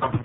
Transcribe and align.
some 0.00 0.15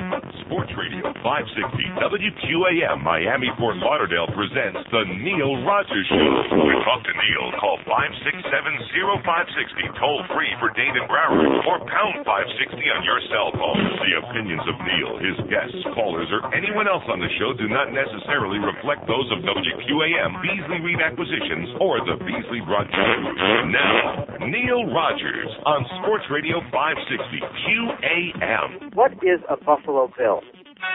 Sports 0.51 0.75
Radio 0.75 1.07
560 1.23 1.95
WQAM 1.95 2.99
Miami 2.99 3.47
Fort 3.55 3.79
Lauderdale 3.79 4.27
presents 4.35 4.83
the 4.91 5.07
Neil 5.23 5.63
Rogers 5.63 6.03
Show. 6.11 6.27
To 6.51 6.75
talk 6.83 6.99
to 7.07 7.13
Neil, 7.15 7.55
call 7.55 7.79
567-0560 7.87 9.95
toll 9.95 10.19
free 10.35 10.51
for 10.59 10.67
Dade 10.75 10.91
and 10.91 11.07
Broward 11.07 11.63
or 11.63 11.79
pound 11.87 12.27
560 12.27 12.67
on 12.67 12.99
your 13.07 13.23
cell 13.31 13.55
phone. 13.55 13.79
The 14.03 14.19
opinions 14.27 14.67
of 14.67 14.75
Neil, 14.83 15.23
his 15.23 15.39
guests, 15.47 15.87
callers, 15.95 16.27
or 16.35 16.43
anyone 16.51 16.83
else 16.83 17.07
on 17.07 17.23
the 17.23 17.31
show 17.39 17.55
do 17.55 17.71
not 17.71 17.95
necessarily 17.95 18.59
reflect 18.59 19.07
those 19.07 19.31
of 19.31 19.47
WQAM, 19.47 20.43
Beasley 20.43 20.83
Reed 20.83 20.99
Acquisitions, 20.99 21.79
or 21.79 22.03
the 22.03 22.19
Beasley 22.27 22.59
Broadcast. 22.67 23.23
Now, 23.71 24.27
Neil 24.51 24.83
Rogers 24.91 25.47
on 25.63 25.87
Sports 26.03 26.27
Radio 26.27 26.59
560 26.75 27.39
QAM. 27.39 28.99
What 28.99 29.15
is 29.23 29.39
a 29.47 29.55
Buffalo 29.55 30.11
Bill? 30.19 30.40
Hey, 30.81 30.89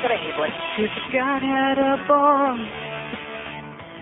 good 0.00 0.14
evening, 0.14 0.34
Blake. 0.38 0.54
If 0.78 0.94
God 1.12 1.42
had 1.42 1.78
a 1.78 2.06
bomb 2.06 2.60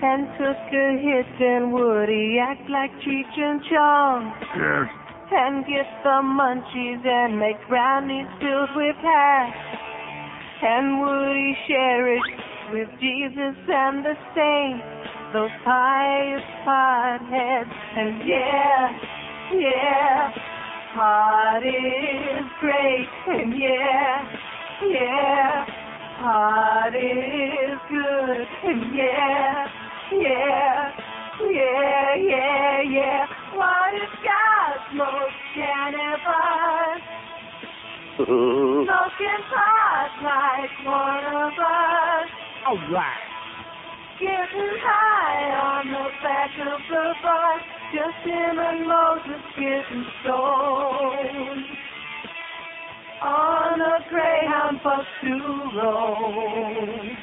and 0.03 0.29
took 0.37 0.61
a 0.77 1.01
hit, 1.01 1.25
then 1.41 1.73
would 1.73 2.11
he 2.11 2.39
act 2.39 2.69
like 2.69 2.91
Cheech 3.01 3.39
and 3.39 3.63
Chong? 3.73 4.35
Yes. 4.61 4.93
And 5.33 5.65
get 5.65 5.89
the 6.05 6.21
munchies 6.21 7.07
and 7.07 7.39
make 7.41 7.57
brownies 7.69 8.29
filled 8.41 8.77
with 8.77 8.97
hash? 8.97 9.57
And 10.61 11.01
would 11.01 11.37
he 11.37 11.55
share 11.67 12.13
it 12.15 12.23
with 12.73 12.89
Jesus 13.01 13.57
and 13.69 14.05
the 14.05 14.13
saints, 14.37 14.98
those 15.33 15.51
pious 15.65 16.43
potheads? 16.65 17.75
And 17.97 18.27
yeah, 18.27 18.93
yeah, 19.53 20.33
pot 20.95 21.63
is 21.65 22.47
great. 22.61 23.09
And 23.29 23.53
yeah, 23.59 24.25
yeah, 24.89 25.67
pot 26.21 26.95
is 26.95 27.79
good. 27.91 28.47
And 28.65 28.95
yeah, 28.97 29.67
yeah, 30.13 30.93
yeah, 31.41 32.15
yeah, 32.17 32.83
yeah. 32.89 33.27
What 33.55 33.95
is 33.95 34.13
God's 34.25 34.97
most 34.97 35.37
cannibal? 35.55 37.01
Smoking 38.25 39.43
pot 39.53 40.11
like 40.25 40.87
one 40.87 41.25
of 41.37 41.53
us. 41.53 42.29
All 42.67 42.77
right. 42.93 43.38
Getting 44.21 44.75
high 44.83 45.47
on 45.63 45.87
the 45.87 46.11
back 46.27 46.51
of 46.59 46.81
the 46.91 47.15
bus. 47.23 47.63
Just 47.95 48.19
him 48.27 48.59
and 48.59 48.83
Moses 48.83 49.43
getting 49.55 50.05
stoned. 50.23 51.67
On 53.23 53.81
a 53.81 54.03
Greyhound 54.11 54.81
bus 54.83 55.07
to 55.23 55.35
Rome. 55.79 57.17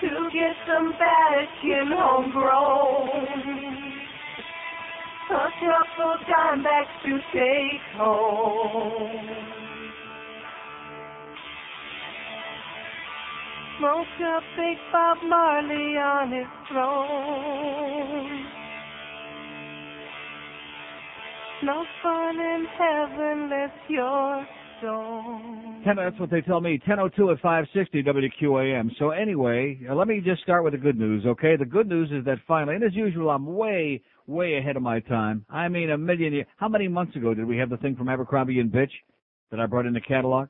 To 0.00 0.10
get 0.32 0.56
some 0.66 0.92
Vatican 0.98 1.94
homegrown. 1.96 3.30
A 5.30 5.50
couple 5.60 6.18
dimebacks 6.26 6.96
to 7.04 7.12
take 7.32 7.84
home. 7.96 9.69
Smoke 13.80 14.06
a 14.20 14.40
big 14.58 14.76
Bob 14.92 15.16
Marley 15.26 15.96
on 15.96 16.30
his 16.30 16.46
throne. 16.68 18.44
No 21.62 21.84
fun 22.02 22.34
in 22.38 22.66
heaven 22.76 23.44
unless 23.44 23.72
you're 23.88 24.46
stoned. 24.78 25.84
Ten, 25.84 25.96
that's 25.96 26.20
what 26.20 26.30
they 26.30 26.42
tell 26.42 26.60
me. 26.60 26.78
10:02 26.86 27.32
at 27.32 27.40
560 27.40 28.02
WQAM. 28.02 28.90
So 28.98 29.10
anyway, 29.10 29.80
uh, 29.88 29.94
let 29.94 30.08
me 30.08 30.20
just 30.22 30.42
start 30.42 30.62
with 30.62 30.74
the 30.74 30.78
good 30.78 30.98
news, 30.98 31.24
okay? 31.24 31.56
The 31.56 31.64
good 31.64 31.88
news 31.88 32.10
is 32.12 32.22
that 32.26 32.36
finally, 32.46 32.74
and 32.74 32.84
as 32.84 32.94
usual, 32.94 33.30
I'm 33.30 33.46
way, 33.46 34.02
way 34.26 34.58
ahead 34.58 34.76
of 34.76 34.82
my 34.82 35.00
time. 35.00 35.46
I 35.48 35.68
mean, 35.68 35.88
a 35.88 35.96
million 35.96 36.34
years. 36.34 36.46
How 36.58 36.68
many 36.68 36.86
months 36.86 37.16
ago 37.16 37.32
did 37.32 37.46
we 37.46 37.56
have 37.56 37.70
the 37.70 37.78
thing 37.78 37.96
from 37.96 38.10
Abercrombie 38.10 38.60
and 38.60 38.70
Bitch 38.70 38.92
that 39.50 39.58
I 39.58 39.64
brought 39.64 39.86
in 39.86 39.94
the 39.94 40.02
catalog? 40.02 40.48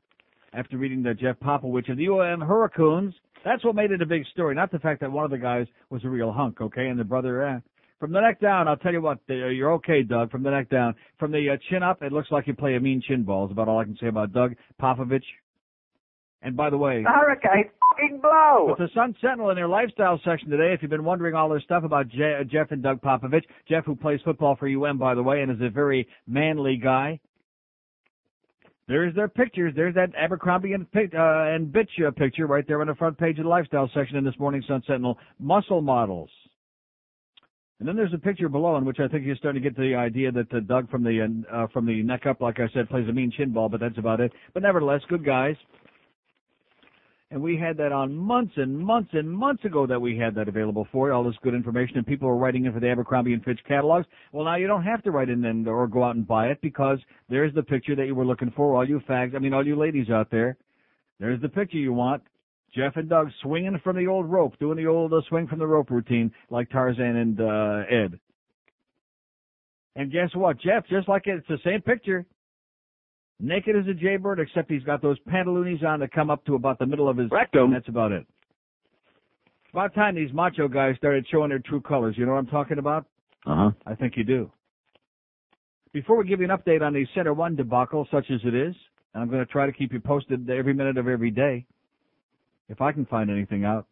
After 0.53 0.77
reading 0.79 1.03
the 1.03 1.15
Jeff 1.15 1.39
Popovich 1.39 1.89
of 1.91 1.97
the 1.97 2.09
UM 2.09 2.41
Hurricanes, 2.41 3.15
that's 3.45 3.65
what 3.65 3.77
made 3.77 3.93
it 3.93 4.03
a 4.03 4.07
big 4.07 4.27
story. 4.33 4.55
Not 4.55 4.73
the 4.73 4.81
fact 4.81 5.01
that 5.01 5.11
one 5.13 5.25
of 5.25 5.31
the 5.31 5.39
guys 5.39 5.67
was 5.91 6.05
a 6.05 6.09
real 6.09 6.33
hunk, 6.33 6.61
okay, 6.61 6.89
and 6.89 6.99
the 6.99 7.05
brother, 7.05 7.43
eh. 7.47 7.59
From 8.01 8.13
the 8.13 8.21
neck 8.21 8.41
down, 8.41 8.67
I'll 8.67 8.77
tell 8.79 8.93
you 8.93 9.01
what, 9.03 9.19
uh, 9.29 9.35
you're 9.35 9.73
okay, 9.75 10.03
Doug. 10.03 10.31
From 10.31 10.43
the 10.43 10.51
neck 10.51 10.69
down, 10.71 10.95
from 11.19 11.31
the 11.33 11.51
uh, 11.51 11.57
chin 11.69 11.83
up, 11.83 12.03
it 12.03 12.13
looks 12.13 12.31
like 12.33 12.47
you 12.47 12.55
play 12.55 12.75
a 12.75 12.81
mean 12.81 13.01
chin 13.07 13.23
ball. 13.23 13.45
Is 13.47 13.53
about 13.53 13.69
all 13.69 13.79
I 13.79 13.85
can 13.85 13.97
say 14.01 14.09
about 14.09 14.33
Doug 14.33 14.55
Popovich. 14.81 15.23
And 16.43 16.57
by 16.57 16.71
the 16.71 16.79
way, 16.79 17.03
The 17.03 17.11
hurricane 17.11 17.71
fucking 17.91 18.21
blow. 18.23 18.69
with 18.71 18.79
the 18.79 18.89
Sun 18.95 19.15
Sentinel 19.21 19.51
in 19.51 19.57
their 19.57 19.69
lifestyle 19.69 20.19
section 20.25 20.49
today, 20.49 20.73
if 20.73 20.81
you've 20.81 20.91
been 20.91 21.05
wondering 21.05 21.35
all 21.35 21.51
this 21.51 21.63
stuff 21.65 21.85
about 21.85 22.09
Je- 22.09 22.45
Jeff 22.51 22.71
and 22.71 22.83
Doug 22.83 23.03
Popovich, 23.03 23.45
Jeff 23.69 23.85
who 23.85 23.95
plays 23.95 24.21
football 24.25 24.57
for 24.57 24.67
UM, 24.67 24.97
by 24.97 25.15
the 25.15 25.23
way, 25.23 25.43
and 25.43 25.53
is 25.53 25.61
a 25.61 25.69
very 25.69 26.09
manly 26.27 26.77
guy. 26.79 27.21
There's 28.91 29.15
their 29.15 29.29
pictures. 29.29 29.73
There's 29.77 29.95
that 29.95 30.11
Abercrombie 30.17 30.73
and, 30.73 30.85
uh, 30.93 30.99
and 31.15 31.73
Bitch 31.73 32.05
uh, 32.05 32.11
picture 32.11 32.49
right 32.49 32.67
there 32.67 32.81
on 32.81 32.89
the 32.89 32.97
front 32.97 33.17
page 33.17 33.39
of 33.39 33.45
the 33.45 33.49
lifestyle 33.49 33.89
section 33.95 34.17
in 34.17 34.25
this 34.25 34.35
morning's 34.37 34.67
Sun 34.67 34.83
Sentinel. 34.85 35.17
Muscle 35.39 35.81
models. 35.81 36.29
And 37.79 37.89
then 37.89 37.95
there's 37.95 38.13
a 38.13 38.19
picture 38.19 38.49
below 38.49 38.77
in 38.79 38.85
which 38.85 38.99
I 38.99 39.07
think 39.07 39.25
you're 39.25 39.37
starting 39.37 39.63
to 39.63 39.71
get 39.71 39.79
the 39.79 39.95
idea 39.95 40.33
that 40.33 40.53
uh, 40.53 40.59
Doug 40.67 40.91
from 40.91 41.05
the 41.05 41.45
uh, 41.53 41.69
from 41.73 41.87
the 41.87 42.03
neck 42.03 42.27
up, 42.27 42.41
like 42.41 42.59
I 42.59 42.69
said, 42.75 42.91
plays 42.91 43.09
a 43.09 43.13
mean 43.13 43.31
chin 43.31 43.53
ball, 43.53 43.69
but 43.69 43.79
that's 43.79 43.97
about 43.97 44.19
it. 44.19 44.33
But 44.55 44.65
nevertheless, 44.65 45.03
good 45.09 45.25
guys. 45.25 45.55
And 47.33 47.41
we 47.41 47.57
had 47.57 47.77
that 47.77 47.93
on 47.93 48.17
months 48.17 48.55
and 48.57 48.77
months 48.77 49.11
and 49.13 49.31
months 49.31 49.65
ago 49.65 49.87
that 49.87 50.01
we 50.01 50.19
had 50.19 50.35
that 50.35 50.49
available 50.49 50.89
for 50.91 51.09
you, 51.09 51.15
all 51.15 51.23
this 51.23 51.37
good 51.43 51.55
information, 51.55 51.97
and 51.97 52.07
people 52.07 52.27
were 52.27 52.37
writing 52.37 52.65
in 52.65 52.73
for 52.73 52.81
the 52.81 52.89
Abercrombie 52.89 53.33
and 53.33 53.45
Fitch 53.45 53.61
catalogs. 53.69 54.07
Well, 54.33 54.45
now 54.45 54.57
you 54.57 54.67
don't 54.67 54.83
have 54.83 55.03
to 55.05 55.13
write 55.13 55.29
in 55.29 55.45
and 55.45 55.69
or 55.69 55.87
go 55.87 56.03
out 56.03 56.17
and 56.17 56.27
buy 56.27 56.49
it 56.49 56.61
because 56.61 56.99
there's 57.29 57.55
the 57.55 57.63
picture 57.63 57.95
that 57.95 58.07
you 58.07 58.17
were 58.17 58.27
looking 58.27 58.53
for. 58.57 58.75
All 58.75 58.89
you 58.89 59.01
fags, 59.09 59.37
I 59.37 59.39
mean, 59.39 59.55
all 59.55 59.65
you 59.65 59.77
ladies 59.77 60.11
out 60.11 60.29
there, 60.33 60.57
there's 61.21 61.41
the 61.41 61.49
picture 61.49 61.79
you 61.79 61.93
want. 61.93 62.23
Jeff 62.75 62.97
and 62.97 63.09
Doug 63.09 63.29
swinging 63.43 63.81
from 63.83 63.97
the 63.97 64.09
old 64.09 64.27
rope, 64.27 64.59
doing 64.59 64.77
the 64.77 64.87
old 64.87 65.13
uh, 65.13 65.21
swing 65.29 65.47
from 65.47 65.59
the 65.61 65.67
rope 65.67 65.91
routine 65.91 66.33
like 66.51 66.71
Tarzan 66.71 67.17
and 67.17 67.41
uh, 67.41 67.83
Ed. 67.89 68.19
And 69.97 70.11
guess 70.11 70.31
what, 70.35 70.61
Jeff? 70.61 70.87
Just 70.89 71.09
like 71.09 71.27
it, 71.27 71.39
it's 71.39 71.49
the 71.49 71.59
same 71.65 71.83
picture. 71.83 72.27
Naked 73.41 73.75
as 73.75 73.87
a 73.89 73.95
jaybird, 73.95 74.39
except 74.39 74.71
he's 74.71 74.83
got 74.83 75.01
those 75.01 75.19
pantaloons 75.21 75.83
on 75.83 76.01
that 76.01 76.13
come 76.13 76.31
up 76.31 76.45
to 76.45 76.55
about 76.57 76.79
the 76.79 76.87
middle 76.87 77.09
of 77.09 77.17
his 77.17 77.31
Rectum. 77.31 77.65
and 77.65 77.75
that's 77.75 77.89
about 77.89 78.13
it. 78.13 78.27
About 79.73 79.95
time 79.95 80.15
these 80.15 80.33
macho 80.33 80.69
guys 80.69 80.97
started 80.97 81.27
showing 81.31 81.49
their 81.49 81.61
true 81.61 81.81
colors. 81.81 82.17
You 82.19 82.27
know 82.27 82.33
what 82.33 82.39
I'm 82.39 82.47
talking 82.49 82.79
about? 82.79 83.07
Uh 83.47 83.57
huh. 83.57 83.71
I 83.87 83.95
think 83.95 84.17
you 84.17 84.25
do. 84.25 84.51
Before 85.93 86.17
we 86.19 86.27
give 86.29 86.41
you 86.41 86.51
an 86.51 86.57
update 86.57 86.83
on 86.83 86.93
the 86.93 87.07
Center 87.15 87.33
One 87.33 87.57
debacle, 87.57 88.07
such 88.11 88.31
as 88.31 88.41
it 88.45 88.55
is, 88.55 88.75
and 89.15 89.23
I'm 89.23 89.31
going 89.31 89.45
to 89.45 89.51
try 89.51 89.67
to 89.67 89.73
keep 89.73 89.93
you 89.93 90.01
posted 90.01 90.49
every 90.51 90.75
minute 90.75 90.99
of 90.99 91.09
every 91.09 91.31
day, 91.31 91.67
if 92.69 92.81
I 92.81 92.93
can 92.93 93.07
find 93.07 93.31
anything 93.31 93.65
out. 93.65 93.87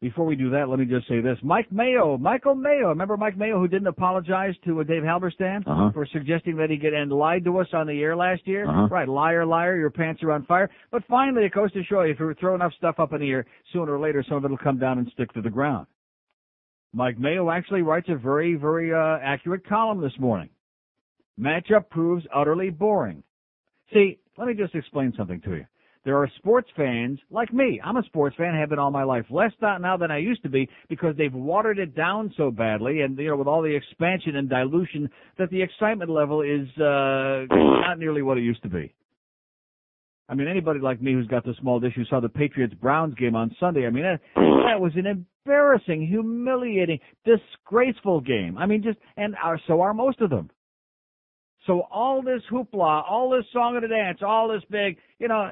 Before 0.00 0.24
we 0.24 0.34
do 0.34 0.48
that, 0.50 0.70
let 0.70 0.78
me 0.78 0.86
just 0.86 1.06
say 1.08 1.20
this. 1.20 1.36
Mike 1.42 1.70
Mayo, 1.70 2.16
Michael 2.16 2.54
Mayo, 2.54 2.88
remember 2.88 3.18
Mike 3.18 3.36
Mayo 3.36 3.58
who 3.58 3.68
didn't 3.68 3.86
apologize 3.86 4.54
to 4.64 4.80
uh, 4.80 4.84
Dave 4.84 5.02
Halberstam 5.02 5.62
Uh-huh. 5.66 5.90
for 5.92 6.06
suggesting 6.06 6.56
that 6.56 6.70
he 6.70 6.78
get 6.78 6.94
and 6.94 7.12
lied 7.12 7.44
to 7.44 7.58
us 7.58 7.66
on 7.74 7.86
the 7.86 8.00
air 8.00 8.16
last 8.16 8.46
year? 8.46 8.66
Uh-huh. 8.66 8.88
Right, 8.90 9.06
liar, 9.06 9.44
liar, 9.44 9.76
your 9.76 9.90
pants 9.90 10.22
are 10.22 10.32
on 10.32 10.46
fire. 10.46 10.70
But 10.90 11.02
finally, 11.06 11.44
it 11.44 11.52
goes 11.52 11.70
to 11.72 11.84
show 11.84 12.00
you 12.00 12.12
if 12.12 12.18
you 12.20 12.32
throw 12.40 12.54
enough 12.54 12.72
stuff 12.78 12.98
up 12.98 13.12
in 13.12 13.20
the 13.20 13.28
air, 13.30 13.44
sooner 13.74 13.92
or 13.94 14.00
later 14.00 14.24
some 14.26 14.38
of 14.38 14.44
it 14.46 14.50
will 14.50 14.56
come 14.56 14.78
down 14.78 14.98
and 14.98 15.06
stick 15.12 15.30
to 15.34 15.42
the 15.42 15.50
ground. 15.50 15.86
Mike 16.94 17.18
Mayo 17.18 17.50
actually 17.50 17.82
writes 17.82 18.08
a 18.08 18.16
very, 18.16 18.54
very 18.54 18.94
uh, 18.94 19.18
accurate 19.22 19.66
column 19.68 20.00
this 20.00 20.18
morning. 20.18 20.48
Matchup 21.38 21.90
proves 21.90 22.24
utterly 22.34 22.70
boring. 22.70 23.22
See, 23.92 24.18
let 24.38 24.48
me 24.48 24.54
just 24.54 24.74
explain 24.74 25.12
something 25.16 25.40
to 25.42 25.56
you. 25.56 25.66
There 26.04 26.16
are 26.16 26.30
sports 26.38 26.68
fans 26.76 27.18
like 27.30 27.52
me. 27.52 27.78
I'm 27.84 27.98
a 27.98 28.02
sports 28.04 28.34
fan, 28.36 28.54
have 28.54 28.70
been 28.70 28.78
all 28.78 28.90
my 28.90 29.02
life. 29.02 29.26
Less 29.28 29.52
now 29.60 29.98
than 29.98 30.10
I 30.10 30.18
used 30.18 30.42
to 30.44 30.48
be 30.48 30.68
because 30.88 31.14
they've 31.16 31.32
watered 31.32 31.78
it 31.78 31.94
down 31.94 32.32
so 32.38 32.50
badly, 32.50 33.02
and 33.02 33.18
you 33.18 33.28
know, 33.28 33.36
with 33.36 33.46
all 33.46 33.60
the 33.60 33.74
expansion 33.74 34.36
and 34.36 34.48
dilution, 34.48 35.10
that 35.38 35.50
the 35.50 35.60
excitement 35.60 36.10
level 36.10 36.40
is 36.40 36.68
uh, 36.78 37.44
not 37.50 37.98
nearly 37.98 38.22
what 38.22 38.38
it 38.38 38.42
used 38.42 38.62
to 38.62 38.70
be. 38.70 38.94
I 40.30 40.34
mean, 40.34 40.48
anybody 40.48 40.78
like 40.78 41.02
me 41.02 41.12
who's 41.12 41.26
got 41.26 41.44
the 41.44 41.54
small 41.60 41.80
dish 41.80 41.92
who 41.96 42.04
saw 42.04 42.20
the 42.20 42.28
Patriots 42.28 42.72
Browns 42.74 43.14
game 43.16 43.34
on 43.34 43.54
Sunday, 43.58 43.84
I 43.84 43.90
mean, 43.90 44.04
that, 44.04 44.20
that 44.36 44.80
was 44.80 44.92
an 44.94 45.04
embarrassing, 45.44 46.06
humiliating, 46.06 47.00
disgraceful 47.24 48.20
game. 48.20 48.56
I 48.56 48.64
mean, 48.64 48.82
just 48.82 48.98
and 49.16 49.34
are 49.42 49.60
so 49.66 49.80
are 49.80 49.92
most 49.92 50.20
of 50.20 50.30
them. 50.30 50.48
So 51.66 51.82
all 51.90 52.22
this 52.22 52.42
hoopla, 52.50 53.02
all 53.10 53.28
this 53.30 53.44
song 53.52 53.76
of 53.76 53.82
the 53.82 53.88
dance, 53.88 54.20
all 54.24 54.48
this 54.48 54.62
big, 54.70 54.96
you 55.18 55.28
know, 55.28 55.50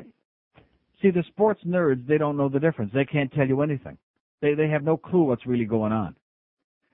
See, 1.01 1.11
the 1.11 1.23
sports 1.29 1.61
nerds, 1.65 2.07
they 2.07 2.19
don't 2.19 2.37
know 2.37 2.49
the 2.49 2.59
difference. 2.59 2.93
They 2.93 3.05
can't 3.05 3.33
tell 3.33 3.47
you 3.47 3.63
anything. 3.63 3.99
They 4.41 4.55
they 4.55 4.69
have 4.69 4.83
no 4.83 4.97
clue 4.97 5.25
what's 5.25 5.47
really 5.47 5.65
going 5.65 5.93
on. 5.93 6.17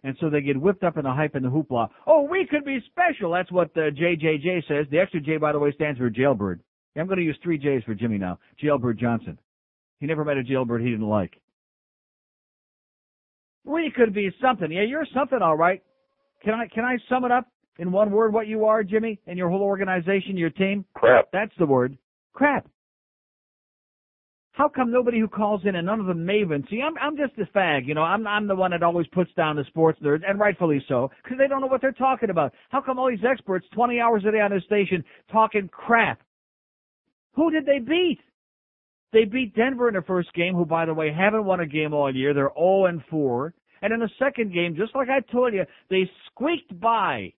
And 0.03 0.17
so 0.21 0.29
they 0.29 0.43
get 0.43 0.61
whipped 0.61 0.85
up 0.85 0.99
in 0.99 1.05
the 1.05 1.13
hype 1.13 1.35
and 1.35 1.45
the 1.45 1.49
hoopla. 1.49 1.89
Oh, 2.07 2.23
we 2.31 2.47
could 2.51 2.65
be 2.65 2.79
special. 2.91 3.33
That's 3.33 3.51
what 3.51 3.69
uh, 3.77 3.91
JJJ 3.91 4.69
says. 4.69 4.87
The 4.91 4.99
extra 4.99 5.21
J, 5.21 5.39
by 5.39 5.53
the 5.53 5.59
way, 5.59 5.73
stands 5.73 5.99
for 5.99 6.11
jailbird. 6.11 6.61
I'm 6.97 7.07
going 7.07 7.19
to 7.19 7.25
use 7.25 7.39
three 7.43 7.59
J's 7.59 7.83
for 7.85 7.95
Jimmy 7.95 8.19
now. 8.19 8.39
Jailbird 8.63 8.99
Johnson. 8.99 9.39
He 10.01 10.07
never 10.07 10.25
met 10.25 10.37
a 10.37 10.45
jailbird 10.45 10.83
he 10.83 10.91
didn't 10.91 11.09
like. 11.09 11.41
We 13.65 13.91
could 13.97 14.13
be 14.13 14.31
something. 14.43 14.71
Yeah, 14.71 14.83
you're 14.83 15.07
something, 15.15 15.39
all 15.41 15.57
right. 15.57 15.83
Can 16.45 16.53
I 16.53 16.67
can 16.69 16.85
I 16.85 16.99
sum 17.09 17.25
it 17.25 17.33
up 17.33 17.49
in 17.79 17.91
one 17.91 18.11
word? 18.11 18.35
What 18.35 18.47
you 18.47 18.67
are, 18.67 18.85
Jimmy, 18.85 19.19
and 19.27 19.39
your 19.39 19.49
whole 19.49 19.63
organization, 19.63 20.37
your 20.37 20.51
team? 20.51 20.85
Crap. 20.95 21.29
That's 21.33 21.53
the 21.59 21.65
word. 21.65 21.97
Crap. 22.35 22.69
How 24.55 24.69
come 24.69 24.93
nobody 24.93 25.19
who 25.19 25.27
calls 25.27 25.63
in 25.65 25.75
and 25.75 25.85
none 25.85 25.99
of 25.99 26.07
the 26.07 26.13
mavens? 26.13 26.71
See, 26.71 26.81
I'm 26.81 26.97
I'm 26.99 27.17
just 27.17 27.33
a 27.39 27.59
fag, 27.59 27.87
you 27.87 27.95
know. 27.95 28.03
I'm 28.03 28.25
I'm 28.25 28.47
the 28.47 28.55
one 28.55 28.71
that 28.71 28.85
always 28.85 29.09
puts 29.09 29.33
down 29.35 29.57
the 29.57 29.65
sports 29.65 29.99
nerds, 30.01 30.23
and 30.27 30.39
rightfully 30.39 30.83
so, 30.89 31.11
because 31.23 31.39
they 31.39 31.49
don't 31.49 31.61
know 31.61 31.67
what 31.67 31.81
they're 31.81 31.91
talking 31.91 32.31
about. 32.31 32.53
How 32.69 32.81
come 32.81 33.01
all 33.01 33.11
these 33.11 33.25
experts, 33.29 33.67
20 33.75 33.99
hours 33.99 34.23
a 34.27 34.31
day 34.31 34.41
on 34.41 34.53
this 34.53 34.63
station, 34.63 35.05
talking 35.31 35.69
crap? 35.69 36.21
Who 37.35 37.51
did 37.51 37.67
they 37.67 37.81
beat? 37.81 38.21
They 39.13 39.25
beat 39.25 39.57
Denver 39.57 39.89
in 39.89 39.95
the 39.95 40.03
first 40.03 40.33
game, 40.35 40.55
who, 40.55 40.65
by 40.65 40.87
the 40.87 40.95
way, 40.95 41.13
haven't 41.13 41.45
won 41.45 41.59
a 41.59 41.67
game 41.67 41.93
all 41.93 42.15
year. 42.15 42.33
They're 42.33 42.53
0 42.57 42.87
and 42.87 43.03
4. 43.11 43.53
And 43.83 43.93
in 43.93 43.99
the 43.99 44.11
second 44.21 44.53
game, 44.53 44.77
just 44.77 44.95
like 44.95 45.09
I 45.09 45.19
told 45.33 45.53
you, 45.53 45.65
they 45.91 46.09
squeaked 46.27 46.79
by 46.81 47.33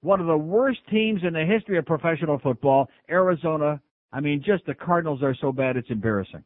one 0.00 0.20
of 0.20 0.26
the 0.26 0.36
worst 0.36 0.80
teams 0.90 1.20
in 1.26 1.34
the 1.34 1.44
history 1.44 1.76
of 1.76 1.84
professional 1.84 2.38
football, 2.38 2.88
Arizona. 3.10 3.82
I 4.12 4.20
mean, 4.20 4.42
just 4.44 4.64
the 4.66 4.74
Cardinals 4.74 5.22
are 5.22 5.36
so 5.40 5.52
bad, 5.52 5.76
it's 5.76 5.90
embarrassing. 5.90 6.44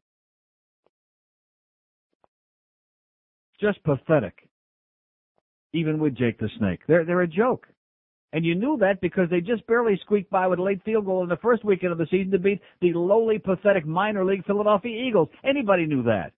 Just 3.60 3.82
pathetic. 3.84 4.48
Even 5.72 5.98
with 5.98 6.16
Jake 6.16 6.38
the 6.38 6.50
Snake. 6.58 6.80
They're, 6.88 7.04
they're 7.04 7.22
a 7.22 7.28
joke. 7.28 7.68
And 8.32 8.44
you 8.44 8.54
knew 8.54 8.78
that 8.80 9.00
because 9.00 9.28
they 9.30 9.40
just 9.40 9.66
barely 9.66 9.98
squeaked 10.02 10.30
by 10.30 10.46
with 10.46 10.58
a 10.58 10.62
late 10.62 10.82
field 10.84 11.04
goal 11.04 11.22
in 11.22 11.28
the 11.28 11.36
first 11.36 11.64
weekend 11.64 11.92
of 11.92 11.98
the 11.98 12.06
season 12.10 12.32
to 12.32 12.38
beat 12.38 12.60
the 12.80 12.92
lowly, 12.94 13.38
pathetic 13.38 13.86
minor 13.86 14.24
league 14.24 14.44
Philadelphia 14.46 15.06
Eagles. 15.06 15.28
Anybody 15.44 15.86
knew 15.86 16.02
that. 16.04 16.32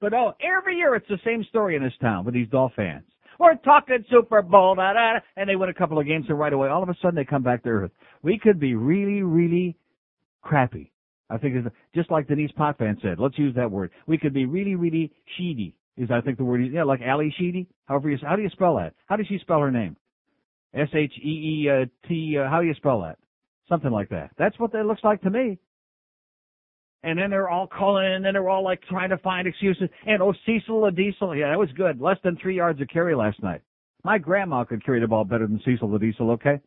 But 0.00 0.12
oh, 0.12 0.32
every 0.40 0.76
year 0.76 0.94
it's 0.94 1.08
the 1.08 1.20
same 1.24 1.44
story 1.44 1.76
in 1.76 1.82
this 1.82 1.92
town 2.00 2.24
with 2.24 2.34
these 2.34 2.48
Dolph 2.48 2.72
fans. 2.74 3.04
We're 3.38 3.54
talking 3.56 4.04
Super 4.10 4.42
Bowl, 4.42 4.74
da, 4.74 4.92
da, 4.92 5.20
and 5.36 5.48
they 5.48 5.56
win 5.56 5.70
a 5.70 5.74
couple 5.74 5.98
of 5.98 6.06
games 6.06 6.26
and 6.28 6.38
right 6.38 6.52
away, 6.52 6.68
all 6.68 6.82
of 6.82 6.88
a 6.88 6.94
sudden 7.00 7.14
they 7.14 7.24
come 7.24 7.42
back 7.42 7.62
to 7.62 7.70
earth. 7.70 7.90
We 8.22 8.38
could 8.38 8.58
be 8.58 8.74
really, 8.74 9.22
really 9.22 9.76
crappy. 10.42 10.92
I 11.28 11.38
think 11.38 11.54
it's 11.54 11.74
just 11.94 12.10
like 12.10 12.26
Denis 12.26 12.50
Potvin 12.56 12.98
said. 13.02 13.18
Let's 13.18 13.38
use 13.38 13.54
that 13.54 13.70
word. 13.70 13.90
We 14.06 14.18
could 14.18 14.34
be 14.34 14.46
really, 14.46 14.74
really 14.74 15.12
sheedy. 15.36 15.76
Is 15.96 16.10
I 16.10 16.20
think 16.20 16.38
the 16.38 16.44
word, 16.44 16.62
is 16.62 16.72
yeah, 16.72 16.84
like 16.84 17.00
Ally 17.02 17.28
Sheedy. 17.38 17.68
However, 17.84 18.10
you, 18.10 18.18
how 18.22 18.34
do 18.34 18.42
you 18.42 18.48
spell 18.50 18.76
that? 18.76 18.94
How 19.06 19.16
does 19.16 19.26
she 19.26 19.38
spell 19.38 19.60
her 19.60 19.70
name? 19.70 19.96
S 20.74 20.88
H 20.94 21.12
E 21.22 21.68
E 21.68 21.84
T. 22.08 22.38
Uh, 22.38 22.48
how 22.48 22.60
do 22.60 22.66
you 22.66 22.74
spell 22.74 23.02
that? 23.02 23.18
Something 23.68 23.90
like 23.90 24.08
that. 24.08 24.30
That's 24.38 24.58
what 24.58 24.72
that 24.72 24.86
looks 24.86 25.04
like 25.04 25.20
to 25.22 25.30
me. 25.30 25.58
And 27.02 27.18
then 27.18 27.30
they're 27.30 27.48
all 27.48 27.66
calling, 27.66 28.12
and 28.12 28.24
then 28.24 28.34
they're 28.34 28.48
all 28.48 28.64
like 28.64 28.82
trying 28.82 29.10
to 29.10 29.18
find 29.18 29.46
excuses. 29.46 29.88
And 30.06 30.22
oh, 30.22 30.34
Cecil 30.46 30.82
the 30.82 30.90
Diesel, 30.90 31.36
yeah, 31.36 31.50
that 31.50 31.58
was 31.58 31.70
good. 31.76 32.00
Less 32.00 32.18
than 32.22 32.36
three 32.36 32.56
yards 32.56 32.80
of 32.80 32.88
carry 32.88 33.14
last 33.14 33.42
night. 33.42 33.62
My 34.04 34.18
grandma 34.18 34.64
could 34.64 34.84
carry 34.84 35.00
the 35.00 35.08
ball 35.08 35.24
better 35.24 35.46
than 35.46 35.60
Cecil 35.64 35.90
the 35.90 35.98
Diesel. 35.98 36.30
Okay. 36.32 36.60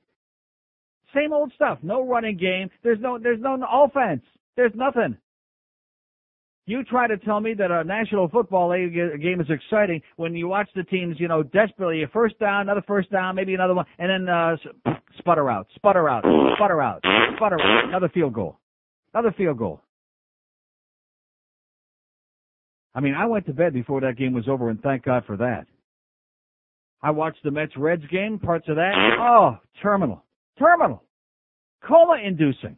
Same 1.14 1.34
old 1.34 1.52
stuff. 1.56 1.80
No 1.82 2.06
running 2.06 2.38
game. 2.38 2.70
There's 2.84 3.00
no. 3.00 3.20
There's 3.20 3.40
no 3.42 3.58
offense. 3.72 4.24
There's 4.56 4.74
nothing. 4.76 5.18
You 6.66 6.84
try 6.86 7.08
to 7.08 7.18
tell 7.18 7.42
me 7.42 7.54
that 7.56 7.72
a 7.72 7.84
National 7.84 8.30
Football 8.30 8.72
League 8.72 8.94
game 9.22 9.42
is 9.42 9.48
exciting 9.50 10.02
when 10.16 10.34
you 10.34 10.48
watch 10.48 10.70
the 10.76 10.84
teams, 10.84 11.18
you 11.20 11.28
know, 11.28 11.44
desperately 11.44 12.04
a 12.04 12.08
first 12.08 12.40
down, 12.40 12.62
another 12.62 12.84
first 12.88 13.12
down, 13.12 13.36
maybe 13.36 13.54
another 13.54 13.74
one, 13.74 13.86
and 14.00 14.10
then 14.10 14.34
uh, 14.34 14.56
sputter 15.18 15.50
out, 15.50 15.68
sputter 15.76 16.08
out, 16.08 16.24
sputter 16.56 16.82
out, 16.82 17.04
sputter 17.36 17.60
out, 17.60 17.90
another 17.90 18.08
field 18.14 18.34
goal, 18.34 18.60
another 19.14 19.34
field 19.38 19.58
goal. 19.58 19.82
I 22.96 23.02
mean, 23.02 23.14
I 23.14 23.26
went 23.26 23.46
to 23.48 23.54
bed 23.54 23.74
before 23.74 24.00
that 24.02 24.18
game 24.18 24.34
was 24.34 24.48
over, 24.48 24.70
and 24.70 24.82
thank 24.82 25.04
God 25.04 25.24
for 25.26 25.36
that. 25.38 25.66
I 27.02 27.12
watched 27.12 27.44
the 27.44 27.52
Mets 27.52 27.76
Reds 27.76 28.06
game, 28.10 28.40
parts 28.40 28.70
of 28.70 28.78
that. 28.78 28.94
Oh, 29.20 29.58
terminal, 29.82 30.24
terminal, 30.60 31.04
coma 31.86 32.18
inducing. 32.24 32.78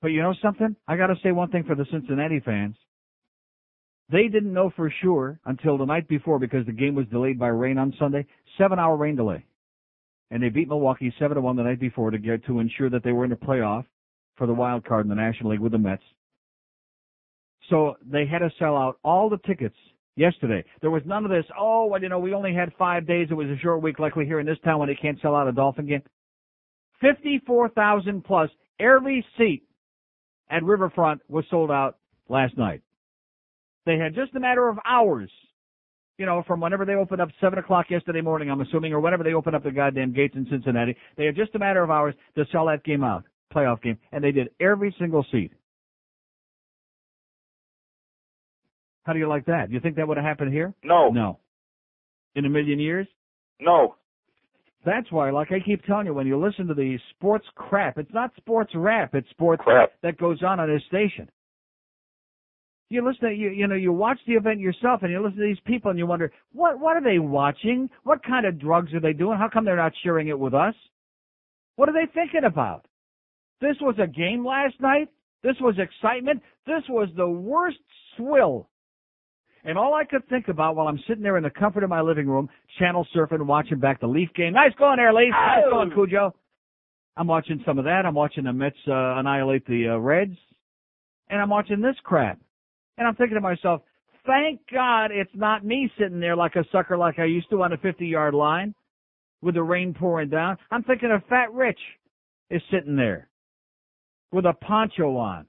But 0.00 0.08
you 0.08 0.22
know 0.22 0.34
something? 0.42 0.76
I 0.86 0.96
got 0.96 1.08
to 1.08 1.16
say 1.22 1.32
one 1.32 1.50
thing 1.50 1.64
for 1.64 1.74
the 1.74 1.86
Cincinnati 1.90 2.40
fans. 2.40 2.76
They 4.10 4.28
didn't 4.28 4.54
know 4.54 4.70
for 4.74 4.92
sure 5.02 5.38
until 5.44 5.76
the 5.76 5.84
night 5.84 6.08
before 6.08 6.38
because 6.38 6.64
the 6.66 6.72
game 6.72 6.94
was 6.94 7.06
delayed 7.08 7.38
by 7.38 7.48
rain 7.48 7.78
on 7.78 7.92
Sunday. 7.98 8.26
Seven 8.56 8.78
hour 8.78 8.96
rain 8.96 9.16
delay. 9.16 9.44
And 10.30 10.42
they 10.42 10.50
beat 10.50 10.68
Milwaukee 10.68 11.12
7 11.18 11.34
to 11.34 11.40
1 11.40 11.56
the 11.56 11.62
night 11.62 11.80
before 11.80 12.10
to 12.10 12.18
get 12.18 12.44
to 12.46 12.60
ensure 12.60 12.90
that 12.90 13.02
they 13.02 13.12
were 13.12 13.24
in 13.24 13.30
the 13.30 13.36
playoff 13.36 13.84
for 14.36 14.46
the 14.46 14.52
wild 14.52 14.84
card 14.84 15.04
in 15.04 15.08
the 15.08 15.14
National 15.14 15.50
League 15.50 15.60
with 15.60 15.72
the 15.72 15.78
Mets. 15.78 16.02
So 17.70 17.96
they 18.04 18.26
had 18.26 18.38
to 18.38 18.50
sell 18.58 18.76
out 18.76 18.98
all 19.02 19.28
the 19.28 19.38
tickets 19.46 19.76
yesterday. 20.18 20.64
There 20.80 20.90
was 20.90 21.02
none 21.06 21.24
of 21.24 21.30
this, 21.30 21.44
oh, 21.58 21.86
well, 21.86 22.02
you 22.02 22.08
know, 22.08 22.18
we 22.18 22.34
only 22.34 22.54
had 22.54 22.72
five 22.78 23.06
days. 23.06 23.28
It 23.30 23.34
was 23.34 23.48
a 23.48 23.58
short 23.58 23.82
week 23.82 23.98
like 23.98 24.16
we 24.16 24.26
hear 24.26 24.40
in 24.40 24.46
this 24.46 24.58
town 24.64 24.78
when 24.78 24.88
they 24.88 24.94
can't 24.94 25.20
sell 25.20 25.34
out 25.34 25.48
a 25.48 25.52
Dolphin 25.52 25.86
game. 25.86 26.02
54,000 27.00 28.24
plus 28.24 28.50
every 28.80 29.24
seat 29.36 29.62
at 30.50 30.64
Riverfront 30.64 31.20
was 31.28 31.44
sold 31.50 31.70
out 31.70 31.98
last 32.28 32.56
night. 32.56 32.82
They 33.86 33.96
had 33.96 34.14
just 34.14 34.34
a 34.34 34.40
matter 34.40 34.68
of 34.68 34.78
hours, 34.84 35.30
you 36.18 36.26
know, 36.26 36.42
from 36.46 36.60
whenever 36.60 36.84
they 36.84 36.94
opened 36.94 37.20
up 37.20 37.28
seven 37.40 37.58
o'clock 37.58 37.86
yesterday 37.90 38.20
morning, 38.20 38.50
I'm 38.50 38.60
assuming, 38.60 38.92
or 38.92 39.00
whenever 39.00 39.22
they 39.22 39.34
opened 39.34 39.56
up 39.56 39.62
the 39.62 39.70
goddamn 39.70 40.12
gates 40.12 40.34
in 40.36 40.46
Cincinnati. 40.50 40.96
They 41.16 41.26
had 41.26 41.36
just 41.36 41.54
a 41.54 41.58
matter 41.58 41.82
of 41.82 41.90
hours 41.90 42.14
to 42.36 42.44
sell 42.52 42.66
that 42.66 42.84
game 42.84 43.04
out, 43.04 43.24
playoff 43.54 43.80
game, 43.82 43.98
and 44.12 44.22
they 44.22 44.32
did 44.32 44.48
every 44.60 44.94
single 44.98 45.24
seat. 45.30 45.52
How 49.08 49.14
do 49.14 49.20
you 49.20 49.26
like 49.26 49.46
that? 49.46 49.70
You 49.70 49.80
think 49.80 49.96
that 49.96 50.06
would 50.06 50.18
have 50.18 50.26
happened 50.26 50.52
here? 50.52 50.74
No. 50.84 51.08
No. 51.08 51.38
In 52.34 52.44
a 52.44 52.50
million 52.50 52.78
years? 52.78 53.06
No. 53.58 53.94
That's 54.84 55.10
why, 55.10 55.30
like 55.30 55.50
I 55.50 55.60
keep 55.60 55.82
telling 55.86 56.04
you, 56.04 56.12
when 56.12 56.26
you 56.26 56.38
listen 56.38 56.66
to 56.66 56.74
the 56.74 56.98
sports 57.14 57.46
crap, 57.54 57.96
it's 57.96 58.12
not 58.12 58.32
sports 58.36 58.70
rap, 58.74 59.14
it's 59.14 59.28
sports 59.30 59.62
Crap. 59.64 59.92
that 60.02 60.18
goes 60.18 60.42
on 60.42 60.60
on 60.60 60.68
this 60.68 60.82
station. 60.88 61.26
You 62.90 63.02
listen 63.02 63.30
to, 63.30 63.34
you, 63.34 63.48
you 63.48 63.66
know, 63.66 63.76
you 63.76 63.94
watch 63.94 64.18
the 64.26 64.34
event 64.34 64.60
yourself 64.60 65.00
and 65.02 65.10
you 65.10 65.22
listen 65.22 65.38
to 65.38 65.46
these 65.46 65.60
people 65.64 65.90
and 65.90 65.98
you 65.98 66.06
wonder, 66.06 66.30
what, 66.52 66.78
what 66.78 66.94
are 66.94 67.02
they 67.02 67.18
watching? 67.18 67.88
What 68.04 68.22
kind 68.22 68.44
of 68.44 68.60
drugs 68.60 68.92
are 68.92 69.00
they 69.00 69.14
doing? 69.14 69.38
How 69.38 69.48
come 69.50 69.64
they're 69.64 69.74
not 69.74 69.92
sharing 70.04 70.28
it 70.28 70.38
with 70.38 70.52
us? 70.52 70.74
What 71.76 71.88
are 71.88 71.94
they 71.94 72.12
thinking 72.12 72.44
about? 72.44 72.84
This 73.62 73.76
was 73.80 73.94
a 73.98 74.06
game 74.06 74.44
last 74.44 74.74
night? 74.82 75.08
This 75.42 75.56
was 75.62 75.76
excitement? 75.78 76.42
This 76.66 76.82
was 76.90 77.08
the 77.16 77.26
worst 77.26 77.78
swill 78.18 78.68
and 79.68 79.78
all 79.78 79.94
I 79.94 80.04
could 80.04 80.26
think 80.28 80.48
about 80.48 80.74
while 80.76 80.88
I'm 80.88 80.98
sitting 81.06 81.22
there 81.22 81.36
in 81.36 81.42
the 81.42 81.50
comfort 81.50 81.84
of 81.84 81.90
my 81.90 82.00
living 82.00 82.26
room, 82.26 82.48
channel 82.78 83.06
surfing, 83.14 83.44
watching 83.46 83.78
back 83.78 84.00
the 84.00 84.06
Leaf 84.06 84.30
game. 84.34 84.54
Nice 84.54 84.72
going 84.78 84.96
there, 84.96 85.12
Leaf. 85.12 85.30
Nice 85.30 85.64
Oh. 85.66 85.70
going, 85.70 85.90
Cujo. 85.90 86.34
I'm 87.16 87.26
watching 87.26 87.62
some 87.66 87.78
of 87.78 87.84
that. 87.84 88.06
I'm 88.06 88.14
watching 88.14 88.44
the 88.44 88.52
Mets 88.52 88.76
uh, 88.86 88.92
annihilate 89.18 89.66
the 89.66 89.88
uh, 89.94 89.98
Reds, 89.98 90.36
and 91.28 91.40
I'm 91.40 91.50
watching 91.50 91.80
this 91.80 91.96
crap. 92.04 92.38
And 92.96 93.06
I'm 93.06 93.14
thinking 93.16 93.34
to 93.34 93.40
myself, 93.40 93.82
thank 94.26 94.60
God 94.72 95.10
it's 95.12 95.30
not 95.34 95.64
me 95.64 95.90
sitting 95.98 96.20
there 96.20 96.36
like 96.36 96.56
a 96.56 96.64
sucker 96.72 96.96
like 96.96 97.18
I 97.18 97.24
used 97.24 97.50
to 97.50 97.62
on 97.62 97.72
a 97.72 97.76
50 97.76 98.06
yard 98.06 98.34
line 98.34 98.74
with 99.42 99.54
the 99.54 99.62
rain 99.62 99.94
pouring 99.94 100.30
down. 100.30 100.56
I'm 100.70 100.82
thinking 100.84 101.10
of 101.10 101.22
Fat 101.28 101.52
Rich 101.52 101.78
is 102.50 102.62
sitting 102.72 102.96
there 102.96 103.28
with 104.32 104.46
a 104.46 104.52
poncho 104.54 105.16
on. 105.16 105.46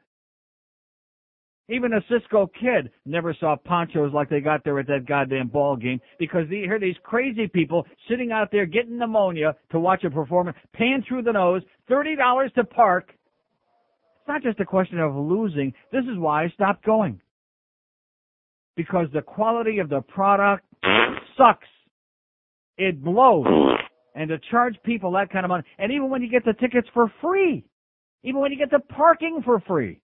Even 1.70 1.94
a 1.94 2.02
Cisco 2.10 2.50
kid 2.60 2.90
never 3.06 3.36
saw 3.40 3.56
ponchos 3.56 4.12
like 4.12 4.28
they 4.28 4.40
got 4.40 4.64
there 4.64 4.80
at 4.80 4.88
that 4.88 5.06
goddamn 5.08 5.50
ball 5.50 5.76
game 5.76 6.02
because 6.18 6.50
they 6.50 6.58
hear 6.58 6.80
these 6.80 6.96
crazy 7.04 7.48
people 7.48 7.86
sitting 8.10 8.32
out 8.32 8.50
there 8.52 8.66
getting 8.66 8.98
pneumonia 8.98 9.56
to 9.72 9.80
watch 9.80 10.04
a 10.04 10.10
performance, 10.10 10.58
paying 10.74 11.04
through 11.08 11.22
the 11.22 11.32
nose, 11.32 11.62
thirty 11.88 12.16
dollars 12.16 12.52
to 12.56 12.64
park. 12.64 13.10
It's 13.10 14.28
not 14.28 14.42
just 14.42 14.60
a 14.60 14.66
question 14.66 15.00
of 15.00 15.16
losing. 15.16 15.72
This 15.92 16.04
is 16.06 16.18
why 16.18 16.46
I 16.46 16.50
stopped 16.50 16.84
going. 16.84 17.22
Because 18.76 19.08
the 19.14 19.22
quality 19.22 19.78
of 19.78 19.90
the 19.90 20.02
product 20.02 20.66
sucks. 21.38 21.68
It 22.78 23.04
blows. 23.04 23.46
And 24.16 24.30
to 24.30 24.40
charge 24.50 24.76
people 24.84 25.12
that 25.12 25.30
kind 25.30 25.46
of 25.46 25.50
money, 25.50 25.64
and 25.78 25.92
even 25.92 26.10
when 26.10 26.24
you 26.24 26.30
get 26.30 26.46
the 26.46 26.54
tickets 26.54 26.88
for 26.94 27.12
free, 27.22 27.64
even 28.24 28.42
when 28.42 28.52
you 28.52 28.58
get 28.58 28.72
the 28.72 28.80
parking 28.80 29.42
for 29.46 29.60
free, 29.62 30.02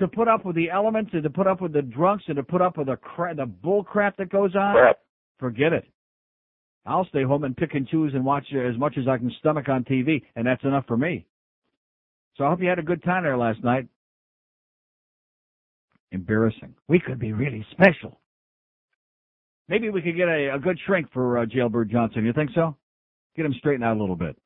to 0.00 0.08
put 0.08 0.28
up 0.28 0.44
with 0.44 0.56
the 0.56 0.70
elements 0.70 1.10
and 1.12 1.22
to 1.22 1.30
put 1.30 1.46
up 1.46 1.60
with 1.60 1.72
the 1.72 1.82
drunks 1.82 2.24
and 2.26 2.36
to 2.36 2.42
put 2.42 2.60
up 2.60 2.76
with 2.78 2.88
the 2.88 2.96
cra- 2.96 3.34
the 3.34 3.46
bull 3.46 3.84
crap 3.84 4.16
that 4.16 4.28
goes 4.30 4.54
on, 4.56 4.74
Crap. 4.74 4.98
forget 5.38 5.72
it. 5.72 5.84
I'll 6.86 7.06
stay 7.06 7.22
home 7.22 7.44
and 7.44 7.56
pick 7.56 7.74
and 7.74 7.88
choose 7.88 8.12
and 8.14 8.24
watch 8.24 8.44
as 8.52 8.76
much 8.76 8.96
as 8.98 9.08
I 9.08 9.16
can 9.18 9.30
stomach 9.38 9.68
on 9.68 9.84
TV, 9.84 10.22
and 10.36 10.46
that's 10.46 10.62
enough 10.64 10.84
for 10.86 10.96
me. 10.96 11.26
So 12.36 12.44
I 12.44 12.50
hope 12.50 12.60
you 12.60 12.68
had 12.68 12.78
a 12.78 12.82
good 12.82 13.02
time 13.04 13.22
there 13.22 13.36
last 13.38 13.62
night. 13.64 13.86
Embarrassing. 16.12 16.74
We 16.88 17.00
could 17.00 17.18
be 17.18 17.32
really 17.32 17.64
special. 17.70 18.20
Maybe 19.68 19.88
we 19.88 20.02
could 20.02 20.16
get 20.16 20.28
a, 20.28 20.54
a 20.54 20.58
good 20.58 20.78
shrink 20.86 21.10
for 21.12 21.38
uh, 21.38 21.46
Jailbird 21.46 21.90
Johnson. 21.90 22.24
You 22.26 22.32
think 22.32 22.50
so? 22.54 22.76
Get 23.36 23.46
him 23.46 23.54
straightened 23.58 23.84
out 23.84 23.96
a 23.96 24.00
little 24.00 24.16
bit. 24.16 24.36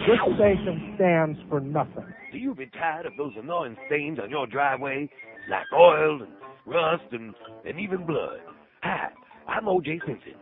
This 0.00 0.20
station 0.36 0.92
stands 0.96 1.38
for 1.48 1.58
nothing. 1.58 2.04
Do 2.30 2.38
you 2.38 2.54
be 2.54 2.66
tired 2.66 3.06
of 3.06 3.16
those 3.16 3.32
annoying 3.36 3.76
stains 3.86 4.18
on 4.22 4.30
your 4.30 4.46
driveway, 4.46 5.08
like 5.48 5.64
oil 5.74 6.22
and 6.22 6.32
rust 6.66 7.04
and, 7.12 7.34
and 7.64 7.80
even 7.80 8.06
blood? 8.06 8.38
Hi, 8.82 9.08
I'm 9.48 9.66
O.J. 9.66 10.00
Simpson, 10.06 10.34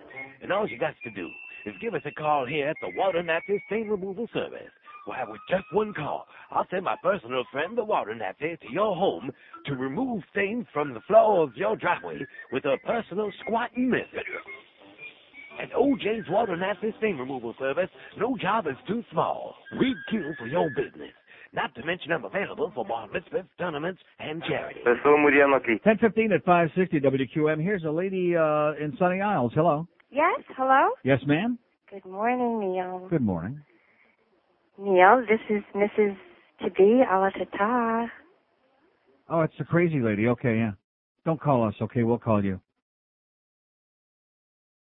and 0.43 0.53
all 0.53 0.69
you 0.69 0.79
got 0.79 0.95
to 1.05 1.11
do 1.11 1.29
is 1.67 1.75
give 1.81 1.95
us 1.95 2.03
a 2.05 2.11
call 2.11 2.45
here 2.47 2.69
at 2.69 2.77
the 2.83 2.91
Water 2.97 3.23
Nazi 3.23 3.63
Stain 3.67 3.89
Removal 3.89 4.29
Service. 4.35 4.71
Why, 5.07 5.23
with 5.29 5.41
just 5.49 5.65
one 5.73 5.95
call, 5.95 6.27
I'll 6.51 6.67
send 6.71 6.85
my 6.85 6.97
personal 7.03 7.45
friend, 7.53 7.79
the 7.79 7.85
Water 7.85 8.15
Nazi, 8.15 8.57
to 8.57 8.73
your 8.73 8.97
home 8.97 9.31
to 9.67 9.75
remove 9.75 10.23
stains 10.33 10.67
from 10.73 10.95
the 10.95 11.01
floor 11.07 11.43
of 11.43 11.57
your 11.57 11.77
driveway 11.77 12.21
with 12.53 12.65
a 12.65 12.77
personal 12.85 13.31
squatting 13.41 13.89
method. 13.89 14.25
At 15.63 15.71
OJ's 15.73 16.29
Water 16.29 16.57
Nazi 16.57 16.95
Stain 16.99 17.17
Removal 17.17 17.55
Service, 17.59 17.89
no 18.19 18.37
job 18.37 18.67
is 18.67 18.77
too 18.89 19.03
small. 19.13 19.55
We'd 19.79 19.97
kill 20.11 20.35
for 20.39 20.47
your 20.47 20.69
business. 20.71 21.13
Not 21.53 21.75
to 21.77 21.85
mention 21.85 22.11
I'm 22.13 22.25
available 22.25 22.73
for 22.75 22.85
bar 22.85 23.09
mitzvahs, 23.09 23.47
tournaments, 23.59 24.01
and 24.19 24.43
charity. 24.43 24.81
1015 24.85 26.33
at 26.33 26.45
560 26.45 27.01
WQM. 27.01 27.63
Here's 27.63 27.85
a 27.85 27.91
lady 27.91 28.35
uh, 28.37 28.73
in 28.83 28.97
Sunny 28.99 29.21
Isles. 29.21 29.53
Hello. 29.55 29.87
Yes, 30.11 30.41
hello? 30.57 30.91
Yes, 31.05 31.21
ma'am. 31.27 31.59
Good 31.91 32.05
morning, 32.05 32.59
Neil. 32.61 33.07
Good 33.09 33.23
morning. 33.23 33.61
Neil, 34.79 35.25
this 35.29 35.41
is 35.49 35.63
Mrs. 35.75 36.17
To 36.63 36.71
be 36.71 37.03
Alatata. 37.09 38.09
Oh, 39.29 39.43
it's 39.43 39.55
the 39.59 39.65
crazy 39.65 40.01
lady. 40.01 40.27
Okay, 40.29 40.57
yeah. 40.57 40.73
Don't 41.25 41.41
call 41.41 41.65
us, 41.67 41.75
okay? 41.81 42.03
We'll 42.03 42.19
call 42.19 42.45
you. 42.45 42.61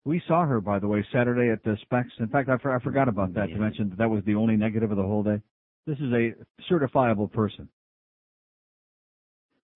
We 0.05 0.23
saw 0.27 0.47
her, 0.47 0.61
by 0.61 0.79
the 0.79 0.89
way, 0.89 1.05
Saturday 1.13 1.51
at 1.51 1.63
the 1.65 1.77
Specs. 1.83 2.11
In 2.19 2.29
fact, 2.29 2.49
I, 2.49 2.57
for, 2.59 2.75
I 2.75 2.81
forgot 2.83 3.09
about 3.09 3.35
that 3.35 3.49
to 3.49 3.59
mention 3.59 3.91
that 3.91 3.99
that 3.99 4.09
was 4.09 4.25
the 4.25 4.35
only 4.35 4.57
negative 4.57 4.91
of 4.91 4.97
the 4.97 5.03
whole 5.03 5.23
day. 5.23 5.41
This 5.87 5.99
is 5.99 6.13
a 6.13 6.35
certifiable 6.71 7.31
person. 7.31 7.69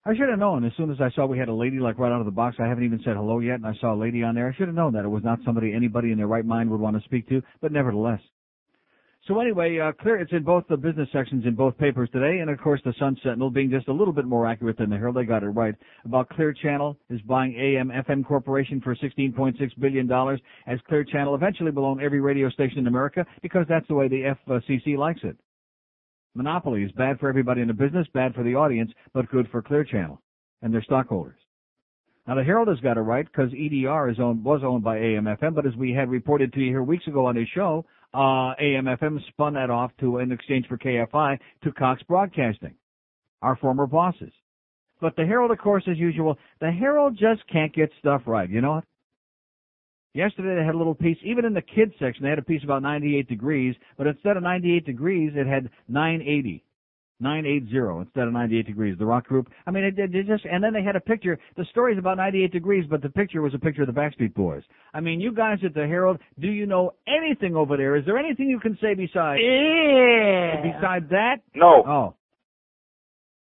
I 0.05 0.17
should 0.17 0.29
have 0.29 0.39
known 0.39 0.65
as 0.65 0.73
soon 0.77 0.91
as 0.91 1.01
I 1.01 1.11
saw 1.11 1.27
we 1.27 1.39
had 1.39 1.49
a 1.49 1.55
lady 1.55 1.79
like 1.79 1.99
right 1.99 2.11
out 2.11 2.21
of 2.21 2.27
the 2.27 2.33
box. 2.33 2.57
I 2.59 2.67
haven't 2.67 2.85
even 2.85 3.01
said 3.05 3.15
hello 3.15 3.39
yet, 3.39 3.57
and 3.57 3.67
I 3.67 3.75
saw 3.81 3.95
a 3.95 3.97
lady 3.97 4.23
on 4.25 4.35
there. 4.35 4.49
I 4.49 4.55
should 4.57 4.67
have 4.67 4.75
known 4.75 4.93
that 4.95 5.05
it 5.05 5.09
was 5.09 5.23
not 5.23 5.39
somebody 5.45 5.73
anybody 5.73 6.11
in 6.11 6.19
their 6.19 6.27
right 6.27 6.45
mind 6.45 6.71
would 6.71 6.81
want 6.81 6.97
to 6.97 7.05
speak 7.05 7.29
to, 7.29 7.41
but 7.61 7.71
nevertheless. 7.71 8.21
So 9.29 9.39
anyway, 9.39 9.79
uh, 9.79 9.93
clear. 9.93 10.17
It's 10.19 10.33
in 10.33 10.43
both 10.43 10.65
the 10.69 10.77
business 10.77 11.09
sections 11.13 11.47
in 11.47 11.55
both 11.55 11.79
papers 11.79 12.09
today, 12.13 12.41
and 12.41 12.51
of 12.51 12.59
course 12.59 12.81
the 12.85 12.93
Sun 12.99 13.17
Sentinel 13.23 13.51
being 13.51 13.71
just 13.71 13.87
a 13.87 13.93
little 13.93 14.13
bit 14.13 14.25
more 14.25 14.49
accurate 14.49 14.79
than 14.79 14.91
the 14.91 14.97
Herald. 14.97 15.15
They 15.15 15.25
got 15.25 15.45
it 15.45 15.49
right 15.49 15.77
about 16.05 16.29
Clear 16.31 16.53
Channel 16.53 16.99
is 17.09 17.21
buying 17.23 17.55
AM 17.55 17.91
FM 17.91 18.27
Corporation 18.27 18.81
for 18.81 18.97
16.6 18.97 19.55
billion 19.79 20.09
dollars, 20.09 20.41
as 20.67 20.81
Clear 20.89 21.05
Channel 21.05 21.37
eventually 21.37 21.71
will 21.71 21.85
own 21.85 22.03
every 22.03 22.21
radio 22.21 22.51
station 22.51 22.79
in 22.79 22.89
America 22.89 23.25
because 23.43 23.65
that's 23.69 23.87
the 23.87 23.95
way 23.95 24.09
the 24.09 24.35
FCC 24.49 24.99
likes 24.99 25.21
it. 25.23 25.37
Monopoly 26.35 26.83
is 26.83 26.91
bad 26.93 27.21
for 27.21 27.29
everybody 27.29 27.61
in 27.61 27.69
the 27.69 27.75
business, 27.75 28.09
bad 28.13 28.35
for 28.35 28.43
the 28.43 28.57
audience, 28.57 28.91
but 29.15 29.31
good 29.31 29.49
for 29.53 29.63
Clear 29.63 29.85
Channel 29.85 30.21
and 30.63 30.75
their 30.75 30.83
stockholders. 30.83 31.39
Now 32.27 32.35
the 32.35 32.43
Herald 32.43 32.69
has 32.69 32.81
got 32.81 32.97
it 32.97 33.03
right 33.03 33.27
because 33.27 33.53
EDR 33.53 34.09
is 34.09 34.19
owned, 34.19 34.43
was 34.43 34.63
owned 34.65 34.83
by 34.83 34.97
AM/FM, 34.99 35.55
but 35.55 35.67
as 35.67 35.77
we 35.77 35.93
had 35.93 36.11
reported 36.11 36.53
to 36.53 36.61
you 36.61 36.71
here 36.71 36.83
weeks 36.83 37.07
ago 37.07 37.27
on 37.27 37.37
his 37.37 37.49
show, 37.55 37.85
uh, 38.15 38.55
AM/FM 38.61 39.19
spun 39.29 39.55
that 39.55 39.71
off 39.71 39.91
to 40.01 40.19
in 40.19 40.33
exchange 40.33 40.67
for 40.69 40.77
KFI 40.77 41.39
to 41.65 41.73
Cox 41.73 42.03
Broadcasting, 42.05 42.75
our 43.41 43.57
former 43.57 43.87
bosses. 43.87 44.33
But 45.01 45.17
the 45.17 45.27
Herald, 45.27 45.51
of 45.51 45.59
course, 45.59 45.85
as 45.91 45.99
usual, 45.99 46.39
the 46.61 46.71
Herald 46.71 47.19
just 47.19 47.47
can't 47.51 47.75
get 47.75 47.91
stuff 47.99 48.23
right. 48.27 48.49
You 48.49 48.61
know 48.61 48.73
what? 48.73 48.85
Yesterday 50.15 50.57
they 50.57 50.65
had 50.65 50.75
a 50.75 50.79
little 50.79 50.95
piece, 50.95 51.17
even 51.25 51.45
in 51.45 51.55
the 51.55 51.63
kids 51.63 51.93
section, 51.99 52.23
they 52.23 52.29
had 52.29 52.39
a 52.39 52.43
piece 52.43 52.63
about 52.63 52.83
98 52.83 53.29
degrees, 53.29 53.75
but 53.97 54.07
instead 54.07 54.37
of 54.37 54.43
98 54.43 54.85
degrees, 54.85 55.33
it 55.35 55.47
had 55.47 55.71
980. 55.89 56.63
980 57.23 58.01
instead 58.01 58.27
of 58.27 58.33
98 58.33 58.67
degrees. 58.67 58.99
The 58.99 59.07
rock 59.07 59.27
group. 59.27 59.49
I 59.67 59.71
mean, 59.71 59.85
it, 59.85 59.99
it, 59.99 60.15
it 60.15 60.27
just, 60.27 60.45
and 60.45 60.63
then 60.63 60.73
they 60.73 60.83
had 60.83 60.97
a 60.97 61.01
picture. 61.01 61.39
The 61.57 61.65
story's 61.71 61.99
about 61.99 62.17
98 62.17 62.53
degrees, 62.53 62.85
but 62.91 63.01
the 63.01 63.09
picture 63.09 63.41
was 63.41 63.55
a 63.55 63.59
picture 63.59 63.83
of 63.83 63.87
the 63.87 63.99
Backstreet 63.99 64.35
Boys. 64.35 64.63
I 64.93 65.01
mean, 65.01 65.21
you 65.21 65.33
guys 65.33 65.59
at 65.65 65.75
the 65.75 65.87
Herald, 65.87 66.19
do 66.41 66.49
you 66.49 66.67
know 66.67 66.95
anything 67.07 67.57
over 67.57 67.77
there? 67.77 67.97
Is 67.97 68.05
there 68.05 68.19
anything 68.19 68.49
you 68.49 68.61
can 68.61 68.77
say 68.81 68.95
besides? 68.95 69.41
Yeah. 69.43 70.63
Besides 70.63 71.09
that? 71.11 71.37
No. 71.55 71.85
Oh. 71.87 72.15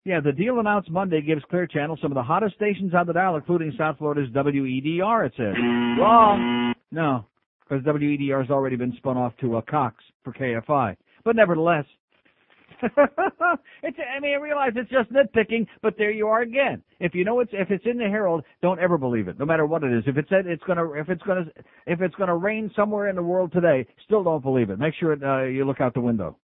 Yeah, 0.04 0.20
the 0.20 0.32
deal 0.32 0.60
announced 0.60 0.90
Monday 0.90 1.22
gives 1.22 1.44
Clear 1.50 1.68
Channel 1.68 1.98
some 2.02 2.12
of 2.12 2.16
the 2.16 2.24
hottest 2.24 2.56
stations 2.56 2.94
on 2.96 3.06
the 3.06 3.14
dial, 3.14 3.36
including 3.36 3.72
South 3.78 4.00
Florida's 4.00 4.30
WEDR, 4.32 5.28
it 5.28 5.34
says. 5.38 5.54
Wrong. 6.00 6.74
No, 6.92 7.26
because 7.60 7.86
WEDR 7.86 8.42
has 8.42 8.50
already 8.50 8.76
been 8.76 8.94
spun 8.98 9.16
off 9.16 9.34
to 9.42 9.58
a 9.58 9.62
Cox 9.62 10.04
for 10.24 10.34
KFI. 10.34 10.98
But 11.24 11.36
nevertheless, 11.36 11.86
it's, 13.84 13.98
I 14.00 14.20
mean, 14.20 14.34
I 14.34 14.42
realize 14.42 14.72
it's 14.76 14.90
just 14.90 15.12
nitpicking, 15.12 15.68
but 15.82 15.96
there 15.98 16.12
you 16.12 16.28
are 16.28 16.42
again. 16.42 16.82
If 17.00 17.14
you 17.14 17.24
know 17.24 17.40
it's, 17.40 17.52
if 17.54 17.70
it's 17.72 17.86
in 17.86 17.98
the 17.98 18.06
Herald, 18.06 18.44
don't 18.62 18.80
ever 18.80 18.98
believe 18.98 19.28
it, 19.28 19.40
no 19.40 19.46
matter 19.46 19.66
what 19.66 19.84
it 19.84 19.92
is. 19.92 20.04
If 20.08 20.18
it 20.18 20.26
said 20.30 20.48
it's 20.48 20.64
gonna, 20.64 20.92
if 20.94 21.10
it's 21.10 21.22
gonna, 21.24 21.46
if 21.86 22.02
it's 22.02 22.16
gonna 22.16 22.36
rain 22.36 22.72
somewhere 22.76 23.10
in 23.10 23.16
the 23.16 23.24
world 23.24 23.52
today, 23.52 23.86
still 24.06 24.24
don't 24.24 24.44
believe 24.44 24.70
it. 24.70 24.80
Make 24.80 24.94
sure 25.00 25.14
it, 25.14 25.24
uh, 25.24 25.44
you 25.44 25.66
look 25.66 25.82
out 25.82 25.94
the 25.94 26.02
window. 26.02 26.38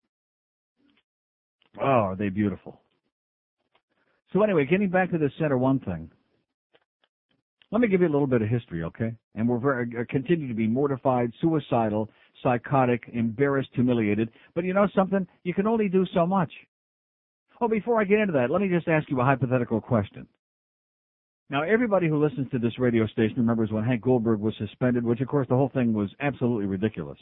Oh, 1.81 1.85
are 1.85 2.15
they 2.15 2.29
beautiful? 2.29 2.81
So 4.33 4.41
anyway, 4.43 4.65
getting 4.65 4.89
back 4.89 5.11
to 5.11 5.17
the 5.17 5.29
center 5.39 5.57
one 5.57 5.79
thing. 5.79 6.09
Let 7.71 7.81
me 7.81 7.87
give 7.87 8.01
you 8.01 8.07
a 8.07 8.13
little 8.13 8.27
bit 8.27 8.41
of 8.41 8.47
history, 8.47 8.83
okay? 8.83 9.13
And 9.33 9.49
we're 9.49 9.57
very, 9.57 9.89
uh, 9.99 10.03
continue 10.09 10.47
to 10.47 10.53
be 10.53 10.67
mortified, 10.67 11.31
suicidal, 11.41 12.09
psychotic, 12.45 13.03
embarrassed, 13.11 13.69
humiliated. 13.73 14.29
But 14.53 14.63
you 14.63 14.73
know 14.73 14.87
something? 14.95 15.27
You 15.43 15.53
can 15.53 15.67
only 15.67 15.89
do 15.89 16.05
so 16.13 16.25
much. 16.25 16.51
Oh, 17.59 17.67
before 17.67 17.99
I 17.99 18.03
get 18.03 18.19
into 18.19 18.33
that, 18.33 18.51
let 18.51 18.61
me 18.61 18.69
just 18.69 18.87
ask 18.87 19.09
you 19.09 19.19
a 19.19 19.25
hypothetical 19.25 19.81
question. 19.81 20.27
Now, 21.49 21.63
everybody 21.63 22.07
who 22.07 22.23
listens 22.23 22.49
to 22.51 22.59
this 22.59 22.77
radio 22.79 23.07
station 23.07 23.37
remembers 23.37 23.71
when 23.71 23.83
Hank 23.83 24.01
Goldberg 24.01 24.39
was 24.39 24.53
suspended, 24.57 25.03
which 25.03 25.21
of 25.21 25.27
course 25.27 25.47
the 25.47 25.55
whole 25.55 25.69
thing 25.73 25.93
was 25.93 26.09
absolutely 26.19 26.65
ridiculous 26.65 27.17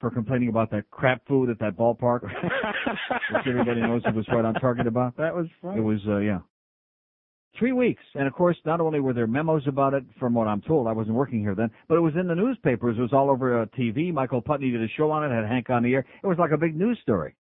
for 0.00 0.10
complaining 0.10 0.48
about 0.48 0.70
that 0.70 0.90
crap 0.90 1.26
food 1.26 1.48
at 1.48 1.58
that 1.58 1.76
ballpark, 1.76 2.22
which 3.32 3.46
everybody 3.46 3.80
knows 3.80 4.02
it 4.04 4.14
was 4.14 4.26
right 4.28 4.44
on 4.44 4.54
target 4.54 4.86
about. 4.86 5.16
That 5.16 5.34
was 5.34 5.46
fun. 5.62 5.78
It 5.78 5.82
was, 5.82 6.00
uh, 6.06 6.18
yeah. 6.18 6.40
Three 7.58 7.72
weeks. 7.72 8.02
And 8.14 8.26
of 8.26 8.34
course, 8.34 8.56
not 8.66 8.80
only 8.80 9.00
were 9.00 9.12
there 9.12 9.26
memos 9.26 9.66
about 9.66 9.94
it, 9.94 10.04
from 10.18 10.34
what 10.34 10.46
I'm 10.46 10.60
told, 10.62 10.86
I 10.86 10.92
wasn't 10.92 11.16
working 11.16 11.40
here 11.40 11.54
then, 11.54 11.70
but 11.88 11.96
it 11.96 12.00
was 12.00 12.14
in 12.18 12.26
the 12.26 12.34
newspapers. 12.34 12.96
It 12.98 13.00
was 13.00 13.12
all 13.12 13.30
over 13.30 13.62
uh, 13.62 13.66
TV. 13.78 14.12
Michael 14.12 14.42
Putney 14.42 14.70
did 14.70 14.82
a 14.82 14.88
show 14.96 15.10
on 15.10 15.24
it, 15.24 15.34
had 15.34 15.46
Hank 15.46 15.70
on 15.70 15.82
the 15.82 15.94
air. 15.94 16.04
It 16.22 16.26
was 16.26 16.38
like 16.38 16.50
a 16.50 16.58
big 16.58 16.76
news 16.76 16.98
story. 17.02 17.34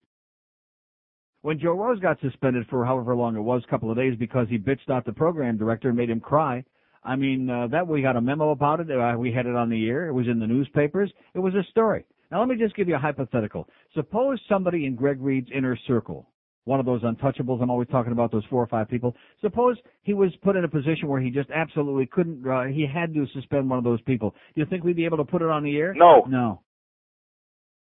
When 1.41 1.59
Joe 1.59 1.73
Rose 1.73 1.99
got 1.99 2.19
suspended 2.21 2.65
for 2.69 2.85
however 2.85 3.15
long 3.15 3.35
it 3.35 3.41
was, 3.41 3.61
a 3.63 3.69
couple 3.69 3.91
of 3.91 3.97
days, 3.97 4.15
because 4.17 4.47
he 4.49 4.57
bitched 4.57 4.89
out 4.89 5.05
the 5.05 5.13
program 5.13 5.57
director 5.57 5.89
and 5.89 5.97
made 5.97 6.09
him 6.09 6.19
cry, 6.19 6.63
I 7.03 7.15
mean, 7.15 7.49
uh, 7.49 7.67
that 7.67 7.87
we 7.87 8.01
got 8.01 8.15
a 8.15 8.21
memo 8.21 8.49
about 8.49 8.79
it. 8.79 8.89
Uh, 8.89 9.15
we 9.17 9.31
had 9.31 9.45
it 9.45 9.55
on 9.55 9.69
the 9.69 9.87
air. 9.87 10.07
It 10.07 10.13
was 10.13 10.27
in 10.27 10.39
the 10.39 10.47
newspapers. 10.47 11.11
It 11.35 11.39
was 11.39 11.53
a 11.53 11.63
story. 11.69 12.03
Now 12.31 12.39
let 12.39 12.49
me 12.49 12.55
just 12.55 12.75
give 12.75 12.87
you 12.87 12.95
a 12.95 12.99
hypothetical. 12.99 13.67
Suppose 13.93 14.39
somebody 14.49 14.87
in 14.87 14.95
Greg 14.95 15.21
Reed's 15.21 15.49
inner 15.55 15.77
circle, 15.87 16.27
one 16.65 16.79
of 16.79 16.85
those 16.85 17.01
untouchables, 17.03 17.61
I'm 17.61 17.69
always 17.69 17.87
talking 17.87 18.11
about 18.11 18.31
those 18.31 18.43
four 18.49 18.61
or 18.61 18.67
five 18.67 18.89
people, 18.89 19.15
suppose 19.39 19.77
he 20.01 20.13
was 20.13 20.31
put 20.43 20.55
in 20.55 20.63
a 20.63 20.67
position 20.67 21.07
where 21.07 21.21
he 21.21 21.29
just 21.29 21.49
absolutely 21.51 22.07
couldn't, 22.07 22.45
uh, 22.45 22.63
he 22.63 22.85
had 22.91 23.13
to 23.13 23.25
suspend 23.33 23.69
one 23.69 23.77
of 23.77 23.83
those 23.83 24.01
people. 24.01 24.35
Do 24.53 24.61
you 24.61 24.67
think 24.67 24.83
we'd 24.83 24.95
be 24.95 25.05
able 25.05 25.17
to 25.17 25.23
put 25.23 25.41
it 25.41 25.49
on 25.49 25.63
the 25.63 25.77
air? 25.77 25.93
No. 25.95 26.25
No. 26.27 26.61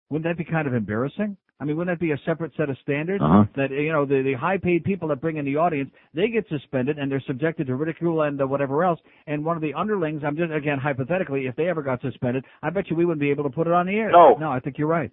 Wouldn't 0.10 0.26
that 0.26 0.38
be 0.38 0.50
kind 0.50 0.68
of 0.68 0.74
embarrassing? 0.74 1.38
I 1.60 1.64
mean, 1.64 1.78
wouldn't 1.78 1.98
that 1.98 2.04
be 2.04 2.12
a 2.12 2.20
separate 2.26 2.52
set 2.58 2.70
of 2.70 2.78
standards? 2.82 3.24
Uh-huh. 3.24 3.46
That, 3.56 3.72
you 3.72 3.92
know, 3.92 4.06
the, 4.06 4.22
the 4.24 4.34
high 4.34 4.58
paid 4.58 4.84
people 4.84 5.08
that 5.08 5.22
bring 5.22 5.38
in 5.38 5.46
the 5.46 5.56
audience, 5.56 5.90
they 6.14 6.28
get 6.28 6.46
suspended 6.50 6.98
and 6.98 7.10
they're 7.10 7.24
subjected 7.26 7.68
to 7.68 7.76
ridicule 7.76 8.24
and 8.24 8.42
uh, 8.42 8.46
whatever 8.46 8.84
else. 8.84 9.00
And 9.26 9.46
one 9.46 9.56
of 9.56 9.62
the 9.62 9.74
underlings, 9.74 10.22
I'm 10.26 10.36
just, 10.36 10.52
again, 10.52 10.80
hypothetically, 10.80 11.46
if 11.46 11.56
they 11.56 11.70
ever 11.70 11.82
got 11.82 12.02
suspended, 12.02 12.44
I 12.62 12.72
bet 12.72 12.90
you 12.90 12.98
we 12.98 13.06
wouldn't 13.06 13.22
be 13.22 13.30
able 13.30 13.46
to 13.46 13.50
put 13.50 13.68
it 13.68 13.74
on 13.74 13.86
the 13.86 13.96
air. 13.96 14.12
No. 14.12 14.36
No, 14.38 14.52
I 14.52 14.60
think 14.60 14.78
you're 14.78 14.88
right. 14.88 15.12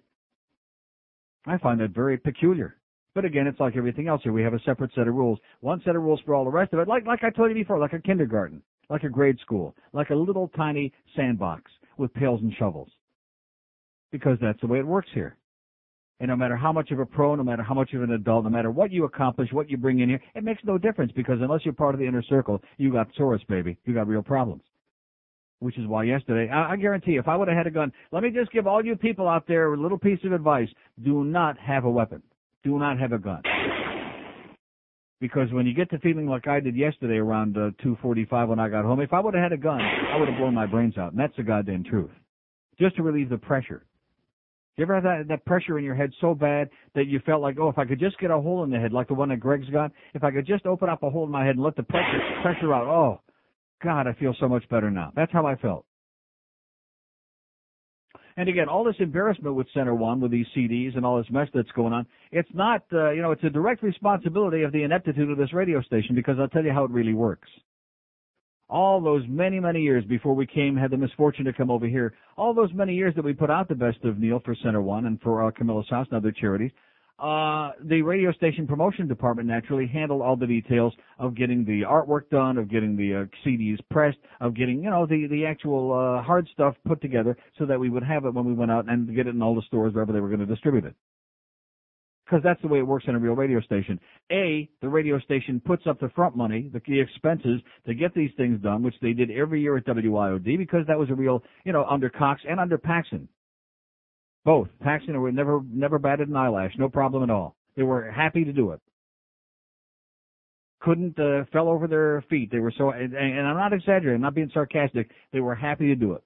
I 1.45 1.57
find 1.59 1.79
that 1.79 1.91
very 1.91 2.17
peculiar. 2.17 2.75
But 3.15 3.25
again, 3.25 3.45
it's 3.45 3.59
like 3.59 3.77
everything 3.77 4.07
else 4.07 4.21
here. 4.23 4.33
We 4.33 4.41
have 4.41 4.55
a 4.55 4.59
separate 4.61 4.91
set 4.95 5.07
of 5.07 5.13
rules. 5.13 5.39
One 5.61 5.81
set 5.85 5.95
of 5.95 6.01
rules 6.01 6.19
for 6.25 6.33
all 6.33 6.45
the 6.45 6.51
rest 6.51 6.73
of 6.73 6.79
it. 6.79 6.87
Like, 6.87 7.05
like 7.05 7.23
I 7.23 7.29
told 7.29 7.49
you 7.49 7.55
before, 7.55 7.79
like 7.79 7.93
a 7.93 7.99
kindergarten, 7.99 8.61
like 8.89 9.03
a 9.03 9.09
grade 9.09 9.39
school, 9.39 9.75
like 9.93 10.09
a 10.09 10.15
little 10.15 10.49
tiny 10.55 10.91
sandbox 11.15 11.71
with 11.97 12.13
pails 12.13 12.41
and 12.41 12.53
shovels. 12.57 12.89
Because 14.11 14.37
that's 14.41 14.59
the 14.61 14.67
way 14.67 14.79
it 14.79 14.87
works 14.87 15.09
here. 15.13 15.37
And 16.19 16.29
no 16.29 16.35
matter 16.35 16.55
how 16.55 16.71
much 16.71 16.91
of 16.91 16.99
a 16.99 17.05
pro, 17.05 17.35
no 17.35 17.43
matter 17.43 17.63
how 17.63 17.73
much 17.73 17.93
of 17.93 18.01
an 18.01 18.11
adult, 18.11 18.45
no 18.45 18.49
matter 18.49 18.71
what 18.71 18.91
you 18.91 19.03
accomplish, 19.03 19.51
what 19.51 19.69
you 19.69 19.77
bring 19.77 19.99
in 19.99 20.09
here, 20.09 20.21
it 20.35 20.43
makes 20.43 20.63
no 20.63 20.77
difference 20.77 21.11
because 21.11 21.39
unless 21.41 21.65
you're 21.65 21.73
part 21.73 21.95
of 21.95 21.99
the 21.99 22.07
inner 22.07 22.23
circle, 22.23 22.61
you 22.77 22.91
got 22.91 23.09
Soros, 23.19 23.45
baby. 23.47 23.77
You 23.85 23.93
got 23.93 24.07
real 24.07 24.23
problems. 24.23 24.63
Which 25.59 25.77
is 25.77 25.87
why 25.87 26.03
yesterday, 26.03 26.51
I, 26.51 26.71
I 26.71 26.75
guarantee 26.77 27.11
you, 27.11 27.19
if 27.19 27.27
I 27.27 27.35
would 27.35 27.47
have 27.47 27.57
had 27.57 27.67
a 27.67 27.71
gun, 27.71 27.91
let 28.11 28.23
me 28.23 28.31
just 28.31 28.51
give 28.51 28.67
all 28.67 28.83
you 28.83 28.95
people 28.95 29.27
out 29.27 29.47
there 29.47 29.73
a 29.73 29.77
little 29.77 29.97
piece 29.97 30.19
of 30.23 30.33
advice. 30.33 30.69
Do 31.03 31.23
not 31.23 31.57
have 31.57 31.85
a 31.85 31.89
weapon. 31.89 32.21
Do 32.63 32.79
not 32.79 32.99
have 32.99 33.11
a 33.11 33.17
gun. 33.17 33.41
Because 35.19 35.51
when 35.51 35.65
you 35.65 35.73
get 35.73 35.89
to 35.91 35.99
feeling 35.99 36.27
like 36.27 36.47
I 36.47 36.59
did 36.59 36.75
yesterday 36.75 37.15
around 37.15 37.57
uh, 37.57 37.71
2:45 37.83 38.47
when 38.49 38.59
I 38.59 38.67
got 38.69 38.83
home, 38.83 38.99
if 38.99 39.13
I 39.13 39.19
would 39.19 39.33
have 39.33 39.43
had 39.43 39.53
a 39.53 39.57
gun, 39.57 39.79
I 39.79 40.17
would 40.17 40.27
have 40.27 40.37
blown 40.37 40.53
my 40.53 40.65
brains 40.65 40.97
out, 40.97 41.11
and 41.11 41.19
that's 41.19 41.35
the 41.37 41.43
goddamn 41.43 41.83
truth. 41.85 42.11
Just 42.79 42.95
to 42.97 43.03
relieve 43.03 43.29
the 43.29 43.37
pressure. 43.37 43.85
You 44.75 44.83
ever 44.83 44.95
have 44.95 45.03
that, 45.03 45.27
that 45.29 45.45
pressure 45.45 45.77
in 45.77 45.85
your 45.85 45.93
head 45.93 46.11
so 46.19 46.33
bad 46.33 46.69
that 46.95 47.05
you 47.05 47.19
felt 47.25 47.41
like, 47.41 47.57
oh, 47.59 47.69
if 47.69 47.77
I 47.77 47.85
could 47.85 47.99
just 47.99 48.19
get 48.19 48.31
a 48.31 48.41
hole 48.41 48.63
in 48.63 48.71
the 48.71 48.79
head, 48.79 48.91
like 48.91 49.07
the 49.07 49.13
one 49.13 49.29
that 49.29 49.39
Greg's 49.39 49.69
got, 49.69 49.91
if 50.15 50.23
I 50.23 50.31
could 50.31 50.47
just 50.47 50.65
open 50.65 50.89
up 50.89 51.03
a 51.03 51.09
hole 51.09 51.25
in 51.25 51.31
my 51.31 51.45
head 51.45 51.55
and 51.55 51.63
let 51.63 51.75
the 51.75 51.83
pressure 51.83 52.19
pressure 52.41 52.73
out, 52.73 52.87
oh, 52.87 53.21
God, 53.83 54.07
I 54.07 54.13
feel 54.13 54.35
so 54.39 54.47
much 54.47 54.67
better 54.69 54.89
now. 54.89 55.11
That's 55.15 55.31
how 55.31 55.45
I 55.45 55.55
felt. 55.57 55.85
And 58.37 58.49
again, 58.49 58.67
all 58.67 58.83
this 58.83 58.95
embarrassment 58.99 59.55
with 59.55 59.67
Center 59.73 59.93
One, 59.93 60.19
with 60.19 60.31
these 60.31 60.47
CDs 60.55 60.95
and 60.95 61.05
all 61.05 61.17
this 61.17 61.29
mess 61.29 61.47
that's 61.53 61.71
going 61.71 61.93
on, 61.93 62.07
it's 62.31 62.49
not, 62.53 62.83
uh, 62.91 63.11
you 63.11 63.21
know, 63.21 63.31
it's 63.31 63.43
a 63.43 63.49
direct 63.49 63.83
responsibility 63.83 64.63
of 64.63 64.71
the 64.71 64.83
ineptitude 64.83 65.29
of 65.29 65.37
this 65.37 65.53
radio 65.53 65.81
station 65.81 66.15
because 66.15 66.37
I'll 66.39 66.47
tell 66.47 66.63
you 66.63 66.73
how 66.73 66.85
it 66.85 66.91
really 66.91 67.13
works. 67.13 67.49
All 68.69 69.01
those 69.01 69.23
many, 69.27 69.59
many 69.59 69.81
years 69.81 70.03
before 70.05 70.33
we 70.33 70.47
came, 70.47 70.75
had 70.75 70.89
the 70.89 70.97
misfortune 70.97 71.45
to 71.45 71.53
come 71.53 71.69
over 71.69 71.85
here, 71.85 72.13
all 72.37 72.55
those 72.55 72.73
many 72.73 72.95
years 72.95 73.13
that 73.15 73.23
we 73.23 73.33
put 73.33 73.51
out 73.51 73.67
the 73.67 73.75
best 73.75 74.03
of 74.03 74.17
Neil 74.17 74.41
for 74.43 74.55
Center 74.63 74.81
One 74.81 75.05
and 75.05 75.21
for 75.21 75.45
uh, 75.45 75.51
Camillus 75.51 75.89
House 75.89 76.07
and 76.09 76.17
other 76.17 76.31
charities, 76.31 76.71
uh, 77.19 77.71
the 77.83 78.01
radio 78.01 78.31
station 78.31 78.65
promotion 78.65 79.07
department 79.07 79.47
naturally 79.47 79.87
handled 79.87 80.21
all 80.21 80.35
the 80.35 80.47
details 80.47 80.93
of 81.19 81.35
getting 81.35 81.63
the 81.63 81.81
artwork 81.81 82.29
done, 82.29 82.57
of 82.57 82.69
getting 82.69 82.97
the 82.97 83.13
uh, 83.13 83.47
CDs 83.47 83.77
pressed, 83.91 84.17
of 84.41 84.55
getting, 84.55 84.83
you 84.83 84.89
know, 84.89 85.05
the, 85.05 85.27
the 85.29 85.45
actual, 85.45 85.93
uh, 85.93 86.23
hard 86.23 86.47
stuff 86.51 86.75
put 86.87 87.01
together 87.01 87.37
so 87.59 87.65
that 87.65 87.79
we 87.79 87.89
would 87.89 88.03
have 88.03 88.25
it 88.25 88.33
when 88.33 88.45
we 88.45 88.53
went 88.53 88.71
out 88.71 88.89
and 88.89 89.15
get 89.15 89.27
it 89.27 89.35
in 89.35 89.41
all 89.41 89.55
the 89.55 89.61
stores 89.67 89.93
wherever 89.93 90.11
they 90.11 90.19
were 90.19 90.27
going 90.27 90.39
to 90.39 90.45
distribute 90.45 90.85
it. 90.85 90.95
Because 92.25 92.41
that's 92.43 92.61
the 92.61 92.67
way 92.67 92.79
it 92.79 92.87
works 92.87 93.05
in 93.07 93.15
a 93.15 93.19
real 93.19 93.35
radio 93.35 93.61
station. 93.61 93.99
A, 94.31 94.67
the 94.81 94.89
radio 94.89 95.19
station 95.19 95.61
puts 95.63 95.83
up 95.85 95.99
the 95.99 96.09
front 96.15 96.35
money, 96.35 96.69
the, 96.73 96.81
the 96.87 96.99
expenses 96.99 97.61
to 97.85 97.93
get 97.93 98.15
these 98.15 98.31
things 98.37 98.59
done, 98.61 98.81
which 98.81 98.95
they 99.01 99.13
did 99.13 99.29
every 99.29 99.61
year 99.61 99.77
at 99.77 99.85
WIOD 99.85 100.57
because 100.57 100.87
that 100.87 100.97
was 100.97 101.09
a 101.11 101.15
real, 101.15 101.43
you 101.63 101.73
know, 101.73 101.85
under 101.85 102.09
Cox 102.09 102.41
and 102.49 102.59
under 102.59 102.79
Paxson. 102.79 103.27
Both. 104.45 104.67
Paxson 104.81 105.19
were 105.19 105.31
never 105.31 105.61
never 105.71 105.99
batted 105.99 106.27
an 106.27 106.35
eyelash, 106.35 106.73
no 106.77 106.89
problem 106.89 107.23
at 107.23 107.29
all. 107.29 107.55
They 107.75 107.83
were 107.83 108.11
happy 108.11 108.43
to 108.43 108.53
do 108.53 108.71
it. 108.71 108.81
Couldn't 110.81 111.17
uh, 111.17 111.45
fell 111.53 111.69
over 111.69 111.87
their 111.87 112.23
feet. 112.29 112.51
They 112.51 112.59
were 112.59 112.73
so, 112.77 112.89
and, 112.89 113.13
and 113.13 113.47
I'm 113.47 113.55
not 113.55 113.71
exaggerating, 113.71 114.15
I'm 114.15 114.21
not 114.21 114.35
being 114.35 114.51
sarcastic. 114.53 115.09
They 115.31 115.39
were 115.39 115.55
happy 115.55 115.87
to 115.87 115.95
do 115.95 116.13
it. 116.13 116.23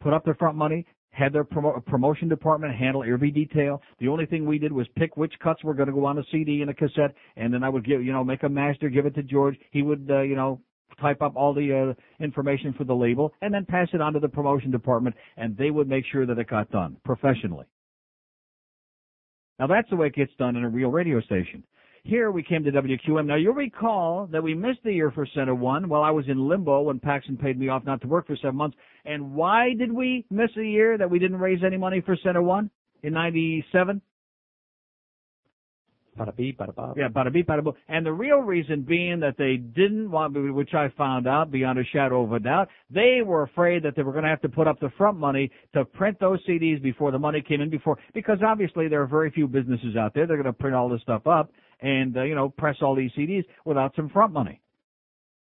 Put 0.00 0.14
up 0.14 0.24
their 0.24 0.34
front 0.34 0.56
money, 0.56 0.86
had 1.10 1.34
their 1.34 1.44
promo- 1.44 1.84
promotion 1.84 2.28
department 2.28 2.74
handle 2.74 3.04
every 3.04 3.30
detail. 3.30 3.82
The 4.00 4.08
only 4.08 4.24
thing 4.24 4.46
we 4.46 4.58
did 4.58 4.72
was 4.72 4.86
pick 4.96 5.16
which 5.16 5.34
cuts 5.40 5.62
were 5.62 5.74
going 5.74 5.88
to 5.88 5.92
go 5.92 6.06
on 6.06 6.18
a 6.18 6.24
CD 6.32 6.62
and 6.62 6.70
a 6.70 6.74
cassette, 6.74 7.14
and 7.36 7.52
then 7.52 7.62
I 7.62 7.68
would 7.68 7.84
give, 7.84 8.02
you 8.02 8.12
know, 8.12 8.24
make 8.24 8.42
a 8.44 8.48
master, 8.48 8.88
give 8.88 9.04
it 9.04 9.14
to 9.16 9.22
George. 9.22 9.56
He 9.70 9.82
would, 9.82 10.08
uh, 10.10 10.22
you 10.22 10.34
know, 10.34 10.60
type 11.00 11.22
up 11.22 11.34
all 11.36 11.54
the 11.54 11.94
uh, 11.96 12.22
information 12.22 12.72
for 12.72 12.84
the 12.84 12.94
label, 12.94 13.32
and 13.42 13.52
then 13.52 13.64
pass 13.64 13.88
it 13.92 14.00
on 14.00 14.12
to 14.12 14.20
the 14.20 14.28
promotion 14.28 14.70
department, 14.70 15.14
and 15.36 15.56
they 15.56 15.70
would 15.70 15.88
make 15.88 16.04
sure 16.10 16.26
that 16.26 16.38
it 16.38 16.48
got 16.48 16.70
done 16.70 16.96
professionally. 17.04 17.66
Now 19.58 19.66
that's 19.66 19.88
the 19.90 19.96
way 19.96 20.08
it 20.08 20.14
gets 20.14 20.32
done 20.38 20.56
in 20.56 20.64
a 20.64 20.68
real 20.68 20.90
radio 20.90 21.20
station. 21.20 21.62
Here 22.04 22.32
we 22.32 22.42
came 22.42 22.64
to 22.64 22.72
WQM. 22.72 23.26
Now 23.26 23.36
you'll 23.36 23.54
recall 23.54 24.26
that 24.32 24.42
we 24.42 24.54
missed 24.54 24.80
the 24.82 24.92
year 24.92 25.12
for 25.12 25.24
Center 25.34 25.54
One 25.54 25.88
while 25.88 26.02
I 26.02 26.10
was 26.10 26.26
in 26.28 26.48
limbo 26.48 26.82
when 26.82 26.98
Paxson 26.98 27.36
paid 27.36 27.56
me 27.56 27.68
off 27.68 27.84
not 27.84 28.00
to 28.00 28.08
work 28.08 28.26
for 28.26 28.34
seven 28.36 28.56
months. 28.56 28.76
And 29.04 29.34
why 29.34 29.74
did 29.78 29.92
we 29.92 30.26
miss 30.28 30.50
a 30.56 30.64
year 30.64 30.98
that 30.98 31.08
we 31.08 31.20
didn't 31.20 31.38
raise 31.38 31.62
any 31.64 31.76
money 31.76 32.00
for 32.00 32.16
Center 32.16 32.42
One 32.42 32.70
in 33.04 33.12
'97? 33.12 34.02
Bada 36.18 36.56
bada 36.56 36.74
bob. 36.74 36.98
Yeah, 36.98 37.08
bada 37.08 37.30
bada 37.30 37.60
boop. 37.60 37.74
And 37.88 38.04
the 38.04 38.12
real 38.12 38.38
reason 38.38 38.82
being 38.82 39.20
that 39.20 39.36
they 39.38 39.56
didn't 39.56 40.10
want, 40.10 40.34
which 40.54 40.74
I 40.74 40.88
found 40.98 41.26
out 41.26 41.50
beyond 41.50 41.78
a 41.78 41.84
shadow 41.84 42.22
of 42.22 42.32
a 42.32 42.38
doubt, 42.38 42.68
they 42.90 43.20
were 43.24 43.42
afraid 43.42 43.82
that 43.84 43.96
they 43.96 44.02
were 44.02 44.12
going 44.12 44.24
to 44.24 44.30
have 44.30 44.42
to 44.42 44.48
put 44.48 44.68
up 44.68 44.78
the 44.80 44.90
front 44.98 45.16
money 45.16 45.50
to 45.72 45.86
print 45.86 46.18
those 46.20 46.38
CDs 46.46 46.82
before 46.82 47.12
the 47.12 47.18
money 47.18 47.40
came 47.40 47.62
in 47.62 47.70
before, 47.70 47.98
because 48.12 48.38
obviously 48.46 48.88
there 48.88 49.00
are 49.00 49.06
very 49.06 49.30
few 49.30 49.48
businesses 49.48 49.96
out 49.96 50.12
there. 50.14 50.26
They're 50.26 50.36
going 50.36 50.44
to 50.44 50.52
print 50.52 50.76
all 50.76 50.88
this 50.90 51.00
stuff 51.00 51.26
up 51.26 51.50
and, 51.80 52.16
uh, 52.16 52.22
you 52.24 52.34
know, 52.34 52.50
press 52.50 52.76
all 52.82 52.94
these 52.94 53.10
CDs 53.16 53.44
without 53.64 53.94
some 53.96 54.10
front 54.10 54.32
money. 54.34 54.60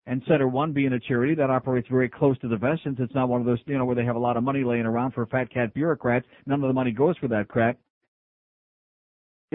And 0.06 0.22
Center 0.28 0.48
One 0.48 0.72
being 0.72 0.92
a 0.92 1.00
charity 1.00 1.34
that 1.34 1.50
operates 1.50 1.88
very 1.88 2.08
close 2.08 2.38
to 2.40 2.48
the 2.48 2.56
vest, 2.56 2.82
since 2.84 2.96
it's 3.00 3.14
not 3.14 3.28
one 3.28 3.40
of 3.40 3.46
those, 3.46 3.58
you 3.66 3.78
know, 3.78 3.84
where 3.84 3.96
they 3.96 4.04
have 4.04 4.16
a 4.16 4.18
lot 4.18 4.36
of 4.36 4.42
money 4.42 4.64
laying 4.64 4.84
around 4.84 5.12
for 5.12 5.24
fat 5.26 5.50
cat 5.52 5.72
bureaucrats. 5.72 6.26
None 6.46 6.62
of 6.62 6.68
the 6.68 6.74
money 6.74 6.90
goes 6.90 7.16
for 7.18 7.28
that 7.28 7.48
crap 7.48 7.78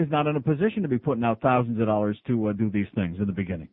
is 0.00 0.10
not 0.10 0.26
in 0.26 0.36
a 0.36 0.40
position 0.40 0.82
to 0.82 0.88
be 0.88 0.98
putting 0.98 1.24
out 1.24 1.40
thousands 1.40 1.80
of 1.80 1.86
dollars 1.86 2.18
to 2.26 2.48
uh, 2.48 2.52
do 2.52 2.70
these 2.70 2.86
things 2.94 3.18
in 3.18 3.26
the 3.26 3.32
beginning. 3.32 3.68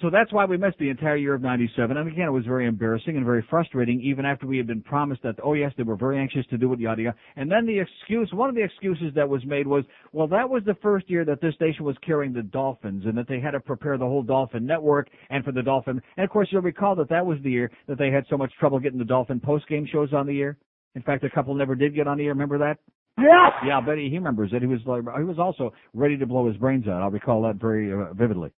So 0.00 0.08
that's 0.08 0.32
why 0.32 0.46
we 0.46 0.56
missed 0.56 0.78
the 0.78 0.88
entire 0.88 1.16
year 1.16 1.34
of 1.34 1.42
97. 1.42 1.94
And 1.94 2.08
again, 2.08 2.26
it 2.26 2.30
was 2.30 2.46
very 2.46 2.66
embarrassing 2.66 3.16
and 3.16 3.24
very 3.24 3.44
frustrating 3.50 4.00
even 4.00 4.24
after 4.24 4.46
we 4.46 4.56
had 4.56 4.66
been 4.66 4.80
promised 4.80 5.22
that, 5.24 5.36
oh 5.44 5.52
yes, 5.52 5.72
they 5.76 5.82
were 5.82 5.96
very 5.96 6.18
anxious 6.18 6.46
to 6.46 6.56
do 6.56 6.72
it, 6.72 6.80
yada 6.80 7.02
yada. 7.02 7.16
And 7.36 7.52
then 7.52 7.66
the 7.66 7.78
excuse, 7.78 8.30
one 8.32 8.48
of 8.48 8.54
the 8.54 8.64
excuses 8.64 9.12
that 9.14 9.28
was 9.28 9.44
made 9.44 9.66
was, 9.66 9.84
well, 10.12 10.26
that 10.28 10.48
was 10.48 10.62
the 10.64 10.76
first 10.82 11.10
year 11.10 11.26
that 11.26 11.42
this 11.42 11.54
station 11.54 11.84
was 11.84 11.96
carrying 12.04 12.32
the 12.32 12.42
Dolphins 12.42 13.04
and 13.04 13.16
that 13.18 13.28
they 13.28 13.40
had 13.40 13.50
to 13.50 13.60
prepare 13.60 13.98
the 13.98 14.06
whole 14.06 14.22
Dolphin 14.22 14.64
network 14.64 15.08
and 15.28 15.44
for 15.44 15.52
the 15.52 15.62
Dolphin. 15.62 16.00
And 16.16 16.24
of 16.24 16.30
course, 16.30 16.48
you'll 16.50 16.62
recall 16.62 16.94
that 16.96 17.10
that 17.10 17.26
was 17.26 17.38
the 17.42 17.50
year 17.50 17.70
that 17.86 17.98
they 17.98 18.10
had 18.10 18.24
so 18.30 18.38
much 18.38 18.52
trouble 18.58 18.78
getting 18.78 18.98
the 18.98 19.04
Dolphin 19.04 19.38
post-game 19.38 19.86
shows 19.92 20.14
on 20.14 20.26
the 20.26 20.40
air. 20.40 20.56
In 20.94 21.02
fact, 21.02 21.24
a 21.24 21.30
couple 21.30 21.54
never 21.54 21.74
did 21.74 21.94
get 21.94 22.06
on 22.08 22.18
the 22.18 22.24
air. 22.24 22.32
Remember 22.32 22.58
that? 22.58 22.78
Yeah. 23.18 23.50
Yeah, 23.66 23.96
he, 23.96 24.08
he 24.08 24.18
remembers 24.18 24.50
it. 24.52 24.62
He 24.62 24.66
was 24.66 24.80
like, 24.86 25.02
he 25.18 25.24
was 25.24 25.38
also 25.38 25.72
ready 25.94 26.16
to 26.16 26.26
blow 26.26 26.48
his 26.48 26.56
brains 26.56 26.88
out. 26.88 27.02
I 27.02 27.06
recall 27.08 27.42
that 27.42 27.56
very 27.56 27.92
uh, 27.92 28.12
vividly 28.14 28.50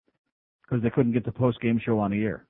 because 0.63 0.83
they 0.83 0.91
couldn't 0.91 1.13
get 1.13 1.25
the 1.25 1.33
post 1.33 1.61
game 1.61 1.81
show 1.85 1.99
on 1.99 2.11
the 2.11 2.23
air. 2.23 2.47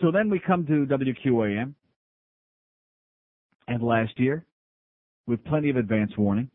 So 0.00 0.10
then 0.10 0.30
we 0.30 0.40
come 0.40 0.66
to 0.66 0.86
WQAM, 0.86 1.74
and 3.68 3.82
last 3.82 4.18
year, 4.18 4.46
with 5.26 5.44
plenty 5.44 5.68
of 5.68 5.76
advance 5.76 6.12
warning, 6.16 6.50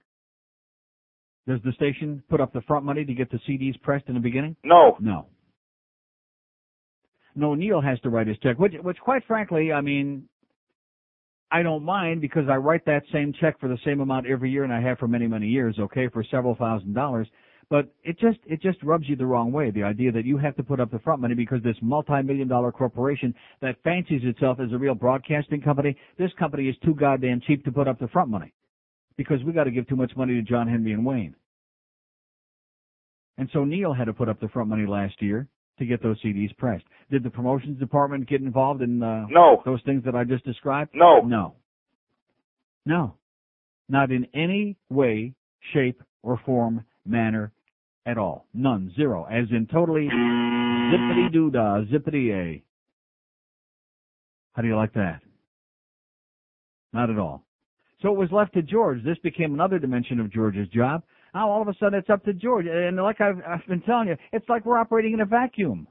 does 1.47 1.60
the 1.63 1.71
station 1.73 2.23
put 2.27 2.41
up 2.41 2.53
the 2.53 2.62
front 2.62 2.86
money 2.86 3.05
to 3.05 3.13
get 3.13 3.29
the 3.29 3.39
CDs 3.47 3.79
pressed 3.81 4.05
in 4.08 4.15
the 4.15 4.19
beginning? 4.19 4.55
No. 4.63 4.97
No. 4.99 5.27
No, 7.36 7.54
Neil 7.54 7.82
has 7.82 8.00
to 8.02 8.10
write 8.10 8.28
his 8.28 8.38
check, 8.39 8.58
which, 8.58 8.74
which 8.82 8.98
quite 9.00 9.24
frankly, 9.26 9.74
I 9.74 9.82
mean, 9.82 10.28
I 11.52 11.63
don't 11.63 11.84
mind 11.84 12.21
because 12.21 12.45
I 12.50 12.56
write 12.56 12.86
that 12.86 13.04
same 13.12 13.34
check 13.39 13.60
for 13.60 13.67
the 13.67 13.78
same 13.86 14.00
amount 14.00 14.26
every 14.26 14.50
year 14.50 14.63
and 14.63 14.74
I 14.74 14.82
have 14.82 14.98
for 14.98 15.08
many, 15.08 15.28
many 15.28 15.48
years, 15.48 15.76
okay, 15.80 16.08
for 16.08 16.24
several 16.24 16.56
thousand 16.56 16.93
dollars. 16.93 17.28
But 17.69 17.93
it 18.04 18.19
just, 18.19 18.38
it 18.45 18.62
just 18.62 18.82
rubs 18.84 19.10
you 19.10 19.15
the 19.15 19.26
wrong 19.26 19.52
way. 19.52 19.71
The 19.71 19.84
idea 19.84 20.12
that 20.12 20.24
you 20.24 20.38
have 20.38 20.56
to 20.56 20.63
put 20.63 20.80
up 20.80 20.91
the 20.91 21.00
front 21.00 21.19
money 21.19 21.34
because 21.34 21.63
this 21.63 21.76
multi-million 21.82 22.48
dollar 22.48 22.71
corporation 22.71 23.34
that 23.62 23.82
fancies 23.84 24.21
itself 24.24 24.60
as 24.60 24.71
a 24.71 24.78
real 24.78 24.93
broadcasting 24.93 25.62
company, 25.62 25.98
this 26.17 26.32
company 26.38 26.69
is 26.69 26.76
too 26.86 26.93
goddamn 26.93 27.41
cheap 27.45 27.65
to 27.65 27.71
put 27.71 27.88
up 27.88 28.00
the 28.00 28.08
front 28.10 28.30
money. 28.30 28.54
Because 29.17 29.43
we 29.43 29.52
gotta 29.52 29.71
give 29.71 29.88
too 29.88 29.95
much 29.95 30.12
money 30.15 30.36
to 30.36 30.41
John 30.41 30.67
Henry 30.67 30.93
and 30.93 31.06
Wayne. 31.06 31.36
And 33.38 33.50
so 33.52 33.65
Neil 33.65 33.93
had 33.93 34.06
to 34.06 34.13
put 34.13 34.30
up 34.30 34.39
the 34.39 34.48
front 34.50 34.69
money 34.69 34.86
last 34.86 35.21
year 35.21 35.48
to 35.80 35.86
get 35.86 36.02
those 36.02 36.22
CDs 36.22 36.56
pressed. 36.58 36.86
Did 37.12 37.24
the 37.24 37.30
promotions 37.30 37.80
department 37.80 38.28
get 38.30 38.42
involved 38.42 38.82
in 38.82 39.02
uh, 39.04 39.26
No. 39.30 39.62
those 39.66 39.82
things 39.86 40.04
that 40.06 40.16
I 40.16 40.24
just 40.24 40.46
described? 40.46 40.92
No. 40.94 41.20
No. 41.22 41.56
No. 42.86 43.16
Not 43.90 44.12
in 44.12 44.26
any 44.34 44.78
way, 44.90 45.34
shape, 45.74 46.02
or 46.24 46.40
form, 46.46 46.84
manner 47.06 47.52
at 48.06 48.18
all. 48.18 48.48
None. 48.54 48.92
Zero. 48.96 49.26
As 49.30 49.46
in 49.52 49.68
totally 49.68 50.08
zippity 50.10 51.32
doo 51.32 51.52
dah, 51.52 51.82
zippity 51.92 52.32
a. 52.34 52.64
How 54.54 54.62
do 54.62 54.68
you 54.68 54.76
like 54.76 54.94
that? 54.94 55.22
Not 56.94 57.10
at 57.10 57.20
all. 57.20 57.44
So 58.02 58.10
it 58.10 58.18
was 58.18 58.32
left 58.32 58.54
to 58.54 58.62
George. 58.62 59.04
This 59.04 59.18
became 59.20 59.54
another 59.54 59.80
dimension 59.80 60.20
of 60.20 60.32
George's 60.32 60.68
job. 60.70 61.04
Now 61.36 61.50
all 61.52 61.62
of 61.62 61.67
a 61.67 61.74
sudden 61.80 62.00
it's 62.00 62.10
up 62.10 62.24
to 62.24 62.34
George. 62.34 62.65
And 62.65 62.95
like 62.95 63.19
I've, 63.19 63.41
I've 63.45 63.67
been 63.67 63.82
telling 63.82 64.08
you, 64.08 64.15
it's 64.32 64.48
like 64.48 64.65
we're 64.65 64.78
operating 64.78 65.13
in 65.13 65.19
a 65.19 65.26
vacuum. 65.26 65.86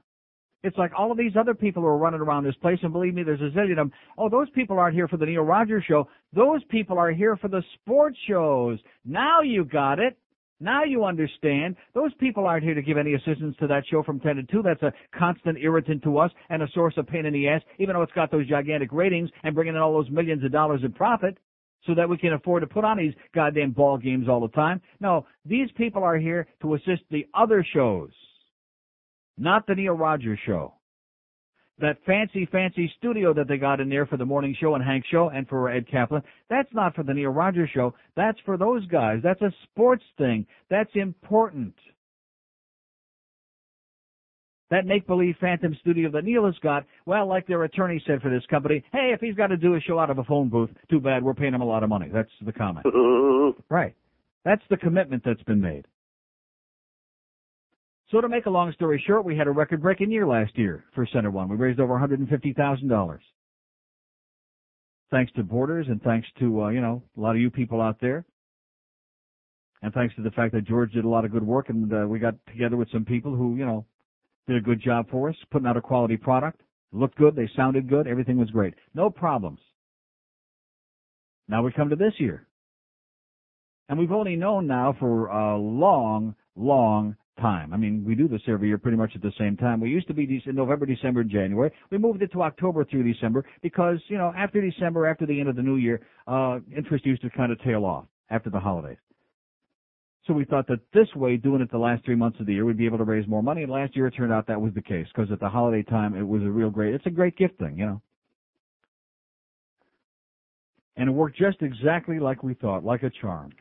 It's 0.63 0.75
like 0.75 0.91
all 0.97 1.11
of 1.11 1.19
these 1.19 1.33
other 1.39 1.53
people 1.53 1.83
who 1.83 1.87
are 1.87 1.99
running 1.99 2.19
around 2.19 2.43
this 2.43 2.55
place, 2.55 2.79
and 2.81 2.91
believe 2.91 3.13
me, 3.13 3.21
there's 3.21 3.39
a 3.39 3.55
zillion 3.55 3.73
of 3.73 3.77
them. 3.77 3.91
Oh, 4.17 4.27
those 4.27 4.49
people 4.49 4.79
aren't 4.79 4.95
here 4.95 5.07
for 5.07 5.17
the 5.17 5.25
Neil 5.27 5.43
Rogers 5.43 5.83
show. 5.87 6.07
Those 6.33 6.63
people 6.69 6.97
are 6.97 7.11
here 7.11 7.37
for 7.37 7.47
the 7.47 7.61
sports 7.75 8.17
shows. 8.27 8.79
Now 9.05 9.41
you 9.41 9.63
got 9.63 9.99
it. 9.99 10.17
Now 10.59 10.83
you 10.83 11.05
understand. 11.05 11.75
Those 11.93 12.11
people 12.15 12.47
aren't 12.47 12.63
here 12.63 12.73
to 12.73 12.81
give 12.81 12.97
any 12.97 13.13
assistance 13.13 13.55
to 13.59 13.67
that 13.67 13.83
show 13.91 14.01
from 14.01 14.19
10 14.19 14.37
to 14.37 14.43
2. 14.43 14.63
That's 14.63 14.81
a 14.81 14.93
constant 15.15 15.59
irritant 15.59 16.01
to 16.03 16.17
us 16.17 16.31
and 16.49 16.63
a 16.63 16.67
source 16.73 16.95
of 16.97 17.05
pain 17.05 17.27
in 17.27 17.33
the 17.33 17.47
ass, 17.47 17.61
even 17.77 17.93
though 17.93 18.01
it's 18.01 18.13
got 18.13 18.31
those 18.31 18.47
gigantic 18.47 18.91
ratings 18.91 19.29
and 19.43 19.53
bringing 19.53 19.75
in 19.75 19.81
all 19.81 19.93
those 19.93 20.09
millions 20.09 20.43
of 20.43 20.51
dollars 20.51 20.81
in 20.83 20.91
profit 20.91 21.37
so 21.85 21.93
that 21.95 22.09
we 22.09 22.17
can 22.17 22.33
afford 22.33 22.61
to 22.61 22.67
put 22.67 22.83
on 22.83 22.97
these 22.97 23.13
goddamn 23.33 23.71
ball 23.71 23.97
games 23.97 24.27
all 24.27 24.39
the 24.41 24.47
time. 24.49 24.81
No, 24.99 25.25
these 25.45 25.69
people 25.77 26.03
are 26.03 26.17
here 26.17 26.47
to 26.61 26.73
assist 26.75 27.03
the 27.11 27.27
other 27.33 27.65
shows, 27.73 28.11
not 29.37 29.67
the 29.67 29.75
Neil 29.75 29.93
Rogers 29.93 30.39
show. 30.45 30.73
that 31.77 31.97
fancy, 32.05 32.45
fancy 32.51 32.91
studio 32.97 33.33
that 33.33 33.47
they 33.47 33.57
got 33.57 33.81
in 33.81 33.89
there 33.89 34.05
for 34.05 34.17
the 34.17 34.25
morning 34.25 34.55
show 34.59 34.75
and 34.75 34.83
Hank 34.83 35.03
show 35.11 35.29
and 35.29 35.47
for 35.47 35.69
Ed 35.69 35.85
Kaplan, 35.91 36.23
that's 36.49 36.73
not 36.73 36.95
for 36.95 37.03
the 37.03 37.13
Neil 37.13 37.31
Rogers 37.31 37.69
show. 37.73 37.93
That's 38.15 38.39
for 38.45 38.57
those 38.57 38.85
guys. 38.87 39.19
That's 39.21 39.41
a 39.41 39.51
sports 39.63 40.03
thing. 40.17 40.45
That's 40.69 40.89
important. 40.95 41.73
That 44.71 44.87
make-believe 44.87 45.35
phantom 45.39 45.75
studio 45.79 46.09
that 46.11 46.23
Neil 46.23 46.45
has 46.45 46.55
got, 46.63 46.85
well, 47.05 47.27
like 47.27 47.45
their 47.45 47.63
attorney 47.63 48.01
said 48.07 48.21
for 48.21 48.31
this 48.31 48.45
company, 48.49 48.83
hey, 48.91 49.11
if 49.13 49.19
he's 49.19 49.35
got 49.35 49.47
to 49.47 49.57
do 49.57 49.75
a 49.75 49.81
show 49.81 49.99
out 49.99 50.09
of 50.09 50.17
a 50.17 50.23
phone 50.23 50.49
booth, 50.49 50.71
too 50.89 50.99
bad, 50.99 51.23
we're 51.23 51.35
paying 51.35 51.53
him 51.53 51.61
a 51.61 51.65
lot 51.65 51.83
of 51.83 51.89
money. 51.89 52.09
That's 52.11 52.31
the 52.43 52.51
comment. 52.51 52.85
right. 53.69 53.93
That's 54.43 54.63
the 54.69 54.77
commitment 54.77 55.23
that's 55.23 55.43
been 55.43 55.61
made. 55.61 55.85
So 58.11 58.21
to 58.21 58.29
make 58.29 58.45
a 58.45 58.51
long 58.51 58.71
story 58.73 59.03
short, 59.05 59.25
we 59.25 59.37
had 59.37 59.47
a 59.47 59.51
record-breaking 59.51 60.11
year 60.11 60.27
last 60.27 60.57
year 60.57 60.83
for 60.93 61.07
Center 61.11 61.31
One. 61.31 61.49
We 61.49 61.57
raised 61.57 61.79
over 61.79 61.93
$150,000. 61.93 63.19
Thanks 65.11 65.31
to 65.33 65.43
Borders 65.43 65.87
and 65.89 66.01
thanks 66.01 66.27
to, 66.39 66.63
uh, 66.63 66.69
you 66.69 66.81
know, 66.81 67.03
a 67.17 67.21
lot 67.21 67.35
of 67.35 67.41
you 67.41 67.49
people 67.49 67.81
out 67.81 67.99
there. 68.01 68.25
And 69.81 69.93
thanks 69.93 70.15
to 70.15 70.23
the 70.23 70.31
fact 70.31 70.53
that 70.53 70.65
George 70.65 70.91
did 70.93 71.05
a 71.05 71.09
lot 71.09 71.25
of 71.25 71.31
good 71.31 71.45
work 71.45 71.69
and 71.69 71.91
uh, 71.93 72.07
we 72.07 72.17
got 72.17 72.35
together 72.47 72.77
with 72.77 72.89
some 72.91 73.05
people 73.05 73.35
who, 73.35 73.55
you 73.55 73.65
know, 73.65 73.85
did 74.47 74.57
a 74.57 74.61
good 74.61 74.81
job 74.81 75.09
for 75.09 75.29
us, 75.29 75.35
putting 75.51 75.67
out 75.67 75.77
a 75.77 75.81
quality 75.81 76.17
product. 76.17 76.61
Looked 76.91 77.17
good, 77.17 77.35
they 77.35 77.49
sounded 77.55 77.89
good, 77.89 78.07
everything 78.07 78.37
was 78.37 78.49
great. 78.51 78.73
No 78.93 79.09
problems. 79.09 79.59
Now 81.47 81.63
we 81.63 81.71
come 81.71 81.89
to 81.89 81.95
this 81.95 82.13
year. 82.19 82.47
And 83.89 83.99
we've 83.99 84.11
only 84.11 84.35
known 84.35 84.65
now 84.65 84.95
for 84.99 85.27
a 85.27 85.57
long, 85.57 86.35
long 86.55 87.15
time. 87.39 87.73
I 87.73 87.77
mean, 87.77 88.03
we 88.05 88.15
do 88.15 88.27
this 88.27 88.41
every 88.47 88.69
year 88.69 88.77
pretty 88.77 88.97
much 88.97 89.11
at 89.13 89.21
the 89.21 89.33
same 89.37 89.57
time. 89.57 89.79
We 89.79 89.89
used 89.89 90.07
to 90.07 90.13
be 90.13 90.41
in 90.45 90.55
November, 90.55 90.85
December, 90.85 91.21
and 91.21 91.29
January. 91.29 91.71
We 91.91 91.97
moved 91.97 92.21
it 92.21 92.31
to 92.31 92.41
October 92.41 92.85
through 92.85 93.11
December 93.11 93.45
because, 93.61 93.99
you 94.07 94.17
know, 94.17 94.33
after 94.35 94.61
December, 94.61 95.05
after 95.05 95.25
the 95.25 95.39
end 95.39 95.49
of 95.49 95.55
the 95.55 95.61
new 95.61 95.75
year, 95.75 96.01
uh, 96.27 96.59
interest 96.75 97.05
used 97.05 97.21
to 97.23 97.29
kind 97.29 97.51
of 97.51 97.61
tail 97.61 97.85
off 97.85 98.05
after 98.29 98.49
the 98.49 98.59
holidays. 98.59 98.97
So 100.27 100.33
we 100.33 100.43
thought 100.43 100.67
that 100.67 100.79
this 100.91 101.07
way, 101.15 101.37
doing 101.37 101.61
it 101.61 101.69
the 101.71 101.77
last 101.77 102.03
three 102.03 102.15
months 102.15 102.39
of 102.39 102.47
the 102.47 102.53
year, 102.53 102.65
we'd 102.65 102.77
be 102.77 102.87
able 102.87 102.97
to 102.97 103.03
raise 103.03 103.27
more 103.27 103.43
money. 103.43 103.61
And 103.61 103.71
last 103.71 103.95
year 103.95 104.07
it 104.07 104.11
turned 104.11 104.33
out 104.33 104.47
that 104.47 104.59
was 104.59 104.73
the 104.73 104.81
case 104.81 105.05
because 105.13 105.31
at 105.31 105.39
the 105.39 105.49
holiday 105.49 105.83
time, 105.83 106.15
it 106.15 106.23
was 106.23 106.41
a 106.41 106.49
real 106.49 106.71
great, 106.71 106.95
it's 106.95 107.05
a 107.05 107.11
great 107.11 107.37
gift 107.37 107.59
thing, 107.59 107.77
you 107.77 107.85
know. 107.85 108.01
And 110.97 111.09
it 111.09 111.11
worked 111.11 111.37
just 111.37 111.61
exactly 111.61 112.19
like 112.19 112.41
we 112.41 112.55
thought, 112.55 112.83
like 112.83 113.03
a 113.03 113.11
charm. 113.21 113.51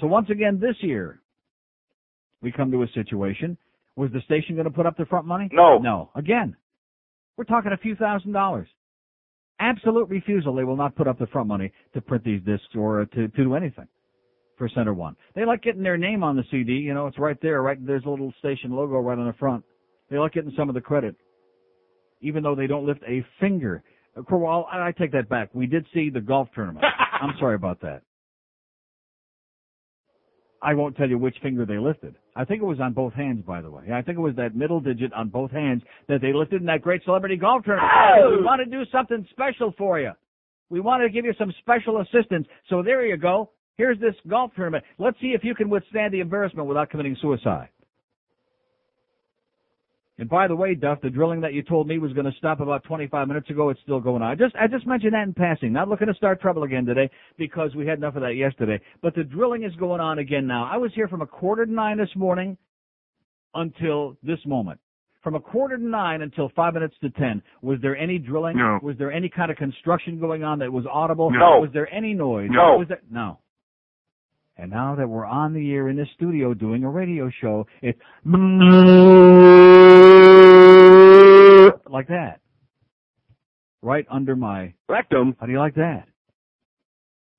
So 0.00 0.06
once 0.06 0.30
again 0.30 0.58
this 0.58 0.76
year, 0.80 1.20
we 2.40 2.52
come 2.52 2.70
to 2.70 2.82
a 2.84 2.88
situation. 2.94 3.58
Was 3.96 4.10
the 4.12 4.20
station 4.22 4.54
going 4.54 4.64
to 4.64 4.70
put 4.70 4.86
up 4.86 4.96
the 4.96 5.06
front 5.06 5.26
money? 5.26 5.50
No. 5.52 5.78
No. 5.78 6.10
Again, 6.14 6.56
we're 7.36 7.44
talking 7.44 7.72
a 7.72 7.76
few 7.76 7.96
thousand 7.96 8.32
dollars. 8.32 8.68
Absolute 9.60 10.08
refusal. 10.08 10.54
They 10.54 10.62
will 10.62 10.76
not 10.76 10.94
put 10.94 11.08
up 11.08 11.18
the 11.18 11.26
front 11.26 11.48
money 11.48 11.72
to 11.92 12.00
print 12.00 12.22
these 12.24 12.40
discs 12.42 12.68
or 12.76 13.04
to, 13.04 13.28
to 13.28 13.44
do 13.44 13.54
anything 13.54 13.88
for 14.58 14.68
Center 14.68 14.92
One. 14.92 15.16
They 15.34 15.44
like 15.44 15.62
getting 15.62 15.82
their 15.82 15.96
name 15.96 16.22
on 16.22 16.36
the 16.36 16.44
CD. 16.50 16.72
You 16.74 16.94
know, 16.94 17.06
it's 17.06 17.18
right 17.18 17.38
there. 17.40 17.62
Right 17.62 17.84
there's 17.84 18.04
a 18.04 18.10
little 18.10 18.32
station 18.38 18.72
logo 18.72 18.98
right 18.98 19.18
on 19.18 19.26
the 19.26 19.32
front. 19.34 19.64
They 20.10 20.18
like 20.18 20.32
getting 20.32 20.52
some 20.56 20.68
of 20.68 20.74
the 20.74 20.80
credit, 20.80 21.16
even 22.20 22.42
though 22.42 22.54
they 22.54 22.66
don't 22.66 22.86
lift 22.86 23.02
a 23.06 23.24
finger. 23.40 23.82
Uh, 24.16 24.22
well, 24.30 24.68
I 24.70 24.92
take 24.92 25.12
that 25.12 25.28
back. 25.28 25.50
We 25.54 25.66
did 25.66 25.86
see 25.94 26.10
the 26.10 26.20
golf 26.20 26.48
tournament. 26.54 26.84
I'm 27.20 27.34
sorry 27.38 27.54
about 27.54 27.80
that. 27.82 28.02
I 30.60 30.74
won't 30.74 30.96
tell 30.96 31.08
you 31.08 31.18
which 31.18 31.36
finger 31.40 31.64
they 31.64 31.78
lifted. 31.78 32.16
I 32.34 32.44
think 32.44 32.62
it 32.62 32.64
was 32.64 32.80
on 32.80 32.92
both 32.92 33.12
hands, 33.12 33.44
by 33.46 33.60
the 33.60 33.70
way. 33.70 33.84
I 33.92 34.02
think 34.02 34.18
it 34.18 34.20
was 34.20 34.34
that 34.36 34.56
middle 34.56 34.80
digit 34.80 35.12
on 35.12 35.28
both 35.28 35.52
hands 35.52 35.82
that 36.08 36.20
they 36.20 36.32
lifted 36.32 36.60
in 36.60 36.66
that 36.66 36.82
great 36.82 37.04
celebrity 37.04 37.36
golf 37.36 37.64
tournament. 37.64 37.90
Oh! 37.94 38.36
We 38.38 38.44
want 38.44 38.60
to 38.64 38.70
do 38.70 38.82
something 38.90 39.24
special 39.30 39.72
for 39.78 40.00
you. 40.00 40.12
We 40.70 40.80
want 40.80 41.02
to 41.02 41.10
give 41.10 41.24
you 41.24 41.32
some 41.38 41.52
special 41.60 42.00
assistance. 42.00 42.46
So 42.68 42.82
there 42.82 43.06
you 43.06 43.16
go. 43.16 43.50
Here's 43.78 43.98
this 44.00 44.14
golf 44.26 44.50
tournament. 44.56 44.84
Let's 44.98 45.18
see 45.20 45.28
if 45.28 45.44
you 45.44 45.54
can 45.54 45.70
withstand 45.70 46.12
the 46.12 46.20
embarrassment 46.20 46.66
without 46.68 46.90
committing 46.90 47.16
suicide. 47.22 47.68
And 50.18 50.28
by 50.28 50.48
the 50.48 50.56
way, 50.56 50.74
Duff, 50.74 51.00
the 51.00 51.10
drilling 51.10 51.42
that 51.42 51.54
you 51.54 51.62
told 51.62 51.86
me 51.86 51.98
was 51.98 52.12
going 52.12 52.26
to 52.26 52.36
stop 52.38 52.58
about 52.58 52.82
25 52.82 53.28
minutes 53.28 53.48
ago, 53.50 53.70
it's 53.70 53.80
still 53.82 54.00
going 54.00 54.20
on. 54.20 54.32
I 54.32 54.34
just, 54.34 54.56
I 54.56 54.66
just 54.66 54.84
mentioned 54.84 55.14
that 55.14 55.22
in 55.22 55.32
passing. 55.32 55.72
Not 55.72 55.88
looking 55.88 56.08
to 56.08 56.14
start 56.14 56.40
trouble 56.40 56.64
again 56.64 56.84
today 56.84 57.08
because 57.38 57.72
we 57.76 57.86
had 57.86 57.98
enough 57.98 58.16
of 58.16 58.22
that 58.22 58.34
yesterday. 58.34 58.80
But 59.00 59.14
the 59.14 59.22
drilling 59.22 59.62
is 59.62 59.72
going 59.76 60.00
on 60.00 60.18
again 60.18 60.48
now. 60.48 60.68
I 60.70 60.76
was 60.76 60.90
here 60.96 61.06
from 61.06 61.22
a 61.22 61.26
quarter 61.26 61.64
to 61.64 61.70
nine 61.70 61.98
this 61.98 62.10
morning 62.16 62.58
until 63.54 64.16
this 64.24 64.40
moment. 64.44 64.80
From 65.22 65.36
a 65.36 65.40
quarter 65.40 65.76
to 65.76 65.84
nine 65.84 66.22
until 66.22 66.50
five 66.56 66.74
minutes 66.74 66.96
to 67.02 67.10
ten, 67.10 67.40
was 67.62 67.78
there 67.80 67.96
any 67.96 68.18
drilling? 68.18 68.56
No. 68.56 68.80
Was 68.82 68.96
there 68.98 69.12
any 69.12 69.28
kind 69.28 69.52
of 69.52 69.56
construction 69.56 70.18
going 70.18 70.42
on 70.42 70.58
that 70.60 70.72
was 70.72 70.84
audible? 70.90 71.30
No. 71.30 71.60
Was 71.60 71.70
there 71.72 71.92
any 71.94 72.14
noise? 72.14 72.48
No. 72.50 72.78
Was 72.78 72.88
there, 72.88 73.02
no. 73.08 73.38
And 74.58 74.72
now 74.72 74.96
that 74.96 75.08
we're 75.08 75.24
on 75.24 75.54
the 75.54 75.72
air 75.72 75.88
in 75.88 75.96
the 75.96 76.06
studio 76.14 76.52
doing 76.52 76.82
a 76.82 76.90
radio 76.90 77.30
show, 77.40 77.66
it's 77.80 78.00
like 81.88 82.08
that. 82.08 82.40
Right 83.82 84.04
under 84.10 84.34
my 84.34 84.74
Rectum. 84.88 85.36
how 85.38 85.46
do 85.46 85.52
you 85.52 85.60
like 85.60 85.76
that? 85.76 86.08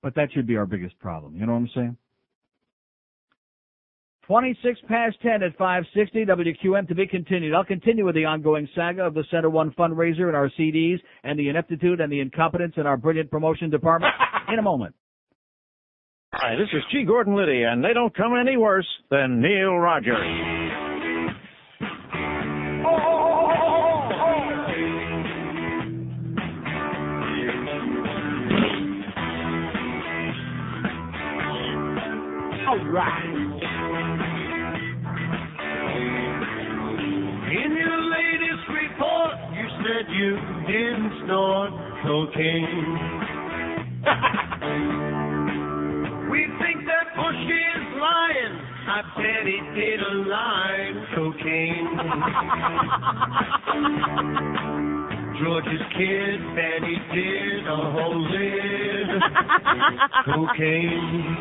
But 0.01 0.15
that 0.15 0.29
should 0.33 0.47
be 0.47 0.55
our 0.55 0.65
biggest 0.65 0.97
problem. 0.99 1.35
You 1.35 1.45
know 1.45 1.51
what 1.51 1.59
I'm 1.59 1.69
saying? 1.75 1.97
26 4.27 4.79
past 4.87 5.17
10 5.21 5.43
at 5.43 5.57
560 5.57 6.25
WQM 6.25 6.87
to 6.87 6.95
be 6.95 7.07
continued. 7.07 7.53
I'll 7.53 7.65
continue 7.65 8.05
with 8.05 8.15
the 8.15 8.25
ongoing 8.25 8.69
saga 8.75 9.01
of 9.01 9.15
the 9.15 9.23
Center 9.31 9.49
One 9.49 9.71
fundraiser 9.71 10.27
and 10.27 10.35
our 10.35 10.49
CDs 10.57 10.99
and 11.23 11.37
the 11.37 11.49
ineptitude 11.49 11.99
and 11.99 12.11
the 12.11 12.21
incompetence 12.21 12.75
in 12.77 12.85
our 12.85 12.95
brilliant 12.95 13.29
promotion 13.31 13.69
department 13.69 14.13
in 14.53 14.59
a 14.59 14.61
moment. 14.61 14.95
Hi, 16.31 16.55
this 16.55 16.67
is 16.73 16.83
G. 16.91 17.05
Gordon 17.05 17.35
Liddy, 17.35 17.63
and 17.63 17.83
they 17.83 17.91
don't 17.91 18.15
come 18.15 18.37
any 18.39 18.55
worse 18.55 18.85
than 19.09 19.41
Neil 19.41 19.77
Rogers. 19.77 20.15
All 32.67 32.85
right. 32.91 33.25
In 37.49 37.71
your 37.75 38.01
latest 38.11 38.69
report, 38.69 39.33
you 39.55 39.67
said 39.81 40.05
you 40.13 40.37
didn't 40.67 41.11
snort 41.25 41.71
cocaine. 42.05 42.97
we 46.39 46.45
think 46.63 46.85
that 46.87 47.11
Bush 47.17 47.35
is 47.35 47.83
lying. 47.99 48.55
I 48.87 49.01
bet 49.17 49.43
he 49.45 49.59
did 49.75 49.99
a 49.99 50.13
line 50.23 51.05
cocaine. 51.13 51.87
George's 55.43 55.83
kid 55.97 56.39
bet 56.55 56.81
he 56.87 56.95
did 57.13 57.67
a 57.67 57.75
whole 57.91 58.21
lid 58.31 59.21
cocaine. 60.31 61.35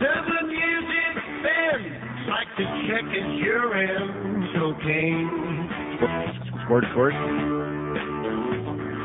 Seven 0.00 0.44
years 0.50 0.86
it's 1.06 1.26
been 1.44 1.82
like 2.30 2.50
to 2.56 2.64
check 2.88 3.04
his 3.14 3.28
urine 3.38 4.10
cocaine. 4.58 6.29
Squirt, 6.70 6.86
squirt. 6.92 7.10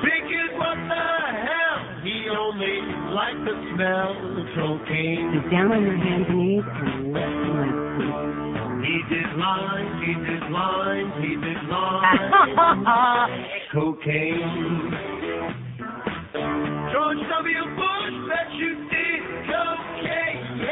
Figured 0.06 0.54
what 0.54 0.78
the 0.86 1.02
hell, 1.50 1.82
he 2.06 2.30
only 2.30 2.78
liked 3.10 3.42
the 3.42 3.58
smell 3.74 4.14
of 4.14 4.46
cocaine. 4.54 5.50
Down 5.50 5.74
on 5.74 5.82
your 5.82 5.98
hands 5.98 6.30
and 6.30 6.38
knees 6.38 6.62
and 6.62 7.10
listen 7.10 7.58
like 7.58 8.86
He 8.86 9.02
did 9.10 9.26
lines, 9.42 9.98
he 9.98 10.14
did 10.14 10.46
lines, 10.54 11.10
he 11.26 11.34
did 11.42 11.58
lines. 11.66 12.38
cocaine. 13.74 14.46
George 16.94 17.18
W. 17.18 17.66
Bush 17.82 18.14
bet 18.30 18.46
you 18.62 18.78
did 18.94 19.26
cocaine. 19.50 20.70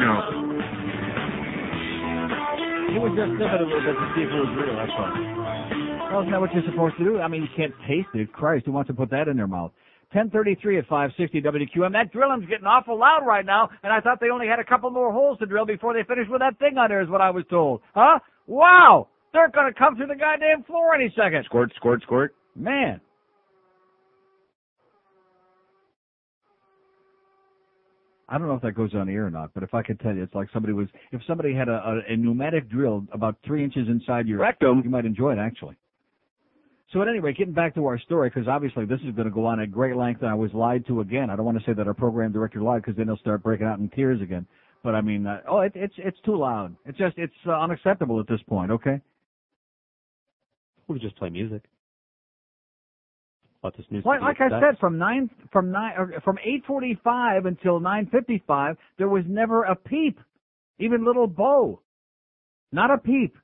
No. 0.00 0.56
He 2.88 2.96
was 2.96 3.12
just 3.12 3.36
sniffing 3.36 3.60
a 3.60 3.68
little 3.68 3.84
bit 3.84 3.92
to 3.92 4.06
see 4.16 4.24
if 4.24 4.32
it 4.32 4.40
was 4.40 4.56
real, 4.56 4.72
that's 4.72 4.96
all. 4.96 5.41
Well, 6.12 6.20
isn't 6.20 6.32
that 6.32 6.40
what 6.42 6.52
you're 6.52 6.62
supposed 6.70 6.98
to 6.98 7.04
do? 7.04 7.20
I 7.20 7.28
mean, 7.28 7.40
you 7.40 7.48
can't 7.56 7.72
taste 7.88 8.08
it. 8.12 8.30
Christ, 8.34 8.66
who 8.66 8.72
wants 8.72 8.88
to 8.88 8.94
put 8.94 9.08
that 9.10 9.28
in 9.28 9.36
their 9.38 9.46
mouth? 9.46 9.72
1033 10.12 10.80
at 10.80 10.86
560 10.86 11.40
WQM. 11.40 11.92
That 11.92 12.12
drilling's 12.12 12.46
getting 12.50 12.66
awful 12.66 13.00
loud 13.00 13.24
right 13.26 13.46
now, 13.46 13.70
and 13.82 13.90
I 13.90 14.00
thought 14.00 14.20
they 14.20 14.28
only 14.28 14.46
had 14.46 14.58
a 14.58 14.64
couple 14.64 14.90
more 14.90 15.10
holes 15.10 15.38
to 15.38 15.46
drill 15.46 15.64
before 15.64 15.94
they 15.94 16.02
finished 16.06 16.30
with 16.30 16.40
that 16.40 16.58
thing 16.58 16.76
on 16.76 16.90
there, 16.90 17.00
is 17.00 17.08
what 17.08 17.22
I 17.22 17.30
was 17.30 17.44
told. 17.48 17.80
Huh? 17.94 18.18
Wow! 18.46 19.08
They're 19.32 19.48
gonna 19.48 19.72
come 19.72 19.96
through 19.96 20.08
the 20.08 20.14
goddamn 20.14 20.64
floor 20.64 20.94
any 20.94 21.10
second. 21.16 21.46
Squirt, 21.46 21.72
squirt, 21.76 22.02
squirt. 22.02 22.34
Man. 22.54 23.00
I 28.28 28.36
don't 28.36 28.48
know 28.48 28.54
if 28.54 28.62
that 28.62 28.72
goes 28.72 28.94
on 28.94 29.06
the 29.06 29.14
air 29.14 29.26
or 29.26 29.30
not, 29.30 29.54
but 29.54 29.62
if 29.62 29.72
I 29.72 29.82
could 29.82 29.98
tell 30.00 30.14
you, 30.14 30.22
it's 30.22 30.34
like 30.34 30.48
somebody 30.52 30.74
was, 30.74 30.88
if 31.12 31.22
somebody 31.26 31.54
had 31.54 31.68
a, 31.68 32.02
a, 32.08 32.12
a 32.12 32.16
pneumatic 32.18 32.68
drill 32.68 33.06
about 33.12 33.36
three 33.46 33.64
inches 33.64 33.88
inside 33.88 34.26
your 34.26 34.40
Rectum. 34.40 34.82
you 34.84 34.90
might 34.90 35.06
enjoy 35.06 35.32
it 35.32 35.38
actually. 35.38 35.76
So 36.92 37.00
at 37.00 37.08
any 37.08 37.20
rate, 37.20 37.38
getting 37.38 37.54
back 37.54 37.74
to 37.76 37.86
our 37.86 37.98
story, 37.98 38.28
because 38.28 38.48
obviously 38.48 38.84
this 38.84 39.00
is 39.00 39.14
going 39.14 39.26
to 39.26 39.32
go 39.32 39.46
on 39.46 39.60
at 39.60 39.70
great 39.70 39.96
length, 39.96 40.20
and 40.20 40.30
I 40.30 40.34
was 40.34 40.52
lied 40.52 40.86
to 40.88 41.00
again. 41.00 41.30
I 41.30 41.36
don't 41.36 41.46
want 41.46 41.58
to 41.58 41.64
say 41.64 41.72
that 41.72 41.86
our 41.86 41.94
program 41.94 42.32
director 42.32 42.60
lied, 42.60 42.82
because 42.82 42.96
then 42.96 43.06
he'll 43.06 43.16
start 43.16 43.42
breaking 43.42 43.66
out 43.66 43.78
in 43.78 43.88
tears 43.88 44.20
again. 44.20 44.46
But 44.82 44.94
I 44.94 45.00
mean, 45.00 45.26
uh, 45.26 45.40
oh, 45.48 45.60
it, 45.60 45.72
it's 45.74 45.94
it's 45.96 46.18
too 46.24 46.36
loud. 46.36 46.76
It's 46.84 46.98
just 46.98 47.16
it's 47.16 47.32
uh, 47.46 47.52
unacceptable 47.52 48.20
at 48.20 48.26
this 48.26 48.40
point. 48.48 48.72
Okay. 48.72 49.00
We 50.88 50.98
just 50.98 51.16
play 51.16 51.30
music. 51.30 51.62
Let 53.62 53.76
this. 53.76 53.86
Like, 54.04 54.20
like 54.20 54.40
I 54.40 54.48
said, 54.50 54.78
from 54.80 54.98
nine 54.98 55.30
from 55.52 55.70
nine 55.70 55.92
or 55.96 56.20
from 56.24 56.36
eight 56.44 56.64
forty 56.66 56.98
five 57.04 57.46
until 57.46 57.78
nine 57.78 58.08
fifty 58.10 58.42
five, 58.46 58.76
there 58.98 59.08
was 59.08 59.22
never 59.28 59.62
a 59.62 59.76
peep, 59.76 60.18
even 60.80 61.04
little 61.04 61.28
Bo, 61.28 61.80
not 62.72 62.90
a 62.90 62.98
peep. 62.98 63.36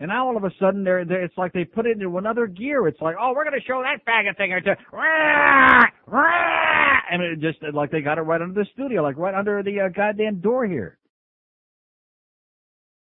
And 0.00 0.08
now 0.08 0.28
all 0.28 0.36
of 0.36 0.44
a 0.44 0.50
sudden, 0.60 0.84
they're, 0.84 1.04
they're 1.04 1.24
it's 1.24 1.36
like 1.36 1.52
they 1.52 1.64
put 1.64 1.86
it 1.86 2.00
into 2.00 2.18
another 2.18 2.46
gear. 2.46 2.86
It's 2.86 3.00
like, 3.00 3.16
oh, 3.20 3.32
we're 3.34 3.44
going 3.44 3.58
to 3.58 3.66
show 3.66 3.82
that 3.82 4.04
faggot 4.06 4.36
thing 4.36 4.52
or 4.52 4.60
two, 4.60 4.74
Rah! 4.92 5.84
Rah! 6.06 7.00
and 7.10 7.22
it 7.22 7.40
just 7.40 7.58
like 7.74 7.90
they 7.90 8.00
got 8.00 8.18
it 8.18 8.22
right 8.22 8.40
under 8.40 8.54
the 8.54 8.66
studio, 8.72 9.02
like 9.02 9.16
right 9.16 9.34
under 9.34 9.62
the 9.62 9.80
uh, 9.80 9.88
goddamn 9.88 10.40
door 10.40 10.66
here. 10.66 10.98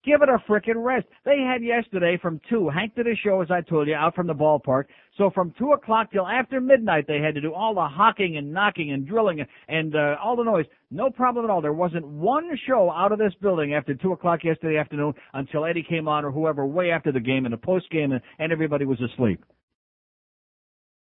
Give 0.04 0.20
it 0.20 0.28
a 0.28 0.38
frickin' 0.50 0.82
rest. 0.82 1.06
They 1.24 1.38
had 1.38 1.62
yesterday 1.62 2.18
from 2.20 2.40
2. 2.50 2.68
Hank 2.70 2.96
did 2.96 3.06
a 3.06 3.14
show, 3.14 3.40
as 3.40 3.52
I 3.52 3.60
told 3.60 3.86
you, 3.86 3.94
out 3.94 4.16
from 4.16 4.26
the 4.26 4.34
ballpark. 4.34 4.86
So 5.16 5.30
from 5.30 5.54
2 5.58 5.72
o'clock 5.72 6.10
till 6.10 6.26
after 6.26 6.60
midnight, 6.60 7.06
they 7.06 7.20
had 7.20 7.34
to 7.36 7.40
do 7.40 7.54
all 7.54 7.74
the 7.74 7.86
hocking 7.86 8.36
and 8.36 8.52
knocking 8.52 8.90
and 8.90 9.06
drilling 9.06 9.46
and, 9.68 9.94
uh, 9.94 10.16
all 10.22 10.34
the 10.34 10.42
noise. 10.42 10.66
No 10.90 11.08
problem 11.10 11.44
at 11.44 11.50
all. 11.50 11.60
There 11.60 11.72
wasn't 11.72 12.06
one 12.06 12.50
show 12.66 12.90
out 12.90 13.12
of 13.12 13.18
this 13.18 13.32
building 13.40 13.74
after 13.74 13.94
2 13.94 14.12
o'clock 14.12 14.42
yesterday 14.42 14.76
afternoon 14.76 15.14
until 15.34 15.64
Eddie 15.64 15.86
came 15.88 16.08
on 16.08 16.24
or 16.24 16.32
whoever 16.32 16.66
way 16.66 16.90
after 16.90 17.12
the 17.12 17.20
game 17.20 17.44
and 17.44 17.52
the 17.52 17.58
post 17.58 17.88
game 17.90 18.10
and, 18.10 18.20
and 18.40 18.50
everybody 18.50 18.84
was 18.84 19.00
asleep. 19.00 19.44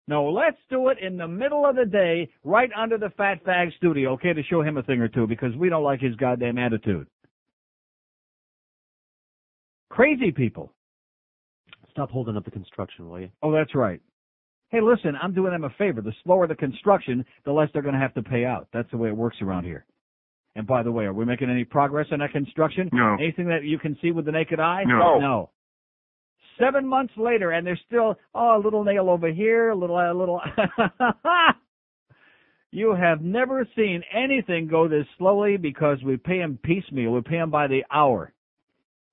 No, 0.08 0.29
let's 0.29 0.58
do 0.69 0.89
it 0.89 0.97
in 0.99 1.17
the 1.17 1.27
middle 1.27 1.65
of 1.65 1.77
the 1.77 1.86
day, 1.86 2.29
right 2.43 2.69
under 2.77 2.97
the 2.97 3.10
Fat 3.12 3.43
Fag 3.45 3.73
studio, 3.77 4.12
okay, 4.13 4.34
to 4.34 4.43
show 4.43 4.62
him 4.62 4.77
a 4.77 4.84
thing 4.84 4.99
or 4.99 5.08
two 5.08 5.25
because 5.25 5.56
we 5.56 5.69
don't 5.69 5.84
like 5.84 6.01
his 6.01 6.15
goddamn 6.15 6.58
attitude. 6.58 7.08
Crazy 9.93 10.32
people. 10.32 10.73
Stop 11.91 12.10
holding 12.10 12.36
up 12.36 12.43
the 12.45 12.49
construction, 12.49 13.08
will 13.08 13.19
you? 13.19 13.29
Oh, 13.43 13.51
that's 13.51 13.75
right. 13.75 14.01
Hey, 14.69 14.82
listen, 14.82 15.13
I'm 15.21 15.36
doing 15.36 15.51
them 15.51 15.65
a 15.65 15.69
favor. 15.77 16.01
The 16.01 16.13
slower 16.23 16.47
the 16.47 16.56
construction, 16.56 17.23
the 17.45 17.51
less 17.51 17.69
they're 17.71 17.84
going 17.84 17.93
to 17.93 18.01
have 18.01 18.15
to 18.15 18.23
pay 18.23 18.43
out. 18.43 18.67
That's 18.73 18.89
the 18.89 18.97
way 18.97 19.10
it 19.10 19.15
works 19.15 19.38
around 19.43 19.65
here. 19.65 19.86
And 20.56 20.65
by 20.65 20.82
the 20.82 20.91
way, 20.91 21.06
are 21.06 21.13
we 21.13 21.25
making 21.25 21.51
any 21.51 21.63
progress 21.63 22.08
on 22.12 22.19
that 22.19 22.32
construction? 22.32 22.89
No. 22.91 23.17
Anything 23.19 23.49
that 23.49 23.65
you 23.65 23.77
can 23.77 23.95
see 24.01 24.10
with 24.10 24.25
the 24.25 24.32
naked 24.32 24.60
eye? 24.60 24.82
No. 24.84 25.19
No. 25.19 25.51
Seven 26.60 26.88
months 26.88 27.13
later, 27.15 27.51
and 27.51 27.65
there's 27.65 27.82
still 27.86 28.15
oh 28.34 28.58
a 28.58 28.62
little 28.63 28.84
nail 28.84 29.12
over 29.12 29.32
here, 29.32 29.69
a 29.69 29.75
little 29.75 29.97
a 29.97 30.12
little. 30.12 30.41
you 32.71 32.95
have 32.95 33.21
never 33.21 33.67
seen 33.75 34.01
anything 34.12 34.67
go 34.67 34.88
this 34.88 35.06
slowly 35.19 35.58
because 35.58 35.99
we 36.03 36.17
pay 36.17 36.39
them 36.39 36.58
piecemeal. 36.63 37.12
We 37.12 37.21
pay 37.21 37.38
them 37.38 37.51
by 37.51 37.67
the 37.67 37.84
hour, 37.91 38.34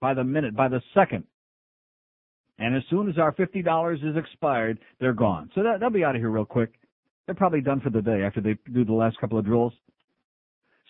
by 0.01 0.15
the 0.15 0.25
minute, 0.25 0.57
by 0.57 0.69
the 0.69 0.81
second. 0.95 1.25
And 2.59 2.77
as 2.77 2.83
soon 2.91 3.09
as 3.09 3.19
our 3.19 3.33
fifty 3.33 3.63
dollars 3.63 4.01
is 4.03 4.17
expired, 4.17 4.79
they're 5.01 5.15
gone. 5.15 5.51
So 5.55 5.63
that, 5.63 5.81
they'll 5.81 5.91
be 5.91 6.05
out 6.05 6.15
of 6.15 6.21
here 6.21 6.31
real 6.31 6.45
quick. 6.45 6.75
They're 7.27 7.35
probably 7.35 7.61
done 7.61 7.81
for 7.81 7.91
the 7.91 8.03
day 8.03 8.23
after 8.23 8.41
they 8.41 8.57
do 8.73 8.85
the 8.85 8.93
last 8.93 9.19
couple 9.19 9.39
of 9.39 9.45
drills. 9.45 9.73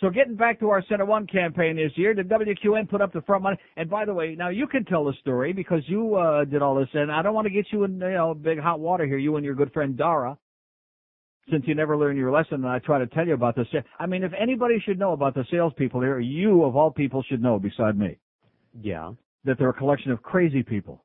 So 0.00 0.08
getting 0.08 0.34
back 0.34 0.58
to 0.60 0.70
our 0.70 0.82
Center 0.88 1.04
One 1.04 1.26
campaign 1.26 1.76
this 1.76 1.92
year, 1.94 2.14
the 2.14 2.22
WQN 2.22 2.88
put 2.88 3.02
up 3.02 3.12
the 3.12 3.20
front 3.22 3.42
money. 3.42 3.58
And 3.76 3.90
by 3.90 4.06
the 4.06 4.14
way, 4.14 4.34
now 4.36 4.48
you 4.48 4.66
can 4.66 4.84
tell 4.86 5.04
the 5.04 5.12
story 5.20 5.52
because 5.52 5.82
you 5.86 6.14
uh, 6.14 6.44
did 6.46 6.62
all 6.62 6.74
this, 6.74 6.88
and 6.94 7.12
I 7.12 7.20
don't 7.20 7.34
want 7.34 7.46
to 7.46 7.52
get 7.52 7.66
you 7.70 7.84
in 7.84 7.94
you 8.00 8.10
know 8.10 8.34
big 8.34 8.58
hot 8.58 8.80
water 8.80 9.04
here. 9.04 9.18
You 9.18 9.36
and 9.36 9.44
your 9.44 9.54
good 9.54 9.72
friend 9.72 9.96
Dara, 9.96 10.38
since 11.50 11.64
you 11.66 11.74
never 11.74 11.96
learned 11.98 12.18
your 12.18 12.32
lesson, 12.32 12.64
and 12.64 12.68
I 12.68 12.78
try 12.78 12.98
to 12.98 13.06
tell 13.08 13.26
you 13.26 13.34
about 13.34 13.56
this. 13.56 13.66
I 13.98 14.06
mean, 14.06 14.24
if 14.24 14.32
anybody 14.40 14.82
should 14.84 14.98
know 14.98 15.12
about 15.12 15.34
the 15.34 15.44
salespeople 15.50 16.00
here, 16.00 16.18
you 16.18 16.64
of 16.64 16.76
all 16.76 16.90
people 16.90 17.22
should 17.28 17.42
know, 17.42 17.58
beside 17.58 17.98
me, 17.98 18.16
Yeah. 18.80 19.12
that 19.44 19.58
they're 19.58 19.70
a 19.70 19.74
collection 19.74 20.10
of 20.10 20.22
crazy 20.22 20.62
people. 20.62 21.02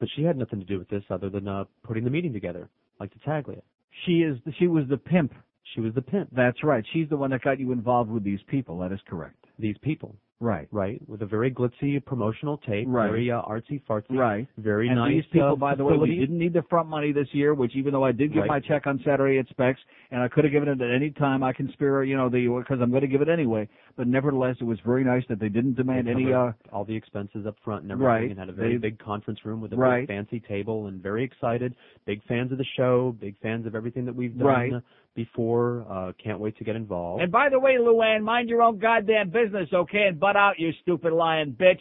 But 0.00 0.08
she 0.14 0.22
had 0.22 0.36
nothing 0.36 0.60
to 0.60 0.66
do 0.66 0.78
with 0.78 0.88
this 0.88 1.02
other 1.10 1.28
than 1.28 1.48
uh, 1.48 1.64
putting 1.82 2.04
the 2.04 2.10
meeting 2.10 2.32
together, 2.32 2.68
like 3.00 3.12
the 3.12 3.18
Taglia. 3.20 3.62
She 4.06 4.18
is 4.20 4.38
she 4.58 4.66
was 4.68 4.84
the 4.88 4.96
pimp. 4.96 5.32
She 5.74 5.80
was 5.80 5.92
the 5.94 6.02
pimp. 6.02 6.28
That's 6.32 6.62
right. 6.62 6.84
She's 6.92 7.08
the 7.08 7.16
one 7.16 7.30
that 7.30 7.42
got 7.42 7.58
you 7.58 7.72
involved 7.72 8.10
with 8.10 8.24
these 8.24 8.40
people. 8.48 8.78
That 8.78 8.92
is 8.92 9.00
correct. 9.08 9.44
These 9.58 9.76
people, 9.82 10.14
Right. 10.40 10.68
right, 10.70 11.00
with 11.08 11.22
a 11.22 11.26
very 11.26 11.50
glitzy 11.50 12.04
promotional 12.04 12.58
tape, 12.58 12.86
Right. 12.88 13.08
very 13.10 13.28
uh, 13.30 13.42
artsy 13.42 13.82
fartsy, 13.88 14.16
Right. 14.16 14.46
very 14.56 14.86
and 14.86 14.96
nice. 14.96 15.14
these 15.14 15.26
people, 15.26 15.48
uh, 15.48 15.56
by 15.56 15.74
the 15.74 15.84
way, 15.84 15.96
we 15.96 16.16
didn't 16.16 16.38
need 16.38 16.52
the 16.52 16.62
front 16.62 16.88
money 16.88 17.10
this 17.10 17.26
year, 17.34 17.54
which 17.54 17.74
even 17.74 17.92
though 17.92 18.04
I 18.04 18.12
did 18.12 18.32
give 18.32 18.42
Right. 18.42 18.48
my 18.48 18.60
check 18.60 18.86
on 18.86 19.00
Saturday 19.00 19.38
at 19.38 19.48
Specs, 19.48 19.80
and 20.12 20.22
I 20.22 20.28
could 20.28 20.44
have 20.44 20.52
given 20.52 20.68
it 20.68 20.80
at 20.80 20.90
any 20.94 21.10
time 21.10 21.42
I 21.42 21.52
can 21.52 21.68
spare, 21.72 22.04
you 22.04 22.16
know, 22.16 22.28
the 22.28 22.46
because 22.46 22.80
I'm 22.80 22.90
going 22.90 23.00
to 23.02 23.08
give 23.08 23.20
it 23.20 23.28
anyway. 23.28 23.68
But 23.96 24.06
nevertheless, 24.06 24.56
it 24.60 24.64
was 24.64 24.78
very 24.80 25.02
nice 25.02 25.26
that 25.26 25.40
they 25.40 25.48
didn't 25.48 25.74
demand 25.74 26.06
They 26.06 26.12
any. 26.12 26.32
uh 26.32 26.52
all 26.72 26.84
the 26.84 26.94
expenses 26.94 27.44
up 27.44 27.56
front 27.64 27.82
and 27.82 27.90
everything, 27.90 28.06
Right. 28.06 28.30
and 28.30 28.38
had 28.38 28.48
a 28.48 28.52
very 28.52 28.72
They- 28.76 28.90
big 28.90 28.98
conference 29.00 29.44
room 29.44 29.60
with 29.60 29.72
a 29.72 29.76
Right. 29.76 30.06
fancy 30.06 30.38
table, 30.38 30.86
and 30.86 31.02
very 31.02 31.24
excited. 31.24 31.74
Big 32.06 32.22
fans 32.22 32.52
of 32.52 32.58
the 32.58 32.64
show, 32.64 33.10
big 33.20 33.36
fans 33.38 33.66
of 33.66 33.74
everything 33.74 34.04
that 34.04 34.14
we've 34.14 34.38
done 34.38 34.46
Right. 34.46 34.72
Before. 35.18 35.84
Uh, 35.90 36.12
can't 36.22 36.38
wait 36.38 36.56
to 36.58 36.64
get 36.64 36.76
involved. 36.76 37.20
And 37.20 37.32
by 37.32 37.48
the 37.48 37.58
way, 37.58 37.72
Luann, 37.72 38.22
mind 38.22 38.48
your 38.48 38.62
own 38.62 38.78
goddamn 38.78 39.30
business, 39.30 39.68
okay? 39.74 40.04
And 40.06 40.20
butt 40.20 40.36
out, 40.36 40.60
you 40.60 40.70
stupid 40.82 41.12
lying 41.12 41.56
bitch. 41.58 41.80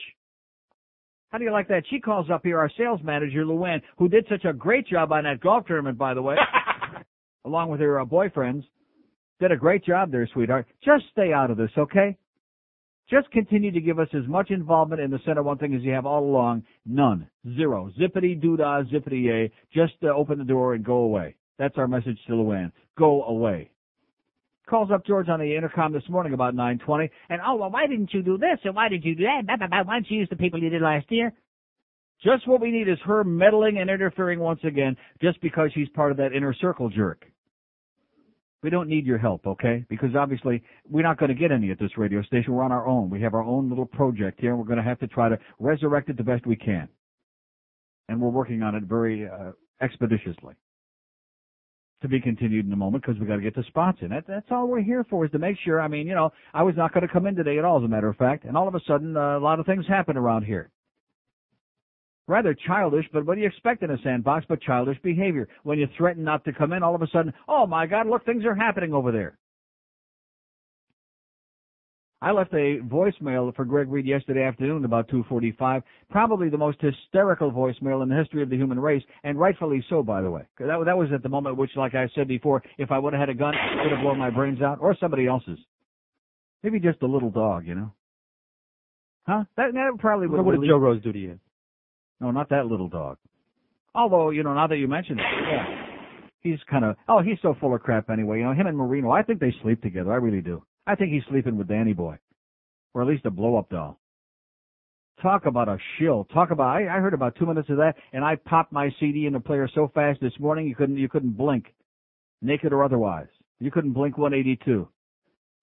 How 1.29 1.37
do 1.37 1.43
you 1.43 1.51
like 1.51 1.67
that? 1.67 1.83
She 1.91 1.99
calls 1.99 2.31
up 2.31 2.41
here 2.43 2.57
our 2.57 2.71
sales 2.75 2.99
manager, 3.03 3.45
Luann, 3.45 3.81
who 3.99 4.09
did 4.09 4.25
such 4.27 4.43
a 4.45 4.53
great 4.53 4.87
job 4.87 5.11
on 5.11 5.25
that 5.25 5.39
golf 5.39 5.67
tournament, 5.67 5.99
by 5.99 6.15
the 6.15 6.21
way, 6.21 6.35
along 7.45 7.69
with 7.69 7.79
her 7.79 7.99
uh, 7.99 8.05
boyfriends. 8.05 8.63
Did 9.39 9.51
a 9.51 9.55
great 9.55 9.85
job 9.85 10.11
there, 10.11 10.27
sweetheart. 10.33 10.65
Just 10.83 11.03
stay 11.11 11.31
out 11.31 11.51
of 11.51 11.57
this, 11.57 11.69
okay? 11.77 12.17
Just 13.07 13.29
continue 13.29 13.71
to 13.71 13.79
give 13.79 13.99
us 13.99 14.07
as 14.13 14.27
much 14.27 14.49
involvement 14.49 14.99
in 14.99 15.11
the 15.11 15.19
center 15.25 15.43
one 15.43 15.59
thing 15.59 15.75
as 15.75 15.83
you 15.83 15.91
have 15.91 16.07
all 16.07 16.23
along. 16.23 16.63
None. 16.87 17.29
Zero. 17.55 17.91
Zippity 17.99 18.41
doo-dah, 18.41 18.81
zippity 18.91 19.25
yay. 19.25 19.51
Just 19.71 19.93
uh, 20.03 20.07
open 20.07 20.39
the 20.39 20.43
door 20.43 20.73
and 20.73 20.83
go 20.83 20.95
away. 20.95 21.35
That's 21.57 21.77
our 21.77 21.87
message 21.87 22.19
to 22.27 22.33
Luann. 22.33 22.71
Go 22.97 23.23
away. 23.23 23.71
Calls 24.69 24.91
up 24.91 25.05
George 25.05 25.29
on 25.29 25.39
the 25.39 25.55
intercom 25.55 25.93
this 25.93 26.07
morning 26.09 26.33
about 26.33 26.53
9:20, 26.53 27.09
and 27.29 27.41
oh 27.45 27.55
well, 27.55 27.71
why 27.71 27.87
didn't 27.87 28.13
you 28.13 28.21
do 28.21 28.37
this 28.37 28.59
and 28.65 28.75
why 28.75 28.89
did 28.89 29.03
you 29.05 29.15
do 29.15 29.23
that? 29.23 29.85
Why 29.85 29.95
didn't 29.95 30.11
you 30.11 30.19
use 30.19 30.29
the 30.29 30.35
people 30.35 30.61
you 30.61 30.69
did 30.69 30.81
last 30.81 31.09
year? 31.09 31.33
Just 32.23 32.47
what 32.47 32.61
we 32.61 32.71
need 32.71 32.89
is 32.89 32.97
her 33.05 33.23
meddling 33.23 33.77
and 33.77 33.89
interfering 33.89 34.39
once 34.39 34.59
again, 34.63 34.97
just 35.21 35.39
because 35.41 35.71
she's 35.73 35.87
part 35.89 36.11
of 36.11 36.17
that 36.17 36.33
inner 36.33 36.53
circle 36.53 36.89
jerk. 36.89 37.25
We 38.63 38.71
don't 38.71 38.89
need 38.89 39.05
your 39.05 39.19
help, 39.19 39.45
okay? 39.45 39.85
Because 39.87 40.15
obviously 40.15 40.63
we're 40.89 41.03
not 41.03 41.19
going 41.19 41.29
to 41.29 41.35
get 41.35 41.51
any 41.51 41.69
at 41.69 41.79
this 41.79 41.95
radio 41.95 42.23
station. 42.23 42.53
We're 42.53 42.63
on 42.63 42.71
our 42.71 42.87
own. 42.87 43.09
We 43.09 43.21
have 43.21 43.35
our 43.35 43.43
own 43.43 43.69
little 43.69 43.85
project 43.85 44.41
here, 44.41 44.49
and 44.49 44.59
we're 44.59 44.65
going 44.65 44.79
to 44.79 44.83
have 44.83 44.99
to 44.99 45.07
try 45.07 45.29
to 45.29 45.37
resurrect 45.59 46.09
it 46.09 46.17
the 46.17 46.23
best 46.23 46.47
we 46.47 46.55
can. 46.55 46.89
And 48.09 48.19
we're 48.19 48.29
working 48.29 48.63
on 48.63 48.73
it 48.73 48.83
very 48.83 49.27
uh, 49.27 49.51
expeditiously. 49.79 50.55
To 52.03 52.07
be 52.07 52.21
continued 52.21 52.67
in 52.67 52.71
a 52.71 52.75
moment 52.75 53.03
because 53.03 53.19
we 53.19 53.25
got 53.25 53.37
to 53.37 53.41
get 53.41 53.55
the 53.55 53.63
spots 53.63 53.97
in. 54.01 54.09
That, 54.09 54.25
that's 54.27 54.45
all 54.51 54.67
we're 54.67 54.83
here 54.83 55.03
for 55.09 55.25
is 55.25 55.31
to 55.31 55.39
make 55.39 55.57
sure. 55.65 55.81
I 55.81 55.87
mean, 55.87 56.05
you 56.05 56.13
know, 56.13 56.31
I 56.53 56.61
was 56.61 56.75
not 56.77 56.93
going 56.93 57.07
to 57.07 57.11
come 57.11 57.25
in 57.25 57.35
today 57.35 57.57
at 57.57 57.65
all, 57.65 57.79
as 57.79 57.83
a 57.83 57.87
matter 57.87 58.07
of 58.07 58.15
fact, 58.17 58.45
and 58.45 58.55
all 58.55 58.67
of 58.67 58.75
a 58.75 58.79
sudden 58.87 59.17
uh, 59.17 59.39
a 59.39 59.39
lot 59.39 59.59
of 59.59 59.65
things 59.65 59.83
happen 59.87 60.15
around 60.15 60.43
here. 60.43 60.69
Rather 62.27 62.53
childish, 62.53 63.05
but 63.11 63.25
what 63.25 63.33
do 63.33 63.41
you 63.41 63.47
expect 63.47 63.81
in 63.81 63.89
a 63.89 63.97
sandbox 64.03 64.45
but 64.47 64.61
childish 64.61 64.99
behavior? 65.01 65.47
When 65.63 65.79
you 65.79 65.87
threaten 65.97 66.23
not 66.23 66.45
to 66.45 66.53
come 66.53 66.71
in, 66.71 66.83
all 66.83 66.93
of 66.93 67.01
a 67.01 67.07
sudden, 67.07 67.33
oh 67.47 67.65
my 67.65 67.87
God, 67.87 68.05
look, 68.05 68.23
things 68.25 68.45
are 68.45 68.53
happening 68.53 68.93
over 68.93 69.11
there. 69.11 69.39
I 72.19 72.31
left 72.31 72.51
a 72.53 72.79
voicemail 72.79 73.55
for 73.55 73.63
Greg 73.63 73.89
Reed 73.89 74.05
yesterday 74.07 74.43
afternoon 74.43 74.85
about 74.85 75.07
2:45. 75.09 75.83
Probably 76.09 76.49
the 76.49 76.57
most 76.57 76.81
hysterical 76.81 77.51
voicemail 77.51 78.01
in 78.01 78.09
the 78.09 78.15
history 78.15 78.41
of 78.41 78.49
the 78.49 78.55
human 78.57 78.79
race, 78.79 79.03
and 79.23 79.39
rightfully 79.39 79.85
so, 79.87 80.01
by 80.01 80.21
the 80.21 80.31
way. 80.31 80.41
That, 80.57 80.83
that 80.85 80.97
was 80.97 81.09
at 81.13 81.21
the 81.21 81.29
moment 81.29 81.57
which, 81.57 81.75
like 81.75 81.93
I 81.93 82.09
said 82.15 82.27
before, 82.27 82.63
if 82.79 82.91
I 82.91 82.97
would 82.97 83.13
have 83.13 83.19
had 83.19 83.29
a 83.29 83.35
gun, 83.35 83.53
it 83.53 83.83
would 83.83 83.91
have 83.91 84.01
blown 84.01 84.17
my 84.17 84.31
brains 84.31 84.61
out, 84.63 84.79
or 84.81 84.95
somebody 84.99 85.27
else's. 85.27 85.59
Maybe 86.63 86.79
just 86.79 87.03
a 87.03 87.07
little 87.07 87.29
dog, 87.29 87.67
you 87.67 87.75
know? 87.75 87.91
Huh? 89.27 89.43
That, 89.55 89.73
that 89.73 89.97
probably 89.99 90.25
would 90.27 90.41
what 90.41 90.53
relieved- 90.53 90.71
Joe 90.71 90.77
Rose 90.77 91.03
do 91.03 91.11
to 91.11 91.19
you? 91.19 91.39
no, 92.19 92.31
not 92.31 92.49
that 92.49 92.65
little 92.65 92.89
dog. 92.89 93.17
Although, 93.93 94.31
you 94.31 94.41
know, 94.41 94.53
now 94.55 94.65
that 94.67 94.77
you 94.77 94.87
mention 94.87 95.19
it, 95.19 95.25
yeah. 95.51 95.65
He's 96.41 96.59
kind 96.69 96.85
of, 96.85 96.95
oh, 97.07 97.21
he's 97.21 97.37
so 97.41 97.55
full 97.59 97.75
of 97.75 97.81
crap 97.81 98.09
anyway. 98.09 98.39
You 98.39 98.45
know, 98.45 98.53
him 98.53 98.67
and 98.67 98.77
Marino, 98.77 99.11
I 99.11 99.21
think 99.21 99.39
they 99.39 99.53
sleep 99.61 99.81
together. 99.81 100.11
I 100.11 100.15
really 100.15 100.41
do. 100.41 100.63
I 100.87 100.95
think 100.95 101.11
he's 101.11 101.23
sleeping 101.29 101.57
with 101.57 101.67
Danny 101.67 101.93
Boy. 101.93 102.17
Or 102.93 103.01
at 103.01 103.07
least 103.07 103.25
a 103.25 103.29
blow 103.29 103.57
up 103.57 103.69
doll. 103.69 103.99
Talk 105.21 105.45
about 105.45 105.67
a 105.67 105.77
shill. 105.99 106.25
Talk 106.33 106.51
about, 106.51 106.67
I, 106.67 106.83
I 106.83 106.99
heard 106.99 107.13
about 107.13 107.35
two 107.35 107.45
minutes 107.45 107.69
of 107.69 107.77
that 107.77 107.95
and 108.13 108.23
I 108.23 108.37
popped 108.37 108.71
my 108.71 108.89
CD 108.99 109.25
in 109.25 109.33
the 109.33 109.39
player 109.39 109.69
so 109.75 109.91
fast 109.93 110.21
this 110.21 110.33
morning 110.39 110.67
you 110.67 110.75
couldn't, 110.75 110.97
you 110.97 111.09
couldn't 111.09 111.37
blink. 111.37 111.73
Naked 112.41 112.71
or 112.71 112.83
otherwise. 112.83 113.27
You 113.59 113.69
couldn't 113.69 113.93
blink 113.93 114.17
182. 114.17 114.87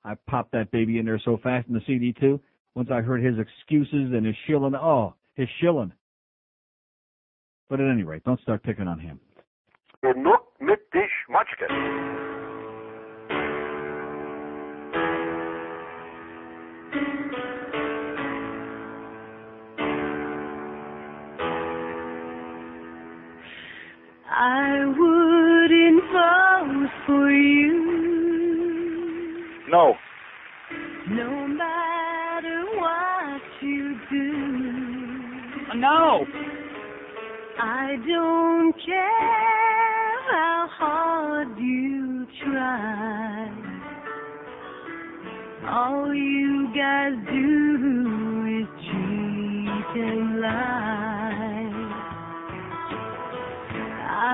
I 0.05 0.15
popped 0.29 0.53
that 0.53 0.71
baby 0.71 0.99
in 0.99 1.07
there 1.07 1.21
so 1.25 1.39
fast 1.43 1.69
in 1.69 1.75
the 1.75 1.81
CD 1.87 2.13
too. 2.13 2.41
Once 2.75 2.91
I 2.93 3.01
heard 3.01 3.23
his 3.23 3.37
excuses 3.39 4.13
and 4.13 4.27
his 4.27 4.35
shilling, 4.47 4.75
oh, 4.75 5.15
his 5.35 5.49
shilling. 5.61 5.93
But 7.71 7.81
at 7.81 7.91
any 7.91 8.03
rate, 8.03 8.25
don't 8.25 8.41
start 8.41 8.63
picking 8.63 8.89
on 8.89 8.99
him. 8.99 9.21
I 24.37 24.85
wouldn't 24.87 26.03
vote 26.13 26.91
for 27.07 27.31
you. 27.31 27.85
No. 29.71 29.95
No 31.09 31.47
matter 31.47 32.65
what 32.75 33.43
you 33.63 33.97
do. 34.11 34.33
No. 35.77 36.27
I 37.61 37.95
don't 38.09 38.73
care 38.85 40.23
how 40.33 40.69
hard 40.79 41.57
you 41.57 42.27
try. 42.43 43.49
All 45.71 46.13
you 46.13 46.75
guys 46.75 47.15
do 47.31 48.63
is 48.63 48.69
cheat 48.83 50.03
and 50.03 50.41
lie. 50.41 51.14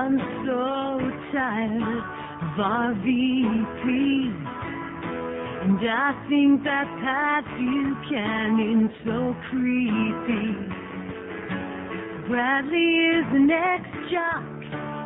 I'm 0.01 0.17
so 0.17 0.97
tired 1.31 2.01
of 2.41 2.57
RVP. 2.57 3.85
And 5.61 5.77
I 5.77 6.25
think 6.27 6.63
that 6.63 6.89
Pat 7.05 7.45
Buchanan 7.53 8.89
so 9.05 9.35
creepy. 9.51 10.57
Bradley 12.27 12.91
is 13.13 13.25
the 13.31 13.45
next 13.45 13.93
jock, 14.09 14.41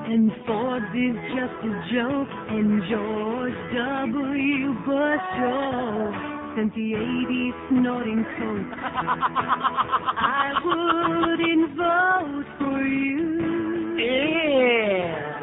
and 0.07 0.31
Ford 0.47 0.83
is 0.95 1.19
just 1.35 1.59
a 1.59 1.75
joke, 1.91 2.31
and 2.55 2.79
George 2.87 3.59
W. 3.75 4.79
Bush 4.87 5.27
oh, 5.43 6.07
sent 6.55 6.71
the 6.73 6.95
80s 6.95 7.55
snorting 7.67 8.23
coke. 8.39 8.79
I 10.23 10.55
wouldn't 10.63 11.75
vote 11.75 12.47
for 12.59 12.79
you. 12.87 13.44
Yeah. 13.97 15.39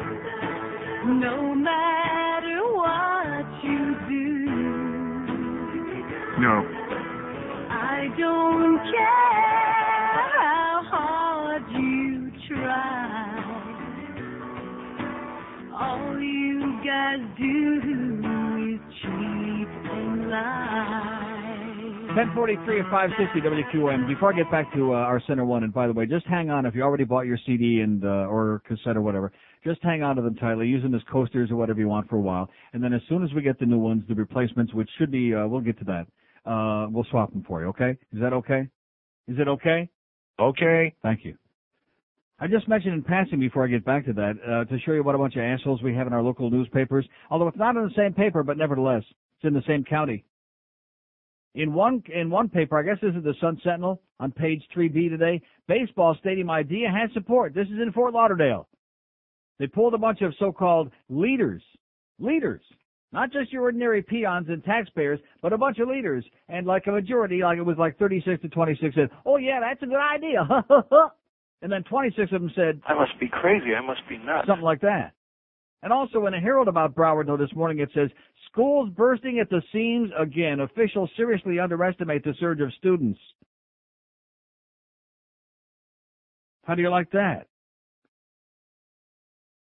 No 1.05 1.55
matter 1.55 2.61
what 2.73 3.45
you 3.63 3.95
do. 4.07 4.29
No. 6.39 6.55
I 7.71 8.07
don't 8.19 8.77
care 8.91 10.29
how 10.37 10.83
hard 10.91 11.63
you 11.71 12.31
try. 12.47 13.29
All 15.81 16.19
you 16.21 16.79
guys 16.85 17.23
do 17.39 17.81
is 18.71 18.79
cheat 19.01 19.71
and 19.91 20.29
lie. 20.29 21.12
1043 22.15 22.79
at 22.79 22.85
560 22.91 23.41
WQAM. 23.41 24.07
Before 24.07 24.31
I 24.31 24.37
get 24.37 24.51
back 24.51 24.71
to 24.75 24.93
uh, 24.93 24.97
our 24.97 25.19
center 25.25 25.45
one, 25.45 25.63
and 25.63 25.73
by 25.73 25.87
the 25.87 25.93
way, 25.93 26.05
just 26.05 26.27
hang 26.27 26.51
on 26.51 26.67
if 26.67 26.75
you 26.75 26.83
already 26.83 27.05
bought 27.05 27.25
your 27.25 27.39
CD 27.43 27.79
and 27.79 28.05
uh, 28.05 28.27
or 28.29 28.61
cassette 28.67 28.95
or 28.95 29.01
whatever. 29.01 29.31
Just 29.65 29.81
hang 29.81 30.03
on 30.03 30.17
to 30.17 30.21
them 30.21 30.35
tightly, 30.35 30.67
use 30.67 30.83
them 30.83 30.93
as 30.93 31.01
coasters 31.11 31.49
or 31.49 31.55
whatever 31.55 31.79
you 31.79 31.87
want 31.87 32.07
for 32.07 32.17
a 32.17 32.21
while, 32.21 32.51
and 32.73 32.83
then 32.83 32.93
as 32.93 33.01
soon 33.09 33.23
as 33.23 33.33
we 33.33 33.41
get 33.41 33.57
the 33.57 33.65
new 33.65 33.79
ones, 33.79 34.03
the 34.07 34.13
replacements, 34.13 34.75
which 34.75 34.87
should 34.99 35.09
be, 35.09 35.33
uh, 35.33 35.47
we'll 35.47 35.59
get 35.59 35.79
to 35.79 35.85
that. 35.85 36.05
Uh, 36.47 36.87
we'll 36.91 37.05
swap 37.09 37.33
them 37.33 37.43
for 37.47 37.61
you. 37.61 37.69
Okay? 37.69 37.97
Is 38.13 38.21
that 38.21 38.31
okay? 38.31 38.69
Is 39.27 39.39
it 39.39 39.47
okay? 39.47 39.89
Okay. 40.39 40.93
Thank 41.01 41.25
you. 41.25 41.35
I 42.39 42.45
just 42.45 42.67
mentioned 42.67 42.93
in 42.93 43.01
passing 43.01 43.39
before 43.39 43.65
I 43.65 43.69
get 43.69 43.85
back 43.85 44.05
to 44.05 44.13
that, 44.13 44.33
uh, 44.47 44.65
to 44.65 44.79
show 44.81 44.91
you 44.91 45.01
what 45.03 45.15
a 45.15 45.17
bunch 45.17 45.35
of 45.35 45.41
assholes 45.41 45.81
we 45.81 45.95
have 45.95 46.05
in 46.05 46.13
our 46.13 46.21
local 46.21 46.51
newspapers, 46.51 47.07
although 47.31 47.47
it's 47.47 47.57
not 47.57 47.75
in 47.75 47.83
the 47.85 47.93
same 47.97 48.13
paper, 48.13 48.43
but 48.43 48.55
nevertheless, 48.55 49.03
it's 49.37 49.45
in 49.45 49.55
the 49.55 49.63
same 49.65 49.83
county. 49.83 50.23
In 51.55 51.73
one, 51.73 52.03
in 52.13 52.29
one 52.29 52.49
paper, 52.49 52.79
I 52.79 52.83
guess 52.83 52.97
this 53.01 53.15
is 53.15 53.23
the 53.23 53.35
Sun 53.39 53.61
Sentinel 53.63 54.01
on 54.19 54.31
page 54.31 54.63
3B 54.75 55.09
today, 55.09 55.41
baseball 55.67 56.15
stadium 56.19 56.49
idea 56.49 56.89
has 56.89 57.11
support. 57.13 57.53
This 57.53 57.67
is 57.67 57.79
in 57.79 57.91
Fort 57.91 58.13
Lauderdale. 58.13 58.67
They 59.59 59.67
pulled 59.67 59.93
a 59.93 59.99
bunch 59.99 60.21
of 60.21 60.33
so-called 60.39 60.91
leaders, 61.09 61.61
leaders, 62.19 62.61
not 63.11 63.31
just 63.31 63.51
your 63.53 63.63
ordinary 63.63 64.01
peons 64.01 64.47
and 64.49 64.63
taxpayers, 64.63 65.19
but 65.43 65.53
a 65.53 65.57
bunch 65.57 65.77
of 65.77 65.87
leaders, 65.87 66.25
and 66.49 66.65
like 66.65 66.87
a 66.87 66.91
majority, 66.91 67.43
like 67.43 67.59
it 67.59 67.63
was 67.63 67.77
like 67.77 67.99
36 67.99 68.41
to 68.41 68.49
26 68.49 68.95
said, 68.95 69.09
oh 69.25 69.37
yeah, 69.37 69.59
that's 69.59 69.83
a 69.83 69.85
good 69.85 69.95
idea. 69.95 70.47
and 71.61 71.71
then 71.71 71.83
26 71.83 72.31
of 72.31 72.41
them 72.41 72.51
said, 72.55 72.81
I 72.87 72.95
must 72.95 73.19
be 73.19 73.27
crazy. 73.29 73.75
I 73.75 73.85
must 73.85 74.01
be 74.09 74.17
nuts. 74.17 74.47
something 74.47 74.65
like 74.65 74.81
that. 74.81 75.13
And 75.83 75.91
also 75.91 76.25
in 76.27 76.33
a 76.33 76.39
Herald 76.39 76.69
about 76.69 76.95
Broward, 76.95 77.27
though, 77.27 77.35
this 77.35 77.53
morning 77.53 77.79
it 77.79 77.89
says, 77.93 78.09
schools 78.49 78.89
bursting 78.95 79.39
at 79.39 79.49
the 79.49 79.61
seams 79.73 80.09
again. 80.17 80.61
Officials 80.61 81.09
seriously 81.17 81.59
underestimate 81.59 82.23
the 82.23 82.33
surge 82.39 82.61
of 82.61 82.71
students. 82.77 83.19
How 86.63 86.75
do 86.75 86.81
you 86.81 86.89
like 86.89 87.11
that? 87.11 87.47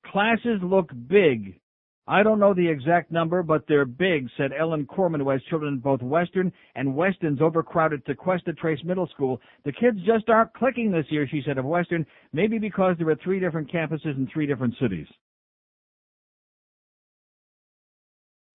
Classes 0.07 0.61
look 0.63 0.91
big. 1.09 1.59
I 2.07 2.23
don't 2.23 2.39
know 2.39 2.55
the 2.55 2.69
exact 2.69 3.11
number, 3.11 3.43
but 3.43 3.65
they're 3.67 3.85
big, 3.85 4.29
said 4.37 4.51
Ellen 4.57 4.87
Corman, 4.87 5.21
who 5.21 5.31
has 5.31 5.43
children 5.51 5.75
in 5.75 5.81
both 5.81 6.03
Western 6.03 6.53
and 6.77 6.95
Weston's 6.95 7.41
overcrowded 7.41 8.05
Tequesta 8.05 8.57
Trace 8.57 8.83
Middle 8.85 9.09
School. 9.09 9.41
The 9.65 9.73
kids 9.73 9.99
just 10.07 10.29
aren't 10.29 10.55
clicking 10.55 10.93
this 10.93 11.07
year, 11.11 11.27
she 11.29 11.43
said 11.45 11.59
of 11.59 11.65
Western, 11.65 12.07
maybe 12.33 12.59
because 12.59 12.97
there 12.99 13.09
are 13.09 13.19
three 13.25 13.41
different 13.41 13.73
campuses 13.73 14.17
in 14.17 14.29
three 14.33 14.47
different 14.47 14.75
cities. 14.81 15.07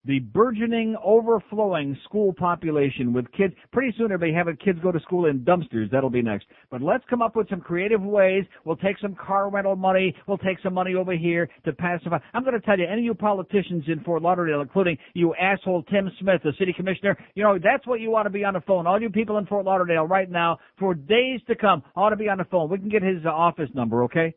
The 0.08 0.20
burgeoning, 0.20 0.96
overflowing 1.04 1.96
school 2.04 2.32
population 2.32 3.12
with 3.12 3.30
kids. 3.32 3.52
Pretty 3.72 3.94
soon 3.96 4.08
be 4.18 4.32
having 4.32 4.56
kids 4.56 4.78
go 4.82 4.90
to 4.90 4.98
school 5.00 5.26
in 5.26 5.40
dumpsters. 5.40 5.90
That'll 5.90 6.08
be 6.08 6.22
next. 6.22 6.46
But 6.70 6.80
let's 6.80 7.04
come 7.10 7.20
up 7.20 7.36
with 7.36 7.48
some 7.50 7.60
creative 7.60 8.00
ways. 8.00 8.44
We'll 8.64 8.76
take 8.76 8.98
some 8.98 9.14
car 9.14 9.50
rental 9.50 9.76
money. 9.76 10.16
We'll 10.26 10.38
take 10.38 10.58
some 10.62 10.72
money 10.72 10.94
over 10.94 11.14
here 11.14 11.48
to 11.66 11.72
pacify. 11.74 12.18
I'm 12.32 12.42
going 12.42 12.58
to 12.58 12.66
tell 12.66 12.78
you, 12.78 12.86
any 12.86 13.02
of 13.02 13.04
you 13.04 13.14
politicians 13.14 13.84
in 13.86 14.00
Fort 14.00 14.22
Lauderdale, 14.22 14.62
including 14.62 14.96
you 15.12 15.34
asshole 15.34 15.82
Tim 15.84 16.10
Smith, 16.18 16.40
the 16.42 16.52
city 16.58 16.72
commissioner, 16.72 17.16
you 17.34 17.42
know, 17.42 17.58
that's 17.62 17.86
what 17.86 18.00
you 18.00 18.10
want 18.10 18.24
to 18.24 18.30
be 18.30 18.44
on 18.44 18.54
the 18.54 18.62
phone. 18.62 18.86
All 18.86 19.00
you 19.00 19.10
people 19.10 19.36
in 19.36 19.44
Fort 19.44 19.66
Lauderdale 19.66 20.06
right 20.06 20.30
now, 20.30 20.58
for 20.78 20.94
days 20.94 21.40
to 21.48 21.54
come, 21.54 21.82
ought 21.94 22.10
to 22.10 22.16
be 22.16 22.30
on 22.30 22.38
the 22.38 22.44
phone. 22.44 22.70
We 22.70 22.78
can 22.78 22.88
get 22.88 23.02
his 23.02 23.26
uh, 23.26 23.28
office 23.28 23.68
number, 23.74 24.04
okay? 24.04 24.34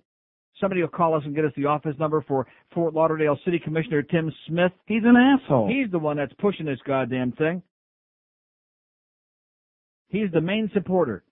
Somebody 0.61 0.81
will 0.81 0.89
call 0.89 1.15
us 1.15 1.23
and 1.25 1.35
get 1.35 1.43
us 1.43 1.51
the 1.57 1.65
office 1.65 1.95
number 1.99 2.23
for 2.27 2.45
Fort 2.73 2.93
Lauderdale 2.93 3.37
City 3.43 3.59
Commissioner 3.59 4.03
Tim 4.03 4.31
Smith. 4.47 4.71
He's 4.85 5.03
an 5.03 5.17
asshole. 5.17 5.67
He's 5.67 5.91
the 5.91 5.99
one 5.99 6.17
that's 6.17 6.33
pushing 6.39 6.67
this 6.67 6.79
goddamn 6.85 7.31
thing. 7.33 7.63
He's 10.09 10.29
the 10.31 10.41
main 10.41 10.69
supporter 10.73 11.23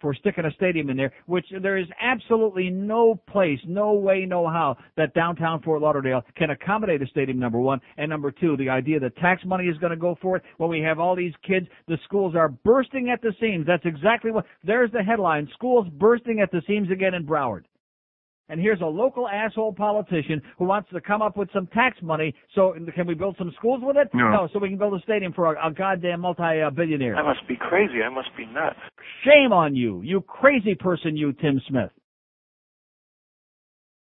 for 0.00 0.14
sticking 0.14 0.44
a 0.44 0.50
stadium 0.52 0.88
in 0.90 0.96
there, 0.96 1.12
which 1.26 1.44
there 1.60 1.76
is 1.76 1.86
absolutely 2.00 2.70
no 2.70 3.20
place, 3.28 3.58
no 3.66 3.92
way, 3.92 4.24
no 4.26 4.46
how 4.46 4.76
that 4.96 5.12
downtown 5.12 5.60
Fort 5.60 5.82
Lauderdale 5.82 6.22
can 6.36 6.50
accommodate 6.50 7.02
a 7.02 7.06
stadium, 7.08 7.38
number 7.38 7.58
one. 7.58 7.80
And 7.96 8.08
number 8.08 8.30
two, 8.30 8.56
the 8.56 8.70
idea 8.70 9.00
that 9.00 9.16
tax 9.16 9.44
money 9.44 9.64
is 9.64 9.76
going 9.78 9.90
to 9.90 9.96
go 9.96 10.16
for 10.22 10.36
it 10.36 10.44
when 10.56 10.70
we 10.70 10.80
have 10.80 10.98
all 10.98 11.16
these 11.16 11.34
kids, 11.46 11.66
the 11.88 11.98
schools 12.04 12.34
are 12.36 12.48
bursting 12.48 13.10
at 13.10 13.20
the 13.20 13.34
seams. 13.40 13.66
That's 13.66 13.84
exactly 13.84 14.30
what, 14.30 14.46
there's 14.64 14.92
the 14.92 15.02
headline, 15.02 15.48
schools 15.52 15.88
bursting 15.98 16.40
at 16.40 16.52
the 16.52 16.62
seams 16.66 16.90
again 16.90 17.14
in 17.14 17.26
Broward. 17.26 17.64
And 18.50 18.60
here's 18.60 18.80
a 18.80 18.86
local 18.86 19.28
asshole 19.28 19.74
politician 19.74 20.40
who 20.56 20.64
wants 20.64 20.88
to 20.92 21.00
come 21.00 21.20
up 21.20 21.36
with 21.36 21.50
some 21.52 21.66
tax 21.68 21.98
money. 22.02 22.34
So 22.54 22.74
can 22.94 23.06
we 23.06 23.14
build 23.14 23.36
some 23.38 23.52
schools 23.58 23.80
with 23.82 23.96
it? 23.96 24.08
No. 24.14 24.48
so 24.52 24.58
we 24.58 24.70
can 24.70 24.78
build 24.78 24.94
a 24.94 25.02
stadium 25.02 25.32
for 25.34 25.54
a, 25.54 25.68
a 25.68 25.70
goddamn 25.70 26.20
multi-billionaire. 26.20 27.16
I 27.16 27.22
must 27.22 27.46
be 27.46 27.56
crazy. 27.56 28.02
I 28.02 28.08
must 28.08 28.30
be 28.36 28.46
nuts. 28.46 28.78
Shame 29.24 29.52
on 29.52 29.76
you, 29.76 30.00
you 30.02 30.22
crazy 30.22 30.74
person, 30.74 31.16
you 31.16 31.32
Tim 31.34 31.60
Smith. 31.68 31.90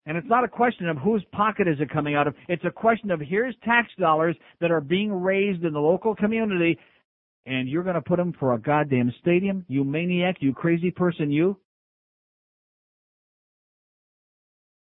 And 0.06 0.16
it's 0.16 0.26
not 0.26 0.42
a 0.42 0.48
question 0.48 0.88
of 0.88 0.96
whose 0.96 1.22
pocket 1.32 1.68
is 1.68 1.76
it 1.80 1.90
coming 1.90 2.14
out 2.14 2.26
of. 2.26 2.34
It's 2.48 2.64
a 2.64 2.70
question 2.70 3.10
of 3.10 3.20
here's 3.20 3.54
tax 3.62 3.88
dollars 4.00 4.36
that 4.60 4.70
are 4.70 4.80
being 4.80 5.12
raised 5.12 5.64
in 5.64 5.74
the 5.74 5.80
local 5.80 6.14
community, 6.14 6.78
and 7.44 7.68
you're 7.68 7.82
going 7.82 7.94
to 7.94 8.00
put 8.00 8.16
them 8.16 8.32
for 8.40 8.54
a 8.54 8.58
goddamn 8.58 9.12
stadium? 9.20 9.66
You 9.68 9.84
maniac, 9.84 10.36
you 10.40 10.54
crazy 10.54 10.90
person, 10.90 11.30
you. 11.30 11.58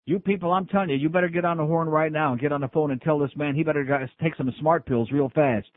You 0.06 0.20
people, 0.20 0.51
I'm 0.51 0.68
telling 0.68 0.89
you, 0.89 0.97
you 0.97 1.10
better 1.10 1.30
get 1.30 1.45
on 1.45 1.58
the 1.58 1.66
horn 1.66 1.89
right 1.89 2.12
now 2.12 2.32
and 2.32 2.39
get 2.39 2.51
on 2.51 2.62
the 2.62 2.68
phone 2.68 2.91
and 2.91 3.01
tell 3.01 3.18
this 3.18 3.36
man 3.36 3.56
he 3.56 3.64
better 3.64 4.10
take 4.22 4.36
some 4.36 4.53
smart 4.60 4.86
pills 4.86 5.12
real 5.12 5.30
fast. 5.34 5.68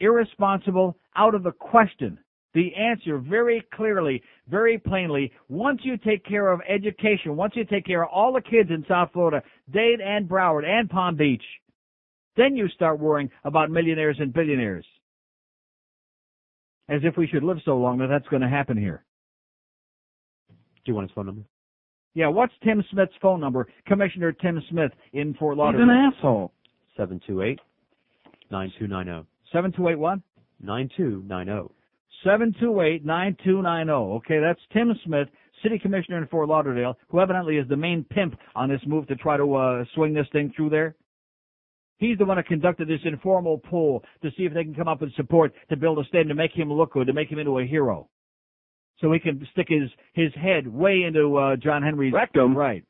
Irresponsible, 0.00 0.96
out 1.14 1.34
of 1.34 1.42
the 1.42 1.52
question. 1.52 2.18
The 2.54 2.74
answer 2.74 3.18
very 3.18 3.66
clearly, 3.74 4.22
very 4.48 4.78
plainly, 4.78 5.32
once 5.48 5.80
you 5.82 5.96
take 5.98 6.24
care 6.24 6.52
of 6.52 6.60
education, 6.68 7.36
once 7.36 7.54
you 7.56 7.64
take 7.64 7.84
care 7.84 8.04
of 8.04 8.10
all 8.10 8.32
the 8.32 8.40
kids 8.40 8.70
in 8.70 8.84
South 8.88 9.10
Florida, 9.12 9.42
Dade 9.72 10.00
and 10.00 10.28
Broward 10.28 10.64
and 10.64 10.88
Palm 10.88 11.16
Beach, 11.16 11.42
Then 12.36 12.56
you 12.56 12.68
start 12.68 12.98
worrying 12.98 13.30
about 13.44 13.70
millionaires 13.70 14.16
and 14.18 14.32
billionaires. 14.32 14.86
As 16.88 17.00
if 17.04 17.16
we 17.16 17.26
should 17.26 17.44
live 17.44 17.58
so 17.64 17.76
long 17.76 17.98
that 17.98 18.08
that's 18.08 18.26
going 18.28 18.42
to 18.42 18.48
happen 18.48 18.76
here. 18.76 19.04
Do 20.48 20.54
you 20.86 20.94
want 20.94 21.08
his 21.08 21.14
phone 21.14 21.26
number? 21.26 21.42
Yeah, 22.14 22.28
what's 22.28 22.52
Tim 22.62 22.82
Smith's 22.90 23.12
phone 23.20 23.40
number? 23.40 23.66
Commissioner 23.86 24.32
Tim 24.32 24.62
Smith 24.70 24.92
in 25.12 25.34
Fort 25.34 25.56
Lauderdale. 25.56 25.86
He's 25.86 25.90
an 25.90 26.12
asshole. 26.16 26.52
Seven 26.96 27.20
two 27.26 27.42
eight 27.42 27.58
nine 28.50 28.72
two 28.78 28.86
nine 28.86 29.06
zero. 29.06 29.26
728 29.52 29.98
what? 29.98 30.18
Nine 30.60 30.88
two 30.96 31.22
nine 31.26 31.46
zero. 31.46 31.70
728-9290. 32.24 34.16
Okay, 34.16 34.40
that's 34.40 34.60
Tim 34.72 34.92
Smith, 35.04 35.28
City 35.62 35.78
Commissioner 35.78 36.18
in 36.18 36.26
Fort 36.28 36.48
Lauderdale, 36.48 36.96
who 37.08 37.20
evidently 37.20 37.56
is 37.58 37.68
the 37.68 37.76
main 37.76 38.04
pimp 38.04 38.38
on 38.54 38.68
this 38.68 38.80
move 38.86 39.06
to 39.08 39.16
try 39.16 39.36
to 39.36 39.54
uh, 39.54 39.84
swing 39.94 40.14
this 40.14 40.26
thing 40.32 40.52
through 40.56 40.70
there. 40.70 40.96
He's 41.98 42.18
the 42.18 42.24
one 42.24 42.36
that 42.36 42.46
conducted 42.46 42.88
this 42.88 43.00
informal 43.04 43.58
poll 43.58 44.02
to 44.22 44.30
see 44.36 44.44
if 44.44 44.54
they 44.54 44.64
can 44.64 44.74
come 44.74 44.88
up 44.88 45.00
with 45.00 45.14
support 45.14 45.52
to 45.70 45.76
build 45.76 45.98
a 45.98 46.04
stadium 46.04 46.28
to 46.28 46.34
make 46.34 46.52
him 46.52 46.72
look 46.72 46.92
good, 46.92 47.06
to 47.06 47.12
make 47.12 47.30
him 47.30 47.38
into 47.38 47.58
a 47.58 47.66
hero. 47.66 48.08
So 49.00 49.12
he 49.12 49.18
can 49.18 49.46
stick 49.52 49.66
his, 49.68 49.90
his 50.12 50.32
head 50.34 50.66
way 50.66 51.02
into 51.06 51.36
uh, 51.36 51.56
John 51.56 51.82
Henry's 51.82 52.12
Rectum. 52.12 52.56
Right. 52.56 52.84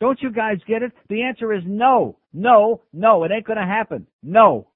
Don't 0.00 0.20
you 0.20 0.32
guys 0.32 0.58
get 0.66 0.82
it? 0.82 0.92
The 1.08 1.22
answer 1.22 1.52
is 1.52 1.62
no. 1.64 2.18
No. 2.32 2.82
No. 2.92 3.24
It 3.24 3.30
ain't 3.30 3.46
gonna 3.46 3.66
happen. 3.66 4.06
No. 4.22 4.68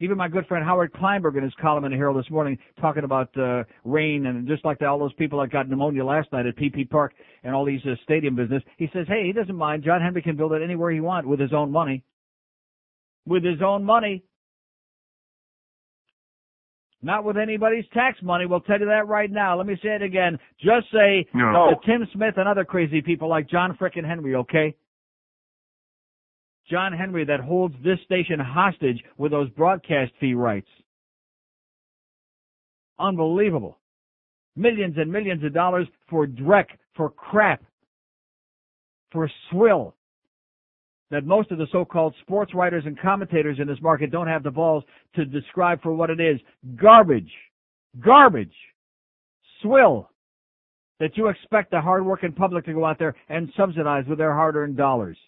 Even 0.00 0.18
my 0.18 0.28
good 0.28 0.46
friend 0.46 0.64
Howard 0.64 0.92
Kleinberg 0.92 1.36
in 1.36 1.44
his 1.44 1.52
column 1.62 1.84
in 1.84 1.92
the 1.92 1.96
Herald 1.96 2.18
this 2.18 2.30
morning 2.30 2.58
talking 2.80 3.04
about 3.04 3.34
uh, 3.38 3.62
rain 3.84 4.26
and 4.26 4.48
just 4.48 4.64
like 4.64 4.82
all 4.82 4.98
those 4.98 5.14
people 5.14 5.40
that 5.40 5.52
got 5.52 5.68
pneumonia 5.68 6.04
last 6.04 6.32
night 6.32 6.46
at 6.46 6.56
PP 6.56 6.90
Park 6.90 7.14
and 7.44 7.54
all 7.54 7.64
these 7.64 7.80
uh, 7.86 7.94
stadium 8.02 8.34
business. 8.34 8.62
He 8.76 8.90
says, 8.92 9.06
hey, 9.08 9.24
he 9.24 9.32
doesn't 9.32 9.54
mind. 9.54 9.84
John 9.84 10.00
Henry 10.00 10.20
can 10.20 10.36
build 10.36 10.52
it 10.52 10.62
anywhere 10.62 10.90
he 10.90 11.00
wants 11.00 11.28
with 11.28 11.38
his 11.38 11.52
own 11.52 11.70
money. 11.70 12.02
With 13.24 13.44
his 13.44 13.62
own 13.64 13.84
money. 13.84 14.24
Not 17.04 17.22
with 17.22 17.36
anybody's 17.36 17.84
tax 17.92 18.18
money. 18.22 18.46
We'll 18.46 18.60
tell 18.62 18.80
you 18.80 18.86
that 18.86 19.06
right 19.06 19.30
now. 19.30 19.58
Let 19.58 19.66
me 19.66 19.76
say 19.82 19.90
it 19.90 20.00
again. 20.02 20.38
Just 20.58 20.90
say 20.90 21.26
No. 21.34 21.68
to 21.68 21.76
Tim 21.86 22.08
Smith 22.14 22.38
and 22.38 22.48
other 22.48 22.64
crazy 22.64 23.02
people 23.02 23.28
like 23.28 23.46
John 23.46 23.76
frickin' 23.76 24.06
Henry, 24.06 24.34
okay? 24.36 24.74
John 26.70 26.94
Henry 26.94 27.26
that 27.26 27.40
holds 27.40 27.74
this 27.84 27.98
station 28.06 28.40
hostage 28.40 29.04
with 29.18 29.32
those 29.32 29.50
broadcast 29.50 30.12
fee 30.18 30.32
rights. 30.32 30.68
Unbelievable. 32.98 33.78
Millions 34.56 34.96
and 34.96 35.12
millions 35.12 35.44
of 35.44 35.52
dollars 35.52 35.86
for 36.08 36.26
dreck, 36.26 36.68
for 36.96 37.10
crap, 37.10 37.62
for 39.12 39.30
swill. 39.50 39.94
That 41.10 41.26
most 41.26 41.50
of 41.50 41.58
the 41.58 41.66
so-called 41.70 42.14
sports 42.22 42.54
writers 42.54 42.84
and 42.86 42.98
commentators 42.98 43.58
in 43.60 43.68
this 43.68 43.80
market 43.82 44.10
don't 44.10 44.26
have 44.26 44.42
the 44.42 44.50
balls 44.50 44.84
to 45.14 45.24
describe 45.24 45.82
for 45.82 45.94
what 45.94 46.10
it 46.10 46.20
is. 46.20 46.40
Garbage. 46.76 47.30
Garbage. 48.00 48.54
Swill. 49.62 50.10
That 51.00 51.16
you 51.16 51.28
expect 51.28 51.70
the 51.70 51.80
hardworking 51.80 52.32
public 52.32 52.64
to 52.66 52.72
go 52.72 52.84
out 52.84 52.98
there 52.98 53.14
and 53.28 53.52
subsidize 53.56 54.04
with 54.08 54.18
their 54.18 54.32
hard-earned 54.32 54.76
dollars 54.76 55.18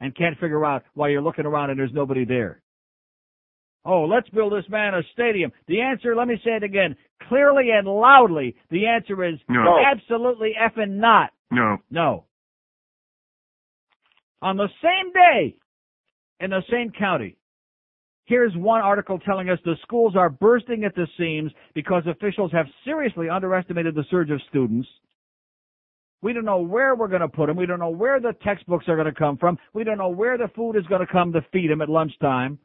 and 0.00 0.14
can't 0.14 0.38
figure 0.38 0.64
out 0.64 0.84
why 0.94 1.08
you're 1.08 1.22
looking 1.22 1.46
around 1.46 1.70
and 1.70 1.78
there's 1.78 1.92
nobody 1.92 2.24
there. 2.24 2.62
Oh, 3.84 4.02
let's 4.04 4.28
build 4.30 4.52
this 4.52 4.68
man 4.68 4.94
a 4.94 5.02
stadium. 5.12 5.52
The 5.68 5.80
answer, 5.80 6.14
let 6.14 6.28
me 6.28 6.36
say 6.44 6.52
it 6.52 6.62
again, 6.64 6.96
clearly 7.28 7.70
and 7.70 7.86
loudly, 7.86 8.56
the 8.70 8.86
answer 8.86 9.24
is 9.24 9.38
No. 9.48 9.78
absolutely 9.84 10.54
effing 10.60 10.96
not. 10.96 11.30
No. 11.50 11.78
No. 11.90 12.24
On 14.46 14.56
the 14.56 14.68
same 14.80 15.12
day, 15.12 15.56
in 16.38 16.50
the 16.50 16.62
same 16.70 16.92
county, 16.96 17.36
here's 18.26 18.54
one 18.54 18.80
article 18.80 19.18
telling 19.18 19.50
us 19.50 19.58
the 19.64 19.74
schools 19.82 20.14
are 20.14 20.30
bursting 20.30 20.84
at 20.84 20.94
the 20.94 21.08
seams 21.18 21.50
because 21.74 22.04
officials 22.06 22.52
have 22.52 22.66
seriously 22.84 23.28
underestimated 23.28 23.96
the 23.96 24.04
surge 24.08 24.30
of 24.30 24.40
students. 24.48 24.86
We 26.22 26.32
don't 26.32 26.44
know 26.44 26.60
where 26.60 26.94
we're 26.94 27.08
going 27.08 27.22
to 27.22 27.28
put 27.28 27.48
them. 27.48 27.56
We 27.56 27.66
don't 27.66 27.80
know 27.80 27.90
where 27.90 28.20
the 28.20 28.34
textbooks 28.44 28.84
are 28.86 28.94
going 28.94 29.12
to 29.12 29.18
come 29.18 29.36
from. 29.36 29.58
We 29.74 29.82
don't 29.82 29.98
know 29.98 30.10
where 30.10 30.38
the 30.38 30.46
food 30.54 30.76
is 30.76 30.86
going 30.86 31.04
to 31.04 31.12
come 31.12 31.32
to 31.32 31.44
feed 31.52 31.68
them 31.68 31.82
at 31.82 31.88
lunchtime. 31.88 32.56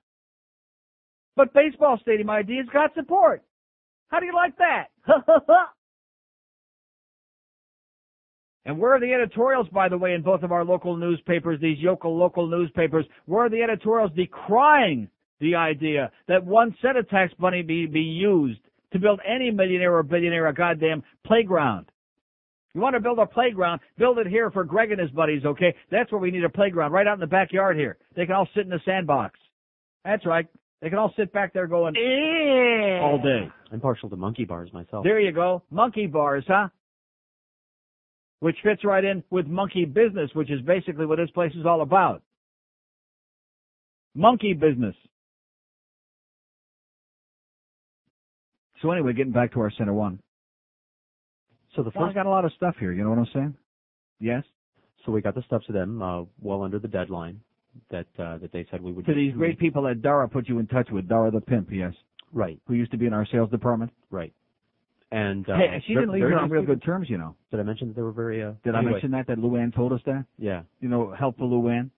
But 1.35 1.51
baseball 1.51 1.97
stadium 1.99 2.29
ideas 2.29 2.67
got 2.71 2.93
support. 2.93 3.41
How 4.09 4.19
do 4.19 4.27
you 4.27 4.35
like 4.35 4.53
that? 4.59 4.89
and 8.65 8.77
where 8.77 8.93
are 8.93 8.99
the 8.99 9.13
editorials, 9.13 9.67
by 9.69 9.89
the 9.89 9.97
way, 9.97 10.13
in 10.13 10.21
both 10.21 10.43
of 10.43 10.51
our 10.51 10.63
local 10.63 10.95
newspapers, 10.95 11.59
these 11.59 11.79
yokel 11.79 12.17
local 12.17 12.47
newspapers? 12.47 13.05
Where 13.25 13.45
are 13.45 13.49
the 13.49 13.63
editorials 13.63 14.11
decrying 14.15 15.09
the 15.39 15.55
idea 15.55 16.11
that 16.27 16.45
one 16.45 16.75
set 16.81 16.95
of 16.95 17.09
tax 17.09 17.33
money 17.39 17.63
be, 17.63 17.87
be 17.87 18.01
used 18.01 18.59
to 18.93 18.99
build 18.99 19.19
any 19.27 19.49
millionaire 19.49 19.95
or 19.95 20.03
billionaire 20.03 20.47
a 20.47 20.53
goddamn 20.53 21.01
playground? 21.25 21.87
You 22.73 22.81
want 22.81 22.95
to 22.95 23.01
build 23.01 23.19
a 23.19 23.25
playground, 23.25 23.81
build 23.97 24.17
it 24.19 24.27
here 24.27 24.49
for 24.51 24.63
Greg 24.63 24.91
and 24.91 25.01
his 25.01 25.11
buddies, 25.11 25.43
okay? 25.43 25.75
That's 25.89 26.11
where 26.11 26.21
we 26.21 26.31
need 26.31 26.43
a 26.43 26.49
playground, 26.49 26.91
right 26.91 27.05
out 27.05 27.15
in 27.15 27.19
the 27.19 27.27
backyard 27.27 27.75
here. 27.75 27.97
They 28.15 28.25
can 28.25 28.35
all 28.35 28.47
sit 28.55 28.63
in 28.63 28.69
the 28.69 28.79
sandbox. 28.85 29.37
That's 30.05 30.25
right. 30.25 30.47
They 30.81 30.89
can 30.89 30.97
all 30.97 31.13
sit 31.17 31.33
back 31.33 31.53
there 31.53 31.67
going 31.67 31.95
eh 31.95 32.99
all 33.01 33.19
day. 33.21 33.49
I'm 33.71 33.79
partial 33.79 34.09
to 34.09 34.15
monkey 34.15 34.45
bars 34.45 34.71
myself. 34.73 35.03
There 35.03 35.19
you 35.19 35.31
go. 35.31 35.63
Monkey 35.69 36.07
bars, 36.07 36.43
huh? 36.47 36.69
Which 38.41 38.57
fits 38.63 38.83
right 38.83 39.03
in 39.03 39.23
with 39.29 39.47
monkey 39.47 39.85
business, 39.85 40.29
which 40.33 40.51
is 40.51 40.61
basically 40.61 41.05
what 41.05 41.17
this 41.17 41.29
place 41.31 41.53
is 41.55 41.65
all 41.65 41.81
about. 41.81 42.21
Monkey 44.15 44.53
business. 44.53 44.95
So 48.81 48.91
anyway, 48.91 49.13
getting 49.13 49.31
back 49.31 49.53
to 49.53 49.59
our 49.61 49.71
center 49.77 49.93
one. 49.93 50.19
So 51.75 51.83
the 51.83 51.91
Well, 51.95 52.05
I 52.05 52.07
first, 52.09 52.15
got 52.15 52.25
a 52.25 52.29
lot 52.29 52.43
of 52.45 52.51
stuff 52.57 52.75
here. 52.79 52.91
You 52.91 53.03
know 53.03 53.11
what 53.11 53.19
I'm 53.19 53.27
saying? 53.33 53.55
Yes. 54.19 54.43
so 55.05 55.11
we 55.11 55.21
got 55.21 55.35
the 55.35 55.43
stuff 55.43 55.61
to 55.67 55.71
them 55.73 56.01
uh, 56.01 56.23
well 56.41 56.63
under 56.63 56.79
the 56.79 56.87
deadline 56.87 57.39
that 57.89 58.07
uh, 58.19 58.37
that 58.39 58.51
they 58.51 58.65
said 58.69 58.81
we 58.81 58.91
would. 58.91 59.05
To 59.05 59.13
these 59.13 59.33
great 59.33 59.57
people 59.59 59.83
that 59.83 60.01
Dara 60.01 60.27
put 60.27 60.49
you 60.49 60.59
in 60.59 60.67
touch 60.67 60.89
with, 60.91 61.07
Dara 61.07 61.31
the 61.31 61.41
pimp, 61.41 61.69
yes, 61.71 61.93
Right, 62.33 62.59
who 62.67 62.73
used 62.73 62.91
to 62.91 62.97
be 62.97 63.05
in 63.05 63.13
our 63.13 63.25
sales 63.31 63.49
department. 63.51 63.91
right. 64.09 64.33
And 65.11 65.49
uh, 65.49 65.57
hey, 65.57 65.83
she 65.85 65.93
didn't 65.93 66.11
leave 66.11 66.21
here 66.23 66.37
on 66.37 66.49
real 66.49 66.63
good 66.63 66.81
terms, 66.81 67.09
you 67.09 67.17
know. 67.17 67.35
Did 67.51 67.59
I 67.59 67.63
mention 67.63 67.89
that 67.89 67.95
they 67.95 68.01
were 68.01 68.13
very? 68.13 68.41
Uh, 68.43 68.53
Did 68.63 68.75
I 68.75 68.81
mention 68.81 69.11
that? 69.11 69.27
That 69.27 69.37
Luann 69.39 69.75
told 69.75 69.91
us 69.91 69.99
that. 70.05 70.25
Yeah. 70.37 70.61
You 70.79 70.87
know, 70.87 71.13
helpful 71.17 71.49
Luann, 71.49 71.89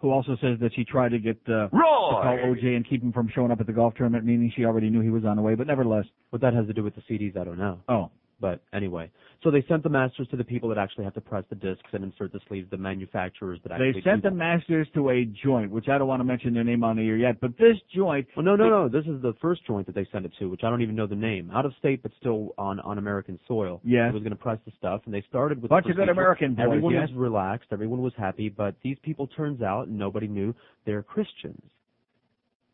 who 0.00 0.10
also 0.10 0.36
says 0.40 0.58
that 0.60 0.72
she 0.74 0.84
tried 0.84 1.10
to 1.10 1.20
get 1.20 1.38
uh, 1.46 1.68
to 1.68 1.70
call 1.70 2.22
OJ 2.44 2.74
and 2.74 2.88
keep 2.88 3.02
him 3.02 3.12
from 3.12 3.28
showing 3.32 3.52
up 3.52 3.60
at 3.60 3.66
the 3.68 3.72
golf 3.72 3.94
tournament, 3.94 4.24
meaning 4.24 4.52
she 4.56 4.64
already 4.64 4.90
knew 4.90 5.00
he 5.00 5.10
was 5.10 5.24
on 5.24 5.36
the 5.36 5.42
way. 5.42 5.54
But 5.54 5.68
nevertheless, 5.68 6.06
What 6.30 6.42
that 6.42 6.52
has 6.54 6.66
to 6.66 6.72
do 6.72 6.82
with 6.82 6.94
the 6.96 7.02
CDs, 7.02 7.36
I 7.36 7.44
don't 7.44 7.58
know. 7.58 7.78
oh, 7.88 8.10
But 8.40 8.62
anyway, 8.72 9.10
so 9.42 9.50
they 9.50 9.64
sent 9.68 9.82
the 9.82 9.88
masters 9.88 10.28
to 10.30 10.36
the 10.36 10.44
people 10.44 10.68
that 10.70 10.78
actually 10.78 11.04
have 11.04 11.14
to 11.14 11.20
press 11.20 11.44
the 11.50 11.56
discs 11.56 11.88
and 11.92 12.04
insert 12.04 12.32
the 12.32 12.40
sleeves, 12.48 12.70
the 12.70 12.76
manufacturers 12.78 13.58
that 13.62 13.72
actually. 13.72 13.92
they 13.92 14.00
sent 14.02 14.22
the 14.22 14.30
masters 14.30 14.88
to 14.94 15.10
a 15.10 15.24
joint, 15.44 15.70
which 15.70 15.88
I 15.88 15.98
don't 15.98 16.08
want 16.08 16.20
to 16.20 16.24
mention 16.24 16.54
their 16.54 16.64
name 16.64 16.82
on 16.84 16.96
the 16.96 17.06
air 17.06 17.16
yet. 17.16 17.40
But 17.40 17.56
this 17.58 17.76
joint, 17.94 18.26
Well, 18.36 18.44
no, 18.44 18.56
no, 18.56 18.68
no. 18.68 18.88
This 18.88 19.06
is 19.06 19.20
the 19.22 19.34
first 19.40 19.66
joint 19.66 19.86
that 19.86 19.94
they 19.94 20.06
sent 20.10 20.24
it 20.24 20.32
to, 20.38 20.46
which 20.48 20.62
I 20.64 20.70
don't 20.70 20.82
even 20.82 20.94
know 20.94 21.06
the 21.06 21.16
name. 21.16 21.50
Out 21.54 21.66
of 21.66 21.72
state, 21.78 22.02
but 22.02 22.12
still 22.18 22.54
on 22.58 22.80
on 22.80 22.98
American 22.98 23.38
soil. 23.46 23.80
Yes. 23.84 24.10
It 24.10 24.14
was 24.14 24.22
going 24.22 24.30
to 24.30 24.36
press 24.36 24.58
the 24.64 24.72
stuff, 24.78 25.02
and 25.04 25.14
they 25.14 25.24
started 25.28 25.60
with 25.60 25.68
bunch 25.68 25.86
of 25.86 25.96
good. 25.96 26.08
American 26.08 26.54
boys, 26.54 26.64
Everyone 26.64 26.94
yes. 26.94 27.08
was 27.08 27.16
relaxed. 27.16 27.68
Everyone 27.72 28.00
was 28.02 28.12
happy. 28.16 28.48
But 28.48 28.74
these 28.82 28.96
people, 29.02 29.26
turns 29.26 29.62
out, 29.62 29.88
nobody 29.88 30.28
knew 30.28 30.54
they're 30.86 31.02
Christians. 31.02 31.62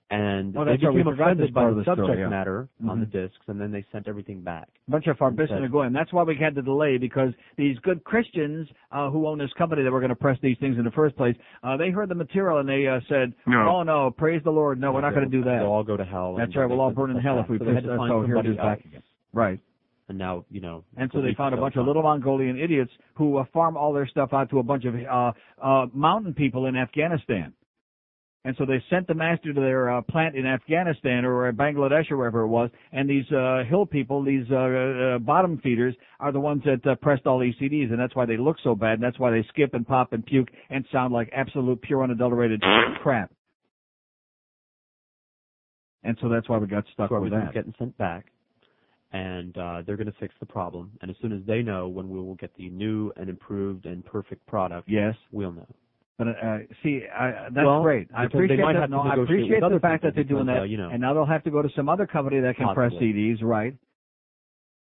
And 0.09 0.57
Oh, 0.57 0.65
they 0.65 0.73
that's 0.73 0.85
right. 0.85 0.93
We 0.95 1.01
became 1.01 1.13
forgot 1.15 1.25
offended 1.33 1.53
by 1.53 1.61
part 1.63 1.75
the 1.75 1.81
of 1.81 1.85
the 1.85 1.93
story, 1.95 2.07
subject 2.07 2.21
yeah. 2.21 2.29
matter 2.29 2.69
on 2.89 3.01
the 3.01 3.07
Mhm. 3.07 3.11
discs, 3.11 3.49
and 3.49 3.61
then 3.61 3.73
they 3.73 3.83
sent 3.91 4.07
everything 4.07 4.41
back. 4.41 4.69
A 4.87 4.91
bunch 4.93 5.09
of 5.09 5.19
Farbison 5.19 5.43
Instead. 5.57 5.63
and 5.65 5.73
Goyim. 5.73 5.93
That's 5.93 6.13
why 6.13 6.23
we 6.23 6.37
had 6.37 6.55
the 6.55 6.63
delay 6.63 6.97
because 6.97 7.33
these 7.57 7.77
good 7.81 8.05
Christians 8.05 8.69
uh, 8.93 9.11
who 9.11 9.27
own 9.27 9.37
this 9.39 9.53
company 9.55 9.83
that 9.83 9.91
were 9.91 9.99
going 9.99 10.11
to 10.11 10.15
press 10.15 10.39
these 10.43 10.57
things 10.59 10.79
in 10.79 10.85
the 10.85 10.93
first 10.93 11.17
place, 11.17 11.35
uh, 11.65 11.77
they 11.77 11.91
heard 11.91 12.09
the 12.09 12.15
material 12.15 12.59
and 12.59 12.69
they 12.69 12.87
uh, 12.87 13.01
said, 13.09 13.33
No. 13.49 13.69
"Oh 13.69 13.83
no, 13.83 14.13
praise 14.13 14.43
the 14.45 14.53
Lord, 14.53 14.81
no, 14.81 14.93
we're 14.93 15.01
not 15.01 15.13
going 15.13 15.29
to 15.29 15.31
do 15.39 15.43
that." 15.43 15.59
They'll 15.59 15.73
all 15.73 15.83
go 15.83 15.97
to 15.97 16.05
hell. 16.05 16.37
That's 16.37 16.55
right. 16.55 16.67
We'll 16.71 16.81
all 16.81 16.93
burn 16.93 17.11
in 17.11 17.17
hell 17.19 17.41
if 17.41 17.49
we 17.49 17.59
so 17.59 17.65
they 17.65 17.75
had 17.75 17.83
piss- 17.83 17.91
to 17.91 17.97
find 17.97 18.11
so 18.11 18.23
here 18.23 18.37
it 18.37 18.45
somebody 18.45 18.57
back 18.57 18.85
again. 18.85 19.03
Right. 19.33 19.59
And 20.09 20.19
now, 20.19 20.45
you 20.53 20.61
know. 20.61 20.85
And 20.97 21.11
so 21.11 21.21
they 21.21 21.35
found 21.35 21.53
a 21.53 21.57
is 21.57 21.61
bunch 21.63 21.75
of 21.75 21.85
little 21.85 22.03
Mongolian 22.05 22.57
idiots 22.61 22.93
who 23.15 23.39
uh, 23.39 23.45
farm 23.53 23.77
all 23.77 23.93
their 23.93 24.07
stuff 24.07 24.33
out 24.33 24.51
to 24.51 24.61
a 24.61 24.63
bunch 24.63 24.85
of 24.85 24.95
uh, 24.95 25.33
uh, 25.61 25.87
mountain 25.93 26.33
people 26.33 26.67
in 26.67 26.77
Afghanistan. 26.77 27.53
And 28.47 28.55
so 28.59 28.65
they 28.65 28.81
sent 28.89 29.09
the 29.09 29.15
master 29.15 29.53
to 29.53 29.61
their 29.61 29.91
uh, 29.91 30.03
plant 30.03 30.37
in 30.37 30.47
Afghanistan 30.47 31.25
or 31.25 31.53
Bangladesh 31.53 32.09
or 32.13 32.17
wherever 32.17 32.43
it 32.43 32.47
was. 32.47 32.71
And 32.93 33.11
these 33.11 33.25
uh, 33.33 33.65
hill 33.69 33.87
people, 33.87 34.23
these 34.23 34.45
uh, 34.53 34.55
uh, 34.55 35.19
bottom 35.19 35.59
feeders, 35.65 35.97
are 36.21 36.31
the 36.31 36.39
ones 36.39 36.63
that 36.65 36.89
uh, 36.89 36.95
pressed 36.95 37.27
all 37.27 37.41
these 37.41 37.57
CDs, 37.61 37.91
and 37.91 37.99
that's 37.99 38.15
why 38.15 38.25
they 38.25 38.37
look 38.37 38.59
so 38.63 38.77
bad. 38.77 38.93
And 38.93 39.03
that's 39.03 39.19
why 39.19 39.33
they 39.33 39.45
skip 39.49 39.75
and 39.75 39.85
pop 39.85 40.13
and 40.13 40.25
puke 40.25 40.47
and 40.71 40.85
sound 40.93 41.13
like 41.13 41.29
absolute 41.35 41.83
pure 41.83 42.05
unadulterated 42.05 42.63
crap. 43.03 43.33
And 46.05 46.17
so 46.23 46.29
that's 46.29 46.49
why 46.49 46.59
we 46.59 46.69
got 46.69 46.85
stuck 46.93 47.11
so 47.11 47.19
with 47.19 47.33
that. 47.33 47.53
getting 47.53 47.75
sent 47.81 47.99
back, 47.99 48.27
and 49.13 49.59
uh, 49.59 49.83
they're 49.85 49.97
going 49.97 50.07
to 50.07 50.15
fix 50.21 50.33
the 50.39 50.47
problem. 50.47 50.93
And 51.03 51.11
as 51.11 51.17
soon 51.21 51.33
as 51.33 51.41
they 51.49 51.63
know 51.63 51.89
when 51.89 52.09
we 52.09 52.21
will 52.21 52.37
get 52.37 52.55
the 52.57 52.71
new 52.71 53.11
and 53.17 53.29
improved 53.29 53.87
and 53.87 54.05
perfect 54.07 54.47
product, 54.47 54.89
Yes. 54.89 55.17
we'll 55.33 55.51
know. 55.51 55.67
But 56.19 56.29
uh, 56.29 56.59
see, 56.83 57.03
I, 57.15 57.49
that's 57.53 57.67
Well, 57.67 57.83
great. 57.83 58.09
I 58.17 58.25
appreciate 58.25 58.59
might 58.61 58.73
that. 58.73 58.89
no, 58.89 59.01
I 59.01 59.15
appreciate 59.15 59.61
the 59.61 59.79
fact 59.81 60.03
that 60.03 60.15
they're 60.15 60.25
doing 60.25 60.47
that. 60.47 60.61
uh, 60.61 60.63
you 60.65 60.79
know. 60.79 60.89
And 60.89 61.01
now 61.01 61.13
they'll 61.13 61.27
have 61.27 61.45
to 61.45 61.51
go 61.51 61.61
to 61.61 61.69
some 61.77 61.89
other 61.89 62.07
company 62.07 62.41
that 62.41 62.57
can 62.57 62.75
press 62.75 62.93
CDs, 62.93 63.43
right? 63.43 63.75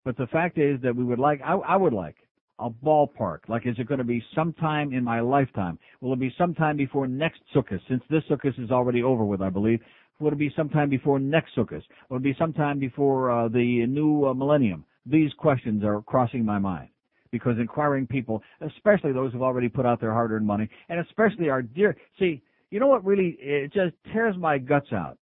But 0.04 0.16
the 0.16 0.26
fact 0.28 0.56
is 0.56 0.80
that 0.82 0.96
we 0.96 1.04
would 1.04 1.18
like, 1.18 1.40
I, 1.44 1.52
I 1.54 1.76
would 1.76 1.92
like 1.92 2.16
a 2.58 2.70
ballpark. 2.70 3.40
Like, 3.48 3.66
is 3.66 3.76
it 3.78 3.86
going 3.86 3.98
to 3.98 4.04
be 4.04 4.24
sometime 4.34 4.94
in 4.94 5.04
my 5.04 5.20
lifetime? 5.20 5.78
Will 6.00 6.14
it 6.14 6.20
be 6.20 6.34
sometime 6.38 6.78
before 6.78 7.06
next 7.06 7.40
Sukkot? 7.54 7.80
Since 7.88 8.02
this 8.08 8.22
Sukkot 8.30 8.58
is 8.62 8.70
already 8.70 9.02
over 9.02 9.24
with, 9.24 9.42
I 9.42 9.50
believe. 9.50 9.80
Will 10.20 10.32
it 10.32 10.38
be 10.38 10.50
sometime 10.56 10.88
before 10.88 11.18
next 11.18 11.54
Sukkot? 11.56 11.82
Will 12.08 12.16
it 12.16 12.22
be 12.22 12.34
sometime 12.38 12.78
before 12.78 13.30
uh, 13.30 13.48
the 13.48 13.86
new 13.86 14.26
uh, 14.26 14.34
millennium? 14.34 14.84
These 15.04 15.32
questions 15.34 15.84
are 15.84 16.00
crossing 16.02 16.44
my 16.44 16.58
mind 16.58 16.88
because 17.30 17.58
inquiring 17.58 18.06
people, 18.06 18.42
especially 18.60 19.12
those 19.12 19.32
who've 19.32 19.42
already 19.42 19.68
put 19.68 19.86
out 19.86 20.00
their 20.00 20.12
hard-earned 20.12 20.46
money, 20.46 20.68
and 20.88 21.00
especially 21.00 21.48
our 21.48 21.62
dear, 21.62 21.96
see, 22.18 22.42
you 22.70 22.80
know 22.80 22.86
what 22.86 23.04
really, 23.04 23.36
it 23.40 23.72
just 23.72 23.94
tears 24.12 24.36
my 24.38 24.58
guts 24.58 24.92
out. 24.92 25.18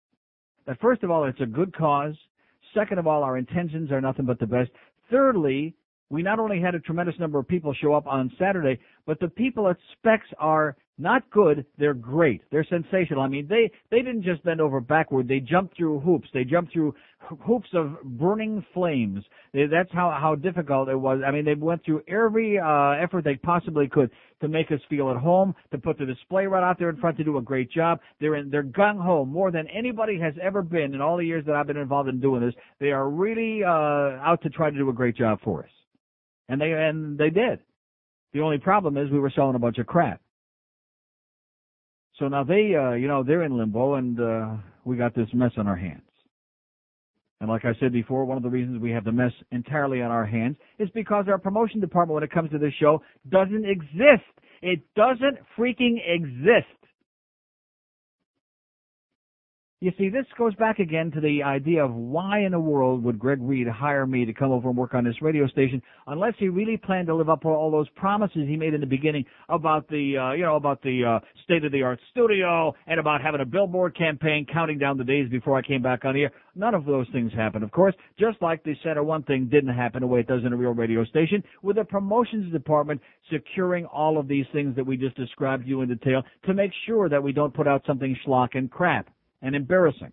That 0.68 0.80
first 0.80 1.04
of 1.04 1.12
all, 1.12 1.26
it's 1.26 1.42
a 1.42 1.46
good 1.46 1.76
cause. 1.76 2.16
Second 2.74 3.00
of 3.00 3.08
all, 3.08 3.24
our 3.24 3.38
intentions 3.38 3.92
are 3.92 4.02
nothing 4.02 4.26
but 4.26 4.40
the 4.40 4.46
best. 4.46 4.70
Thirdly, 5.10 5.76
we 6.10 6.22
not 6.22 6.40
only 6.40 6.60
had 6.60 6.76
a 6.76 6.80
tremendous 6.80 7.16
number 7.20 7.40
of 7.40 7.48
people 7.48 7.74
show 7.74 7.94
up 7.94 8.06
on 8.06 8.32
Saturday, 8.38 8.80
but 9.06 9.20
the 9.20 9.28
people 9.30 9.70
at 9.70 9.78
Specs 9.94 10.28
are 10.38 10.76
not 11.02 11.30
good, 11.32 11.66
they're 11.78 11.94
great. 11.94 12.42
They're 12.52 12.66
sensational. 12.70 13.22
I 13.22 13.28
mean, 13.28 13.48
they, 13.48 13.72
they 13.90 13.98
didn't 13.98 14.24
just 14.24 14.44
bend 14.44 14.62
over 14.62 14.80
backward, 14.80 15.28
they 15.28 15.40
jumped 15.40 15.76
through 15.76 16.00
hoops. 16.02 16.28
They 16.34 16.44
jumped 16.44 16.74
through 16.74 16.94
hoops 17.46 17.70
of 17.74 18.02
burning 18.04 18.66
flames. 18.74 19.24
They, 19.54 19.66
that's 19.66 19.92
how, 19.92 20.16
how 20.20 20.36
difficult 20.36 20.90
it 20.90 20.96
was. 20.96 21.22
I 21.26 21.32
mean, 21.32 21.46
they 21.46 21.56
went 21.56 21.84
through 21.84 22.04
every, 22.08 22.60
uh, 22.60 22.92
effort 22.92 23.24
they 23.24 23.36
possibly 23.36 23.88
could 23.88 24.12
to 24.42 24.48
make 24.48 24.72
us 24.72 24.80
feel 24.90 25.10
at 25.12 25.18
home, 25.18 25.54
to 25.72 25.78
put 25.78 25.98
the 25.98 26.06
display 26.06 26.46
right 26.46 26.64
out 26.64 26.80
there 26.80 26.90
in 26.90 26.98
front 26.98 27.18
to 27.18 27.24
do 27.24 27.38
a 27.38 27.42
great 27.42 27.72
job. 27.72 28.00
They're 28.20 28.36
in, 28.36 28.50
they're 28.50 28.64
gung 28.64 29.02
ho 29.02 29.26
more 29.26 29.52
than 29.52 29.68
anybody 29.68 30.20
has 30.20 30.34
ever 30.42 30.62
been 30.62 30.94
in 30.94 31.02
all 31.02 31.18
the 31.18 31.26
years 31.26 31.46
that 31.46 31.56
I've 31.56 31.68
been 31.68 31.78
involved 31.78 32.10
in 32.10 32.20
doing 32.20 32.42
this. 32.42 32.54
They 32.80 32.92
are 32.92 33.10
really, 33.10 33.64
uh, 33.64 33.70
out 33.70 34.40
to 34.44 34.50
try 34.50 34.70
to 34.70 34.78
do 34.78 34.90
a 34.90 34.94
great 34.94 35.18
job 35.18 35.40
for 35.44 35.64
us. 35.64 35.72
And 36.50 36.60
they, 36.60 36.72
and 36.72 37.18
they 37.18 37.30
did. 37.30 37.60
The 38.34 38.42
only 38.42 38.58
problem 38.58 38.98
is 38.98 39.12
we 39.12 39.20
were 39.20 39.32
selling 39.36 39.56
a 39.56 39.60
bunch 39.60 39.78
of 39.78 39.88
crap. 39.88 40.22
So 42.22 42.28
now 42.28 42.44
they, 42.44 42.76
uh, 42.76 42.92
you 42.92 43.08
know, 43.08 43.24
they're 43.24 43.42
in 43.42 43.58
limbo 43.58 43.96
and, 43.96 44.20
uh, 44.20 44.50
we 44.86 44.96
got 44.96 45.16
this 45.16 45.28
mess 45.34 45.54
on 45.58 45.68
our 45.68 45.76
hands. 45.76 46.04
And 47.40 47.50
like 47.50 47.66
I 47.66 47.74
said 47.80 47.92
before, 47.92 48.26
one 48.26 48.38
of 48.38 48.44
the 48.44 48.50
reasons 48.50 48.80
we 48.80 48.92
have 48.92 49.04
the 49.04 49.12
mess 49.12 49.32
entirely 49.52 50.04
on 50.04 50.12
our 50.12 50.28
hands 50.28 50.56
is 50.78 50.88
because 50.94 51.26
our 51.28 51.40
promotion 51.40 51.80
department 51.80 52.14
when 52.14 52.24
it 52.24 52.30
comes 52.30 52.52
to 52.52 52.60
this 52.60 52.76
show 52.80 53.02
doesn't 53.30 53.66
exist. 53.66 54.30
It 54.62 54.82
doesn't 54.96 55.40
freaking 55.58 55.98
exist. 56.08 56.68
You 59.84 59.92
see, 59.98 60.10
this 60.10 60.28
goes 60.38 60.54
back 60.54 60.78
again 60.78 61.10
to 61.10 61.20
the 61.20 61.42
idea 61.42 61.84
of 61.84 61.92
why 61.92 62.42
in 62.42 62.52
the 62.52 62.60
world 62.60 63.04
would 63.04 63.18
Greg 63.18 63.40
Reed 63.42 63.68
hire 63.68 64.06
me 64.06 64.26
to 64.26 64.32
come 64.32 64.52
over 64.52 64.70
and 64.70 64.78
work 64.78 64.94
on 64.94 65.04
this 65.04 65.20
radio 65.24 65.48
station 65.48 65.82
unless 66.06 66.34
he 66.38 66.50
really 66.50 66.78
planned 66.78 67.08
to 67.08 67.16
live 67.16 67.30
up 67.30 67.42
to 67.42 67.48
all 67.48 67.72
those 67.72 67.90
promises 67.96 68.44
he 68.48 68.56
made 68.56 68.76
in 68.76 68.82
the 68.82 68.86
beginning 68.86 69.26
about 69.50 69.88
the, 69.88 70.20
uh, 70.20 70.34
you 70.34 70.44
know, 70.44 70.56
about 70.56 70.84
the, 70.84 71.04
uh, 71.04 71.20
state 71.46 71.66
of 71.66 71.72
the 71.72 71.82
art 71.82 72.00
studio 72.12 72.72
and 72.86 73.00
about 73.00 73.24
having 73.24 73.42
a 73.42 73.46
billboard 73.46 73.98
campaign 73.98 74.46
counting 74.54 74.78
down 74.78 75.00
the 75.00 75.04
days 75.04 75.28
before 75.32 75.58
I 75.58 75.64
came 75.64 75.82
back 75.82 76.06
on 76.06 76.16
air. 76.16 76.30
None 76.54 76.76
of 76.76 76.86
those 76.86 77.08
things 77.12 77.34
happened, 77.34 77.64
of 77.64 77.72
course, 77.72 77.96
just 78.20 78.40
like 78.40 78.64
the 78.64 78.76
Center 78.84 79.04
One 79.04 79.24
thing 79.24 79.50
didn't 79.52 79.74
happen 79.74 80.02
the 80.02 80.08
way 80.08 80.20
it 80.20 80.28
does 80.28 80.46
in 80.46 80.54
a 80.54 80.56
real 80.56 80.76
radio 80.76 81.04
station 81.06 81.44
with 81.64 81.78
the 81.78 81.86
promotions 81.86 82.52
department 82.52 83.02
securing 83.32 83.86
all 83.88 84.20
of 84.20 84.28
these 84.28 84.46
things 84.54 84.76
that 84.76 84.86
we 84.86 84.96
just 84.96 85.16
described 85.16 85.64
to 85.64 85.70
you 85.70 85.82
in 85.82 85.90
detail 85.90 86.22
to 86.46 86.54
make 86.54 86.72
sure 86.86 87.10
that 87.10 87.24
we 87.24 87.32
don't 87.32 87.56
put 87.56 87.68
out 87.68 87.82
something 87.88 88.16
schlock 88.24 88.50
and 88.54 88.70
crap 88.70 89.10
and 89.42 89.56
embarrassing. 89.56 90.12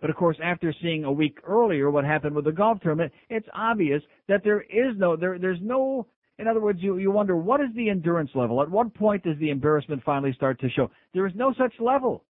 But 0.00 0.10
of 0.10 0.16
course, 0.16 0.36
after 0.42 0.72
seeing 0.80 1.04
a 1.04 1.12
week 1.12 1.38
earlier 1.44 1.90
what 1.90 2.04
happened 2.04 2.36
with 2.36 2.44
the 2.44 2.52
golf 2.52 2.80
tournament, 2.80 3.12
it's 3.28 3.48
obvious 3.52 4.02
that 4.28 4.42
there 4.44 4.60
is 4.60 4.96
no, 4.96 5.16
there, 5.16 5.38
there's 5.38 5.58
no, 5.60 6.06
in 6.38 6.46
other 6.46 6.60
words, 6.60 6.78
you, 6.80 6.98
you 6.98 7.10
wonder 7.10 7.36
what 7.36 7.60
is 7.60 7.68
the 7.74 7.90
endurance 7.90 8.30
level? 8.34 8.62
At 8.62 8.70
what 8.70 8.94
point 8.94 9.24
does 9.24 9.38
the 9.38 9.50
embarrassment 9.50 10.02
finally 10.04 10.32
start 10.34 10.60
to 10.60 10.70
show? 10.70 10.90
There 11.14 11.26
is 11.26 11.32
no 11.34 11.52
such 11.58 11.72
level 11.80 12.24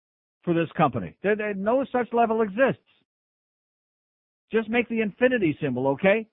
for 0.44 0.54
this 0.54 0.70
company. 0.78 1.16
There, 1.24 1.36
there, 1.36 1.54
no 1.56 1.86
such 1.92 2.08
level 2.14 2.42
exists. 2.44 2.82
Just 4.52 4.70
make 4.70 4.88
the 4.90 5.02
infinity 5.02 5.58
symbol, 5.60 5.88
okay? 5.88 6.28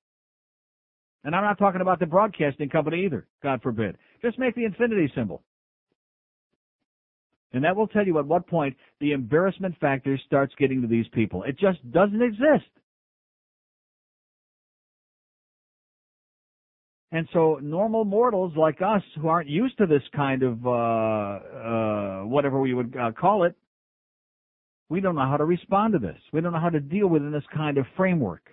And 1.24 1.34
I'm 1.34 1.44
not 1.44 1.58
talking 1.58 1.80
about 1.80 1.98
the 1.98 2.06
broadcasting 2.06 2.68
company 2.68 3.06
either, 3.06 3.26
God 3.42 3.62
forbid. 3.62 3.96
Just 4.20 4.38
make 4.38 4.54
the 4.54 4.64
infinity 4.64 5.10
symbol. 5.14 5.42
And 7.52 7.64
that 7.64 7.76
will 7.76 7.86
tell 7.86 8.06
you 8.06 8.18
at 8.18 8.26
what 8.26 8.46
point 8.46 8.76
the 9.00 9.12
embarrassment 9.12 9.78
factor 9.78 10.18
starts 10.26 10.54
getting 10.58 10.80
to 10.82 10.88
these 10.88 11.06
people. 11.12 11.42
It 11.42 11.58
just 11.58 11.78
doesn't 11.92 12.22
exist. 12.22 12.68
And 17.12 17.28
so 17.34 17.58
normal 17.62 18.06
mortals 18.06 18.54
like 18.56 18.80
us 18.80 19.02
who 19.20 19.28
aren't 19.28 19.48
used 19.48 19.76
to 19.78 19.86
this 19.86 20.02
kind 20.16 20.42
of, 20.42 20.66
uh, 20.66 20.70
uh, 20.70 22.22
whatever 22.22 22.58
we 22.58 22.72
would 22.72 22.96
uh, 22.96 23.12
call 23.12 23.44
it, 23.44 23.54
we 24.88 25.00
don't 25.00 25.14
know 25.14 25.26
how 25.26 25.36
to 25.36 25.44
respond 25.44 25.92
to 25.92 25.98
this. 25.98 26.18
We 26.32 26.40
don't 26.40 26.52
know 26.52 26.60
how 26.60 26.70
to 26.70 26.80
deal 26.80 27.08
within 27.08 27.30
this 27.30 27.44
kind 27.54 27.76
of 27.76 27.84
framework 27.96 28.48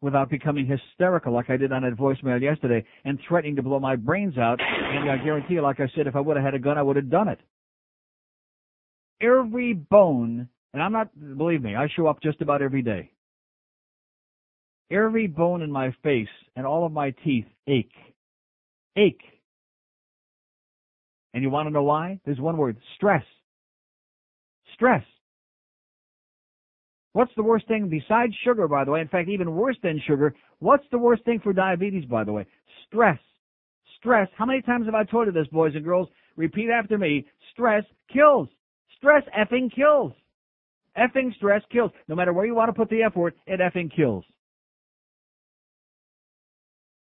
without 0.00 0.28
becoming 0.30 0.66
hysterical 0.66 1.32
like 1.32 1.50
I 1.50 1.56
did 1.56 1.72
on 1.72 1.82
that 1.82 1.96
voicemail 1.96 2.40
yesterday 2.40 2.84
and 3.04 3.18
threatening 3.26 3.56
to 3.56 3.62
blow 3.62 3.80
my 3.80 3.96
brains 3.96 4.36
out. 4.38 4.60
And 4.60 5.10
I 5.10 5.16
guarantee 5.22 5.54
you, 5.54 5.62
like 5.62 5.80
I 5.80 5.90
said, 5.94 6.06
if 6.06 6.16
I 6.16 6.20
would 6.20 6.36
have 6.36 6.44
had 6.44 6.54
a 6.54 6.58
gun, 6.58 6.78
I 6.78 6.82
would 6.82 6.96
have 6.96 7.10
done 7.10 7.28
it. 7.28 7.40
Every 9.20 9.72
bone, 9.72 10.48
and 10.74 10.82
I'm 10.82 10.92
not, 10.92 11.08
believe 11.38 11.62
me, 11.62 11.74
I 11.74 11.88
show 11.96 12.06
up 12.06 12.22
just 12.22 12.42
about 12.42 12.60
every 12.60 12.82
day. 12.82 13.10
Every 14.90 15.26
bone 15.26 15.62
in 15.62 15.72
my 15.72 15.94
face 16.02 16.28
and 16.54 16.66
all 16.66 16.86
of 16.86 16.92
my 16.92 17.14
teeth 17.24 17.46
ache. 17.66 17.90
Ache. 18.96 19.22
And 21.34 21.42
you 21.42 21.50
want 21.50 21.66
to 21.66 21.72
know 21.72 21.82
why? 21.82 22.20
There's 22.24 22.38
one 22.38 22.56
word, 22.56 22.76
stress. 22.96 23.24
Stress. 24.74 25.02
What's 27.16 27.34
the 27.34 27.42
worst 27.42 27.66
thing 27.66 27.88
besides 27.88 28.34
sugar, 28.44 28.68
by 28.68 28.84
the 28.84 28.90
way? 28.90 29.00
In 29.00 29.08
fact, 29.08 29.30
even 29.30 29.54
worse 29.54 29.78
than 29.82 29.98
sugar, 30.06 30.34
what's 30.58 30.84
the 30.92 30.98
worst 30.98 31.24
thing 31.24 31.40
for 31.42 31.54
diabetes, 31.54 32.04
by 32.04 32.24
the 32.24 32.32
way? 32.32 32.44
Stress. 32.86 33.18
Stress. 33.96 34.28
How 34.36 34.44
many 34.44 34.60
times 34.60 34.84
have 34.84 34.94
I 34.94 35.04
told 35.04 35.24
you 35.26 35.32
this, 35.32 35.46
boys 35.46 35.74
and 35.74 35.82
girls? 35.82 36.08
Repeat 36.36 36.68
after 36.68 36.98
me. 36.98 37.24
Stress 37.54 37.84
kills. 38.12 38.48
Stress 38.98 39.22
effing 39.34 39.74
kills. 39.74 40.12
Effing 40.98 41.34
stress 41.36 41.62
kills. 41.72 41.90
No 42.06 42.14
matter 42.14 42.34
where 42.34 42.44
you 42.44 42.54
want 42.54 42.68
to 42.68 42.74
put 42.74 42.90
the 42.90 43.02
F 43.02 43.16
word, 43.16 43.32
it 43.46 43.60
effing 43.60 43.90
kills. 43.96 44.24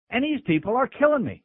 And 0.09 0.21
these 0.21 0.41
people 0.45 0.75
are 0.75 0.87
killing 0.87 1.23
me. 1.23 1.43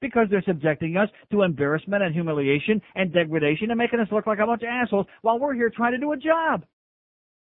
Because 0.00 0.26
they're 0.30 0.44
subjecting 0.46 0.96
us 0.96 1.08
to 1.30 1.42
embarrassment 1.42 2.02
and 2.02 2.14
humiliation 2.14 2.80
and 2.94 3.12
degradation 3.12 3.70
and 3.70 3.78
making 3.78 4.00
us 4.00 4.08
look 4.12 4.26
like 4.26 4.38
a 4.38 4.46
bunch 4.46 4.62
of 4.62 4.68
assholes 4.68 5.06
while 5.22 5.38
we're 5.38 5.54
here 5.54 5.70
trying 5.74 5.92
to 5.92 5.98
do 5.98 6.12
a 6.12 6.16
job. 6.16 6.64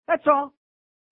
That's 0.06 0.22
all. 0.26 0.52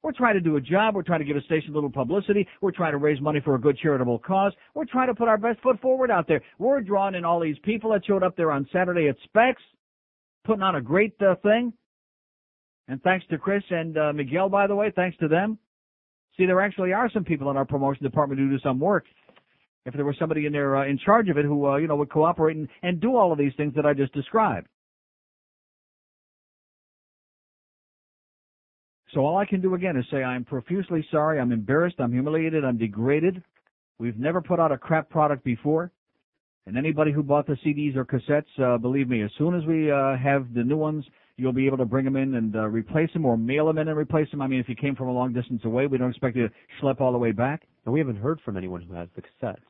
We're 0.03 0.13
trying 0.13 0.35
to 0.35 0.41
do 0.41 0.57
a 0.57 0.61
job. 0.61 0.95
We're 0.95 1.03
trying 1.03 1.19
to 1.19 1.27
give 1.27 1.37
a 1.37 1.43
station 1.43 1.71
a 1.71 1.75
little 1.75 1.91
publicity. 1.91 2.47
We're 2.63 2.71
trying 2.71 2.93
to 2.93 2.99
raise 2.99 3.21
money 3.21 3.41
for 3.45 3.55
a 3.55 3.61
good 3.61 3.77
charitable 3.79 4.21
cause. 4.21 4.53
We're 4.75 4.87
trying 4.87 5.09
to 5.09 5.15
put 5.15 5.29
our 5.29 5.37
best 5.37 5.61
foot 5.61 5.81
forward 5.81 6.11
out 6.11 6.27
there. 6.27 6.41
We're 6.59 6.81
drawing 6.81 7.15
in 7.15 7.25
all 7.25 7.41
these 7.41 7.59
people 7.63 7.93
that 7.93 8.07
showed 8.07 8.23
up 8.23 8.37
there 8.37 8.51
on 8.51 8.67
Saturday 8.73 9.09
at 9.09 9.17
Specs, 9.25 9.63
putting 10.45 10.63
on 10.63 10.77
a 10.77 10.81
great 10.81 11.15
uh, 11.21 11.35
thing. 11.43 11.73
And 12.89 13.03
thanks 13.03 13.27
to 13.31 13.39
Chris 13.39 13.63
and 13.71 13.97
uh, 13.99 14.13
Miguel, 14.13 14.49
by 14.49 14.67
the 14.67 14.75
way, 14.75 14.91
thanks 14.95 15.19
to 15.19 15.29
them. 15.29 15.59
See, 16.37 16.47
there 16.47 16.61
actually 16.63 16.93
are 16.93 17.11
some 17.11 17.25
people 17.25 17.51
in 17.51 17.57
our 17.59 17.67
promotion 17.67 18.03
department 18.03 18.41
who 18.41 18.49
do 18.49 18.59
some 18.61 18.81
work. 18.81 19.05
If 19.87 19.95
there 19.95 20.05
was 20.05 20.17
somebody 20.19 20.47
in 20.47 20.53
there 20.53 20.77
uh, 20.77 20.87
in 20.87 20.99
charge 20.99 21.29
of 21.29 21.39
it 21.39 21.45
who, 21.45 21.67
uh, 21.67 21.77
you 21.77 21.87
know, 21.87 21.97
would 21.97 22.11
cooperate 22.11 22.57
and, 22.57 22.69
and 22.83 23.01
do 23.01 23.17
all 23.17 23.33
of 23.33 23.39
these 23.39 23.53
things 23.57 23.75
that 23.77 23.87
I 23.87 23.95
just 23.95 24.13
described. 24.13 24.69
So 29.15 29.21
all 29.21 29.39
I 29.39 29.45
can 29.45 29.61
do 29.61 29.75
again 29.75 29.97
is 29.97 30.05
say 30.11 30.23
I'm 30.23 30.45
profusely 30.45 31.05
sorry, 31.11 31.41
I'm 31.41 31.51
embarrassed, 31.51 31.97
I'm 31.99 32.13
humiliated, 32.13 32.65
I'm 32.65 32.79
degraded. 32.79 33.43
We've 33.99 34.19
never 34.19 34.41
put 34.41 34.61
out 34.61 34.71
a 34.71 34.79
crap 34.79 35.11
product 35.11 35.45
before. 35.45 35.91
And 36.67 36.77
anybody 36.77 37.11
who 37.11 37.23
bought 37.23 37.47
the 37.47 37.57
CDs 37.65 37.97
or 37.97 38.05
cassettes, 38.05 38.45
uh, 38.63 38.79
believe 38.79 39.09
me, 39.09 39.23
as 39.23 39.31
soon 39.39 39.55
as 39.55 39.65
we 39.65 39.91
uh, 39.91 40.17
have 40.17 40.55
the 40.55 40.63
new 40.63 40.77
ones, 40.77 41.05
you'll 41.37 41.53
be 41.53 41.67
able 41.67 41.79
to 41.79 41.85
bring 41.85 42.05
them 42.05 42.17
in 42.17 42.35
and 42.35 42.55
uh, 42.55 42.69
replace 42.69 43.13
them 43.13 43.25
or 43.25 43.37
mail 43.37 43.67
them 43.67 43.79
in 43.79 43.89
and 43.89 43.99
replace 43.99 44.31
them. 44.31 44.43
I 44.43 44.47
mean, 44.47 44.61
if 44.61 44.69
you 44.69 44.77
came 44.77 44.95
from 44.95 45.09
a 45.09 45.13
long 45.13 45.33
distance 45.33 45.63
away, 45.65 45.87
we 45.87 45.99
don't 45.99 46.11
expect 46.11 46.37
you 46.37 46.49
to 46.49 46.55
schlep 46.81 47.01
all 47.01 47.13
the 47.13 47.19
way 47.19 47.33
back. 47.33 47.63
And 47.85 47.93
we 47.93 47.99
haven't 47.99 48.17
heard 48.17 48.41
from 48.45 48.57
anyone 48.57 48.83
who 48.83 48.95
has 48.95 49.09
the 49.17 49.23
cassettes. 49.23 49.70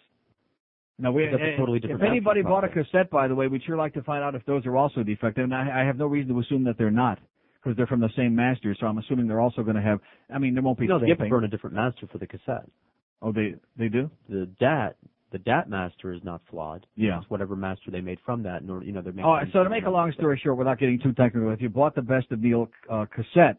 No, 1.01 1.13
we, 1.13 1.27
That's 1.27 1.43
a 1.43 1.57
totally 1.57 1.81
different 1.81 2.03
if 2.03 2.09
anybody 2.09 2.43
bought 2.43 2.65
a 2.65 2.69
cassette, 2.69 3.11
by 3.11 3.27
the 3.27 3.35
way, 3.35 3.49
we'd 3.49 3.63
sure 3.65 3.77
like 3.77 3.95
to 3.95 4.03
find 4.03 4.23
out 4.23 4.35
if 4.35 4.45
those 4.45 4.67
are 4.67 4.77
also 4.77 5.03
defective. 5.03 5.45
And 5.45 5.55
I, 5.55 5.83
I 5.83 5.85
have 5.85 5.97
no 5.97 6.07
reason 6.07 6.35
to 6.35 6.41
assume 6.41 6.65
that 6.65 6.77
they're 6.77 6.91
not 6.91 7.19
because 7.63 7.77
they're 7.77 7.87
from 7.87 8.01
the 8.01 8.11
same 8.17 8.35
master. 8.35 8.77
So 8.79 8.87
I'm 8.87 8.99
assuming 8.99 9.27
they're 9.27 9.41
also 9.41 9.63
going 9.63 9.77
to 9.77 9.83
have. 9.83 10.01
I 10.33 10.39
mean, 10.39 10.55
there 10.55 10.63
won't 10.63 10.79
be 10.79 10.87
no, 10.87 10.99
they 10.99 11.09
have 11.09 11.19
to 11.19 11.29
burn 11.29 11.45
a 11.45 11.49
different 11.49 11.75
master 11.75 12.07
for 12.13 12.19
the 12.19 12.27
cassette. 12.27 12.69
Oh, 13.23 13.33
they 13.33 13.55
they 13.79 13.89
do. 13.89 14.11
The 14.29 14.47
DAT 14.61 14.97
the 15.33 15.39
DAT 15.39 15.69
master 15.69 16.13
is 16.13 16.21
not 16.25 16.41
flawed. 16.51 16.87
Yeah. 16.97 17.21
It's 17.21 17.31
whatever 17.31 17.55
master 17.57 17.91
they 17.91 18.01
made 18.01 18.19
from 18.25 18.43
that. 18.43 18.63
In 18.63 18.71
order, 18.71 18.85
you 18.85 18.93
know, 18.93 19.01
they're 19.01 19.13
making. 19.13 19.27
Oh, 19.27 19.39
so 19.53 19.65
to 19.65 19.71
make 19.71 19.87
a 19.87 19.91
long 19.91 20.13
story 20.13 20.41
short, 20.43 20.57
without 20.57 20.79
getting 20.79 20.99
too 20.99 21.13
technical, 21.13 21.51
if 21.53 21.61
you 21.61 21.69
bought 21.69 21.95
the 21.95 22.03
Best 22.03 22.31
of 22.33 22.41
Neil 22.41 22.69
uh, 22.91 23.07
cassette 23.07 23.59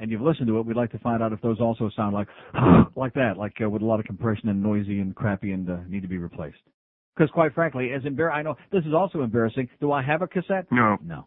and 0.00 0.10
you've 0.10 0.22
listened 0.22 0.48
to 0.48 0.58
it, 0.58 0.66
we'd 0.66 0.76
like 0.76 0.90
to 0.92 0.98
find 0.98 1.22
out 1.22 1.32
if 1.32 1.40
those 1.42 1.60
also 1.60 1.90
sound 1.94 2.14
like 2.14 2.26
like 2.96 3.14
that, 3.14 3.36
like 3.36 3.54
uh, 3.62 3.68
with 3.68 3.82
a 3.82 3.84
lot 3.84 4.00
of 4.00 4.06
compression 4.06 4.48
and 4.48 4.62
noisy 4.62 5.00
and 5.00 5.14
crappy 5.14 5.52
and 5.52 5.70
uh, 5.70 5.76
need 5.88 6.02
to 6.02 6.08
be 6.08 6.18
replaced. 6.18 6.58
Because 7.14 7.30
quite 7.30 7.54
frankly, 7.54 7.92
as 7.92 8.02
embar- 8.02 8.32
I 8.32 8.42
know 8.42 8.56
this 8.72 8.84
is 8.84 8.94
also 8.94 9.22
embarrassing. 9.22 9.68
Do 9.80 9.92
I 9.92 10.02
have 10.02 10.22
a 10.22 10.26
cassette? 10.26 10.66
No. 10.70 10.96
No. 11.04 11.26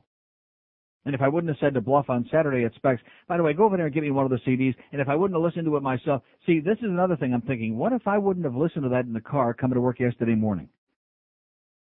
And 1.05 1.13
if 1.13 1.21
I 1.21 1.27
wouldn't 1.27 1.49
have 1.49 1.59
said 1.59 1.73
to 1.73 1.81
Bluff 1.81 2.09
on 2.09 2.27
Saturday 2.31 2.63
at 2.63 2.73
Specs, 2.75 3.01
by 3.27 3.35
the 3.35 3.43
way, 3.43 3.53
go 3.53 3.65
over 3.65 3.75
there 3.75 3.87
and 3.87 3.93
give 3.93 4.03
me 4.03 4.11
one 4.11 4.23
of 4.25 4.31
the 4.31 4.39
CDs. 4.49 4.73
And 4.93 5.01
if 5.01 5.09
I 5.09 5.15
wouldn't 5.15 5.35
have 5.35 5.43
listened 5.43 5.65
to 5.65 5.75
it 5.75 5.83
myself, 5.83 6.21
see, 6.45 6.61
this 6.61 6.77
is 6.77 6.85
another 6.85 7.17
thing 7.17 7.33
I'm 7.33 7.41
thinking. 7.41 7.77
What 7.77 7.91
if 7.91 8.07
I 8.07 8.17
wouldn't 8.17 8.45
have 8.45 8.55
listened 8.55 8.83
to 8.83 8.89
that 8.89 9.05
in 9.05 9.11
the 9.11 9.19
car 9.19 9.53
coming 9.53 9.75
to 9.75 9.81
work 9.81 9.99
yesterday 9.99 10.35
morning? 10.35 10.69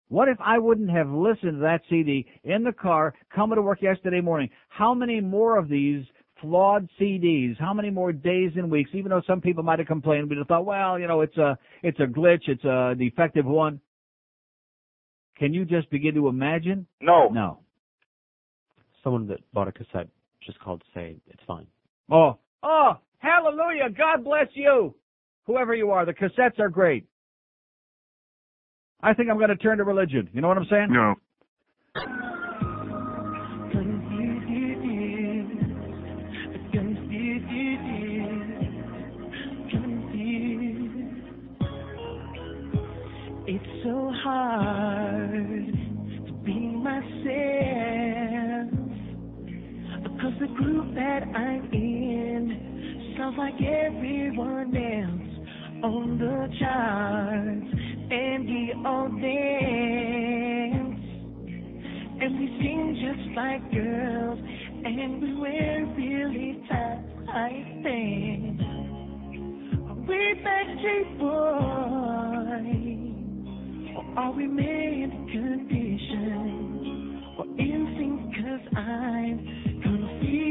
What 0.08 0.28
if 0.28 0.38
I 0.42 0.58
wouldn't 0.58 0.90
have 0.90 1.10
listened 1.10 1.54
to 1.54 1.62
that 1.62 1.82
CD 1.88 2.26
in 2.44 2.64
the 2.64 2.74
car 2.74 3.14
coming 3.34 3.56
to 3.56 3.62
work 3.62 3.82
yesterday 3.82 4.22
morning? 4.22 4.50
How 4.70 4.94
many 4.94 5.22
more 5.22 5.58
of 5.58 5.70
these 5.70 6.04
flawed 6.42 6.90
CDs? 7.00 7.60
How 7.60 7.74
many 7.74 7.90
more 7.90 8.12
days 8.12 8.52
and 8.56 8.70
weeks? 8.70 8.90
Even 8.94 9.10
though 9.10 9.22
some 9.26 9.42
people 9.42 9.64
might 9.64 9.80
have 9.80 9.88
complained, 9.88 10.30
we'd 10.30 10.38
have 10.38 10.48
thought, 10.48 10.66
well, 10.66 11.00
you 11.00 11.08
know, 11.08 11.22
it's 11.22 11.38
a 11.38 11.58
it's 11.84 12.00
a 12.00 12.06
glitch, 12.06 12.48
it's 12.48 12.64
a 12.64 12.96
defective 12.98 13.46
one. 13.46 13.80
Can 15.38 15.54
you 15.54 15.66
just 15.66 15.90
begin 15.90 16.14
to 16.16 16.28
imagine? 16.28 16.86
No. 17.02 17.30
No. 17.30 17.60
Someone 19.04 19.28
that 19.28 19.40
bought 19.54 19.68
a 19.68 19.72
cassette 19.72 20.10
just 20.46 20.60
called 20.60 20.82
to 20.82 20.86
say 20.94 21.16
it's 21.28 21.42
fine. 21.48 21.68
Oh, 22.12 22.38
oh, 22.64 22.94
hallelujah! 23.20 23.90
God 23.96 24.24
bless 24.24 24.48
you, 24.54 24.94
whoever 25.46 25.74
you 25.74 25.92
are. 25.92 26.06
The 26.06 26.14
cassettes 26.14 26.60
are 26.60 26.70
great. 26.70 27.06
I 29.02 29.14
think 29.14 29.30
I'm 29.30 29.38
going 29.38 29.50
to 29.50 29.56
turn 29.56 29.80
to 29.80 29.84
religion. 29.84 30.30
You 30.34 30.42
know 30.42 30.48
what 30.48 30.58
I'm 30.58 30.68
saying? 30.70 30.88
No. 30.92 31.16
Hard 44.24 45.74
to 46.28 46.34
be 46.46 46.60
myself 46.78 47.12
because 50.04 50.34
the 50.40 50.48
group 50.58 50.94
that 50.96 51.24
I'm 51.36 51.70
in 51.74 53.16
sounds 53.18 53.38
like 53.38 53.56
everyone 53.62 54.76
else 54.76 55.32
on 55.84 56.18
the 56.20 56.48
charts 56.60 57.74
and 58.12 58.46
we 58.46 58.74
all 58.86 59.08
dance 59.10 61.02
and 62.22 62.40
we 62.40 62.46
sing 62.60 62.96
just 63.02 63.36
like 63.36 63.72
girls 63.72 64.40
and 64.86 65.22
we 65.22 65.34
wear 65.40 65.86
really 65.98 66.62
tight 66.70 67.82
things. 67.84 68.62
We 70.08 70.36
Backstreet 70.44 71.18
Boys? 71.20 73.01
Are 74.18 74.32
we 74.34 74.46
made 74.48 75.12
condition? 75.32 77.24
Or 77.38 77.46
in 77.46 78.32
cause 78.36 78.68
I'm 78.76 79.38
confused. 79.84 80.42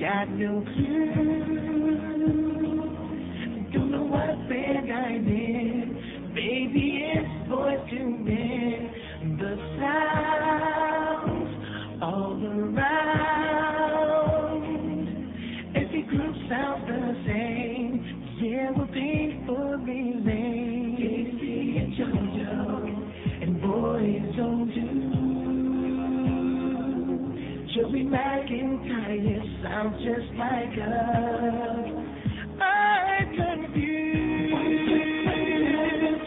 Got 0.00 0.28
no 0.30 0.62
clue. 0.62 1.16
Don't 3.72 3.90
know 3.90 4.04
what 4.04 4.48
band 4.48 4.92
I'm 4.92 5.26
in. 5.26 6.32
Baby, 6.34 6.86
it's 7.14 7.28
men. 7.90 8.90
The 9.38 9.52
sounds 9.80 11.50
all 12.02 12.38
around. 12.46 13.25
Just 29.92 30.34
like 30.36 30.78
us. 30.82 31.90
I'm 32.60 33.28
confused, 33.36 34.56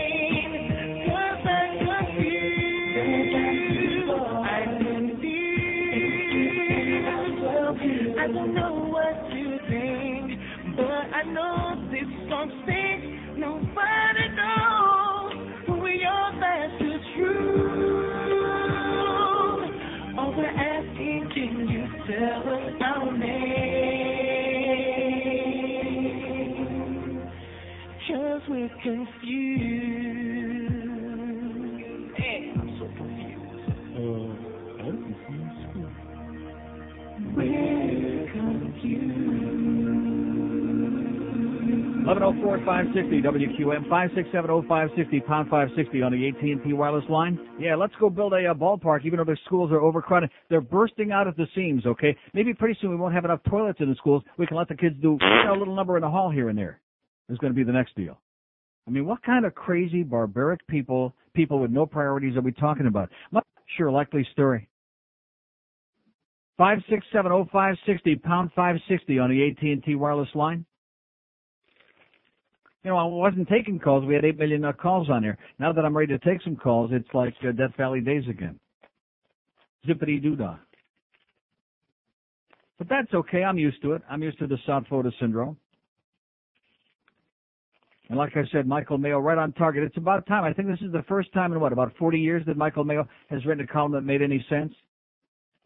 1104-560 42.30 43.24
WQAM 43.24 43.88
5670560 43.88 45.26
pound 45.26 45.50
560 45.50 46.02
on 46.02 46.12
the 46.12 46.28
AT&T 46.28 46.72
wireless 46.72 47.04
line. 47.08 47.38
Yeah, 47.58 47.74
let's 47.74 47.92
go 47.98 48.08
build 48.08 48.34
a, 48.34 48.46
uh 48.46 48.54
ballpark. 48.54 49.04
Even 49.04 49.18
though 49.18 49.24
the 49.24 49.36
schools 49.46 49.72
are 49.72 49.80
overcrowded, 49.80 50.30
they're 50.48 50.60
bursting 50.60 51.10
out 51.10 51.26
at 51.26 51.36
the 51.36 51.46
seams. 51.56 51.84
Okay, 51.86 52.16
maybe 52.32 52.54
pretty 52.54 52.78
soon 52.80 52.90
we 52.90 52.96
won't 52.96 53.14
have 53.14 53.24
enough 53.24 53.40
toilets 53.48 53.80
in 53.80 53.88
the 53.88 53.96
schools. 53.96 54.22
We 54.38 54.46
can 54.46 54.56
let 54.56 54.68
the 54.68 54.76
kids 54.76 54.94
do 55.02 55.18
you 55.20 55.44
know, 55.44 55.54
a 55.54 55.58
little 55.58 55.74
number 55.74 55.96
in 55.96 56.02
the 56.02 56.10
hall 56.10 56.30
here 56.30 56.48
and 56.48 56.56
there. 56.56 56.80
Is 57.28 57.38
going 57.38 57.52
to 57.52 57.56
be 57.56 57.64
the 57.64 57.72
next 57.72 57.96
deal. 57.96 58.20
I 58.86 58.90
mean, 58.90 59.06
what 59.06 59.22
kind 59.22 59.44
of 59.44 59.54
crazy, 59.54 60.02
barbaric 60.02 60.66
people, 60.66 61.14
people 61.34 61.58
with 61.60 61.70
no 61.70 61.86
priorities 61.86 62.36
are 62.36 62.40
we 62.40 62.52
talking 62.52 62.86
about? 62.86 63.08
Not 63.32 63.46
sure 63.76 63.90
likely 63.90 64.26
story. 64.32 64.68
Five 66.58 66.78
six 66.88 67.06
seven 67.12 67.32
oh 67.32 67.48
five 67.52 67.76
sixty 67.86 68.16
pound 68.16 68.50
five 68.54 68.76
sixty 68.88 69.18
on 69.18 69.30
the 69.30 69.48
AT 69.48 69.62
and 69.62 69.82
T 69.82 69.94
wireless 69.96 70.28
line. 70.34 70.64
You 72.82 72.90
know, 72.90 72.96
I 72.96 73.04
wasn't 73.04 73.48
taking 73.48 73.78
calls. 73.78 74.04
We 74.06 74.14
had 74.14 74.24
eight 74.24 74.38
million 74.38 74.64
uh, 74.64 74.72
calls 74.72 75.10
on 75.10 75.22
here. 75.22 75.36
Now 75.58 75.72
that 75.72 75.84
I'm 75.84 75.96
ready 75.96 76.16
to 76.16 76.24
take 76.24 76.40
some 76.42 76.56
calls, 76.56 76.90
it's 76.92 77.08
like 77.12 77.34
uh, 77.46 77.52
Death 77.52 77.76
Valley 77.76 78.00
days 78.00 78.24
again. 78.28 78.58
Zippity 79.86 80.22
doo 80.22 80.36
dah. 80.36 80.56
But 82.78 82.88
that's 82.88 83.12
okay. 83.12 83.44
I'm 83.44 83.58
used 83.58 83.82
to 83.82 83.92
it. 83.92 84.02
I'm 84.08 84.22
used 84.22 84.38
to 84.38 84.46
the 84.46 84.56
South 84.66 84.84
Florida 84.88 85.10
syndrome. 85.20 85.58
And 88.08 88.18
like 88.18 88.36
I 88.36 88.42
said, 88.50 88.66
Michael 88.66 88.98
Mayo 88.98 89.18
right 89.18 89.38
on 89.38 89.52
target. 89.52 89.84
It's 89.84 89.96
about 89.98 90.26
time. 90.26 90.44
I 90.44 90.52
think 90.52 90.66
this 90.66 90.80
is 90.80 90.90
the 90.90 91.04
first 91.06 91.32
time 91.32 91.52
in 91.52 91.60
what, 91.60 91.72
about 91.72 91.92
40 91.98 92.18
years 92.18 92.42
that 92.46 92.56
Michael 92.56 92.84
Mayo 92.84 93.06
has 93.28 93.44
written 93.44 93.62
a 93.62 93.66
column 93.66 93.92
that 93.92 94.00
made 94.00 94.22
any 94.22 94.44
sense. 94.48 94.72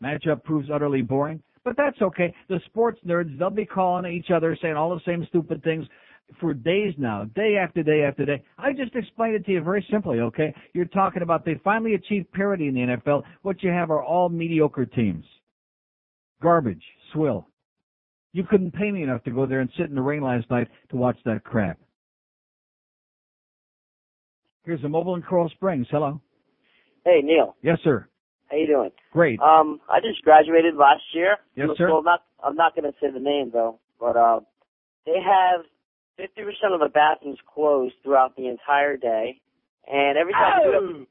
Matchup 0.02 0.42
proves 0.42 0.68
utterly 0.70 1.00
boring. 1.00 1.40
But 1.64 1.76
that's 1.76 2.02
okay. 2.02 2.34
The 2.48 2.60
sports 2.66 3.00
nerds, 3.06 3.38
they'll 3.38 3.48
be 3.48 3.64
calling 3.64 4.12
each 4.12 4.30
other 4.30 4.58
saying 4.60 4.74
all 4.74 4.90
the 4.90 5.00
same 5.06 5.24
stupid 5.30 5.62
things 5.62 5.86
for 6.40 6.54
days 6.54 6.94
now, 6.98 7.24
day 7.34 7.56
after 7.56 7.82
day 7.82 8.02
after 8.02 8.24
day. 8.24 8.42
I 8.58 8.72
just 8.72 8.94
explained 8.94 9.36
it 9.36 9.46
to 9.46 9.52
you 9.52 9.62
very 9.62 9.86
simply, 9.90 10.20
okay? 10.20 10.54
You're 10.72 10.84
talking 10.86 11.22
about 11.22 11.44
they 11.44 11.60
finally 11.62 11.94
achieved 11.94 12.32
parity 12.32 12.68
in 12.68 12.74
the 12.74 12.80
NFL. 12.80 13.22
What 13.42 13.62
you 13.62 13.70
have 13.70 13.90
are 13.90 14.02
all 14.02 14.28
mediocre 14.28 14.86
teams. 14.86 15.24
Garbage, 16.42 16.82
swill. 17.12 17.46
You 18.32 18.44
couldn't 18.44 18.72
pay 18.72 18.90
me 18.90 19.02
enough 19.02 19.22
to 19.24 19.30
go 19.30 19.46
there 19.46 19.60
and 19.60 19.70
sit 19.76 19.86
in 19.86 19.94
the 19.94 20.02
rain 20.02 20.22
last 20.22 20.50
night 20.50 20.68
to 20.90 20.96
watch 20.96 21.16
that 21.24 21.44
crap. 21.44 21.78
Here's 24.64 24.82
a 24.82 24.88
mobile 24.88 25.14
in 25.14 25.22
Coral 25.22 25.48
Springs. 25.50 25.86
Hello. 25.90 26.20
Hey, 27.04 27.20
Neil. 27.22 27.54
Yes, 27.62 27.78
sir. 27.84 28.08
How 28.50 28.56
you 28.56 28.66
doing? 28.66 28.90
Great. 29.12 29.40
Um, 29.40 29.80
I 29.88 30.00
just 30.00 30.22
graduated 30.22 30.74
last 30.74 31.02
year. 31.12 31.36
Yes, 31.54 31.68
sir. 31.76 31.90
Well, 31.90 32.02
not, 32.02 32.24
I'm 32.42 32.56
not 32.56 32.74
going 32.74 32.90
to 32.90 32.96
say 33.00 33.10
the 33.12 33.20
name 33.20 33.50
though, 33.52 33.78
but 34.00 34.16
uh, 34.16 34.40
they 35.06 35.16
have 35.24 35.64
50% 36.18 36.74
of 36.74 36.80
the 36.80 36.88
bathrooms 36.92 37.38
closed 37.52 37.94
throughout 38.02 38.36
the 38.36 38.46
entire 38.48 38.96
day, 38.96 39.40
and 39.86 40.16
every 40.18 40.32
time 40.32 40.60
you 40.64 40.72
do, 40.72 41.06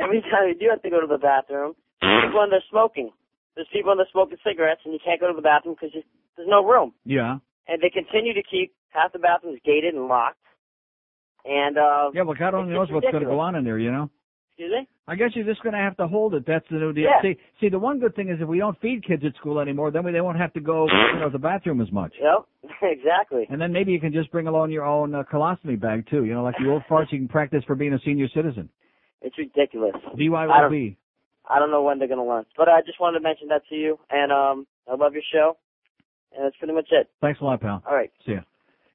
every 0.00 0.20
time 0.22 0.48
you 0.48 0.54
do 0.54 0.66
have 0.70 0.82
to 0.82 0.90
go 0.90 1.00
to 1.00 1.06
the 1.06 1.18
bathroom, 1.18 1.74
people 2.00 2.42
end 2.42 2.52
up 2.54 2.62
smoking. 2.70 3.10
there's 3.54 3.66
people 3.72 3.92
in 3.92 3.98
there 3.98 4.06
smoking 4.12 4.38
cigarettes, 4.46 4.80
and 4.84 4.92
you 4.94 5.00
can't 5.04 5.20
go 5.20 5.28
to 5.28 5.34
the 5.36 5.42
bathroom 5.42 5.74
because 5.78 5.92
there's 6.36 6.48
no 6.48 6.64
room. 6.64 6.92
Yeah. 7.04 7.38
And 7.68 7.80
they 7.82 7.90
continue 7.90 8.34
to 8.34 8.42
keep 8.42 8.74
half 8.90 9.12
the 9.12 9.18
bathrooms 9.18 9.60
gated 9.64 9.94
and 9.94 10.06
locked. 10.06 10.38
And 11.44 11.76
uh, 11.76 12.10
Yeah, 12.14 12.22
well, 12.22 12.36
God 12.38 12.54
only 12.54 12.74
knows 12.74 12.88
what's 12.90 13.06
going 13.10 13.22
to 13.22 13.28
go 13.28 13.40
on 13.40 13.54
in 13.54 13.64
there, 13.64 13.78
you 13.78 13.90
know. 13.90 14.10
Excuse 14.56 14.70
me. 14.70 14.88
I 15.08 15.16
guess 15.16 15.30
you're 15.34 15.44
just 15.44 15.62
going 15.64 15.72
to 15.72 15.80
have 15.80 15.96
to 15.96 16.06
hold 16.06 16.34
it. 16.34 16.44
That's 16.46 16.64
the 16.70 16.76
new 16.76 16.92
deal. 16.92 17.04
Yeah. 17.04 17.20
See, 17.22 17.36
see, 17.60 17.68
the 17.68 17.78
one 17.78 17.98
good 17.98 18.14
thing 18.14 18.28
is 18.28 18.38
if 18.40 18.46
we 18.46 18.58
don't 18.58 18.80
feed 18.80 19.04
kids 19.04 19.24
at 19.26 19.34
school 19.34 19.58
anymore, 19.58 19.90
then 19.90 20.04
we, 20.04 20.12
they 20.12 20.20
won't 20.20 20.38
have 20.38 20.52
to 20.52 20.60
go, 20.60 20.86
you 20.86 21.18
know, 21.18 21.26
to 21.26 21.30
the 21.32 21.40
bathroom 21.40 21.80
as 21.80 21.90
much. 21.90 22.14
Yep, 22.22 22.70
exactly. 22.82 23.46
And 23.50 23.60
then 23.60 23.72
maybe 23.72 23.90
you 23.90 23.98
can 23.98 24.12
just 24.12 24.30
bring 24.30 24.46
along 24.46 24.70
your 24.70 24.84
own 24.84 25.12
uh, 25.12 25.24
colostomy 25.24 25.80
bag 25.80 26.06
too. 26.08 26.24
You 26.24 26.34
know, 26.34 26.44
like 26.44 26.54
the 26.62 26.70
old 26.70 26.84
farts 26.90 27.10
you 27.10 27.18
can 27.18 27.26
practice 27.26 27.64
for 27.66 27.74
being 27.74 27.94
a 27.94 27.98
senior 28.04 28.28
citizen. 28.32 28.68
It's 29.22 29.36
ridiculous. 29.36 29.94
I 30.06 30.14
BYOB. 30.16 30.96
I 31.50 31.58
don't 31.58 31.72
know 31.72 31.82
when 31.82 31.98
they're 31.98 32.08
gonna 32.08 32.24
learn, 32.24 32.44
but 32.56 32.68
I 32.68 32.80
just 32.86 33.00
wanted 33.00 33.18
to 33.18 33.22
mention 33.24 33.48
that 33.48 33.62
to 33.70 33.74
you. 33.74 33.98
And 34.10 34.30
um, 34.30 34.66
I 34.88 34.94
love 34.94 35.14
your 35.14 35.22
show. 35.32 35.56
And 36.34 36.44
that's 36.44 36.56
pretty 36.56 36.74
much 36.74 36.88
it. 36.92 37.10
Thanks 37.20 37.40
a 37.40 37.44
lot, 37.44 37.60
pal. 37.60 37.82
All 37.88 37.94
right. 37.94 38.10
See 38.24 38.32
ya. 38.32 38.40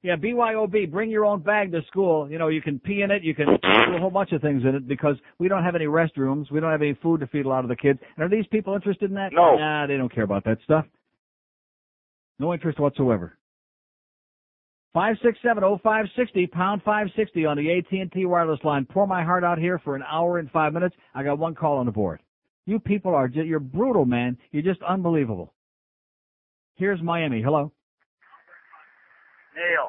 Yeah, 0.02 0.16
BYOB, 0.16 0.90
bring 0.90 1.10
your 1.10 1.26
own 1.26 1.42
bag 1.42 1.72
to 1.72 1.82
school. 1.88 2.30
You 2.30 2.38
know, 2.38 2.48
you 2.48 2.62
can 2.62 2.78
pee 2.78 3.02
in 3.02 3.10
it, 3.10 3.22
you 3.22 3.34
can 3.34 3.46
do 3.46 3.96
a 3.96 3.98
whole 4.00 4.10
bunch 4.10 4.32
of 4.32 4.40
things 4.40 4.62
in 4.62 4.74
it 4.74 4.88
because 4.88 5.16
we 5.38 5.46
don't 5.46 5.62
have 5.62 5.74
any 5.74 5.84
restrooms. 5.84 6.50
We 6.50 6.58
don't 6.58 6.70
have 6.70 6.80
any 6.80 6.94
food 7.02 7.20
to 7.20 7.26
feed 7.26 7.44
a 7.44 7.48
lot 7.48 7.64
of 7.64 7.68
the 7.68 7.76
kids. 7.76 7.98
And 8.16 8.24
are 8.24 8.34
these 8.34 8.46
people 8.46 8.74
interested 8.74 9.10
in 9.10 9.16
that? 9.16 9.32
No. 9.32 9.56
Nah, 9.56 9.86
they 9.86 9.98
don't 9.98 10.12
care 10.12 10.24
about 10.24 10.44
that 10.44 10.58
stuff. 10.64 10.86
No 12.38 12.54
interest 12.54 12.80
whatsoever. 12.80 13.36
Five 14.94 15.16
six 15.22 15.38
seven 15.42 15.62
oh 15.62 15.78
five 15.82 16.06
sixty 16.16 16.46
pound 16.46 16.82
five 16.82 17.08
sixty 17.14 17.44
on 17.44 17.58
the 17.58 17.70
AT 17.70 17.92
and 17.92 18.10
T 18.10 18.24
wireless 18.24 18.58
line. 18.64 18.86
Pour 18.86 19.06
my 19.06 19.22
heart 19.22 19.44
out 19.44 19.58
here 19.58 19.78
for 19.84 19.94
an 19.94 20.02
hour 20.10 20.38
and 20.38 20.50
five 20.50 20.72
minutes. 20.72 20.96
I 21.14 21.22
got 21.22 21.38
one 21.38 21.54
call 21.54 21.76
on 21.76 21.86
the 21.86 21.92
board. 21.92 22.20
You 22.66 22.80
people 22.80 23.14
are 23.14 23.28
you're 23.28 23.60
brutal, 23.60 24.04
man. 24.04 24.38
You're 24.50 24.62
just 24.62 24.82
unbelievable. 24.82 25.52
Here's 26.74 27.00
Miami. 27.02 27.42
Hello. 27.42 27.70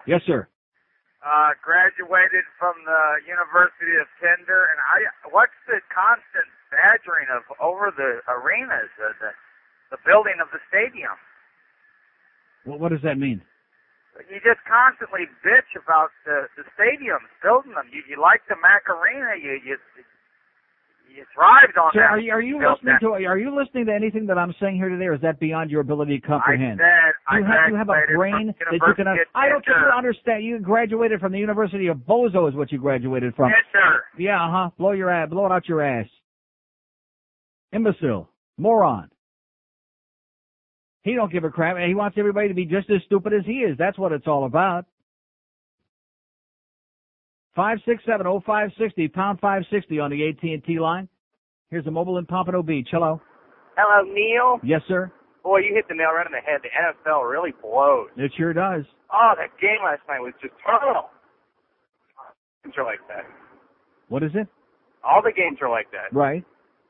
Yes, 0.07 0.21
sir. 0.27 0.47
uh, 1.21 1.53
graduated 1.61 2.45
from 2.57 2.73
the 2.85 3.03
University 3.29 3.93
of 4.01 4.09
Tinder, 4.17 4.67
and 4.73 4.79
I 4.81 4.97
what's 5.29 5.55
the 5.69 5.79
constant 5.93 6.49
badgering 6.73 7.29
of 7.29 7.45
over 7.61 7.93
the 7.93 8.25
arenas, 8.25 8.89
uh, 8.97 9.13
the 9.21 9.31
the 9.93 9.99
building 10.05 10.41
of 10.41 10.49
the 10.49 10.61
stadium? 10.71 11.13
What, 12.65 12.79
what 12.79 12.89
does 12.89 13.03
that 13.05 13.17
mean? 13.21 13.41
You 14.29 14.43
just 14.43 14.61
constantly 14.67 15.29
bitch 15.45 15.71
about 15.77 16.09
the 16.25 16.49
the 16.57 16.65
stadiums, 16.73 17.29
building 17.45 17.77
them. 17.77 17.87
You 17.93 18.01
you 18.09 18.17
like 18.17 18.41
the 18.49 18.57
Mac 18.57 18.89
Arena, 18.89 19.37
you 19.37 19.61
you 19.61 19.77
on 21.77 21.91
Sir, 21.93 21.99
that. 21.99 22.09
are 22.11 22.19
you, 22.19 22.31
are 22.31 22.41
you 22.41 22.57
listening 22.57 22.95
that. 22.99 23.05
to 23.05 23.13
are 23.13 23.37
you 23.37 23.55
listening 23.55 23.85
to 23.85 23.93
anything 23.93 24.25
that 24.27 24.37
I'm 24.37 24.53
saying 24.59 24.75
here 24.75 24.89
today, 24.89 25.05
or 25.05 25.15
is 25.15 25.21
that 25.21 25.39
beyond 25.39 25.71
your 25.71 25.81
ability 25.81 26.19
to 26.19 26.27
comprehend? 26.27 26.79
I 26.81 26.83
said 26.83 27.13
I 27.27 27.37
you 27.37 27.45
have 27.45 27.69
you 27.69 27.75
have 27.75 27.89
a 27.89 28.15
brain 28.15 28.47
that 28.47 28.73
you 28.87 28.93
can. 28.95 29.07
Of 29.07 29.17
I 29.35 29.49
don't 29.49 29.63
think 29.63 29.77
you 29.77 29.97
understand. 29.97 30.43
You 30.43 30.59
graduated 30.59 31.19
from 31.19 31.31
the 31.31 31.39
University 31.39 31.87
of 31.87 31.97
Bozo, 31.97 32.49
is 32.49 32.55
what 32.55 32.71
you 32.71 32.77
graduated 32.77 33.35
from. 33.35 33.49
Yes, 33.49 33.65
sir. 33.71 34.03
Yeah, 34.17 34.43
uh 34.43 34.51
huh. 34.51 34.69
Blow 34.77 34.91
your 34.91 35.09
ass, 35.09 35.29
blow 35.29 35.45
it 35.45 35.51
out 35.51 35.67
your 35.67 35.81
ass. 35.81 36.07
Imbecile, 37.73 38.29
moron. 38.57 39.09
He 41.03 41.15
don't 41.15 41.31
give 41.31 41.43
a 41.43 41.49
crap, 41.49 41.77
and 41.77 41.87
he 41.87 41.95
wants 41.95 42.17
everybody 42.19 42.47
to 42.47 42.53
be 42.53 42.65
just 42.65 42.89
as 42.89 43.01
stupid 43.05 43.33
as 43.33 43.45
he 43.45 43.59
is. 43.59 43.77
That's 43.77 43.97
what 43.97 44.11
it's 44.11 44.27
all 44.27 44.45
about. 44.45 44.85
Five 47.55 47.79
six 47.85 48.03
seven 48.05 48.27
oh 48.27 48.41
five 48.45 48.69
sixty 48.79 49.07
pound 49.07 49.39
five 49.39 49.63
sixty 49.71 49.99
on 49.99 50.09
the 50.09 50.29
AT 50.29 50.41
and 50.43 50.63
T 50.63 50.79
line. 50.79 51.07
Here's 51.69 51.85
a 51.85 51.91
mobile 51.91 52.17
in 52.17 52.25
Pompano 52.25 52.63
Beach. 52.63 52.87
Hello. 52.91 53.21
Hello, 53.77 54.13
Neil. 54.13 54.59
Yes, 54.63 54.81
sir. 54.87 55.11
Boy, 55.43 55.59
you 55.59 55.73
hit 55.73 55.85
the 55.89 55.95
nail 55.95 56.11
right 56.15 56.25
on 56.25 56.31
the 56.31 56.39
head. 56.39 56.61
The 56.61 56.69
NFL 56.69 57.29
really 57.29 57.51
blows. 57.61 58.09
It 58.15 58.31
sure 58.37 58.53
does. 58.53 58.83
Oh, 59.11 59.33
that 59.37 59.49
game 59.59 59.79
last 59.83 60.01
night 60.07 60.19
was 60.19 60.33
just 60.41 60.53
terminal. 60.65 61.09
Games 62.63 62.75
are 62.77 62.85
like 62.85 62.99
that. 63.07 63.25
What 64.09 64.23
is 64.23 64.31
it? 64.35 64.47
All 65.03 65.21
the 65.23 65.31
games 65.35 65.57
are 65.61 65.69
like 65.69 65.89
that. 65.91 66.15
Right. 66.15 66.43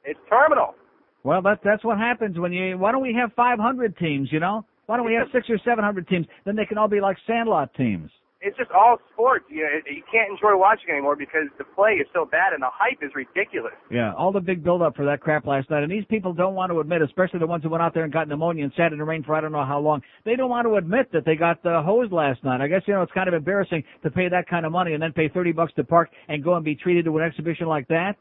It's 0.03 0.19
terminal. 0.29 0.75
Well, 1.23 1.41
that 1.43 1.59
that's 1.63 1.83
what 1.83 1.97
happens 1.97 2.37
when 2.37 2.51
you. 2.51 2.77
Why 2.77 2.91
don't 2.91 3.01
we 3.01 3.13
have 3.19 3.31
500 3.33 3.97
teams? 3.97 4.29
You 4.31 4.39
know, 4.39 4.65
why 4.87 4.97
don't 4.97 5.05
we 5.05 5.13
have 5.13 5.27
six 5.33 5.49
or 5.49 5.59
700 5.63 6.07
teams? 6.07 6.25
Then 6.45 6.55
they 6.55 6.65
can 6.65 6.77
all 6.77 6.87
be 6.87 6.99
like 6.99 7.17
Sandlot 7.25 7.73
teams. 7.75 8.09
It's 8.41 8.57
just 8.57 8.71
all 8.71 8.97
sports. 9.13 9.45
You 9.49 9.61
know, 9.61 9.69
you 9.85 10.01
can't 10.11 10.31
enjoy 10.31 10.57
watching 10.57 10.89
anymore 10.89 11.15
because 11.15 11.45
the 11.59 11.63
play 11.63 12.01
is 12.01 12.07
so 12.11 12.25
bad 12.25 12.53
and 12.53 12.61
the 12.61 12.73
hype 12.73 12.97
is 13.03 13.11
ridiculous. 13.13 13.73
Yeah, 13.91 14.13
all 14.17 14.31
the 14.31 14.39
big 14.41 14.63
build 14.63 14.81
up 14.81 14.95
for 14.95 15.05
that 15.05 15.21
crap 15.21 15.45
last 15.45 15.69
night, 15.69 15.83
and 15.83 15.91
these 15.91 16.05
people 16.09 16.33
don't 16.33 16.55
want 16.55 16.71
to 16.71 16.79
admit, 16.79 17.03
especially 17.03 17.39
the 17.39 17.45
ones 17.45 17.63
who 17.63 17.69
went 17.69 17.83
out 17.83 17.93
there 17.93 18.03
and 18.03 18.11
got 18.11 18.27
pneumonia 18.27 18.63
and 18.63 18.73
sat 18.75 18.93
in 18.93 18.97
the 18.97 19.05
rain 19.05 19.23
for 19.23 19.35
I 19.35 19.41
don't 19.41 19.51
know 19.51 19.65
how 19.65 19.79
long. 19.79 20.01
They 20.25 20.35
don't 20.35 20.49
want 20.49 20.65
to 20.67 20.75
admit 20.75 21.11
that 21.13 21.23
they 21.23 21.35
got 21.35 21.63
uh, 21.65 21.83
hosed 21.83 22.11
last 22.11 22.43
night. 22.43 22.61
I 22.61 22.67
guess 22.67 22.81
you 22.87 22.95
know 22.95 23.03
it's 23.03 23.11
kind 23.11 23.27
of 23.27 23.35
embarrassing 23.35 23.83
to 24.01 24.09
pay 24.09 24.27
that 24.29 24.49
kind 24.49 24.65
of 24.65 24.71
money 24.71 24.93
and 24.93 25.03
then 25.03 25.13
pay 25.13 25.29
30 25.29 25.51
bucks 25.51 25.73
to 25.75 25.83
park 25.83 26.09
and 26.27 26.43
go 26.43 26.55
and 26.55 26.65
be 26.65 26.75
treated 26.75 27.05
to 27.05 27.17
an 27.17 27.23
exhibition 27.23 27.67
like 27.67 27.87
that. 27.89 28.15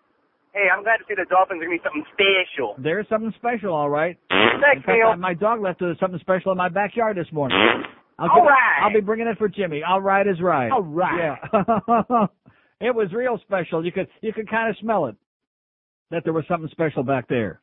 Hey, 0.53 0.66
I'm 0.71 0.83
glad 0.83 0.99
to 0.99 1.05
see 1.09 1.14
the 1.14 1.27
Dolphins 1.31 1.62
are 1.62 1.66
going 1.66 1.79
to 1.79 1.83
be 1.83 1.87
something 1.87 2.05
special. 2.12 2.75
There's 2.77 3.09
something 3.09 3.33
special, 3.39 3.73
all 3.73 3.89
right. 3.89 4.18
Thanks, 4.29 4.85
fact, 4.85 5.18
my 5.18 5.33
dog 5.33 5.62
left 5.62 5.81
uh, 5.81 5.95
something 6.01 6.18
special 6.21 6.51
in 6.53 6.59
my 6.59 6.68
backyard 6.68 7.16
this 7.16 7.31
morning. 7.33 7.57
I'll 8.21 8.29
All 8.31 8.47
it- 8.47 8.53
I'll 8.83 8.93
be 8.93 9.01
bringing 9.01 9.27
it 9.27 9.39
for 9.39 9.49
Jimmy. 9.49 9.83
All 9.83 10.01
right 10.01 10.27
is 10.27 10.41
right. 10.43 10.71
All 10.71 10.83
right. 10.83 11.39
Yeah. 11.53 12.27
it 12.81 12.95
was 12.95 13.09
real 13.12 13.39
special. 13.47 13.85
You 13.85 13.93
could 13.93 14.09
you 14.21 14.33
could 14.33 14.49
kind 14.49 14.68
of 14.71 14.77
smell 14.81 15.07
it 15.07 15.16
that 16.11 16.23
there 16.25 16.33
was 16.33 16.45
something 16.49 16.68
special 16.71 17.03
back 17.03 17.29
there. 17.29 17.61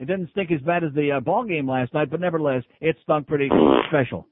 It 0.00 0.06
didn't 0.06 0.30
stink 0.30 0.50
as 0.50 0.60
bad 0.62 0.82
as 0.82 0.92
the 0.94 1.12
uh, 1.12 1.20
ball 1.20 1.44
game 1.44 1.68
last 1.68 1.92
night, 1.94 2.10
but 2.10 2.20
nevertheless, 2.20 2.64
it 2.80 2.96
stunk 3.02 3.26
pretty 3.26 3.48
special. 3.88 4.26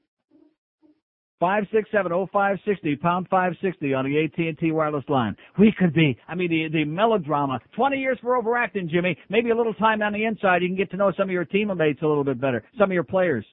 Five 1.39 1.63
six 1.73 1.89
seven 1.91 2.11
oh 2.11 2.27
five 2.31 2.57
sixty 2.65 2.95
pound 2.95 3.27
five 3.29 3.53
sixty 3.63 3.93
on 3.95 4.05
the 4.05 4.23
AT 4.23 4.37
and 4.37 4.57
T 4.59 4.71
wireless 4.71 5.03
line. 5.09 5.35
We 5.57 5.73
could 5.77 5.91
be. 5.93 6.15
I 6.27 6.35
mean, 6.35 6.49
the 6.49 6.67
the 6.71 6.85
melodrama. 6.85 7.59
Twenty 7.75 7.97
years 7.97 8.19
for 8.21 8.35
overacting, 8.35 8.89
Jimmy. 8.89 9.17
Maybe 9.29 9.49
a 9.49 9.55
little 9.55 9.73
time 9.73 10.01
on 10.03 10.13
the 10.13 10.23
inside. 10.25 10.61
You 10.61 10.67
can 10.69 10.77
get 10.77 10.91
to 10.91 10.97
know 10.97 11.11
some 11.17 11.29
of 11.29 11.31
your 11.33 11.45
teammates 11.45 12.01
a 12.03 12.07
little 12.07 12.23
bit 12.23 12.39
better. 12.39 12.63
Some 12.77 12.91
of 12.91 12.93
your 12.93 13.03
players. 13.03 13.43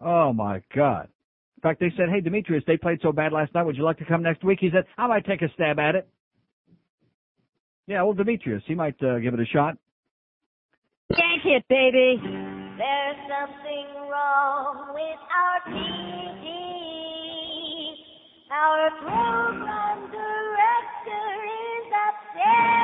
Oh 0.00 0.32
my 0.32 0.62
God. 0.74 1.08
In 1.56 1.60
fact, 1.62 1.80
they 1.80 1.90
said, 1.96 2.08
"Hey, 2.08 2.20
Demetrius, 2.20 2.62
they 2.66 2.76
played 2.76 3.00
so 3.02 3.10
bad 3.10 3.32
last 3.32 3.52
night. 3.52 3.64
Would 3.64 3.76
you 3.76 3.82
like 3.82 3.98
to 3.98 4.04
come 4.04 4.22
next 4.22 4.44
week?" 4.44 4.60
He 4.60 4.70
said, 4.70 4.84
"I 4.96 5.06
might 5.08 5.26
take 5.26 5.42
a 5.42 5.48
stab 5.54 5.78
at 5.78 5.96
it." 5.96 6.08
Yeah, 7.88 8.02
well, 8.02 8.12
Demetrius, 8.12 8.62
he 8.66 8.74
might 8.74 9.02
uh, 9.02 9.18
give 9.18 9.34
it 9.34 9.40
a 9.40 9.46
shot. 9.46 9.76
Yank 11.10 11.42
it, 11.46 11.64
baby. 11.68 12.20
There's 12.22 13.16
something 13.26 13.86
wrong 14.10 14.92
with 14.92 15.18
our 15.34 15.60
TV. 15.72 16.46
Our 18.52 18.90
program 19.00 20.10
director 20.12 21.26
is 21.48 21.92
upset. 22.08 22.77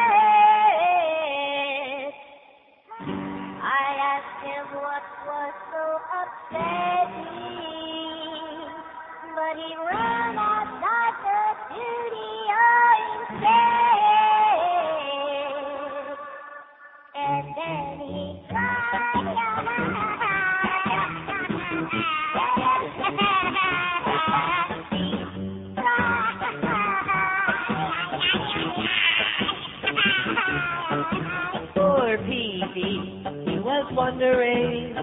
Wondering 33.95 34.95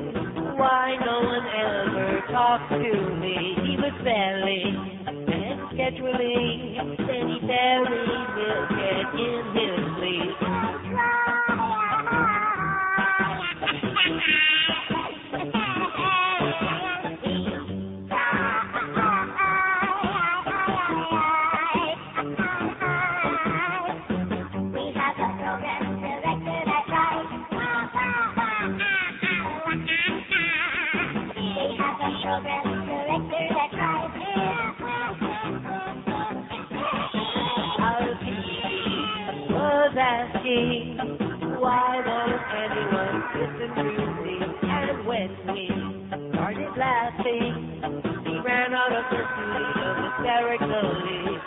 why 0.57 0.95
no 0.99 1.19
one 1.21 1.47
ever 1.47 2.21
talked 2.31 2.71
to 2.71 3.15
me. 3.19 3.55
He 3.63 3.77
was 3.77 3.93
selling 4.03 4.75
and 5.07 5.59
scheduling, 5.71 6.97
then 6.97 7.23
he 7.29 7.39
buried 7.47 8.27
Milkhead 8.35 9.05
in 9.15 9.43
his 9.55 9.75
sleep. 9.97 10.35
Was 39.93 39.99
asking 39.99 40.97
why 41.59 41.99
won't 42.05 42.41
anyone 42.63 43.23
listen 43.35 43.75
to 43.75 43.83
me? 43.83 44.37
And 44.63 45.05
when 45.05 45.29
we 45.51 45.67
started 46.33 46.71
laughing, 46.77 47.53
he 48.25 48.39
ran 48.39 48.73
out 48.73 48.93
of 48.93 49.03
the 49.11 49.21
studio 49.35 49.87
hysterically. 50.07 51.41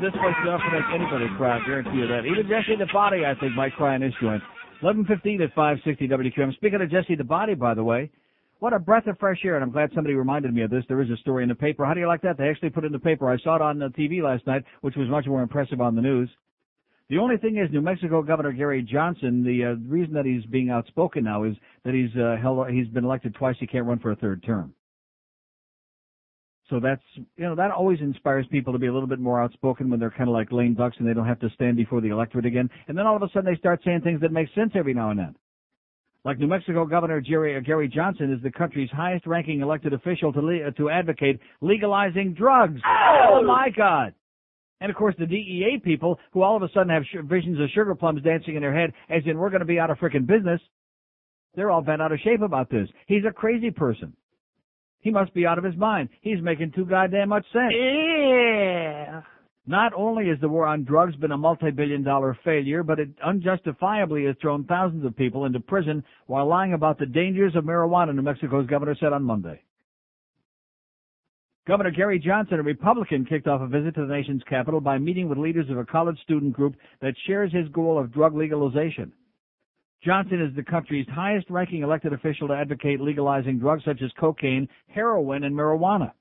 This 0.00 0.12
place 0.12 0.32
can 0.40 0.48
often 0.48 0.72
make 0.72 0.88
anybody 0.96 1.28
cry. 1.36 1.60
I 1.60 1.66
guarantee 1.66 1.98
you 1.98 2.08
that. 2.08 2.24
Even 2.24 2.48
Jesse 2.48 2.74
the 2.74 2.88
Body, 2.90 3.26
I 3.26 3.34
think, 3.38 3.54
might 3.54 3.74
cry 3.74 3.96
in 3.96 4.00
this 4.00 4.14
joint. 4.18 4.42
11:15 4.80 5.42
at 5.42 5.52
560 5.52 6.08
WQAM. 6.08 6.54
Speaking 6.54 6.80
of 6.80 6.90
Jesse 6.90 7.16
the 7.16 7.24
Body, 7.24 7.54
by 7.54 7.74
the 7.74 7.84
way, 7.84 8.10
what 8.60 8.72
a 8.72 8.78
breath 8.78 9.06
of 9.08 9.18
fresh 9.18 9.44
air, 9.44 9.56
and 9.56 9.62
I'm 9.62 9.70
glad 9.70 9.90
somebody 9.94 10.14
reminded 10.14 10.54
me 10.54 10.62
of 10.62 10.70
this. 10.70 10.84
There 10.88 11.02
is 11.02 11.10
a 11.10 11.18
story 11.18 11.42
in 11.42 11.50
the 11.50 11.54
paper. 11.54 11.84
How 11.84 11.92
do 11.92 12.00
you 12.00 12.06
like 12.06 12.22
that? 12.22 12.38
They 12.38 12.48
actually 12.48 12.70
put 12.70 12.84
it 12.84 12.86
in 12.86 12.92
the 12.94 12.98
paper. 12.98 13.30
I 13.30 13.36
saw 13.38 13.56
it 13.56 13.62
on 13.62 13.78
the 13.78 13.88
TV 13.88 14.22
last 14.22 14.46
night, 14.46 14.64
which 14.80 14.96
was 14.96 15.06
much 15.10 15.26
more 15.26 15.42
impressive 15.42 15.82
on 15.82 15.94
the 15.94 16.02
news. 16.02 16.30
The 17.10 17.18
only 17.18 17.36
thing 17.36 17.58
is, 17.58 17.70
New 17.70 17.82
Mexico 17.82 18.22
Governor 18.22 18.52
Gary 18.52 18.82
Johnson. 18.82 19.44
The 19.44 19.64
uh, 19.64 19.74
reason 19.86 20.14
that 20.14 20.24
he's 20.24 20.46
being 20.46 20.70
outspoken 20.70 21.24
now 21.24 21.44
is 21.44 21.56
that 21.84 21.92
he's 21.92 22.16
uh, 22.16 22.36
held, 22.40 22.70
he's 22.70 22.88
been 22.88 23.04
elected 23.04 23.34
twice. 23.34 23.56
He 23.60 23.66
can't 23.66 23.84
run 23.84 23.98
for 23.98 24.12
a 24.12 24.16
third 24.16 24.42
term. 24.44 24.72
So 26.70 26.78
that's 26.78 27.02
you 27.16 27.44
know 27.44 27.56
that 27.56 27.72
always 27.72 27.98
inspires 28.00 28.46
people 28.50 28.72
to 28.72 28.78
be 28.78 28.86
a 28.86 28.92
little 28.92 29.08
bit 29.08 29.18
more 29.18 29.42
outspoken 29.42 29.90
when 29.90 29.98
they're 29.98 30.10
kind 30.10 30.28
of 30.28 30.34
like 30.34 30.52
lame 30.52 30.74
ducks 30.74 30.96
and 30.98 31.06
they 31.06 31.12
don't 31.12 31.26
have 31.26 31.40
to 31.40 31.50
stand 31.50 31.76
before 31.76 32.00
the 32.00 32.08
electorate 32.08 32.46
again. 32.46 32.70
And 32.86 32.96
then 32.96 33.06
all 33.06 33.16
of 33.16 33.22
a 33.22 33.28
sudden 33.34 33.52
they 33.52 33.58
start 33.58 33.80
saying 33.84 34.02
things 34.02 34.20
that 34.20 34.30
make 34.30 34.48
sense 34.54 34.72
every 34.76 34.94
now 34.94 35.10
and 35.10 35.18
then. 35.18 35.34
Like 36.24 36.38
New 36.38 36.46
Mexico 36.46 36.84
Governor 36.84 37.20
Jerry, 37.20 37.56
uh, 37.56 37.60
Gary 37.60 37.88
Johnson 37.88 38.32
is 38.32 38.42
the 38.42 38.52
country's 38.52 38.90
highest-ranking 38.90 39.62
elected 39.62 39.94
official 39.94 40.32
to 40.34 40.40
le- 40.40 40.68
uh, 40.68 40.70
to 40.72 40.90
advocate 40.90 41.40
legalizing 41.60 42.34
drugs. 42.34 42.80
Oh 42.86 43.42
my 43.42 43.70
God! 43.74 44.14
And 44.80 44.90
of 44.90 44.96
course, 44.96 45.14
the 45.18 45.26
DEA 45.26 45.80
people, 45.82 46.20
who 46.32 46.42
all 46.42 46.56
of 46.56 46.62
a 46.62 46.68
sudden 46.72 46.90
have 46.90 47.02
sh- 47.04 47.24
visions 47.24 47.58
of 47.58 47.68
sugar 47.70 47.94
plums 47.94 48.22
dancing 48.22 48.54
in 48.54 48.60
their 48.60 48.74
head, 48.74 48.92
as 49.08 49.22
in 49.26 49.38
we're 49.38 49.50
going 49.50 49.60
to 49.60 49.66
be 49.66 49.80
out 49.80 49.90
of 49.90 49.98
frickin' 49.98 50.26
business. 50.26 50.60
They're 51.54 51.70
all 51.70 51.82
bent 51.82 52.00
out 52.02 52.12
of 52.12 52.20
shape 52.20 52.42
about 52.42 52.70
this. 52.70 52.88
He's 53.06 53.24
a 53.28 53.32
crazy 53.32 53.70
person. 53.70 54.14
He 55.00 55.10
must 55.10 55.32
be 55.34 55.46
out 55.46 55.58
of 55.58 55.64
his 55.64 55.76
mind. 55.76 56.08
He's 56.20 56.42
making 56.42 56.72
too 56.72 56.84
goddamn 56.84 57.30
much 57.30 57.44
sense. 57.52 57.72
Yeah. 57.74 59.22
Not 59.66 59.92
only 59.94 60.28
has 60.28 60.40
the 60.40 60.48
war 60.48 60.66
on 60.66 60.84
drugs 60.84 61.14
been 61.16 61.32
a 61.32 61.38
multi-billion 61.38 62.02
dollar 62.02 62.36
failure, 62.44 62.82
but 62.82 62.98
it 62.98 63.08
unjustifiably 63.24 64.24
has 64.24 64.36
thrown 64.40 64.64
thousands 64.64 65.04
of 65.04 65.16
people 65.16 65.44
into 65.44 65.60
prison 65.60 66.02
while 66.26 66.46
lying 66.46 66.72
about 66.72 66.98
the 66.98 67.06
dangers 67.06 67.54
of 67.54 67.64
marijuana, 67.64 68.14
New 68.14 68.22
Mexico's 68.22 68.66
governor 68.66 68.96
said 68.98 69.12
on 69.12 69.22
Monday. 69.22 69.62
Governor 71.68 71.92
Gary 71.92 72.18
Johnson, 72.18 72.58
a 72.58 72.62
Republican, 72.62 73.24
kicked 73.24 73.46
off 73.46 73.60
a 73.60 73.66
visit 73.66 73.94
to 73.94 74.06
the 74.06 74.12
nation's 74.12 74.42
capital 74.48 74.80
by 74.80 74.98
meeting 74.98 75.28
with 75.28 75.38
leaders 75.38 75.70
of 75.70 75.78
a 75.78 75.84
college 75.84 76.18
student 76.22 76.52
group 76.52 76.74
that 77.00 77.14
shares 77.26 77.52
his 77.52 77.68
goal 77.68 77.98
of 77.98 78.12
drug 78.12 78.34
legalization. 78.34 79.12
Johnson 80.04 80.40
is 80.40 80.54
the 80.56 80.62
country's 80.62 81.06
highest 81.08 81.50
ranking 81.50 81.82
elected 81.82 82.12
official 82.12 82.48
to 82.48 82.54
advocate 82.54 83.00
legalizing 83.00 83.58
drugs 83.58 83.84
such 83.84 84.00
as 84.02 84.10
cocaine, 84.18 84.68
heroin, 84.88 85.44
and 85.44 85.54
marijuana. 85.54 86.12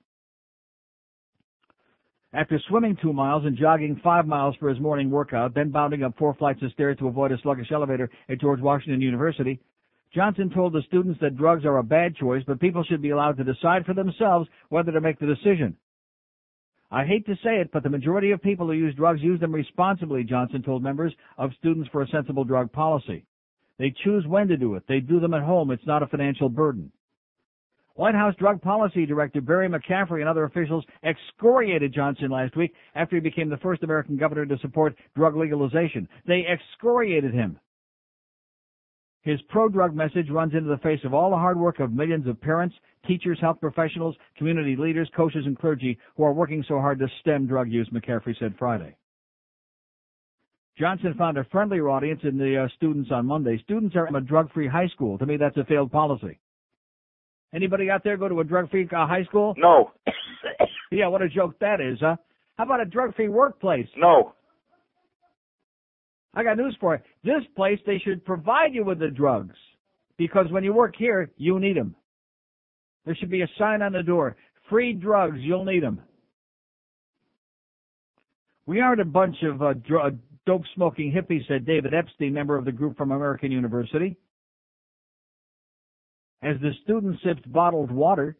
After 2.33 2.59
swimming 2.67 2.97
two 3.01 3.13
miles 3.13 3.45
and 3.45 3.57
jogging 3.57 3.99
five 4.03 4.27
miles 4.27 4.55
for 4.57 4.69
his 4.69 4.79
morning 4.79 5.09
workout, 5.09 5.55
then 5.55 5.71
bounding 5.71 6.03
up 6.03 6.15
four 6.17 6.35
flights 6.35 6.61
of 6.61 6.71
stairs 6.71 6.97
to 6.99 7.07
avoid 7.07 7.31
a 7.31 7.37
sluggish 7.39 7.71
elevator 7.71 8.09
at 8.27 8.41
George 8.41 8.59
Washington 8.59 9.01
University, 9.01 9.59
Johnson 10.13 10.49
told 10.49 10.73
the 10.73 10.81
students 10.87 11.19
that 11.21 11.37
drugs 11.37 11.65
are 11.65 11.77
a 11.77 11.83
bad 11.83 12.15
choice, 12.15 12.43
but 12.45 12.59
people 12.59 12.83
should 12.83 13.01
be 13.01 13.11
allowed 13.11 13.37
to 13.37 13.43
decide 13.43 13.85
for 13.85 13.93
themselves 13.93 14.49
whether 14.69 14.91
to 14.91 15.01
make 15.01 15.19
the 15.19 15.25
decision. 15.25 15.75
I 16.91 17.05
hate 17.05 17.25
to 17.27 17.35
say 17.43 17.61
it, 17.61 17.71
but 17.71 17.83
the 17.83 17.89
majority 17.89 18.31
of 18.31 18.41
people 18.41 18.65
who 18.67 18.73
use 18.73 18.95
drugs 18.95 19.21
use 19.21 19.39
them 19.39 19.53
responsibly, 19.53 20.23
Johnson 20.23 20.63
told 20.63 20.81
members 20.81 21.13
of 21.37 21.53
Students 21.59 21.89
for 21.91 22.01
a 22.01 22.07
Sensible 22.07 22.43
Drug 22.43 22.71
Policy. 22.71 23.25
They 23.79 23.95
choose 24.03 24.27
when 24.27 24.49
to 24.49 24.57
do 24.57 24.75
it. 24.75 24.83
They 24.87 24.99
do 24.99 25.19
them 25.19 25.33
at 25.33 25.41
home. 25.41 25.71
It's 25.71 25.87
not 25.87 26.03
a 26.03 26.07
financial 26.07 26.49
burden. 26.49 26.91
White 27.95 28.15
House 28.15 28.35
Drug 28.37 28.61
Policy 28.61 29.05
Director 29.05 29.41
Barry 29.41 29.67
McCaffrey 29.67 30.19
and 30.19 30.29
other 30.29 30.43
officials 30.43 30.85
excoriated 31.03 31.93
Johnson 31.93 32.29
last 32.29 32.55
week 32.55 32.73
after 32.95 33.15
he 33.15 33.21
became 33.21 33.49
the 33.49 33.57
first 33.57 33.83
American 33.83 34.15
governor 34.15 34.45
to 34.45 34.57
support 34.59 34.95
drug 35.15 35.35
legalization. 35.35 36.07
They 36.27 36.45
excoriated 36.45 37.33
him. 37.33 37.59
His 39.21 39.41
pro-drug 39.49 39.93
message 39.93 40.29
runs 40.29 40.53
into 40.53 40.69
the 40.69 40.77
face 40.77 41.01
of 41.03 41.13
all 41.13 41.29
the 41.29 41.35
hard 41.35 41.59
work 41.59 41.79
of 41.79 41.91
millions 41.91 42.25
of 42.25 42.39
parents, 42.39 42.75
teachers, 43.05 43.37
health 43.41 43.59
professionals, 43.59 44.15
community 44.37 44.77
leaders, 44.77 45.09
coaches, 45.15 45.45
and 45.45 45.59
clergy 45.59 45.97
who 46.15 46.23
are 46.23 46.33
working 46.33 46.63
so 46.67 46.79
hard 46.79 46.99
to 46.99 47.07
stem 47.19 47.47
drug 47.47 47.69
use, 47.69 47.89
McCaffrey 47.89 48.37
said 48.39 48.55
Friday. 48.57 48.95
Johnson 50.77 51.13
found 51.17 51.37
a 51.37 51.43
friendlier 51.45 51.89
audience 51.89 52.21
in 52.23 52.37
the 52.37 52.63
uh, 52.63 52.67
students 52.75 53.11
on 53.11 53.25
Monday. 53.25 53.59
Students 53.63 53.95
are 53.95 54.07
in 54.07 54.15
a 54.15 54.21
drug-free 54.21 54.67
high 54.67 54.87
school. 54.87 55.17
To 55.17 55.25
me, 55.25 55.35
that's 55.37 55.57
a 55.57 55.65
failed 55.65 55.91
policy. 55.91 56.39
Anybody 57.53 57.89
out 57.89 58.03
there 58.03 58.15
go 58.15 58.29
to 58.29 58.39
a 58.39 58.43
drug-free 58.43 58.89
uh, 58.95 59.07
high 59.07 59.25
school? 59.25 59.53
No. 59.57 59.91
Yeah, 60.91 61.05
what 61.07 61.21
a 61.21 61.29
joke 61.29 61.59
that 61.59 61.81
is, 61.81 61.99
huh? 62.01 62.15
How 62.57 62.63
about 62.63 62.81
a 62.81 62.85
drug-free 62.85 63.29
workplace? 63.29 63.85
No. 63.95 64.33
I 66.33 66.43
got 66.43 66.57
news 66.57 66.75
for 66.79 66.95
you. 66.95 67.01
This 67.23 67.43
place, 67.55 67.77
they 67.85 67.99
should 67.99 68.25
provide 68.25 68.73
you 68.73 68.83
with 68.83 68.97
the 68.97 69.09
drugs. 69.09 69.55
Because 70.17 70.47
when 70.49 70.63
you 70.63 70.73
work 70.73 70.95
here, 70.97 71.29
you 71.37 71.59
need 71.59 71.77
them. 71.77 71.95
There 73.05 73.15
should 73.15 73.29
be 73.29 73.41
a 73.43 73.47
sign 73.59 73.83
on 73.83 73.93
the 73.93 74.01
door. 74.01 74.35
Free 74.69 74.93
drugs, 74.93 75.37
you'll 75.39 75.63
need 75.63 75.83
them. 75.83 76.01
We 78.65 78.81
aren't 78.81 79.01
a 79.01 79.05
bunch 79.05 79.37
of 79.43 79.61
uh, 79.61 79.73
dr- 79.73 80.17
dope 80.45 80.63
smoking 80.75 81.11
hippie, 81.11 81.45
said 81.47 81.65
David 81.65 81.93
Epstein, 81.93 82.33
member 82.33 82.57
of 82.57 82.65
the 82.65 82.71
group 82.71 82.97
from 82.97 83.11
American 83.11 83.51
University. 83.51 84.17
As 86.41 86.55
the 86.61 86.71
student 86.83 87.17
sipped 87.23 87.51
bottled 87.51 87.91
water, 87.91 88.37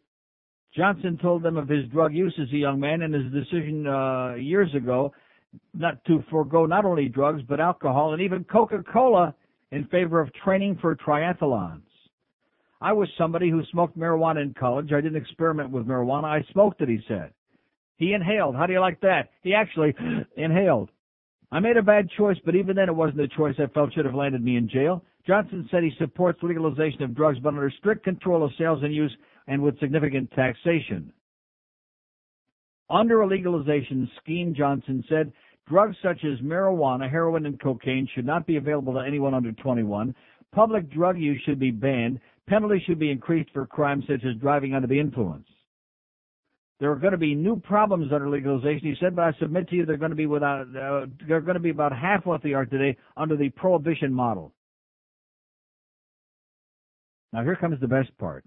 Johnson 0.75 1.17
told 1.21 1.43
them 1.43 1.57
of 1.57 1.67
his 1.67 1.87
drug 1.89 2.13
use 2.13 2.33
as 2.41 2.47
a 2.53 2.57
young 2.57 2.79
man 2.79 3.01
and 3.01 3.13
his 3.13 3.31
decision 3.33 3.87
uh, 3.87 4.35
years 4.35 4.73
ago 4.75 5.13
not 5.73 6.03
to 6.05 6.23
forego 6.29 6.65
not 6.65 6.85
only 6.85 7.09
drugs 7.09 7.41
but 7.47 7.59
alcohol 7.59 8.13
and 8.13 8.21
even 8.21 8.43
Coca-Cola 8.43 9.33
in 9.71 9.85
favor 9.85 10.19
of 10.19 10.31
training 10.33 10.77
for 10.79 10.95
triathlons. 10.95 11.81
I 12.81 12.93
was 12.93 13.09
somebody 13.17 13.49
who 13.49 13.61
smoked 13.71 13.97
marijuana 13.97 14.41
in 14.41 14.53
college. 14.57 14.93
I 14.93 15.01
didn't 15.01 15.21
experiment 15.21 15.69
with 15.69 15.85
marijuana. 15.85 16.25
I 16.25 16.45
smoked 16.53 16.81
it, 16.81 16.87
he 16.87 16.99
said. 17.07 17.33
He 17.97 18.13
inhaled. 18.13 18.55
How 18.55 18.65
do 18.65 18.73
you 18.73 18.79
like 18.79 19.01
that? 19.01 19.31
He 19.41 19.53
actually 19.53 19.93
inhaled. 20.37 20.89
I 21.51 21.59
made 21.59 21.77
a 21.77 21.81
bad 21.81 22.09
choice, 22.15 22.37
but 22.45 22.55
even 22.55 22.75
then 22.75 22.89
it 22.89 22.95
wasn't 22.95 23.21
a 23.21 23.27
choice 23.27 23.55
I 23.57 23.67
felt 23.67 23.93
should 23.93 24.05
have 24.05 24.13
landed 24.13 24.43
me 24.43 24.55
in 24.55 24.69
jail. 24.69 25.03
Johnson 25.25 25.67
said 25.71 25.83
he 25.83 25.91
supports 25.97 26.39
legalization 26.43 27.01
of 27.01 27.15
drugs, 27.15 27.39
but 27.39 27.49
under 27.49 27.71
strict 27.79 28.03
control 28.03 28.43
of 28.43 28.51
sales 28.57 28.83
and 28.83 28.93
use 28.93 29.15
and 29.47 29.61
with 29.61 29.79
significant 29.79 30.31
taxation. 30.31 31.11
Under 32.89 33.21
a 33.21 33.27
legalization 33.27 34.09
scheme, 34.21 34.53
Johnson 34.55 35.03
said, 35.09 35.31
drugs 35.67 35.95
such 36.03 36.23
as 36.23 36.39
marijuana, 36.39 37.09
heroin, 37.09 37.45
and 37.45 37.59
cocaine 37.59 38.07
should 38.13 38.25
not 38.25 38.47
be 38.47 38.57
available 38.57 38.93
to 38.93 38.99
anyone 38.99 39.33
under 39.33 39.51
21. 39.51 40.15
Public 40.51 40.89
drug 40.91 41.19
use 41.19 41.41
should 41.45 41.59
be 41.59 41.71
banned. 41.71 42.19
Penalties 42.47 42.81
should 42.87 42.99
be 42.99 43.11
increased 43.11 43.51
for 43.53 43.67
crimes 43.67 44.03
such 44.07 44.23
as 44.23 44.35
driving 44.41 44.73
under 44.73 44.87
the 44.87 44.99
influence. 44.99 45.47
There 46.79 46.91
are 46.91 46.95
going 46.95 47.11
to 47.11 47.17
be 47.17 47.35
new 47.35 47.57
problems 47.57 48.13
under 48.13 48.29
legalization, 48.29 48.87
he 48.87 48.95
said, 48.99 49.15
but 49.15 49.23
I 49.23 49.33
submit 49.39 49.67
to 49.69 49.75
you 49.75 49.85
they're 49.85 49.97
going 49.97 50.11
to 50.11 50.15
be 50.15 50.27
without, 50.27 50.61
uh, 50.75 51.07
they're 51.27 51.41
going 51.41 51.55
to 51.55 51.59
be 51.59 51.71
about 51.71 51.91
half 51.91 52.25
what 52.25 52.41
they 52.41 52.53
are 52.53 52.65
today 52.65 52.97
under 53.17 53.35
the 53.35 53.49
prohibition 53.49 54.13
model. 54.13 54.53
Now 57.33 57.43
here 57.43 57.57
comes 57.57 57.79
the 57.81 57.87
best 57.87 58.17
part. 58.17 58.45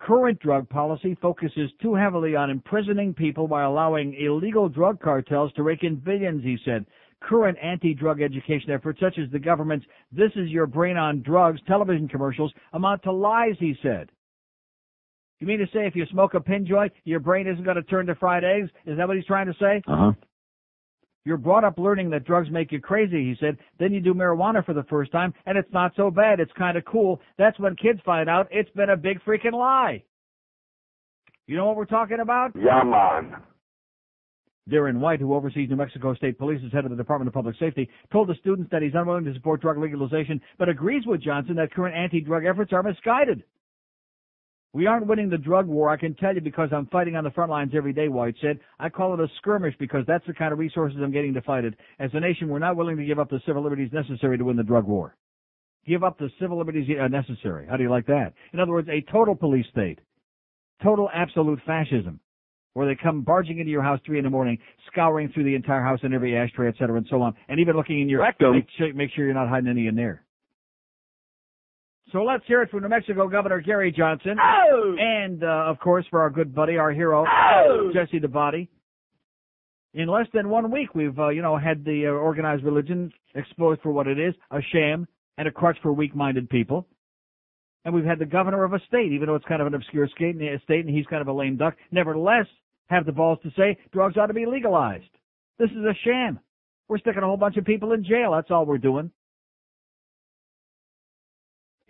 Current 0.00 0.40
drug 0.40 0.68
policy 0.68 1.16
focuses 1.20 1.70
too 1.80 1.94
heavily 1.94 2.34
on 2.34 2.50
imprisoning 2.50 3.14
people 3.14 3.46
while 3.46 3.70
allowing 3.70 4.14
illegal 4.14 4.68
drug 4.68 5.00
cartels 5.00 5.52
to 5.52 5.62
rake 5.62 5.84
in 5.84 5.96
billions, 5.96 6.42
he 6.42 6.56
said. 6.64 6.86
Current 7.20 7.56
anti-drug 7.62 8.20
education 8.20 8.70
efforts, 8.70 8.98
such 8.98 9.16
as 9.18 9.30
the 9.30 9.38
government's 9.38 9.86
This 10.10 10.32
Is 10.34 10.48
Your 10.48 10.66
Brain 10.66 10.96
on 10.96 11.22
Drugs 11.22 11.60
television 11.68 12.08
commercials, 12.08 12.52
amount 12.72 13.04
to 13.04 13.12
lies, 13.12 13.54
he 13.60 13.76
said. 13.80 14.10
You 15.42 15.48
mean 15.48 15.58
to 15.58 15.66
say 15.74 15.88
if 15.88 15.96
you 15.96 16.06
smoke 16.12 16.34
a 16.34 16.40
pin 16.40 16.64
joint, 16.64 16.92
your 17.02 17.18
brain 17.18 17.48
isn't 17.48 17.64
going 17.64 17.74
to 17.74 17.82
turn 17.82 18.06
to 18.06 18.14
fried 18.14 18.44
eggs? 18.44 18.70
Is 18.86 18.96
that 18.96 19.08
what 19.08 19.16
he's 19.16 19.26
trying 19.26 19.46
to 19.46 19.54
say? 19.54 19.82
Uh 19.88 19.96
huh. 19.96 20.12
You're 21.24 21.36
brought 21.36 21.64
up 21.64 21.78
learning 21.78 22.10
that 22.10 22.24
drugs 22.24 22.48
make 22.48 22.70
you 22.70 22.80
crazy, 22.80 23.24
he 23.24 23.34
said. 23.40 23.58
Then 23.80 23.92
you 23.92 23.98
do 23.98 24.14
marijuana 24.14 24.64
for 24.64 24.72
the 24.72 24.84
first 24.84 25.10
time, 25.10 25.34
and 25.44 25.58
it's 25.58 25.72
not 25.72 25.94
so 25.96 26.12
bad. 26.12 26.38
It's 26.38 26.52
kind 26.56 26.78
of 26.78 26.84
cool. 26.84 27.20
That's 27.38 27.58
when 27.58 27.74
kids 27.74 27.98
find 28.04 28.30
out 28.30 28.46
it's 28.52 28.70
been 28.70 28.90
a 28.90 28.96
big 28.96 29.20
freaking 29.24 29.52
lie. 29.52 30.04
You 31.48 31.56
know 31.56 31.66
what 31.66 31.74
we're 31.74 31.86
talking 31.86 32.20
about? 32.20 32.52
Yeah, 32.54 32.84
man. 32.84 33.34
Darren 34.70 35.00
White, 35.00 35.18
who 35.18 35.34
oversees 35.34 35.68
New 35.68 35.74
Mexico 35.74 36.14
State 36.14 36.38
Police 36.38 36.60
as 36.64 36.72
head 36.72 36.84
of 36.84 36.92
the 36.92 36.96
Department 36.96 37.26
of 37.26 37.34
Public 37.34 37.56
Safety, 37.58 37.88
told 38.12 38.28
the 38.28 38.36
students 38.36 38.70
that 38.70 38.82
he's 38.82 38.94
unwilling 38.94 39.24
to 39.24 39.34
support 39.34 39.60
drug 39.60 39.78
legalization, 39.78 40.40
but 40.56 40.68
agrees 40.68 41.02
with 41.04 41.20
Johnson 41.20 41.56
that 41.56 41.74
current 41.74 41.96
anti-drug 41.96 42.44
efforts 42.44 42.72
are 42.72 42.84
misguided. 42.84 43.42
We 44.74 44.86
aren't 44.86 45.06
winning 45.06 45.28
the 45.28 45.36
drug 45.36 45.66
war, 45.66 45.90
I 45.90 45.98
can 45.98 46.14
tell 46.14 46.34
you, 46.34 46.40
because 46.40 46.70
I'm 46.72 46.86
fighting 46.86 47.14
on 47.14 47.24
the 47.24 47.30
front 47.30 47.50
lines 47.50 47.72
every 47.74 47.92
day, 47.92 48.08
White 48.08 48.36
said. 48.40 48.58
I 48.78 48.88
call 48.88 49.12
it 49.12 49.20
a 49.20 49.28
skirmish 49.36 49.74
because 49.78 50.04
that's 50.06 50.26
the 50.26 50.32
kind 50.32 50.50
of 50.50 50.58
resources 50.58 50.98
I'm 51.02 51.12
getting 51.12 51.34
to 51.34 51.42
fight 51.42 51.64
it. 51.64 51.74
As 51.98 52.10
a 52.14 52.20
nation, 52.20 52.48
we're 52.48 52.58
not 52.58 52.76
willing 52.76 52.96
to 52.96 53.04
give 53.04 53.18
up 53.18 53.28
the 53.28 53.40
civil 53.44 53.62
liberties 53.62 53.90
necessary 53.92 54.38
to 54.38 54.44
win 54.44 54.56
the 54.56 54.62
drug 54.62 54.86
war. 54.86 55.14
Give 55.86 56.02
up 56.02 56.18
the 56.18 56.30
civil 56.40 56.56
liberties 56.56 56.88
uh, 56.98 57.08
necessary. 57.08 57.66
How 57.68 57.76
do 57.76 57.82
you 57.82 57.90
like 57.90 58.06
that? 58.06 58.32
In 58.54 58.60
other 58.60 58.72
words, 58.72 58.88
a 58.88 59.02
total 59.12 59.34
police 59.34 59.66
state. 59.70 59.98
Total 60.82 61.10
absolute 61.12 61.60
fascism. 61.66 62.20
Where 62.72 62.86
they 62.86 62.94
come 63.00 63.20
barging 63.20 63.58
into 63.58 63.70
your 63.70 63.82
house 63.82 64.00
three 64.06 64.16
in 64.16 64.24
the 64.24 64.30
morning, 64.30 64.56
scouring 64.90 65.30
through 65.34 65.44
the 65.44 65.54
entire 65.54 65.82
house 65.82 66.00
and 66.02 66.14
every 66.14 66.34
ashtray, 66.34 66.68
et 66.68 66.74
cetera, 66.78 66.96
and 66.96 67.06
so 67.10 67.20
on, 67.20 67.34
and 67.48 67.60
even 67.60 67.76
looking 67.76 68.00
in 68.00 68.08
your 68.08 68.22
Rectum. 68.22 68.54
make 68.54 68.66
sure, 68.78 68.94
make 68.94 69.10
sure 69.14 69.26
you're 69.26 69.34
not 69.34 69.50
hiding 69.50 69.68
any 69.68 69.88
in 69.88 69.94
there. 69.94 70.24
So 72.12 72.22
let's 72.24 72.44
hear 72.46 72.60
it 72.60 72.70
from 72.70 72.82
New 72.82 72.88
Mexico 72.88 73.26
Governor 73.26 73.60
Gary 73.60 73.90
Johnson. 73.90 74.36
Oh! 74.38 74.94
And, 74.98 75.42
uh, 75.42 75.64
of 75.66 75.78
course, 75.80 76.04
for 76.10 76.20
our 76.20 76.28
good 76.28 76.54
buddy, 76.54 76.76
our 76.76 76.92
hero, 76.92 77.24
Oh! 77.26 77.90
Jesse 77.92 78.18
the 78.18 78.28
Body. 78.28 78.68
In 79.94 80.08
less 80.08 80.26
than 80.34 80.48
one 80.50 80.70
week, 80.70 80.94
we've, 80.94 81.18
uh, 81.18 81.28
you 81.28 81.40
know, 81.42 81.56
had 81.56 81.84
the 81.84 82.06
uh, 82.06 82.10
organized 82.10 82.64
religion 82.64 83.10
exposed 83.34 83.80
for 83.82 83.92
what 83.92 84.06
it 84.06 84.18
is, 84.18 84.34
a 84.50 84.60
sham 84.72 85.06
and 85.38 85.48
a 85.48 85.50
crutch 85.50 85.76
for 85.82 85.92
weak-minded 85.92 86.50
people. 86.50 86.86
And 87.84 87.94
we've 87.94 88.04
had 88.04 88.18
the 88.18 88.26
governor 88.26 88.64
of 88.64 88.74
a 88.74 88.80
state, 88.86 89.12
even 89.12 89.26
though 89.26 89.34
it's 89.34 89.44
kind 89.46 89.60
of 89.60 89.66
an 89.66 89.74
obscure 89.74 90.08
state 90.08 90.36
and 90.36 90.90
he's 90.90 91.06
kind 91.06 91.22
of 91.22 91.28
a 91.28 91.32
lame 91.32 91.56
duck, 91.56 91.74
nevertheless 91.90 92.46
have 92.86 93.06
the 93.06 93.12
balls 93.12 93.38
to 93.42 93.50
say 93.56 93.78
drugs 93.92 94.16
ought 94.16 94.26
to 94.26 94.34
be 94.34 94.46
legalized. 94.46 95.08
This 95.58 95.70
is 95.70 95.78
a 95.78 95.94
sham. 96.04 96.38
We're 96.88 96.98
sticking 96.98 97.22
a 97.22 97.26
whole 97.26 97.36
bunch 97.38 97.56
of 97.56 97.64
people 97.64 97.92
in 97.92 98.04
jail. 98.04 98.32
That's 98.32 98.50
all 98.50 98.66
we're 98.66 98.78
doing. 98.78 99.10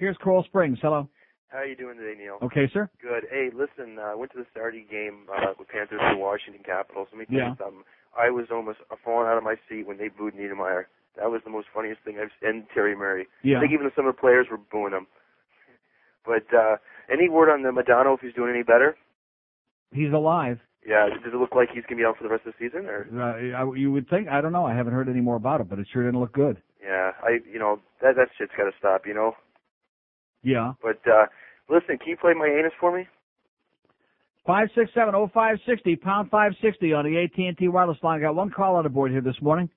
Here's 0.02 0.16
Coral 0.16 0.42
Springs. 0.42 0.78
Hello. 0.82 1.08
How 1.46 1.62
you 1.62 1.76
doing 1.76 1.96
today, 1.96 2.18
Neil? 2.18 2.38
Okay, 2.42 2.66
sir. 2.72 2.90
Good. 3.00 3.22
Hey, 3.30 3.50
listen, 3.54 4.00
uh, 4.00 4.10
I 4.10 4.14
went 4.16 4.32
to 4.32 4.38
the 4.38 4.46
Saturday 4.52 4.84
game 4.90 5.28
uh, 5.30 5.52
with 5.56 5.68
Panthers 5.68 6.00
and 6.02 6.18
Washington 6.18 6.60
Capitals. 6.66 7.06
Let 7.12 7.20
me 7.20 7.26
tell 7.26 7.38
Yeah. 7.38 7.50
you 7.50 7.56
something. 7.56 7.84
I 8.18 8.28
was 8.30 8.46
almost 8.50 8.78
falling 9.04 9.28
out 9.28 9.38
of 9.38 9.44
my 9.44 9.54
seat 9.68 9.86
when 9.86 9.98
they 9.98 10.08
booed 10.08 10.34
Niedermayer. 10.34 10.86
That 11.16 11.30
was 11.30 11.40
the 11.44 11.50
most 11.54 11.68
funniest 11.72 12.00
thing 12.02 12.18
I've 12.20 12.34
and 12.42 12.64
Terry 12.74 12.96
Murray. 12.96 13.28
Yeah. 13.44 13.58
I 13.58 13.60
think 13.60 13.70
even 13.74 13.88
some 13.94 14.08
of 14.08 14.16
the 14.16 14.20
players 14.20 14.48
were 14.50 14.58
booing 14.58 14.92
him. 14.92 15.06
But 16.26 16.50
uh 16.52 16.78
any 17.08 17.28
word 17.28 17.48
on 17.52 17.62
the 17.62 17.70
Madonna 17.70 18.12
if 18.14 18.20
he's 18.22 18.34
doing 18.34 18.50
any 18.52 18.64
better? 18.64 18.96
He's 19.92 20.12
alive. 20.12 20.58
Yeah. 20.84 21.10
Does 21.10 21.32
it 21.32 21.36
look 21.36 21.54
like 21.54 21.68
he's 21.72 21.84
gonna 21.88 22.00
be 22.02 22.04
out 22.04 22.16
for 22.16 22.24
the 22.24 22.28
rest 22.30 22.44
of 22.44 22.54
the 22.58 22.66
season 22.66 22.86
or 22.90 23.06
Uh, 23.14 23.54
I- 23.54 23.76
you 23.78 23.92
would 23.92 24.08
think. 24.10 24.26
I 24.26 24.40
don't 24.40 24.50
know. 24.52 24.66
I 24.66 24.74
haven't 24.74 24.94
heard 24.94 25.08
any 25.08 25.20
more 25.20 25.36
about 25.36 25.60
it, 25.60 25.68
but 25.68 25.78
it 25.78 25.86
sure 25.92 26.02
didn't 26.02 26.18
look 26.18 26.32
good. 26.32 26.60
yeah, 26.82 27.12
I 27.22 27.38
you 27.46 27.60
know, 27.60 27.78
that 28.02 28.16
that 28.16 28.30
shit's 28.36 28.50
gotta 28.58 28.72
stop, 28.80 29.06
you 29.06 29.14
know. 29.14 29.36
Yeah. 30.42 30.72
But 30.82 31.00
uh 31.06 31.26
listen, 31.68 31.98
can 31.98 32.08
you 32.08 32.16
play 32.16 32.34
my 32.34 32.46
anus 32.46 32.72
for 32.80 32.96
me? 32.96 33.06
Five 34.46 34.68
six 34.74 34.90
seven 34.94 35.14
oh 35.14 35.30
five 35.32 35.58
sixty 35.66 35.94
pound 35.94 36.30
five 36.30 36.52
sixty 36.60 36.92
on 36.92 37.04
the 37.04 37.16
AT 37.22 37.38
and 37.38 37.56
T 37.56 37.68
wireless 37.68 37.98
line. 38.02 38.20
Got 38.20 38.34
one 38.34 38.50
call 38.50 38.76
on 38.76 38.84
the 38.84 38.90
board 38.90 39.12
here 39.12 39.20
this 39.20 39.40
morning. 39.40 39.70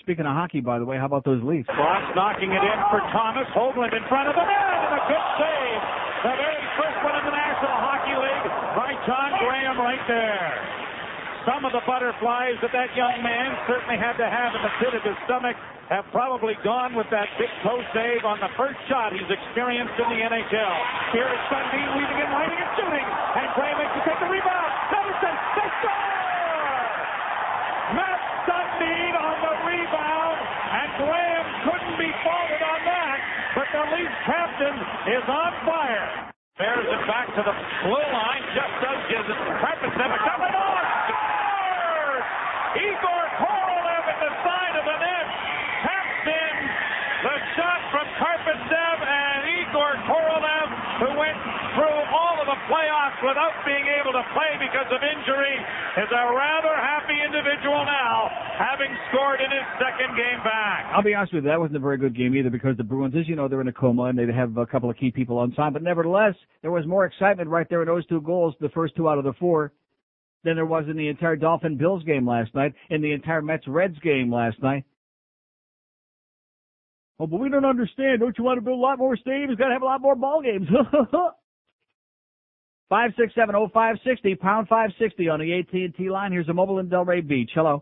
Speaking 0.00 0.26
of 0.26 0.34
hockey, 0.34 0.60
by 0.60 0.80
the 0.80 0.84
way, 0.84 0.96
how 0.96 1.06
about 1.06 1.24
those 1.24 1.42
Leafs? 1.44 1.68
Cross 1.68 2.16
knocking 2.16 2.50
it 2.50 2.58
in 2.58 2.78
for 2.90 2.98
Thomas. 3.12 3.46
Hoglund 3.54 3.94
in 3.94 4.02
front 4.08 4.26
of 4.26 4.34
the 4.34 4.42
net 4.42 4.66
and 4.82 4.98
a 4.98 5.02
good 5.06 5.26
save. 5.38 5.82
The 6.26 6.34
very 6.42 6.66
first 6.80 6.98
one 7.06 7.14
in 7.22 7.24
the 7.28 7.36
National 7.36 7.76
Hockey 7.76 8.16
League 8.18 8.46
by 8.74 8.90
John 9.06 9.30
Grahame 9.38 9.78
right 9.78 10.02
there. 10.08 10.71
Some 11.42 11.66
of 11.66 11.74
the 11.74 11.82
butterflies 11.82 12.54
that 12.62 12.70
that 12.70 12.94
young 12.94 13.18
man 13.18 13.58
certainly 13.66 13.98
had 13.98 14.14
to 14.18 14.26
have 14.30 14.54
in 14.54 14.62
the 14.62 14.72
pit 14.78 14.94
of 14.94 15.02
his 15.02 15.18
stomach 15.26 15.58
have 15.90 16.06
probably 16.14 16.54
gone 16.62 16.94
with 16.94 17.10
that 17.10 17.26
big 17.34 17.50
toe 17.66 17.82
save 17.90 18.22
on 18.22 18.38
the 18.38 18.48
first 18.54 18.78
shot 18.86 19.10
he's 19.10 19.26
experienced 19.26 19.98
in 19.98 20.06
the 20.06 20.20
NHL. 20.22 20.74
Here 21.10 21.26
is 21.26 21.42
Sundin 21.50 21.98
weaving 21.98 22.20
and 22.22 22.30
lining 22.30 22.58
and 22.62 22.70
shooting. 22.78 23.06
And 23.42 23.48
Grahame 23.58 23.74
makes 23.82 23.94
to 23.98 24.02
take 24.06 24.20
the 24.22 24.30
rebound. 24.30 24.70
Henderson, 24.94 25.34
they 25.58 25.68
score! 25.82 26.78
Mats 27.98 28.26
Sundin 28.46 29.14
on 29.18 29.36
the 29.42 29.54
rebound, 29.66 30.38
and 30.38 30.88
Grahame 31.02 31.50
couldn't 31.66 31.96
be 31.98 32.10
faulted 32.22 32.62
on 32.62 32.80
that, 32.86 33.18
but 33.58 33.66
the 33.74 33.82
Leafs 33.98 34.18
captain 34.30 34.76
is 35.10 35.26
on 35.26 35.52
fire. 35.66 36.30
Bears 36.60 36.86
it 36.86 37.02
back 37.10 37.26
to 37.34 37.42
the 37.42 37.56
blue 37.82 38.06
line, 38.14 38.44
just 38.54 38.74
does 38.78 39.00
gives 39.10 39.26
it 39.26 39.38
Karpovtsev, 39.58 40.08
a 40.14 40.18
shot 40.22 40.38
by 40.38 40.52
Muller, 40.52 40.86
scores! 41.10 42.26
Igor 42.76 43.24
Korolev 43.40 44.04
at 44.08 44.18
the 44.20 44.32
side 44.44 44.74
of 44.76 44.84
the 44.84 44.96
net, 45.00 45.26
taps 45.80 46.24
in 46.28 46.54
the 47.24 47.36
shot 47.56 47.80
from 47.88 48.06
Karpovtsev 48.20 48.96
and 49.00 49.40
Igor 49.64 49.92
Korolev, 50.08 50.68
who 51.00 51.10
went 51.16 51.40
through 51.76 52.00
all 52.12 52.36
of 52.40 52.46
the 52.46 52.60
playoffs 52.72 53.20
without 53.20 53.52
being 53.68 53.84
able 54.00 54.16
to 54.16 54.24
play 54.32 54.56
because 54.56 54.88
of 54.88 55.04
injury, 55.04 55.56
is 56.00 56.08
a 56.08 56.24
rather 56.32 56.72
happy 56.72 57.20
individual 57.20 57.84
now, 57.84 58.32
having 58.56 58.88
scored 59.12 59.44
in 59.44 59.52
his 59.52 59.66
second 59.76 60.16
game 60.16 60.40
back. 60.40 60.88
I'll 60.96 61.04
be 61.04 61.12
honest 61.12 61.36
with 61.36 61.44
you, 61.44 61.50
that 61.50 61.60
wasn't 61.60 61.76
a 61.76 61.84
very 61.84 61.98
good 61.98 62.16
game 62.16 62.34
either 62.34 62.48
because 62.48 62.76
the 62.80 62.84
Bruins, 62.84 63.12
as 63.12 63.28
you 63.28 63.36
know, 63.36 63.46
they're 63.46 63.60
in 63.60 63.68
a 63.68 63.76
coma 63.76 64.04
and 64.04 64.16
they 64.16 64.24
have 64.32 64.56
a 64.56 64.64
couple 64.64 64.88
of 64.88 64.96
key 64.96 65.10
people 65.10 65.36
on 65.36 65.52
time. 65.52 65.74
But 65.74 65.82
nevertheless, 65.82 66.34
there 66.62 66.72
was 66.72 66.86
more 66.86 67.04
excitement 67.04 67.50
right 67.50 67.68
there 67.68 67.82
in 67.82 67.88
those 67.88 68.06
two 68.06 68.22
goals, 68.22 68.54
the 68.60 68.70
first 68.70 68.96
two 68.96 69.08
out 69.08 69.18
of 69.18 69.24
the 69.24 69.34
four, 69.34 69.72
than 70.44 70.56
there 70.56 70.66
was 70.66 70.84
in 70.88 70.96
the 70.96 71.08
entire 71.08 71.36
Dolphin 71.36 71.76
Bills 71.76 72.02
game 72.04 72.26
last 72.26 72.54
night, 72.54 72.72
in 72.88 73.02
the 73.02 73.12
entire 73.12 73.42
Mets 73.42 73.68
Reds 73.68 73.98
game 74.00 74.32
last 74.32 74.60
night. 74.62 74.84
Oh, 77.20 77.26
but 77.26 77.38
we 77.38 77.50
don't 77.50 77.64
understand. 77.64 78.20
Don't 78.20 78.36
you 78.36 78.44
want 78.44 78.56
to 78.56 78.62
build 78.62 78.78
a 78.78 78.82
lot 78.82 78.98
more 78.98 79.16
stadiums? 79.16 79.58
Got 79.58 79.68
to 79.68 79.74
have 79.74 79.82
a 79.82 79.84
lot 79.84 80.00
more 80.00 80.16
ball 80.16 80.42
games. 80.42 80.66
Five 82.92 83.16
six 83.16 83.32
seven 83.32 83.56
oh 83.56 83.72
five 83.72 83.96
sixty 84.04 84.36
pound 84.36 84.68
five 84.68 84.92
sixty 85.00 85.24
on 85.32 85.40
the 85.40 85.48
AT 85.48 85.72
and 85.72 85.96
T 85.96 86.12
line. 86.12 86.28
Here's 86.28 86.44
a 86.50 86.52
mobile 86.52 86.76
in 86.76 86.92
Delray 86.92 87.24
Beach. 87.24 87.48
Hello. 87.56 87.80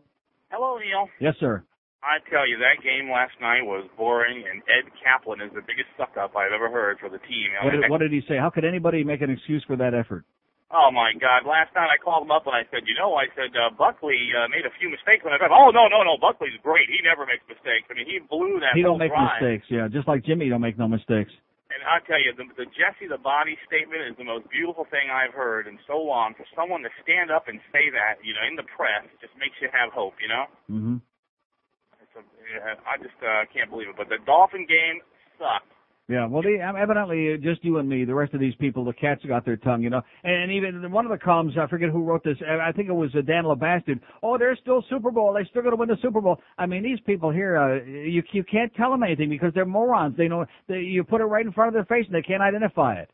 Hello, 0.55 0.79
Neil. 0.79 1.11
Yes, 1.19 1.35
sir. 1.43 1.67
I 1.99 2.23
tell 2.31 2.47
you, 2.47 2.63
that 2.63 2.79
game 2.79 3.11
last 3.11 3.35
night 3.43 3.67
was 3.67 3.91
boring, 3.99 4.39
and 4.47 4.63
Ed 4.71 4.87
Kaplan 5.03 5.43
is 5.43 5.51
the 5.51 5.67
biggest 5.67 5.91
suck 5.99 6.15
up 6.15 6.39
I've 6.39 6.55
ever 6.55 6.71
heard 6.71 7.03
for 7.03 7.11
the 7.11 7.19
team. 7.27 7.51
What 7.59 7.75
did, 7.75 7.91
what 7.91 7.99
did 7.99 8.15
he 8.15 8.23
say? 8.31 8.39
How 8.39 8.55
could 8.55 8.63
anybody 8.63 9.03
make 9.03 9.19
an 9.19 9.35
excuse 9.35 9.67
for 9.67 9.75
that 9.83 9.99
effort? 9.99 10.23
Oh 10.71 10.95
my 10.95 11.11
God! 11.19 11.43
Last 11.43 11.75
night 11.75 11.91
I 11.91 11.99
called 11.99 12.23
him 12.23 12.31
up 12.31 12.47
and 12.47 12.55
I 12.55 12.63
said, 12.71 12.87
you 12.87 12.95
know, 12.95 13.19
I 13.19 13.27
said 13.35 13.51
uh, 13.59 13.75
Buckley 13.75 14.31
uh, 14.31 14.47
made 14.47 14.63
a 14.63 14.71
few 14.79 14.95
mistakes 14.95 15.27
when 15.27 15.35
I 15.35 15.43
drive. 15.43 15.51
Oh 15.51 15.75
no, 15.75 15.91
no, 15.91 16.07
no! 16.07 16.23
Buckley's 16.23 16.55
great. 16.63 16.87
He 16.87 17.03
never 17.03 17.27
makes 17.27 17.43
mistakes. 17.51 17.91
I 17.91 17.99
mean, 17.99 18.07
he 18.07 18.23
blew 18.23 18.63
that 18.63 18.79
He 18.79 18.87
don't 18.87 19.03
make 19.03 19.11
drive. 19.11 19.43
mistakes. 19.43 19.67
Yeah, 19.75 19.91
just 19.91 20.07
like 20.07 20.23
Jimmy 20.23 20.47
don't 20.47 20.63
make 20.63 20.79
no 20.79 20.87
mistakes. 20.87 21.35
And 21.71 21.87
I 21.87 22.03
tell 22.03 22.18
you, 22.18 22.35
the, 22.35 22.51
the 22.59 22.66
Jesse 22.75 23.07
the 23.07 23.21
Body 23.23 23.55
statement 23.64 24.03
is 24.03 24.18
the 24.18 24.27
most 24.27 24.51
beautiful 24.51 24.91
thing 24.91 25.07
I've 25.07 25.33
heard 25.33 25.71
in 25.71 25.79
so 25.87 26.03
long. 26.03 26.35
For 26.35 26.43
someone 26.53 26.83
to 26.83 26.91
stand 27.07 27.31
up 27.31 27.47
and 27.47 27.62
say 27.71 27.95
that, 27.95 28.18
you 28.27 28.35
know, 28.35 28.43
in 28.43 28.59
the 28.59 28.66
press, 28.66 29.07
just 29.23 29.33
makes 29.39 29.55
you 29.62 29.71
have 29.71 29.95
hope. 29.95 30.18
You 30.18 30.29
know, 30.29 30.45
hmm 30.66 30.97
it's 32.03 32.14
a, 32.18 32.23
I 32.85 32.99
just 32.99 33.16
uh, 33.23 33.47
can't 33.55 33.71
believe 33.71 33.95
it. 33.95 33.97
But 33.97 34.11
the 34.11 34.18
Dolphin 34.27 34.66
game 34.66 34.99
sucked. 35.39 35.71
Yeah, 36.11 36.27
well, 36.27 36.43
they, 36.43 36.59
evidently, 36.61 37.35
uh, 37.35 37.37
just 37.37 37.65
you 37.65 37.79
and 37.79 37.89
me, 37.89 38.05
the 38.05 38.17
rest 38.17 38.35
of 38.35 38.41
these 38.41 38.57
people, 38.57 38.85
the 38.85 38.93
cats 38.93 39.25
got 39.29 39.45
their 39.45 39.57
tongue, 39.57 39.81
you 39.81 39.91
know. 39.91 40.03
And 40.25 40.51
even 40.51 40.91
one 40.91 41.07
of 41.07 41.13
the 41.13 41.25
columns, 41.25 41.55
I 41.57 41.69
forget 41.69 41.89
who 41.89 42.03
wrote 42.03 42.25
this, 42.25 42.37
uh, 42.43 42.59
I 42.61 42.73
think 42.73 42.89
it 42.89 42.93
was 42.93 43.11
uh, 43.17 43.21
Dan 43.21 43.47
Le 43.47 43.55
Batard. 43.55 44.01
Oh, 44.21 44.37
they're 44.37 44.59
still 44.61 44.85
Super 44.91 45.13
Bowl. 45.13 45.33
They're 45.33 45.47
still 45.49 45.63
going 45.63 45.71
to 45.71 45.77
win 45.77 45.89
the 45.89 45.97
Super 46.03 46.21
Bowl. 46.21 46.41
I 46.59 46.67
mean, 46.67 46.83
these 46.83 46.99
people 47.07 47.31
here, 47.31 47.57
uh, 47.57 47.85
you 47.85 48.25
you 48.33 48.43
can't 48.43 48.75
tell 48.75 48.91
them 48.91 49.05
anything 49.05 49.31
because 49.31 49.55
they're 49.55 49.65
morons. 49.65 50.17
They 50.17 50.27
know 50.27 50.47
they, 50.67 50.79
you 50.81 51.05
put 51.05 51.21
it 51.21 51.27
right 51.27 51.47
in 51.47 51.53
front 51.53 51.69
of 51.69 51.75
their 51.75 51.85
face 51.85 52.07
and 52.07 52.15
they 52.15 52.27
can't 52.27 52.43
identify 52.43 52.95
it. 52.95 53.09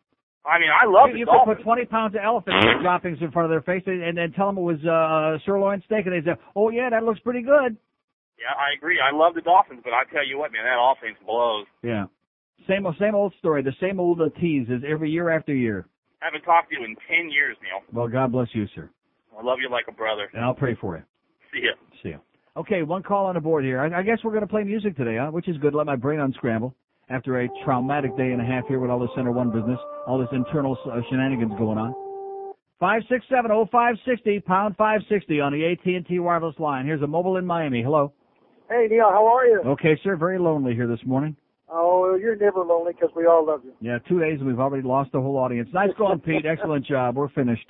I 0.46 0.58
mean, 0.58 0.70
I 0.72 0.88
love 0.88 1.10
you, 1.12 1.18
you 1.18 1.26
could 1.26 1.56
put 1.56 1.62
20 1.62 1.84
pounds 1.86 2.14
of 2.14 2.22
elephant 2.24 2.56
droppings 2.82 3.18
in 3.20 3.30
front 3.30 3.44
of 3.44 3.50
their 3.50 3.60
face 3.60 3.82
and, 3.84 4.02
and 4.02 4.16
then 4.16 4.32
tell 4.32 4.46
them 4.46 4.56
it 4.56 4.62
was 4.62 4.80
uh, 4.86 5.36
sirloin 5.44 5.82
steak, 5.84 6.06
and 6.06 6.14
they 6.14 6.24
say, 6.24 6.38
"Oh 6.54 6.70
yeah, 6.70 6.88
that 6.88 7.04
looks 7.04 7.20
pretty 7.20 7.42
good." 7.42 7.76
Yeah, 8.40 8.56
I 8.56 8.72
agree. 8.76 9.00
I 9.04 9.14
love 9.14 9.34
the 9.34 9.42
Dolphins, 9.42 9.80
but 9.84 9.92
I 9.92 10.08
tell 10.12 10.24
you 10.24 10.38
what, 10.38 10.52
man, 10.52 10.64
that 10.64 10.80
offense 10.80 11.18
blows. 11.26 11.66
Yeah. 11.82 12.06
Same 12.68 12.86
old, 12.86 12.96
same 12.98 13.14
old 13.14 13.32
story. 13.38 13.62
The 13.62 13.74
same 13.80 14.00
old 14.00 14.20
uh, 14.20 14.28
tease 14.40 14.68
is 14.68 14.82
every 14.86 15.10
year 15.10 15.30
after 15.30 15.54
year. 15.54 15.86
I 16.22 16.26
haven't 16.26 16.42
talked 16.42 16.70
to 16.70 16.76
you 16.78 16.84
in 16.84 16.96
ten 17.08 17.30
years, 17.30 17.56
Neil. 17.62 17.82
Well, 17.92 18.08
God 18.08 18.32
bless 18.32 18.48
you, 18.52 18.66
sir, 18.74 18.90
I 19.38 19.42
love 19.42 19.58
you 19.60 19.70
like 19.70 19.84
a 19.88 19.92
brother. 19.92 20.28
and 20.32 20.44
I'll 20.44 20.54
pray 20.54 20.74
for 20.80 20.96
you. 20.96 21.02
See 21.52 21.60
ya. 21.64 21.72
See 22.02 22.08
you. 22.10 22.20
Okay, 22.56 22.82
one 22.82 23.02
call 23.02 23.26
on 23.26 23.34
the 23.34 23.40
board 23.40 23.64
here. 23.64 23.80
I, 23.80 24.00
I 24.00 24.02
guess 24.02 24.18
we're 24.24 24.30
going 24.32 24.40
to 24.42 24.48
play 24.48 24.64
music 24.64 24.96
today, 24.96 25.18
huh? 25.20 25.30
Which 25.30 25.46
is 25.48 25.56
good. 25.58 25.74
Let 25.74 25.86
my 25.86 25.94
brain 25.96 26.20
unscramble 26.20 26.74
after 27.10 27.40
a 27.40 27.48
traumatic 27.64 28.16
day 28.16 28.32
and 28.32 28.40
a 28.40 28.44
half 28.44 28.66
here 28.66 28.80
with 28.80 28.90
all 28.90 28.98
this 28.98 29.10
Center 29.14 29.30
One 29.30 29.50
business, 29.52 29.78
all 30.06 30.18
this 30.18 30.28
internal 30.32 30.76
uh, 30.90 31.00
shenanigans 31.10 31.52
going 31.58 31.78
on. 31.78 31.94
Five 32.80 33.02
six 33.10 33.24
seven 33.30 33.50
oh 33.52 33.66
five 33.70 33.94
sixty 34.06 34.40
pound 34.40 34.76
five 34.76 35.00
sixty 35.08 35.40
on 35.40 35.52
the 35.52 35.64
AT 35.70 35.86
and 35.86 36.06
T 36.06 36.18
wireless 36.18 36.56
line. 36.58 36.84
Here's 36.86 37.02
a 37.02 37.06
mobile 37.06 37.36
in 37.36 37.46
Miami. 37.46 37.82
Hello. 37.82 38.12
Hey, 38.68 38.86
Neil, 38.90 39.08
how 39.10 39.24
are 39.26 39.46
you? 39.46 39.60
Okay, 39.64 39.98
sir. 40.02 40.16
Very 40.16 40.38
lonely 40.38 40.74
here 40.74 40.86
this 40.88 40.98
morning. 41.06 41.36
Oh, 41.68 42.16
you're 42.20 42.36
never 42.36 42.60
lonely 42.60 42.92
because 42.92 43.10
we 43.16 43.26
all 43.26 43.44
love 43.46 43.62
you. 43.64 43.72
Yeah, 43.80 43.98
two 44.08 44.20
days 44.20 44.38
and 44.38 44.46
we've 44.46 44.60
already 44.60 44.86
lost 44.86 45.12
the 45.12 45.20
whole 45.20 45.36
audience. 45.36 45.68
Nice 45.72 45.90
going, 45.98 46.20
Pete. 46.20 46.46
Excellent 46.46 46.86
job. 46.86 47.16
We're 47.16 47.28
finished. 47.30 47.66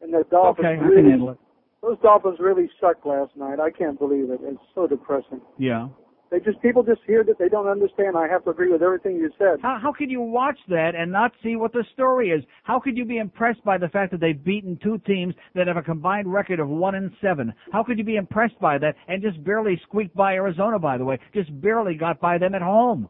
And 0.00 0.12
the 0.12 0.24
Dolphins 0.30 0.66
Okay, 0.66 0.74
I 0.80 0.88
can 0.94 1.10
handle 1.10 1.30
it. 1.30 1.38
those 1.82 1.98
Dolphins 2.02 2.36
really 2.38 2.70
sucked 2.80 3.04
last 3.06 3.36
night. 3.36 3.58
I 3.58 3.70
can't 3.70 3.98
believe 3.98 4.30
it. 4.30 4.40
It's 4.42 4.58
so 4.74 4.86
depressing. 4.86 5.40
Yeah. 5.58 5.88
They 6.30 6.40
just 6.40 6.60
people 6.62 6.82
just 6.82 7.00
hear 7.06 7.22
that 7.24 7.38
they 7.38 7.48
don't 7.48 7.68
understand. 7.68 8.16
I 8.16 8.26
have 8.28 8.42
to 8.44 8.50
agree 8.50 8.70
with 8.72 8.82
everything 8.82 9.16
you 9.16 9.30
said. 9.38 9.60
How 9.62 9.78
how 9.80 9.92
could 9.92 10.10
you 10.10 10.20
watch 10.20 10.58
that 10.68 10.94
and 10.96 11.12
not 11.12 11.32
see 11.42 11.54
what 11.56 11.72
the 11.72 11.84
story 11.92 12.30
is? 12.30 12.42
How 12.64 12.80
could 12.80 12.96
you 12.96 13.04
be 13.04 13.18
impressed 13.18 13.62
by 13.64 13.78
the 13.78 13.88
fact 13.88 14.10
that 14.12 14.20
they've 14.20 14.42
beaten 14.42 14.78
two 14.82 14.98
teams 15.06 15.34
that 15.54 15.66
have 15.68 15.76
a 15.76 15.82
combined 15.82 16.32
record 16.32 16.58
of 16.60 16.68
one 16.68 16.94
and 16.96 17.12
seven? 17.20 17.52
How 17.72 17.84
could 17.84 17.98
you 17.98 18.04
be 18.04 18.16
impressed 18.16 18.58
by 18.60 18.78
that 18.78 18.96
and 19.06 19.22
just 19.22 19.42
barely 19.44 19.80
squeaked 19.84 20.14
by 20.16 20.34
Arizona? 20.34 20.78
By 20.78 20.98
the 20.98 21.04
way, 21.04 21.18
just 21.34 21.50
barely 21.60 21.94
got 21.94 22.20
by 22.20 22.38
them 22.38 22.54
at 22.54 22.62
home. 22.62 23.08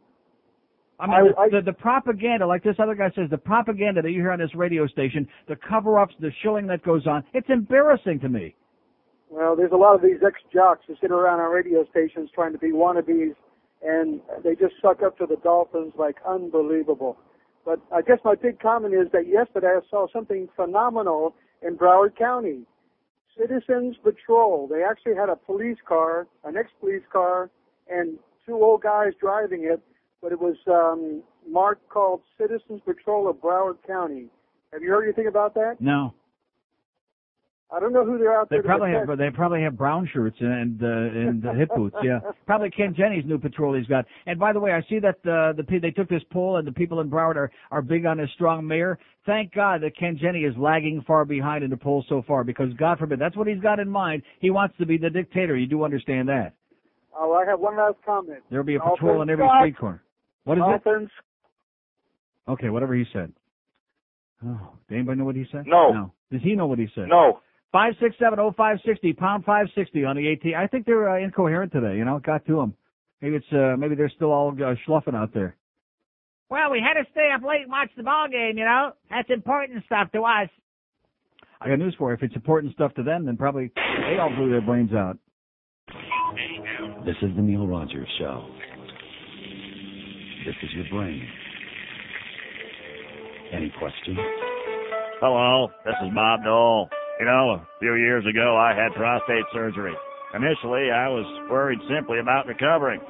I 1.01 1.07
mean, 1.07 1.33
I- 1.37 1.49
the, 1.49 1.57
the, 1.61 1.63
the 1.67 1.73
propaganda, 1.73 2.47
like 2.47 2.63
this 2.63 2.77
other 2.79 2.95
guy 2.95 3.11
says, 3.15 3.29
the 3.31 3.39
propaganda 3.39 4.03
that 4.03 4.11
you 4.11 4.21
hear 4.21 4.33
on 4.33 4.39
this 4.39 4.55
radio 4.55 4.87
station, 4.87 5.27
the 5.49 5.57
cover-ups, 5.57 6.15
the 6.21 6.31
shilling 6.43 6.67
that 6.69 6.83
goes 6.85 7.07
on, 7.07 7.25
it's 7.33 7.49
embarrassing 7.51 8.21
to 8.21 8.29
me. 8.29 8.55
Well, 9.31 9.57
there's 9.57 9.73
a 9.73 9.77
lot 9.77 9.97
of 9.97 10.03
these 10.03 10.19
ex-jocks 10.25 10.83
who 10.87 10.95
sit 11.01 11.11
around 11.11 11.41
on 11.41 11.51
radio 11.51 11.85
stations 11.91 12.31
trying 12.35 12.53
to 12.53 12.59
be 12.59 12.71
wannabes, 12.71 13.35
and 13.85 14.21
they 14.45 14.55
just 14.55 14.75
suck 14.81 15.03
up 15.03 15.19
to 15.19 15.27
the 15.27 15.37
Dolphins 15.43 15.93
like 15.99 16.17
unbelievable. 16.27 17.19
But 17.65 17.81
I 17.93 18.03
guess 18.03 18.19
my 18.25 18.35
big 18.37 18.61
comment 18.61 18.95
is 18.95 19.11
that 19.13 19.27
yesterday 19.27 19.75
I 19.77 19.81
saw 19.91 20.07
something 20.13 20.49
phenomenal 20.55 21.35
in 21.63 21.77
Broward 21.77 22.17
County. 22.17 22.61
Citizens 23.37 23.97
Patrol. 24.05 24.69
They 24.69 24.85
actually 24.85 25.17
had 25.17 25.29
a 25.29 25.35
police 25.35 25.79
car, 25.89 26.29
an 26.45 26.57
ex-police 26.57 27.03
car, 27.13 27.51
and 27.91 28.19
two 28.47 28.55
old 28.55 28.83
guys 28.83 29.13
driving 29.21 29.65
it, 29.65 29.81
but 30.25 30.33
it 30.33 30.41
was 30.41 30.57
um, 30.67 31.23
marked 31.47 31.87
called 31.91 32.23
Citizens 32.41 32.81
Patrol 32.87 33.29
of 33.29 33.37
Broward 33.37 33.77
County. 33.87 34.29
Have 34.73 34.83
you 34.83 34.89
heard 34.89 35.05
anything 35.05 35.27
about 35.27 35.53
that? 35.55 35.77
No. 35.81 36.15
I 37.71 37.79
don't 37.79 37.93
know 37.93 38.07
who 38.07 38.17
they're 38.17 38.35
out 38.35 38.49
They 38.49 38.57
there. 38.57 38.63
to 38.63 38.69
probably 38.69 38.93
have 38.93 39.19
they 39.19 39.31
probably 39.31 39.63
have 39.63 39.77
brown 39.77 40.09
shirts 40.13 40.37
and 40.41 40.83
uh, 40.83 40.87
and 40.87 41.47
uh, 41.47 41.53
hip 41.53 41.69
boots. 41.77 41.97
Yeah, 42.03 42.21
probably 42.47 42.71
Ken 42.71 42.95
Jenne's 42.95 43.27
new 43.27 43.39
patrol 43.39 43.75
he's 43.75 43.87
got. 43.87 44.07
And 44.27 44.39
by 44.39 44.53
the 44.53 44.61
way, 44.61 44.73
I 44.73 44.81
see 44.89 44.99
that 45.01 45.17
uh, 45.29 45.53
the 45.53 45.65
they 45.83 45.91
took 45.91 46.09
this 46.09 46.23
poll 46.31 46.57
and 46.57 46.67
the 46.67 46.73
people 46.73 47.01
in 47.01 47.11
Broward 47.11 47.37
are 47.37 47.51
are 47.71 47.83
big 47.83 48.07
on 48.07 48.19
his 48.19 48.31
strong 48.35 48.67
mayor. 48.67 48.99
Thank 49.27 49.53
God 49.53 49.83
that 49.83 49.97
Ken 49.99 50.19
Jenne 50.23 50.49
is 50.49 50.57
lagging 50.57 51.03
far 51.07 51.25
behind 51.25 51.65
in 51.65 51.71
the 51.71 51.77
poll 51.77 52.05
so 52.09 52.23
far 52.27 52.45
because 52.45 52.73
God 52.75 52.99
forbid 52.99 53.19
that's 53.19 53.37
what 53.37 53.47
he's 53.47 53.61
got 53.61 53.79
in 53.79 53.89
mind. 53.91 54.23
He 54.41 54.51
wants 54.51 54.77
to 54.79 54.87
be 54.87 54.97
the 54.97 55.11
dictator. 55.11 55.57
You 55.57 55.67
do 55.67 55.85
understand 55.85 56.29
that? 56.29 56.55
Oh, 57.17 57.33
I 57.35 57.49
have 57.49 57.61
one 57.61 57.77
last 57.77 57.97
comment. 58.07 58.41
There'll 58.51 58.65
be 58.65 58.77
a 58.77 58.81
patrol 58.81 59.23
in 59.23 59.31
every 59.31 59.49
street 59.61 59.77
corner. 59.77 60.03
What 60.45 60.59
is 60.59 60.65
it? 60.65 60.85
Dolphins 60.85 61.11
Okay, 62.49 62.69
whatever 62.69 62.95
he 62.95 63.05
said. 63.13 63.33
Oh, 64.45 64.77
does 64.89 64.95
anybody 64.95 65.19
know 65.19 65.25
what 65.25 65.37
he 65.37 65.47
said? 65.51 65.65
No. 65.67 65.93
No. 65.93 66.13
Does 66.31 66.43
he 66.43 66.55
know 66.55 66.67
what 66.67 66.79
he 66.79 66.89
said? 66.95 67.07
No. 67.09 67.41
Five 67.73 67.95
six 68.01 68.15
seven 68.19 68.39
oh 68.39 68.53
five 68.57 68.79
sixty 68.85 69.13
pound 69.13 69.45
five 69.45 69.67
sixty 69.75 70.05
on 70.05 70.17
the 70.17 70.33
AT. 70.33 70.55
I 70.55 70.67
think 70.67 70.87
they're 70.87 71.09
uh, 71.09 71.25
incoherent 71.25 71.73
today. 71.73 71.97
You 71.97 72.05
know, 72.05 72.17
it 72.17 72.23
got 72.23 72.45
to 72.47 72.57
them. 72.57 72.75
Maybe 73.21 73.37
it's 73.37 73.47
uh, 73.53 73.77
maybe 73.79 73.95
they're 73.95 74.13
still 74.15 74.31
all 74.31 74.51
uh, 74.51 74.75
schluffing 74.87 75.15
out 75.15 75.33
there. 75.33 75.57
Well, 76.51 76.71
we 76.71 76.81
had 76.81 77.01
to 77.03 77.09
stay 77.11 77.31
up 77.35 77.43
late 77.43 77.63
and 77.63 77.71
watch 77.71 77.89
the 77.97 78.03
ball 78.03 78.29
game, 78.31 78.59
you 78.59 78.65
know. 78.65 78.93
That's 79.11 79.31
important 79.31 79.83
stuff 79.87 80.13
to 80.13 80.23
us. 80.23 80.51
I 81.61 81.69
got 81.69 81.79
news 81.79 81.95
for 81.99 82.11
you. 82.11 82.15
If 82.17 82.23
it's 82.23 82.37
important 82.37 82.75
stuff 82.75 82.93
to 82.95 83.03
them, 83.03 83.25
then 83.25 83.37
probably 83.37 83.73
they 83.75 84.19
all 84.21 84.31
blew 84.37 84.51
their 84.51 84.61
brains 84.61 84.93
out. 84.93 85.19
This 87.07 87.17
is 87.23 87.35
the 87.35 87.43
Neil 87.43 87.67
Rogers 87.67 88.09
Show. 88.19 88.47
This 90.45 90.55
is 90.63 90.71
your 90.77 90.85
brain. 90.93 91.27
Any 93.53 93.73
questions? 93.79 94.19
Hello, 95.21 95.69
this 95.87 95.95
is 96.05 96.13
Bob 96.15 96.45
Dole. 96.45 96.91
You 97.19 97.25
know, 97.25 97.57
a 97.57 97.67
few 97.81 97.95
years 97.95 98.27
ago 98.29 98.55
I 98.55 98.77
had 98.77 98.93
prostate 98.93 99.45
surgery. 99.55 99.95
Initially, 100.35 100.91
I 100.93 101.09
was 101.09 101.25
worried 101.49 101.79
simply 101.89 102.19
about 102.19 102.47
recovering. 102.47 103.01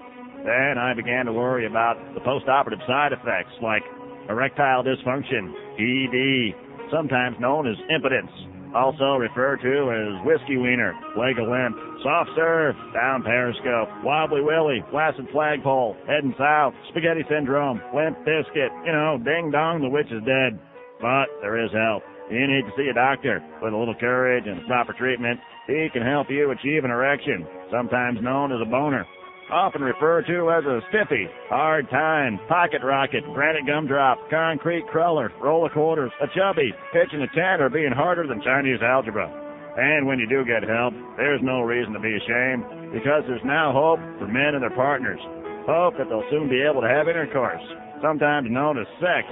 Then 0.46 0.78
I 0.78 0.94
began 0.94 1.26
to 1.26 1.32
worry 1.32 1.66
about 1.66 1.98
the 2.14 2.20
post-operative 2.20 2.86
side 2.86 3.10
effects 3.10 3.50
like 3.60 3.82
erectile 4.28 4.84
dysfunction, 4.84 5.50
ED, 5.74 6.54
sometimes 6.92 7.34
known 7.40 7.66
as 7.66 7.74
impotence, 7.90 8.30
also 8.74 9.16
referred 9.16 9.62
to 9.62 9.74
as 9.88 10.26
whiskey 10.26 10.56
wiener, 10.58 10.92
leg 11.16 11.38
of 11.38 11.48
limp, 11.48 11.78
soft 12.02 12.30
serve, 12.34 12.74
down 12.92 13.22
periscope, 13.22 13.88
wobbly 14.02 14.42
willy, 14.42 14.84
flaccid 14.90 15.26
flagpole, 15.32 15.96
heading 16.06 16.34
south, 16.36 16.74
spaghetti 16.90 17.22
syndrome, 17.30 17.80
limp 17.94 18.18
biscuit, 18.26 18.70
you 18.84 18.92
know, 18.92 19.16
ding 19.22 19.50
dong, 19.50 19.80
the 19.80 19.88
witch 19.88 20.10
is 20.10 20.22
dead. 20.26 20.58
But 21.00 21.26
there 21.40 21.62
is 21.62 21.70
help. 21.72 22.02
You 22.30 22.46
need 22.46 22.64
to 22.64 22.72
see 22.76 22.88
a 22.88 22.94
doctor. 22.94 23.42
With 23.62 23.72
a 23.72 23.76
little 23.76 23.94
courage 23.94 24.44
and 24.46 24.66
proper 24.66 24.92
treatment, 24.94 25.38
he 25.66 25.88
can 25.92 26.02
help 26.02 26.30
you 26.30 26.50
achieve 26.50 26.84
an 26.84 26.90
erection, 26.90 27.46
sometimes 27.70 28.20
known 28.22 28.52
as 28.52 28.60
a 28.60 28.70
boner. 28.70 29.06
Often 29.50 29.82
referred 29.82 30.26
to 30.26 30.50
as 30.50 30.64
a 30.64 30.80
stiffy, 30.88 31.28
hard 31.48 31.88
time, 31.90 32.40
pocket 32.48 32.80
rocket, 32.82 33.22
granite 33.34 33.66
gumdrop, 33.66 34.18
concrete 34.30 34.86
crawler, 34.88 35.32
roll 35.40 35.66
of 35.66 35.72
quarters, 35.72 36.10
a 36.22 36.26
chubby, 36.32 36.72
pitching 36.92 37.20
a 37.20 37.28
tent, 37.36 37.60
or 37.60 37.68
being 37.68 37.92
harder 37.92 38.26
than 38.26 38.40
Chinese 38.40 38.80
algebra. 38.80 39.28
And 39.76 40.06
when 40.06 40.18
you 40.18 40.26
do 40.26 40.44
get 40.48 40.64
help, 40.64 40.94
there's 41.16 41.42
no 41.42 41.60
reason 41.60 41.92
to 41.92 42.00
be 42.00 42.16
ashamed, 42.16 42.94
because 42.96 43.22
there's 43.28 43.44
now 43.44 43.72
hope 43.72 44.00
for 44.18 44.26
men 44.26 44.56
and 44.56 44.62
their 44.62 44.74
partners. 44.74 45.20
Hope 45.68 45.98
that 45.98 46.08
they'll 46.08 46.24
soon 46.30 46.48
be 46.48 46.64
able 46.64 46.80
to 46.80 46.88
have 46.88 47.08
intercourse, 47.08 47.62
sometimes 48.00 48.48
known 48.50 48.80
as 48.80 48.88
sex, 48.96 49.28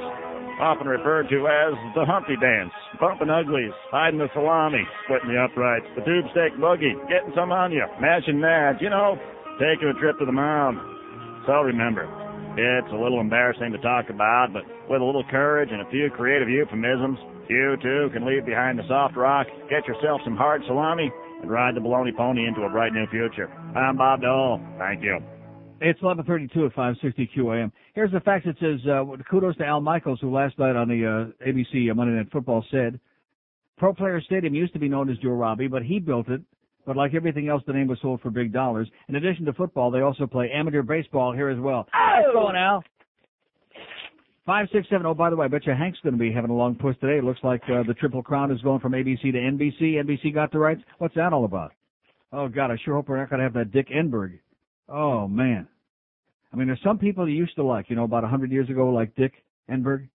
often 0.61 0.87
referred 0.87 1.29
to 1.31 1.49
as 1.49 1.73
the 1.97 2.05
Humpty 2.05 2.37
Dance, 2.37 2.73
bumping 3.01 3.31
uglies, 3.31 3.73
hiding 3.91 4.21
the 4.21 4.29
salami, 4.35 4.85
splitting 5.05 5.33
the 5.33 5.41
uprights, 5.41 5.87
the 5.97 6.05
tube 6.05 6.29
steak 6.37 6.53
boogie, 6.61 6.93
getting 7.09 7.33
some 7.35 7.51
on 7.51 7.73
you, 7.73 7.85
mashing 8.01 8.41
that, 8.43 8.77
you 8.81 8.91
know, 8.91 9.17
taking 9.59 9.89
a 9.89 9.97
trip 10.01 10.19
to 10.19 10.25
the 10.25 10.33
mound. 10.33 10.79
So 11.47 11.61
remember, 11.63 12.09
it's 12.57 12.93
a 12.93 12.97
little 12.97 13.21
embarrassing 13.21 13.73
to 13.73 13.79
talk 13.79 14.11
about, 14.11 14.53
but 14.53 14.63
with 14.89 15.01
a 15.01 15.05
little 15.05 15.25
courage 15.31 15.71
and 15.73 15.81
a 15.81 15.91
few 15.91 16.11
creative 16.11 16.49
euphemisms, 16.49 17.19
you 17.49 17.77
too 17.83 18.09
can 18.13 18.27
leave 18.27 18.47
behind 18.47 18.79
the 18.79 18.87
soft 18.89 19.17
rock, 19.17 19.47
get 19.69 19.87
yourself 19.87 20.21
some 20.25 20.37
hard 20.37 20.63
salami, 20.67 21.11
and 21.41 21.51
ride 21.51 21.75
the 21.75 21.81
baloney 21.81 22.17
pony 22.17 22.47
into 22.47 22.63
a 22.63 22.71
bright 22.71 22.93
new 22.93 23.07
future. 23.09 23.49
I'm 23.77 23.97
Bob 23.97 24.23
Dole. 24.23 24.61
Thank 24.79 25.03
you. 25.03 25.19
It's 25.81 26.01
11:32 26.01 26.67
at 26.67 26.73
560 26.75 27.31
QAM. 27.37 27.73
Here's 27.95 28.13
the 28.13 28.21
fact 28.21 28.47
that 28.47 28.57
says 28.61 28.87
uh, 28.87 29.05
kudos 29.29 29.57
to 29.57 29.67
Al 29.67 29.81
Michaels, 29.81 30.21
who 30.21 30.33
last 30.33 30.57
night 30.59 30.77
on 30.77 30.89
the 30.89 31.05
uh, 31.05 31.45
ABC 31.45 31.93
Monday 31.95 32.15
Night 32.15 32.31
Football 32.31 32.65
said, 32.71 33.01
"Pro 33.79 33.93
Player 33.93 34.21
Stadium 34.21 34.55
used 34.55 34.73
to 34.75 34.79
be 34.79 34.89
known 34.89 35.11
as 35.11 35.19
Joe 35.19 35.31
Robbie, 35.31 35.67
but 35.67 35.83
he 35.83 35.99
built 35.99 36.29
it. 36.29 36.41
But 36.87 36.97
like 36.97 37.15
everything 37.15 37.49
else, 37.49 37.63
the 37.67 37.73
name 37.73 37.87
was 37.87 37.99
sold 38.03 38.21
for 38.21 38.31
big 38.31 38.53
dollars. 38.53 38.89
In 39.09 39.15
addition 39.15 39.45
to 39.45 39.53
football, 39.53 39.91
they 39.91 40.01
also 40.01 40.27
play 40.27 40.51
amateur 40.53 40.83
baseball 40.83 41.33
here 41.33 41.49
as 41.49 41.59
well. 41.59 41.87
How's 41.93 42.33
going, 42.33 42.57
Al? 42.57 42.83
Five 44.45 44.67
six 44.73 44.89
seven. 44.91 45.07
Oh, 45.07 45.15
by 45.15 45.31
the 45.31 45.37
way, 45.37 45.45
I 45.45 45.49
bet 45.49 45.67
you 45.67 45.73
Hank's 45.73 46.01
going 46.03 46.15
to 46.15 46.19
be 46.19 46.33
having 46.33 46.51
a 46.51 46.57
long 46.57 46.75
push 46.75 46.97
today. 47.01 47.19
It 47.19 47.25
looks 47.25 47.39
like 47.45 47.63
uh, 47.65 47.85
the 47.87 47.95
Triple 47.95 48.23
Crown 48.23 48.51
is 48.51 48.61
going 48.63 48.81
from 48.81 48.93
ABC 48.93 49.21
to 49.23 49.39
NBC. 49.39 49.95
NBC 50.03 50.35
got 50.35 50.51
the 50.51 50.59
rights. 50.59 50.83
What's 50.99 51.15
that 51.15 51.33
all 51.33 51.45
about? 51.45 51.73
Oh 52.33 52.49
God, 52.49 52.73
I 52.73 52.77
sure 52.85 52.95
hope 52.95 53.09
we're 53.09 53.19
not 53.19 53.31
going 53.31 53.39
to 53.39 53.45
have 53.45 53.55
that 53.55 53.71
Dick 53.71 53.89
Enberg. 53.91 54.39
Oh 54.89 55.29
man. 55.29 55.69
I 56.53 56.57
mean, 56.57 56.67
there's 56.67 56.83
some 56.83 56.99
people 56.99 57.29
you 57.29 57.37
used 57.37 57.55
to 57.55 57.63
like, 57.63 57.89
you 57.89 57.97
know, 57.97 58.05
about 58.05 58.25
a 58.25 58.29
hundred 58.29 58.51
years 58.51 58.69
ago, 58.69 58.89
like 58.89 59.15
Dick 59.15 59.33
Enberg. 59.71 60.09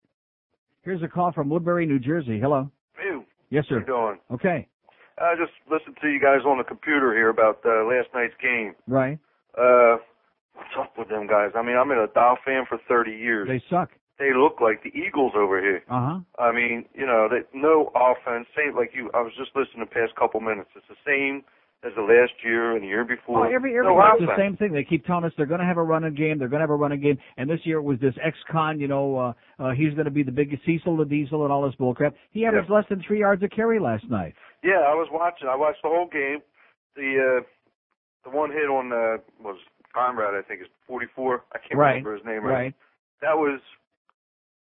Here's 0.82 1.04
a 1.04 1.08
call 1.08 1.32
from 1.32 1.50
Woodbury, 1.50 1.86
New 1.86 2.00
Jersey. 2.00 2.40
Hello. 2.40 2.70
You. 3.04 3.24
Yes, 3.50 3.66
sir. 3.70 3.76
How 3.76 3.80
you 3.80 3.86
doing? 3.86 4.20
Okay. 4.32 4.68
I 5.18 5.36
just 5.36 5.54
listened 5.72 5.98
to 6.02 6.08
you 6.08 6.20
guys 6.20 6.44
on 6.46 6.58
the 6.58 6.64
computer 6.64 7.14
here 7.14 7.30
about 7.30 7.60
uh, 7.66 7.86
last 7.86 8.10
night's 8.14 8.36
game. 8.42 8.76
Right. 8.88 9.18
Uh, 9.58 9.98
what's 10.54 10.76
up 10.80 10.94
with 10.98 11.10
them 11.10 11.28
guys? 11.28 11.52
I 11.56 11.62
mean, 11.64 11.78
I've 11.78 11.88
been 11.88 11.98
a 11.98 12.12
Dow 12.14 12.38
fan 12.44 12.66
for 12.68 12.78
30 12.88 13.12
years. 13.12 13.48
They 13.48 13.64
suck. 13.70 13.90
They 14.20 14.32
look 14.36 14.62
like 14.62 14.84
the 14.84 14.92
Eagles 14.96 15.34
over 15.36 15.60
here. 15.60 15.84
Uh 15.90 16.20
huh. 16.20 16.20
I 16.40 16.52
mean, 16.52 16.86
you 16.94 17.06
know, 17.06 17.28
they, 17.30 17.44
no 17.58 17.92
offense. 17.96 18.48
Same 18.56 18.76
like 18.76 18.92
you. 18.94 19.10
I 19.14 19.22
was 19.22 19.32
just 19.38 19.52
listening 19.56 19.82
the 19.82 19.92
past 19.92 20.16
couple 20.16 20.40
minutes. 20.40 20.70
It's 20.76 20.88
the 20.88 21.00
same 21.06 21.44
as 21.86 21.92
the 21.96 22.02
last 22.02 22.34
year 22.44 22.74
and 22.74 22.84
the 22.84 22.88
year 22.88 23.06
before. 23.06 23.46
Oh, 23.46 23.54
every 23.54 23.78
every 23.78 23.86
no 23.86 23.94
year 23.94 24.14
it's 24.18 24.26
the 24.26 24.42
same 24.42 24.58
thing. 24.58 24.74
They 24.74 24.84
keep 24.84 25.06
telling 25.06 25.24
us 25.26 25.32
they're 25.38 25.46
going 25.46 25.60
to 25.60 25.66
have 25.66 25.78
a 25.78 25.84
running 25.84 26.16
game. 26.16 26.40
They're 26.40 26.48
going 26.48 26.60
to 26.60 26.64
have 26.64 26.72
a 26.72 26.76
running 26.76 27.02
game. 27.02 27.18
And 27.38 27.50
this 27.50 27.60
year 27.64 27.78
it 27.78 27.84
was 27.84 28.00
this 28.00 28.16
ex-con. 28.24 28.80
You 28.80 28.88
know, 28.88 29.18
uh, 29.18 29.34
uh, 29.64 29.72
he's 29.72 29.94
going 29.94 30.06
to 30.06 30.12
be 30.12 30.24
the 30.24 30.32
biggest 30.32 30.64
Cecil 30.66 30.98
the 30.98 31.06
Diesel 31.06 31.44
and 31.44 31.52
all 31.52 31.64
this 31.66 31.76
bullcrap. 31.76 32.14
He 32.32 32.46
averaged 32.46 32.70
less 32.70 32.86
than 32.90 33.04
three 33.06 33.20
yards 33.20 33.44
a 33.44 33.50
carry 33.50 33.80
last 33.80 34.10
night. 34.10 34.34
Yeah, 34.66 34.82
I 34.82 34.98
was 34.98 35.08
watching. 35.14 35.48
I 35.48 35.56
watched 35.56 35.84
the 35.86 35.90
whole 35.94 36.10
game. 36.10 36.42
The 36.98 37.10
uh, 37.22 37.42
the 38.26 38.36
one 38.36 38.50
hit 38.50 38.66
on 38.66 38.90
uh, 38.92 39.22
was 39.38 39.62
Conrad. 39.94 40.34
I 40.34 40.42
think 40.42 40.62
is 40.62 40.68
44. 40.88 41.46
I 41.54 41.60
can't 41.60 41.78
Right. 41.78 42.02
remember 42.02 42.16
his 42.18 42.26
name 42.26 42.42
Right. 42.44 42.74
right. 42.74 42.76
That 43.22 43.38
was, 43.38 43.62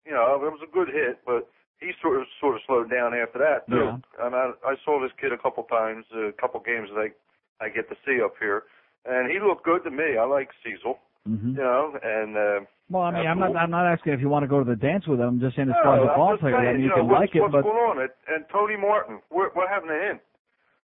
you 0.05 0.13
know, 0.13 0.37
it 0.37 0.53
was 0.53 0.61
a 0.63 0.71
good 0.71 0.89
hit, 0.89 1.25
but 1.25 1.49
he 1.81 1.93
sort 2.03 2.21
of 2.21 2.27
sort 2.39 2.55
of 2.57 2.61
slowed 2.67 2.91
down 2.91 3.15
after 3.15 3.39
that 3.39 3.67
too. 3.69 3.77
Yeah. 3.89 4.27
And 4.27 4.37
I 4.37 4.53
I 4.65 4.77
saw 4.85 5.01
this 5.01 5.13
kid 5.19 5.33
a 5.33 5.39
couple 5.39 5.65
times, 5.65 6.05
a 6.13 6.33
couple 6.39 6.61
games 6.61 6.91
that 6.95 7.01
I 7.01 7.65
I 7.65 7.69
get 7.71 7.89
to 7.89 7.97
see 8.05 8.21
up 8.21 8.35
here, 8.39 8.65
and 9.07 9.31
he 9.31 9.41
looked 9.41 9.65
good 9.65 9.85
to 9.85 9.91
me. 9.91 10.19
I 10.21 10.25
like 10.25 10.51
Cecil, 10.63 10.99
hmm 11.25 11.57
you 11.57 11.63
know, 11.65 11.97
and 12.03 12.37
uh, 12.37 12.61
Well, 12.91 13.03
I 13.03 13.11
mean, 13.13 13.27
I'm 13.27 13.41
not 13.41 13.57
I'm 13.57 13.71
not 13.71 13.87
asking 13.89 14.13
if 14.13 14.21
you 14.21 14.29
want 14.29 14.45
to 14.45 14.49
go 14.49 14.63
to 14.63 14.69
the 14.69 14.77
dance 14.77 15.07
with 15.07 15.21
him. 15.21 15.27
I'm 15.27 15.41
just 15.41 15.57
saying 15.57 15.69
as 15.69 15.77
no, 15.81 15.85
far 15.85 15.97
as 15.97 16.05
a 16.05 16.17
ball 16.17 16.37
player, 16.37 16.53
saying, 16.53 16.69
I 16.69 16.73
mean, 16.77 16.83
you 16.85 16.89
know, 16.93 17.01
can 17.01 17.09
what's, 17.09 17.21
like 17.21 17.35
it, 17.35 17.41
what's 17.41 17.53
but 17.53 17.65
going 17.65 17.81
on? 17.81 17.97
And, 18.05 18.13
and 18.29 18.45
Tony 18.53 18.77
Martin, 18.77 19.25
what 19.31 19.57
what 19.57 19.73
happened 19.73 19.93
to 19.97 20.01
him? 20.05 20.17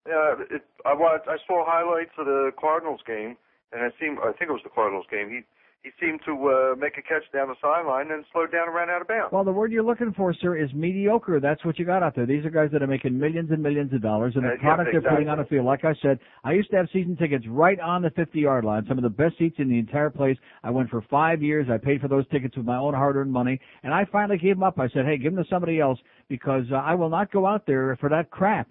Uh, 0.10 0.58
it, 0.58 0.66
I 0.84 0.94
watched, 0.98 1.30
I 1.30 1.38
saw 1.48 1.64
highlights 1.64 2.12
of 2.18 2.26
the 2.26 2.52
Cardinals 2.60 3.00
game, 3.06 3.38
and 3.72 3.86
it 3.86 3.94
seemed 4.02 4.18
I 4.20 4.34
think 4.34 4.50
it 4.50 4.58
was 4.58 4.66
the 4.66 4.74
Cardinals 4.74 5.06
game. 5.14 5.30
He 5.30 5.46
he 5.84 5.92
seemed 6.00 6.22
to 6.26 6.32
uh, 6.48 6.76
make 6.80 6.98
a 6.98 7.02
catch 7.02 7.24
down 7.34 7.50
the 7.50 7.56
sideline 7.62 8.10
and 8.12 8.24
slowed 8.32 8.54
down 8.54 8.68
and 8.68 8.74
ran 8.76 8.90
out 8.90 9.02
of 9.02 9.08
bounds. 9.10 9.34
Well, 9.34 9.44
the 9.44 9.52
word 9.52 9.70
you're 9.70 9.84
looking 9.84 10.14
for, 10.14 10.34
sir, 10.34 10.56
is 10.56 10.74
mediocre. 10.74 11.42
That's 11.42 11.64
what 11.66 11.78
you 11.78 11.84
got 11.84 12.02
out 12.02 12.16
there. 12.16 12.26
These 12.26 12.46
are 12.46 12.50
guys 12.50 12.70
that 12.72 12.82
are 12.82 12.88
making 12.88 13.20
millions 13.20 13.52
and 13.52 13.62
millions 13.62 13.92
of 13.92 14.02
dollars, 14.02 14.34
and 14.38 14.46
the 14.46 14.54
Uh, 14.54 14.58
product 14.60 14.92
they're 14.94 15.02
putting 15.02 15.28
on 15.28 15.40
the 15.40 15.46
field. 15.46 15.66
Like 15.66 15.84
I 15.84 15.94
said, 15.96 16.20
I 16.46 16.54
used 16.54 16.70
to 16.72 16.78
have 16.78 16.88
season 16.94 17.18
tickets 17.18 17.46
right 17.50 17.78
on 17.82 18.02
the 18.02 18.12
50-yard 18.12 18.64
line, 18.64 18.86
some 18.88 18.98
of 18.98 19.04
the 19.04 19.10
best 19.10 19.38
seats 19.38 19.60
in 19.60 19.68
the 19.68 19.78
entire 19.78 20.10
place. 20.10 20.38
I 20.64 20.70
went 20.70 20.90
for 20.90 21.02
five 21.02 21.42
years. 21.44 21.68
I 21.70 21.78
paid 21.78 22.00
for 22.00 22.08
those 22.08 22.26
tickets 22.30 22.56
with 22.56 22.66
my 22.66 22.78
own 22.78 22.94
hard-earned 22.94 23.32
money, 23.32 23.60
and 23.84 23.94
I 23.94 24.06
finally 24.06 24.38
gave 24.38 24.56
them 24.56 24.64
up. 24.64 24.80
I 24.80 24.88
said, 24.88 25.06
"Hey, 25.06 25.18
give 25.18 25.36
them 25.36 25.44
to 25.44 25.50
somebody 25.50 25.82
else 25.82 26.00
because 26.30 26.64
uh, 26.72 26.76
I 26.76 26.96
will 26.96 27.10
not 27.10 27.30
go 27.30 27.46
out 27.46 27.66
there 27.66 27.98
for 27.98 28.08
that 28.08 28.32
crap." 28.32 28.70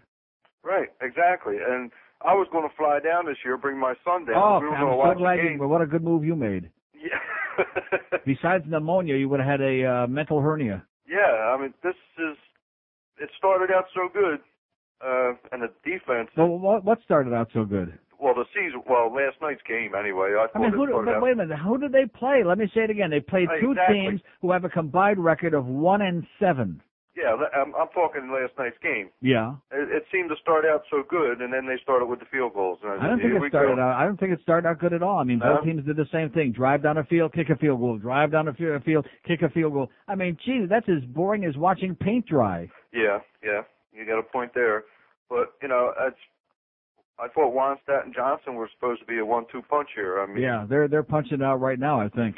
Right, 0.65 0.89
exactly. 1.03 1.57
And 1.59 1.91
I 2.23 2.33
was 2.33 2.49
going 2.53 2.67
to 2.67 2.75
fly 2.75 3.01
down 3.01 3.27
this 3.27 3.37
year, 3.45 3.59
bring 3.59 3.79
my 3.79 3.95
son 4.03 4.25
down. 4.25 4.37
Oh, 4.37 4.61
we 4.61 4.69
were 4.69 4.75
I'm 4.77 4.81
going 4.81 4.93
to 4.93 5.03
so 5.03 5.09
watch 5.09 5.19
glad 5.19 5.39
you. 5.45 5.57
Well, 5.59 5.69
what 5.69 5.83
a 5.83 5.87
good 5.87 6.03
move 6.03 6.25
you 6.25 6.37
made. 6.37 6.71
Yeah. 7.03 7.65
Besides 8.27 8.65
pneumonia, 8.67 9.17
you 9.17 9.29
would 9.29 9.41
have 9.41 9.49
had 9.49 9.61
a 9.61 9.85
uh, 9.85 10.07
mental 10.07 10.41
hernia. 10.41 10.85
yeah, 11.09 11.53
I 11.55 11.61
mean, 11.61 11.75
this 11.83 11.95
is. 12.19 12.37
It 13.19 13.29
started 13.37 13.71
out 13.75 13.85
so 13.95 14.09
good, 14.13 14.41
uh, 15.05 15.35
and 15.53 15.63
the 15.63 15.69
defense. 15.85 16.31
Well, 16.37 16.49
what, 16.59 16.85
what 16.85 16.99
started 17.05 17.35
out 17.35 17.49
so 17.53 17.65
good? 17.65 17.99
Well, 18.19 18.35
the 18.35 18.45
season. 18.55 18.83
Well, 18.89 19.13
last 19.13 19.37
night's 19.43 19.61
game 19.69 19.93
anyway. 19.99 20.31
I 20.39 20.45
I 20.45 20.47
thought 20.49 20.63
mean, 20.63 20.73
who, 20.73 20.87
started 20.87 21.05
but 21.07 21.15
out. 21.17 21.23
wait 21.23 21.33
a 21.33 21.37
minute. 21.37 21.59
Who 21.59 21.79
did 21.79 21.93
they 21.93 22.07
play? 22.07 22.43
Let 22.45 22.57
me 22.59 22.67
say 22.75 22.83
it 22.83 22.91
again. 22.91 23.11
They 23.11 23.21
played 23.21 23.49
two 23.61 23.73
Exactly. 23.73 24.01
teams 24.01 24.21
who 24.41 24.51
have 24.53 24.65
a 24.65 24.69
combined 24.69 25.23
record 25.23 25.55
of 25.55 25.67
one 25.67 26.03
and 26.03 26.25
seven. 26.41 26.81
Yeah, 27.15 27.37
I'm, 27.37 27.75
I'm 27.77 27.89
talking 27.93 28.33
last 28.33 28.57
night's 28.59 28.77
game. 28.83 29.11
Yeah. 29.21 29.57
It, 29.71 29.89
it 29.93 30.05
seemed 30.11 30.31
to 30.31 30.37
start 30.41 30.65
out 30.65 30.83
so 30.91 31.03
good, 31.07 31.43
and 31.43 31.53
then 31.53 31.67
they 31.67 31.77
started 31.83 32.07
with 32.07 32.21
the 32.21 32.25
field 32.33 32.55
goals. 32.55 32.79
And 32.83 32.93
I, 32.93 33.05
I 33.05 33.09
don't 33.09 33.21
think 33.21 33.35
it 33.35 33.49
started 33.51 33.77
go. 33.77 33.83
out. 33.83 34.01
I 34.01 34.05
don't 34.05 34.19
think 34.19 34.33
it 34.33 34.41
started 34.43 34.67
out 34.67 34.79
good 34.79 34.95
at 34.95 35.03
all. 35.03 35.19
I 35.19 35.25
mean, 35.25 35.39
both 35.39 35.59
uh-huh. 35.61 35.65
teams 35.65 35.85
did 35.85 35.97
the 35.97 36.09
same 36.11 36.31
thing: 36.31 36.53
drive 36.53 36.83
down 36.83 36.97
the 36.97 37.05
field, 37.05 37.35
kick 37.35 37.51
a 37.51 37.57
field 37.57 37.81
goal, 37.81 37.99
drive 37.99 38.33
down 38.33 38.47
fi- 38.57 38.79
field, 38.85 39.07
kick 39.27 39.43
a 39.43 39.51
field 39.51 39.75
goal. 39.75 39.91
I 40.09 40.15
mean, 40.15 40.39
geez, 40.45 40.71
that's 40.71 40.89
as 40.89 41.05
boring 41.09 41.45
as 41.45 41.55
watching 41.57 41.95
paint 41.95 42.27
dry. 42.27 42.71
Yeah, 42.95 43.19
yeah, 43.45 43.61
you 43.93 44.07
got 44.07 44.19
a 44.19 44.23
point 44.23 44.53
there. 44.55 44.85
But 45.29 45.53
you 45.61 45.69
know, 45.69 45.93
it's. 46.01 46.17
I 47.19 47.29
thought 47.29 47.55
Wannstedt 47.55 48.05
and 48.05 48.15
Johnson 48.15 48.55
were 48.55 48.71
supposed 48.75 49.01
to 49.01 49.07
be 49.07 49.19
a 49.19 49.25
one-two 49.25 49.63
punch 49.69 49.91
here. 49.95 50.21
I 50.21 50.27
mean, 50.27 50.43
Yeah, 50.43 50.65
they're 50.67 50.89
they're 50.89 51.03
punching 51.03 51.43
out 51.43 51.61
right 51.61 51.79
now. 51.79 52.01
I 52.01 52.09
think. 52.09 52.37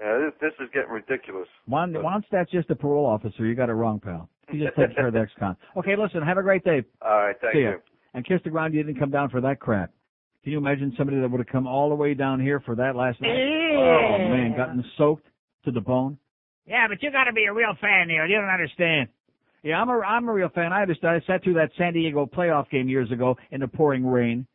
Yeah, 0.00 0.18
this, 0.18 0.32
this 0.40 0.52
is 0.64 0.70
getting 0.72 0.90
ridiculous. 0.90 1.48
Juan 1.66 1.92
Wannstedt's 1.92 2.50
just 2.50 2.70
a 2.70 2.76
parole 2.76 3.06
officer. 3.06 3.44
You 3.44 3.54
got 3.54 3.68
it 3.68 3.74
wrong, 3.74 4.00
pal. 4.00 4.28
He 4.50 4.58
just 4.58 4.76
takes 4.76 4.94
care 4.94 5.08
of 5.08 5.12
the 5.12 5.20
ex-con. 5.20 5.56
Okay, 5.76 5.94
listen. 5.96 6.22
Have 6.22 6.38
a 6.38 6.42
great 6.42 6.64
day. 6.64 6.82
All 7.02 7.10
right, 7.10 7.36
thank 7.40 7.54
See 7.54 7.62
ya. 7.62 7.70
you. 7.70 7.78
And 8.14 8.26
kiss 8.26 8.40
the 8.44 8.50
ground. 8.50 8.74
You 8.74 8.82
didn't 8.82 8.98
come 8.98 9.10
down 9.10 9.28
for 9.28 9.40
that 9.42 9.60
crap. 9.60 9.90
Can 10.42 10.52
you 10.52 10.58
imagine 10.58 10.94
somebody 10.96 11.20
that 11.20 11.30
would 11.30 11.40
have 11.40 11.48
come 11.48 11.66
all 11.66 11.90
the 11.90 11.94
way 11.94 12.14
down 12.14 12.40
here 12.40 12.60
for 12.60 12.74
that 12.76 12.96
last 12.96 13.20
night? 13.20 13.30
Oh 13.30 14.18
man, 14.30 14.54
gotten 14.56 14.82
soaked 14.96 15.26
to 15.64 15.70
the 15.70 15.80
bone. 15.80 16.16
Yeah, 16.66 16.86
but 16.88 17.02
you 17.02 17.10
got 17.10 17.24
to 17.24 17.32
be 17.32 17.44
a 17.44 17.52
real 17.52 17.74
fan, 17.80 18.08
Neil. 18.08 18.26
You 18.26 18.36
don't 18.36 18.48
understand. 18.48 19.08
Yeah, 19.62 19.80
I'm 19.80 19.88
a 19.88 19.98
I'm 19.98 20.28
a 20.28 20.32
real 20.32 20.48
fan. 20.48 20.72
I 20.72 20.82
understand. 20.82 21.20
I 21.22 21.26
sat 21.26 21.42
through 21.42 21.54
that 21.54 21.70
San 21.76 21.92
Diego 21.92 22.24
playoff 22.26 22.70
game 22.70 22.88
years 22.88 23.10
ago 23.10 23.36
in 23.50 23.60
the 23.60 23.68
pouring 23.68 24.06
rain, 24.06 24.46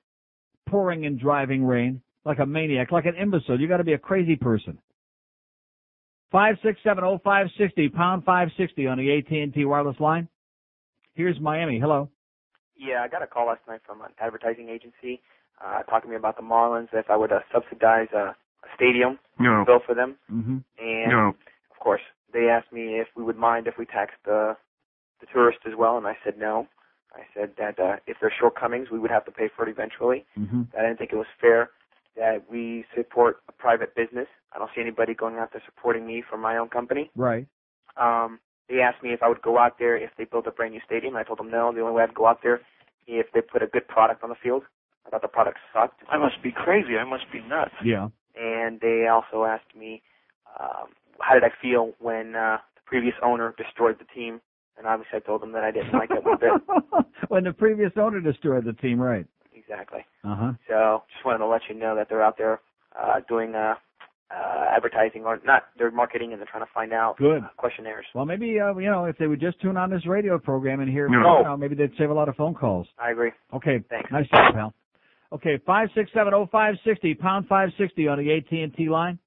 pouring 0.68 1.06
and 1.06 1.20
driving 1.20 1.64
rain, 1.64 2.02
like 2.26 2.40
a 2.40 2.46
maniac, 2.46 2.92
like 2.92 3.06
an 3.06 3.16
imbecile. 3.16 3.60
You 3.60 3.68
got 3.68 3.78
to 3.78 3.84
be 3.84 3.94
a 3.94 4.00
crazy 4.00 4.36
person. 4.36 4.80
Five 6.34 6.56
six 6.64 6.80
seven 6.84 7.04
oh 7.04 7.20
five 7.24 7.46
sixty 7.60 7.88
pound 7.90 8.26
five 8.26 8.50
sixty 8.58 8.88
on 8.88 8.98
the 8.98 9.18
AT 9.20 9.32
and 9.32 9.54
T 9.54 9.66
wireless 9.66 10.00
line. 10.00 10.28
Here's 11.14 11.40
Miami. 11.40 11.80
Hello. 11.80 12.10
Yeah, 12.76 13.04
I 13.04 13.08
got 13.08 13.22
a 13.22 13.28
call 13.28 13.46
last 13.48 13.62
night 13.68 13.82
from 13.86 14.02
an 14.02 14.08
advertising 14.20 14.68
agency 14.68 15.22
uh, 15.64 15.84
talking 15.84 16.08
to 16.08 16.10
me 16.10 16.16
about 16.16 16.36
the 16.36 16.42
Marlins 16.42 16.88
if 16.92 17.06
I 17.12 17.16
would 17.16 17.32
uh, 17.32 17.42
subsidize 17.54 18.08
a, 18.16 18.36
a 18.36 18.36
stadium 18.76 19.20
No. 19.40 19.64
bill 19.64 19.80
for 19.86 19.94
them, 19.94 20.16
Mm-hmm. 20.32 20.58
and 20.80 21.12
No. 21.12 21.28
of 21.70 21.80
course 21.80 22.02
they 22.34 22.50
asked 22.50 22.74
me 22.74 23.00
if 23.00 23.10
we 23.16 23.24
would 23.24 23.38
mind 23.38 23.68
if 23.68 23.76
we 23.78 23.86
taxed 23.86 24.18
the 24.26 24.58
the 25.22 25.28
tourist 25.32 25.60
as 25.68 25.74
well, 25.78 25.98
and 25.98 26.08
I 26.08 26.18
said 26.26 26.40
no. 26.40 26.68
I 27.14 27.22
said 27.36 27.52
that 27.60 27.80
uh, 27.80 27.98
if 28.08 28.18
there's 28.20 28.34
shortcomings, 28.40 28.90
we 28.92 28.98
would 28.98 29.12
have 29.12 29.24
to 29.26 29.32
pay 29.32 29.50
for 29.56 29.68
it 29.68 29.72
eventually. 29.72 30.26
Mm-hmm. 30.36 30.64
I 30.76 30.82
didn't 30.82 30.98
think 30.98 31.14
it 31.14 31.16
was 31.18 31.28
fair 31.40 31.70
that 32.16 32.44
we 32.50 32.86
support 32.96 33.38
a 33.48 33.52
private 33.52 33.96
business. 33.96 34.28
I 34.54 34.60
don't 34.60 34.70
see 34.76 34.82
anybody 34.82 35.14
going 35.14 35.38
out 35.38 35.52
there 35.52 35.62
supporting 35.66 36.06
me 36.06 36.24
from 36.28 36.42
my 36.42 36.58
own 36.58 36.70
company. 36.70 37.10
Right. 37.16 37.48
Um, 37.98 38.40
they 38.70 38.80
asked 38.80 39.04
me 39.04 39.14
if 39.14 39.22
I 39.22 39.30
would 39.30 39.42
go 39.42 39.58
out 39.58 39.78
there 39.80 39.98
if 39.98 40.12
they 40.18 40.26
built 40.26 40.48
a 40.48 40.52
brand 40.52 40.74
new 40.74 40.82
stadium. 40.86 41.16
I 41.16 41.24
told 41.24 41.40
them 41.40 41.52
no. 41.52 41.72
The 41.74 41.82
only 41.82 41.94
way 41.94 42.04
I'd 42.04 42.14
go 42.14 42.28
out 42.28 42.40
there 42.44 42.62
if 43.08 43.28
they 43.34 43.42
put 43.42 43.62
a 43.62 43.68
good 43.68 43.88
product 43.88 44.24
on 44.24 44.30
the 44.30 44.36
field. 44.42 44.64
I 45.06 45.10
thought 45.10 45.22
the 45.22 45.28
product 45.28 45.58
sucked. 45.74 46.02
I 46.10 46.18
must 46.18 46.42
be 46.42 46.52
crazy. 46.52 46.98
I 46.98 47.04
must 47.04 47.26
be 47.32 47.42
nuts. 47.42 47.74
Yeah. 47.84 48.08
And 48.36 48.80
they 48.80 49.08
also 49.12 49.44
asked 49.44 49.76
me 49.78 50.02
um, 50.60 50.88
how 51.20 51.34
did 51.34 51.44
I 51.44 51.52
feel 51.62 51.94
when 52.00 52.36
uh, 52.36 52.58
the 52.76 52.82
previous 52.86 53.16
owner 53.22 53.54
destroyed 53.58 53.98
the 54.00 54.06
team. 54.16 54.40
And 54.78 54.88
obviously 54.88 55.18
I 55.18 55.20
told 55.20 55.42
them 55.42 55.52
that 55.52 55.64
I 55.64 55.72
didn't 55.72 55.94
like 55.94 56.10
it 56.12 56.24
one 56.24 56.38
bit. 56.40 57.06
when 57.28 57.44
the 57.44 57.54
previous 57.54 57.92
owner 57.98 58.20
destroyed 58.20 58.66
the 58.66 58.74
team, 58.74 59.00
right? 59.00 59.26
Exactly. 59.68 60.00
Uh 60.24 60.36
huh. 60.36 60.52
So 60.68 61.04
just 61.14 61.26
wanted 61.26 61.40
to 61.40 61.48
let 61.48 61.62
you 61.70 61.76
know 61.76 61.96
that 61.96 62.08
they're 62.10 62.24
out 62.24 62.38
there 62.38 62.60
uh, 63.00 63.22
doing 63.28 63.56
uh, 63.56 63.76
uh, 64.32 64.66
advertising 64.76 65.24
or 65.26 65.40
not. 65.46 65.64
They're 65.78 65.92
marketing 65.92 66.32
and 66.34 66.40
they're 66.42 66.48
trying 66.52 66.64
to 66.66 66.72
find 66.74 66.92
out 66.94 67.18
Good. 67.18 67.44
uh, 67.44 67.48
questionnaires. 67.58 68.06
Well, 68.16 68.26
maybe 68.26 68.60
uh, 68.60 68.76
you 68.78 68.90
know 68.90 69.06
if 69.06 69.18
they 69.18 69.28
would 69.28 69.40
just 69.40 69.60
tune 69.62 69.78
on 69.78 69.90
this 69.90 70.06
radio 70.08 70.38
program 70.40 70.80
and 70.80 70.90
hear, 70.90 71.08
No. 71.08 71.38
you 71.40 71.44
know, 71.46 71.58
maybe 71.58 71.76
they'd 71.76 71.92
save 71.98 72.10
a 72.10 72.14
lot 72.14 72.30
of 72.30 72.36
phone 72.36 72.54
calls. 72.54 72.88
I 73.00 73.12
agree. 73.12 73.32
Okay. 73.54 73.84
Thanks. 73.90 74.12
Nice 74.12 74.28
job, 74.30 74.54
pal. 74.54 74.74
Okay, 75.32 75.58
five 75.66 75.90
six 75.96 76.12
seven 76.14 76.34
oh 76.34 76.48
five 76.52 76.76
sixty 76.86 77.16
pound 77.16 77.48
five 77.48 77.70
sixty 77.78 78.08
on 78.08 78.20
the 78.20 78.32
AT 78.38 78.52
and 78.52 78.74
T 78.76 78.88
line. 78.90 79.18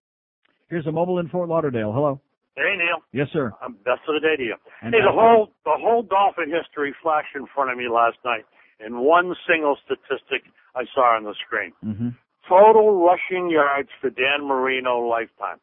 Here's 0.68 0.86
a 0.86 0.92
mobile 0.92 1.18
in 1.18 1.28
Fort 1.28 1.48
Lauderdale. 1.48 1.92
Hello. 1.92 2.20
Hey 2.56 2.74
Neil, 2.78 3.02
Yes, 3.12 3.28
sir. 3.34 3.52
I'm 3.60 3.74
best 3.84 4.00
of 4.08 4.14
the 4.14 4.20
day 4.20 4.36
to 4.36 4.42
you. 4.42 4.54
And 4.82 4.94
hey, 4.94 5.00
the 5.04 5.12
whole 5.12 5.52
the 5.64 5.74
whole 5.76 6.02
Dolphin 6.02 6.50
history 6.50 6.94
flashed 7.02 7.34
in 7.36 7.44
front 7.54 7.70
of 7.70 7.76
me 7.76 7.84
last 7.88 8.16
night, 8.24 8.44
and 8.80 9.00
one 9.00 9.34
single 9.48 9.76
statistic 9.84 10.42
I 10.74 10.84
saw 10.94 11.16
on 11.16 11.24
the 11.24 11.34
screen: 11.46 11.72
Mm-hmm. 11.84 12.08
total 12.48 13.04
rushing 13.04 13.50
yards 13.50 13.88
for 14.00 14.10
Dan 14.10 14.46
Marino 14.46 14.98
lifetime, 15.08 15.58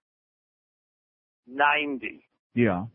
ninety. 1.48 2.24
Yeah. 2.54 2.86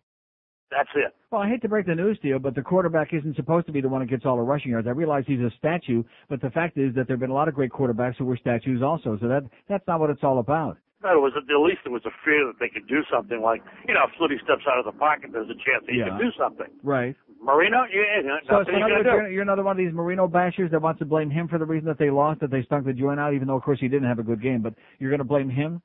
That's 0.70 0.90
it. 0.96 1.14
Well, 1.30 1.40
I 1.40 1.48
hate 1.48 1.62
to 1.62 1.68
break 1.68 1.86
the 1.86 1.94
news 1.94 2.18
to 2.20 2.28
you, 2.28 2.38
but 2.38 2.54
the 2.54 2.60
quarterback 2.60 3.14
isn't 3.14 3.36
supposed 3.36 3.64
to 3.66 3.72
be 3.72 3.80
the 3.80 3.88
one 3.88 4.02
that 4.02 4.10
gets 4.10 4.26
all 4.26 4.36
the 4.36 4.42
rushing 4.42 4.70
yards. 4.72 4.86
I 4.86 4.90
realize 4.90 5.24
he's 5.26 5.40
a 5.40 5.50
statue, 5.58 6.02
but 6.28 6.42
the 6.42 6.50
fact 6.50 6.76
is 6.76 6.94
that 6.94 7.06
there 7.06 7.14
have 7.16 7.20
been 7.20 7.30
a 7.30 7.34
lot 7.34 7.48
of 7.48 7.54
great 7.54 7.70
quarterbacks 7.70 8.16
who 8.18 8.26
were 8.26 8.36
statues 8.36 8.82
also. 8.82 9.16
So 9.20 9.28
that 9.28 9.44
that's 9.68 9.86
not 9.88 9.98
what 9.98 10.10
it's 10.10 10.22
all 10.22 10.38
about. 10.40 10.76
No, 11.02 11.10
it 11.16 11.20
was 11.22 11.32
at 11.38 11.44
least 11.48 11.80
it 11.86 11.90
was 11.90 12.02
a 12.04 12.10
fear 12.24 12.44
that 12.46 12.56
they 12.60 12.68
could 12.68 12.86
do 12.86 13.00
something 13.10 13.40
like 13.40 13.62
you 13.86 13.94
know 13.94 14.00
if 14.04 14.12
Flutie 14.20 14.42
steps 14.44 14.64
out 14.70 14.78
of 14.78 14.84
the 14.84 14.98
pocket, 14.98 15.30
there's 15.32 15.48
a 15.48 15.54
chance 15.54 15.86
that 15.86 15.92
he 15.92 15.98
Yeah. 16.00 16.08
can 16.10 16.18
do 16.18 16.30
something. 16.38 16.68
Right. 16.82 17.16
Marino, 17.40 17.84
yeah, 17.92 18.22
yeah, 18.24 18.38
So, 18.44 18.48
so 18.48 18.58
nothing 18.58 18.74
in 18.74 18.80
he's 18.80 18.84
other 18.84 18.90
gonna 18.90 18.96
words, 18.96 19.04
do. 19.04 19.10
you're, 19.10 19.30
you're 19.30 19.42
another 19.42 19.62
one 19.62 19.72
of 19.72 19.78
these 19.78 19.94
Marino 19.94 20.26
bashers 20.28 20.70
that 20.72 20.82
wants 20.82 20.98
to 20.98 21.04
blame 21.04 21.30
him 21.30 21.46
for 21.48 21.58
the 21.58 21.64
reason 21.64 21.86
that 21.86 21.98
they 21.98 22.10
lost, 22.10 22.40
that 22.40 22.50
they 22.50 22.62
stunk 22.62 22.84
the 22.86 22.92
joint 22.92 23.20
out, 23.20 23.32
even 23.34 23.46
though 23.48 23.56
of 23.56 23.62
course 23.62 23.78
he 23.80 23.88
didn't 23.88 24.08
have 24.08 24.18
a 24.18 24.22
good 24.24 24.42
game. 24.42 24.60
But 24.62 24.74
you're 24.98 25.10
going 25.10 25.18
to 25.20 25.24
blame 25.24 25.48
him? 25.48 25.80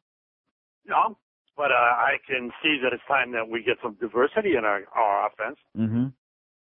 No, 0.85 1.17
but 1.55 1.71
uh, 1.71 1.75
I 1.75 2.17
can 2.27 2.51
see 2.63 2.80
that 2.84 2.91
it's 2.93 3.03
time 3.07 3.31
that 3.34 3.47
we 3.47 3.63
get 3.63 3.77
some 3.84 3.95
diversity 4.01 4.55
in 4.57 4.65
our 4.65 4.81
our 4.95 5.27
offense, 5.27 5.57
Mm-hmm. 5.77 6.07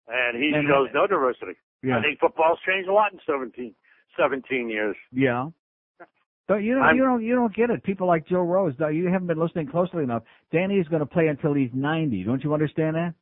and 0.07 0.43
he 0.43 0.51
And- 0.55 0.67
shows 0.67 0.89
no 0.93 1.07
diversity. 1.07 1.53
Yeah. 1.81 1.97
I 1.97 2.01
think 2.01 2.19
football's 2.19 2.59
changed 2.65 2.87
a 2.87 2.93
lot 2.93 3.11
in 3.11 3.19
17, 3.27 3.73
17 4.17 4.69
years. 4.69 4.95
Yeah. 5.11 5.49
But 6.47 6.57
you 6.57 6.75
don't, 6.75 6.83
I'm- 6.83 6.95
you 6.97 7.03
don't, 7.03 7.23
you 7.23 7.35
don't 7.35 7.53
get 7.55 7.69
it. 7.71 7.83
People 7.83 8.07
like 8.07 8.27
Joe 8.27 8.41
Rose, 8.43 8.73
you 8.91 9.07
haven't 9.09 9.27
been 9.27 9.39
listening 9.39 9.67
closely 9.67 10.03
enough. 10.03 10.23
Danny 10.51 10.75
is 10.75 10.87
going 10.87 10.99
to 11.01 11.05
play 11.05 11.27
until 11.27 11.53
he's 11.53 11.71
90. 11.73 12.23
Don't 12.23 12.43
you 12.43 12.53
understand 12.53 12.95
that? 12.95 13.13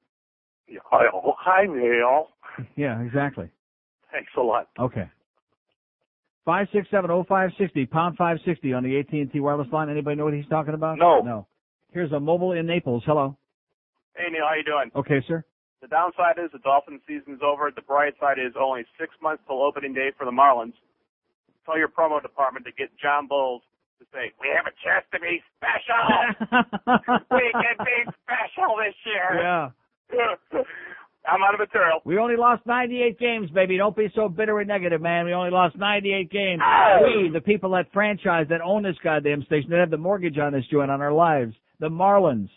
Hi, 0.92 1.06
oh, 1.14 1.34
hi, 1.38 1.66
Neil. 1.66 2.28
Yeah, 2.76 3.02
exactly. 3.02 3.50
Thanks 4.12 4.32
a 4.38 4.42
lot. 4.42 4.68
Okay. 4.80 5.10
Five 6.44 6.68
six 6.74 6.88
seven 6.90 7.12
oh 7.12 7.24
five 7.30 7.52
sixty 7.58 7.86
pound 7.86 8.18
five 8.18 8.38
sixty 8.46 8.74
on 8.74 8.84
the 8.84 9.00
AT 9.00 9.12
and 9.12 9.32
T 9.32 9.40
wireless 9.40 9.68
line. 9.72 9.90
Anybody 9.90 10.16
know 10.16 10.26
what 10.26 10.34
he's 10.34 10.48
talking 10.50 10.74
about? 10.74 10.98
No. 10.98 11.22
No. 11.22 11.48
Here's 11.94 12.12
a 12.12 12.20
mobile 12.20 12.54
in 12.54 12.66
Naples. 12.66 13.04
Hello. 13.06 13.38
Hey 14.16 14.32
Neil, 14.32 14.44
how 14.48 14.56
you 14.56 14.64
doing? 14.64 14.92
Okay, 14.96 15.24
sir. 15.28 15.46
The 15.82 15.88
downside 15.88 16.38
is 16.44 16.52
the 16.52 16.60
Dolphin 16.60 17.00
season's 17.08 17.42
over. 17.44 17.72
The 17.74 17.82
bright 17.82 18.14
side 18.20 18.38
is 18.38 18.54
only 18.60 18.86
six 19.00 19.14
months 19.22 19.44
till 19.48 19.62
opening 19.64 19.94
day 19.94 20.12
for 20.18 20.26
the 20.26 20.32
Marlins. 20.32 20.74
Tell 21.66 21.78
your 21.78 21.90
promo 21.90 22.22
department 22.22 22.66
to 22.66 22.72
get 22.72 22.90
John 23.02 23.28
Boles 23.28 23.62
to 24.00 24.06
say, 24.12 24.34
"We 24.42 24.50
have 24.50 24.66
a 24.66 24.76
chance 24.82 25.06
to 25.14 25.20
be 25.20 25.42
special. 25.58 26.02
we 27.32 27.54
can 27.54 27.78
be 27.86 27.98
special 28.26 28.78
this 28.78 28.98
year." 29.06 29.42
Yeah. 29.42 29.70
I'm 31.28 31.44
out 31.44 31.54
of 31.54 31.60
material. 31.60 32.00
We 32.04 32.18
only 32.18 32.36
lost 32.36 32.66
98 32.66 33.20
games, 33.20 33.50
baby. 33.52 33.78
Don't 33.78 33.96
be 33.96 34.08
so 34.16 34.28
bitter 34.28 34.60
and 34.60 34.68
negative, 34.68 35.02
man. 35.02 35.26
We 35.26 35.34
only 35.34 35.52
lost 35.52 35.78
98 35.78 36.32
games. 36.32 36.62
Oh. 36.66 37.00
We, 37.04 37.30
the 37.30 37.42
people 37.42 37.72
that 37.72 37.92
franchise, 37.94 38.48
that 38.50 38.62
own 38.62 38.84
this 38.84 38.96
goddamn 39.04 39.44
station, 39.44 39.70
that 39.70 39.80
have 39.80 39.92
the 39.92 39.98
mortgage 39.98 40.38
on 40.40 40.54
this 40.54 40.66
joint, 40.72 40.90
on 40.90 41.02
our 41.02 41.14
lives. 41.14 41.54
The 41.80 41.90
Marlins. 41.90 42.50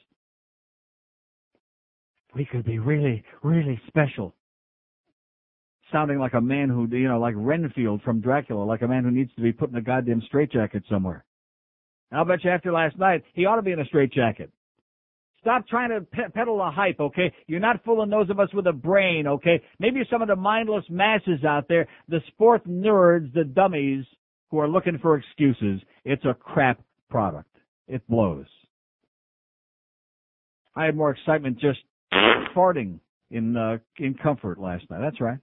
We 2.34 2.46
could 2.46 2.64
be 2.64 2.78
really, 2.78 3.22
really 3.42 3.80
special. 3.86 4.34
Sounding 5.92 6.18
like 6.18 6.34
a 6.34 6.40
man 6.40 6.68
who, 6.68 6.88
you 6.90 7.06
know, 7.06 7.20
like 7.20 7.34
Renfield 7.36 8.02
from 8.02 8.20
Dracula, 8.20 8.64
like 8.64 8.82
a 8.82 8.88
man 8.88 9.04
who 9.04 9.10
needs 9.10 9.30
to 9.36 9.42
be 9.42 9.52
put 9.52 9.70
in 9.70 9.76
a 9.76 9.82
goddamn 9.82 10.22
straitjacket 10.26 10.84
somewhere. 10.90 11.24
I'll 12.10 12.24
bet 12.24 12.44
you 12.44 12.50
after 12.50 12.72
last 12.72 12.98
night, 12.98 13.24
he 13.34 13.44
ought 13.44 13.56
to 13.56 13.62
be 13.62 13.72
in 13.72 13.80
a 13.80 13.84
straitjacket. 13.84 14.50
Stop 15.44 15.68
trying 15.68 15.90
to 15.90 16.00
pe- 16.00 16.30
peddle 16.32 16.56
the 16.56 16.70
hype, 16.70 16.98
okay? 16.98 17.30
You're 17.46 17.60
not 17.60 17.84
fooling 17.84 18.08
those 18.08 18.30
of 18.30 18.40
us 18.40 18.48
with 18.54 18.66
a 18.66 18.72
brain, 18.72 19.26
okay? 19.26 19.62
Maybe 19.78 20.00
some 20.10 20.22
of 20.22 20.28
the 20.28 20.36
mindless 20.36 20.84
masses 20.88 21.44
out 21.46 21.68
there, 21.68 21.86
the 22.08 22.20
sport 22.28 22.66
nerds, 22.66 23.30
the 23.34 23.44
dummies 23.44 24.06
who 24.50 24.58
are 24.58 24.68
looking 24.68 24.98
for 25.02 25.16
excuses. 25.16 25.82
It's 26.02 26.24
a 26.24 26.32
crap 26.32 26.80
product. 27.10 27.50
It 27.88 28.08
blows. 28.08 28.46
I 30.74 30.86
had 30.86 30.96
more 30.96 31.10
excitement 31.10 31.60
just 31.60 31.80
farting 32.56 33.00
in 33.30 33.54
uh, 33.54 33.76
in 33.98 34.14
comfort 34.14 34.58
last 34.58 34.88
night. 34.88 35.00
That's 35.02 35.20
right. 35.20 35.38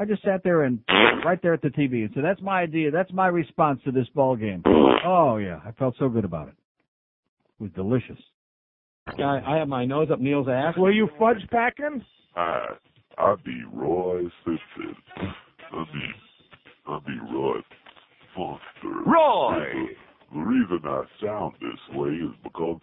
I 0.00 0.04
just 0.04 0.24
sat 0.24 0.42
there 0.42 0.64
and 0.64 0.80
right 1.24 1.40
there 1.40 1.54
at 1.54 1.62
the 1.62 1.68
TV 1.68 2.04
and 2.04 2.10
said, 2.12 2.24
"That's 2.24 2.42
my 2.42 2.60
idea. 2.60 2.90
That's 2.90 3.12
my 3.12 3.28
response 3.28 3.80
to 3.84 3.92
this 3.92 4.08
ball 4.14 4.34
game." 4.34 4.64
Oh 4.66 5.36
yeah, 5.36 5.60
I 5.64 5.70
felt 5.72 5.94
so 5.98 6.08
good 6.08 6.24
about 6.24 6.48
it. 6.48 6.54
It 7.58 7.62
was 7.62 7.72
delicious. 7.74 8.22
I, 9.18 9.40
I 9.46 9.56
have 9.58 9.68
my 9.68 9.84
nose 9.84 10.08
up 10.10 10.20
Neil's 10.20 10.48
ass. 10.48 10.76
Were 10.76 10.90
you 10.90 11.08
fudge 11.18 11.46
packing? 11.50 12.04
Hi, 12.34 12.66
I'll 13.16 13.38
be 13.38 13.62
Roy 13.72 14.24
Simpson. 14.44 14.96
I'll 15.72 15.86
be, 15.86 16.10
I'll 16.86 17.00
be 17.00 17.18
Roy 17.32 17.60
Foster. 18.34 19.10
Roy! 19.10 19.72
The, 19.72 20.34
the 20.34 20.40
reason 20.40 20.80
I 20.84 21.02
sound 21.22 21.54
this 21.60 21.96
way 21.96 22.10
is 22.10 22.34
because 22.42 22.80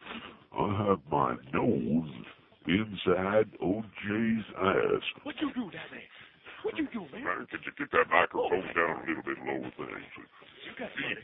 I 0.57 0.87
have 0.87 0.99
my 1.11 1.35
nose 1.53 2.09
inside 2.65 3.51
OJ's 3.61 4.45
ass. 4.57 5.03
What 5.21 5.35
you 5.39 5.51
do 5.53 5.69
down 5.69 5.85
there? 5.91 6.09
What 6.63 6.77
you 6.77 6.87
do, 6.93 7.01
man? 7.11 7.23
Man, 7.23 7.47
could 7.51 7.59
you 7.65 7.73
get 7.77 7.91
that 7.91 8.09
microphone 8.09 8.63
down 8.73 9.03
a 9.03 9.07
little 9.07 9.23
bit 9.23 9.37
lower, 9.45 9.69
thanks? 9.77 10.15
You 10.65 10.73
got 10.79 10.87
it. 10.87 11.17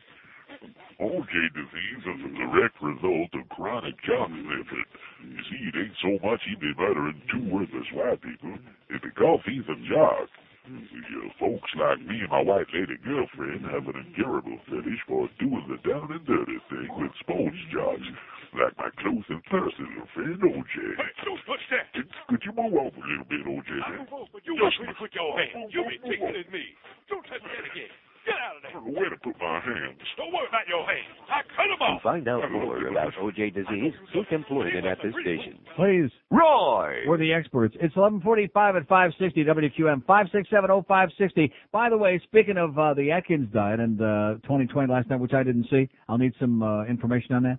OJ 0.99 1.33
disease 1.55 2.03
is 2.03 2.19
a 2.25 2.31
direct 2.35 2.75
result 2.81 3.31
of 3.33 3.47
chronic 3.55 3.95
job 4.03 4.27
sniffing. 4.27 4.89
You 5.23 5.41
see, 5.47 5.61
it 5.71 5.75
ain't 5.79 5.97
so 6.03 6.19
much 6.25 6.41
he'd 6.43 6.59
be 6.59 6.73
murdering 6.75 7.21
two 7.31 7.43
worthless 7.47 7.87
white 7.93 8.21
people. 8.21 8.57
It's 8.89 9.03
because 9.03 9.39
he's 9.45 9.63
a 9.69 9.77
jock. 9.87 10.27
You 10.69 11.31
folks 11.39 11.71
like 11.81 11.97
me 12.05 12.19
and 12.21 12.29
my 12.29 12.43
white 12.43 12.69
lady 12.73 12.93
girlfriend 13.01 13.65
have 13.73 13.89
an 13.89 14.05
incurable 14.05 14.59
fetish 14.69 15.01
for 15.07 15.25
doing 15.39 15.65
the 15.65 15.81
down 15.87 16.11
and 16.11 16.21
dirty 16.27 16.59
thing 16.69 16.89
with 16.93 17.15
sponge 17.23 17.57
jocks, 17.73 18.05
like 18.53 18.77
my 18.77 18.91
close 19.01 19.25
and 19.33 19.41
thirsty 19.49 19.81
little 19.81 20.05
friend 20.13 20.37
OJ. 20.37 20.75
Hey, 20.99 21.11
don't 21.25 21.41
touch 21.47 21.63
that. 21.73 21.89
Could, 21.95 22.09
could 22.29 22.41
you 22.45 22.53
move 22.53 22.75
over 22.75 23.01
a 23.01 23.07
little 23.07 23.25
bit, 23.25 23.41
OJ? 23.49 23.71
I 23.81 24.03
don't 24.03 24.11
know, 24.11 24.27
but 24.29 24.45
you 24.45 24.53
want 24.61 24.75
me 24.77 24.93
to 24.93 24.97
put 24.99 25.09
your 25.15 25.31
hand. 25.39 25.73
You 25.73 25.81
be 25.89 25.97
tickling 26.05 26.49
me. 26.53 26.65
Don't 27.09 27.25
touch 27.25 27.41
that 27.41 27.65
again. 27.65 27.89
Get 28.29 28.37
out 28.37 28.55
of 28.57 28.61
there. 28.61 28.93
Where 28.93 29.09
to 29.09 29.17
put 29.17 29.33
my 29.41 29.59
hands? 29.59 29.97
Don't 30.17 30.31
worry 30.31 30.45
about 30.47 30.67
your 30.69 30.85
hands. 30.85 31.17
I 31.25 31.41
cut 31.57 31.65
them 31.65 31.81
off. 31.81 32.01
To 32.01 32.03
find 32.03 32.27
out 32.27 32.51
more 32.51 32.77
about 32.87 33.13
OJ 33.17 33.53
disease, 33.55 33.93
seek 34.13 34.31
employment 34.31 34.85
at 34.85 34.99
this 35.01 35.13
station. 35.21 35.57
Please. 35.75 36.11
Roy! 36.29 37.09
We're 37.09 37.17
the 37.17 37.33
experts. 37.33 37.73
It's 37.81 37.95
1145 37.95 38.75
at 38.75 38.87
560 38.87 39.45
WQAM, 39.45 40.05
5670560. 40.05 41.51
By 41.71 41.89
the 41.89 41.97
way, 41.97 42.21
speaking 42.25 42.57
of 42.57 42.77
uh, 42.77 42.93
the 42.93 43.09
Atkins 43.11 43.49
diet 43.51 43.79
and 43.79 43.99
uh, 43.99 44.35
2020 44.43 44.91
last 44.91 45.09
night, 45.09 45.19
which 45.19 45.33
I 45.33 45.41
didn't 45.41 45.65
see, 45.71 45.89
I'll 46.07 46.19
need 46.19 46.33
some 46.39 46.61
uh, 46.61 46.85
information 46.85 47.33
on 47.33 47.43
that. 47.43 47.57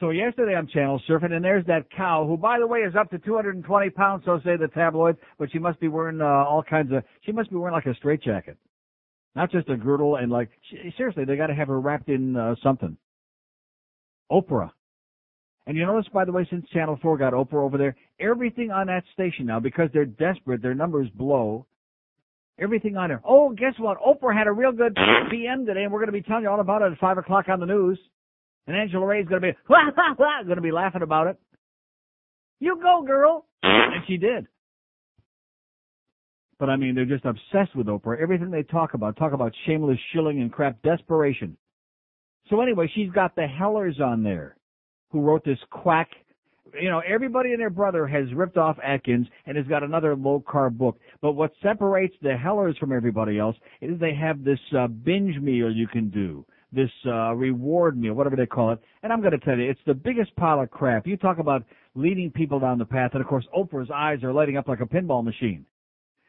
So 0.00 0.10
yesterday 0.10 0.54
I'm 0.54 0.68
channel 0.68 1.02
surfing, 1.08 1.32
and 1.32 1.44
there's 1.44 1.66
that 1.66 1.90
cow 1.90 2.24
who, 2.24 2.36
by 2.36 2.60
the 2.60 2.66
way, 2.66 2.80
is 2.80 2.94
up 2.94 3.10
to 3.10 3.18
220 3.18 3.90
pounds, 3.90 4.22
so 4.24 4.40
say 4.44 4.56
the 4.56 4.68
tabloids, 4.68 5.18
but 5.38 5.50
she 5.50 5.58
must 5.58 5.80
be 5.80 5.88
wearing 5.88 6.20
uh, 6.20 6.24
all 6.24 6.62
kinds 6.62 6.92
of, 6.92 7.02
she 7.26 7.32
must 7.32 7.50
be 7.50 7.56
wearing 7.56 7.74
like 7.74 7.86
a 7.86 7.94
straitjacket. 7.94 8.56
Not 9.38 9.52
just 9.52 9.68
a 9.68 9.76
girdle 9.76 10.16
and 10.16 10.32
like, 10.32 10.50
seriously, 10.96 11.24
they 11.24 11.36
gotta 11.36 11.54
have 11.54 11.68
her 11.68 11.78
wrapped 11.78 12.08
in 12.08 12.34
uh, 12.34 12.56
something. 12.60 12.96
Oprah. 14.32 14.72
And 15.64 15.76
you 15.76 15.86
notice, 15.86 16.10
by 16.12 16.24
the 16.24 16.32
way, 16.32 16.44
since 16.50 16.68
Channel 16.70 16.98
4 17.00 17.18
got 17.18 17.34
Oprah 17.34 17.62
over 17.62 17.78
there, 17.78 17.94
everything 18.18 18.72
on 18.72 18.88
that 18.88 19.04
station 19.12 19.46
now, 19.46 19.60
because 19.60 19.90
they're 19.92 20.06
desperate, 20.06 20.60
their 20.60 20.74
numbers 20.74 21.08
blow, 21.14 21.66
everything 22.58 22.96
on 22.96 23.10
there. 23.10 23.22
Oh, 23.24 23.50
guess 23.50 23.74
what? 23.78 23.98
Oprah 24.00 24.36
had 24.36 24.48
a 24.48 24.52
real 24.52 24.72
good 24.72 24.96
PM 25.30 25.66
today, 25.66 25.84
and 25.84 25.92
we're 25.92 26.00
going 26.00 26.06
to 26.08 26.20
be 26.20 26.22
telling 26.22 26.42
you 26.42 26.50
all 26.50 26.58
about 26.58 26.82
it 26.82 26.90
at 26.90 26.98
5 26.98 27.18
o'clock 27.18 27.48
on 27.48 27.60
the 27.60 27.66
news. 27.66 27.96
And 28.66 28.76
Angela 28.76 29.06
Ray's 29.06 29.28
going 29.28 29.40
to 29.40 29.52
be, 29.52 29.58
wah, 29.68 29.88
wah, 29.96 30.14
wah, 30.18 30.42
going 30.42 30.56
to 30.56 30.62
be 30.62 30.72
laughing 30.72 31.02
about 31.02 31.28
it. 31.28 31.38
You 32.58 32.80
go, 32.82 33.04
girl. 33.06 33.46
And 33.62 34.02
she 34.08 34.16
did. 34.16 34.48
But 36.58 36.70
I 36.70 36.76
mean, 36.76 36.94
they're 36.94 37.04
just 37.04 37.24
obsessed 37.24 37.76
with 37.76 37.86
Oprah. 37.86 38.20
Everything 38.20 38.50
they 38.50 38.64
talk 38.64 38.94
about, 38.94 39.16
talk 39.16 39.32
about 39.32 39.52
shameless 39.66 39.98
shilling 40.12 40.40
and 40.40 40.52
crap, 40.52 40.82
desperation. 40.82 41.56
So 42.50 42.60
anyway, 42.60 42.90
she's 42.94 43.10
got 43.10 43.36
the 43.36 43.46
Hellers 43.46 44.00
on 44.00 44.22
there, 44.22 44.56
who 45.10 45.20
wrote 45.20 45.44
this 45.44 45.58
quack. 45.70 46.08
You 46.80 46.90
know, 46.90 47.00
everybody 47.06 47.52
and 47.52 47.60
their 47.60 47.70
brother 47.70 48.06
has 48.06 48.32
ripped 48.34 48.56
off 48.56 48.76
Atkins 48.84 49.26
and 49.46 49.56
has 49.56 49.66
got 49.66 49.82
another 49.82 50.16
low 50.16 50.42
carb 50.46 50.76
book. 50.76 50.98
But 51.22 51.32
what 51.32 51.52
separates 51.62 52.14
the 52.22 52.36
Hellers 52.36 52.76
from 52.78 52.92
everybody 52.92 53.38
else 53.38 53.56
is 53.80 53.98
they 53.98 54.14
have 54.14 54.44
this 54.44 54.58
uh, 54.76 54.88
binge 54.88 55.40
meal 55.40 55.70
you 55.70 55.86
can 55.86 56.10
do, 56.10 56.44
this 56.72 56.90
uh, 57.06 57.34
reward 57.34 57.96
meal, 57.98 58.14
whatever 58.14 58.36
they 58.36 58.46
call 58.46 58.72
it. 58.72 58.80
And 59.02 59.12
I'm 59.12 59.20
going 59.20 59.32
to 59.32 59.38
tell 59.38 59.56
you, 59.56 59.70
it's 59.70 59.80
the 59.86 59.94
biggest 59.94 60.34
pile 60.36 60.60
of 60.60 60.70
crap. 60.70 61.06
You 61.06 61.16
talk 61.16 61.38
about 61.38 61.64
leading 61.94 62.30
people 62.30 62.60
down 62.60 62.78
the 62.78 62.84
path, 62.84 63.12
and 63.14 63.22
of 63.22 63.28
course, 63.28 63.46
Oprah's 63.56 63.90
eyes 63.94 64.22
are 64.22 64.32
lighting 64.32 64.56
up 64.56 64.68
like 64.68 64.80
a 64.80 64.86
pinball 64.86 65.24
machine. 65.24 65.64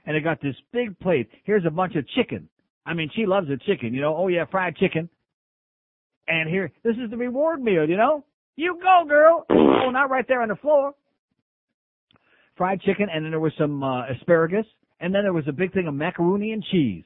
And 0.10 0.16
they 0.16 0.22
got 0.22 0.42
this 0.42 0.56
big 0.74 0.98
plate. 0.98 1.30
Here's 1.44 1.68
a 1.68 1.70
bunch 1.70 1.96
of 1.96 2.04
chicken. 2.10 2.50
I 2.84 2.96
mean, 2.96 3.12
she 3.16 3.28
loves 3.28 3.48
the 3.48 3.58
chicken, 3.58 3.94
you 3.94 4.02
know. 4.02 4.18
Oh 4.18 4.28
yeah, 4.28 4.46
fried 4.50 4.76
chicken. 4.76 5.08
And 6.28 6.50
here, 6.50 6.72
this 6.84 6.96
is 6.96 7.12
the 7.12 7.18
reward 7.18 7.62
meal, 7.62 7.88
you 7.88 7.96
know. 7.96 8.26
You 8.56 8.80
go, 8.82 9.08
girl. 9.08 9.46
oh, 9.52 9.92
not 9.92 10.10
right 10.10 10.26
there 10.28 10.42
on 10.42 10.50
the 10.50 10.56
floor. 10.56 10.94
Fried 12.58 12.82
chicken, 12.82 13.06
and 13.14 13.24
then 13.24 13.30
there 13.30 13.40
was 13.40 13.52
some 13.56 13.84
uh, 13.84 14.08
asparagus, 14.08 14.66
and 15.00 15.14
then 15.14 15.22
there 15.22 15.32
was 15.32 15.48
a 15.48 15.52
big 15.52 15.74
thing 15.74 15.88
of 15.88 15.94
macaroni 15.94 16.54
and 16.54 16.64
cheese. 16.72 17.04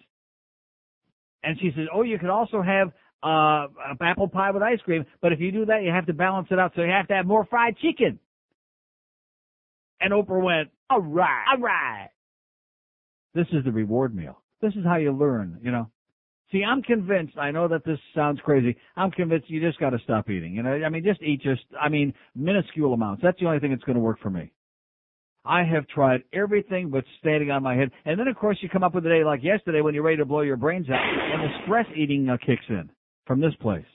And 1.44 1.60
she 1.60 1.72
says, 1.76 1.88
"Oh, 1.94 2.04
you 2.04 2.18
can 2.18 2.30
also 2.30 2.62
have 2.62 2.94
uh 3.22 3.68
apple 4.00 4.30
pie 4.30 4.52
with 4.52 4.64
ice 4.64 4.80
cream, 4.86 5.06
but 5.22 5.34
if 5.34 5.42
you 5.42 5.52
do 5.52 5.66
that, 5.66 5.84
you 5.84 5.92
have 5.92 6.06
to 6.06 6.14
balance 6.14 6.48
it 6.52 6.58
out, 6.58 6.72
so 6.74 6.82
you 6.84 6.90
have 6.90 7.10
to 7.10 7.16
have 7.16 7.26
more 7.26 7.44
fried 7.44 7.76
chicken." 7.80 8.18
And 10.00 10.14
Oprah 10.14 10.42
went, 10.42 10.70
"All 10.90 11.02
right, 11.02 11.44
all 11.52 11.60
right." 11.60 12.13
This 13.34 13.48
is 13.52 13.64
the 13.64 13.72
reward 13.72 14.16
meal. 14.16 14.42
This 14.62 14.74
is 14.76 14.86
how 14.86 14.96
you 14.96 15.12
learn, 15.12 15.60
you 15.62 15.72
know. 15.72 15.90
See, 16.52 16.64
I'm 16.64 16.84
convinced, 16.84 17.38
I 17.38 17.50
know 17.52 17.68
that 17.68 17.84
this 17.84 17.98
sounds 18.14 18.40
crazy, 18.44 18.78
I'm 18.96 19.10
convinced 19.10 19.50
you 19.50 19.60
just 19.60 19.80
gotta 19.80 19.98
stop 20.04 20.30
eating, 20.30 20.54
you 20.54 20.62
know, 20.62 20.72
I 20.72 20.90
mean, 20.90 21.04
just 21.04 21.22
eat 21.24 21.42
just, 21.42 21.64
I 21.80 21.90
mean, 21.90 22.14
minuscule 22.36 22.94
amounts. 22.94 23.24
That's 23.24 23.40
the 23.40 23.48
only 23.48 23.60
thing 23.60 23.72
that's 23.72 23.84
gonna 23.84 24.00
work 24.00 24.20
for 24.22 24.30
me. 24.30 24.52
I 25.46 25.64
have 25.64 25.88
tried 25.88 26.24
everything 26.32 26.90
but 26.90 27.04
standing 27.20 27.52
on 27.52 27.64
my 27.64 27.76
head. 27.76 27.92
And 28.06 28.20
then 28.20 28.28
of 28.28 28.38
course 28.38 28.58
you 28.62 28.70
come 28.70 28.84
up 28.84 28.96
with 28.96 29.06
a 29.06 29.10
day 29.10 29.24
like 29.24 29.44
yesterday 29.44 29.82
when 29.82 29.94
you're 29.94 30.04
ready 30.04 30.18
to 30.18 30.26
blow 30.26 30.42
your 30.42 30.56
brains 30.56 30.90
out 30.90 31.02
and 31.02 31.44
the 31.44 31.50
stress 31.64 31.86
eating 31.98 32.30
uh, 32.30 32.38
kicks 32.38 32.64
in 32.70 32.90
from 33.26 33.42
this 33.42 33.54
place. 33.60 33.86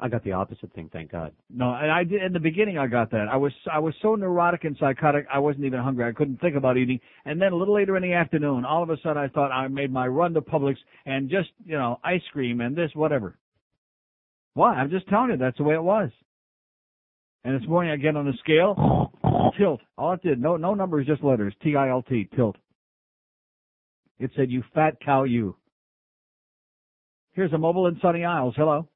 I 0.00 0.08
got 0.08 0.22
the 0.24 0.32
opposite 0.32 0.72
thing, 0.74 0.90
thank 0.92 1.10
God. 1.10 1.32
No, 1.48 1.72
and 1.74 1.90
I 1.90 2.04
did 2.04 2.22
in 2.22 2.32
the 2.32 2.40
beginning. 2.40 2.76
I 2.78 2.86
got 2.86 3.10
that. 3.12 3.28
I 3.30 3.36
was 3.36 3.52
I 3.72 3.78
was 3.78 3.94
so 4.02 4.14
neurotic 4.14 4.64
and 4.64 4.76
psychotic. 4.78 5.26
I 5.32 5.38
wasn't 5.38 5.64
even 5.64 5.80
hungry. 5.80 6.04
I 6.04 6.12
couldn't 6.12 6.40
think 6.40 6.56
about 6.56 6.76
eating. 6.76 7.00
And 7.24 7.40
then 7.40 7.52
a 7.52 7.56
little 7.56 7.74
later 7.74 7.96
in 7.96 8.02
the 8.02 8.12
afternoon, 8.12 8.64
all 8.64 8.82
of 8.82 8.90
a 8.90 8.96
sudden, 9.02 9.18
I 9.18 9.28
thought 9.28 9.52
I 9.52 9.68
made 9.68 9.92
my 9.92 10.06
run 10.06 10.34
to 10.34 10.40
Publix 10.40 10.76
and 11.06 11.30
just 11.30 11.48
you 11.64 11.78
know 11.78 11.98
ice 12.04 12.22
cream 12.32 12.60
and 12.60 12.76
this 12.76 12.90
whatever. 12.94 13.38
Why? 14.54 14.74
I'm 14.74 14.90
just 14.90 15.08
telling 15.08 15.30
you 15.30 15.36
that's 15.36 15.58
the 15.58 15.64
way 15.64 15.74
it 15.74 15.82
was. 15.82 16.10
And 17.44 17.60
this 17.60 17.68
morning 17.68 17.92
I 17.92 17.96
get 17.96 18.16
on 18.16 18.26
the 18.26 18.34
scale, 18.40 19.12
tilt. 19.56 19.80
All 19.96 20.12
it 20.12 20.22
did, 20.22 20.40
no 20.40 20.56
no 20.56 20.74
numbers, 20.74 21.06
just 21.06 21.24
letters. 21.24 21.54
T 21.62 21.76
I 21.76 21.90
L 21.90 22.02
T, 22.02 22.28
tilt. 22.36 22.56
It 24.18 24.30
said, 24.36 24.50
"You 24.50 24.62
fat 24.74 24.98
cow, 25.04 25.24
you." 25.24 25.56
Here's 27.32 27.52
a 27.52 27.58
mobile 27.58 27.86
in 27.86 27.98
Sunny 28.00 28.24
Isles. 28.24 28.54
Hello. 28.56 28.88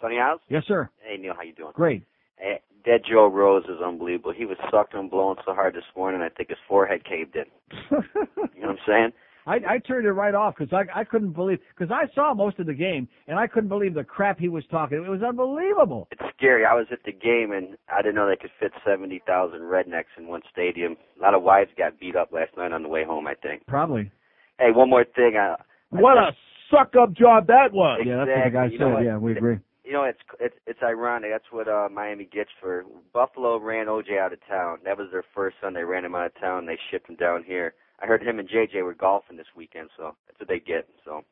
Sunny 0.00 0.16
House? 0.16 0.40
Yes, 0.48 0.64
sir. 0.66 0.88
Hey, 1.00 1.16
Neil, 1.16 1.34
how 1.36 1.42
you 1.42 1.52
doing? 1.54 1.72
Great. 1.74 2.04
Hey, 2.38 2.60
Dead 2.84 3.00
Joe 3.08 3.26
Rose 3.26 3.64
is 3.64 3.80
unbelievable. 3.84 4.32
He 4.36 4.44
was 4.44 4.56
sucking 4.70 4.98
and 5.00 5.10
blowing 5.10 5.36
so 5.44 5.54
hard 5.54 5.74
this 5.74 5.84
morning, 5.96 6.20
I 6.22 6.28
think 6.28 6.50
his 6.50 6.58
forehead 6.68 7.04
caved 7.04 7.36
in. 7.36 7.44
you 7.90 8.62
know 8.62 8.68
what 8.68 8.70
I'm 8.70 8.76
saying? 8.86 9.12
I, 9.48 9.74
I 9.74 9.78
turned 9.78 10.06
it 10.06 10.12
right 10.12 10.34
off 10.34 10.54
because 10.58 10.72
I, 10.72 11.00
I 11.00 11.04
couldn't 11.04 11.32
believe, 11.32 11.60
because 11.76 11.92
I 11.92 12.12
saw 12.16 12.34
most 12.34 12.58
of 12.58 12.66
the 12.66 12.74
game 12.74 13.06
and 13.28 13.38
I 13.38 13.46
couldn't 13.46 13.68
believe 13.68 13.94
the 13.94 14.02
crap 14.02 14.40
he 14.40 14.48
was 14.48 14.64
talking. 14.72 14.98
It 14.98 15.08
was 15.08 15.22
unbelievable. 15.22 16.08
It's 16.10 16.20
scary. 16.36 16.64
I 16.64 16.74
was 16.74 16.86
at 16.90 16.98
the 17.04 17.12
game 17.12 17.52
and 17.52 17.76
I 17.88 18.02
didn't 18.02 18.16
know 18.16 18.28
they 18.28 18.36
could 18.36 18.50
fit 18.58 18.72
70,000 18.84 19.60
rednecks 19.60 20.10
in 20.18 20.26
one 20.26 20.40
stadium. 20.50 20.96
A 21.18 21.22
lot 21.22 21.34
of 21.34 21.44
wives 21.44 21.70
got 21.78 21.98
beat 22.00 22.16
up 22.16 22.32
last 22.32 22.56
night 22.56 22.72
on 22.72 22.82
the 22.82 22.88
way 22.88 23.04
home, 23.04 23.28
I 23.28 23.34
think. 23.34 23.64
Probably. 23.66 24.10
Hey, 24.58 24.72
one 24.74 24.90
more 24.90 25.04
thing. 25.04 25.36
I, 25.38 25.54
What 25.90 26.18
a 26.18 26.32
suck 26.68 26.94
up 27.00 27.12
job 27.12 27.46
that 27.46 27.72
was. 27.72 28.00
Yeah, 28.04 28.24
that's 28.24 28.28
what 28.28 28.44
the 28.44 28.50
guy 28.50 28.66
You 28.66 28.78
said. 28.78 28.92
what? 28.92 29.04
Yeah, 29.04 29.16
we 29.18 29.32
agree. 29.32 29.58
You 29.86 29.92
know, 29.92 30.02
it's 30.02 30.18
it's 30.40 30.56
it's 30.66 30.82
ironic. 30.82 31.30
That's 31.32 31.52
what 31.52 31.68
uh 31.68 31.88
Miami 31.88 32.24
gets 32.24 32.50
for 32.60 32.84
Buffalo 33.12 33.58
ran 33.58 33.86
OJ 33.86 34.18
out 34.18 34.32
of 34.32 34.40
town. 34.48 34.78
That 34.84 34.98
was 34.98 35.06
their 35.12 35.24
first 35.32 35.56
son. 35.62 35.74
They 35.74 35.84
ran 35.84 36.04
him 36.04 36.16
out 36.16 36.26
of 36.26 36.40
town. 36.40 36.66
They 36.66 36.76
shipped 36.90 37.08
him 37.08 37.14
down 37.14 37.44
here. 37.46 37.74
I 38.02 38.06
heard 38.06 38.22
him 38.22 38.40
and 38.40 38.48
JJ 38.48 38.82
were 38.82 38.94
golfing 38.94 39.36
this 39.36 39.46
weekend, 39.56 39.90
so 39.96 40.16
that's 40.26 40.40
what 40.40 40.48
they 40.48 40.58
get. 40.58 40.88
So, 41.04 41.22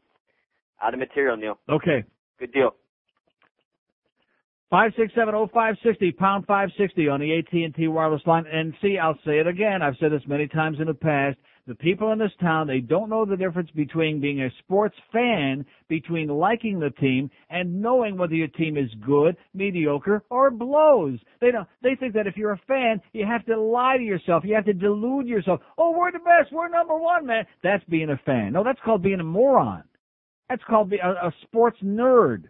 out 0.81 0.95
of 0.95 1.01
material, 1.01 1.37
Neil. 1.37 1.59
Okay. 1.69 2.05
Good 2.39 2.53
deal. 2.53 2.77
Five 4.71 4.93
six 4.97 5.13
seven 5.15 5.35
oh 5.35 5.49
five 5.53 5.75
sixty 5.85 6.13
pound 6.13 6.47
five 6.47 6.69
sixty 6.79 7.09
on 7.09 7.21
the 7.21 7.39
AT 7.39 7.53
and 7.53 7.75
T 7.75 7.89
wireless 7.89 8.23
line. 8.25 8.45
And 8.51 8.73
see, 8.81 8.99
I'll 8.99 9.19
say 9.27 9.41
it 9.41 9.49
again. 9.49 9.83
I've 9.83 9.97
said 9.99 10.13
this 10.13 10.23
many 10.29 10.47
times 10.47 10.79
in 10.81 10.87
the 10.87 10.95
past. 10.95 11.39
The 11.67 11.75
people 11.75 12.13
in 12.13 12.19
this 12.19 12.33
town 12.43 12.67
they 12.67 12.81
don't 12.81 13.09
know 13.09 13.25
the 13.25 13.39
difference 13.39 13.71
between 13.71 14.21
being 14.21 14.43
a 14.43 14.51
sports 14.59 14.97
fan, 15.11 15.65
between 15.89 16.29
liking 16.29 16.79
the 16.79 16.91
team 16.91 17.31
and 17.49 17.81
knowing 17.81 18.19
whether 18.19 18.35
your 18.35 18.49
team 18.49 18.77
is 18.77 18.91
good, 19.07 19.35
mediocre, 19.55 20.23
or 20.29 20.51
blows. 20.51 21.19
They 21.41 21.51
don't. 21.51 21.67
They 21.83 21.95
think 21.95 22.13
that 22.15 22.27
if 22.27 22.37
you're 22.37 22.53
a 22.53 22.61
fan, 22.69 23.01
you 23.15 23.25
have 23.25 23.47
to 23.47 23.59
lie 23.59 23.97
to 23.97 24.03
yourself. 24.03 24.45
You 24.45 24.55
have 24.57 24.67
to 24.67 24.75
delude 24.75 25.27
yourself. 25.27 25.61
Oh, 25.79 25.97
we're 25.97 26.13
the 26.13 26.19
best. 26.19 26.53
We're 26.53 26.69
number 26.69 26.97
one, 26.97 27.25
man. 27.25 27.47
That's 27.63 27.85
being 27.85 28.11
a 28.11 28.21
fan. 28.27 28.53
No, 28.53 28.63
that's 28.63 28.81
called 28.85 29.03
being 29.03 29.21
a 29.21 29.25
moron. 29.25 29.85
That's 30.51 30.63
called 30.65 30.91
be 30.91 30.99
a, 30.99 31.09
a 31.09 31.33
sports 31.43 31.79
nerd. 31.83 32.45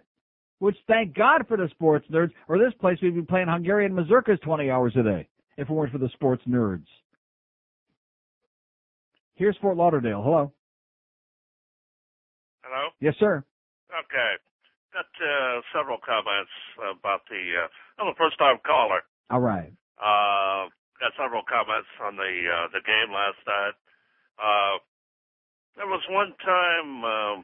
Which 0.58 0.76
thank 0.88 1.14
God 1.14 1.46
for 1.46 1.56
the 1.56 1.68
sports 1.70 2.06
nerds, 2.10 2.30
or 2.48 2.58
this 2.58 2.74
place 2.80 2.98
we'd 3.00 3.14
be 3.14 3.22
playing 3.22 3.48
Hungarian 3.48 3.92
mazurkas 3.92 4.40
20 4.40 4.70
hours 4.70 4.94
a 4.96 5.04
day 5.04 5.28
if 5.56 5.70
it 5.70 5.72
weren't 5.72 5.92
for 5.92 5.98
the 5.98 6.08
sports 6.14 6.42
nerds. 6.48 6.86
Here's 9.34 9.56
Fort 9.58 9.76
Lauderdale. 9.76 10.22
Hello. 10.22 10.52
Hello? 12.62 12.90
Yes, 13.00 13.14
sir. 13.18 13.44
Okay. 13.90 14.32
Got 14.94 15.10
uh, 15.18 15.60
several 15.74 15.98
comments 16.06 16.50
about 16.78 17.26
the. 17.28 17.42
Uh, 17.66 17.68
I'm 17.98 18.08
a 18.08 18.14
first 18.14 18.38
time 18.38 18.58
caller. 18.64 19.02
All 19.30 19.42
right. 19.42 19.74
Uh, 19.98 20.70
got 21.02 21.10
several 21.18 21.42
comments 21.50 21.90
on 21.98 22.14
the 22.14 22.32
uh, 22.46 22.66
the 22.70 22.82
game 22.86 23.10
last 23.10 23.38
night. 23.42 23.74
Uh, 24.38 24.74
there 25.76 25.90
was 25.90 26.02
one 26.10 26.30
time. 26.46 27.02
Um, 27.02 27.36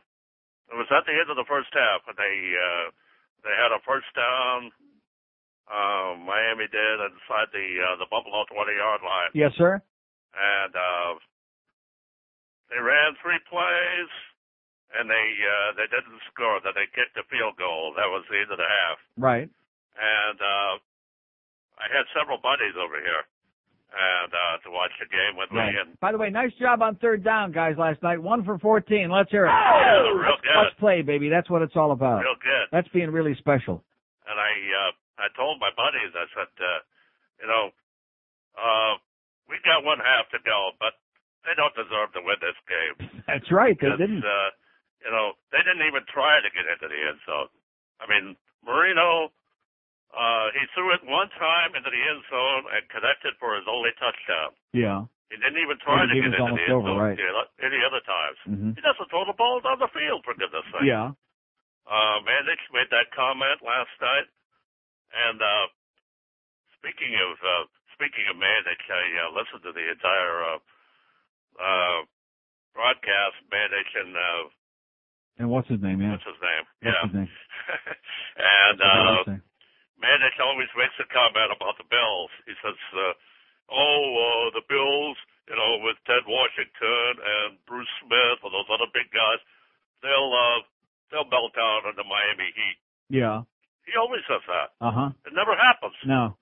it 0.71 0.79
was 0.79 0.87
at 0.95 1.03
the 1.11 1.15
end 1.19 1.27
of 1.27 1.35
the 1.35 1.49
first 1.51 1.75
half, 1.75 2.07
and 2.07 2.15
they 2.15 2.37
uh, 2.55 2.87
they 3.43 3.55
had 3.59 3.75
a 3.75 3.83
first 3.83 4.07
down. 4.15 4.71
Uh, 5.67 6.15
Miami 6.23 6.71
did 6.71 6.97
inside 7.11 7.51
the 7.51 7.67
uh, 7.83 7.95
the 7.99 8.07
Buffalo 8.11 8.47
20 8.47 8.79
yard 8.79 9.03
line, 9.03 9.31
Yes, 9.35 9.51
sir. 9.59 9.83
and 10.35 10.73
uh, 10.75 11.19
they 12.71 12.79
ran 12.81 13.19
three 13.21 13.39
plays, 13.51 14.11
and 14.99 15.11
they 15.11 15.27
uh, 15.43 15.69
they 15.77 15.87
didn't 15.91 16.19
score. 16.33 16.59
Then 16.63 16.75
they 16.79 16.87
kicked 16.95 17.19
a 17.19 17.27
field 17.29 17.59
goal. 17.59 17.93
That 17.99 18.09
was 18.11 18.25
the 18.31 18.39
end 18.39 18.51
of 18.51 18.59
the 18.59 18.67
half. 18.71 18.99
Right. 19.19 19.49
And 19.99 20.39
uh, 20.41 20.75
I 21.83 21.87
had 21.91 22.07
several 22.17 22.39
buddies 22.41 22.73
over 22.79 22.97
here, 23.03 23.23
and 23.93 24.31
uh, 24.33 24.55
to 24.65 24.71
watch 24.71 24.95
the 25.03 25.11
game 25.11 25.35
with 25.37 25.51
me. 25.53 25.61
And 25.61 25.99
By 26.01 26.13
the 26.15 26.19
way, 26.19 26.31
nice 26.31 26.55
job 26.63 26.81
on 26.81 26.97
third 27.03 27.23
down, 27.27 27.53
guys, 27.53 27.75
last 27.77 28.03
night. 28.03 28.23
One 28.23 28.45
for 28.45 28.57
14. 28.59 29.11
Let's 29.11 29.31
hear 29.31 29.45
it. 29.47 29.53
Yeah, 29.53 30.15
real 30.15 30.39
good. 30.41 30.57
Let's 30.57 30.79
play, 30.79 31.03
baby. 31.03 31.29
That's 31.29 31.51
what 31.51 31.61
it's 31.63 31.75
all 31.77 31.93
about. 31.93 32.23
real 32.23 32.39
good. 32.41 32.71
That's 32.73 32.89
being 32.95 33.11
really 33.11 33.35
special. 33.43 33.83
And 34.31 34.39
I 34.39 34.53
uh, 34.55 34.93
I 35.21 35.29
told 35.37 35.59
my 35.61 35.75
buddies, 35.75 36.15
I 36.15 36.27
said, 36.33 36.53
uh, 36.63 36.81
you 37.43 37.49
know, 37.51 37.65
uh, 38.57 38.93
we 39.51 39.59
got 39.67 39.83
one 39.85 39.99
half 39.99 40.31
to 40.31 40.39
go, 40.47 40.71
but 40.79 40.95
they 41.45 41.55
don't 41.57 41.75
deserve 41.75 42.12
to 42.15 42.21
win 42.23 42.37
this 42.41 42.59
game. 42.69 43.23
That's 43.27 43.49
right. 43.51 43.77
They 43.79 43.91
didn't. 43.97 44.25
Uh, 44.25 44.51
you 45.05 45.11
know, 45.11 45.33
they 45.53 45.62
didn't 45.65 45.87
even 45.89 46.05
try 46.12 46.41
to 46.45 46.51
get 46.53 46.69
into 46.69 46.87
the 46.89 47.01
end 47.09 47.21
zone. 47.25 47.49
I 48.01 48.05
mean, 48.09 48.37
Marino, 48.65 49.33
uh, 50.12 50.47
he 50.53 50.62
threw 50.77 50.93
it 50.93 51.01
one 51.09 51.33
time 51.41 51.73
into 51.73 51.89
the 51.89 52.03
end 52.05 52.21
zone 52.29 52.65
and 52.77 52.85
connected 52.93 53.33
for 53.41 53.57
his 53.57 53.65
only 53.65 53.91
touchdown. 53.97 54.53
Yeah. 54.77 55.09
He 55.33 55.39
didn't 55.39 55.62
even 55.62 55.79
try 55.81 56.05
to 56.05 56.12
get 56.12 56.27
into 56.27 56.37
the 56.37 56.67
end 56.67 56.73
over, 56.75 56.89
zone 56.91 56.99
right. 56.99 57.17
any- 57.17 57.85
other 57.87 58.03
times. 58.05 58.39
Mhm. 58.47 58.75
He 58.77 58.83
doesn't 58.83 59.09
throw 59.09 59.25
the 59.25 59.33
ball 59.33 59.61
down 59.61 59.79
the 59.79 59.89
field, 59.89 60.25
for 60.25 60.35
goodness 60.35 60.65
sake. 60.71 60.83
Yeah. 60.85 61.12
Uh, 61.87 62.17
Mandich 62.23 62.61
made 62.73 62.91
that 62.91 63.11
comment 63.12 63.62
last 63.62 63.91
night. 64.01 64.29
And, 65.15 65.41
uh, 65.43 65.67
speaking 66.77 67.15
of, 67.17 67.43
uh, 67.43 67.65
speaking 67.95 68.27
of 68.29 68.37
Mandich, 68.37 68.85
I, 68.91 69.27
uh, 69.27 69.31
listened 69.31 69.62
to 69.62 69.73
the 69.73 69.91
entire, 69.91 70.43
uh, 70.45 70.59
uh, 71.59 71.99
broadcast, 72.75 73.37
Mandich 73.51 73.93
and, 73.99 74.13
uh, 74.15 74.43
And 75.43 75.49
what's 75.51 75.69
his 75.69 75.81
name? 75.83 76.01
Yeah. 76.01 76.15
what's 76.19 76.29
his 76.29 76.41
name? 76.43 76.65
What's 76.81 76.85
yeah. 76.87 77.03
his 77.09 77.15
name? 77.17 77.31
and, 78.39 78.77
What 78.79 78.87
uh, 78.87 79.23
I 79.25 79.37
say? 79.37 79.39
Mandich 80.01 80.39
always 80.41 80.71
makes 80.77 80.97
a 81.01 81.07
comment 81.13 81.51
about 81.53 81.77
the 81.77 81.85
Bills. 81.91 82.33
He 82.49 82.55
says, 82.65 82.79
uh, 82.97 83.13
"Oh, 83.69 84.01
uh, 84.17 84.47
the 84.57 84.65
Bills, 84.65 85.17
you 85.45 85.57
know, 85.57 85.85
with 85.85 86.01
Ted 86.09 86.25
Washington 86.25 87.21
and 87.21 87.61
Bruce 87.69 87.91
Smith 88.01 88.41
and 88.41 88.53
those 88.53 88.69
other 88.73 88.89
big 88.97 89.13
guys, 89.13 89.41
they'll 90.01 90.33
uh, 90.33 90.65
they'll 91.13 91.29
melt 91.29 91.53
down 91.53 91.85
on 91.85 91.95
the 92.01 92.07
Miami 92.09 92.49
Heat." 92.57 92.79
Yeah. 93.13 93.45
He 93.85 93.93
always 93.99 94.25
says 94.25 94.41
that. 94.49 94.73
Uh 94.81 94.93
huh. 94.93 95.11
It 95.29 95.37
never 95.37 95.53
happens. 95.53 95.97
No. 96.07 96.37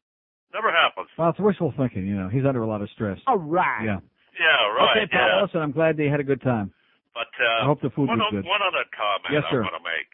Never 0.55 0.71
happens. 0.71 1.09
Well, 1.19 1.31
it's 1.31 1.41
wishful 1.43 1.75
thinking. 1.77 2.07
You 2.07 2.15
know, 2.17 2.29
he's 2.31 2.45
under 2.47 2.63
a 2.63 2.67
lot 2.69 2.81
of 2.81 2.89
stress. 2.95 3.19
All 3.27 3.39
right. 3.43 3.85
Yeah. 3.85 4.01
Yeah, 4.39 4.71
right. 4.73 4.97
Okay, 5.03 5.07
pal. 5.11 5.27
yeah. 5.27 5.43
Listen, 5.43 5.61
I'm 5.61 5.75
glad 5.75 5.97
they 5.99 6.09
had 6.09 6.21
a 6.21 6.27
good 6.27 6.41
time. 6.41 6.73
But 7.13 7.31
uh, 7.43 7.63
I 7.63 7.67
hope 7.67 7.83
the 7.83 7.91
food 7.91 8.07
one, 8.07 8.19
was 8.19 8.31
good. 8.31 8.47
one 8.47 8.63
other 8.63 8.87
comment 8.95 9.35
Yes, 9.35 9.43
I 9.51 9.59
want 9.59 9.75
to 9.75 9.83
make. 9.83 10.11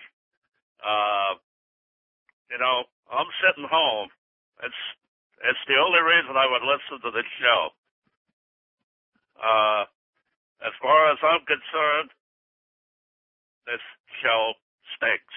Uh, 0.80 1.32
you 2.48 2.58
know, 2.58 2.88
I'm 3.12 3.28
sitting 3.44 3.68
home. 3.68 4.08
It's 4.64 4.80
it's 5.44 5.64
the 5.68 5.76
only 5.76 6.00
reason 6.00 6.32
I 6.32 6.48
would 6.48 6.64
listen 6.64 7.04
to 7.04 7.10
this 7.12 7.28
show. 7.36 7.60
Uh, 9.36 9.84
as 10.64 10.72
far 10.80 11.12
as 11.12 11.18
I'm 11.20 11.44
concerned, 11.44 12.10
this 13.68 13.84
show 14.24 14.56
stinks. 14.96 15.36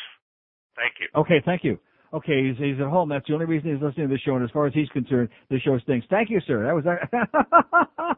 Thank 0.80 1.04
you. 1.04 1.08
Okay, 1.20 1.42
thank 1.44 1.64
you. 1.64 1.80
Okay, 2.14 2.48
he's 2.48 2.58
he's 2.58 2.80
at 2.80 2.88
home. 2.88 3.10
That's 3.10 3.28
the 3.28 3.34
only 3.34 3.46
reason 3.46 3.74
he's 3.74 3.82
listening 3.82 4.08
to 4.08 4.14
the 4.14 4.20
show. 4.20 4.36
And 4.36 4.44
as 4.44 4.52
far 4.52 4.66
as 4.66 4.74
he's 4.74 4.90
concerned, 4.90 5.30
the 5.50 5.60
show 5.60 5.78
stinks. 5.80 6.08
Thank 6.10 6.30
you, 6.30 6.40
sir. 6.48 6.64
That 6.64 6.74
was 6.74 6.84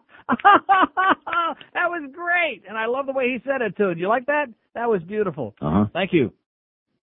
that 1.73 1.89
was 1.89 2.09
great, 2.13 2.63
and 2.67 2.77
I 2.77 2.85
love 2.85 3.07
the 3.07 3.13
way 3.13 3.29
he 3.29 3.39
said 3.45 3.61
it 3.61 3.75
too. 3.77 3.93
Do 3.95 3.99
you 3.99 4.07
like 4.07 4.27
that? 4.27 4.45
That 4.75 4.89
was 4.89 5.01
beautiful. 5.03 5.55
Uh 5.61 5.71
huh. 5.71 5.85
Thank 5.93 6.13
you. 6.13 6.31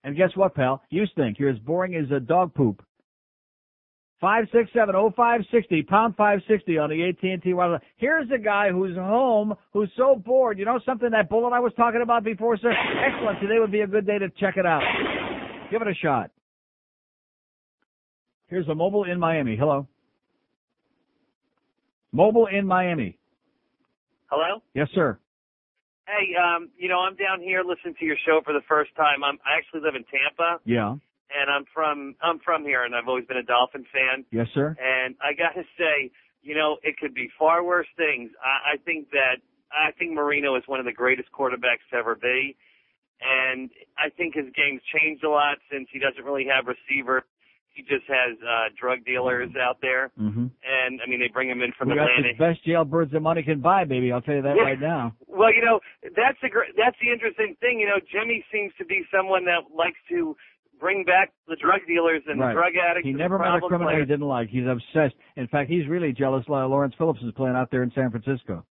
And 0.02 0.16
guess 0.16 0.30
what, 0.34 0.54
pal? 0.54 0.82
You 0.90 1.06
stink. 1.06 1.38
You're 1.38 1.50
as 1.50 1.58
boring 1.58 1.94
as 1.94 2.10
a 2.10 2.20
dog 2.20 2.52
poop. 2.54 2.84
Five 4.20 4.44
six 4.52 4.70
seven 4.74 4.94
oh 4.94 5.10
five 5.16 5.40
sixty 5.50 5.82
pound 5.82 6.16
five 6.16 6.40
sixty 6.48 6.78
on 6.78 6.90
the 6.90 7.08
AT 7.08 7.22
and 7.22 7.42
T 7.42 7.54
wireless. 7.54 7.80
Here's 7.96 8.30
a 8.30 8.38
guy 8.38 8.70
who's 8.70 8.96
home, 8.96 9.54
who's 9.72 9.90
so 9.96 10.16
bored. 10.16 10.58
You 10.58 10.66
know 10.66 10.78
something? 10.84 11.10
That 11.10 11.28
bullet 11.28 11.54
I 11.54 11.60
was 11.60 11.72
talking 11.76 12.00
about 12.02 12.24
before, 12.24 12.56
sir. 12.58 12.72
Excellent. 12.72 13.40
Today 13.40 13.58
would 13.58 13.72
be 13.72 13.80
a 13.80 13.86
good 13.86 14.06
day 14.06 14.18
to 14.18 14.28
check 14.40 14.56
it 14.56 14.66
out. 14.66 14.82
Give 15.70 15.82
it 15.82 15.88
a 15.88 15.94
shot. 15.94 16.30
Here's 18.48 18.68
a 18.68 18.74
mobile 18.74 19.04
in 19.04 19.18
Miami. 19.18 19.56
Hello. 19.56 19.86
Mobile 22.12 22.46
in 22.46 22.66
Miami. 22.66 23.18
Hello? 24.30 24.62
Yes, 24.74 24.88
sir. 24.94 25.18
Hey, 26.06 26.34
um, 26.36 26.68
you 26.76 26.88
know, 26.88 26.98
I'm 27.00 27.16
down 27.16 27.40
here 27.40 27.62
listening 27.66 27.94
to 27.98 28.04
your 28.04 28.16
show 28.26 28.40
for 28.44 28.52
the 28.52 28.60
first 28.68 28.94
time. 28.94 29.24
I'm 29.24 29.38
I 29.44 29.56
actually 29.56 29.80
live 29.80 29.94
in 29.94 30.04
Tampa 30.04 30.60
Yeah. 30.64 30.92
and 30.92 31.50
I'm 31.50 31.64
from 31.72 32.14
I'm 32.20 32.38
from 32.40 32.62
here 32.62 32.84
and 32.84 32.94
I've 32.94 33.08
always 33.08 33.24
been 33.24 33.38
a 33.38 33.42
Dolphin 33.42 33.86
fan. 33.92 34.24
Yes, 34.30 34.48
sir. 34.54 34.76
And 34.78 35.14
I 35.22 35.32
gotta 35.32 35.64
say, 35.78 36.10
you 36.42 36.54
know, 36.54 36.76
it 36.82 36.98
could 36.98 37.14
be 37.14 37.30
far 37.38 37.64
worse 37.64 37.86
things. 37.96 38.30
I, 38.44 38.74
I 38.74 38.76
think 38.84 39.10
that 39.10 39.40
I 39.72 39.92
think 39.92 40.12
Marino 40.12 40.56
is 40.56 40.62
one 40.66 40.78
of 40.78 40.84
the 40.84 40.92
greatest 40.92 41.32
quarterbacks 41.32 41.82
to 41.90 41.96
ever 41.96 42.14
be. 42.14 42.54
And 43.22 43.70
I 43.96 44.10
think 44.10 44.34
his 44.34 44.46
game's 44.54 44.82
changed 44.92 45.24
a 45.24 45.30
lot 45.30 45.56
since 45.72 45.88
he 45.90 45.98
doesn't 45.98 46.22
really 46.22 46.46
have 46.52 46.66
receivers. 46.68 47.22
He 47.74 47.82
just 47.82 48.06
has 48.06 48.38
uh 48.42 48.70
drug 48.80 49.04
dealers 49.04 49.50
out 49.60 49.78
there. 49.82 50.10
Mm-hmm. 50.18 50.46
And 50.46 51.00
I 51.04 51.10
mean 51.10 51.20
they 51.20 51.28
bring 51.28 51.50
him 51.50 51.60
in 51.60 51.72
from 51.76 51.90
we 51.90 51.96
got 51.96 52.08
the 52.16 52.38
best 52.38 52.64
jailbirds 52.66 53.10
that 53.12 53.20
money 53.20 53.42
can 53.42 53.60
buy, 53.60 53.84
baby. 53.84 54.12
I'll 54.12 54.22
tell 54.22 54.36
you 54.36 54.42
that 54.42 54.56
Yeah. 54.56 54.62
right 54.62 54.80
now. 54.80 55.14
Well, 55.26 55.52
you 55.52 55.64
know, 55.64 55.80
that's 56.16 56.38
the 56.42 56.48
gr- 56.48 56.70
that's 56.76 56.96
the 57.02 57.10
interesting 57.10 57.56
thing. 57.60 57.80
You 57.80 57.86
know, 57.86 58.00
Jimmy 58.10 58.44
seems 58.52 58.72
to 58.78 58.84
be 58.84 59.02
someone 59.14 59.44
that 59.46 59.74
likes 59.74 59.98
to 60.10 60.36
bring 60.80 61.04
back 61.04 61.32
the 61.48 61.56
drug 61.56 61.80
dealers 61.86 62.22
and 62.26 62.40
right. 62.40 62.48
the 62.48 62.54
drug 62.54 62.72
addicts. 62.76 63.06
He 63.06 63.12
never 63.12 63.38
the 63.38 63.44
met 63.44 63.56
a 63.56 63.60
criminal 63.60 63.94
he 63.94 64.04
didn't 64.04 64.26
like. 64.26 64.48
He's 64.48 64.66
obsessed. 64.66 65.14
In 65.36 65.48
fact, 65.48 65.70
he's 65.70 65.86
really 65.88 66.12
jealous. 66.12 66.44
Lawrence 66.48 66.94
Phillips 66.98 67.20
is 67.22 67.32
playing 67.36 67.56
out 67.56 67.70
there 67.70 67.82
in 67.82 67.90
San 67.94 68.10
Francisco. 68.10 68.64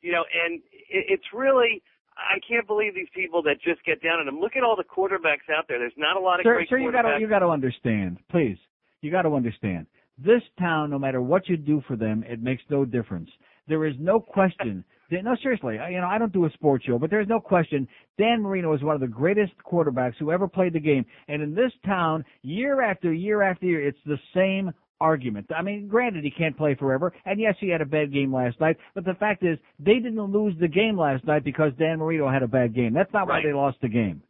You 0.00 0.12
know, 0.12 0.24
and 0.44 0.60
it, 0.90 1.04
it's 1.08 1.26
really 1.34 1.82
I 2.18 2.38
can't 2.46 2.66
believe 2.66 2.94
these 2.94 3.08
people 3.14 3.42
that 3.44 3.56
just 3.64 3.84
get 3.84 4.02
down 4.02 4.18
on 4.20 4.26
them. 4.26 4.40
Look 4.40 4.56
at 4.56 4.62
all 4.64 4.76
the 4.76 4.84
quarterbacks 4.84 5.48
out 5.56 5.66
there. 5.68 5.78
There's 5.78 5.92
not 5.96 6.16
a 6.16 6.20
lot 6.20 6.40
of 6.40 6.44
Sir, 6.44 6.54
great 6.56 6.68
sir, 6.68 6.78
you 6.78 6.90
got 6.92 7.02
to 7.02 7.08
quarterbacks. 7.08 7.20
you 7.20 7.28
got 7.28 7.38
to 7.40 7.46
understand, 7.48 8.18
please. 8.30 8.56
You 9.02 9.10
got 9.10 9.22
to 9.22 9.34
understand. 9.34 9.86
This 10.18 10.42
town, 10.58 10.90
no 10.90 10.98
matter 10.98 11.22
what 11.22 11.48
you 11.48 11.56
do 11.56 11.80
for 11.86 11.94
them, 11.96 12.24
it 12.28 12.42
makes 12.42 12.62
no 12.68 12.84
difference. 12.84 13.30
There 13.68 13.86
is 13.86 13.94
no 14.00 14.18
question. 14.18 14.84
that- 15.10 15.22
No, 15.22 15.36
seriously. 15.42 15.78
I- 15.78 15.90
You 15.90 16.00
know, 16.00 16.08
I 16.08 16.18
don't 16.18 16.32
do 16.32 16.44
a 16.46 16.50
sports 16.50 16.84
show, 16.84 16.98
but 16.98 17.08
there's 17.10 17.28
no 17.28 17.38
question. 17.38 17.86
Dan 18.18 18.42
Marino 18.42 18.72
is 18.74 18.82
one 18.82 18.96
of 18.96 19.00
the 19.00 19.06
greatest 19.06 19.52
quarterbacks 19.64 20.16
who 20.18 20.32
ever 20.32 20.48
played 20.48 20.72
the 20.72 20.80
game. 20.80 21.06
And 21.28 21.40
in 21.40 21.54
this 21.54 21.72
town, 21.86 22.24
year 22.42 22.82
after 22.82 23.12
year 23.12 23.42
after 23.42 23.66
year, 23.66 23.86
it's 23.86 23.98
the 24.04 24.18
same 24.34 24.72
argument. 25.00 25.46
I 25.56 25.62
mean, 25.62 25.88
granted, 25.88 26.24
he 26.24 26.30
can't 26.30 26.56
play 26.56 26.74
forever, 26.74 27.12
and 27.24 27.40
yes, 27.40 27.54
he 27.60 27.68
had 27.68 27.80
a 27.80 27.86
bad 27.86 28.12
game 28.12 28.34
last 28.34 28.60
night. 28.60 28.76
But 28.94 29.04
the 29.04 29.14
fact 29.14 29.42
is, 29.44 29.58
they 29.78 29.94
didn't 29.94 30.20
lose 30.20 30.54
the 30.60 30.68
game 30.68 30.98
last 30.98 31.24
night 31.24 31.44
because 31.44 31.72
Dan 31.78 31.98
Marino 31.98 32.30
had 32.30 32.42
a 32.42 32.48
bad 32.48 32.74
game. 32.74 32.92
That's 32.92 33.12
not 33.12 33.28
why 33.28 33.40
they 33.42 33.52
lost 33.52 33.78
the 33.80 33.88
game. 33.88 34.22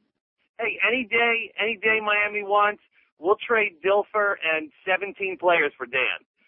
Hey, 0.58 0.78
any 0.86 1.04
day, 1.04 1.52
any 1.62 1.76
day 1.76 1.98
Miami 2.04 2.42
wants, 2.42 2.82
we'll 3.18 3.36
trade 3.46 3.76
Dilfer 3.84 4.34
and 4.44 4.70
17 4.86 5.38
players 5.38 5.72
for 5.78 5.86
Dan. 5.86 6.02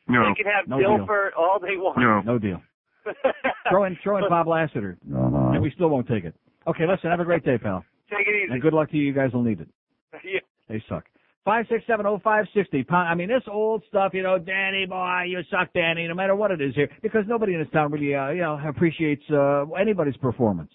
No. 0.09 0.29
They 0.29 0.43
can 0.43 0.53
have 0.53 0.67
No 0.69 0.79
deal. 0.79 1.07
Dilfer 1.07 1.31
all 1.39 1.59
they 1.61 1.77
want. 1.77 1.99
No 1.99 2.21
no 2.21 2.39
deal. 2.39 2.61
throw 3.71 3.85
in, 3.85 3.97
throw 4.03 4.19
in 4.19 4.25
Bob 4.29 4.47
Lassiter, 4.49 4.99
and 5.11 5.63
we 5.63 5.71
still 5.71 5.89
won't 5.89 6.07
take 6.09 6.25
it. 6.25 6.35
Okay, 6.67 6.85
listen. 6.87 7.11
Have 7.11 7.21
a 7.21 7.25
great 7.25 7.45
day, 7.45 7.57
pal, 7.57 7.85
Take 8.11 8.27
it 8.27 8.45
easy. 8.45 8.53
and 8.53 8.61
good 8.61 8.75
luck 8.75 8.91
to 8.91 8.97
you. 8.97 9.05
You 9.05 9.15
guys 9.15 9.33
will 9.33 9.43
need 9.43 9.61
it. 9.61 9.69
Yeah. 10.25 10.41
They 10.69 10.83
suck. 10.89 11.05
Five 11.51 11.67
six 11.69 11.83
seven 11.85 12.07
oh 12.07 12.21
five 12.23 12.45
sixty. 12.55 12.87
I 12.91 13.17
mean, 13.17 13.27
this 13.27 13.43
old 13.51 13.83
stuff, 13.89 14.15
you 14.15 14.23
know, 14.23 14.39
Danny 14.39 14.87
boy, 14.87 15.23
you 15.27 15.41
suck, 15.51 15.73
Danny. 15.75 16.07
No 16.07 16.15
matter 16.15 16.37
what 16.37 16.53
it 16.53 16.61
is 16.61 16.77
here, 16.77 16.89
because 17.03 17.25
nobody 17.27 17.55
in 17.55 17.59
this 17.59 17.69
town 17.73 17.91
really, 17.91 18.15
uh, 18.15 18.29
you 18.29 18.43
know, 18.43 18.57
appreciates 18.69 19.25
uh, 19.33 19.65
anybody's 19.73 20.17
performance. 20.19 20.71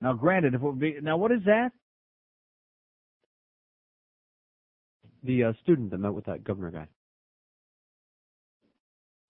Now, 0.00 0.12
granted, 0.12 0.54
if 0.54 0.62
it 0.62 0.64
would 0.64 0.78
be 0.78 0.96
now, 1.02 1.16
what 1.16 1.32
is 1.32 1.40
that? 1.46 1.70
The 5.24 5.42
uh, 5.42 5.52
student 5.64 5.90
that 5.90 5.98
met 5.98 6.14
with 6.14 6.26
that 6.26 6.44
governor 6.44 6.70
guy. 6.70 6.86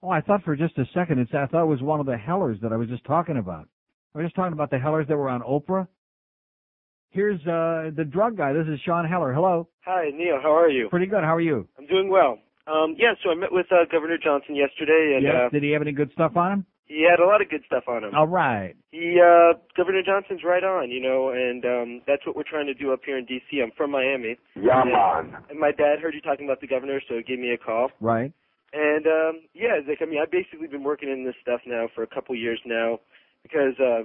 Oh, 0.02 0.10
I 0.10 0.20
thought 0.20 0.44
for 0.44 0.56
just 0.56 0.76
a 0.76 0.84
second, 0.92 1.20
it's 1.20 1.30
I 1.32 1.46
thought 1.46 1.62
it 1.62 1.68
was 1.68 1.80
one 1.80 2.00
of 2.00 2.06
the 2.06 2.18
Hellers 2.18 2.58
that 2.60 2.70
I 2.70 2.76
was 2.76 2.90
just 2.90 3.04
talking 3.06 3.38
about. 3.38 3.66
I 4.14 4.18
was 4.18 4.26
just 4.26 4.36
talking 4.36 4.52
about 4.52 4.70
the 4.70 4.78
Hellers 4.78 5.08
that 5.08 5.16
were 5.16 5.30
on 5.30 5.40
Oprah. 5.40 5.88
Here's 7.10 7.40
uh 7.46 7.90
the 7.96 8.04
drug 8.04 8.36
guy. 8.36 8.52
This 8.52 8.66
is 8.66 8.80
Sean 8.84 9.06
Heller. 9.06 9.32
Hello. 9.32 9.68
Hi, 9.84 10.10
Neil. 10.14 10.38
How 10.42 10.54
are 10.54 10.68
you? 10.68 10.88
Pretty 10.88 11.06
good. 11.06 11.24
How 11.24 11.34
are 11.34 11.40
you? 11.40 11.66
I'm 11.78 11.86
doing 11.86 12.10
well. 12.10 12.38
Um, 12.66 12.94
yeah, 12.98 13.14
so 13.24 13.30
I 13.30 13.34
met 13.34 13.50
with 13.50 13.66
uh, 13.72 13.86
Governor 13.90 14.18
Johnson 14.22 14.54
yesterday, 14.54 15.14
and 15.16 15.24
yes. 15.24 15.34
uh, 15.34 15.48
Did 15.48 15.62
he 15.62 15.70
have 15.70 15.80
any 15.80 15.92
good 15.92 16.10
stuff 16.12 16.36
on 16.36 16.52
him? 16.52 16.66
he 16.88 17.06
had 17.08 17.20
a 17.20 17.26
lot 17.26 17.40
of 17.42 17.50
good 17.50 17.62
stuff 17.66 17.84
on 17.86 18.02
him. 18.02 18.14
All 18.14 18.26
right. 18.26 18.74
He, 18.90 19.20
uh, 19.20 19.58
Governor 19.76 20.02
Johnson's 20.04 20.40
right 20.42 20.64
on, 20.64 20.90
you 20.90 21.00
know, 21.00 21.28
and 21.28 21.64
um, 21.64 22.02
that's 22.06 22.26
what 22.26 22.34
we're 22.34 22.48
trying 22.48 22.66
to 22.66 22.74
do 22.74 22.92
up 22.92 23.00
here 23.04 23.18
in 23.18 23.26
D.C. 23.26 23.60
I'm 23.62 23.70
from 23.76 23.90
Miami. 23.92 24.36
Yeah, 24.56 24.82
and, 24.82 24.90
man. 25.32 25.42
And 25.50 25.60
my 25.60 25.70
dad 25.70 26.00
heard 26.00 26.14
you 26.14 26.20
talking 26.22 26.46
about 26.46 26.60
the 26.60 26.66
governor, 26.66 27.00
so 27.06 27.16
he 27.16 27.22
gave 27.22 27.38
me 27.38 27.52
a 27.52 27.58
call. 27.58 27.90
Right. 28.00 28.32
And 28.72 29.06
um, 29.06 29.40
yeah, 29.54 29.80
like 29.86 29.98
I 30.00 30.06
mean, 30.06 30.18
I've 30.20 30.30
basically 30.30 30.66
been 30.66 30.82
working 30.82 31.10
in 31.10 31.24
this 31.24 31.36
stuff 31.40 31.60
now 31.66 31.88
for 31.94 32.02
a 32.02 32.06
couple 32.06 32.34
years 32.34 32.60
now, 32.66 33.00
because 33.42 33.76
uh, 33.80 34.04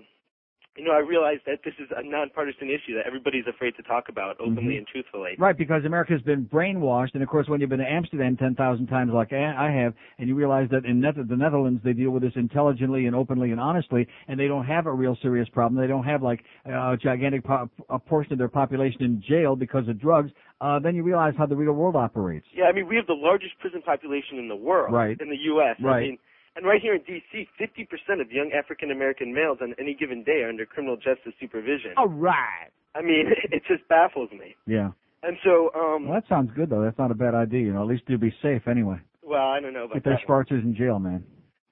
you 0.78 0.84
know 0.84 0.92
I 0.92 1.00
realize 1.00 1.38
that 1.46 1.60
this 1.64 1.74
is 1.80 1.88
a 1.96 2.02
nonpartisan 2.04 2.70
issue 2.70 2.96
that 2.96 3.06
everybody's 3.06 3.46
afraid 3.48 3.76
to 3.78 3.84
talk 3.84 4.10
about 4.10 4.38
openly 4.40 4.76
Mhm. 4.76 4.78
and 4.80 4.88
truthfully. 4.88 5.36
Right, 5.38 5.56
because 5.58 5.86
America's 5.86 6.22
been 6.22 6.46
brainwashed, 6.46 7.14
and 7.14 7.22
of 7.22 7.30
course, 7.30 7.48
when 7.48 7.62
you've 7.62 7.70
been 7.70 7.80
to 7.80 7.90
Amsterdam 7.92 8.38
ten 8.38 8.56
thousand 8.56 8.88
times 8.88 9.12
like 9.14 9.32
I 9.34 9.68
I 9.68 9.72
have, 9.72 9.94
and 10.18 10.28
you 10.28 10.36
realize 10.36 10.70
that 10.70 10.86
in 10.86 11.00
the 11.02 11.38
Netherlands 11.38 11.82
they 11.84 11.94
deal 11.94 12.10
with 12.12 12.24
this 12.24 12.36
intelligently 12.36 13.06
and 13.06 13.16
openly 13.16 13.52
and 13.52 13.60
honestly, 13.60 14.08
and 14.28 14.40
they 14.40 14.48
don't 14.48 14.66
have 14.66 14.88
a 14.88 14.92
real 14.92 15.16
serious 15.18 15.48
problem. 15.50 15.80
They 15.80 15.88
don't 15.88 16.04
have 16.06 16.24
like 16.24 16.44
a 16.66 16.98
gigantic 16.98 17.44
po- 17.44 17.70
a 17.90 18.00
portion 18.00 18.34
of 18.34 18.40
their 18.40 18.48
population 18.50 19.04
in 19.04 19.22
jail 19.22 19.56
because 19.56 19.88
of 19.88 20.00
drugs. 20.00 20.32
Uh, 20.62 20.80
then 20.80 20.96
you 20.96 21.04
realize 21.04 21.34
how 21.38 21.46
the 21.46 21.56
real 21.56 21.74
world 21.74 21.96
operates. 21.96 22.48
Yeah, 22.54 22.66
I 22.66 22.72
mean, 22.72 22.88
we 22.88 22.96
have 22.96 23.06
the 23.08 23.14
largest 23.16 23.60
prison 23.60 23.82
population 23.82 24.40
in 24.40 24.48
the 24.48 24.56
world, 24.56 24.94
Right. 24.94 25.20
in 25.20 25.30
the 25.30 25.38
U.S. 25.52 25.76
I 25.80 25.84
Right. 25.84 26.04
mean, 26.04 26.18
and 26.56 26.66
right 26.66 26.82
here 26.82 26.94
in 26.96 27.02
D.C., 27.04 27.48
50% 27.60 28.22
of 28.22 28.32
young 28.32 28.52
African 28.58 28.92
American 28.92 29.34
males 29.34 29.58
on 29.62 29.74
any 29.80 29.94
given 29.94 30.24
day 30.24 30.42
are 30.44 30.50
under 30.50 30.66
criminal 30.66 30.96
justice 30.96 31.34
supervision. 31.40 31.92
All 31.98 32.08
right. 32.08 32.70
I 32.96 33.02
mean, 33.02 33.26
it 33.52 33.64
just 33.68 33.88
baffles 33.90 34.30
me. 34.32 34.56
Yeah. 34.68 34.90
And 35.24 35.38
so, 35.44 35.72
um, 35.74 36.08
Well, 36.10 36.20
that 36.20 36.28
sounds 36.30 36.52
good 36.56 36.70
though. 36.70 36.82
That's 36.84 36.98
not 36.98 37.10
a 37.12 37.16
bad 37.16 37.34
idea. 37.34 37.62
You 37.62 37.74
know, 37.74 37.82
at 37.82 37.88
least 37.88 38.04
you'll 38.08 38.20
be 38.20 38.34
safe 38.42 38.68
anyway. 38.68 38.98
well, 39.24 39.48
I 39.48 39.60
don't 39.60 39.74
know 39.74 39.86
about 39.86 39.96
Get 39.96 40.04
their 40.04 40.20
that. 40.28 40.30
one. 40.30 40.46
In 40.60 40.76
jail, 40.76 41.00
man. 41.00 41.24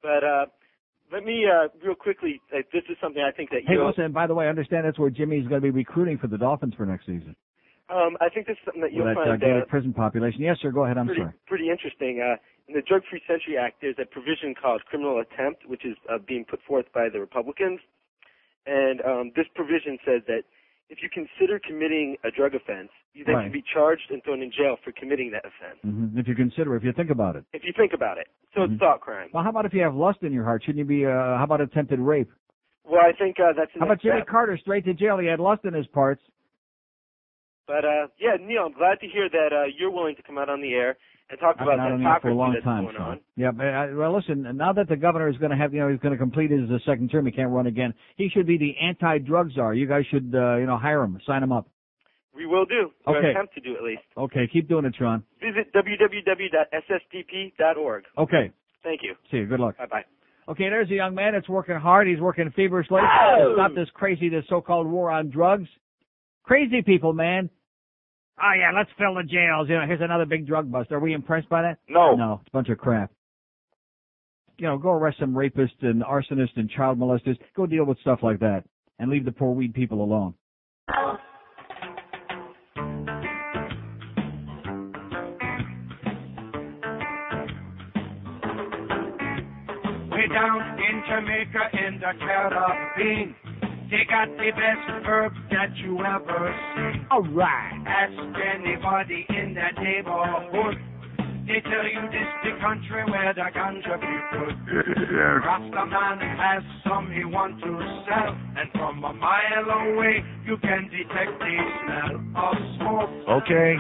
But 0.02 0.24
uh, 0.24 0.46
let 1.12 1.24
me 1.26 1.46
uh, 1.46 1.68
real 1.86 1.94
quickly. 1.96 2.42
Uh, 2.52 2.60
this 2.74 2.84
is 2.90 2.98
something 3.02 3.22
I 3.22 3.32
think 3.36 3.50
that 3.52 3.62
Hey, 3.68 3.74
you. 3.74 3.86
listen. 3.86 4.12
By 4.14 4.26
the 4.26 4.34
way, 4.34 4.46
I 4.46 4.50
understand 4.50 4.86
that's 4.86 4.98
where 4.98 5.10
Jimmy's 5.10 5.48
going 5.48 5.62
to 5.62 5.66
be 5.66 5.70
recruiting 5.70 6.18
for 6.18 6.28
the 6.28 6.38
Dolphins 6.38 6.74
for 6.76 6.86
next 6.86 7.06
season. 7.06 7.36
Um, 7.92 8.16
I 8.22 8.30
think 8.30 8.48
this 8.48 8.56
is 8.56 8.64
something 8.66 8.82
that 8.82 8.94
you'll 8.94 9.04
With 9.06 9.16
that 9.20 9.26
find 9.28 9.42
gigantic 9.42 9.64
uh, 9.68 9.70
prison 9.70 9.94
population. 9.94 10.42
Yes, 10.42 10.58
sir. 10.62 10.72
Go 10.72 10.86
ahead. 10.86 10.98
I'm 10.98 11.08
pretty 11.08 11.22
sorry. 11.22 11.34
pretty 11.46 11.70
interesting. 11.70 12.22
Uh, 12.24 12.38
in 12.68 12.74
the 12.74 12.82
Drug 12.82 13.02
Free 13.10 13.22
Century 13.28 13.58
Act, 13.60 13.82
there's 13.82 14.00
a 14.00 14.06
provision 14.06 14.56
called 14.56 14.82
criminal 14.86 15.20
attempt, 15.20 15.68
which 15.68 15.84
is 15.86 15.98
uh, 16.10 16.18
being 16.26 16.46
put 16.46 16.62
forth 16.64 16.86
by 16.94 17.10
the 17.12 17.20
Republicans. 17.20 17.82
And 18.66 19.02
um, 19.02 19.32
this 19.36 19.46
provision 19.56 19.98
says 20.06 20.22
that 20.28 20.44
if 20.90 21.00
you 21.04 21.10
consider 21.12 21.60
committing 21.60 22.16
a 22.24 22.32
drug 22.32 22.56
offense, 22.56 22.90
you 23.14 23.26
then 23.26 23.36
Right. 23.36 23.44
can 23.44 23.52
be 23.52 23.64
charged 23.74 24.08
and 24.10 24.24
thrown 24.24 24.42
in 24.42 24.52
jail 24.52 24.78
for 24.84 24.92
committing 24.94 25.32
that 25.32 25.44
offense. 25.44 25.80
hmm 25.84 26.18
If 26.18 26.28
you 26.28 26.36
consider, 26.36 26.76
if 26.76 26.84
you 26.84 26.94
think 26.94 27.10
about 27.10 27.36
it. 27.36 27.44
If 27.52 27.64
you 27.66 27.74
think 27.76 27.92
about 27.94 28.18
it, 28.18 28.28
so 28.54 28.62
Mhm. 28.62 28.72
it's 28.74 28.80
thought 28.80 29.02
crime. 29.02 29.30
Well, 29.34 29.44
how 29.44 29.50
about 29.50 29.66
if 29.66 29.74
you 29.74 29.82
have 29.82 29.96
lust 29.96 30.24
in 30.24 30.32
your 30.32 30.44
heart? 30.46 30.64
Shouldn't 30.64 30.80
you 30.80 30.86
be? 30.86 31.06
Uh, 31.06 31.12
how 31.38 31.44
about 31.44 31.60
attempted 31.60 32.00
rape? 32.00 32.30
Well, 32.86 33.02
I 33.04 33.12
think 33.14 33.40
uh, 33.40 33.52
that's 33.54 33.72
How 33.78 33.86
about 33.86 34.00
Jimmy 34.02 34.18
step. 34.22 34.28
Carter 34.28 34.58
straight 34.58 34.86
to 34.86 34.94
jail? 34.94 35.18
He 35.18 35.28
had 35.28 35.40
lust 35.40 35.66
in 35.66 35.74
his 35.74 35.88
parts. 35.88 36.22
But 37.68 37.86
uh, 37.86 38.08
yeah, 38.20 38.36
Neil, 38.40 38.64
I'm 38.68 38.74
glad 38.74 39.00
to 39.02 39.08
hear 39.08 39.30
that 39.30 39.50
uh, 39.54 39.66
you're 39.78 39.92
willing 39.92 40.16
to 40.16 40.24
come 40.24 40.38
out 40.38 40.50
on 40.50 40.62
the 40.62 40.74
air 40.74 40.98
and 41.30 41.40
talk 41.40 41.56
I've 41.60 41.68
about 41.68 41.78
that 41.78 42.02
air 42.04 42.20
for 42.22 42.30
a 42.30 42.36
long 42.36 42.54
that's 42.54 42.64
time. 42.66 42.84
going 42.84 42.96
so. 42.98 43.04
on. 43.04 43.20
Yeah, 43.38 43.52
but 43.52 43.66
uh, 43.68 43.88
well, 43.96 44.16
listen. 44.16 44.46
Now 44.58 44.74
that 44.74 44.90
the 44.90 44.98
governor 44.98 45.30
is 45.30 45.38
going 45.38 45.52
to 45.52 45.58
have, 45.58 45.74
you 45.74 45.80
know, 45.80 45.90
he's 45.90 46.00
going 46.00 46.12
to 46.14 46.18
complete 46.18 46.52
his 46.52 46.70
uh, 46.70 46.80
second 46.86 47.10
term, 47.10 47.26
he 47.26 47.32
can't 47.32 47.50
run 47.52 47.68
again. 47.68 47.94
He 48.18 48.30
should 48.30 48.46
be 48.48 48.58
the 48.58 48.76
anti-drug 48.82 49.52
czar. 49.54 49.74
You 49.74 49.88
guys 49.88 50.04
should, 50.12 50.34
uh, 50.36 50.58
you 50.58 50.66
know, 50.66 50.78
hire 50.78 51.02
him, 51.04 51.20
sign 51.26 51.44
him 51.44 51.52
up. 51.52 51.68
We 52.36 52.46
will 52.46 52.66
do. 52.66 52.92
Or 53.06 53.18
Okay. 53.18 53.30
attempt 53.32 53.54
to 53.56 53.62
do 53.62 53.76
at 53.76 53.84
least. 53.84 54.02
Okay, 54.18 54.48
keep 54.52 54.68
doing 54.70 54.86
it, 54.86 54.96
Sean. 54.98 55.24
Visit 55.42 55.72
www.ssdp.org. 56.72 58.04
Okay, 58.18 58.52
Thank 58.84 59.02
you. 59.04 59.16
see 59.30 59.38
you. 59.38 59.46
Good 59.46 59.60
luck. 59.60 59.78
Bye 59.78 59.86
bye. 59.86 60.06
Okay, 60.50 60.70
there's 60.70 60.90
a 60.90 60.96
young 60.96 61.14
man 61.14 61.34
that's 61.34 61.48
working 61.48 61.76
hard. 61.76 62.08
He's 62.08 62.20
working 62.20 62.50
feverishly 62.56 63.00
to 63.00 63.08
Oh! 63.44 63.54
stop 63.56 63.76
this 63.76 63.88
crazy, 63.94 64.28
this 64.28 64.44
so-called 64.50 64.88
war 64.88 65.12
on 65.12 65.30
drugs. 65.30 65.68
Crazy 66.44 66.82
people, 66.82 67.14
man. 67.14 67.50
Oh 68.42 68.52
yeah, 68.58 68.72
let's 68.76 68.90
fill 68.98 69.16
the 69.16 69.24
jails. 69.24 69.70
You 69.70 69.76
know, 69.76 69.86
here's 69.86 70.02
another 70.02 70.26
big 70.26 70.48
drug 70.48 70.72
bust. 70.72 70.92
Are 70.92 71.00
we 71.00 71.14
impressed 71.14 71.48
by 71.50 71.62
that? 71.62 71.78
No. 71.88 72.16
No, 72.16 72.40
it's 72.42 72.48
a 72.48 72.52
bunch 72.52 72.70
of 72.70 72.78
crap. 72.78 73.12
You 74.58 74.68
know, 74.68 74.78
go 74.78 74.92
arrest 74.92 75.20
some 75.20 75.34
rapists 75.34 75.82
and 75.82 76.04
arsonists 76.04 76.56
and 76.56 76.70
child 76.70 77.00
molesters. 77.00 77.38
Go 77.56 77.66
deal 77.66 77.86
with 77.86 78.00
stuff 78.00 78.20
like 78.24 78.40
that, 78.40 78.64
and 79.00 79.10
leave 79.10 79.26
the 79.26 79.32
poor 79.32 79.54
weed 79.54 79.74
people 79.74 80.04
alone. 80.04 80.34
Way 90.10 90.28
down 90.28 90.80
in 90.80 91.04
Jamaica 91.10 91.64
in 91.88 92.00
the 92.00 92.12
Caribbean, 92.20 93.36
they 93.92 94.08
got 94.08 94.32
the 94.40 94.52
best 94.56 95.06
herb 95.06 95.34
that 95.52 95.76
you 95.84 96.00
ever 96.00 96.56
seen. 96.76 97.06
All 97.12 97.28
right. 97.36 97.76
Ask 97.86 98.16
anybody 98.40 99.28
in 99.28 99.54
that 99.56 99.76
neighborhood. 99.84 100.80
They 101.46 101.60
tell 101.60 101.84
you 101.84 102.00
this 102.08 102.32
the 102.48 102.56
country 102.64 103.04
where 103.12 103.34
the 103.34 103.52
ganja 103.52 104.00
be 104.00 104.16
put. 104.32 104.56
Rasta 105.44 105.86
man 105.86 106.20
has 106.40 106.64
some 106.88 107.12
he 107.12 107.26
want 107.26 107.60
to 107.60 107.72
sell, 108.08 108.32
and 108.56 108.72
from 108.72 109.04
a 109.04 109.14
mile 109.14 109.70
away 109.70 110.24
you 110.46 110.56
can 110.64 110.88
detect 110.88 111.36
the 111.40 111.58
smell 111.84 112.16
of 112.40 112.56
smoke. 112.80 113.44
Okay. 113.44 113.76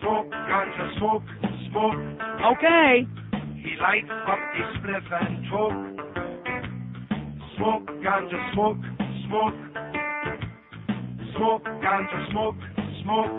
Smoke, 0.00 0.30
ganja 0.32 0.96
smoke, 0.96 1.22
smoke. 1.68 2.00
Okay. 2.56 3.06
He 3.60 3.76
lights 3.76 4.08
up 4.08 4.38
the 4.56 4.64
spliff 4.80 5.12
and 5.12 5.44
choke. 5.50 6.13
Smoke, 7.56 7.86
ganja, 8.02 8.52
smoke, 8.52 8.78
smoke. 9.28 9.54
Smoke, 11.36 11.64
ganja, 11.82 12.30
smoke, 12.32 12.56
smoke. 13.02 13.30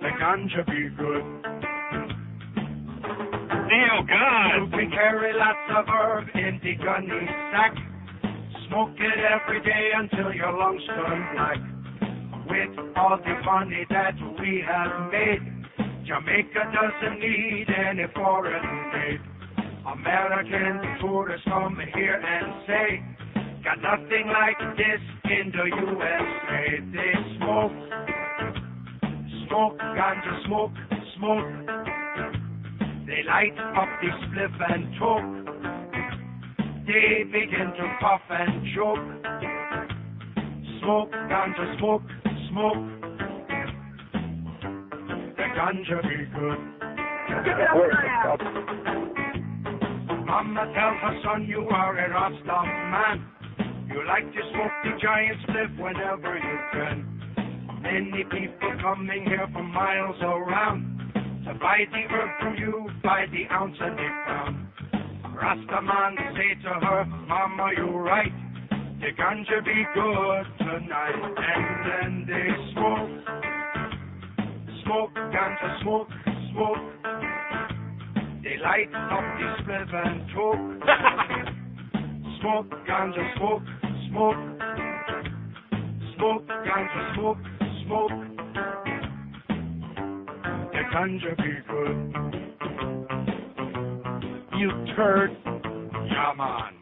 The 0.00 0.10
ganja 0.20 0.64
be 0.66 0.88
good. 0.96 1.24
Neil, 3.66 3.98
God. 4.06 4.56
You 4.56 4.70
can 4.70 4.90
carry 4.90 5.32
lots 5.34 5.58
of 5.76 5.86
herb 5.88 6.28
in 6.34 6.60
the 6.62 6.74
gunny 6.76 7.26
sack. 7.50 7.74
Smoke 8.68 8.94
it 8.98 9.18
every 9.18 9.60
day 9.62 9.90
until 9.94 10.32
your 10.32 10.52
lungs 10.52 10.82
turn 10.86 11.26
black. 11.34 11.58
With 12.48 12.96
all 12.96 13.18
the 13.18 13.34
money 13.44 13.84
that 13.90 14.14
we 14.40 14.62
have 14.66 15.10
made, 15.10 15.42
Jamaica 16.06 16.72
doesn't 16.72 17.18
need 17.18 17.66
any 17.70 18.04
foreign 18.14 18.64
aid. 18.94 19.35
American 19.86 20.98
tourists 21.00 21.46
come 21.46 21.78
here 21.94 22.20
and 22.20 22.66
say, 22.66 23.00
got 23.62 23.78
nothing 23.80 24.26
like 24.26 24.58
this 24.76 25.00
in 25.30 25.52
the 25.52 25.64
USA. 25.64 26.80
They 26.92 27.14
smoke, 27.38 27.72
smoke, 29.46 29.78
ganja 29.78 30.44
smoke, 30.46 30.72
smoke. 31.16 31.46
They 33.06 33.22
light 33.28 33.56
up 33.76 33.88
the 34.02 34.10
spliff 34.26 34.56
and 34.72 34.84
choke. 34.98 35.30
They 36.86 37.22
begin 37.24 37.72
to 37.78 37.96
puff 38.00 38.22
and 38.28 38.66
choke. 38.74 39.06
Smoke, 40.80 41.12
ganja 41.12 41.78
smoke, 41.78 42.02
smoke. 42.50 42.84
The 45.36 45.46
ganja 45.54 46.02
be 46.02 46.16
good. 46.34 46.60
Mama 50.26 50.66
tells 50.74 50.98
her 51.06 51.20
son 51.22 51.46
you 51.46 51.68
are 51.70 51.96
a 51.96 52.10
Rasta 52.10 52.58
man. 52.90 53.24
You 53.88 54.04
like 54.08 54.26
to 54.26 54.40
smoke 54.50 54.74
the 54.82 54.98
giant 55.00 55.38
spliff 55.46 55.78
whenever 55.78 56.34
you 56.34 56.58
can. 56.72 57.80
Many 57.80 58.24
people 58.24 58.72
coming 58.82 59.24
here 59.24 59.46
from 59.52 59.70
miles 59.70 60.16
around 60.20 60.98
to 61.46 61.54
buy 61.54 61.78
the 61.92 62.02
herb 62.10 62.30
from 62.40 62.56
you 62.56 62.88
by 63.04 63.26
the 63.30 63.46
ounce 63.54 63.76
and 63.78 63.96
the 63.96 64.08
pound. 64.26 64.66
Rasta 65.32 65.82
man 65.82 66.16
say 66.34 66.60
to 66.60 66.74
her, 66.74 67.04
Mama, 67.04 67.70
you're 67.76 68.02
right. 68.02 68.32
The 68.98 69.14
ganja 69.14 69.64
be 69.64 69.86
good 69.94 70.44
tonight. 70.58 71.22
And 71.38 71.86
then 71.86 72.26
they 72.26 72.72
smoke, 72.72 73.10
smoke, 74.82 75.14
ganja 75.14 75.82
smoke, 75.82 76.08
smoke. 76.50 77.25
They 78.46 78.58
light 78.62 78.94
up 78.94 79.24
the 79.40 79.46
spliff 79.64 79.92
and 79.92 80.22
choke. 80.30 80.62
smoke, 82.40 82.70
ganja 82.88 83.24
smoke, 83.36 83.66
smoke. 84.08 84.42
Smoke, 86.16 86.46
ganja 86.46 87.14
smoke, 87.16 87.42
smoke. 87.86 88.16
The 90.70 90.82
ganja 90.94 91.32
be 91.38 91.52
good. 91.66 91.96
You 94.60 94.70
turd. 94.94 95.30
Yeah, 96.06 96.32
man. 96.38 96.74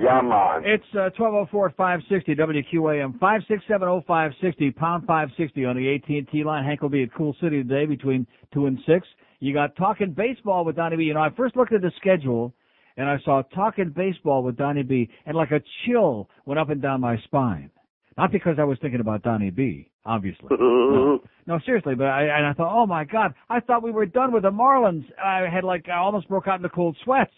Yeah, 0.00 0.20
man. 0.22 0.62
It's 0.64 0.84
uh, 0.94 1.10
1204 1.18 1.70
560 1.76 2.36
WQAM 2.36 3.18
5670560 3.18 4.76
pound 4.76 5.06
560 5.08 5.64
on 5.64 5.76
the 5.76 5.96
AT&T 5.96 6.44
line. 6.44 6.64
Hank 6.64 6.82
will 6.82 6.88
be 6.88 7.02
at 7.02 7.12
Cool 7.16 7.34
City 7.40 7.64
today 7.64 7.84
between 7.84 8.28
2 8.54 8.66
and 8.66 8.78
6. 8.86 9.08
You 9.40 9.54
got 9.54 9.76
Talking 9.76 10.12
Baseball 10.12 10.64
with 10.64 10.76
Donnie 10.76 10.96
B. 10.96 11.04
You 11.04 11.14
know, 11.14 11.20
I 11.20 11.30
first 11.36 11.56
looked 11.56 11.72
at 11.72 11.82
the 11.82 11.92
schedule 11.96 12.54
and 12.96 13.08
I 13.08 13.18
saw 13.24 13.42
Talking 13.54 13.92
Baseball 13.94 14.42
with 14.42 14.56
Donnie 14.56 14.82
B. 14.82 15.08
and 15.26 15.36
like 15.36 15.52
a 15.52 15.60
chill 15.86 16.28
went 16.44 16.58
up 16.58 16.70
and 16.70 16.82
down 16.82 17.00
my 17.00 17.16
spine. 17.24 17.70
Not 18.16 18.32
because 18.32 18.56
I 18.58 18.64
was 18.64 18.78
thinking 18.82 19.00
about 19.00 19.22
Donnie 19.22 19.50
B. 19.50 19.90
Obviously. 20.04 20.48
No, 20.58 21.20
no 21.46 21.60
seriously, 21.64 21.94
but 21.94 22.06
I, 22.06 22.22
and 22.22 22.46
I 22.46 22.52
thought, 22.54 22.74
oh 22.74 22.86
my 22.86 23.04
God, 23.04 23.34
I 23.50 23.60
thought 23.60 23.82
we 23.82 23.90
were 23.90 24.06
done 24.06 24.32
with 24.32 24.42
the 24.42 24.50
Marlins. 24.50 25.04
I 25.22 25.46
had 25.52 25.64
like, 25.64 25.86
I 25.88 25.98
almost 25.98 26.28
broke 26.28 26.48
out 26.48 26.56
into 26.56 26.70
cold 26.70 26.96
sweats. 27.04 27.30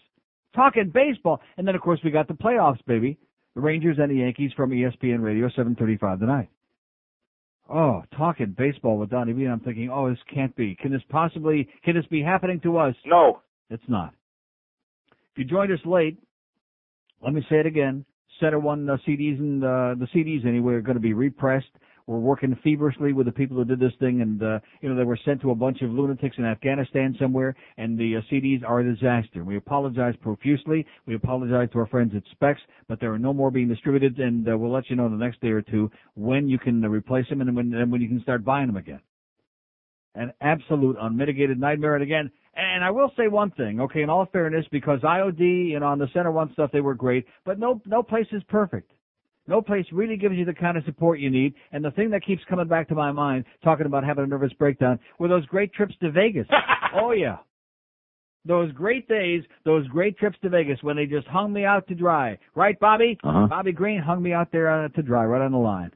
Talking 0.55 0.89
baseball. 0.93 1.41
And 1.57 1.67
then 1.67 1.75
of 1.75 1.81
course 1.81 1.99
we 2.03 2.11
got 2.11 2.27
the 2.27 2.33
playoffs, 2.33 2.83
baby. 2.87 3.17
The 3.55 3.61
Rangers 3.61 3.97
and 3.99 4.09
the 4.09 4.15
Yankees 4.15 4.51
from 4.55 4.71
ESPN 4.71 5.21
Radio, 5.21 5.47
735 5.49 6.19
tonight. 6.19 6.49
Oh, 7.73 8.03
talking 8.17 8.53
baseball 8.57 8.97
with 8.97 9.09
Donnie 9.09 9.33
B. 9.33 9.43
And 9.43 9.53
I'm 9.53 9.59
thinking, 9.61 9.89
oh, 9.89 10.09
this 10.09 10.19
can't 10.33 10.53
be. 10.55 10.75
Can 10.75 10.91
this 10.91 11.01
possibly, 11.09 11.69
can 11.85 11.95
this 11.95 12.05
be 12.07 12.21
happening 12.21 12.59
to 12.61 12.77
us? 12.77 12.95
No. 13.05 13.41
It's 13.69 13.83
not. 13.87 14.13
If 15.11 15.37
you 15.37 15.45
joined 15.45 15.71
us 15.71 15.79
late, 15.85 16.17
let 17.23 17.33
me 17.33 17.45
say 17.49 17.57
it 17.57 17.65
again. 17.65 18.03
Center 18.39 18.59
One 18.59 18.89
uh, 18.89 18.97
CDs 19.07 19.39
and 19.39 19.63
uh, 19.63 19.95
the 19.97 20.07
CDs 20.13 20.45
anyway 20.45 20.73
are 20.73 20.81
going 20.81 20.95
to 20.95 21.01
be 21.01 21.13
repressed. 21.13 21.69
We're 22.11 22.19
working 22.19 22.57
feverishly 22.61 23.13
with 23.13 23.25
the 23.25 23.31
people 23.31 23.55
who 23.55 23.63
did 23.63 23.79
this 23.79 23.93
thing, 24.01 24.19
and 24.19 24.43
uh, 24.43 24.59
you 24.81 24.89
know 24.89 24.95
they 24.95 25.05
were 25.05 25.17
sent 25.23 25.39
to 25.43 25.51
a 25.51 25.55
bunch 25.55 25.81
of 25.81 25.91
lunatics 25.91 26.35
in 26.37 26.43
Afghanistan 26.43 27.15
somewhere, 27.17 27.55
and 27.77 27.97
the 27.97 28.17
uh, 28.17 28.21
CDs 28.29 28.65
are 28.67 28.81
a 28.81 28.83
disaster. 28.83 29.45
We 29.45 29.55
apologize 29.55 30.15
profusely. 30.21 30.85
We 31.05 31.15
apologize 31.15 31.69
to 31.71 31.79
our 31.79 31.87
friends 31.87 32.11
at 32.13 32.23
Specs, 32.31 32.59
but 32.89 32.99
there 32.99 33.13
are 33.13 33.19
no 33.19 33.31
more 33.31 33.49
being 33.49 33.69
distributed, 33.69 34.19
and 34.19 34.45
uh, 34.49 34.57
we'll 34.57 34.73
let 34.73 34.89
you 34.89 34.97
know 34.97 35.05
in 35.05 35.17
the 35.17 35.25
next 35.25 35.39
day 35.39 35.51
or 35.51 35.61
two 35.61 35.89
when 36.15 36.49
you 36.49 36.59
can 36.59 36.83
uh, 36.83 36.89
replace 36.89 37.29
them 37.29 37.39
and 37.39 37.55
when 37.55 37.73
and 37.73 37.89
when 37.89 38.01
you 38.01 38.09
can 38.09 38.21
start 38.23 38.43
buying 38.43 38.67
them 38.67 38.75
again. 38.75 38.99
An 40.13 40.33
absolute 40.41 40.97
unmitigated 40.99 41.61
nightmare, 41.61 41.95
and 41.95 42.03
again, 42.03 42.29
and 42.55 42.83
I 42.83 42.91
will 42.91 43.13
say 43.15 43.29
one 43.29 43.51
thing, 43.51 43.79
okay, 43.79 44.01
in 44.01 44.09
all 44.09 44.25
fairness, 44.33 44.65
because 44.69 44.99
IOD 44.99 45.75
and 45.75 45.83
on 45.85 45.97
the 45.97 46.09
Center 46.13 46.31
One 46.31 46.51
stuff 46.51 46.71
they 46.73 46.81
were 46.81 46.93
great, 46.93 47.25
but 47.45 47.57
no 47.57 47.79
no 47.85 48.03
place 48.03 48.27
is 48.33 48.43
perfect. 48.49 48.91
No 49.51 49.61
place 49.61 49.85
really 49.91 50.15
gives 50.15 50.35
you 50.35 50.45
the 50.45 50.53
kind 50.53 50.77
of 50.77 50.85
support 50.85 51.19
you 51.19 51.29
need. 51.29 51.53
And 51.73 51.83
the 51.83 51.91
thing 51.91 52.09
that 52.11 52.25
keeps 52.25 52.41
coming 52.49 52.69
back 52.69 52.87
to 52.87 52.95
my 52.95 53.11
mind, 53.11 53.43
talking 53.65 53.85
about 53.85 54.05
having 54.05 54.23
a 54.23 54.27
nervous 54.27 54.53
breakdown, 54.53 54.97
were 55.19 55.27
those 55.27 55.45
great 55.47 55.73
trips 55.73 55.93
to 56.01 56.09
Vegas. 56.09 56.47
oh 56.95 57.11
yeah. 57.11 57.35
Those 58.45 58.71
great 58.71 59.09
days, 59.09 59.43
those 59.65 59.85
great 59.89 60.17
trips 60.17 60.37
to 60.43 60.49
Vegas 60.49 60.79
when 60.81 60.95
they 60.95 61.05
just 61.05 61.27
hung 61.27 61.51
me 61.51 61.65
out 61.65 61.85
to 61.89 61.95
dry. 61.95 62.39
Right, 62.55 62.79
Bobby? 62.79 63.19
Uh-huh. 63.25 63.47
Bobby 63.47 63.73
Green 63.73 63.99
hung 63.99 64.23
me 64.23 64.31
out 64.31 64.53
there 64.53 64.85
uh, 64.85 64.87
to 64.87 65.01
dry, 65.03 65.25
right 65.25 65.41
on 65.41 65.51
the 65.51 65.57
line. 65.57 65.91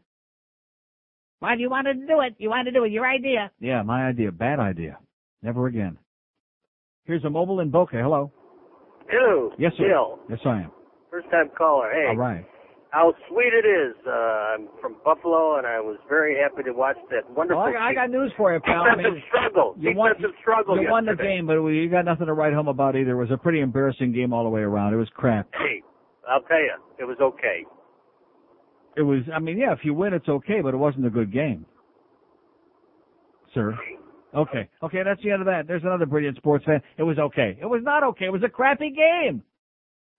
Why 1.40 1.56
do 1.56 1.62
you 1.62 1.70
want 1.70 1.88
to 1.88 1.94
do 1.94 2.20
it? 2.20 2.36
You 2.38 2.50
wanted 2.50 2.66
to 2.66 2.72
do 2.72 2.84
it. 2.84 2.92
Your 2.92 3.10
idea. 3.10 3.52
Yeah, 3.62 3.84
my 3.84 4.06
idea. 4.06 4.34
Bad 4.34 4.60
idea. 4.60 4.98
Never 5.42 5.68
again. 5.68 5.98
Here's 7.06 7.24
a 7.24 7.30
mobile 7.30 7.62
in 7.62 7.72
Boca. 7.72 7.96
Hello. 7.96 8.34
Hello. 9.08 9.52
Yes, 9.58 9.72
sir. 9.78 9.88
Bill. 9.88 10.20
Yes, 10.30 10.40
I 10.46 10.64
am. 10.64 10.72
First 11.10 11.30
time 11.32 11.50
caller. 11.58 11.90
Hey. 11.94 12.10
All 12.10 12.18
right. 12.18 12.46
How 12.96 13.14
sweet 13.28 13.52
it 13.52 13.68
is. 13.68 13.94
Uh, 14.08 14.12
I'm 14.12 14.70
from 14.80 14.96
Buffalo, 15.04 15.58
and 15.58 15.68
I 15.68 15.82
was 15.82 15.98
very 16.08 16.38
happy 16.42 16.64
to 16.64 16.72
watch 16.72 16.96
that 17.12 17.30
wonderful. 17.30 17.62
Well, 17.62 17.74
I, 17.78 17.90
I 17.90 17.94
got 17.94 18.10
news 18.10 18.32
for 18.38 18.54
you, 18.54 18.62
pal. 18.62 18.84
I 18.84 18.96
defensive 18.96 19.14
mean, 19.16 19.24
struggle. 19.28 19.76
you 19.78 19.94
won, 19.94 20.14
defensive 20.14 20.36
struggle. 20.40 20.82
you 20.82 20.90
won 20.90 21.06
the 21.06 21.14
game, 21.14 21.46
but 21.46 21.62
we, 21.62 21.76
you 21.76 21.90
got 21.90 22.06
nothing 22.06 22.28
to 22.28 22.34
write 22.34 22.54
home 22.54 22.70
about 22.70 22.96
either. 22.96 23.12
It 23.12 23.20
was 23.20 23.32
a 23.32 23.38
pretty 23.38 23.60
embarrassing 23.60 24.14
game 24.14 24.32
all 24.32 24.46
the 24.46 24.50
way 24.50 24.62
around. 24.62 24.94
It 24.94 24.96
was 24.96 25.10
crap. 25.14 25.50
Hey, 25.52 25.84
I'll 26.26 26.40
tell 26.44 26.58
you, 26.58 26.72
it 26.98 27.04
was 27.04 27.18
okay. 27.20 27.66
It 28.96 29.02
was, 29.02 29.24
I 29.36 29.40
mean, 29.40 29.58
yeah, 29.58 29.74
if 29.74 29.80
you 29.84 29.94
win, 29.94 30.14
it's 30.14 30.30
okay, 30.30 30.62
but 30.64 30.74
it 30.74 30.78
wasn't 30.78 31.06
a 31.06 31.10
good 31.10 31.34
game. 31.34 31.66
Sir. 33.54 33.78
Okay. 34.34 34.70
Okay, 34.82 35.04
that's 35.04 35.22
the 35.22 35.32
end 35.32 35.42
of 35.42 35.48
that. 35.48 35.68
There's 35.68 35.84
another 35.84 36.06
brilliant 36.06 36.38
sports 36.38 36.64
fan. 36.64 36.82
It 36.98 37.04
was 37.04 37.20
okay. 37.20 37.58
It 37.62 37.66
was 37.66 37.82
not 37.84 38.04
okay. 38.04 38.28
It 38.28 38.32
was 38.32 38.44
a 38.46 38.50
crappy 38.50 38.96
game. 38.96 39.44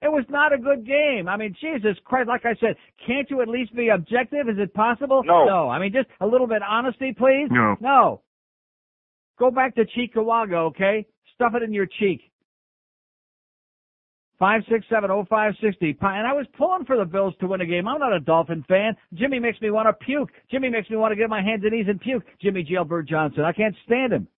It 0.02 0.08
was 0.12 0.24
not 0.28 0.52
a 0.52 0.58
good 0.58 0.86
game. 0.86 1.26
I 1.26 1.36
mean, 1.36 1.56
Jesus 1.60 1.96
Christ, 2.04 2.28
like 2.28 2.44
I 2.44 2.54
said, 2.60 2.76
can't 3.06 3.28
you 3.30 3.40
at 3.40 3.48
least 3.48 3.74
be 3.74 3.88
objective? 3.88 4.48
Is 4.48 4.56
it 4.58 4.74
possible? 4.74 5.22
No. 5.24 5.46
No. 5.46 5.70
I 5.70 5.78
mean, 5.78 5.92
just 5.92 6.08
a 6.20 6.26
little 6.26 6.46
bit 6.46 6.62
honesty, 6.62 7.14
please. 7.16 7.48
No. 7.50 7.76
No. 7.80 8.22
Go 9.38 9.50
back 9.50 9.74
to 9.76 9.84
Cheektowaga, 9.84 10.68
okay? 10.68 11.06
Stuff 11.34 11.52
it 11.54 11.62
in 11.62 11.72
your 11.72 11.86
cheek. 11.86 12.30
Five 14.38 14.62
six 14.70 14.84
seven 14.90 15.10
oh 15.10 15.24
five 15.30 15.54
sixty. 15.62 15.96
And 15.98 16.26
I 16.26 16.34
was 16.34 16.46
pulling 16.58 16.84
for 16.84 16.98
the 16.98 17.06
Bills 17.06 17.34
to 17.40 17.46
win 17.46 17.62
a 17.62 17.66
game. 17.66 17.88
I'm 17.88 17.98
not 17.98 18.12
a 18.12 18.20
Dolphin 18.20 18.64
fan. 18.68 18.94
Jimmy 19.14 19.38
makes 19.38 19.60
me 19.62 19.70
want 19.70 19.88
to 19.88 20.04
puke. 20.04 20.28
Jimmy 20.50 20.68
makes 20.68 20.90
me 20.90 20.96
want 20.96 21.12
to 21.12 21.16
get 21.16 21.30
my 21.30 21.40
hands 21.40 21.62
and 21.64 21.72
knees 21.72 21.86
and 21.88 21.98
puke. 21.98 22.22
Jimmy 22.42 22.62
Jailbird 22.62 23.08
Johnson. 23.08 23.44
I 23.44 23.52
can't 23.52 23.74
stand 23.86 24.12
him. 24.12 24.28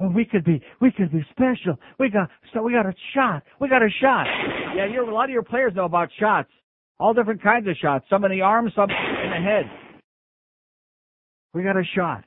Oh, 0.00 0.08
we 0.08 0.24
could 0.24 0.44
be, 0.44 0.60
we 0.80 0.90
could 0.90 1.12
be 1.12 1.24
special. 1.30 1.78
We 2.00 2.10
got, 2.10 2.28
so 2.52 2.62
we 2.62 2.72
got 2.72 2.86
a 2.86 2.94
shot. 3.14 3.44
We 3.60 3.68
got 3.68 3.82
a 3.82 3.88
shot. 4.00 4.26
Yeah, 4.74 4.86
you're, 4.86 5.08
a 5.08 5.14
lot 5.14 5.24
of 5.24 5.30
your 5.30 5.44
players 5.44 5.72
know 5.74 5.84
about 5.84 6.08
shots. 6.18 6.48
All 6.98 7.14
different 7.14 7.42
kinds 7.42 7.68
of 7.68 7.76
shots. 7.80 8.04
Some 8.10 8.24
in 8.24 8.32
the 8.32 8.40
arm, 8.40 8.70
some 8.74 8.90
in 8.90 9.30
the 9.30 9.36
head. 9.36 9.70
We 11.52 11.62
got 11.62 11.76
a 11.76 11.84
shot. 11.94 12.24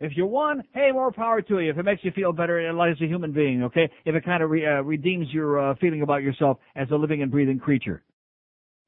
If 0.00 0.12
you 0.16 0.26
won, 0.26 0.62
hey, 0.72 0.90
more 0.92 1.10
power 1.10 1.42
to 1.42 1.58
you. 1.58 1.70
If 1.70 1.78
it 1.78 1.82
makes 1.82 2.04
you 2.04 2.12
feel 2.12 2.32
better 2.32 2.60
as 2.60 3.00
a 3.00 3.06
human 3.06 3.32
being, 3.32 3.64
okay? 3.64 3.90
If 4.04 4.14
it 4.14 4.24
kind 4.24 4.42
of 4.42 4.50
re, 4.50 4.64
uh, 4.64 4.82
redeems 4.82 5.26
your 5.32 5.58
uh, 5.58 5.74
feeling 5.80 6.02
about 6.02 6.22
yourself 6.22 6.58
as 6.76 6.88
a 6.90 6.94
living 6.94 7.20
and 7.20 7.30
breathing 7.30 7.58
creature. 7.58 8.02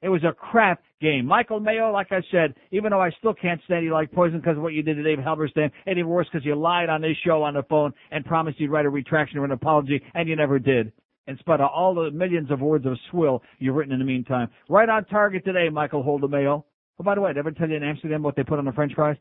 It 0.01 0.09
was 0.09 0.23
a 0.23 0.33
crap 0.33 0.81
game. 0.99 1.25
Michael 1.25 1.59
Mayo, 1.59 1.91
like 1.91 2.11
I 2.11 2.21
said, 2.31 2.55
even 2.71 2.89
though 2.89 3.01
I 3.01 3.11
still 3.19 3.33
can't 3.33 3.61
stand 3.65 3.85
you 3.85 3.93
like 3.93 4.11
poison 4.11 4.39
because 4.39 4.57
of 4.57 4.63
what 4.63 4.73
you 4.73 4.81
did 4.81 4.95
to 4.95 5.03
Dave 5.03 5.19
Halberstam, 5.19 5.71
and 5.85 5.99
even 5.99 6.07
worse 6.07 6.27
because 6.31 6.45
you 6.45 6.55
lied 6.55 6.89
on 6.89 7.01
this 7.01 7.17
show 7.23 7.43
on 7.43 7.53
the 7.53 7.63
phone 7.63 7.93
and 8.09 8.25
promised 8.25 8.59
you'd 8.59 8.71
write 8.71 8.85
a 8.85 8.89
retraction 8.89 9.37
or 9.37 9.45
an 9.45 9.51
apology, 9.51 10.01
and 10.15 10.27
you 10.27 10.35
never 10.35 10.57
did. 10.57 10.91
In 11.27 11.37
spite 11.37 11.61
of 11.61 11.69
all 11.73 11.93
the 11.93 12.09
millions 12.09 12.49
of 12.49 12.61
words 12.61 12.85
of 12.87 12.97
swill 13.11 13.43
you've 13.59 13.75
written 13.75 13.93
in 13.93 13.99
the 13.99 14.05
meantime. 14.05 14.49
Right 14.69 14.89
on 14.89 15.05
target 15.05 15.45
today, 15.45 15.69
Michael 15.69 16.01
Holder 16.01 16.27
Mayo. 16.27 16.65
Oh, 16.99 17.03
by 17.03 17.15
the 17.15 17.21
way, 17.21 17.29
did 17.29 17.37
I 17.37 17.39
ever 17.41 17.51
tell 17.51 17.69
you 17.69 17.75
in 17.75 17.83
Amsterdam 17.83 18.23
what 18.23 18.35
they 18.35 18.43
put 18.43 18.57
on 18.57 18.65
the 18.65 18.71
french 18.71 18.93
fries? 18.95 19.17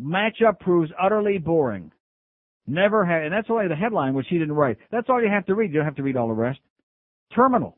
Matchup 0.00 0.60
proves 0.60 0.90
utterly 1.00 1.38
boring. 1.38 1.90
Never 2.66 3.04
had, 3.04 3.24
and 3.24 3.32
that's 3.32 3.50
only 3.50 3.66
the 3.66 3.74
headline, 3.74 4.14
which 4.14 4.26
he 4.30 4.38
didn't 4.38 4.54
write. 4.54 4.78
That's 4.92 5.08
all 5.08 5.20
you 5.20 5.28
have 5.28 5.46
to 5.46 5.56
read. 5.56 5.72
You 5.72 5.78
don't 5.78 5.86
have 5.86 5.96
to 5.96 6.04
read 6.04 6.16
all 6.16 6.28
the 6.28 6.34
rest. 6.34 6.60
Terminal. 7.34 7.76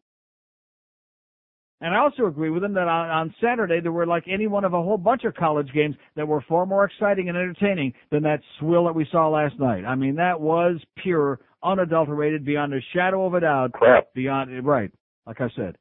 And 1.83 1.97
I 1.97 1.99
also 1.99 2.27
agree 2.27 2.49
with 2.49 2.63
him 2.63 2.75
that 2.75 2.87
on, 2.87 3.11
on 3.11 3.35
Saturday 3.43 3.81
there 3.81 3.91
were 3.91 4.07
like 4.07 4.25
any 4.29 4.47
one 4.47 4.65
of 4.65 4.73
a 4.73 4.81
whole 4.81 4.97
bunch 4.97 5.25
of 5.25 5.35
college 5.35 5.69
games 5.75 5.97
that 6.15 6.27
were 6.27 6.41
far 6.49 6.65
more 6.65 6.85
exciting 6.85 7.29
and 7.29 7.37
entertaining 7.37 7.93
than 8.13 8.23
that 8.23 8.41
swill 8.59 8.85
that 8.85 8.95
we 8.95 9.05
saw 9.11 9.29
last 9.29 9.59
night. 9.59 9.85
I 9.85 9.97
mean, 9.97 10.15
that 10.15 10.41
was 10.41 10.81
pure, 11.03 11.41
unadulterated, 11.65 12.45
beyond 12.45 12.73
a 12.73 12.79
shadow 12.95 13.27
of 13.27 13.35
a 13.35 13.41
doubt. 13.41 13.73
Crap. 13.73 14.15
Beyond, 14.15 14.65
right. 14.65 14.93
Like 15.27 15.41
I 15.41 15.49
said. 15.57 15.77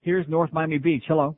Here's 0.00 0.26
North 0.28 0.50
Miami 0.50 0.78
Beach. 0.78 1.04
Hello. 1.06 1.36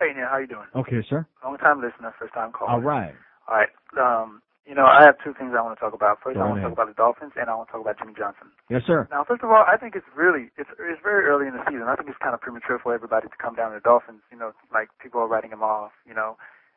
Hey, 0.00 0.12
Neil, 0.14 0.26
how 0.30 0.38
you 0.38 0.46
doing? 0.46 0.66
Okay, 0.76 1.04
sir. 1.10 1.26
Long 1.44 1.58
time 1.58 1.80
listener, 1.80 2.14
first 2.20 2.34
time 2.34 2.52
caller. 2.52 2.70
All 2.70 2.80
right. 2.80 3.14
All 3.48 3.56
right. 3.56 3.68
Um, 4.00 4.42
you 4.66 4.74
know, 4.74 4.84
I 4.86 5.02
have 5.04 5.16
two 5.24 5.34
things 5.34 5.52
I 5.56 5.62
want 5.62 5.76
to 5.78 5.80
talk 5.80 5.94
about. 5.94 6.18
First, 6.22 6.36
Go 6.36 6.42
I 6.42 6.48
want 6.48 6.60
to 6.60 6.68
talk 6.68 6.72
about 6.76 6.88
the 6.88 6.98
Dolphins, 6.98 7.32
and 7.34 7.48
I 7.50 7.54
want 7.54 7.68
to 7.68 7.72
talk 7.72 7.82
about 7.82 7.98
Jimmy 7.98 8.14
Johnson. 8.16 8.48
Yes, 8.68 8.82
sir. 8.86 9.08
Now, 9.10 9.24
first 9.24 9.42
of 9.42 9.50
all, 9.50 9.64
I 9.66 9.76
think 9.76 9.96
it's 9.96 10.06
really 10.14 10.50
it's 10.56 10.70
it's 10.78 11.00
very 11.02 11.26
early 11.26 11.48
in 11.48 11.54
the 11.54 11.64
season. 11.66 11.88
I 11.88 11.96
think 11.96 12.08
it's 12.08 12.20
kind 12.22 12.34
of 12.34 12.40
premature 12.40 12.78
for 12.78 12.94
everybody 12.94 13.26
to 13.26 13.36
come 13.40 13.54
down 13.54 13.72
to 13.72 13.80
the 13.80 13.84
Dolphins. 13.84 14.20
You 14.30 14.38
know, 14.38 14.52
like 14.72 14.88
people 15.02 15.20
are 15.20 15.28
writing 15.28 15.50
them 15.50 15.62
off. 15.62 15.92
You 16.06 16.14
know, 16.14 16.36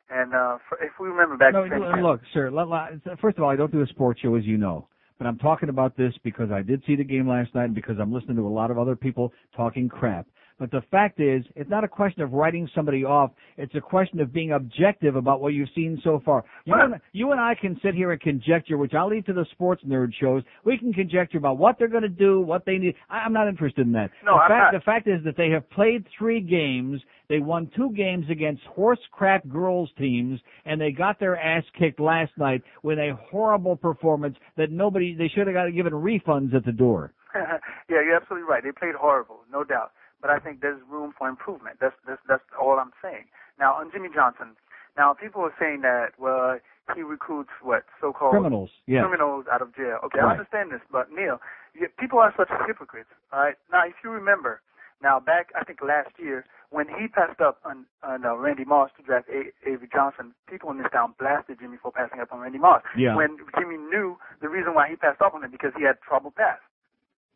and 0.10 0.34
uh, 0.34 0.58
for, 0.68 0.82
if 0.82 0.92
we 1.00 1.10
remember 1.10 1.38
back 1.38 1.54
No, 1.54 1.64
to 1.64 1.70
training 1.70 1.88
look, 1.88 1.96
camp- 1.96 2.08
look, 2.08 2.22
sir. 2.34 2.50
Let, 2.50 2.68
let, 2.68 3.20
first 3.20 3.38
of 3.38 3.44
all, 3.44 3.50
I 3.50 3.56
don't 3.56 3.72
do 3.72 3.82
a 3.82 3.88
sports 3.88 4.22
show, 4.22 4.36
as 4.36 4.46
you 4.46 4.58
know. 4.58 4.88
But 5.20 5.28
I'm 5.28 5.38
talking 5.38 5.70
about 5.70 5.96
this 5.96 6.14
because 6.24 6.52
I 6.52 6.62
did 6.64 6.82
see 6.88 6.96
the 6.96 7.04
game 7.04 7.28
last 7.30 7.54
night 7.54 7.66
and 7.66 7.76
because 7.76 7.96
I'm 8.02 8.12
listening 8.12 8.36
to 8.38 8.48
a 8.48 8.50
lot 8.50 8.72
of 8.72 8.80
other 8.80 8.96
people 8.96 9.32
talking 9.56 9.88
crap. 9.88 10.26
But 10.60 10.72
the 10.72 10.82
fact 10.92 11.20
is, 11.20 11.44
it's 11.56 11.70
not 11.70 11.84
a 11.84 11.88
question 11.88 12.22
of 12.22 12.34
writing 12.34 12.70
somebody 12.76 13.04
off. 13.04 13.32
It's 13.58 13.74
a 13.76 13.82
question 13.82 14.20
of 14.20 14.32
being 14.32 14.52
objective 14.52 15.16
about 15.16 15.42
what 15.42 15.54
you've 15.54 15.70
seen 15.76 16.00
so 16.04 16.22
far. 16.24 16.44
You, 16.66 16.76
and, 16.78 17.02
you 17.12 17.32
and 17.32 17.40
I 17.40 17.56
can 17.60 17.80
sit 17.84 17.96
here 17.96 18.12
and 18.12 18.22
conjecture, 18.22 18.78
which 18.78 18.94
I'll 18.94 19.10
leave 19.10 19.26
to 19.26 19.34
the 19.34 19.46
sports 19.52 19.84
nerd 19.88 20.12
shows. 20.20 20.44
We 20.64 20.78
can 20.78 20.94
conjecture 20.94 21.38
about 21.38 21.58
what 21.58 21.78
they're 21.78 21.88
going 21.88 22.04
to 22.04 22.10
do, 22.10 22.42
what 22.42 22.66
they 22.66 22.78
need. 22.78 22.96
I, 23.10 23.20
I'm 23.20 23.34
not 23.34 23.48
interested 23.48 23.86
in 23.86 23.94
that. 23.94 24.12
No, 24.24 24.34
the 24.34 24.42
I'm 24.42 24.50
fact, 24.50 24.74
not. 24.74 24.80
The 24.80 24.86
fact 24.86 25.08
is 25.08 25.24
that 25.26 25.38
they 25.38 25.50
have 25.50 25.70
played 25.72 26.06
three 26.18 26.42
games. 26.42 27.02
They 27.30 27.40
won 27.40 27.70
two 27.76 27.92
games 27.96 28.26
against 28.30 28.64
horse 28.64 29.00
crap 29.12 29.48
girls 29.48 29.90
teams, 29.98 30.40
and 30.66 30.80
they 30.80 30.92
got 30.92 31.20
their 31.20 31.38
ass 31.38 31.64
kicked 31.78 32.00
last 32.00 32.32
night 32.38 32.62
with 32.84 33.00
a 33.00 33.18
horrible 33.30 33.76
performance 33.76 34.36
that 34.58 34.72
nobody. 34.72 35.16
They 35.16 35.30
should 35.30 35.48
have 35.48 35.56
got 35.56 35.70
given 35.74 35.94
refunds 35.94 36.54
at 36.54 36.66
the 36.66 36.72
door. 36.72 37.14
yeah, 37.36 37.50
you're 37.90 38.16
absolutely 38.16 38.48
right. 38.48 38.64
They 38.64 38.72
played 38.72 38.96
horrible, 38.96 39.42
no 39.52 39.64
doubt. 39.64 39.92
But 40.24 40.32
I 40.32 40.40
think 40.40 40.62
there's 40.64 40.80
room 40.90 41.12
for 41.12 41.28
improvement. 41.28 41.78
That's 41.84 41.96
that's 42.08 42.24
that's 42.32 42.48
all 42.56 42.80
I'm 42.80 42.96
saying. 43.04 43.28
Now 43.60 43.76
on 43.76 43.92
Jimmy 43.92 44.08
Johnson. 44.16 44.56
Now 44.96 45.12
people 45.14 45.42
are 45.44 45.54
saying 45.60 45.82
that 45.84 46.16
well 46.18 46.58
he 46.96 47.02
recruits 47.04 47.52
what 47.62 47.84
so-called 48.00 48.32
Criminals, 48.32 48.72
yeah. 48.88 49.02
criminals 49.04 49.46
out 49.52 49.62
of 49.62 49.76
jail. 49.76 50.00
Okay, 50.04 50.20
Right. 50.20 50.36
I 50.36 50.40
understand 50.40 50.72
this, 50.72 50.80
but 50.92 51.12
Neil, 51.12 51.40
you, 51.76 51.88
people 52.00 52.20
are 52.20 52.34
such 52.36 52.48
hypocrites. 52.68 53.12
All 53.32 53.40
right. 53.44 53.56
Now 53.72 53.84
if 53.86 53.96
you 54.04 54.12
remember, 54.12 54.62
now 55.04 55.20
back 55.20 55.52
I 55.60 55.64
think 55.68 55.80
last 55.84 56.16
year 56.18 56.46
when 56.72 56.88
he 56.88 57.08
passed 57.12 57.42
up 57.42 57.60
on 57.66 57.84
on 58.02 58.24
uh, 58.24 58.36
Randy 58.40 58.64
Moss 58.64 58.92
to 58.96 59.04
draft 59.04 59.28
a- 59.28 59.52
Avery 59.68 59.90
Johnson, 59.92 60.32
people 60.48 60.72
in 60.72 60.78
this 60.78 60.88
town 60.96 61.16
blasted 61.20 61.60
Jimmy 61.60 61.76
for 61.84 61.92
passing 61.92 62.22
up 62.24 62.32
on 62.32 62.40
Randy 62.40 62.60
Moss. 62.60 62.82
Yeah. 62.96 63.16
When 63.20 63.36
Jimmy 63.60 63.76
knew 63.76 64.16
the 64.42 64.48
reason 64.48 64.74
why 64.74 64.88
he 64.88 64.96
passed 64.96 65.20
up 65.22 65.34
on 65.36 65.44
him 65.44 65.52
because 65.52 65.74
he 65.76 65.84
had 65.84 66.00
trouble 66.00 66.32
pass. 66.32 66.60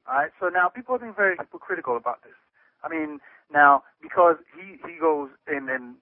All 0.08 0.16
right. 0.16 0.32
So 0.40 0.48
now 0.48 0.70
people 0.70 0.96
are 0.96 1.00
being 1.00 1.14
very 1.16 1.36
hypocritical 1.36 1.98
about 1.98 2.24
this. 2.24 2.36
I 2.88 2.90
mean, 2.90 3.20
now 3.52 3.84
because 4.02 4.36
he 4.56 4.78
he 4.88 5.00
goes 5.00 5.30
and 5.48 5.70
and 5.70 5.96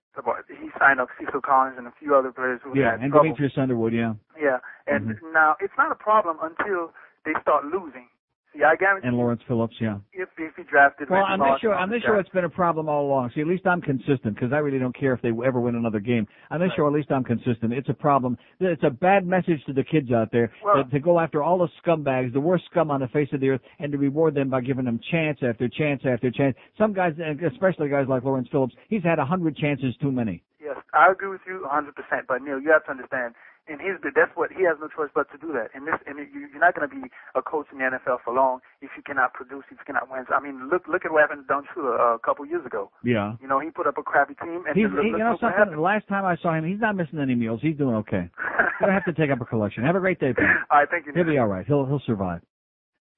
he 0.48 0.70
signed 0.80 1.00
up 1.00 1.10
Cecil 1.20 1.42
Collins 1.42 1.76
and 1.78 1.88
a 1.88 1.94
few 2.00 2.16
other 2.16 2.32
players 2.32 2.62
who 2.64 2.78
Yeah, 2.78 2.92
had 2.92 3.02
and 3.02 3.12
trouble. 3.12 3.34
Demetrius 3.34 3.58
Underwood, 3.58 3.94
yeah. 3.94 4.14
Yeah, 4.40 4.60
and 4.88 5.10
Mm-hmm. 5.18 5.34
now 5.34 5.56
it's 5.60 5.74
not 5.78 5.92
a 5.92 5.96
problem 5.96 6.38
until 6.42 6.92
they 7.26 7.34
start 7.42 7.66
losing. 7.66 8.08
See, 8.56 8.64
I 8.64 8.76
guarantee 8.76 9.08
And 9.08 9.18
Lawrence 9.18 9.42
Phillips, 9.48 9.76
yeah. 9.82 9.98
if 10.14 10.30
if 10.38 10.56
he 10.56 10.64
drafted 10.64 11.10
Well, 11.10 11.20
Randy 11.22 11.34
on 11.34 11.40
Moss 11.40 11.56
this 11.56 11.62
show, 11.62 11.68
and 11.72 11.76
all 11.78 11.84
on 11.84 11.90
this 11.90 11.98
these 11.98 12.04
show, 12.06 12.14
guys- 12.14 12.20
it's 12.22 12.30
been 12.30 12.46
a 12.46 12.50
problem 12.50 12.88
all 12.88 13.06
along. 13.06 13.32
See, 13.32 13.42
at 13.42 13.48
least 13.48 13.68
I'm 13.68 13.82
consistent 13.82 14.36
because 14.36 14.54
I 14.54 14.60
really 14.60 14.80
don't 14.80 14.96
care 14.96 15.12
if 15.14 15.22
they 15.22 15.30
ever 15.46 15.60
win 15.60 15.76
another 15.76 16.00
game. 16.00 16.26
On 16.52 16.60
this 16.62 16.72
sure. 16.74 16.88
at 16.88 16.94
least 16.94 17.12
I'm 17.12 17.24
consistent. 17.24 17.74
It's 17.74 17.90
a 17.90 17.94
problem. 17.94 18.38
It's 18.62 18.84
a 18.84 18.90
bad 18.90 19.26
message 19.28 19.64
to 19.66 19.74
the 19.74 19.84
kids 19.84 20.12
out 20.12 20.32
there 20.32 20.52
Well- 20.64 20.86
to 20.86 21.00
go 21.00 21.20
after 21.20 21.44
all 21.44 21.58
the 21.58 21.68
scumbags, 21.84 22.32
the 22.32 22.40
worst 22.40 22.66
scum 22.66 22.92
on 22.92 23.02
the 23.02 23.08
face 23.10 23.32
of 23.34 23.42
the 23.42 23.50
earth, 23.50 23.62
and 23.80 23.92
to 23.92 23.98
reward 23.98 24.36
them 24.36 24.50
by 24.50 24.62
giving 24.62 24.86
them 24.86 25.00
chance 25.12 25.44
after 25.44 25.68
chance 25.68 26.06
after 26.06 26.32
chance. 26.32 26.56
Some 26.78 26.94
guys, 26.94 27.20
especially 27.20 27.90
guys 27.90 28.08
like 28.08 28.24
Lawrence 28.24 28.48
Phillips, 28.50 28.76
he's 28.88 29.04
had 29.04 29.20
a 29.20 29.26
hundred 29.26 29.58
chances 29.58 29.96
too 29.98 30.12
many. 30.14 30.44
Yes, 30.62 30.78
I 30.94 31.12
agree 31.12 31.28
with 31.30 31.42
you 31.46 31.64
100%. 31.70 32.26
But 32.28 32.42
Neil, 32.42 32.60
you 32.60 32.72
have 32.72 32.86
to 32.86 32.92
understand, 32.92 33.36
in 33.68 33.80
his 33.80 33.98
that's 34.16 34.32
what 34.36 34.52
he 34.52 34.64
has 34.64 34.78
no 34.80 34.88
choice 34.88 35.10
but 35.14 35.30
to 35.32 35.38
do 35.38 35.52
that. 35.54 35.70
And 35.74 35.88
this, 35.88 35.96
and 36.06 36.18
you, 36.20 36.48
you're 36.52 36.62
not 36.62 36.76
going 36.76 36.88
to 36.88 36.94
be 36.94 37.10
a 37.34 37.42
coach 37.42 37.66
in 37.72 37.80
the 37.80 37.86
NFL 37.86 38.20
for 38.24 38.34
long 38.34 38.60
if 38.82 38.92
you 38.96 39.04
cannot 39.04 39.34
produce, 39.34 39.64
if 39.72 39.78
you 39.82 39.86
cannot 39.86 40.10
win. 40.10 40.26
I 40.30 40.40
mean, 40.40 40.70
look, 40.70 40.88
look 40.88 41.06
at 41.06 41.12
what 41.12 41.22
happened 41.22 41.44
to 41.44 41.48
Don 41.48 41.64
Shula 41.74 41.98
uh, 41.98 42.16
a 42.16 42.20
couple 42.20 42.46
years 42.46 42.66
ago. 42.66 42.92
Yeah. 43.04 43.34
You 43.42 43.48
know, 43.48 43.60
he 43.60 43.72
put 43.72 43.88
up 43.88 43.98
a 43.98 44.04
crappy 44.04 44.36
team, 44.36 44.64
and 44.68 44.76
He's, 44.76 44.86
he, 45.02 45.10
you 45.10 45.18
know 45.18 45.38
something. 45.42 45.58
happened. 45.58 45.78
The 45.78 45.82
last 45.82 46.08
time 46.08 46.26
I 46.26 46.38
saw 46.42 46.54
him, 46.54 46.66
he's 46.66 46.80
not 46.80 46.96
missing 46.96 47.20
any 47.20 47.36
meals. 47.36 47.60
He's 47.62 47.78
doing 47.78 47.96
okay. 48.06 48.30
Gonna 48.80 48.94
have 48.94 49.06
to 49.06 49.14
take 49.14 49.32
up 49.32 49.42
a 49.42 49.46
collection. 49.46 49.84
Have 49.84 49.96
a 49.96 50.00
great 50.00 50.20
day, 50.20 50.34
Pat. 50.34 50.46
All 50.70 50.80
right, 50.80 50.88
thank 50.90 51.06
you. 51.06 51.14
He'll 51.16 51.26
be 51.26 51.38
all 51.38 51.48
right. 51.48 51.66
He'll 51.66 51.86
he'll 51.86 52.02
survive. 52.06 52.42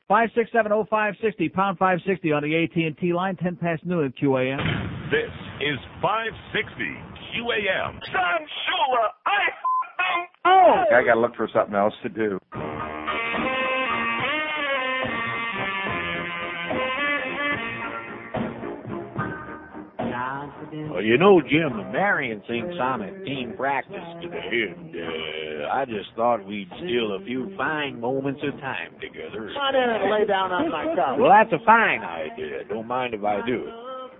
Five 0.07 0.29
six 0.35 0.49
seven 0.53 0.71
oh 0.71 0.85
five 0.89 1.15
sixty 1.21 1.49
pound 1.49 1.77
five 1.77 1.99
sixty 2.05 2.31
on 2.31 2.43
the 2.43 2.55
AT 2.63 2.75
and 2.77 2.97
T 2.97 3.11
line. 3.11 3.35
Ten 3.35 3.55
past 3.57 3.83
noon 3.85 4.05
at 4.05 4.15
QAM. 4.15 4.57
This 5.11 5.31
is 5.61 5.79
560 6.01 6.83
QAM. 7.31 7.99
Son 8.11 8.41
Shula, 8.43 9.07
I 9.25 9.39
Oh! 10.45 10.83
I 10.93 11.03
gotta 11.03 11.19
look 11.19 11.35
for 11.35 11.49
something 11.53 11.75
else 11.75 11.93
to 12.03 12.09
do. 12.09 12.39
Well, 20.91 21.01
you 21.01 21.17
know, 21.17 21.41
Jim, 21.41 21.77
Marion 21.91 22.41
thinks 22.47 22.75
I'm 22.81 23.01
at 23.01 23.23
team 23.23 23.53
practice 23.55 23.95
today, 24.21 24.73
and 24.75 24.95
uh, 24.95 25.69
I 25.73 25.85
just 25.85 26.09
thought 26.15 26.45
we'd 26.45 26.67
steal 26.77 27.15
a 27.15 27.23
few 27.25 27.53
fine 27.55 27.99
moments 27.99 28.41
of 28.43 28.59
time 28.59 28.93
together. 28.99 29.49
Come 29.53 29.61
on 29.61 29.75
in 29.75 29.89
and 29.89 30.11
lay 30.11 30.25
down 30.25 30.51
on 30.51 30.71
my 30.71 30.85
couch. 30.95 31.19
Well, 31.19 31.29
that's 31.29 31.53
a 31.53 31.63
fine 31.65 32.01
idea. 32.01 32.63
Don't 32.67 32.87
mind 32.87 33.13
if 33.13 33.23
I 33.23 33.45
do. 33.45 33.69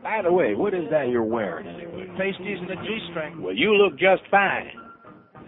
By 0.04 0.22
the 0.24 0.32
way, 0.32 0.54
what 0.56 0.74
is 0.74 0.86
that 0.92 1.10
you're 1.10 1.24
wearing 1.24 1.68
anyway? 1.68 2.08
Pasties 2.18 2.60
and 2.62 2.70
a 2.72 2.76
G-string. 2.76 3.42
Well, 3.42 3.56
you 3.56 3.74
look 3.74 3.94
just 4.00 4.22
fine. 4.30 4.72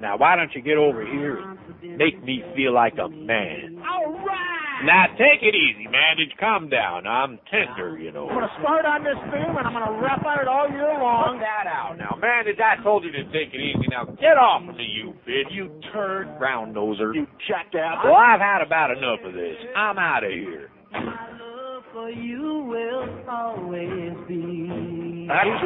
Now, 0.02 0.18
why 0.18 0.36
don't 0.36 0.54
you 0.56 0.62
get 0.62 0.78
over 0.78 1.06
here 1.06 1.38
and 1.38 1.98
make 1.98 2.24
me 2.24 2.44
feel 2.56 2.74
like 2.74 2.94
a 2.98 3.10
man? 3.10 3.82
All 3.84 4.14
right. 4.26 4.60
Now, 4.86 5.08
take 5.20 5.44
it 5.44 5.56
easy, 5.56 5.92
Mandage. 5.92 6.32
Calm 6.40 6.70
down. 6.70 7.06
I'm 7.06 7.38
tender, 7.52 8.00
you 8.00 8.14
know. 8.14 8.30
I'm 8.30 8.36
gonna 8.36 8.56
start 8.64 8.86
on 8.86 9.04
this 9.04 9.20
theme 9.28 9.52
and 9.58 9.68
I'm 9.68 9.74
gonna 9.74 10.00
rap 10.00 10.24
on 10.26 10.40
it 10.40 10.48
all 10.48 10.70
year 10.72 10.88
long. 10.88 11.36
Cut 11.36 11.44
that 11.44 11.68
out 11.68 11.98
now, 11.98 12.16
man, 12.16 12.46
Mandage. 12.46 12.60
I 12.64 12.82
told 12.82 13.04
you 13.04 13.12
to 13.12 13.24
take 13.36 13.52
it 13.52 13.60
easy. 13.60 13.88
Now, 13.92 14.06
get 14.06 14.40
off 14.40 14.64
of 14.68 14.76
me, 14.76 14.88
you 14.88 15.14
bitch. 15.28 15.52
You 15.52 15.68
turd 15.92 16.40
brown 16.40 16.74
noser. 16.74 17.14
You 17.14 17.28
jackass. 17.48 18.00
Well, 18.06 18.16
I've 18.16 18.40
had 18.40 18.62
about 18.62 18.92
enough 18.92 19.20
of 19.26 19.34
this. 19.34 19.58
I'm 19.76 20.00
out 20.00 20.24
of 20.24 20.32
here. 20.32 20.70
My 20.94 21.28
love 21.36 21.84
for 21.92 22.10
you 22.10 22.64
will 22.64 23.30
always 23.30 24.16
be. 24.30 25.28
That's 25.28 25.60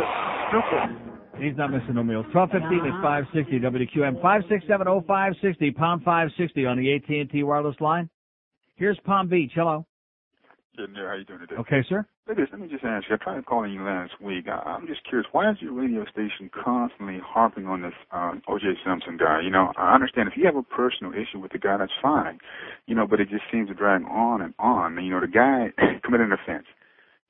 stupid. 0.49 1.12
He's 1.43 1.57
not 1.57 1.71
missing 1.71 1.95
no 1.95 2.03
meals. 2.03 2.25
Twelve 2.31 2.49
fifteen 2.51 2.85
is 2.85 2.93
five 3.01 3.25
sixty 3.33 3.59
WQAM. 3.59 4.21
Five 4.21 4.43
six 4.49 4.63
seven 4.67 4.87
oh 4.87 5.03
five 5.07 5.33
sixty 5.41 5.71
pound 5.71 6.03
five 6.03 6.29
sixty 6.37 6.65
on 6.65 6.77
the 6.77 6.95
AT 6.95 7.09
and 7.09 7.29
T 7.29 7.43
wireless 7.43 7.75
line. 7.79 8.09
Here's 8.75 8.97
Palm 9.05 9.27
Beach. 9.27 9.51
Hello. 9.53 9.85
Getting 10.77 10.95
there. 10.95 11.09
How 11.09 11.15
you 11.15 11.25
doing 11.25 11.39
today? 11.39 11.55
Okay, 11.59 11.83
sir. 11.87 12.05
Look, 12.27 12.37
let 12.39 12.59
me 12.59 12.67
just 12.67 12.83
ask 12.83 13.05
you. 13.09 13.15
I 13.15 13.23
tried 13.23 13.45
calling 13.45 13.73
you 13.73 13.83
last 13.83 14.13
week. 14.21 14.47
I, 14.47 14.57
I'm 14.65 14.87
just 14.87 15.03
curious. 15.07 15.27
Why 15.33 15.51
is 15.51 15.57
your 15.59 15.73
radio 15.73 16.05
station 16.05 16.49
constantly 16.51 17.19
harping 17.23 17.67
on 17.67 17.81
this 17.81 17.93
uh, 18.11 18.31
O.J. 18.47 18.65
Simpson 18.83 19.17
guy? 19.17 19.41
You 19.43 19.51
know, 19.51 19.71
I 19.77 19.93
understand 19.93 20.29
if 20.29 20.37
you 20.37 20.45
have 20.45 20.55
a 20.55 20.63
personal 20.63 21.11
issue 21.13 21.39
with 21.39 21.51
the 21.51 21.59
guy, 21.59 21.77
that's 21.77 21.91
fine. 22.01 22.39
You 22.87 22.95
know, 22.95 23.05
but 23.05 23.19
it 23.19 23.29
just 23.29 23.43
seems 23.51 23.67
to 23.67 23.75
drag 23.75 24.03
on 24.09 24.41
and 24.41 24.53
on. 24.57 25.03
You 25.03 25.11
know, 25.11 25.21
the 25.21 25.27
guy 25.27 25.67
committed 26.03 26.27
an 26.27 26.33
offense. 26.33 26.65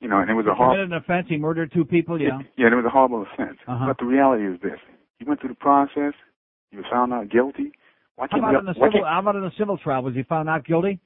You 0.04 0.10
know, 0.10 0.20
and 0.20 0.30
it 0.30 0.34
was 0.34 0.46
a 0.46 0.54
horrible. 0.54 0.84
an 0.84 0.92
offense. 0.92 1.28
He 1.30 1.38
murdered 1.38 1.72
two 1.74 1.86
people. 1.86 2.20
Yeah. 2.20 2.40
Yeah, 2.58 2.66
and 2.68 2.74
it 2.74 2.76
was 2.76 2.86
a 2.86 2.90
horrible 2.90 3.24
offense. 3.24 3.58
Uh-huh. 3.66 3.86
But 3.88 3.98
the 4.00 4.06
reality 4.06 4.46
is 4.46 4.60
this: 4.62 4.78
he 5.18 5.24
went 5.24 5.40
through 5.40 5.56
the 5.56 5.64
process. 5.64 6.12
He 6.72 6.76
was 6.76 6.86
found 6.92 7.12
not 7.12 7.32
guilty. 7.32 7.72
Why 8.18 8.28
How 8.30 8.36
can't 8.36 8.44
about 8.44 8.52
we, 8.52 8.60
in 8.60 8.66
the 8.66 8.74
civil? 8.74 9.06
How 9.08 9.20
about 9.20 9.36
in 9.38 9.44
the 9.44 9.56
civil 9.58 9.78
trial? 9.78 10.04
Was 10.04 10.14
he 10.14 10.24
found 10.24 10.48
not 10.48 10.66
guilty? 10.68 11.00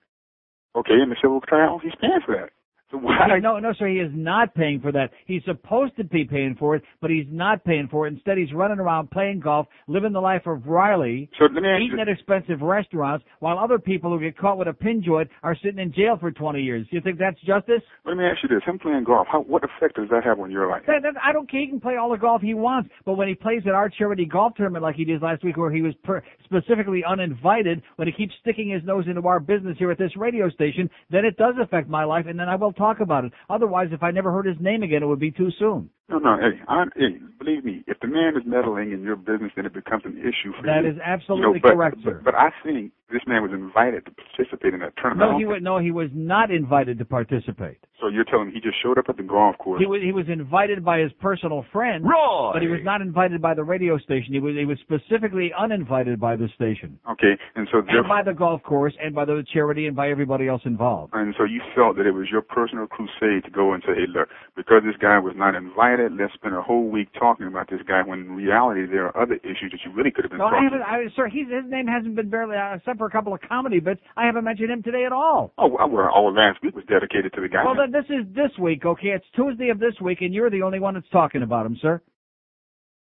Okay, 0.76 0.98
in 1.02 1.10
the 1.10 1.16
civil 1.22 1.42
trial, 1.42 1.80
he's 1.82 1.94
paying 2.02 2.20
for 2.26 2.36
that. 2.36 2.50
So 2.92 2.98
why? 2.98 3.28
No, 3.42 3.60
no, 3.60 3.74
sir. 3.78 3.88
He 3.88 3.98
is 3.98 4.12
not 4.14 4.56
paying 4.56 4.80
for 4.80 4.94
that. 4.94 5.10
He's 5.26 5.44
supposed 5.44 5.98
to 5.98 6.06
be 6.06 6.24
paying 6.24 6.56
for 6.58 6.76
it, 6.76 6.84
but 7.02 7.10
he's 7.10 7.26
not 7.30 7.64
paying 7.66 7.90
for 7.92 8.08
it. 8.08 8.14
Instead, 8.14 8.38
he's 8.38 8.54
running 8.54 8.80
around 8.80 9.12
playing 9.12 9.42
golf, 9.42 9.68
living 9.88 10.14
the 10.14 10.22
life 10.22 10.44
of 10.46 10.66
Riley, 10.66 11.30
So 11.38 11.46
let 11.46 11.62
me 11.62 11.68
ask 11.68 11.82
eating 11.82 12.00
at 12.00 12.08
expensive 12.08 12.62
restaurants, 12.62 13.26
while 13.40 13.60
other 13.60 13.78
people 13.78 14.10
who 14.10 14.20
get 14.22 14.38
caught 14.38 14.58
with 14.58 14.70
a 14.70 14.74
pin 14.74 15.04
joint 15.06 15.30
are 15.44 15.56
sitting 15.62 15.80
in 15.80 15.92
jail 15.92 16.18
for 16.18 16.32
20 16.32 16.62
years. 16.62 16.88
You 16.90 17.02
think 17.02 17.20
that's 17.20 17.40
justice? 17.42 17.82
Let 18.06 18.16
me 18.16 18.24
ask 18.24 18.38
you 18.42 18.50
this: 18.50 18.64
him 18.66 18.80
playing 18.80 19.04
golf, 19.04 19.28
how, 19.30 19.42
what 19.42 19.64
effect 19.66 19.98
does 19.98 20.08
that 20.10 20.24
have 20.24 20.40
on 20.40 20.50
your 20.50 20.70
life? 20.70 20.84
That, 20.88 21.04
that, 21.04 21.16
I 21.22 21.34
don't 21.34 21.50
care. 21.50 21.60
He 21.60 21.68
can 21.68 21.82
play 21.82 21.98
all 21.98 22.10
the 22.10 22.18
golf 22.18 22.42
he 22.42 22.54
wants, 22.54 22.90
but 23.06 23.16
when 23.16 23.28
he 23.28 23.36
plays 23.36 23.64
at 23.66 23.74
our 23.74 23.90
charity 23.90 24.26
golf 24.26 24.54
tournament 24.56 24.84
like 24.84 24.96
he 24.96 25.04
did 25.04 25.22
last 25.22 25.44
week, 25.44 25.58
where 25.58 25.72
he 25.72 25.82
was 25.82 25.94
per, 26.06 26.24
specifically 26.46 27.04
uninvited, 27.04 27.82
when 27.98 28.08
he 28.08 28.14
keeps 28.14 28.34
sticking 28.40 28.70
his 28.70 28.84
nose 28.86 29.06
into 29.08 29.28
our 29.28 29.42
business 29.42 29.76
here 29.78 29.92
at 29.92 29.98
this 29.98 30.16
radio 30.16 30.50
station, 30.50 30.90
then 31.12 31.26
it 31.26 31.36
does 31.36 31.56
affect 31.62 31.90
my 31.90 32.06
life, 32.06 32.26
and 32.28 32.40
then 32.40 32.48
I 32.48 32.56
will 32.56 32.72
talk 32.78 33.00
about 33.00 33.26
it. 33.26 33.34
Otherwise, 33.50 33.90
if 33.92 34.04
I 34.04 34.12
never 34.12 34.32
heard 34.32 34.46
his 34.46 34.58
name 34.60 34.84
again, 34.84 35.04
it 35.04 35.06
would 35.08 35.20
be 35.20 35.32
too 35.32 35.50
soon. 35.60 35.90
No, 36.10 36.20
no, 36.20 36.38
hey, 36.38 36.62
I, 36.70 36.86
hey, 36.96 37.18
believe 37.38 37.66
me, 37.66 37.84
if 37.86 38.00
the 38.00 38.08
man 38.08 38.38
is 38.38 38.44
meddling 38.46 38.94
in 38.94 39.04
your 39.04 39.18
business, 39.18 39.52
then 39.56 39.66
it 39.66 39.74
becomes 39.74 40.04
an 40.06 40.18
issue 40.18 40.54
for 40.58 40.66
That 40.66 40.84
you. 40.84 40.92
is 40.92 40.98
absolutely 41.04 41.46
you 41.46 41.54
know, 41.56 41.60
but, 41.62 41.74
correct, 41.74 41.98
sir. 42.04 42.22
But, 42.24 42.32
but 42.32 42.36
I 42.36 42.50
think 42.64 42.94
this 43.12 43.22
man 43.28 43.42
was 43.42 43.52
invited 43.54 44.06
to 44.06 44.12
participate 44.12 44.74
in 44.74 44.80
that 44.82 44.94
tournament. 44.98 45.32
No, 45.32 45.38
he 45.38 45.46
was 45.46 45.60
no, 45.62 45.80
he 45.80 45.92
was 45.92 46.10
not 46.14 46.52
invited 46.52 46.98
to 47.00 47.06
participate. 47.06 47.78
So 48.00 48.10
you're 48.10 48.26
telling 48.26 48.48
me 48.48 48.54
he 48.54 48.60
just 48.62 48.76
showed 48.84 49.00
up 49.00 49.06
at 49.10 49.18
the 49.18 49.24
golf 49.24 49.58
course? 49.58 49.80
He 49.82 49.88
was 49.88 50.02
he 50.04 50.12
was 50.12 50.26
invited 50.30 50.84
by 50.86 51.00
his 51.00 51.12
personal 51.20 51.66
friend, 51.74 52.04
Roy! 52.06 52.52
but 52.54 52.62
he 52.62 52.68
was 52.68 52.82
not 52.84 53.02
invited 53.02 53.42
by 53.42 53.54
the 53.56 53.64
radio 53.64 53.98
station. 53.98 54.34
He 54.34 54.40
was 54.40 54.56
he 54.56 54.66
was 54.66 54.78
specifically 54.82 55.52
uninvited 55.58 56.20
by 56.20 56.36
the 56.36 56.48
station, 56.56 57.00
Okay, 57.10 57.34
and 57.56 57.68
so 57.72 57.80
and 57.80 58.08
by 58.08 58.22
the 58.24 58.34
golf 58.34 58.62
course, 58.64 58.94
and 59.02 59.16
by 59.16 59.26
the 59.26 59.44
charity, 59.54 59.88
and 59.88 59.96
by 59.96 60.10
everybody 60.10 60.48
else 60.48 60.62
involved. 60.66 61.14
and 61.16 61.34
so 61.38 61.44
you 61.44 61.62
felt 61.76 61.98
that 61.98 62.06
it 62.06 62.12
was 62.14 62.28
your 62.32 62.42
personal 62.42 62.86
crusade 62.88 63.44
to 63.46 63.52
go 63.52 63.74
and 63.74 63.82
say, 63.86 63.94
hey, 63.96 64.06
look, 64.08 64.28
because 64.56 64.84
this 64.86 64.96
guy 65.02 65.18
was 65.18 65.34
not 65.36 65.56
invited, 65.56 66.12
let's 66.14 66.34
spend 66.34 66.54
a 66.56 66.62
whole 66.62 66.90
week 66.90 67.08
talking 67.18 67.48
about 67.48 67.70
this 67.70 67.82
guy. 67.88 68.02
When 68.06 68.20
in 68.20 68.32
reality, 68.36 68.86
there 68.86 69.06
are 69.08 69.18
other 69.18 69.36
issues 69.44 69.72
that 69.72 69.80
you 69.86 69.92
really 69.94 70.12
could 70.12 70.26
have 70.26 70.32
been 70.32 70.40
No, 70.40 70.46
I 70.48 70.64
haven't. 70.64 70.82
I, 70.82 71.06
sir, 71.16 71.28
his 71.28 71.48
name 71.68 71.88
hasn't 71.88 72.16
been 72.16 72.30
barely, 72.30 72.56
uh, 72.58 72.78
except 72.98 73.00
for 73.00 73.08
a 73.08 73.12
couple 73.12 73.34
of 73.34 73.42
comedy 73.48 73.80
bits. 73.80 74.02
I 74.16 74.26
haven't 74.26 74.44
mentioned 74.44 74.72
him 74.72 74.84
today 74.84 75.06
at 75.06 75.12
all. 75.12 75.54
Oh, 75.58 75.68
well, 75.68 76.10
all 76.14 76.34
last 76.34 76.62
week 76.64 76.76
was 76.76 76.86
dedicated 76.90 77.34
to 77.34 77.42
the 77.42 77.50
guy. 77.50 77.64
Well, 77.64 77.76
then 77.76 77.92
this 77.92 78.06
is 78.10 78.26
this 78.34 78.52
week, 78.60 78.86
okay? 78.86 79.10
It's 79.10 79.26
Tuesday 79.36 79.70
of 79.70 79.80
this 79.80 79.94
week, 80.02 80.20
and 80.22 80.34
you're 80.34 80.50
the 80.50 80.64
only 80.64 80.80
one 80.80 80.96
that's 80.96 81.10
talking 81.12 81.44
about 81.44 81.66
him, 81.66 81.78
sir. 81.82 82.02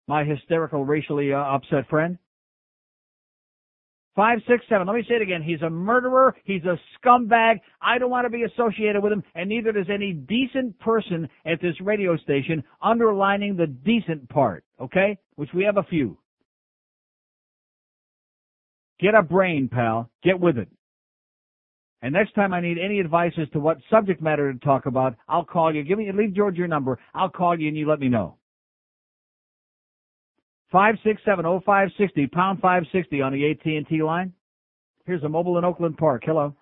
My 0.06 0.24
hysterical, 0.24 0.84
racially 0.84 1.32
uh, 1.32 1.38
upset 1.38 1.88
friend. 1.88 2.18
Five, 4.16 4.40
six, 4.48 4.64
seven. 4.68 4.86
Let 4.88 4.96
me 4.96 5.04
say 5.08 5.14
it 5.14 5.22
again. 5.22 5.42
He's 5.42 5.62
a 5.62 5.70
murderer. 5.70 6.34
He's 6.44 6.64
a 6.64 6.76
scumbag. 6.98 7.60
I 7.80 7.98
don't 7.98 8.10
want 8.10 8.26
to 8.26 8.30
be 8.30 8.42
associated 8.42 9.02
with 9.02 9.12
him, 9.12 9.22
and 9.34 9.48
neither 9.48 9.72
does 9.72 9.86
any 9.88 10.12
decent 10.12 10.78
person 10.80 11.28
at 11.46 11.62
this 11.62 11.80
radio 11.80 12.16
station 12.16 12.62
underlining 12.82 13.56
the 13.56 13.68
decent 13.68 14.28
part, 14.28 14.64
okay? 14.80 15.16
Which 15.36 15.50
we 15.54 15.64
have 15.64 15.76
a 15.76 15.84
few. 15.84 16.18
Get 19.00 19.14
a 19.14 19.22
brain, 19.22 19.68
pal. 19.68 20.10
Get 20.22 20.38
with 20.38 20.58
it. 20.58 20.68
And 22.02 22.12
next 22.12 22.34
time 22.34 22.52
I 22.54 22.60
need 22.60 22.78
any 22.78 23.00
advice 23.00 23.32
as 23.40 23.48
to 23.50 23.60
what 23.60 23.78
subject 23.90 24.22
matter 24.22 24.52
to 24.52 24.58
talk 24.58 24.86
about, 24.86 25.16
I'll 25.28 25.44
call 25.44 25.74
you. 25.74 25.82
Give 25.82 25.98
me, 25.98 26.10
leave 26.12 26.34
George 26.34 26.56
your 26.56 26.68
number. 26.68 26.98
I'll 27.14 27.28
call 27.28 27.58
you 27.58 27.68
and 27.68 27.76
you 27.76 27.88
let 27.88 28.00
me 28.00 28.08
know. 28.08 28.36
Five 30.72 30.94
six 31.04 31.20
seven 31.24 31.44
oh 31.46 31.60
five 31.66 31.88
sixty 31.98 32.26
pound 32.28 32.60
five 32.60 32.84
sixty 32.92 33.20
on 33.20 33.32
the 33.32 33.50
AT 33.50 33.64
and 33.64 33.86
T 33.88 34.02
line. 34.02 34.32
Here's 35.04 35.22
a 35.24 35.28
mobile 35.28 35.58
in 35.58 35.64
Oakland 35.64 35.96
Park. 35.96 36.22
Hello. 36.24 36.54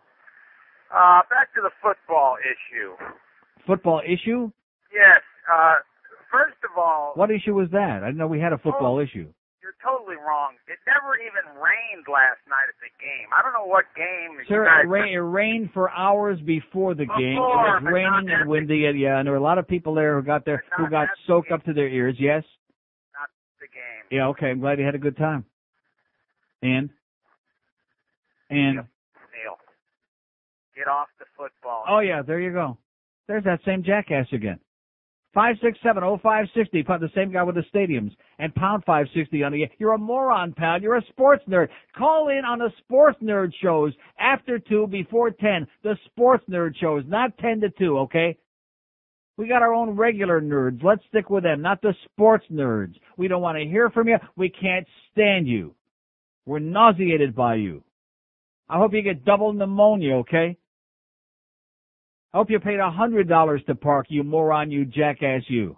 Uh, 0.91 1.21
back 1.29 1.53
to 1.55 1.61
the 1.61 1.71
football 1.83 2.37
issue. 2.41 2.95
Football 3.67 4.01
issue? 4.07 4.51
Yes. 4.91 5.21
Uh, 5.53 5.75
first 6.33 6.57
of 6.65 6.79
all, 6.79 7.13
What 7.15 7.31
issue 7.31 7.53
was 7.55 7.69
that? 7.73 8.01
I 8.03 8.07
didn't 8.07 8.17
know 8.17 8.27
we 8.27 8.41
had 8.41 8.55
a 8.55 8.59
football 8.59 8.99
issue. 8.99 9.29
Totally 9.83 10.17
wrong. 10.17 10.55
It 10.67 10.79
never 10.87 11.17
even 11.17 11.59
rained 11.59 12.07
last 12.07 12.43
night 12.49 12.69
at 12.69 12.79
the 12.83 12.91
game. 13.01 13.29
I 13.33 13.43
don't 13.43 13.53
know 13.53 13.67
what 13.67 13.85
game. 13.97 14.39
Sir, 14.49 14.65
you 14.65 14.69
guys 14.69 14.85
it, 14.85 14.89
rain, 14.89 15.15
it 15.15 15.19
rained 15.19 15.71
for 15.73 15.91
hours 15.91 16.41
before 16.41 16.95
the 16.95 17.07
game. 17.07 17.39
It 17.39 17.43
Before, 17.43 17.81
was 17.81 17.83
raining 17.85 18.31
and 18.31 18.49
windy, 18.49 18.87
and 18.87 18.99
yeah, 18.99 19.19
and 19.19 19.27
there 19.27 19.33
were 19.33 19.39
a 19.39 19.43
lot 19.43 19.59
of 19.59 19.67
people 19.67 19.95
there 19.95 20.21
who 20.21 20.27
got 20.27 20.45
there 20.45 20.65
who 20.77 20.89
got 20.91 21.09
soaked 21.27 21.53
up 21.53 21.65
to 21.65 21.73
their 21.73 21.89
ears. 21.89 22.17
Yes. 22.19 22.43
Not 23.15 23.29
the 23.61 23.67
game. 23.67 24.07
Yeah. 24.11 24.29
Okay. 24.29 24.51
I'm 24.51 24.61
glad 24.61 24.79
you 24.79 24.85
had 24.85 24.95
a 24.95 24.99
good 24.99 25.17
time. 25.17 25.45
And. 26.63 26.91
And. 28.51 28.77
Neil, 28.77 29.57
get 30.77 30.89
off 30.89 31.09
the 31.19 31.27
football. 31.37 31.85
Oh 31.89 32.01
yeah, 32.01 32.23
there 32.23 32.41
you 32.41 32.53
go. 32.53 32.79
There's 33.27 33.45
that 33.45 33.61
same 33.65 33.83
jackass 33.85 34.27
again. 34.33 34.59
Five 35.39 35.55
six 35.63 35.79
seven 35.85 36.03
oh 36.03 36.19
five 36.21 36.47
sixty. 36.53 36.83
The 36.83 37.09
same 37.15 37.31
guy 37.31 37.45
with 37.45 37.55
the 37.55 37.63
stadiums 37.73 38.11
and 38.41 38.53
pound 38.57 38.83
five 38.85 39.07
sixty 39.15 39.45
on 39.45 39.53
the. 39.53 39.67
You're 39.79 39.93
a 39.93 39.99
moron, 39.99 40.53
pal. 40.53 40.83
You're 40.83 40.97
a 40.97 41.07
sports 41.11 41.45
nerd. 41.49 41.69
Call 41.97 42.29
in 42.31 42.45
on 42.45 42.59
the 42.59 42.73
sports 42.79 43.19
nerd 43.23 43.53
shows 43.63 43.93
after 44.19 44.59
two, 44.59 44.89
before 44.89 45.31
ten. 45.31 45.69
The 45.85 45.97
sports 46.07 46.43
nerd 46.51 46.75
shows, 46.81 47.05
not 47.07 47.39
ten 47.39 47.61
to 47.61 47.71
two. 47.71 47.99
Okay. 47.99 48.37
We 49.37 49.47
got 49.47 49.63
our 49.63 49.73
own 49.73 49.91
regular 49.91 50.41
nerds. 50.41 50.83
Let's 50.83 51.03
stick 51.09 51.31
with 51.31 51.45
them, 51.45 51.63
not 51.63 51.83
the 51.83 51.95
sports 52.07 52.47
nerds. 52.53 52.97
We 53.17 53.29
don't 53.29 53.41
want 53.41 53.59
to 53.59 53.65
hear 53.65 53.91
from 53.91 54.09
you. 54.09 54.17
We 54.35 54.49
can't 54.49 54.89
stand 55.13 55.47
you. 55.47 55.73
We're 56.47 56.59
nauseated 56.59 57.37
by 57.37 57.55
you. 57.55 57.85
I 58.69 58.79
hope 58.79 58.93
you 58.93 59.03
get 59.03 59.25
double 59.25 59.53
pneumonia, 59.53 60.17
okay? 60.17 60.59
I 62.35 62.39
hope 62.39 62.51
you 62.51 62.61
paid 62.61 62.79
a 62.79 62.91
hundred 62.91 63.29
dollars 63.29 63.63
to 63.67 63.75
park, 63.75 64.07
you 64.11 64.23
moron, 64.23 64.71
you 64.71 64.85
jackass, 64.85 65.43
you. 65.49 65.77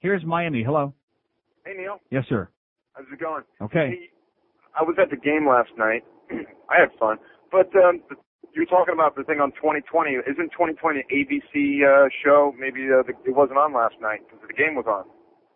Here's 0.00 0.24
Miami. 0.24 0.62
Hello. 0.62 0.94
Hey 1.64 1.72
Neil, 1.76 2.00
Yes, 2.10 2.24
sir. 2.28 2.48
how's 2.92 3.06
it 3.12 3.20
going? 3.20 3.42
Okay. 3.60 3.90
Hey, 3.90 4.10
I 4.78 4.82
was 4.82 4.96
at 5.00 5.10
the 5.10 5.16
game 5.16 5.46
last 5.48 5.70
night. 5.76 6.02
I 6.70 6.80
had 6.80 6.88
fun, 6.98 7.18
but 7.50 7.66
um, 7.76 8.00
you 8.54 8.62
were 8.62 8.66
talking 8.66 8.94
about 8.94 9.14
the 9.16 9.24
thing 9.24 9.40
on 9.40 9.50
2020. 9.52 10.10
Isn't 10.10 10.50
2020 10.50 11.00
an 11.00 11.04
ABC 11.10 11.82
uh, 11.86 12.08
show? 12.24 12.52
Maybe 12.58 12.86
uh, 12.90 13.02
the, 13.02 13.12
it 13.28 13.34
wasn't 13.34 13.58
on 13.58 13.72
last 13.74 13.94
night 14.00 14.20
because 14.26 14.40
the 14.46 14.54
game 14.54 14.74
was 14.74 14.86
on. 14.88 15.04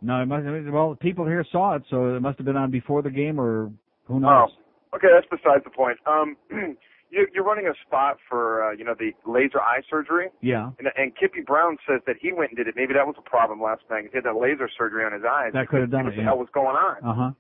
No, 0.03 0.23
it 0.23 0.27
must. 0.27 0.45
Well, 0.73 0.97
people 1.01 1.25
here 1.27 1.45
saw 1.51 1.75
it, 1.77 1.83
so 1.91 2.15
it 2.15 2.21
must 2.21 2.39
have 2.39 2.47
been 2.47 2.57
on 2.57 2.71
before 2.71 3.03
the 3.03 3.11
game, 3.11 3.41
or 3.41 3.71
who 4.05 4.21
knows? 4.21 4.51
Oh, 4.93 4.97
okay, 4.97 5.09
that's 5.13 5.27
besides 5.31 5.65
the 5.65 5.71
point. 5.71 5.99
Um, 6.07 6.37
you, 7.11 7.27
you're 7.35 7.45
running 7.45 7.67
a 7.69 7.75
spot 7.87 8.19
for 8.29 8.65
uh, 8.65 8.73
you 8.73 8.85
know 8.85 8.95
the 8.99 9.13
laser 9.31 9.61
eye 9.61 9.81
surgery. 9.89 10.29
Yeah, 10.41 10.71
And, 10.79 10.89
and 10.97 11.13
Kippy 11.17 11.41
Brown 11.47 11.77
says 11.89 12.01
that 12.07 12.17
he 12.21 12.33
went 12.33 12.51
and 12.51 12.57
did 12.57 12.69
it. 12.69 12.75
Maybe 12.77 12.95
that 12.95 13.07
was 13.07 13.17
a 13.19 13.23
problem 13.29 13.61
last 13.63 13.83
night. 13.91 14.05
He 14.11 14.17
had 14.17 14.25
that 14.25 14.37
laser 14.37 14.69
surgery 14.77 15.05
on 15.05 15.13
his 15.13 15.23
eyes. 15.25 15.53
that 15.55 15.69
could 15.69 15.81
have 15.81 15.91
done 15.91 16.07
it. 16.07 16.11
the 16.11 16.17
Yeah. 16.19 16.25
hell 16.25 16.39
was 16.39 16.49
going 16.53 16.77
on? 16.77 16.97
Uh 17.05 17.15
huh. 17.15 17.31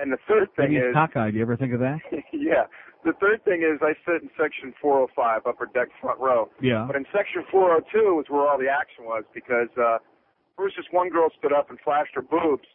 And 0.00 0.12
the 0.12 0.18
third 0.28 0.48
thing 0.54 0.74
Maybe 0.74 0.86
is, 0.86 0.94
cockeyed. 0.94 1.34
You 1.34 1.42
ever 1.42 1.56
think 1.56 1.74
of 1.74 1.80
that? 1.80 1.98
yeah. 2.32 2.70
The 3.04 3.12
third 3.20 3.44
thing 3.44 3.62
is 3.66 3.78
I 3.82 3.94
sit 4.06 4.22
in 4.22 4.30
section 4.38 4.74
405, 4.80 5.42
upper 5.46 5.66
deck 5.74 5.88
front 6.00 6.18
row. 6.20 6.50
Yeah. 6.62 6.84
But 6.86 6.94
in 6.96 7.04
section 7.14 7.42
402 7.50 8.22
is 8.22 8.26
where 8.30 8.46
all 8.46 8.58
the 8.58 8.68
action 8.70 9.04
was 9.06 9.24
because 9.34 9.70
uh, 9.78 9.98
first 10.56 10.76
just 10.76 10.92
one 10.92 11.08
girl 11.10 11.30
stood 11.38 11.52
up 11.52 11.70
and 11.70 11.78
flashed 11.82 12.14
her 12.14 12.22
boobs, 12.22 12.66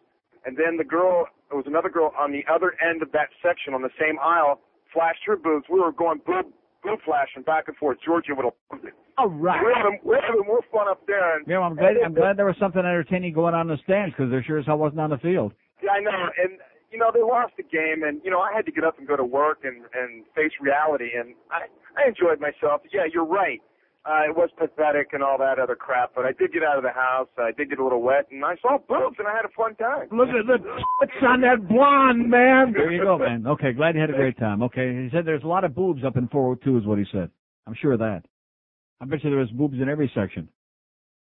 and 0.46 0.58
then 0.58 0.76
the 0.76 0.84
girl, 0.84 1.28
there 1.48 1.56
was 1.58 1.68
another 1.68 1.90
girl 1.90 2.12
on 2.20 2.32
the 2.32 2.44
other 2.52 2.76
end 2.84 3.02
of 3.02 3.12
that 3.14 3.30
section 3.42 3.74
on 3.74 3.82
the 3.84 3.92
same 4.00 4.20
aisle, 4.20 4.60
flashed 4.94 5.22
her 5.26 5.36
boobs. 5.36 5.66
We 5.72 5.80
were 5.80 5.92
going 5.92 6.22
boob 6.26 6.46
boob 6.84 7.00
flashing 7.06 7.44
back 7.44 7.68
and 7.68 7.78
forth. 7.78 7.98
Georgia 8.06 8.34
would 8.36 8.46
have. 8.46 8.92
All 9.18 9.30
right. 9.30 9.62
We're 9.64 9.76
having, 9.76 10.00
we're 10.04 10.22
having 10.22 10.44
more 10.46 10.62
fun 10.72 10.88
up 10.90 11.06
there. 11.08 11.38
And, 11.38 11.48
Yeah, 11.48 11.60
well, 11.60 11.68
I'm 11.68 11.76
glad. 11.76 11.96
I'm 12.04 12.14
glad 12.14 12.38
there 12.38 12.46
was 12.46 12.58
something 12.60 12.80
entertaining 12.80 13.34
going 13.34 13.54
on 13.54 13.70
in 13.70 13.76
the 13.78 13.82
stands 13.84 14.14
because 14.16 14.32
there 14.32 14.44
sure 14.44 14.58
as 14.58 14.66
hell 14.66 14.78
wasn't 14.78 15.02
on 15.02 15.10
the 15.10 15.18
field. 15.18 15.54
Yeah, 15.82 15.92
I 15.92 16.00
know. 16.00 16.12
And 16.38 16.60
you 16.92 17.00
know, 17.00 17.10
they 17.14 17.22
lost 17.22 17.54
the 17.58 17.64
game 17.64 18.04
and 18.06 18.22
you 18.24 18.30
know, 18.32 18.40
I 18.40 18.54
had 18.54 18.66
to 18.66 18.72
get 18.72 18.84
up 18.84 19.00
and 19.00 19.08
go 19.08 19.16
to 19.18 19.24
work 19.26 19.60
and 19.64 19.86
and 19.94 20.26
face 20.36 20.52
reality 20.62 21.10
and 21.18 21.36
I 21.52 21.66
I 21.98 22.08
enjoyed 22.08 22.40
myself. 22.40 22.82
Yeah, 22.92 23.06
you're 23.12 23.26
right. 23.26 23.62
Uh, 24.06 24.28
it 24.28 24.36
was 24.36 24.50
pathetic 24.58 25.14
and 25.14 25.24
all 25.24 25.38
that 25.38 25.60
other 25.60 25.76
crap, 25.76 26.12
but 26.14 26.26
I 26.26 26.34
did 26.34 26.52
get 26.52 26.62
out 26.62 26.76
of 26.76 26.84
the 26.84 26.92
house. 26.92 27.30
I 27.38 27.52
did 27.56 27.70
get 27.70 27.80
a 27.80 27.84
little 27.84 28.02
wet, 28.02 28.28
and 28.32 28.44
I 28.44 28.56
saw 28.62 28.78
boobs, 28.78 29.16
and 29.18 29.28
I 29.28 29.34
had 29.34 29.46
a 29.46 29.54
fun 29.56 29.76
time. 29.76 30.10
Look 30.12 30.28
at 30.28 30.46
the 30.46 30.58
tits 30.58 31.24
on 31.26 31.40
that 31.40 31.70
blonde, 31.70 32.30
man. 32.30 32.74
There 32.74 32.92
you 32.92 33.02
go, 33.02 33.18
man. 33.18 33.48
Okay, 33.48 33.72
glad 33.72 33.96
you 33.96 34.02
had 34.02 34.10
a 34.10 34.14
great 34.14 34.38
time. 34.38 34.62
Okay, 34.64 35.04
he 35.04 35.10
said 35.14 35.26
there's 35.26 35.44
a 35.44 35.48
lot 35.48 35.64
of 35.64 35.74
boobs 35.74 36.04
up 36.04 36.18
in 36.18 36.28
402 36.28 36.80
is 36.80 36.86
what 36.86 36.98
he 36.98 37.06
said. 37.14 37.30
I'm 37.66 37.76
sure 37.82 37.94
of 37.94 38.00
that. 38.00 38.24
I 39.00 39.06
bet 39.06 39.24
you 39.24 39.30
there 39.30 39.40
was 39.40 39.50
boobs 39.52 39.76
in 39.82 39.88
every 39.88 40.12
section. 40.14 40.50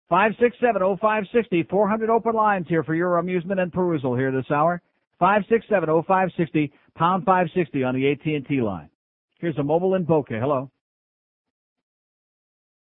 Five 0.10 0.34
six 0.40 0.56
seven 0.62 0.82
oh 0.84 0.98
five 1.02 1.24
sixty 1.34 1.64
four 1.64 1.90
hundred 1.90 2.10
open 2.10 2.34
lines 2.34 2.66
here 2.70 2.84
for 2.84 2.95
your 2.95 3.18
amusement 3.18 3.60
and 3.60 3.74
perusal 3.74 4.16
here 4.16 4.32
this 4.32 4.49
hour. 4.49 4.82
Five 5.20 5.41
six 5.49 5.66
seven 5.68 5.90
oh 5.90 6.02
five 6.08 6.30
sixty 6.38 6.72
pound 6.95 7.26
five 7.26 7.48
sixty 7.54 7.84
on 7.84 7.94
the 7.94 8.12
AT 8.12 8.26
and 8.26 8.48
T 8.48 8.62
line. 8.62 8.90
Here's 9.40 9.58
a 9.58 9.64
mobile 9.64 9.95
in 9.95 10.06
Boca. 10.06 10.40
Hello. 10.40 10.72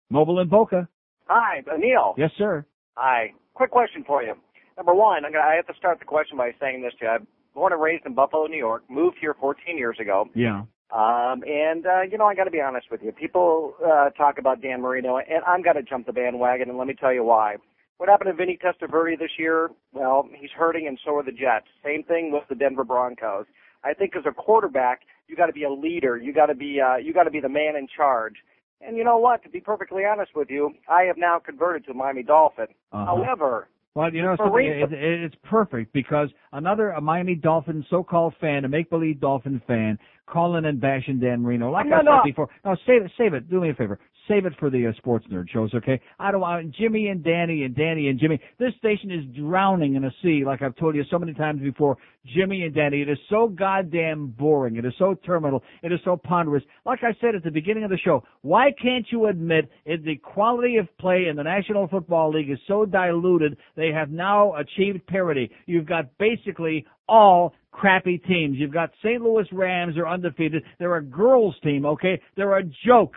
Mobile 0.10 0.40
in 0.40 0.50
Boca. 0.50 0.88
Hi, 1.28 1.62
Neil. 1.78 2.16
Yes, 2.18 2.32
sir. 2.38 2.66
Hi. 2.96 3.34
Quick 3.54 3.72
question 3.72 4.04
for 4.06 4.24
you. 4.24 4.34
Number 4.78 4.94
one, 4.94 5.26
I'm 5.26 5.32
gonna, 5.32 5.44
I 5.44 5.56
have 5.56 5.68
to 5.68 5.74
start 5.78 6.00
the 6.00 6.06
question 6.06 6.38
by 6.38 6.52
saying 6.60 6.82
this 6.82 6.94
to 7.00 7.06
you. 7.06 7.12
I'm 7.12 7.28
born 7.54 7.74
and 7.74 7.82
raised 7.82 8.06
in 8.06 8.14
Buffalo, 8.16 8.48
New 8.48 8.58
York. 8.58 8.84
Moved 8.90 9.18
here 9.20 9.36
14 9.40 9.78
years 9.78 9.98
ago. 10.00 10.30
Yeah. 10.34 10.64
Um, 10.96 11.44
and 11.46 11.86
uh, 11.86 12.02
you 12.10 12.18
know, 12.18 12.26
I 12.26 12.34
got 12.34 12.46
to 12.46 12.52
be 12.52 12.62
honest 12.62 12.88
with 12.90 13.02
you. 13.04 13.12
People 13.12 13.74
uh, 13.86 14.10
talk 14.12 14.40
about 14.40 14.62
Dan 14.62 14.82
Marino, 14.82 15.18
and 15.18 15.44
I'm 15.46 15.62
going 15.62 15.76
to 15.76 15.84
jump 15.84 16.08
the 16.08 16.14
bandwagon, 16.14 16.70
and 16.70 16.78
let 16.78 16.88
me 16.88 16.96
tell 17.00 17.14
you 17.14 17.24
why. 17.24 17.58
What 17.98 18.10
happened 18.10 18.30
to 18.30 18.34
Vinny 18.34 18.58
Testaverde 18.58 19.20
this 19.20 19.32
year? 19.38 19.70
Well, 19.92 20.28
he's 20.40 20.50
hurting, 20.58 20.88
and 20.88 20.98
so 21.06 21.18
are 21.18 21.24
the 21.24 21.32
Jets. 21.32 21.68
Same 21.84 22.04
thing 22.04 22.32
with 22.32 22.44
the 22.48 22.56
Denver 22.56 22.86
Broncos. 22.86 23.46
I 23.84 23.94
think 23.94 24.16
as 24.16 24.24
a 24.26 24.32
quarterback, 24.32 25.02
you 25.28 25.36
got 25.36 25.48
to 25.48 25.54
be 25.54 25.64
a 25.64 25.72
leader. 25.72 26.18
You 26.18 26.34
got 26.34 26.48
to 26.48 26.56
be 26.56 26.80
uh, 26.82 26.96
you 26.96 27.14
got 27.14 27.24
to 27.24 27.32
be 27.32 27.42
the 27.42 27.50
man 27.50 27.76
in 27.76 27.88
charge. 27.96 28.36
And 28.82 28.96
you 28.98 29.04
know 29.04 29.18
what? 29.18 29.44
To 29.44 29.50
be 29.50 29.60
perfectly 29.60 30.04
honest 30.06 30.32
with 30.36 30.50
you, 30.50 30.72
I 30.88 31.04
have 31.04 31.18
now 31.18 31.40
converted 31.44 31.86
to 31.88 31.94
Miami 31.94 32.24
Dolphin. 32.24 32.68
Uh-huh. 32.92 33.06
However, 33.06 33.68
Well, 33.94 34.14
you 34.14 34.22
know, 34.22 34.36
For 34.38 34.60
it, 34.62 34.92
it, 34.94 34.94
it's 34.94 35.36
perfect 35.44 35.92
because 35.94 36.30
another 36.54 36.92
a 36.92 37.02
Miami 37.02 37.36
Dolphin 37.36 37.86
so-called 37.90 38.36
fan, 38.40 38.64
a 38.64 38.70
make-believe 38.70 39.20
Dolphin 39.20 39.62
fan, 39.68 39.98
calling 40.28 40.66
and 40.66 40.80
bashing 40.80 41.20
Dan 41.20 41.42
Marino. 41.42 41.72
Like 41.72 41.88
No, 41.88 41.96
I 41.96 42.00
said 42.00 42.06
no. 42.06 42.22
before, 42.24 42.50
no, 42.64 42.76
save 42.86 43.04
it, 43.04 43.12
save 43.18 43.34
it. 43.34 43.50
Do 43.50 43.60
me 43.60 43.72
a 43.72 43.74
favor, 43.74 44.00
save 44.30 44.46
it 44.46 44.54
for 44.60 44.70
the 44.70 44.88
uh, 44.88 44.92
sports 44.98 45.26
nerd 45.32 45.50
shows, 45.50 45.74
okay? 45.74 46.00
I 46.20 46.32
don't 46.32 46.42
want 46.42 46.74
Jimmy 46.76 47.08
and 47.08 47.24
Danny 47.24 47.64
and 47.64 47.76
Danny 47.76 48.08
and 48.08 48.20
Jimmy. 48.20 48.40
This 48.60 48.74
station 48.78 49.12
is 49.12 49.26
drowning 49.36 49.96
in 49.96 50.06
a 50.06 50.12
sea, 50.22 50.44
like 50.46 50.62
I've 50.62 50.76
told 50.76 50.96
you 50.96 51.04
so 51.10 51.20
many 51.20 51.34
times 51.34 51.62
before. 51.62 51.98
Jimmy 52.36 52.64
and 52.64 52.74
Danny. 52.74 53.02
It 53.02 53.10
is 53.10 53.18
so 53.30 53.48
goddamn 53.48 54.28
boring. 54.38 54.76
It 54.76 54.86
is 54.86 54.94
so 55.00 55.16
terminal. 55.26 55.64
It 55.82 55.92
is 55.92 56.00
so 56.06 56.16
ponderous. 56.16 56.64
Like 56.86 57.00
I 57.02 57.16
said 57.20 57.36
at 57.36 57.44
the 57.44 57.52
beginning 57.52 57.84
of 57.84 57.90
the 57.90 57.98
show, 57.98 58.24
why 58.42 58.72
can't 58.82 59.06
you 59.12 59.26
admit 59.28 59.70
it, 59.86 60.06
the 60.06 60.18
quality 60.18 60.78
of 60.78 60.88
play 61.00 61.26
in 61.30 61.36
the 61.36 61.44
National 61.44 61.88
Football 61.88 62.32
League 62.32 62.52
is 62.52 62.60
so 62.68 62.86
diluted? 62.86 63.58
They 63.76 63.90
have 63.92 64.12
now 64.12 64.54
achieved 64.56 65.08
parity. 65.08 65.50
You've 65.66 65.88
got 65.88 66.18
basically 66.20 66.86
all 67.08 67.56
crappy 67.72 68.18
teams. 68.20 68.58
You've 68.58 68.74
got 68.74 68.92
St. 69.04 69.22
Louis 69.22 69.46
Rams 69.52 69.98
are 69.98 70.08
undefeated. 70.08 70.64
They're 70.78 70.98
a 70.98 71.04
girls 71.04 71.56
team, 71.64 71.86
okay? 71.86 72.22
They're 72.36 72.58
a 72.58 72.64
joke. 72.86 73.14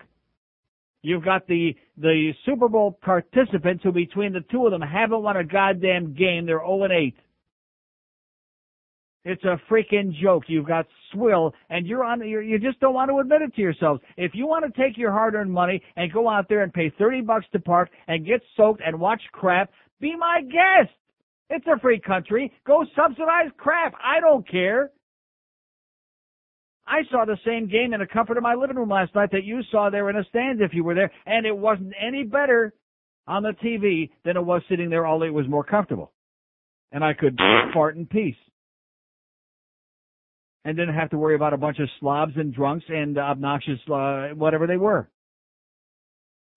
You've 1.03 1.25
got 1.25 1.47
the 1.49 1.75
the 1.99 2.33
Super 2.47 2.69
Bowl 2.69 2.99
participants 3.03 3.83
who 3.83 3.93
between 3.93 4.33
the 4.33 4.45
two 4.51 4.67
of 4.67 4.73
them 4.73 4.83
haven't 4.83 5.23
won 5.23 5.37
a 5.37 5.45
goddamn 5.45 6.15
game. 6.15 6.47
They're 6.47 6.61
0 6.61 6.85
and 6.85 6.93
8. 6.93 7.17
It's 9.25 9.45
a 9.45 9.61
freaking 9.71 10.13
joke. 10.21 10.45
You've 10.49 10.67
got 10.67 10.87
swill, 11.13 11.55
and 11.71 11.87
you're 11.87 12.05
on. 12.05 12.27
You're, 12.27 12.43
you 12.43 12.59
just 12.59 12.81
don't 12.81 12.95
want 12.95 13.11
to 13.11 13.19
admit 13.19 13.43
it 13.43 13.55
to 13.55 13.61
yourselves. 13.61 14.01
If 14.17 14.33
you 14.35 14.47
want 14.47 14.65
to 14.65 14.81
take 14.81 14.99
your 14.99 15.13
hard-earned 15.13 15.53
money 15.53 15.81
and 15.97 16.13
go 16.13 16.29
out 16.29 16.49
there 16.49 16.63
and 16.63 16.73
pay 16.73 16.93
thirty 16.99 17.21
bucks 17.21 17.47
to 17.53 17.61
park 17.61 17.91
and 18.09 18.27
get 18.27 18.41
soaked 18.57 18.81
and 18.85 18.99
watch 18.99 19.23
crap, 19.33 19.71
be 20.01 20.17
my 20.17 20.43
guest. 20.43 20.93
It's 21.51 21.67
a 21.67 21.79
free 21.79 22.01
country. 22.01 22.53
Go 22.67 22.85
subsidize 22.97 23.51
crap. 23.59 23.95
I 24.03 24.21
don't 24.21 24.49
care. 24.49 24.91
I 26.87 27.03
saw 27.11 27.25
the 27.25 27.39
same 27.47 27.69
game 27.69 27.93
in 27.93 28.01
the 28.01 28.07
comfort 28.07 28.37
of 28.37 28.43
my 28.43 28.55
living 28.55 28.77
room 28.77 28.91
last 28.91 29.15
night 29.15 29.31
that 29.33 29.45
you 29.45 29.61
saw 29.71 29.91
there 29.91 30.11
in 30.11 30.17
a 30.17 30.25
stand 30.25 30.61
if 30.61 30.75
you 30.75 30.85
were 30.85 30.95
there, 30.95 31.13
and 31.27 31.47
it 31.47 31.57
wasn't 31.57 31.95
any 32.01 32.25
better 32.25 32.73
on 33.27 33.43
the 33.43 33.53
TV 33.65 34.11
than 34.25 34.37
it 34.37 34.45
was 34.45 34.63
sitting 34.69 34.91
there, 34.91 35.07
only 35.07 35.29
it 35.29 35.35
was 35.35 35.49
more 35.49 35.65
comfortable. 35.65 36.13
And 36.91 37.05
I 37.05 37.15
could 37.15 37.39
fart 37.73 37.97
in 37.97 38.07
peace 38.07 38.37
and 40.65 40.77
didn't 40.77 40.95
have 40.95 41.11
to 41.11 41.19
worry 41.19 41.35
about 41.35 41.55
a 41.55 41.57
bunch 41.57 41.79
of 41.79 41.89
slobs 42.01 42.33
and 42.37 42.55
drunks 42.55 42.85
and 42.89 43.19
obnoxious 43.19 43.79
uh, 43.91 44.29
whatever 44.35 44.67
they 44.67 44.77
were. 44.77 45.09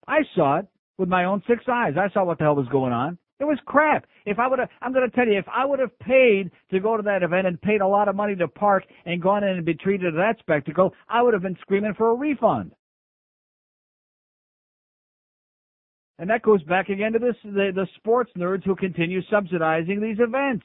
I 0.06 0.20
saw 0.34 0.58
it 0.58 0.66
with 0.98 1.08
my 1.08 1.24
own 1.24 1.42
six 1.48 1.64
eyes. 1.70 1.94
I 1.98 2.12
saw 2.12 2.24
what 2.24 2.38
the 2.38 2.44
hell 2.44 2.54
was 2.54 2.68
going 2.70 2.92
on. 2.92 3.18
It 3.38 3.44
was 3.44 3.58
crap. 3.66 4.06
If 4.24 4.38
I 4.38 4.48
would 4.48 4.58
have, 4.58 4.68
I'm 4.80 4.92
going 4.92 5.08
to 5.08 5.14
tell 5.14 5.26
you, 5.26 5.38
if 5.38 5.44
I 5.54 5.64
would 5.66 5.78
have 5.78 5.96
paid 5.98 6.50
to 6.70 6.80
go 6.80 6.96
to 6.96 7.02
that 7.02 7.22
event 7.22 7.46
and 7.46 7.60
paid 7.60 7.82
a 7.82 7.86
lot 7.86 8.08
of 8.08 8.16
money 8.16 8.34
to 8.36 8.48
park 8.48 8.84
and 9.04 9.20
gone 9.20 9.44
in 9.44 9.56
and 9.56 9.64
be 9.64 9.74
treated 9.74 10.12
to 10.12 10.16
that 10.16 10.36
spectacle, 10.38 10.94
I 11.08 11.22
would 11.22 11.34
have 11.34 11.42
been 11.42 11.58
screaming 11.60 11.94
for 11.94 12.10
a 12.10 12.14
refund. 12.14 12.72
And 16.18 16.30
that 16.30 16.42
goes 16.42 16.62
back 16.62 16.88
again 16.88 17.12
to 17.12 17.18
this, 17.18 17.36
the, 17.44 17.72
the 17.74 17.86
sports 17.96 18.30
nerds 18.38 18.64
who 18.64 18.74
continue 18.74 19.20
subsidizing 19.30 20.00
these 20.00 20.16
events 20.18 20.64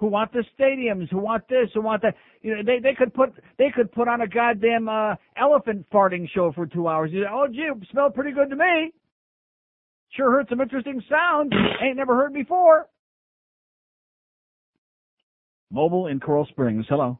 who 0.00 0.06
want 0.06 0.32
the 0.32 0.42
stadiums, 0.58 1.08
who 1.10 1.18
want 1.18 1.46
this, 1.48 1.68
who 1.74 1.82
want 1.82 2.02
that. 2.02 2.14
You 2.40 2.56
know, 2.56 2.62
they 2.64 2.80
they 2.80 2.94
could 2.94 3.12
put 3.12 3.34
they 3.58 3.70
could 3.70 3.92
put 3.92 4.08
on 4.08 4.22
a 4.22 4.26
goddamn 4.26 4.88
uh, 4.88 5.14
elephant 5.36 5.86
farting 5.92 6.26
show 6.34 6.52
for 6.52 6.66
two 6.66 6.88
hours. 6.88 7.10
You 7.12 7.24
say, 7.24 7.28
oh, 7.30 7.46
gee, 7.46 7.68
smelled 7.92 8.14
pretty 8.14 8.32
good 8.32 8.48
to 8.48 8.56
me. 8.56 8.92
Sure 10.16 10.30
heard 10.30 10.46
some 10.48 10.60
interesting 10.60 11.02
sounds. 11.08 11.52
Ain't 11.82 11.96
never 11.96 12.14
heard 12.16 12.32
before. 12.34 12.86
Mobile 15.70 16.08
in 16.08 16.18
Coral 16.20 16.46
Springs. 16.46 16.84
Hello. 16.88 17.18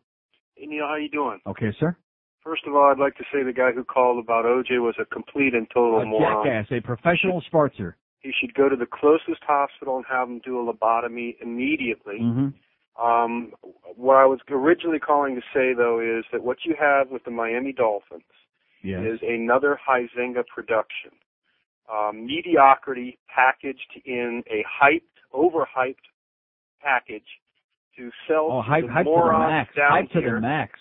Hey 0.57 0.67
Neil, 0.67 0.87
how 0.89 0.97
you 0.97 1.09
doing? 1.09 1.39
Okay, 1.47 1.73
sir. 1.79 1.97
First 2.43 2.63
of 2.67 2.75
all, 2.75 2.91
I'd 2.91 2.99
like 2.99 3.17
to 3.17 3.25
say 3.33 3.43
the 3.45 3.53
guy 3.53 3.71
who 3.73 3.85
called 3.85 4.23
about 4.23 4.45
OJ 4.45 4.81
was 4.81 4.95
a 5.01 5.05
complete 5.05 5.55
and 5.55 5.67
total 5.73 6.01
A 6.01 6.05
moron. 6.07 6.45
jackass, 6.45 6.67
a 6.73 6.81
professional 6.81 7.43
sportser. 7.53 7.95
He 8.21 8.33
should 8.41 8.55
go 8.55 8.69
to 8.69 8.77
the 8.77 8.87
closest 8.87 9.43
hospital 9.47 9.97
and 9.97 10.05
have 10.11 10.29
him 10.29 10.41
do 10.45 10.59
a 10.59 10.73
lobotomy 10.73 11.37
immediately. 11.41 12.19
Mm-hmm. 12.21 12.49
Um, 13.03 13.53
what 13.97 14.17
I 14.17 14.27
was 14.27 14.41
originally 14.51 14.99
calling 14.99 15.37
to 15.37 15.41
say 15.55 15.73
though 15.77 16.01
is 16.01 16.25
that 16.33 16.43
what 16.43 16.59
you 16.65 16.75
have 16.79 17.11
with 17.11 17.25
the 17.25 17.31
Miami 17.31 17.73
Dolphins 17.73 18.23
Yes. 18.83 19.01
is 19.15 19.21
another 19.23 19.79
Huizenga 19.89 20.43
production. 20.53 21.13
Um, 21.93 22.25
mediocrity 22.27 23.19
packaged 23.35 24.01
in 24.05 24.43
a 24.51 24.65
hyped, 24.65 25.01
overhyped 25.35 25.97
package 26.83 27.27
to 27.97 28.11
sell 28.29 28.49
Oh, 28.51 28.63
to 28.63 28.69
hype, 28.69 28.87
the 28.87 28.93
hype 28.93 29.05
to 29.07 29.11
the 29.11 29.17
morons 29.17 29.51
max. 29.51 29.75
down 29.77 29.91
Hype 29.91 30.11
to 30.13 30.21
here. 30.21 30.35
the 30.37 30.41
max. 30.41 30.79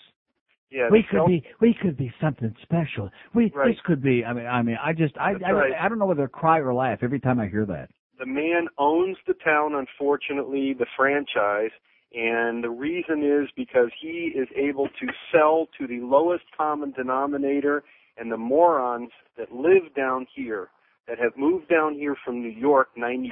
Yeah, 0.70 0.88
we 0.88 1.02
could 1.02 1.16
sell- 1.18 1.26
be, 1.26 1.42
we 1.60 1.74
could 1.74 1.96
be 1.96 2.12
something 2.20 2.54
special. 2.62 3.10
We, 3.34 3.50
Right. 3.52 3.68
this 3.74 3.80
could 3.84 4.00
be. 4.02 4.24
I 4.24 4.32
mean, 4.32 4.46
I 4.46 4.62
mean, 4.62 4.78
I 4.80 4.92
just, 4.92 5.18
I, 5.18 5.32
I, 5.44 5.50
right. 5.50 5.72
I 5.74 5.88
don't 5.88 5.98
know 5.98 6.06
whether 6.06 6.22
to 6.22 6.28
cry 6.28 6.58
or 6.60 6.72
laugh 6.72 7.00
every 7.02 7.18
time 7.18 7.40
I 7.40 7.48
hear 7.48 7.66
that. 7.66 7.90
the 8.20 8.26
man 8.26 8.68
owns 8.78 9.16
the 9.26 9.34
town, 9.34 9.74
unfortunately, 9.74 10.74
the 10.74 10.86
franchise, 10.96 11.70
and 12.14 12.62
the 12.62 12.70
reason 12.70 13.24
is 13.24 13.48
because 13.56 13.90
he 14.00 14.30
is 14.36 14.46
able 14.54 14.86
to 15.00 15.06
sell 15.32 15.66
to 15.78 15.86
the 15.88 16.00
lowest 16.00 16.44
common 16.56 16.92
denominator 16.92 17.82
and 18.18 18.30
the 18.30 18.36
morons 18.36 19.10
that 19.38 19.50
live 19.52 19.92
down 19.96 20.26
here, 20.36 20.68
that 21.08 21.18
have 21.18 21.36
moved 21.36 21.68
down 21.68 21.94
here 21.94 22.16
from 22.24 22.40
New 22.40 22.50
York, 22.50 22.88
90% 22.96 23.30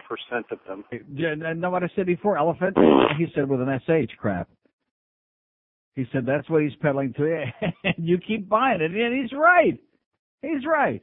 of 0.51 0.59
them. 0.67 0.85
Yeah, 1.15 1.29
and 1.33 1.61
know 1.61 1.71
what 1.71 1.85
I 1.85 1.89
said 1.95 2.07
before? 2.07 2.37
Elephant. 2.37 2.77
He 3.17 3.27
said 3.35 3.49
with 3.49 3.61
an 3.61 3.81
sh 3.87 4.15
crap. 4.19 4.49
He 5.95 6.07
said 6.13 6.25
that's 6.27 6.49
what 6.49 6.63
he's 6.63 6.77
peddling 6.81 7.13
to 7.15 7.25
you, 7.25 7.45
and 7.85 7.95
you 7.99 8.19
keep 8.19 8.49
buying 8.49 8.81
it, 8.81 8.93
and 8.93 9.21
he's 9.21 9.37
right. 9.37 9.79
He's 10.43 10.65
right. 10.65 11.03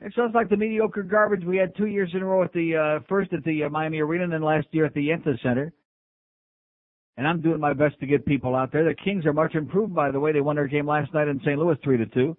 It 0.00 0.12
sounds 0.16 0.34
like 0.34 0.48
the 0.48 0.56
mediocre 0.56 1.02
garbage 1.02 1.44
we 1.44 1.56
had 1.56 1.76
two 1.76 1.86
years 1.86 2.10
in 2.12 2.22
a 2.22 2.24
row 2.26 2.42
at 2.42 2.52
the 2.52 2.76
uh, 2.76 3.04
first 3.08 3.32
at 3.32 3.44
the 3.44 3.64
uh, 3.64 3.68
Miami 3.68 4.00
Arena, 4.00 4.24
and 4.24 4.32
then 4.32 4.42
last 4.42 4.66
year 4.72 4.84
at 4.84 4.94
the 4.94 5.08
Yenta 5.08 5.40
Center. 5.42 5.72
And 7.16 7.28
I'm 7.28 7.40
doing 7.40 7.60
my 7.60 7.72
best 7.72 8.00
to 8.00 8.06
get 8.06 8.26
people 8.26 8.56
out 8.56 8.72
there. 8.72 8.84
The 8.84 8.94
Kings 8.94 9.26
are 9.26 9.32
much 9.32 9.54
improved, 9.54 9.94
by 9.94 10.10
the 10.10 10.18
way. 10.18 10.32
They 10.32 10.40
won 10.40 10.56
their 10.56 10.66
game 10.66 10.86
last 10.86 11.12
night 11.14 11.28
in 11.28 11.38
St. 11.40 11.58
Louis, 11.58 11.76
three 11.84 11.98
to 11.98 12.06
two. 12.06 12.36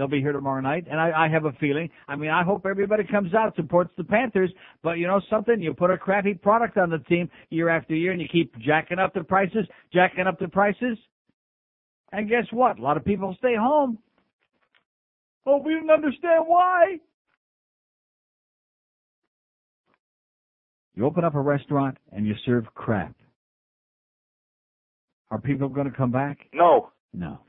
They'll 0.00 0.08
be 0.08 0.22
here 0.22 0.32
tomorrow 0.32 0.62
night, 0.62 0.86
and 0.90 0.98
I, 0.98 1.26
I 1.26 1.28
have 1.28 1.44
a 1.44 1.52
feeling. 1.60 1.90
I 2.08 2.16
mean, 2.16 2.30
I 2.30 2.42
hope 2.42 2.64
everybody 2.64 3.04
comes 3.04 3.34
out 3.34 3.54
supports 3.54 3.90
the 3.98 4.04
Panthers. 4.04 4.50
But 4.82 4.92
you 4.92 5.06
know 5.06 5.20
something? 5.28 5.60
You 5.60 5.74
put 5.74 5.90
a 5.90 5.98
crappy 5.98 6.32
product 6.32 6.78
on 6.78 6.88
the 6.88 7.00
team 7.00 7.28
year 7.50 7.68
after 7.68 7.94
year, 7.94 8.12
and 8.12 8.18
you 8.18 8.26
keep 8.26 8.58
jacking 8.60 8.98
up 8.98 9.12
the 9.12 9.22
prices, 9.22 9.66
jacking 9.92 10.26
up 10.26 10.38
the 10.38 10.48
prices. 10.48 10.96
And 12.12 12.30
guess 12.30 12.46
what? 12.50 12.78
A 12.78 12.82
lot 12.82 12.96
of 12.96 13.04
people 13.04 13.36
stay 13.40 13.54
home. 13.54 13.98
Oh, 15.44 15.58
we 15.58 15.74
didn't 15.74 15.90
understand 15.90 16.44
why. 16.46 16.96
You 20.94 21.04
open 21.04 21.24
up 21.24 21.34
a 21.34 21.42
restaurant 21.42 21.98
and 22.10 22.26
you 22.26 22.36
serve 22.46 22.64
crap. 22.74 23.14
Are 25.30 25.38
people 25.38 25.68
going 25.68 25.90
to 25.90 25.94
come 25.94 26.10
back? 26.10 26.38
No. 26.54 26.88
No. 27.12 27.40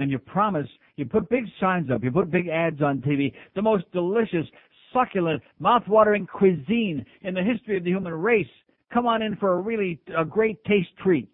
And 0.00 0.10
you 0.10 0.18
promise, 0.18 0.66
you 0.96 1.04
put 1.04 1.28
big 1.28 1.44
signs 1.60 1.90
up, 1.90 2.02
you 2.02 2.10
put 2.10 2.30
big 2.30 2.48
ads 2.48 2.80
on 2.80 3.02
TV, 3.02 3.34
the 3.54 3.60
most 3.60 3.84
delicious, 3.92 4.46
succulent, 4.94 5.42
mouth-watering 5.58 6.26
cuisine 6.26 7.04
in 7.20 7.34
the 7.34 7.42
history 7.42 7.76
of 7.76 7.84
the 7.84 7.90
human 7.90 8.14
race. 8.14 8.48
Come 8.94 9.06
on 9.06 9.20
in 9.20 9.36
for 9.36 9.52
a 9.52 9.60
really, 9.60 10.00
a 10.16 10.24
great 10.24 10.64
taste 10.64 10.88
treat. 11.02 11.28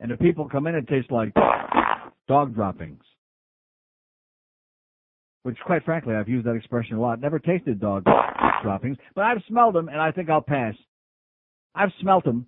And 0.00 0.10
if 0.10 0.18
people 0.18 0.48
come 0.48 0.66
in, 0.66 0.74
it 0.74 0.88
tastes 0.88 1.10
like 1.10 1.34
dog 2.28 2.54
droppings. 2.54 3.02
Which, 5.42 5.58
quite 5.66 5.84
frankly, 5.84 6.14
I've 6.14 6.28
used 6.28 6.46
that 6.46 6.54
expression 6.56 6.96
a 6.96 7.00
lot. 7.02 7.20
Never 7.20 7.38
tasted 7.38 7.78
dog 7.78 8.04
droppings, 8.62 8.96
but 9.14 9.24
I've 9.24 9.42
smelled 9.46 9.74
them, 9.74 9.90
and 9.90 10.00
I 10.00 10.10
think 10.10 10.30
I'll 10.30 10.40
pass. 10.40 10.74
I've 11.74 11.92
smelt 12.00 12.24
them. 12.24 12.46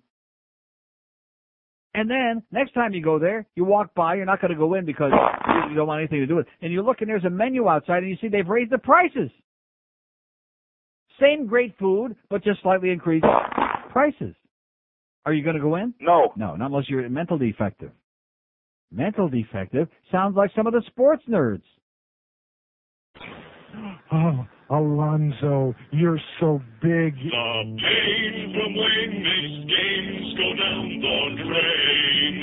And 1.93 2.09
then 2.09 2.43
next 2.51 2.73
time 2.73 2.93
you 2.93 3.03
go 3.03 3.17
there, 3.17 3.47
you 3.55 3.65
walk 3.65 3.93
by. 3.95 4.15
You're 4.15 4.25
not 4.25 4.41
going 4.41 4.51
to 4.51 4.57
go 4.57 4.75
in 4.75 4.85
because 4.85 5.11
you 5.69 5.75
don't 5.75 5.87
want 5.87 5.99
anything 5.99 6.19
to 6.19 6.27
do 6.27 6.35
with 6.35 6.45
it. 6.45 6.51
And 6.61 6.71
you 6.71 6.81
look 6.81 6.97
and 7.01 7.09
there's 7.09 7.25
a 7.25 7.29
menu 7.29 7.67
outside, 7.67 8.03
and 8.03 8.09
you 8.09 8.17
see 8.21 8.27
they've 8.27 8.47
raised 8.47 8.71
the 8.71 8.77
prices. 8.77 9.31
Same 11.19 11.47
great 11.47 11.77
food, 11.77 12.15
but 12.29 12.43
just 12.43 12.61
slightly 12.61 12.91
increased 12.91 13.25
prices. 13.91 14.35
Are 15.25 15.33
you 15.33 15.43
going 15.43 15.55
to 15.55 15.61
go 15.61 15.75
in? 15.75 15.93
No. 15.99 16.31
No, 16.35 16.55
not 16.55 16.67
unless 16.67 16.89
you're 16.89 17.07
mental 17.09 17.37
defective. 17.37 17.91
Mental 18.91 19.27
defective 19.27 19.87
sounds 20.11 20.35
like 20.35 20.51
some 20.55 20.67
of 20.67 20.73
the 20.73 20.83
sports 20.87 21.23
nerds. 21.29 21.61
Oh, 24.11 24.45
Alonzo, 24.69 25.73
you're 25.91 26.21
so 26.39 26.61
big. 26.81 27.15
The 27.15 27.77
pain 27.81 28.53
from 28.53 28.75
Wayne 28.77 29.23
makes 29.23 29.65
games 29.65 30.29
go 30.37 30.49
down 30.61 30.85
the 31.01 31.19
drain. 31.41 32.37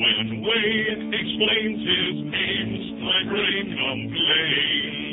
When 0.00 0.28
Wayne 0.48 1.12
explains 1.12 1.80
his 1.84 2.16
aims, 2.32 2.84
my 3.04 3.20
brain 3.28 3.66
complains. 3.76 5.07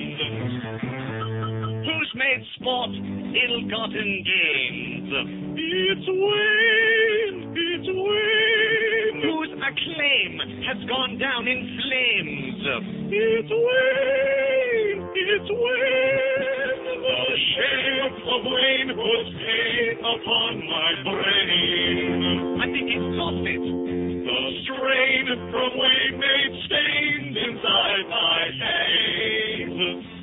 Made 2.15 2.45
sport 2.55 2.91
ill-gotten 2.95 4.23
gains? 4.23 5.11
It's 5.59 6.07
Wayne, 6.07 7.51
it's 7.51 7.89
Wayne. 7.91 9.19
Who's 9.19 9.51
a 9.51 9.71
flame 9.75 10.39
has 10.63 10.79
gone 10.87 11.19
down 11.19 11.45
in 11.45 11.59
flames. 11.75 12.63
It's 13.11 13.51
Wayne, 13.51 15.11
it's 15.11 15.49
Wayne, 15.51 16.87
the 17.03 17.35
shame 17.51 18.15
of 18.31 18.41
Wayne 18.47 18.95
was 18.95 19.27
pain 19.35 19.99
upon 19.99 20.51
my 20.71 20.95
brain. 21.03 22.63
I 22.63 22.65
think 22.71 22.95
it's 22.95 23.11
lost 23.19 23.43
it. 23.43 23.59
The 23.59 24.39
strain 24.63 25.25
from 25.51 25.71
Wayne 25.83 26.15
made 26.15 26.63
stains 26.63 27.35
inside 27.43 28.07
my 28.07 28.39
veins. 28.55 30.14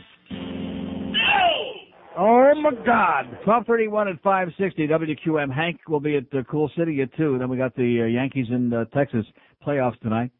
Oh 2.16 2.52
my 2.60 2.72
God! 2.84 3.38
Twelve 3.44 3.64
thirty-one 3.66 4.08
at 4.08 4.20
five 4.22 4.48
sixty. 4.58 4.86
WQAM. 4.86 5.52
Hank 5.52 5.80
will 5.88 6.00
be 6.00 6.16
at 6.16 6.24
uh, 6.34 6.42
Cool 6.50 6.70
City 6.76 7.00
at 7.00 7.14
two. 7.16 7.38
Then 7.38 7.48
we 7.48 7.56
got 7.56 7.74
the 7.74 8.02
uh, 8.02 8.06
Yankees 8.06 8.46
in 8.50 8.72
uh, 8.72 8.84
Texas 8.94 9.24
playoffs 9.66 9.98
tonight. 10.00 10.30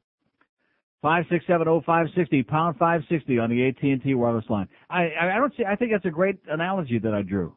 Five 1.00 1.24
six 1.30 1.46
seven 1.46 1.68
oh 1.68 1.82
five 1.84 2.06
sixty 2.14 2.42
pound 2.42 2.76
five 2.78 3.00
sixty 3.08 3.38
on 3.38 3.48
the 3.48 3.68
AT 3.68 3.82
and 3.82 4.02
T 4.02 4.14
wireless 4.14 4.44
line. 4.50 4.68
I 4.90 5.08
I 5.20 5.38
don't 5.38 5.52
see. 5.56 5.64
I 5.64 5.74
think 5.76 5.92
that's 5.92 6.04
a 6.04 6.10
great 6.10 6.36
analogy 6.46 6.98
that 6.98 7.14
I 7.14 7.22
drew. 7.22 7.54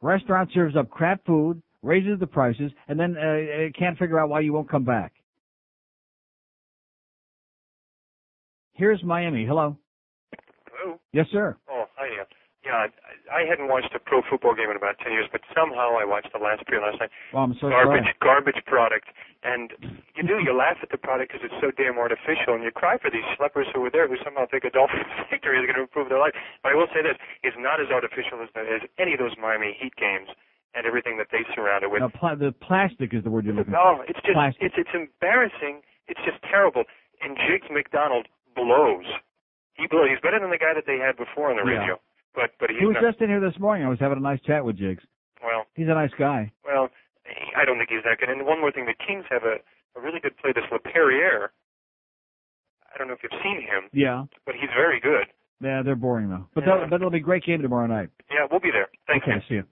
Restaurant 0.00 0.50
serves 0.54 0.76
up 0.76 0.90
crap 0.90 1.24
food, 1.26 1.60
raises 1.82 2.20
the 2.20 2.26
prices, 2.26 2.70
and 2.88 3.00
then 3.00 3.16
uh, 3.16 3.20
uh, 3.20 3.68
can't 3.78 3.98
figure 3.98 4.20
out 4.20 4.28
why 4.28 4.40
you 4.40 4.52
won't 4.52 4.70
come 4.70 4.84
back. 4.84 5.12
Here's 8.74 9.02
Miami. 9.02 9.44
Hello. 9.44 9.76
Hello. 10.72 11.00
Yes, 11.12 11.26
sir. 11.32 11.56
Oh, 11.70 11.84
hi, 11.96 12.08
Neil. 12.08 12.24
Yeah, 12.64 12.88
I, 13.28 13.44
hadn't 13.44 13.68
watched 13.68 13.92
a 13.92 14.00
pro 14.00 14.24
football 14.24 14.56
game 14.56 14.72
in 14.72 14.76
about 14.80 14.96
ten 14.98 15.12
years, 15.12 15.28
but 15.30 15.44
somehow 15.52 16.00
I 16.00 16.08
watched 16.08 16.32
the 16.32 16.40
last 16.40 16.64
period 16.64 16.80
last 16.88 16.96
night. 16.96 17.12
Well, 17.32 17.44
I'm 17.44 17.52
so 17.60 17.68
garbage, 17.68 18.08
sorry. 18.08 18.24
garbage 18.24 18.60
product, 18.64 19.12
and 19.44 19.68
you 20.16 20.24
do 20.24 20.40
you 20.40 20.56
laugh 20.56 20.80
at 20.80 20.88
the 20.88 20.96
product 20.96 21.28
because 21.32 21.44
it's 21.44 21.60
so 21.60 21.68
damn 21.76 22.00
artificial, 22.00 22.56
and 22.56 22.64
you 22.64 22.72
cry 22.72 22.96
for 22.96 23.12
these 23.12 23.24
schleppers 23.36 23.68
who 23.76 23.84
were 23.84 23.92
there 23.92 24.08
who 24.08 24.16
somehow 24.24 24.48
think 24.48 24.64
a 24.64 24.72
Dolphins 24.72 25.04
victory 25.30 25.60
is 25.60 25.68
going 25.68 25.76
to 25.76 25.84
improve 25.84 26.08
their 26.08 26.18
life. 26.18 26.32
But 26.64 26.72
I 26.72 26.74
will 26.74 26.88
say 26.96 27.04
this: 27.04 27.20
it's 27.44 27.56
not 27.60 27.84
as 27.84 27.92
artificial 27.92 28.40
as, 28.40 28.48
as 28.56 28.80
any 28.96 29.12
of 29.12 29.20
those 29.20 29.36
Miami 29.36 29.76
Heat 29.76 29.92
games 30.00 30.32
and 30.72 30.88
everything 30.88 31.20
that 31.20 31.28
they 31.30 31.44
surround 31.52 31.84
it 31.84 31.92
with. 31.92 32.00
No, 32.00 32.08
pla- 32.16 32.34
the 32.34 32.50
plastic 32.64 33.12
is 33.12 33.22
the 33.22 33.30
word 33.30 33.44
you're 33.44 33.52
looking 33.54 33.76
No, 33.76 34.00
for. 34.00 34.02
Oh, 34.02 34.08
it's 34.08 34.18
just 34.24 34.32
Plastic. 34.40 34.72
it's 34.72 34.76
it's 34.80 34.94
embarrassing. 34.96 35.84
It's 36.08 36.20
just 36.24 36.40
terrible. 36.48 36.88
And 37.20 37.36
Jiggs 37.44 37.68
McDonald 37.68 38.24
blows. 38.56 39.04
He 39.76 39.84
blows. 39.86 40.08
He's 40.08 40.20
better 40.24 40.40
than 40.40 40.48
the 40.48 40.58
guy 40.58 40.72
that 40.72 40.88
they 40.88 40.96
had 40.96 41.20
before 41.20 41.52
on 41.52 41.60
the 41.60 41.68
Yeah. 41.68 41.78
radio. 41.84 41.94
But 42.34 42.50
but 42.58 42.70
he's 42.70 42.80
He 42.80 42.86
was 42.86 42.96
not. 43.00 43.10
just 43.12 43.20
in 43.22 43.28
here 43.28 43.40
this 43.40 43.58
morning. 43.58 43.86
I 43.86 43.88
was 43.88 43.98
having 44.00 44.18
a 44.18 44.20
nice 44.20 44.40
chat 44.42 44.64
with 44.64 44.76
Jiggs. 44.76 45.02
well, 45.42 45.66
He's 45.74 45.88
a 45.88 45.94
nice 45.94 46.10
guy. 46.18 46.50
well, 46.64 46.88
I 47.56 47.64
don't 47.64 47.78
think 47.78 47.90
he's 47.90 48.02
that 48.04 48.18
good. 48.18 48.28
And 48.28 48.44
one 48.46 48.60
more 48.60 48.72
thing, 48.72 48.86
the 48.86 48.94
Kings 49.06 49.24
have 49.30 49.42
a 49.44 49.56
a 49.96 50.00
really 50.00 50.18
good 50.20 50.36
play. 50.38 50.50
This 50.52 50.64
Laperriere. 50.72 51.48
I 52.94 52.98
don't 52.98 53.08
know 53.08 53.14
if 53.14 53.20
you've 53.22 53.40
seen 53.42 53.60
him, 53.60 53.88
Yeah. 53.92 54.24
but 54.46 54.54
he's 54.54 54.70
very 54.74 55.00
good. 55.00 55.26
Yeah, 55.60 55.82
they're 55.82 55.96
boring 55.96 56.28
though. 56.30 56.46
But 56.54 56.64
Yeah. 56.64 56.70
that'll, 56.74 56.88
but 56.88 56.96
it'll 56.96 57.10
be 57.10 57.18
a 57.18 57.20
great 57.20 57.44
game 57.44 57.62
tomorrow 57.62 57.86
night. 57.86 58.10
Yeah, 58.30 58.46
we'll 58.50 58.60
be 58.60 58.70
there. 58.70 58.88
Thank 59.06 59.22
okay, 59.24 59.40
see 59.48 59.54
you. 59.56 59.64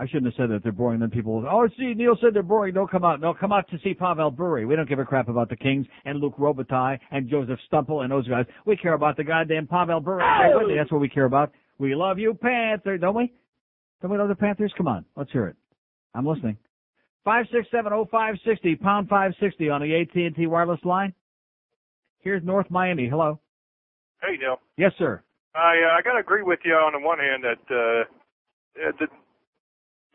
I 0.00 0.06
shouldn't 0.06 0.26
have 0.26 0.34
said 0.34 0.50
that 0.50 0.62
they're 0.62 0.70
boring. 0.70 1.00
Then 1.00 1.10
people 1.10 1.34
will, 1.40 1.48
oh, 1.48 1.66
see, 1.76 1.92
Neil 1.94 2.16
said 2.20 2.32
they're 2.32 2.44
boring. 2.44 2.72
Don't 2.72 2.88
come 2.88 3.04
out. 3.04 3.20
No, 3.20 3.34
come 3.34 3.50
out 3.52 3.68
to 3.70 3.78
see 3.80 3.94
Pavel 3.94 4.30
Bure. 4.30 4.64
We 4.64 4.76
don't 4.76 4.88
give 4.88 5.00
a 5.00 5.04
crap 5.04 5.28
about 5.28 5.48
the 5.48 5.56
Kings 5.56 5.86
and 6.04 6.20
Luke 6.20 6.36
Robitaille 6.38 7.00
and 7.10 7.28
Jozef 7.28 7.58
Stumpel 7.70 8.02
and 8.04 8.12
those 8.12 8.28
guys. 8.28 8.46
We 8.64 8.76
care 8.76 8.92
about 8.94 9.16
the 9.16 9.24
goddamn 9.24 9.66
Pavel 9.66 9.98
Jay 10.00 10.52
Whitley. 10.54 10.76
That's 10.76 10.92
what 10.92 11.00
we 11.00 11.08
care 11.08 11.24
about. 11.24 11.50
We 11.78 11.94
love 11.94 12.18
you, 12.18 12.34
Panthers, 12.34 13.00
don't 13.00 13.14
we? 13.14 13.32
Don't 14.02 14.10
we 14.10 14.18
love 14.18 14.28
the 14.28 14.34
Panthers? 14.34 14.72
Come 14.76 14.88
on, 14.88 15.04
let's 15.16 15.30
hear 15.32 15.46
it. 15.46 15.56
I'm 16.14 16.26
listening. 16.26 16.56
Five 17.24 17.46
six 17.52 17.68
seven 17.70 17.92
oh 17.92 18.06
five 18.10 18.36
sixty 18.46 18.74
pound 18.76 19.08
five 19.08 19.32
sixty 19.40 19.68
on 19.68 19.80
the 19.82 19.94
AT 20.00 20.14
and 20.14 20.34
T 20.34 20.46
wireless 20.46 20.80
line. 20.84 21.12
Here's 22.20 22.42
North 22.42 22.70
Miami. 22.70 23.08
Hello. 23.08 23.38
Hey, 24.22 24.36
Neil. 24.40 24.58
Yes, 24.76 24.92
sir. 24.98 25.22
I 25.54 25.76
uh, 25.84 25.98
I 25.98 26.02
got 26.02 26.14
to 26.14 26.18
agree 26.20 26.42
with 26.42 26.60
you 26.64 26.72
on 26.74 26.92
the 26.92 27.06
one 27.06 27.18
hand 27.18 27.44
that 27.44 27.62
uh, 27.70 28.88
uh, 28.88 28.92
that 29.00 29.08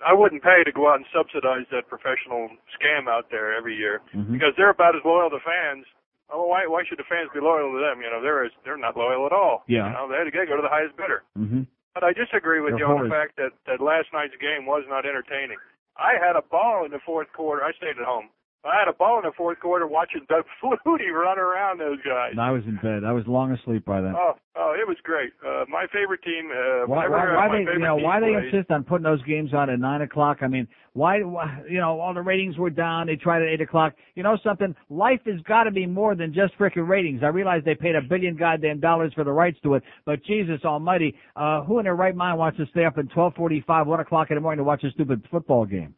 I 0.05 0.13
wouldn't 0.13 0.43
pay 0.43 0.63
to 0.65 0.71
go 0.71 0.89
out 0.89 0.95
and 0.97 1.05
subsidize 1.15 1.65
that 1.71 1.87
professional 1.87 2.49
scam 2.75 3.07
out 3.07 3.27
there 3.31 3.55
every 3.55 3.75
year 3.75 4.01
Mhm. 4.15 4.31
because 4.33 4.53
they're 4.57 4.71
about 4.71 4.95
as 4.95 5.01
loyal 5.05 5.29
to 5.29 5.39
fans. 5.45 5.85
Oh, 6.31 6.47
why 6.47 6.65
why 6.67 6.83
should 6.87 6.97
the 6.99 7.07
fans 7.09 7.29
be 7.33 7.41
loyal 7.41 7.71
to 7.73 7.79
them? 7.79 8.01
You 8.01 8.09
know, 8.09 8.21
they're 8.21 8.49
they're 8.63 8.77
not 8.77 8.95
loyal 8.95 9.25
at 9.25 9.33
all. 9.33 9.63
Yeah. 9.67 9.87
You 9.87 9.93
know, 9.93 10.05
they 10.09 10.17
had 10.17 10.25
to 10.25 10.31
go 10.31 10.55
to 10.55 10.61
the 10.61 10.71
highest 10.71 10.95
bidder. 10.95 11.23
Mm-hmm. 11.37 11.63
But 11.93 12.03
I 12.03 12.13
disagree 12.13 12.59
with 12.59 12.73
They're 12.73 12.89
you 12.89 12.93
on 12.93 13.03
the 13.05 13.09
fact 13.09 13.37
that 13.37 13.53
that 13.67 13.83
last 13.83 14.09
night's 14.13 14.33
game 14.41 14.65
was 14.65 14.83
not 14.89 15.05
entertaining. 15.05 15.57
I 15.97 16.17
had 16.17 16.35
a 16.35 16.41
ball 16.41 16.85
in 16.85 16.91
the 16.91 16.99
fourth 17.05 17.31
quarter. 17.33 17.63
I 17.63 17.71
stayed 17.73 18.01
at 18.01 18.05
home. 18.05 18.29
I 18.65 18.79
had 18.79 18.87
a 18.87 18.93
ball 18.93 19.17
in 19.19 19.23
the 19.25 19.33
fourth 19.35 19.59
quarter 19.59 19.85
watching 19.87 20.21
Doug 20.29 20.45
Flutie 20.63 21.11
run 21.11 21.37
around 21.37 21.79
those 21.79 21.97
guys. 22.05 22.33
I 22.39 22.51
was 22.51 22.63
in 22.65 22.77
bed. 22.81 23.03
I 23.03 23.11
was 23.11 23.25
long 23.27 23.51
asleep 23.51 23.83
by 23.83 23.99
then. 23.99 24.13
Oh, 24.15 24.33
oh, 24.55 24.73
it 24.79 24.87
was 24.87 24.95
great. 25.03 25.31
Uh, 25.45 25.65
my 25.67 25.85
favorite 25.91 26.23
team. 26.23 26.49
Uh, 26.49 26.87
Why, 26.87 27.09
why, 27.09 27.35
why 27.35 27.47
they, 27.51 27.71
you 27.73 27.79
know, 27.79 27.97
why 27.97 28.21
they 28.21 28.31
plays- 28.31 28.53
insist 28.53 28.71
on 28.71 28.83
putting 28.85 29.03
those 29.03 29.21
games 29.23 29.53
on 29.53 29.69
at 29.69 29.79
nine 29.79 30.01
o'clock? 30.01 30.37
I 30.41 30.47
mean, 30.47 30.67
why, 30.93 31.23
why, 31.23 31.61
you 31.69 31.79
know, 31.79 31.99
all 31.99 32.13
the 32.13 32.21
ratings 32.21 32.57
were 32.57 32.69
down. 32.69 33.07
They 33.07 33.17
tried 33.17 33.41
at 33.41 33.49
eight 33.49 33.59
o'clock. 33.61 33.95
You 34.15 34.23
know 34.23 34.37
something? 34.43 34.73
Life 34.89 35.19
has 35.25 35.41
got 35.41 35.63
to 35.65 35.71
be 35.71 35.85
more 35.85 36.15
than 36.15 36.33
just 36.33 36.57
frickin' 36.57 36.87
ratings. 36.87 37.21
I 37.21 37.27
realize 37.27 37.63
they 37.65 37.75
paid 37.75 37.95
a 37.95 38.01
billion 38.01 38.37
goddamn 38.37 38.79
dollars 38.79 39.11
for 39.13 39.23
the 39.25 39.31
rights 39.31 39.57
to 39.63 39.73
it, 39.73 39.83
but 40.05 40.23
Jesus 40.23 40.61
Almighty, 40.63 41.15
uh, 41.35 41.63
who 41.63 41.79
in 41.79 41.83
their 41.83 41.95
right 41.95 42.15
mind 42.15 42.37
wants 42.39 42.57
to 42.59 42.65
stay 42.67 42.85
up 42.85 42.97
at 42.97 43.09
twelve 43.11 43.33
forty-five, 43.35 43.87
one 43.87 43.99
o'clock 43.99 44.27
in 44.31 44.35
the 44.35 44.41
morning 44.41 44.59
to 44.59 44.63
watch 44.63 44.83
a 44.85 44.91
stupid 44.91 45.21
football 45.29 45.65
game? 45.65 45.95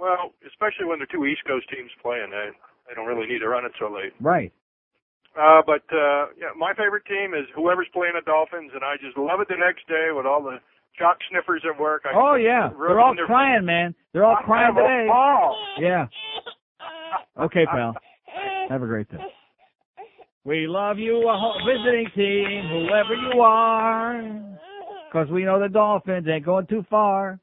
Well, 0.00 0.32
especially 0.48 0.86
when 0.88 0.98
the 0.98 1.06
two 1.12 1.26
East 1.26 1.44
Coast 1.46 1.68
teams 1.68 1.90
playing, 2.00 2.30
they 2.32 2.48
they 2.88 2.94
don't 2.96 3.06
really 3.06 3.28
need 3.28 3.40
to 3.44 3.48
run 3.48 3.64
it 3.68 3.72
so 3.78 3.92
late. 3.92 4.16
Right. 4.20 4.50
Uh, 5.36 5.60
but 5.64 5.84
uh, 5.92 6.32
yeah, 6.40 6.50
my 6.56 6.72
favorite 6.74 7.04
team 7.06 7.34
is 7.34 7.44
whoever's 7.54 7.86
playing 7.92 8.14
the 8.16 8.24
Dolphins, 8.24 8.72
and 8.74 8.82
I 8.82 8.96
just 8.96 9.16
love 9.20 9.38
it 9.40 9.48
the 9.48 9.60
next 9.60 9.86
day 9.86 10.08
with 10.16 10.24
all 10.26 10.42
the 10.42 10.58
jock 10.98 11.18
sniffers 11.30 11.62
at 11.68 11.78
work. 11.78 12.02
I 12.08 12.16
Oh 12.16 12.34
yeah, 12.34 12.70
they're 12.76 12.98
all 12.98 13.14
their- 13.14 13.26
crying, 13.26 13.64
man. 13.64 13.94
They're 14.12 14.24
all 14.24 14.36
I 14.40 14.42
crying 14.42 14.74
today. 14.74 15.06
Yeah. 15.78 16.06
Okay, 17.38 17.64
pal. 17.66 17.94
Have 18.68 18.82
a 18.82 18.86
great 18.86 19.08
day. 19.10 19.18
We 20.44 20.66
love 20.66 20.98
you, 20.98 21.20
visiting 21.66 22.06
team, 22.16 22.68
whoever 22.70 23.14
you 23.14 23.40
are, 23.42 24.22
because 25.08 25.28
we 25.30 25.44
know 25.44 25.60
the 25.60 25.68
Dolphins 25.68 26.26
ain't 26.28 26.44
going 26.46 26.66
too 26.66 26.84
far. 26.88 27.38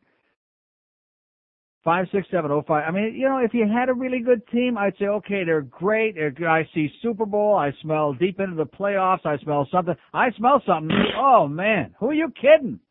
Five 1.88 2.07
six 2.11 2.27
seven 2.30 2.51
oh 2.51 2.65
five. 2.68 2.84
I 2.85 2.91
mean, 2.91 3.15
you 3.15 3.30
know, 3.30 3.38
if 3.38 3.53
you 3.53 3.65
had 3.65 3.88
a 3.88 3.93
really 3.93 4.19
good 4.19 4.45
team, 4.49 4.77
I'd 4.77 4.97
say, 4.99 5.05
okay, 5.05 5.45
they're 5.45 5.61
great. 5.61 6.18
I 6.45 6.68
see 6.73 6.89
Super 7.01 7.26
Bowl. 7.26 7.55
I 7.55 7.72
smell 7.81 8.14
deep 8.14 8.41
into 8.41 8.57
the 8.57 8.65
playoffs. 8.65 9.26
I 9.26 9.38
smell 9.38 9.65
something. 9.72 9.95
I 10.14 10.31
smell 10.31 10.61
something. 10.68 10.91
Oh 11.18 11.47
man, 11.47 11.95
who 11.97 12.09
are 12.09 12.14
you 12.14 12.30
kidding? 12.41 12.81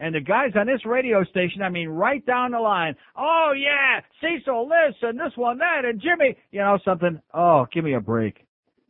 And 0.00 0.14
the 0.14 0.20
guys 0.20 0.52
on 0.56 0.66
this 0.66 0.86
radio 0.86 1.22
station, 1.24 1.60
I 1.60 1.68
mean, 1.68 1.88
right 1.88 2.24
down 2.24 2.52
the 2.52 2.60
line. 2.60 2.96
Oh 3.14 3.52
yeah, 3.54 4.00
Cecil 4.22 4.70
this 4.70 4.96
and 5.02 5.20
this 5.20 5.36
one 5.36 5.58
that 5.58 5.84
and 5.84 6.00
Jimmy, 6.00 6.34
you 6.50 6.60
know 6.60 6.78
something. 6.86 7.20
Oh, 7.34 7.66
give 7.74 7.84
me 7.84 7.92
a 7.92 8.00
break. 8.00 8.38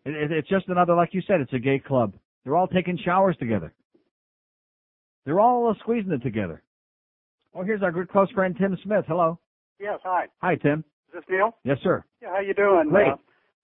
It, 0.04 0.14
it, 0.14 0.30
it's 0.30 0.48
just 0.48 0.68
another, 0.68 0.94
like 0.94 1.12
you 1.12 1.22
said, 1.26 1.40
it's 1.40 1.52
a 1.52 1.58
gay 1.58 1.80
club. 1.84 2.14
They're 2.44 2.54
all 2.54 2.68
taking 2.68 2.96
showers 3.04 3.36
together. 3.38 3.74
They're 5.24 5.40
all 5.40 5.74
squeezing 5.80 6.12
it 6.12 6.22
together. 6.22 6.62
Oh, 7.54 7.62
here's 7.62 7.82
our 7.82 7.92
good 7.92 8.08
close 8.08 8.30
friend 8.32 8.54
Tim 8.58 8.76
Smith. 8.82 9.04
Hello. 9.08 9.38
Yes, 9.80 10.00
hi. 10.04 10.26
Hi, 10.42 10.56
Tim. 10.56 10.80
Is 11.08 11.14
this 11.14 11.24
Neil? 11.28 11.56
Yes, 11.64 11.78
sir. 11.82 12.04
Yeah, 12.22 12.28
how 12.34 12.40
you 12.40 12.54
doing? 12.54 12.88
Great. 12.90 13.08
Uh, 13.08 13.16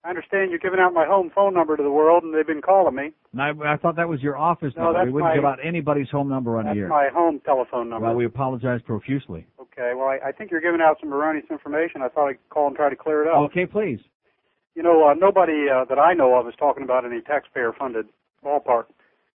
I 0.03 0.09
understand 0.09 0.51
you're 0.51 0.59
giving 0.59 0.79
out 0.79 0.93
my 0.93 1.05
home 1.05 1.31
phone 1.33 1.53
number 1.53 1.75
to 1.75 1.81
the 1.81 1.89
world, 1.91 2.23
and 2.23 2.33
they've 2.33 2.45
been 2.45 2.61
calling 2.61 2.95
me. 2.95 3.11
And 3.33 3.41
I, 3.41 3.73
I 3.73 3.77
thought 3.77 3.95
that 3.95 4.07
was 4.07 4.21
your 4.21 4.37
office 4.37 4.73
No, 4.77 4.83
number. 4.85 4.99
that's 4.99 5.05
We 5.07 5.13
wouldn't 5.13 5.31
my- 5.31 5.35
give 5.35 5.45
out 5.45 5.57
anybody's 5.63 6.09
home 6.09 6.29
number 6.29 6.57
on 6.57 6.65
That's 6.65 6.75
the 6.75 6.81
air. 6.81 6.87
my 6.87 7.09
home 7.11 7.41
telephone 7.43 7.89
number. 7.89 8.07
Well, 8.07 8.15
we 8.15 8.25
apologize 8.25 8.81
profusely. 8.85 9.47
Okay, 9.59 9.93
well, 9.95 10.07
I, 10.07 10.29
I 10.29 10.31
think 10.31 10.51
you're 10.51 10.61
giving 10.61 10.79
out 10.81 10.97
some 11.01 11.11
erroneous 11.13 11.45
information. 11.49 12.01
I 12.01 12.09
thought 12.09 12.27
I'd 12.29 12.49
call 12.49 12.67
and 12.67 12.75
try 12.75 12.89
to 12.89 12.95
clear 12.95 13.23
it 13.23 13.27
up. 13.27 13.37
Okay, 13.49 13.65
please. 13.65 13.99
You 14.75 14.83
know, 14.83 15.07
uh, 15.09 15.13
nobody 15.15 15.65
uh, 15.73 15.85
that 15.85 15.97
I 15.99 16.13
know 16.13 16.35
of 16.39 16.47
is 16.47 16.53
talking 16.59 16.83
about 16.83 17.05
any 17.05 17.21
taxpayer-funded 17.21 18.05
ballpark 18.43 18.85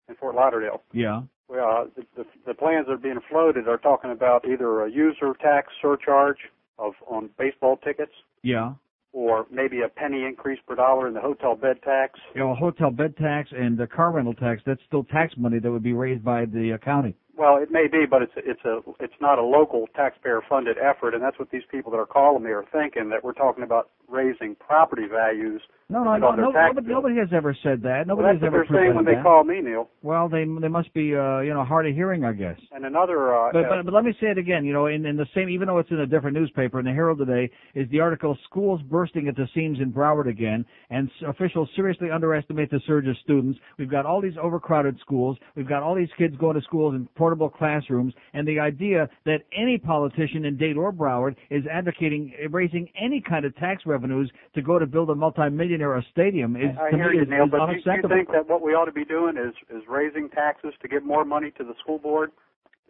in 0.09 0.15
Fort 0.17 0.35
Lauderdale. 0.37 0.83
Yeah. 0.93 1.23
Well, 1.51 1.89
the, 1.97 2.05
the, 2.17 2.25
the 2.47 2.55
plans 2.55 2.87
that 2.87 2.93
are 2.93 2.97
being 2.97 3.19
floated 3.29 3.67
are 3.67 3.77
talking 3.79 4.13
about 4.13 4.47
either 4.47 4.83
a 4.85 4.91
user 4.91 5.35
tax 5.41 5.73
surcharge 5.83 6.39
of 6.79 6.93
on 7.09 7.31
baseball 7.39 7.77
tickets, 7.79 8.13
Yeah. 8.43 8.75
or 9.13 9.47
maybe 9.51 9.81
a 9.83 9.89
penny 9.89 10.25
increase 10.25 10.61
per 10.67 10.77
dollar 10.77 11.09
in 11.09 11.15
the 11.15 11.21
hotel 11.21 11.57
bed 11.57 11.83
tax. 11.83 12.21
You 12.35 12.41
know, 12.43 12.55
hotel 12.55 12.91
bed 12.91 13.17
tax 13.17 13.51
and 13.53 13.77
the 13.77 13.89
car 13.89 14.13
rental 14.13 14.35
tax, 14.35 14.63
that's 14.65 14.81
still 14.87 15.05
tax 15.05 15.35
money 15.37 15.59
that 15.59 15.71
would 15.71 15.83
be 15.83 15.93
raised 15.93 16.25
by 16.25 16.45
the 16.45 16.75
uh, 16.75 16.79
county. 16.79 17.17
Well, 17.41 17.57
it 17.57 17.71
may 17.71 17.87
be, 17.91 18.05
but 18.05 18.21
it's 18.21 18.33
it's 18.37 18.61
a 18.67 18.81
it's 19.01 19.17
not 19.19 19.39
a 19.39 19.43
local 19.43 19.87
taxpayer 19.97 20.43
funded 20.47 20.77
effort, 20.77 21.15
and 21.15 21.23
that's 21.23 21.39
what 21.39 21.51
these 21.51 21.63
people 21.71 21.91
that 21.93 21.97
are 21.97 22.05
calling 22.05 22.45
me 22.45 22.51
are 22.51 22.67
thinking 22.71 23.09
that 23.09 23.25
we're 23.25 23.33
talking 23.33 23.65
about 23.65 23.89
raising 24.11 24.57
property 24.57 25.07
values. 25.11 25.63
No, 25.89 26.05
no, 26.05 26.17
no, 26.19 26.31
no 26.33 26.51
nobody, 26.51 26.87
nobody 26.87 27.17
has 27.17 27.29
ever 27.35 27.57
said 27.65 27.83
that. 27.83 28.07
Nobody 28.07 28.27
well, 28.27 28.35
has 28.35 28.41
that's 28.41 28.47
ever 28.47 28.59
what 28.59 28.69
they're 28.69 28.79
saying 28.79 28.95
when 28.95 29.05
presented 29.05 29.11
they 29.11 29.17
that. 29.17 29.25
call 29.25 29.45
me, 29.45 29.61
Neil. 29.61 29.89
Well, 30.03 30.29
they 30.29 30.45
they 30.61 30.69
must 30.69 30.93
be 30.95 31.17
uh, 31.17 31.41
you 31.41 31.55
know 31.55 31.65
hard 31.65 31.89
of 31.89 31.95
hearing, 31.95 32.25
I 32.25 32.33
guess. 32.33 32.59
And 32.73 32.85
another, 32.85 33.35
uh, 33.35 33.51
But, 33.53 33.65
but 33.69 33.85
but 33.87 33.95
let 33.95 34.05
me 34.05 34.13
say 34.21 34.29
it 34.29 34.39
again. 34.39 34.65
You 34.65 34.73
know, 34.73 34.87
in, 34.87 35.07
in 35.07 35.17
the 35.17 35.27
same, 35.35 35.49
even 35.49 35.67
though 35.67 35.79
it's 35.79 35.91
in 35.91 36.01
a 36.01 36.07
different 36.07 36.37
newspaper, 36.37 36.79
in 36.79 36.85
the 36.85 36.93
Herald 36.93 37.19
today, 37.19 37.51
is 37.75 37.89
the 37.91 38.01
article 38.01 38.37
"Schools 38.45 38.83
Bursting 38.83 39.27
at 39.29 39.35
the 39.35 39.49
Seams 39.55 39.79
in 39.81 39.93
Broward 39.93 40.29
Again," 40.29 40.65
and 40.91 41.11
officials 41.27 41.69
seriously 41.75 42.11
underestimate 42.11 42.71
the 42.71 42.81
surge 42.87 43.09
of 43.09 43.17
students. 43.25 43.59
We've 43.79 43.91
got 43.91 44.05
all 44.05 44.21
these 44.21 44.37
overcrowded 44.41 44.99
schools. 45.01 45.39
We've 45.57 45.69
got 45.69 45.83
all 45.83 45.95
these 45.95 46.13
kids 46.19 46.37
going 46.37 46.57
to 46.57 46.63
schools 46.63 46.95
in 46.95 47.09
portable 47.31 47.49
classrooms, 47.49 48.13
and 48.35 48.47
the 48.47 48.59
idea 48.59 49.09
that 49.25 49.39
any 49.57 49.79
politician 49.79 50.45
in 50.45 50.57
Dade 50.57 50.77
or 50.77 50.93
Broward 50.93 51.37
is 51.51 51.63
advocating 51.71 52.33
raising 52.51 52.89
any 53.01 53.21
kind 53.21 53.45
of 53.45 53.55
tax 53.57 53.85
revenues 53.87 54.31
to 54.55 54.63
go 54.63 54.79
to 54.81 54.87
build 54.87 55.11
a 55.11 55.15
multimillionaire 55.15 55.97
a 55.97 56.05
stadium 56.11 56.57
is 56.57 56.77
I 56.81 56.91
to 56.91 56.97
hear 56.97 57.13
you, 57.13 57.23
is, 57.23 57.29
Neil, 57.29 57.45
is 57.45 57.51
but 57.51 57.67
do 57.67 57.73
you, 57.77 58.09
think 58.09 58.33
that 58.33 58.49
what 58.49 58.63
we 58.63 58.73
ought 58.73 58.87
to 58.87 58.93
be 58.93 59.05
doing 59.05 59.37
is 59.37 59.55
is 59.71 59.83
raising 59.89 60.29
taxes 60.29 60.73
to 60.83 60.89
give 60.89 61.05
more 61.05 61.25
money 61.25 61.53
to 61.59 61.65
the 61.65 61.75
school 61.81 61.99
board? 61.99 62.33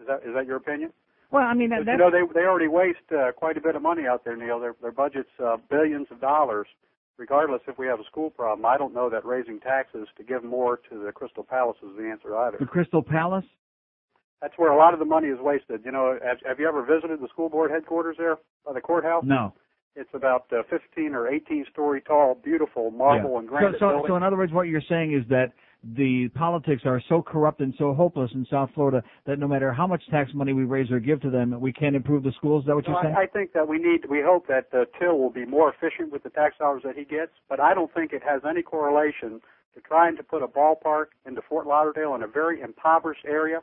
Is 0.01 0.07
that 0.07 0.23
is 0.27 0.35
that 0.35 0.47
your 0.47 0.57
opinion? 0.57 0.91
well, 1.31 1.45
I 1.45 1.53
mean 1.53 1.71
that, 1.71 1.85
you 1.87 1.99
know, 1.99 2.11
they 2.11 2.23
they 2.33 2.47
already 2.47 2.69
waste 2.69 2.99
uh, 3.13 3.33
quite 3.33 3.59
a 3.59 3.61
bit 3.61 3.77
of 3.77 3.83
money 3.83 4.07
out 4.07 4.25
there, 4.25 4.37
Neil. 4.37 4.59
Their 4.59 4.75
their 4.81 4.93
budget's 4.93 5.29
uh, 5.45 5.57
billions 5.69 6.07
of 6.11 6.21
dollars. 6.21 6.67
Regardless 7.19 7.61
if 7.69 7.77
we 7.77 7.87
have 7.87 8.01
a 8.01 8.05
school 8.05 8.31
problem, 8.31 8.65
I 8.65 8.79
don't 8.79 8.95
know 8.95 9.11
that 9.11 9.27
raising 9.27 9.61
taxes 9.61 10.09
to 10.17 10.25
give 10.25 10.43
more 10.43 10.81
to 10.89 11.05
the 11.05 11.13
Crystal 11.13 11.45
Palace 11.45 11.77
is 11.83 11.95
the 11.99 12.09
answer 12.09 12.35
either. 12.35 12.57
the 12.59 12.65
Crystal 12.65 13.03
Palace. 13.03 13.45
That's 14.43 14.55
where 14.57 14.71
a 14.73 14.77
lot 14.77 14.95
of 14.95 14.99
the 14.99 15.05
money 15.05 15.29
is 15.29 15.39
wasted. 15.41 15.83
You 15.85 15.93
know, 15.93 16.19
have, 16.25 16.39
have 16.47 16.59
you 16.59 16.67
ever 16.69 16.83
visited 16.83 17.21
the 17.21 17.29
school 17.29 17.49
board 17.49 17.71
headquarters 17.71 18.17
there 18.19 18.37
by 18.65 18.73
the 18.73 18.81
courthouse? 18.81 19.25
No. 19.27 19.53
It's 19.97 20.11
about 20.15 20.47
uh, 20.53 20.63
15 20.71 21.15
or 21.15 21.29
18 21.29 21.67
story 21.71 22.01
tall, 22.01 22.39
beautiful 22.43 22.91
marble 22.91 23.33
Yeah. 23.33 23.39
and 23.41 23.49
granite 23.49 23.73
so, 23.75 23.79
so, 23.81 23.89
building. 23.89 24.05
so 24.09 24.17
in 24.17 24.23
other 24.23 24.37
words, 24.37 24.53
what 24.53 24.63
you're 24.69 24.83
saying 24.89 25.13
is 25.13 25.29
that 25.29 25.53
the 25.83 26.29
politics 26.35 26.83
are 26.85 27.03
so 27.09 27.23
corrupt 27.23 27.61
and 27.61 27.75
so 27.79 27.93
hopeless 27.95 28.31
in 28.35 28.47
South 28.51 28.71
Florida 28.75 29.03
that 29.27 29.39
no 29.39 29.49
matter 29.49 29.73
how 29.73 29.87
much 29.87 30.03
tax 30.11 30.31
money 30.35 30.53
we 30.53 30.65
raise 30.65 30.91
or 30.91 31.01
give 31.01 31.21
to 31.23 31.31
them, 31.31 31.59
we 31.61 31.73
can't 31.73 31.97
improve 31.97 32.23
the 32.23 32.33
schools. 32.37 32.63
Is 32.63 32.67
that 32.69 32.77
what 32.77 32.87
No, 32.87 32.93
you're 32.95 33.03
saying? 33.03 33.15
I, 33.19 33.23
I 33.23 33.27
think 33.27 33.53
that 33.55 33.67
we 33.67 33.79
need, 33.79 34.05
we 34.09 34.21
hope 34.23 34.47
that 34.47 34.67
uh, 34.73 34.85
Till 34.99 35.19
will 35.19 35.31
be 35.31 35.45
more 35.45 35.73
efficient 35.73 36.13
with 36.13 36.23
the 36.23 36.31
tax 36.31 36.57
dollars 36.59 36.83
that 36.85 36.97
he 36.97 37.05
gets, 37.05 37.33
but 37.49 37.61
I 37.61 37.75
don't 37.75 37.93
think 37.93 38.13
it 38.13 38.23
has 38.23 38.43
any 38.49 38.63
correlation 38.63 39.41
to 39.75 39.81
trying 39.81 40.17
to 40.17 40.23
put 40.23 40.43
a 40.43 40.49
ballpark 40.49 41.07
into 41.27 41.41
Fort 41.49 41.67
Lauderdale 41.67 42.15
in 42.15 42.23
a 42.23 42.27
very 42.29 42.61
impoverished 42.61 43.25
area 43.27 43.61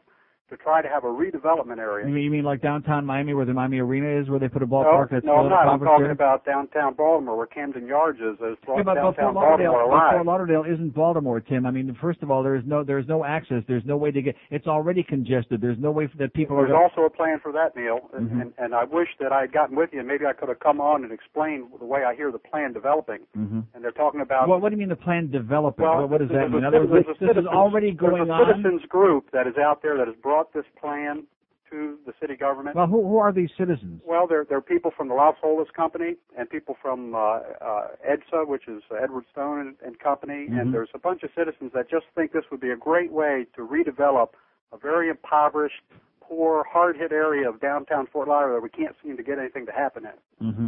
to 0.49 0.55
try 0.57 0.81
to 0.81 0.87
have 0.87 1.03
a 1.03 1.07
redevelopment 1.07 1.77
area. 1.77 2.07
you, 2.07 2.13
mean, 2.13 2.23
you 2.23 2.31
mean 2.31 2.43
like 2.45 2.61
downtown 2.61 3.05
Miami, 3.05 3.33
where 3.33 3.45
the 3.45 3.53
Miami 3.53 3.79
Arena 3.79 4.21
is, 4.21 4.29
where 4.29 4.39
they 4.39 4.47
put 4.47 4.61
a 4.63 4.65
no, 4.65 4.71
ballpark 4.77 5.09
that's 5.11 5.25
no, 5.25 5.35
I'm 5.43 5.49
not. 5.49 5.67
I'm 5.67 5.79
talking 5.79 6.05
area? 6.05 6.11
about 6.13 6.45
downtown 6.45 6.93
Baltimore, 6.93 7.35
where 7.35 7.47
Camden 7.47 7.85
Yards 7.85 8.19
is. 8.19 8.35
Is 8.39 8.57
Yeah, 8.67 8.81
but, 8.83 8.93
downtown 8.95 9.33
Fort 9.33 9.35
Lauderdale, 9.35 9.71
Baltimore 9.73 9.81
alive. 9.81 10.13
Fort 10.13 10.25
Lauderdale 10.25 10.63
isn't 10.63 10.93
Baltimore, 10.95 11.41
Tim. 11.41 11.65
I 11.65 11.71
mean, 11.71 11.95
first 11.99 12.23
of 12.23 12.31
all, 12.31 12.43
there 12.43 12.55
is 12.55 12.63
no 12.65 12.83
there 12.83 12.97
is 12.99 13.07
no 13.07 13.25
access. 13.25 13.61
There's 13.67 13.83
no 13.85 13.97
way 13.97 14.11
to 14.11 14.21
get. 14.21 14.35
It's 14.49 14.67
already 14.67 15.03
congested. 15.03 15.59
There's 15.59 15.79
no 15.79 15.91
way 15.91 16.07
for 16.07 16.15
that 16.17 16.33
people 16.33 16.55
There's 16.57 16.71
are. 16.71 16.81
also 16.81 17.01
a 17.01 17.09
plan 17.09 17.39
for 17.43 17.51
that, 17.51 17.75
Neil, 17.75 18.09
and, 18.15 18.29
Mhm. 18.29 18.41
and, 18.41 18.53
and 18.57 18.73
I 18.75 18.85
wish 18.85 19.09
that 19.19 19.33
I 19.33 19.41
had 19.41 19.51
gotten 19.51 19.75
with 19.75 19.89
you, 19.91 19.99
and 19.99 20.07
maybe 20.07 20.25
I 20.25 20.31
could 20.33 20.47
have 20.49 20.59
come 20.59 20.79
on 20.79 21.03
and 21.03 21.11
explained 21.11 21.65
the 21.77 21.85
way 21.85 22.03
I 22.05 22.15
hear 22.15 22.31
the 22.31 22.39
plan 22.39 22.71
developing. 22.71 23.19
hmm 23.35 23.59
And 23.73 23.83
they're 23.83 23.91
talking 23.91 24.21
about 24.21 24.47
Well, 24.47 24.59
what 24.61 24.69
do 24.69 24.75
you 24.75 24.79
mean 24.79 24.89
the 24.89 24.95
plan 24.95 25.29
developing? 25.29 25.83
Well, 25.83 26.01
what, 26.01 26.09
what 26.09 26.17
does 26.21 26.29
there's 26.29 26.39
that 26.43 26.45
a 26.47 26.49
mean? 26.49 26.59
In 26.59 26.65
other 26.65 26.85
words, 26.85 27.05
there's 27.05 27.05
a 27.05 27.19
this 27.19 27.29
is 27.29 27.35
citizens- 27.35 27.47
already 27.47 27.87
there's 27.91 27.99
going 27.99 28.29
a 28.29 28.33
on. 28.33 28.79
group 28.87 29.29
that 29.31 29.47
is 29.47 29.57
out 29.57 29.81
there 29.81 29.97
that 29.97 30.07
has 30.07 30.15
brought 30.37 30.53
this 30.53 30.65
plan 30.79 31.23
to 31.69 31.97
the 32.05 32.13
city 32.21 32.35
government. 32.35 32.75
Well, 32.75 32.87
who 32.87 33.01
who 33.07 33.17
are 33.17 33.33
these 33.33 33.49
citizens? 33.57 34.01
Well, 34.05 34.27
there 34.27 34.45
are 34.51 34.61
people 34.61 34.91
from 34.95 35.07
the 35.09 35.15
Las 35.15 35.35
Olas 35.43 35.71
Company 35.73 36.15
and 36.37 36.49
people 36.49 36.77
from 36.81 37.15
uh, 37.15 37.17
uh, 37.19 37.87
EDSA, 38.07 38.47
which 38.47 38.67
is 38.67 38.83
Edward 39.03 39.25
Stone 39.31 39.59
and, 39.59 39.75
and 39.85 39.99
Company, 39.99 40.47
Mhm. 40.47 40.61
and 40.61 40.73
there's 40.73 40.89
a 40.93 40.99
bunch 40.99 41.23
of 41.23 41.29
citizens 41.35 41.71
that 41.73 41.89
just 41.89 42.05
think 42.15 42.31
this 42.31 42.45
would 42.51 42.61
be 42.61 42.69
a 42.69 42.77
great 42.77 43.11
way 43.11 43.47
to 43.55 43.61
redevelop 43.67 44.29
a 44.71 44.77
very 44.77 45.09
impoverished, 45.09 45.81
poor, 46.21 46.63
hard-hit 46.71 47.11
area 47.11 47.49
of 47.49 47.59
downtown 47.59 48.05
Fort 48.07 48.27
Lauderdale 48.27 48.55
that 48.57 48.63
we 48.63 48.69
can't 48.69 48.95
seem 49.03 49.17
to 49.17 49.23
get 49.23 49.39
anything 49.39 49.65
to 49.65 49.71
happen 49.71 50.05
in. 50.05 50.47
Mm-hmm. 50.47 50.67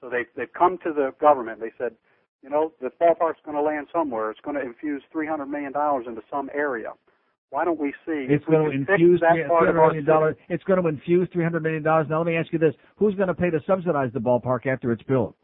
So 0.00 0.08
they 0.10 0.26
they've 0.36 0.52
come 0.52 0.78
to 0.84 0.92
the 0.92 1.14
government. 1.18 1.58
They 1.60 1.72
said, 1.78 1.96
you 2.44 2.50
know, 2.50 2.72
the 2.80 2.90
ballpark's 3.00 3.40
going 3.44 3.56
to 3.56 3.62
land 3.62 3.88
somewhere. 3.92 4.30
It's 4.30 4.40
going 4.40 4.56
to 4.56 4.62
infuse 4.62 5.02
300 5.10 5.46
million 5.46 5.72
dollars 5.72 6.06
into 6.06 6.22
some 6.30 6.48
area. 6.54 6.92
Why 7.50 7.64
don't 7.64 7.80
we 7.80 7.92
see 8.04 8.26
It's 8.28 8.46
we 8.46 8.52
going 8.56 8.70
to 8.70 8.92
infuse 8.92 9.20
that 9.20 9.48
part 9.48 9.68
of 9.68 9.76
our 9.76 9.88
million 9.88 10.04
dollars. 10.04 10.36
It's 10.48 10.62
going 10.64 10.82
to 10.82 10.88
infuse 10.88 11.28
three 11.32 11.42
hundred 11.44 11.62
million 11.62 11.82
dollars. 11.82 12.06
Now, 12.10 12.18
let 12.18 12.26
me 12.26 12.36
ask 12.36 12.52
you 12.52 12.58
this: 12.58 12.74
Who's 12.96 13.14
going 13.14 13.28
to 13.28 13.34
pay 13.34 13.50
to 13.50 13.60
subsidize 13.66 14.10
the 14.12 14.20
ballpark 14.20 14.66
after 14.66 14.92
it's 14.92 15.02
built? 15.04 15.34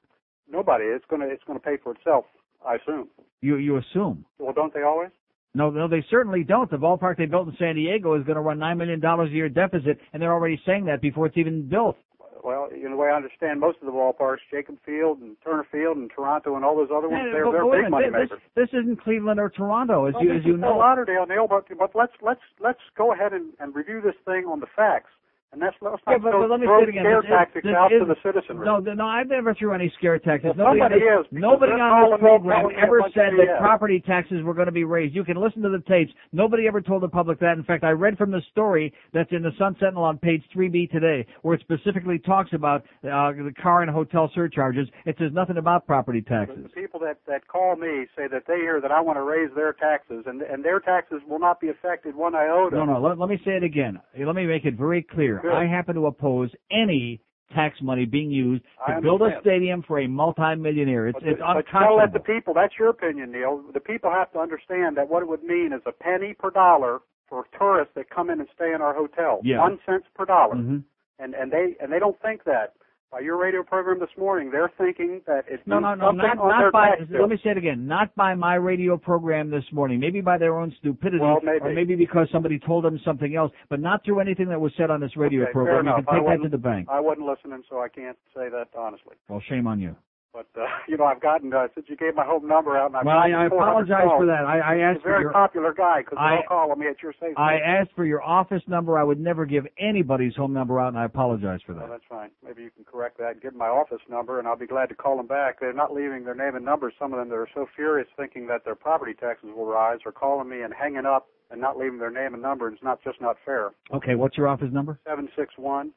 Nobody. 0.51 0.85
It's 0.85 1.05
going 1.09 1.23
to 1.23 1.29
it's 1.29 1.43
going 1.45 1.59
to 1.59 1.65
pay 1.65 1.77
for 1.83 1.93
itself. 1.93 2.27
I 2.67 2.77
assume. 2.77 3.09
You 3.41 3.57
you 3.57 3.79
assume? 3.79 4.25
Well, 4.39 4.53
don't 4.53 4.73
they 4.75 4.83
always? 4.83 5.11
No, 5.57 5.71
no, 5.71 5.87
they 5.87 6.05
certainly 6.11 6.43
don't. 6.43 6.71
The 6.71 6.77
ballpark 6.77 7.17
they 7.17 7.27
built 7.27 7.47
in 7.47 7.57
San 7.59 7.77
Diego 7.77 8.19
is 8.19 8.25
going 8.25 8.37
to 8.37 8.43
run 8.43 8.59
nine 8.59 8.77
million 8.77 9.01
dollars 9.01 9.31
a 9.31 9.35
year 9.35 9.49
deficit, 9.49 9.99
and 10.13 10.21
they're 10.21 10.33
already 10.33 10.61
saying 10.67 10.87
that 10.87 11.01
before 11.01 11.27
it's 11.27 11.37
even 11.39 11.69
built. 11.69 11.97
Well, 12.45 12.69
you 12.71 12.85
know, 12.85 12.91
the 12.91 12.97
way 12.97 13.09
I 13.09 13.17
understand 13.17 13.59
most 13.59 13.79
of 13.81 13.87
the 13.87 13.93
ballparks, 13.93 14.45
Jacob 14.51 14.77
Field 14.85 15.19
and 15.21 15.35
Turner 15.43 15.67
Field 15.73 15.97
and 15.97 16.11
Toronto 16.15 16.57
and 16.57 16.65
all 16.65 16.77
those 16.77 16.91
other 16.95 17.09
ones, 17.09 17.33
they're, 17.33 17.51
they're 17.51 17.63
but 17.63 17.71
wait 17.71 17.81
a 17.81 17.83
big 17.85 17.91
money 17.91 18.11
makers. 18.11 18.39
This, 18.55 18.69
this 18.69 18.81
isn't 18.83 19.01
Cleveland 19.03 19.41
or 19.41 19.49
Toronto, 19.49 20.05
as 20.05 20.13
Well, 20.13 20.25
you 20.25 20.37
as 20.37 20.45
you 20.45 20.59
know. 20.59 20.77
Lauderdale, 20.77 21.25
Neil, 21.27 21.47
but, 21.49 21.65
but 21.79 21.93
let's 21.95 22.13
let's 22.21 22.45
let's 22.61 22.85
go 22.99 23.15
ahead 23.15 23.33
and, 23.33 23.55
and 23.61 23.75
review 23.75 24.03
this 24.05 24.15
thing 24.27 24.45
on 24.45 24.61
the 24.61 24.67
facts. 24.77 25.09
And 25.55 25.63
that's 25.63 25.77
let's 25.81 26.03
Yeah, 26.11 26.19
but, 26.19 26.35
but 26.35 26.51
let 26.51 26.59
me 26.59 26.67
throw 26.67 26.83
say 26.83 26.91
again. 26.91 27.07
scare 27.07 27.23
This 27.23 27.31
tactics 27.31 27.65
this 27.65 27.79
out 27.79 27.89
to 27.95 28.05
the 28.05 28.19
citizenry. 28.27 28.67
No, 28.67 28.83
no, 28.83 29.07
I've 29.07 29.31
never 29.31 29.55
threw 29.55 29.73
any 29.73 29.93
scare 29.97 30.19
tactics. 30.19 30.59
Well, 30.59 30.75
nobody 30.75 30.99
on 30.99 31.23
is, 31.23 31.31
this, 31.31 31.41
nobody 31.41 31.73
on 31.79 32.11
this 32.11 32.19
program 32.19 32.67
telling 32.67 32.75
me 32.75 32.83
a 32.83 32.87
ever 32.87 32.99
said 33.15 33.39
that 33.39 33.63
property 33.63 34.03
taxes 34.03 34.43
were 34.43 34.53
going 34.53 34.67
to 34.67 34.75
be 34.75 34.83
raised. 34.83 35.15
You 35.15 35.23
can 35.23 35.39
listen 35.39 35.63
to 35.63 35.71
the 35.71 35.79
tapes. 35.87 36.11
Nobody 36.33 36.67
ever 36.67 36.83
told 36.83 37.03
the 37.07 37.09
public 37.09 37.39
that. 37.39 37.55
In 37.57 37.63
fact, 37.63 37.85
I 37.85 37.95
read 37.95 38.19
from 38.19 38.33
the 38.35 38.43
story 38.51 38.93
that's 39.15 39.31
in 39.31 39.43
the 39.43 39.55
Sun 39.57 39.77
Sentinel 39.79 40.03
on 40.03 40.19
page 40.19 40.43
3B 40.55 40.91
today, 40.91 41.25
where 41.43 41.55
it 41.55 41.61
specifically 41.63 42.19
talks 42.19 42.51
about 42.53 42.83
uh, 43.07 43.31
the 43.31 43.55
car 43.63 43.83
and 43.83 43.91
hotel 43.91 44.31
surcharges. 44.35 44.89
It 45.07 45.15
says 45.19 45.31
nothing 45.33 45.57
about 45.57 45.87
property 45.87 46.21
taxes. 46.21 46.59
The 46.65 46.69
people 46.69 46.99
that 47.01 47.19
that 47.29 47.47
call 47.47 47.77
me 47.77 48.07
say 48.17 48.27
that 48.27 48.43
they 48.49 48.57
hear 48.57 48.81
that 48.81 48.91
I 48.91 49.01
want 49.01 49.19
to 49.19 49.23
raise 49.23 49.51
their 49.55 49.73
taxes, 49.73 50.25
and 50.27 50.43
and 50.43 50.65
their 50.65 50.81
taxes 50.81 51.23
will 51.29 51.39
not 51.39 51.61
be 51.61 51.69
affected 51.69 52.17
one 52.17 52.35
iota. 52.35 52.75
No, 52.75 52.85
no. 52.85 53.01
Let, 53.01 53.19
let 53.19 53.29
me 53.29 53.39
say 53.45 53.53
it 53.53 53.63
again. 53.63 54.01
Let 54.19 54.35
me 54.35 54.47
make 54.47 54.65
it 54.65 54.75
very 54.75 55.03
clear. 55.03 55.41
Good. 55.45 55.53
I 55.53 55.67
happen 55.67 55.95
to 55.97 56.07
oppose 56.07 56.51
any 56.71 57.21
tax 57.55 57.77
money 57.83 58.07
being 58.07 58.31
used 58.31 58.65
to 58.89 59.01
build 59.03 59.21
a 59.21 59.39
stadium 59.43 59.83
for 59.87 60.01
a 60.01 60.09
multimillionaire. 60.09 61.09
It's 61.09 61.19
But, 61.21 61.29
it's 61.29 61.41
but 61.41 61.67
tell 61.71 61.99
that 61.99 62.15
the 62.15 62.21
people. 62.21 62.55
That's 62.55 62.73
your 62.79 62.89
opinion, 62.89 63.31
Neil. 63.31 63.63
The 63.75 63.81
people 63.81 64.11
have 64.11 64.33
to 64.33 64.39
understand 64.39 64.97
that 64.97 65.07
what 65.09 65.23
it 65.23 65.29
would 65.29 65.45
mean 65.45 65.73
is 65.75 65.83
a 65.85 65.93
penny 65.93 66.33
per 66.33 66.51
dollar 66.51 67.01
for 67.29 67.45
tourists 67.59 67.93
that 67.95 68.09
come 68.09 68.31
in 68.31 68.41
and 68.41 68.49
stay 68.55 68.73
in 68.73 68.81
our 68.81 68.95
hotel. 68.95 69.41
Yeah. 69.45 69.59
One 69.59 69.79
cent 69.85 70.05
per 70.15 70.25
dollar. 70.25 70.55
Mhm. 70.55 70.85
And 71.19 71.35
and 71.35 71.53
they 71.53 71.77
and 71.79 71.93
they 71.93 71.99
don't 71.99 72.19
think 72.23 72.45
that. 72.45 72.73
By 73.15 73.21
your 73.21 73.37
radio 73.37 73.63
program 73.63 74.01
this 74.01 74.09
morning, 74.19 74.51
they're 74.51 74.73
thinking 74.77 75.21
that 75.29 75.45
it's 75.49 75.63
No, 75.67 75.79
no, 75.79 75.95
no, 75.95 76.11
not, 76.11 76.37
not 76.37 76.73
by, 76.73 76.97
let 77.17 77.29
me 77.29 77.39
say 77.45 77.51
it 77.51 77.57
again, 77.57 77.87
not 77.87 78.13
by 78.17 78.35
my 78.35 78.57
radio 78.57 78.97
program 78.97 79.51
this 79.51 79.63
morning, 79.71 80.01
maybe 80.01 80.21
by 80.21 80.37
their 80.37 80.59
own 80.59 80.75
stupidity, 80.81 81.21
Well, 81.21 81.39
maybe. 81.41 81.61
or 81.65 81.73
maybe 81.73 81.95
because 81.95 82.27
somebody 82.33 82.59
told 82.59 82.83
them 82.83 82.99
something 83.05 83.37
else, 83.37 83.53
but 83.71 83.79
not 83.79 84.05
through 84.05 84.19
anything 84.19 84.49
that 84.49 84.61
was 84.61 84.73
said 84.77 84.91
on 84.91 84.99
this 85.01 85.17
radio 85.17 85.45
Okay, 85.45 85.53
program. 85.53 85.87
You 85.87 85.93
can 86.05 86.05
take 86.13 86.27
that 86.27 86.43
to 86.43 86.49
the 86.49 86.59
bank. 86.59 86.89
I 86.91 86.99
wasn't 86.99 87.29
listening, 87.29 87.63
so 87.71 87.79
I 87.81 87.87
can't 87.89 88.19
say 88.35 88.49
that 88.49 88.67
honestly. 88.77 89.15
Well, 89.29 89.41
shame 89.49 89.69
on 89.69 89.79
you. 89.79 89.95
But 90.35 90.49
uh, 90.61 90.67
you 90.89 90.97
know, 90.97 91.05
I've 91.05 91.23
gotten 91.23 91.55
uh, 91.55 91.69
since 91.75 91.87
you 91.89 91.97
gave 91.97 92.17
my 92.17 92.25
home 92.27 92.47
number 92.49 92.77
out, 92.77 92.89
and 92.89 92.97
I've 92.97 93.07
Well, 93.07 93.17
I, 93.17 93.31
I 93.31 93.47
apologize 93.47 94.03
calls. 94.03 94.21
for 94.23 94.27
that. 94.27 94.45
I, 94.45 94.59
I 94.59 94.75
He's 94.75 94.83
asked 94.83 94.99
a 94.99 95.03
for 95.03 95.09
very 95.09 95.23
your, 95.23 95.33
popular 95.33 95.73
guy 95.73 96.01
because 96.03 96.19
I- 96.21 96.31
they're 96.31 96.39
all 96.39 96.67
calling 96.67 96.81
me 96.81 96.89
at 96.89 97.01
your 97.03 97.13
station. 97.13 97.35
I 97.39 97.59
asked 97.61 97.91
for 97.95 98.05
your 98.05 98.21
office 98.21 98.63
number. 98.67 98.99
I 98.99 99.05
would 99.05 99.21
never 99.21 99.47
give 99.47 99.65
anybody's 99.79 100.35
home 100.35 100.53
number 100.53 100.81
out, 100.81 100.89
and 100.89 100.99
I 100.99 101.05
apologize 101.05 101.61
for 101.65 101.73
Well, 101.75 101.87
that. 101.87 101.91
that's 101.93 102.05
fine. 102.09 102.31
Maybe 102.45 102.65
you 102.65 102.71
can 102.71 102.85
correct 102.85 103.17
that. 103.19 103.41
Give 103.41 103.53
them 103.53 103.59
my 103.61 103.69
office 103.69 104.01
number, 104.11 104.41
and 104.41 104.49
I'll 104.49 104.57
be 104.59 104.67
glad 104.67 104.89
to 104.89 104.95
call 104.97 105.17
them 105.17 105.29
back. 105.29 105.61
They're 105.61 105.73
not 105.73 105.95
leaving 105.95 106.25
their 106.25 106.35
name 106.35 106.57
and 106.57 106.65
number. 106.65 106.93
Some 106.99 107.13
of 107.13 107.21
them 107.21 107.29
that 107.29 107.37
are 107.37 107.49
so 107.55 107.67
furious, 107.77 108.09
thinking 108.17 108.49
that 108.49 108.65
their 108.65 108.75
property 108.75 109.15
taxes 109.15 109.51
will 109.55 109.67
rise, 109.67 110.01
are 110.05 110.13
calling 110.13 110.49
me 110.49 110.63
and 110.63 110.75
hanging 110.75 111.07
up 111.07 111.29
and 111.53 111.61
not 111.61 111.79
leaving 111.79 111.99
their 112.01 112.11
name 112.11 112.35
and 112.35 112.43
number. 112.43 112.67
And 112.67 112.75
it's 112.75 112.83
not 112.83 113.01
just 113.05 113.21
not 113.21 113.37
fair. 113.45 113.71
Okay, 113.93 114.17
what's 114.17 114.37
your 114.37 114.49
office 114.49 114.73
number? 114.73 114.99
Seven 115.07 115.29
six 115.37 115.55
one 115.57 115.93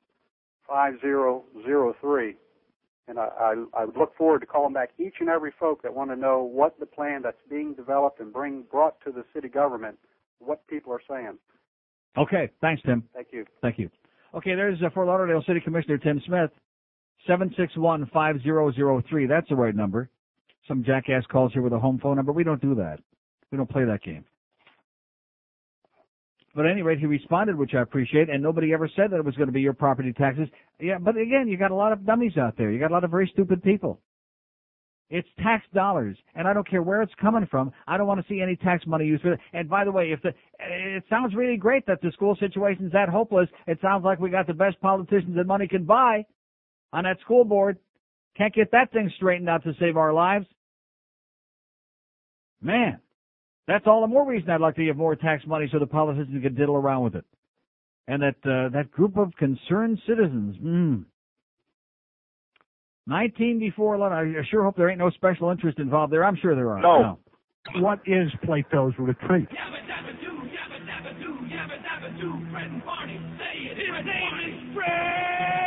five 0.68 0.93
zero 1.01 1.43
zero 1.65 1.95
three. 2.01 2.35
And 3.07 3.17
I, 3.19 3.29
I, 3.39 3.63
I 3.73 3.85
would 3.85 3.95
look 3.95 4.15
forward 4.17 4.39
to 4.39 4.45
calling 4.45 4.73
back 4.73 4.89
each 4.99 5.15
and 5.19 5.29
every 5.29 5.53
folk 5.59 5.81
that 5.84 5.93
want 5.93 6.09
to 6.11 6.15
know 6.15 6.43
what 6.43 6.77
the 6.79 6.85
plan 6.85 7.21
that's 7.21 7.38
being 7.49 7.73
developed 7.73 8.19
and 8.19 8.34
bring 8.34 8.63
brought 8.69 8.99
to 9.05 9.11
the 9.11 9.23
city 9.34 9.47
government, 9.47 9.97
what 10.39 10.65
people 10.67 10.91
are 10.91 11.01
saying. 11.09 11.38
Okay, 12.17 12.49
thanks, 12.61 12.81
Tim. 12.85 13.03
Thank 13.13 13.27
you. 13.31 13.45
Thank 13.61 13.79
you. 13.79 13.89
Okay, 14.35 14.55
there's 14.55 14.81
uh, 14.81 14.89
Fort 14.93 15.07
Lauderdale 15.07 15.43
City 15.47 15.61
Commissioner 15.61 15.97
Tim 15.97 16.21
Smith. 16.25 16.51
Seven 17.25 17.53
six 17.57 17.75
one 17.77 18.09
five 18.13 18.41
zero 18.43 18.71
zero 18.71 19.01
three. 19.09 19.25
That's 19.25 19.47
the 19.49 19.55
right 19.55 19.75
number. 19.75 20.09
Some 20.67 20.84
jackass 20.84 21.23
calls 21.31 21.53
here 21.53 21.61
with 21.61 21.73
a 21.73 21.79
home 21.79 21.99
phone 21.99 22.17
number. 22.17 22.31
We 22.31 22.43
don't 22.43 22.61
do 22.61 22.75
that. 22.75 22.99
We 23.51 23.57
don't 23.57 23.69
play 23.69 23.85
that 23.85 24.03
game. 24.03 24.25
But 26.55 26.65
at 26.65 26.71
any 26.71 26.81
rate, 26.81 26.99
he 26.99 27.05
responded, 27.05 27.55
which 27.55 27.73
I 27.75 27.81
appreciate, 27.81 28.29
and 28.29 28.41
nobody 28.41 28.73
ever 28.73 28.89
said 28.95 29.11
that 29.11 29.17
it 29.17 29.25
was 29.25 29.35
going 29.35 29.47
to 29.47 29.53
be 29.53 29.61
your 29.61 29.73
property 29.73 30.11
taxes. 30.13 30.47
Yeah, 30.79 30.97
but 30.99 31.15
again, 31.17 31.47
you 31.47 31.57
got 31.57 31.71
a 31.71 31.75
lot 31.75 31.91
of 31.91 32.05
dummies 32.05 32.37
out 32.37 32.57
there. 32.57 32.71
You 32.71 32.79
got 32.79 32.91
a 32.91 32.93
lot 32.93 33.03
of 33.03 33.11
very 33.11 33.29
stupid 33.31 33.61
people. 33.61 33.99
It's 35.09 35.27
tax 35.41 35.65
dollars, 35.73 36.17
and 36.35 36.47
I 36.47 36.53
don't 36.53 36.67
care 36.67 36.83
where 36.83 37.01
it's 37.01 37.13
coming 37.21 37.47
from. 37.49 37.71
I 37.87 37.95
don't 37.95 38.07
want 38.07 38.19
to 38.19 38.27
see 38.27 38.41
any 38.41 38.57
tax 38.57 38.85
money 38.85 39.05
used 39.05 39.21
for 39.21 39.33
it. 39.33 39.39
And 39.53 39.69
by 39.69 39.85
the 39.85 39.91
way, 39.91 40.11
if 40.11 40.21
the 40.21 40.33
it 40.59 41.03
sounds 41.09 41.33
really 41.33 41.55
great 41.55 41.85
that 41.85 42.01
the 42.01 42.11
school 42.11 42.35
situation's 42.39 42.91
that 42.91 43.07
hopeless, 43.07 43.47
it 43.67 43.79
sounds 43.81 44.03
like 44.03 44.19
we 44.19 44.29
got 44.29 44.47
the 44.47 44.53
best 44.53 44.81
politicians 44.81 45.35
that 45.37 45.47
money 45.47 45.67
can 45.67 45.85
buy 45.85 46.25
on 46.91 47.05
that 47.05 47.21
school 47.21 47.45
board. 47.45 47.77
Can't 48.37 48.53
get 48.53 48.69
that 48.71 48.91
thing 48.91 49.09
straightened 49.15 49.47
out 49.47 49.63
to 49.63 49.73
save 49.79 49.95
our 49.95 50.11
lives. 50.11 50.45
Man, 52.61 52.99
that's 53.68 53.85
all 53.85 54.02
the 54.02 54.07
more 54.07 54.27
reason 54.27 54.49
I'd 54.49 54.61
like 54.61 54.76
to 54.76 54.85
give 54.85 54.98
more 54.98 55.15
tax 55.15 55.45
money 55.45 55.68
so 55.72 55.80
the 55.80 55.85
politicians 55.85 56.41
can 56.41 56.56
diddle 56.56 56.76
around 56.76 57.03
with 57.03 57.15
it. 57.15 57.26
And 58.07 58.22
that 58.22 58.35
uh, 58.45 58.69
that 58.69 58.89
group 58.91 59.18
of 59.18 59.34
concerned 59.38 59.99
citizens, 60.07 60.56
mm, 60.64 61.03
19 63.07 63.60
before 63.60 63.95
11. 63.95 64.35
I 64.38 64.49
sure 64.49 64.64
hope 64.64 64.77
there 64.77 64.89
ain't 64.89 64.99
no 64.99 65.10
special 65.11 65.49
interest 65.49 65.80
involved 65.80 66.14
there. 66.14 66.23
I'm 66.23 66.38
sure 66.41 66.56
there 66.56 66.69
are. 66.72 66.81
No. 66.81 67.19
What 67.76 67.99
is 68.06 68.30
Plato's 68.45 68.94
retreat? 68.98 69.48
His 73.76 74.06
name 74.06 74.39
is 74.45 74.76
Fred 74.76 75.66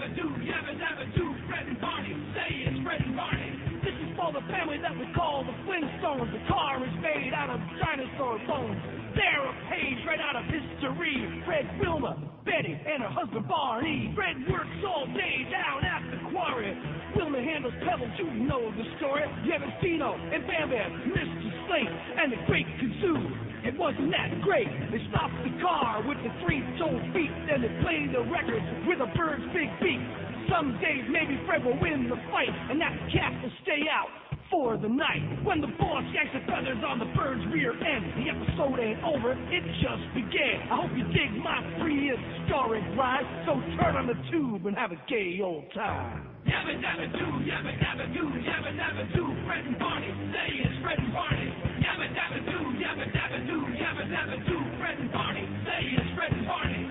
yabba 0.00 0.16
doo, 0.16 0.32
yabba 0.40 0.72
dabba 0.80 1.04
doo, 1.14 1.34
Fred 1.46 1.68
and 1.68 1.80
Barney. 1.80 2.16
Say 2.32 2.64
it's 2.64 2.82
Fred 2.84 3.00
and 3.04 3.16
Barney. 3.16 3.52
This 3.84 3.92
is 4.00 4.16
for 4.16 4.32
the 4.32 4.40
family 4.48 4.78
that 4.80 4.96
we 4.96 5.04
call 5.14 5.44
the 5.44 5.52
Flintstones. 5.68 6.32
The 6.32 6.40
car 6.48 6.80
is 6.82 6.94
made 7.02 7.32
out 7.34 7.50
of 7.50 7.60
dinosaur 7.76 8.40
bones. 8.48 8.80
A 9.20 9.52
page 9.68 10.00
right 10.08 10.20
out 10.20 10.32
of 10.32 10.48
history. 10.48 11.42
Fred, 11.44 11.68
Wilma, 11.76 12.16
Betty, 12.48 12.72
and 12.72 13.04
her 13.04 13.12
husband 13.12 13.46
Barney. 13.46 14.12
Fred 14.16 14.36
works 14.48 14.80
all 14.80 15.04
day 15.12 15.44
down 15.52 15.84
at 15.84 16.00
the 16.08 16.18
quarry. 16.32 16.72
Wilma 17.16 17.44
handles 17.44 17.74
pebbles, 17.84 18.08
you 18.16 18.32
know 18.48 18.72
the 18.72 18.86
story. 18.96 19.28
Yevastino 19.44 20.16
and 20.32 20.40
Bam 20.48 20.72
Bam, 20.72 21.12
Mr. 21.12 21.48
Slate, 21.68 21.96
and 22.16 22.32
the 22.32 22.40
Great 22.48 22.64
Kazoo. 22.80 23.68
It 23.68 23.76
wasn't 23.76 24.08
that 24.16 24.40
great. 24.40 24.72
They 24.88 25.04
stopped 25.12 25.36
the 25.44 25.52
car 25.60 26.00
with 26.00 26.16
the 26.24 26.32
three-toed 26.40 27.12
feet, 27.12 27.32
then 27.44 27.60
they 27.60 27.72
played 27.84 28.16
the 28.16 28.24
records 28.24 28.64
with 28.88 29.04
a 29.04 29.10
bird's 29.12 29.44
big 29.52 29.68
beak. 29.84 30.00
Some 30.48 30.80
days 30.80 31.04
maybe 31.12 31.36
Fred 31.44 31.60
will 31.60 31.76
win 31.76 32.08
the 32.08 32.16
fight, 32.32 32.56
and 32.72 32.80
that 32.80 32.96
cat 33.12 33.36
will 33.44 33.52
stay 33.68 33.84
out 33.92 34.08
for 34.50 34.76
the 34.76 34.88
night. 34.88 35.22
When 35.46 35.60
the 35.60 35.70
boss 35.78 36.04
yanks 36.12 36.34
the 36.34 36.42
feathers 36.44 36.82
on 36.84 36.98
the 36.98 37.06
bird's 37.14 37.46
rear 37.54 37.70
end, 37.70 38.04
the 38.18 38.26
episode 38.34 38.76
ain't 38.82 39.00
over, 39.06 39.32
it 39.32 39.64
just 39.78 40.04
began. 40.12 40.66
I 40.66 40.74
hope 40.82 40.92
you 40.98 41.06
dig 41.14 41.30
my 41.38 41.62
prehistoric 41.78 42.82
rhyme, 42.98 43.26
so 43.46 43.54
turn 43.78 43.94
on 43.96 44.10
the 44.10 44.18
tube 44.30 44.66
and 44.66 44.76
have 44.76 44.90
a 44.90 45.00
gay 45.08 45.38
old 45.42 45.70
time. 45.72 46.26
Yabba 46.44 46.74
dabba 46.82 47.06
do, 47.14 47.26
yabba 47.46 47.72
dabba 47.78 48.04
do, 48.10 48.24
yabba 48.42 48.70
dabba 48.74 49.04
do, 49.14 49.24
Fred 49.46 49.64
and 49.66 49.78
Barney, 49.78 50.10
say 50.34 50.50
it's 50.66 50.82
Fred 50.82 50.98
and 50.98 51.12
Barney. 51.14 51.48
Yabba 51.78 52.06
dabba 52.10 52.38
doo, 52.42 52.64
yabba 52.74 53.06
dabba 53.14 53.38
doo, 53.46 53.64
yabba 53.78 54.04
dabba 54.10 54.36
doo, 54.48 54.62
Fred 54.80 54.98
and 54.98 55.12
Barney, 55.12 55.46
say 55.62 55.82
it's 55.94 56.10
Fred 56.16 56.32
and 56.32 56.46
Barney. 56.46 56.89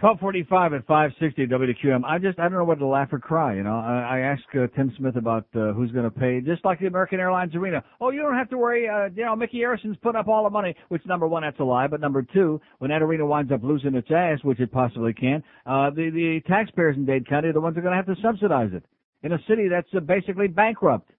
1245 0.00 0.74
at 0.74 0.86
560 0.86 1.46
WQAM. 1.46 2.04
I 2.04 2.18
just, 2.18 2.38
I 2.38 2.42
don't 2.44 2.58
know 2.58 2.64
whether 2.64 2.80
to 2.80 2.86
laugh 2.86 3.12
or 3.12 3.18
cry, 3.18 3.56
you 3.56 3.62
know. 3.62 3.76
I, 3.78 4.18
I 4.18 4.18
asked 4.20 4.44
uh, 4.54 4.66
Tim 4.76 4.92
Smith 4.98 5.16
about 5.16 5.46
uh, 5.54 5.72
who's 5.72 5.90
going 5.90 6.04
to 6.04 6.10
pay, 6.10 6.40
just 6.40 6.64
like 6.64 6.80
the 6.80 6.86
American 6.86 7.18
Airlines 7.18 7.54
Arena. 7.54 7.82
Oh, 8.00 8.10
you 8.10 8.20
don't 8.20 8.36
have 8.36 8.50
to 8.50 8.58
worry, 8.58 8.88
uh, 8.88 9.08
you 9.14 9.24
know, 9.24 9.34
Micky 9.34 9.64
Arison's 9.64 9.96
putting 10.02 10.20
up 10.20 10.28
all 10.28 10.44
the 10.44 10.50
money, 10.50 10.76
which 10.88 11.04
number 11.06 11.26
one, 11.26 11.42
that's 11.42 11.58
a 11.58 11.64
lie, 11.64 11.86
but 11.86 12.00
number 12.00 12.22
two, 12.22 12.60
when 12.78 12.90
that 12.90 13.02
arena 13.02 13.26
winds 13.26 13.50
up 13.50 13.62
losing 13.64 13.94
its 13.94 14.08
ass, 14.10 14.38
which 14.42 14.60
it 14.60 14.70
possibly 14.70 15.14
can, 15.14 15.42
uh, 15.66 15.90
the, 15.90 16.10
the 16.10 16.40
taxpayers 16.46 16.96
in 16.96 17.04
Dade 17.06 17.28
County 17.28 17.48
are 17.48 17.52
the 17.52 17.60
ones 17.60 17.74
that 17.74 17.80
are 17.80 17.82
going 17.82 17.92
to 17.92 17.96
have 17.96 18.14
to 18.14 18.22
subsidize 18.22 18.70
it. 18.72 18.84
In 19.22 19.32
a 19.32 19.38
city 19.48 19.66
that's 19.68 19.88
uh, 19.96 20.00
basically 20.00 20.46
bankrupt, 20.46 21.10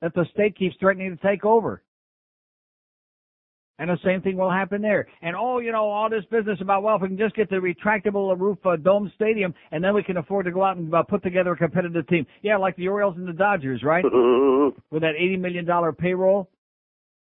that 0.00 0.14
the 0.14 0.24
state 0.32 0.56
keeps 0.58 0.74
threatening 0.80 1.16
to 1.16 1.22
take 1.22 1.44
over. 1.44 1.83
And 3.78 3.90
the 3.90 3.98
same 4.04 4.22
thing 4.22 4.36
will 4.36 4.50
happen 4.50 4.82
there. 4.82 5.08
And 5.20 5.34
oh, 5.34 5.58
you 5.58 5.72
know, 5.72 5.88
all 5.88 6.08
this 6.08 6.24
business 6.30 6.58
about, 6.60 6.84
well, 6.84 6.96
if 6.96 7.02
we 7.02 7.08
can 7.08 7.18
just 7.18 7.34
get 7.34 7.50
the 7.50 7.56
retractable 7.56 8.38
roof 8.38 8.58
uh, 8.64 8.76
dome 8.76 9.10
stadium, 9.16 9.52
and 9.72 9.82
then 9.82 9.94
we 9.94 10.04
can 10.04 10.16
afford 10.16 10.44
to 10.46 10.52
go 10.52 10.62
out 10.62 10.76
and 10.76 10.94
uh, 10.94 11.02
put 11.02 11.24
together 11.24 11.52
a 11.52 11.56
competitive 11.56 12.06
team. 12.06 12.24
Yeah, 12.42 12.56
like 12.56 12.76
the 12.76 12.86
Orioles 12.86 13.16
and 13.16 13.26
the 13.26 13.32
Dodgers, 13.32 13.82
right? 13.82 14.04
With 14.90 15.02
that 15.02 15.14
$80 15.20 15.40
million 15.40 15.66
payroll, 15.98 16.48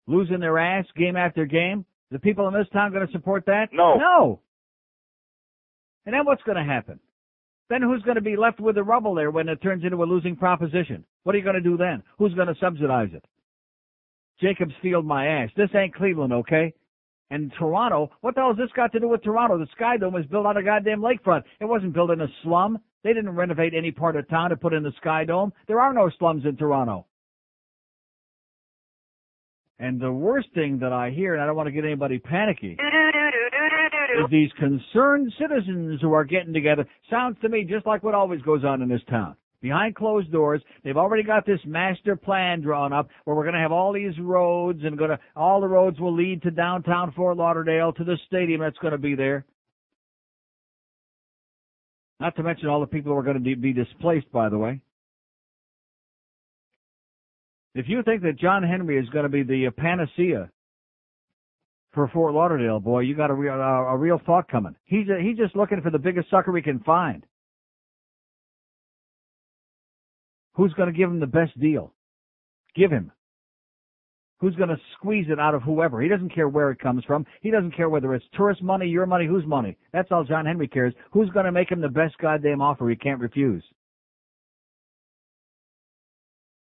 losing 0.07 0.39
their 0.39 0.57
ass 0.57 0.85
game 0.95 1.17
after 1.17 1.45
game. 1.45 1.85
The 2.11 2.19
people 2.19 2.47
in 2.47 2.53
this 2.53 2.67
town 2.71 2.93
going 2.93 3.05
to 3.05 3.11
support 3.11 3.45
that? 3.47 3.67
No. 3.73 3.95
No. 3.97 4.39
And 6.05 6.13
then 6.13 6.25
what's 6.25 6.43
going 6.43 6.57
to 6.57 6.63
happen? 6.63 7.01
Then 7.69 7.81
who's 7.81 8.01
going 8.03 8.15
to 8.15 8.21
be 8.21 8.37
left 8.37 8.61
with 8.61 8.75
the 8.75 8.83
rubble 8.83 9.13
there 9.13 9.29
when 9.31 9.49
it 9.49 9.61
turns 9.61 9.83
into 9.83 10.01
a 10.01 10.05
losing 10.05 10.37
proposition? 10.37 11.03
What 11.23 11.35
are 11.35 11.37
you 11.37 11.43
going 11.43 11.55
to 11.55 11.61
do 11.61 11.75
then? 11.75 12.01
Who's 12.17 12.33
going 12.33 12.47
to 12.47 12.55
subsidize 12.61 13.09
it? 13.13 13.25
Jacobs 14.39 14.73
Field 14.81 15.05
my 15.05 15.27
ass. 15.27 15.49
This 15.55 15.69
ain't 15.75 15.95
Cleveland, 15.95 16.33
okay? 16.33 16.73
And 17.29 17.51
Toronto, 17.59 18.09
what 18.21 18.35
the 18.35 18.41
hell 18.41 18.49
has 18.49 18.57
this 18.57 18.71
got 18.75 18.91
to 18.93 18.99
do 18.99 19.09
with 19.09 19.23
Toronto? 19.23 19.57
The 19.57 19.67
Sky 19.75 19.97
Dome 19.97 20.13
was 20.13 20.25
built 20.27 20.45
on 20.45 20.55
a 20.55 20.63
goddamn 20.63 21.01
lakefront. 21.01 21.43
It 21.59 21.65
wasn't 21.65 21.93
built 21.93 22.11
in 22.11 22.21
a 22.21 22.27
slum. 22.43 22.79
They 23.03 23.13
didn't 23.13 23.35
renovate 23.35 23.73
any 23.73 23.91
part 23.91 24.15
of 24.15 24.29
town 24.29 24.51
to 24.51 24.55
put 24.55 24.73
in 24.73 24.83
the 24.83 24.93
Sky 24.97 25.25
Dome. 25.25 25.51
There 25.67 25.79
are 25.79 25.93
no 25.93 26.09
slums 26.19 26.45
in 26.45 26.55
Toronto. 26.55 27.05
And 29.79 29.99
the 29.99 30.11
worst 30.11 30.47
thing 30.55 30.79
that 30.79 30.91
I 30.91 31.11
hear, 31.11 31.33
and 31.33 31.43
I 31.43 31.45
don't 31.45 31.55
want 31.55 31.67
to 31.67 31.71
get 31.71 31.85
anybody 31.85 32.17
panicky, 32.17 32.77
is 32.79 34.29
these 34.31 34.49
concerned 34.57 35.31
citizens 35.39 36.01
who 36.01 36.13
are 36.13 36.23
getting 36.23 36.53
together. 36.53 36.87
Sounds 37.09 37.37
to 37.41 37.49
me 37.49 37.63
just 37.63 37.85
like 37.85 38.03
what 38.03 38.15
always 38.15 38.41
goes 38.41 38.63
on 38.63 38.81
in 38.81 38.89
this 38.89 39.03
town. 39.09 39.35
Behind 39.61 39.95
closed 39.95 40.31
doors, 40.31 40.61
they've 40.83 40.97
already 40.97 41.23
got 41.23 41.45
this 41.45 41.59
master 41.65 42.15
plan 42.15 42.61
drawn 42.61 42.93
up 42.93 43.09
where 43.23 43.35
we're 43.35 43.43
going 43.43 43.55
to 43.55 43.61
have 43.61 43.71
all 43.71 43.91
these 43.91 44.17
roads 44.19 44.81
and 44.83 44.97
going 44.97 45.09
to, 45.09 45.19
all 45.35 45.61
the 45.61 45.67
roads 45.67 45.99
will 45.99 46.15
lead 46.15 46.43
to 46.43 46.51
downtown 46.51 47.11
Fort 47.13 47.37
Lauderdale 47.37 47.91
to 47.93 48.03
the 48.03 48.17
stadium 48.27 48.61
that's 48.61 48.77
going 48.77 48.91
to 48.91 48.99
be 48.99 49.15
there. 49.15 49.45
Not 52.19 52.35
to 52.35 52.43
mention 52.43 52.67
all 52.67 52.79
the 52.79 52.87
people 52.87 53.11
who 53.11 53.17
are 53.17 53.23
going 53.23 53.43
to 53.43 53.55
be 53.55 53.73
displaced, 53.73 54.31
by 54.31 54.49
the 54.49 54.57
way. 54.57 54.81
If 57.73 57.87
you 57.87 58.01
think 58.03 58.23
that 58.23 58.39
John 58.39 58.63
Henry 58.63 58.97
is 58.97 59.09
going 59.09 59.23
to 59.23 59.29
be 59.29 59.43
the 59.43 59.67
uh, 59.67 59.71
panacea 59.71 60.49
for 61.93 62.07
Fort 62.09 62.33
Lauderdale, 62.33 62.79
boy, 62.79 63.01
you 63.01 63.15
got 63.15 63.29
a 63.29 63.35
real, 63.35 63.53
a, 63.53 63.93
a 63.93 63.97
real 63.97 64.19
thought 64.25 64.49
coming. 64.49 64.75
He's 64.85 65.07
a, 65.09 65.21
he's 65.21 65.37
just 65.37 65.55
looking 65.55 65.81
for 65.81 65.91
the 65.91 65.99
biggest 65.99 66.29
sucker 66.29 66.51
we 66.51 66.63
can 66.63 66.79
find. 66.79 67.23
Who's 70.57 70.73
going 70.73 70.91
to 70.91 70.97
give 70.97 71.09
him 71.09 71.19
the 71.19 71.27
best 71.27 71.57
deal? 71.59 71.93
Give 72.75 72.91
him. 72.91 73.11
Who's 74.39 74.55
going 74.55 74.69
to 74.69 74.77
squeeze 74.97 75.27
it 75.29 75.39
out 75.39 75.55
of 75.55 75.61
whoever? 75.61 76.01
He 76.01 76.09
doesn't 76.09 76.33
care 76.33 76.49
where 76.49 76.71
it 76.71 76.79
comes 76.79 77.03
from. 77.05 77.25
He 77.41 77.51
doesn't 77.51 77.75
care 77.75 77.89
whether 77.89 78.13
it's 78.13 78.25
tourist 78.33 78.61
money, 78.61 78.87
your 78.87 79.05
money, 79.05 79.27
whose 79.27 79.45
money. 79.45 79.77
That's 79.93 80.11
all 80.11 80.23
John 80.23 80.45
Henry 80.45 80.67
cares. 80.67 80.93
Who's 81.11 81.29
going 81.29 81.45
to 81.45 81.51
make 81.51 81.71
him 81.71 81.79
the 81.79 81.89
best 81.89 82.17
goddamn 82.17 82.61
offer 82.61 82.89
he 82.89 82.95
can't 82.95 83.19
refuse? 83.19 83.63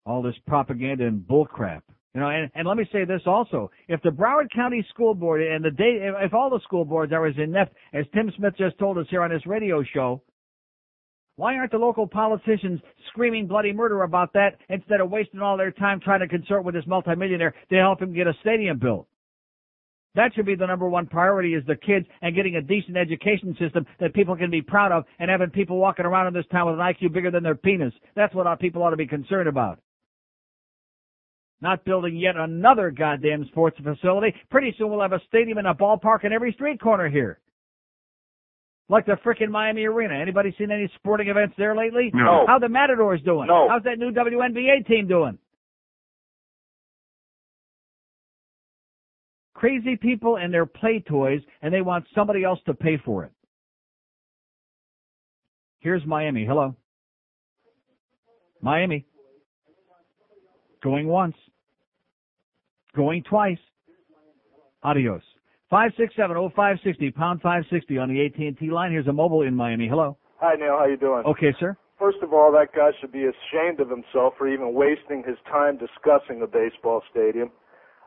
All 0.06 0.22
this 0.22 0.36
propaganda 0.48 1.06
and 1.06 1.22
bullcrap. 1.22 1.82
You 2.14 2.22
know, 2.22 2.30
and, 2.30 2.50
and 2.56 2.68
let 2.68 2.78
me 2.78 2.88
say 2.92 3.06
this 3.06 3.22
also. 3.28 3.70
If 3.88 4.02
the 4.02 4.10
Broward 4.10 4.52
County 4.54 4.86
School 4.90 5.14
Board 5.14 5.42
and 5.42 5.64
the 5.64 5.72
day, 5.72 6.00
if, 6.02 6.34
all 6.34 6.50
the 6.50 6.60
school 6.64 6.86
boards 6.86 7.14
are 7.14 7.28
as 7.28 7.36
inept 7.38 7.76
as 7.94 8.06
Tim 8.16 8.32
Smith 8.36 8.54
just 8.58 8.80
told 8.80 8.98
us 8.98 9.06
here 9.10 9.22
on 9.22 9.30
this 9.30 9.46
radio 9.46 9.84
show, 9.84 10.24
why 11.40 11.56
aren't 11.56 11.72
the 11.72 11.78
local 11.78 12.06
politicians 12.06 12.82
screaming 13.08 13.48
bloody 13.48 13.72
murder 13.72 14.04
about 14.04 14.34
that 14.34 14.58
instead 14.68 15.00
of 15.00 15.10
wasting 15.10 15.40
all 15.40 15.56
their 15.56 15.72
time 15.72 16.02
trying 16.02 16.20
to 16.20 16.28
consort 16.28 16.66
with 16.66 16.76
this 16.76 16.86
multimillionaire 16.86 17.56
to 17.70 17.76
help 17.78 18.02
him 18.02 18.14
get 18.14 18.28
a 18.28 18.34
stadium 18.42 18.78
built? 18.78 19.08
That 20.16 20.34
should 20.36 20.46
be 20.46 20.56
the 20.56 20.68
number 20.68 20.90
one 20.90 21.08
priority 21.08 21.54
is 21.54 21.64
the 21.66 21.78
kids 21.78 22.06
and 22.22 22.36
getting 22.36 22.58
a 22.58 22.62
decent 22.62 22.98
education 22.98 23.56
system 23.58 23.86
that 24.02 24.14
people 24.14 24.36
can 24.36 24.52
be 24.52 24.62
proud 24.62 24.92
of 24.92 25.06
and 25.18 25.32
having 25.32 25.50
people 25.50 25.78
walking 25.78 26.06
around 26.06 26.28
in 26.28 26.34
this 26.34 26.46
town 26.52 26.66
with 26.66 26.76
an 26.78 26.82
IQ 26.82 27.14
bigger 27.14 27.32
than 27.32 27.44
their 27.44 27.56
penis. 27.56 27.94
That's 28.18 28.36
what 28.36 28.46
our 28.46 28.58
people 28.58 28.84
ought 28.84 28.90
to 28.90 28.98
be 28.98 29.08
concerned 29.08 29.48
about. 29.48 29.80
Not 31.62 31.86
building 31.86 32.18
yet 32.18 32.36
another 32.36 32.92
goddamn 32.92 33.46
sports 33.46 33.78
facility. 33.82 34.36
Pretty 34.52 34.76
soon 34.78 34.90
we'll 34.90 35.02
have 35.02 35.14
a 35.14 35.22
stadium 35.30 35.58
and 35.58 35.68
a 35.68 35.74
ballpark 35.74 36.26
in 36.26 36.34
every 36.34 36.52
street 36.52 36.82
corner 36.82 37.08
here. 37.08 37.40
Like 38.90 39.06
the 39.06 39.18
frickin' 39.24 39.50
Miami 39.50 39.86
Arena. 39.86 40.16
Anybody 40.16 40.54
seen 40.58 40.72
any 40.72 40.92
sporting 40.96 41.28
events 41.28 41.54
there 41.58 41.76
lately? 41.76 42.10
No. 42.14 42.46
How 42.48 42.58
the 42.58 42.68
Matadors 42.68 43.22
doing? 43.24 43.48
No. 43.48 43.70
How's 43.70 43.84
that 43.84 44.00
new 44.00 44.12
WNBA 44.12 44.88
team 44.88 45.08
doing? 45.08 45.38
Crazy 49.54 49.96
people 49.96 50.38
and 50.38 50.52
their 50.52 50.66
play 50.66 51.04
toys, 51.08 51.42
and 51.62 51.72
they 51.74 51.82
want 51.82 52.06
somebody 52.16 52.44
else 52.44 52.60
to 52.66 52.74
pay 52.74 52.98
for 53.06 53.26
it. 53.26 53.32
Here's 55.80 56.06
Miami. 56.06 56.46
Hello. 56.46 56.76
Miami. 58.62 59.06
Going 60.82 61.08
once. 61.08 61.36
Going 62.96 63.22
twice. 63.24 63.60
Adios. 64.82 65.22
Five 65.70 65.92
six 65.98 66.16
seven 66.16 66.36
oh 66.36 66.50
five 66.56 66.78
sixty 66.84 67.12
pound 67.12 67.42
five 67.42 67.64
sixty 67.70 68.00
on 68.00 68.10
the 68.10 68.26
AT 68.26 68.40
and 68.40 68.58
T 68.58 68.72
line. 68.72 68.92
Here's 68.92 69.06
a 69.06 69.14
mobile 69.14 69.44
in 69.44 69.56
Miami. 69.56 69.88
Hello. 69.88 70.18
Hi 70.42 70.56
Neil, 70.56 70.76
how 70.80 70.86
you 70.86 70.98
doing? 70.98 71.24
Okay, 71.28 71.54
sir. 71.60 71.78
First 72.00 72.18
of 72.24 72.34
all, 72.34 72.52
that 72.54 72.74
guy 72.76 72.90
should 73.00 73.12
be 73.12 73.26
ashamed 73.26 73.80
of 73.80 73.90
himself 73.90 74.34
for 74.38 74.48
even 74.48 74.74
wasting 74.74 75.24
his 75.28 75.38
time 75.46 75.78
discussing 75.78 76.42
a 76.42 76.48
baseball 76.48 77.04
stadium. 77.12 77.52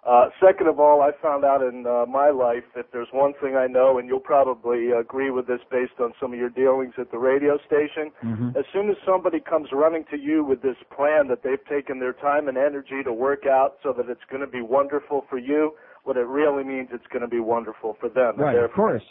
Uh, 0.02 0.30
second 0.44 0.66
of 0.66 0.80
all, 0.80 1.02
I 1.02 1.12
found 1.22 1.44
out 1.44 1.62
in 1.62 1.86
uh, 1.86 2.06
my 2.10 2.30
life 2.30 2.64
that 2.74 2.86
there's 2.92 3.06
one 3.12 3.34
thing 3.40 3.54
I 3.54 3.68
know, 3.68 3.98
and 3.98 4.08
you'll 4.08 4.18
probably 4.18 4.90
agree 4.90 5.30
with 5.30 5.46
this 5.46 5.60
based 5.70 6.00
on 6.00 6.12
some 6.20 6.32
of 6.32 6.38
your 6.40 6.50
dealings 6.50 6.94
at 6.98 7.12
the 7.12 7.18
radio 7.18 7.56
station. 7.58 8.10
Mm-hmm. 8.24 8.58
As 8.58 8.64
soon 8.72 8.90
as 8.90 8.96
somebody 9.06 9.38
comes 9.38 9.68
running 9.70 10.04
to 10.10 10.18
you 10.18 10.42
with 10.42 10.60
this 10.60 10.74
plan 10.90 11.28
that 11.28 11.44
they've 11.44 11.64
taken 11.70 12.00
their 12.00 12.14
time 12.14 12.48
and 12.48 12.58
energy 12.58 13.04
to 13.04 13.12
work 13.12 13.46
out 13.46 13.76
so 13.84 13.92
that 13.96 14.10
it's 14.10 14.26
going 14.28 14.40
to 14.40 14.50
be 14.50 14.62
wonderful 14.62 15.24
for 15.30 15.38
you, 15.38 15.76
what 16.04 16.16
it 16.16 16.26
really 16.26 16.64
means 16.64 16.88
it's 16.92 17.06
going 17.12 17.22
to 17.22 17.28
be 17.28 17.40
wonderful 17.40 17.96
for 18.00 18.08
them. 18.08 18.36
Right, 18.36 18.56
of 18.56 18.72
course. 18.72 19.02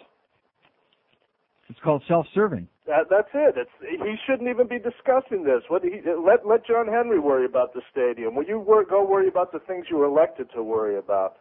It's 1.70 1.80
called 1.84 2.04
self-serving. 2.08 2.68
That, 2.86 3.06
that's 3.10 3.30
it. 3.34 3.56
It's 3.56 3.70
he 3.82 4.16
shouldn't 4.28 4.50
even 4.50 4.68
be 4.68 4.78
discussing 4.78 5.46
this. 5.46 5.62
What 5.70 5.84
he 5.84 6.02
let 6.06 6.46
let 6.46 6.66
John 6.66 6.88
Henry 6.88 7.20
worry 7.20 7.46
about 7.46 7.74
the 7.74 7.82
stadium. 7.92 8.36
Will 8.36 8.44
you 8.44 8.60
wor- 8.60 8.84
go 8.84 9.06
worry 9.06 9.30
about 9.30 9.54
the 9.54 9.60
things 9.60 9.86
you 9.90 9.98
were 9.98 10.06
elected 10.06 10.50
to 10.56 10.64
worry 10.64 10.98
about? 10.98 11.38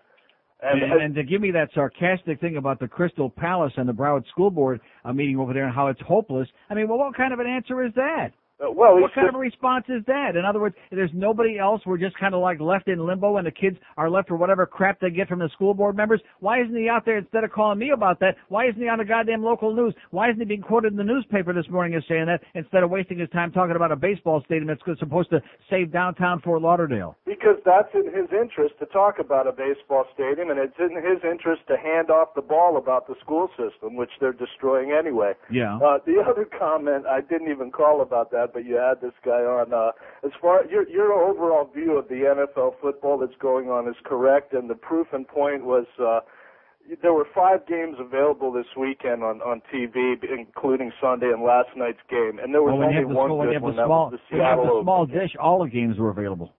And, 0.62 0.82
and, 0.82 1.02
and 1.02 1.14
to 1.14 1.24
give 1.24 1.40
me 1.40 1.51
that 1.52 1.70
sarcastic 1.74 2.39
thing 2.40 2.59
about 2.59 2.78
the 2.78 2.86
Crystal 2.86 3.31
Palace 3.31 3.72
and 3.77 3.89
the 3.89 3.94
Broward 3.94 4.28
School 4.28 4.51
Board 4.51 4.81
uh, 5.05 5.12
meeting 5.12 5.39
over 5.39 5.55
there 5.55 5.64
and 5.64 5.74
how 5.74 5.86
it's 5.86 6.01
hopeless. 6.06 6.47
I 6.68 6.74
mean, 6.74 6.86
well, 6.86 6.98
what 6.98 7.16
kind 7.16 7.32
of 7.32 7.40
an 7.40 7.47
answer 7.47 7.82
is 7.82 7.93
that? 7.97 8.28
Uh, 8.60 8.70
well, 8.70 9.00
what 9.00 9.12
kind 9.14 9.26
just- 9.26 9.34
of 9.34 9.34
a 9.36 9.38
response 9.38 9.84
is 9.88 10.04
that? 10.06 10.36
In 10.36 10.44
other 10.44 10.60
words, 10.60 10.76
there's 10.90 11.10
nobody 11.14 11.58
else. 11.58 11.82
We're 11.86 11.98
just 11.98 12.16
kind 12.18 12.34
of 12.34 12.40
like 12.40 12.60
left 12.60 12.88
in 12.88 13.04
limbo, 13.04 13.36
and 13.36 13.46
the 13.46 13.50
kids 13.50 13.78
are 13.96 14.10
left 14.10 14.28
for 14.28 14.36
whatever 14.36 14.66
crap 14.66 15.00
they 15.00 15.10
get 15.10 15.28
from 15.28 15.38
the 15.38 15.48
school 15.50 15.74
board 15.74 15.96
members. 15.96 16.20
Why 16.40 16.60
isn't 16.60 16.76
he 16.76 16.88
out 16.88 17.04
there 17.04 17.18
instead 17.18 17.44
of 17.44 17.52
calling 17.52 17.78
me 17.78 17.90
about 17.90 18.20
that? 18.20 18.36
Why 18.48 18.66
isn't 18.66 18.80
he 18.80 18.88
on 18.88 18.98
the 18.98 19.04
goddamn 19.04 19.42
local 19.42 19.74
news? 19.74 19.94
Why 20.10 20.28
isn't 20.28 20.40
he 20.40 20.44
being 20.44 20.62
quoted 20.62 20.92
in 20.92 20.98
the 20.98 21.04
newspaper 21.04 21.52
this 21.52 21.68
morning 21.70 21.94
as 21.94 22.02
saying 22.08 22.26
that 22.26 22.42
instead 22.54 22.82
of 22.82 22.90
wasting 22.90 23.18
his 23.18 23.30
time 23.30 23.52
talking 23.52 23.76
about 23.76 23.92
a 23.92 23.96
baseball 23.96 24.42
stadium 24.44 24.66
that's 24.66 24.98
supposed 24.98 25.30
to 25.30 25.40
save 25.68 25.92
downtown 25.92 26.40
Fort 26.40 26.62
Lauderdale? 26.62 27.16
because 27.40 27.56
that's 27.64 27.88
in 27.94 28.04
his 28.04 28.28
interest 28.32 28.74
to 28.78 28.86
talk 28.86 29.18
about 29.18 29.46
a 29.46 29.52
baseball 29.52 30.04
stadium, 30.12 30.50
and 30.50 30.58
it's 30.58 30.76
in 30.78 30.94
his 30.96 31.24
interest 31.24 31.62
to 31.68 31.76
hand 31.76 32.10
off 32.10 32.34
the 32.34 32.42
ball 32.42 32.76
about 32.76 33.06
the 33.06 33.14
school 33.20 33.48
system, 33.56 33.96
which 33.96 34.10
they're 34.20 34.34
destroying 34.34 34.92
anyway. 34.92 35.32
Yeah. 35.50 35.76
Uh, 35.76 35.98
the 36.04 36.20
other 36.20 36.44
comment, 36.44 37.06
I 37.06 37.22
didn't 37.22 37.50
even 37.50 37.70
call 37.70 38.02
about 38.02 38.30
that, 38.32 38.49
but 38.52 38.64
you 38.64 38.77
had 38.77 39.01
this 39.01 39.14
guy 39.24 39.43
on. 39.43 39.72
Uh, 39.72 39.93
as 40.24 40.32
far 40.40 40.64
your 40.66 40.89
your 40.89 41.12
overall 41.12 41.64
view 41.72 41.97
of 41.98 42.09
the 42.09 42.22
NFL 42.36 42.74
football 42.81 43.18
that's 43.18 43.36
going 43.40 43.68
on 43.68 43.89
is 43.89 43.97
correct, 44.05 44.52
and 44.52 44.68
the 44.70 44.74
proof 44.74 45.09
and 45.12 45.27
point 45.27 45.64
was. 45.64 45.86
Uh, 46.01 46.20
there 47.02 47.12
were 47.12 47.27
five 47.32 47.64
games 47.68 47.97
available 48.01 48.51
this 48.51 48.66
weekend 48.77 49.22
on 49.22 49.40
on 49.43 49.62
TV, 49.72 50.14
including 50.36 50.90
Sunday 51.01 51.27
and 51.31 51.43
last 51.43 51.68
night's 51.77 52.01
game, 52.09 52.40
and 52.43 52.52
there 52.52 52.62
was 52.62 52.74
Well, 52.77 52.89
only 52.89 53.02
the, 53.02 53.06
one 53.06 53.28
small- 53.28 53.44
good 53.47 53.60
one. 53.62 53.77
the 53.77 53.82
That 53.82 53.89
was 53.93 54.10
the 54.10 54.35
when 54.35 54.40
you 54.40 54.43
have 54.43 54.59
the 54.59 54.82
small 54.82 55.06
dish, 55.06 55.36
all 55.39 55.62
the 55.62 55.70
games 55.70 55.98
were 55.98 56.10
available. 56.10 56.52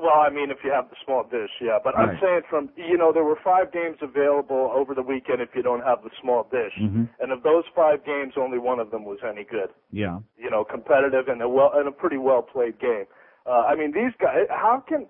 Well, 0.00 0.14
I 0.14 0.30
mean, 0.30 0.50
if 0.50 0.58
you 0.64 0.70
have 0.70 0.88
the 0.90 0.96
small 1.04 1.24
dish, 1.24 1.50
yeah. 1.60 1.78
But 1.82 1.98
I'm 1.98 2.16
saying 2.22 2.42
from 2.48 2.70
you 2.76 2.96
know 2.96 3.12
there 3.12 3.24
were 3.24 3.38
five 3.42 3.72
games 3.72 3.96
available 4.00 4.70
over 4.74 4.94
the 4.94 5.02
weekend 5.02 5.40
if 5.42 5.50
you 5.54 5.62
don't 5.62 5.82
have 5.82 6.02
the 6.02 6.10
small 6.22 6.44
dish, 6.50 6.72
Mm-hmm. 6.80 7.04
and 7.20 7.32
of 7.32 7.42
those 7.42 7.64
five 7.74 8.04
games, 8.04 8.34
only 8.38 8.58
one 8.58 8.78
of 8.78 8.90
them 8.90 9.04
was 9.04 9.18
any 9.28 9.44
good. 9.44 9.70
Yeah. 9.90 10.20
You 10.36 10.50
know, 10.50 10.64
competitive 10.64 11.26
and 11.28 11.42
a 11.42 11.48
well 11.48 11.72
and 11.74 11.88
a 11.88 11.92
pretty 11.92 12.18
well 12.18 12.42
played 12.42 12.78
game. 12.80 13.06
Uh, 13.46 13.64
I 13.66 13.74
mean, 13.74 13.92
these 13.92 14.12
guys, 14.20 14.46
how 14.50 14.84
can 14.86 15.06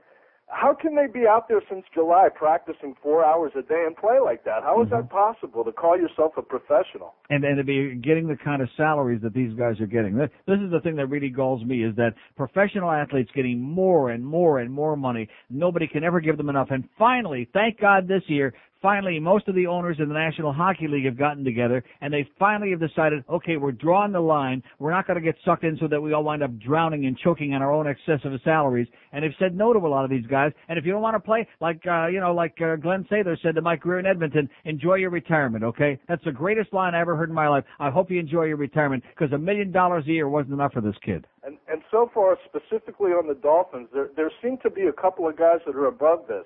how 0.48 0.74
can 0.74 0.94
they 0.94 1.06
be 1.06 1.26
out 1.26 1.48
there 1.48 1.62
since 1.68 1.84
July 1.94 2.28
practicing 2.34 2.94
four 3.02 3.24
hours 3.24 3.52
a 3.54 3.62
day 3.62 3.84
and 3.86 3.96
play 3.96 4.18
like 4.22 4.44
that? 4.44 4.62
How 4.62 4.82
is 4.82 4.90
that 4.90 5.08
mm-hmm. 5.08 5.08
possible 5.08 5.64
to 5.64 5.72
call 5.72 5.96
yourself 5.96 6.32
a 6.36 6.42
professional? 6.42 7.14
and 7.30 7.44
and 7.44 7.58
to 7.58 7.64
be 7.64 7.94
getting 7.96 8.26
the 8.26 8.36
kind 8.36 8.62
of 8.62 8.68
salaries 8.76 9.20
that 9.22 9.34
these 9.34 9.52
guys 9.54 9.80
are 9.80 9.86
getting. 9.86 10.16
This, 10.16 10.30
this 10.46 10.58
is 10.58 10.70
the 10.70 10.80
thing 10.80 10.96
that 10.96 11.06
really 11.06 11.28
galls 11.28 11.64
me 11.64 11.84
is 11.84 11.94
that 11.96 12.14
professional 12.36 12.90
athletes 12.90 13.30
getting 13.34 13.60
more 13.60 14.10
and 14.10 14.24
more 14.24 14.60
and 14.60 14.72
more 14.72 14.96
money. 14.96 15.28
Nobody 15.50 15.86
can 15.86 16.04
ever 16.04 16.20
give 16.20 16.36
them 16.36 16.48
enough. 16.48 16.68
And 16.70 16.88
finally, 16.98 17.48
thank 17.52 17.80
God 17.80 18.08
this 18.08 18.22
year, 18.26 18.54
finally 18.80 19.18
most 19.18 19.48
of 19.48 19.54
the 19.54 19.66
owners 19.66 19.96
in 19.98 20.08
the 20.08 20.14
National 20.14 20.52
Hockey 20.52 20.88
League 20.88 21.04
have 21.04 21.18
gotten 21.18 21.44
together 21.44 21.82
and 22.00 22.12
they 22.12 22.28
finally 22.38 22.70
have 22.70 22.80
decided, 22.80 23.24
okay, 23.28 23.56
we're 23.56 23.72
drawing 23.72 24.12
the 24.12 24.20
line. 24.20 24.62
We're 24.78 24.90
not 24.90 25.06
going 25.06 25.18
to 25.18 25.24
get 25.24 25.36
sucked 25.44 25.64
in 25.64 25.76
so 25.80 25.88
that 25.88 26.00
we 26.00 26.12
all 26.12 26.24
wind 26.24 26.42
up 26.42 26.56
drowning 26.58 27.06
and 27.06 27.18
choking 27.18 27.54
on 27.54 27.62
our 27.62 27.72
own 27.72 27.86
excessive 27.86 28.32
salaries. 28.44 28.86
And 29.12 29.24
they've 29.24 29.32
said 29.38 29.56
no 29.56 29.72
to 29.72 29.78
a 29.78 29.88
lot 29.88 30.04
of 30.04 30.10
these 30.10 30.26
guys. 30.26 30.52
And 30.68 30.78
if 30.78 30.84
you 30.84 30.92
don't 30.92 31.02
want 31.02 31.16
to 31.16 31.20
play, 31.20 31.46
like, 31.60 31.82
uh, 31.86 32.06
you 32.08 32.20
know, 32.20 32.34
like 32.34 32.56
uh, 32.60 32.76
Glen 32.76 33.06
Sather 33.10 33.36
said 33.42 33.54
to 33.54 33.62
Mike 33.62 33.80
Grier 33.80 33.98
in 33.98 34.06
Edmonton, 34.06 34.48
enjoy 34.64 34.94
your 34.94 35.10
retirement, 35.10 35.64
okay? 35.64 35.98
That's 36.08 36.24
the 36.24 36.32
greatest 36.32 36.72
line 36.72 36.94
I 36.94 37.00
ever 37.00 37.16
heard 37.16 37.28
in 37.28 37.34
my 37.34 37.48
life. 37.48 37.64
I 37.78 37.90
hope 37.90 38.10
you 38.10 38.20
enjoy 38.20 38.44
your 38.44 38.56
retirement 38.56 39.02
because 39.10 39.32
a 39.32 39.38
million 39.38 39.72
dollars 39.72 40.04
a 40.06 40.10
year 40.10 40.28
wasn't 40.28 40.54
enough 40.54 40.72
for 40.72 40.80
this 40.80 40.96
kid. 41.04 41.26
And 41.44 41.56
and 41.70 41.82
so 41.90 42.10
far, 42.12 42.36
specifically 42.44 43.12
on 43.12 43.26
the 43.26 43.34
Dolphins, 43.34 43.88
there 43.94 44.10
there 44.16 44.30
seem 44.42 44.58
to 44.62 44.70
be 44.70 44.82
a 44.82 44.92
couple 44.92 45.26
of 45.28 45.36
guys 45.36 45.60
that 45.66 45.74
are 45.76 45.86
above 45.86 46.26
this 46.28 46.44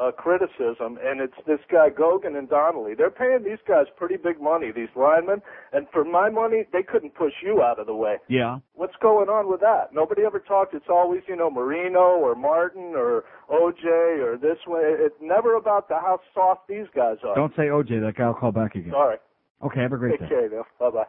uh, 0.00 0.10
criticism, 0.12 0.98
and 1.02 1.20
it's 1.20 1.34
this 1.46 1.60
guy 1.70 1.88
Gogan 1.88 2.36
and 2.36 2.48
Donnalley. 2.48 2.96
They're 2.96 3.10
paying 3.10 3.44
these 3.44 3.62
guys 3.66 3.86
pretty 3.96 4.16
big 4.16 4.40
money, 4.40 4.72
these 4.74 4.88
linemen, 4.96 5.40
and 5.72 5.86
for 5.92 6.04
my 6.04 6.30
money, 6.30 6.64
they 6.72 6.82
couldn't 6.82 7.14
push 7.14 7.32
you 7.42 7.62
out 7.62 7.78
of 7.78 7.86
the 7.86 7.94
way. 7.94 8.16
Yeah. 8.28 8.58
What's 8.74 8.96
going 9.00 9.28
on 9.28 9.50
with 9.50 9.60
that? 9.60 9.92
Nobody 9.92 10.22
ever 10.22 10.40
talked. 10.40 10.74
It's 10.74 10.88
always, 10.88 11.22
you 11.28 11.36
know, 11.36 11.50
Marino 11.50 12.18
or 12.18 12.34
Martin 12.34 12.94
or 12.96 13.24
OJ 13.50 13.84
or 14.24 14.36
this 14.36 14.58
way. 14.66 14.82
It's 14.84 15.14
never 15.20 15.56
about 15.56 15.88
the 15.88 15.94
how 15.94 16.18
soft 16.34 16.68
these 16.68 16.86
guys 16.94 17.16
are. 17.26 17.34
Don't 17.34 17.54
say 17.56 17.64
OJ. 17.64 18.00
That 18.00 18.14
guy 18.16 18.26
will 18.26 18.34
call 18.34 18.52
back 18.52 18.74
again. 18.74 18.92
Sorry. 18.92 19.16
Okay, 19.64 19.80
have 19.80 19.92
a 19.92 19.96
great 19.96 20.18
Take 20.18 20.28
day. 20.28 20.28
care, 20.28 20.48
Neil. 20.50 20.64
Bye 20.78 20.90
bye. 20.90 21.04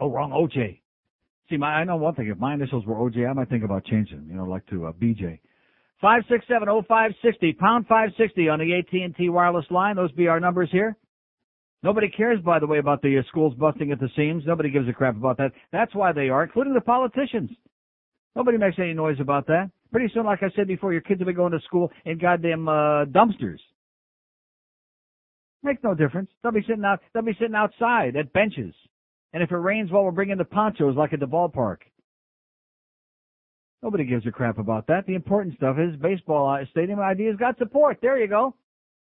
Oh, 0.00 0.10
wrong 0.10 0.30
OJ. 0.30 0.80
See, 1.50 1.56
my 1.56 1.66
I 1.74 1.84
know 1.84 1.96
one 1.96 2.14
thing. 2.14 2.28
If 2.28 2.38
my 2.38 2.54
initials 2.54 2.86
were 2.86 2.94
OJ, 2.94 3.28
I 3.28 3.32
might 3.32 3.50
think 3.50 3.64
about 3.64 3.84
changing 3.84 4.16
them. 4.18 4.26
You 4.30 4.36
know, 4.36 4.44
like 4.44 4.66
to 4.68 4.86
uh, 4.86 4.92
BJ. 4.92 5.38
Five 6.04 6.24
six 6.28 6.44
seven 6.46 6.68
oh 6.68 6.82
five 6.86 7.12
sixty 7.24 7.54
pound 7.54 7.86
five 7.86 8.10
sixty 8.18 8.50
on 8.50 8.58
the 8.58 8.74
AT 8.74 8.92
and 8.92 9.16
T 9.16 9.30
wireless 9.30 9.64
line. 9.70 9.96
Those 9.96 10.12
be 10.12 10.28
our 10.28 10.38
numbers 10.38 10.68
here. 10.70 10.98
Nobody 11.82 12.10
cares, 12.10 12.38
by 12.44 12.58
the 12.58 12.66
way, 12.66 12.76
about 12.76 13.00
the 13.00 13.18
uh, 13.18 13.22
schools 13.28 13.54
busting 13.54 13.90
at 13.90 13.98
the 13.98 14.10
seams. 14.14 14.42
Nobody 14.46 14.68
gives 14.68 14.86
a 14.86 14.92
crap 14.92 15.16
about 15.16 15.38
that. 15.38 15.52
That's 15.72 15.94
why 15.94 16.12
they 16.12 16.28
are, 16.28 16.44
including 16.44 16.74
the 16.74 16.82
politicians. 16.82 17.48
Nobody 18.36 18.58
makes 18.58 18.76
any 18.78 18.92
noise 18.92 19.16
about 19.18 19.46
that. 19.46 19.70
Pretty 19.92 20.12
soon, 20.12 20.26
like 20.26 20.42
I 20.42 20.50
said 20.54 20.66
before, 20.66 20.92
your 20.92 21.00
kids 21.00 21.20
will 21.20 21.26
be 21.28 21.32
going 21.32 21.52
to 21.52 21.60
school 21.60 21.90
in 22.04 22.18
goddamn 22.18 22.68
uh, 22.68 23.06
dumpsters. 23.06 23.60
Makes 25.62 25.82
no 25.82 25.94
difference. 25.94 26.28
They'll 26.42 26.52
be 26.52 26.64
sitting 26.68 26.84
out. 26.84 27.00
They'll 27.14 27.22
be 27.22 27.32
sitting 27.40 27.54
outside 27.54 28.14
at 28.16 28.30
benches. 28.34 28.74
And 29.32 29.42
if 29.42 29.50
it 29.50 29.56
rains, 29.56 29.90
well, 29.90 30.02
we'll 30.02 30.12
bring 30.12 30.28
in 30.28 30.36
the 30.36 30.44
ponchos 30.44 30.96
like 30.96 31.14
at 31.14 31.20
the 31.20 31.26
ballpark. 31.26 31.78
Nobody 33.84 34.04
gives 34.04 34.26
a 34.26 34.30
crap 34.30 34.58
about 34.58 34.86
that. 34.86 35.04
The 35.06 35.14
important 35.14 35.56
stuff 35.56 35.76
is 35.78 35.94
baseball 36.00 36.48
uh, 36.48 36.64
stadium 36.70 37.00
ideas 37.00 37.36
got 37.38 37.58
support. 37.58 37.98
There 38.00 38.18
you 38.18 38.26
go. 38.26 38.54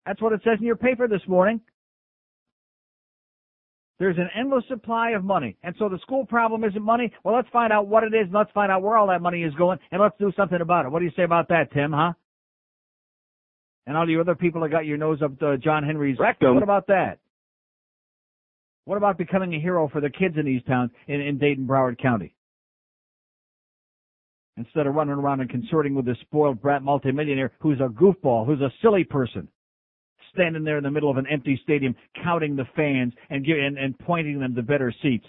That's 0.06 0.22
what 0.22 0.32
it 0.32 0.42
says 0.44 0.60
in 0.60 0.66
your 0.68 0.76
paper 0.76 1.08
this 1.08 1.24
morning. 1.28 1.60
There's 3.98 4.18
an 4.18 4.30
endless 4.40 4.64
supply 4.70 5.12
of 5.12 5.24
money. 5.24 5.58
And 5.64 5.74
so 5.80 5.90
the 5.90 5.98
school 6.04 6.24
problem 6.24 6.64
isn't 6.64 6.84
money. 6.84 7.12
Well, 7.24 7.36
let's 7.36 7.50
find 7.50 7.74
out 7.74 7.88
what 7.88 8.04
it 8.04 8.14
is 8.14 8.26
and 8.26 8.32
let's 8.32 8.52
find 8.52 8.72
out 8.72 8.84
where 8.84 8.96
all 8.96 9.08
that 9.08 9.24
money 9.24 9.42
is 9.42 9.56
going 9.56 9.80
and 9.92 10.00
let's 10.00 10.16
do 10.20 10.32
something 10.38 10.62
about 10.62 10.86
it. 10.86 10.92
What 10.92 11.00
do 11.00 11.06
you 11.06 11.12
say 11.16 11.24
about 11.24 11.48
that, 11.50 11.74
Tim, 11.74 11.92
huh? 11.92 12.14
And 13.88 13.98
all 13.98 14.08
you 14.08 14.22
other 14.22 14.36
people 14.36 14.62
that 14.62 14.70
got 14.70 14.86
your 14.86 14.98
nose 14.98 15.24
up 15.24 15.40
to 15.40 15.58
John 15.58 15.84
Henry's 15.84 16.20
Rectum. 16.20 16.54
What 16.54 16.64
about 16.64 16.86
that? 16.88 17.18
What 18.86 18.98
about 18.98 19.18
becoming 19.18 19.56
a 19.56 19.60
hero 19.60 19.90
for 19.90 20.00
the 20.00 20.12
kids 20.12 20.36
in 20.38 20.46
these 20.46 20.62
towns 20.68 20.92
in, 21.08 21.22
in 21.22 21.40
Dade 21.40 21.58
and, 21.58 21.68
Broward 21.68 22.00
County? 22.00 22.36
Instead 24.60 24.88
of 24.88 24.94
running 24.94 25.14
around 25.14 25.40
and 25.40 25.50
consorting 25.50 25.96
with 25.96 26.06
this 26.06 26.18
spoiled 26.20 26.62
brat 26.62 26.84
multimillionaire 26.84 27.54
who's 27.62 27.80
a 27.80 27.88
goofball, 27.88 28.46
who's 28.46 28.60
a 28.60 28.70
silly 28.82 29.06
person, 29.06 29.48
standing 30.34 30.66
there 30.66 30.78
in 30.78 30.84
the 30.84 30.92
middle 30.92 31.10
of 31.10 31.16
an 31.16 31.26
empty 31.32 31.58
stadium 31.64 31.96
counting 32.22 32.58
the 32.58 32.66
fans 32.76 33.14
and, 33.30 33.46
and, 33.46 33.78
and 33.78 33.98
pointing 34.00 34.38
them 34.38 34.54
to 34.54 34.62
better 34.62 34.94
seats. 35.02 35.26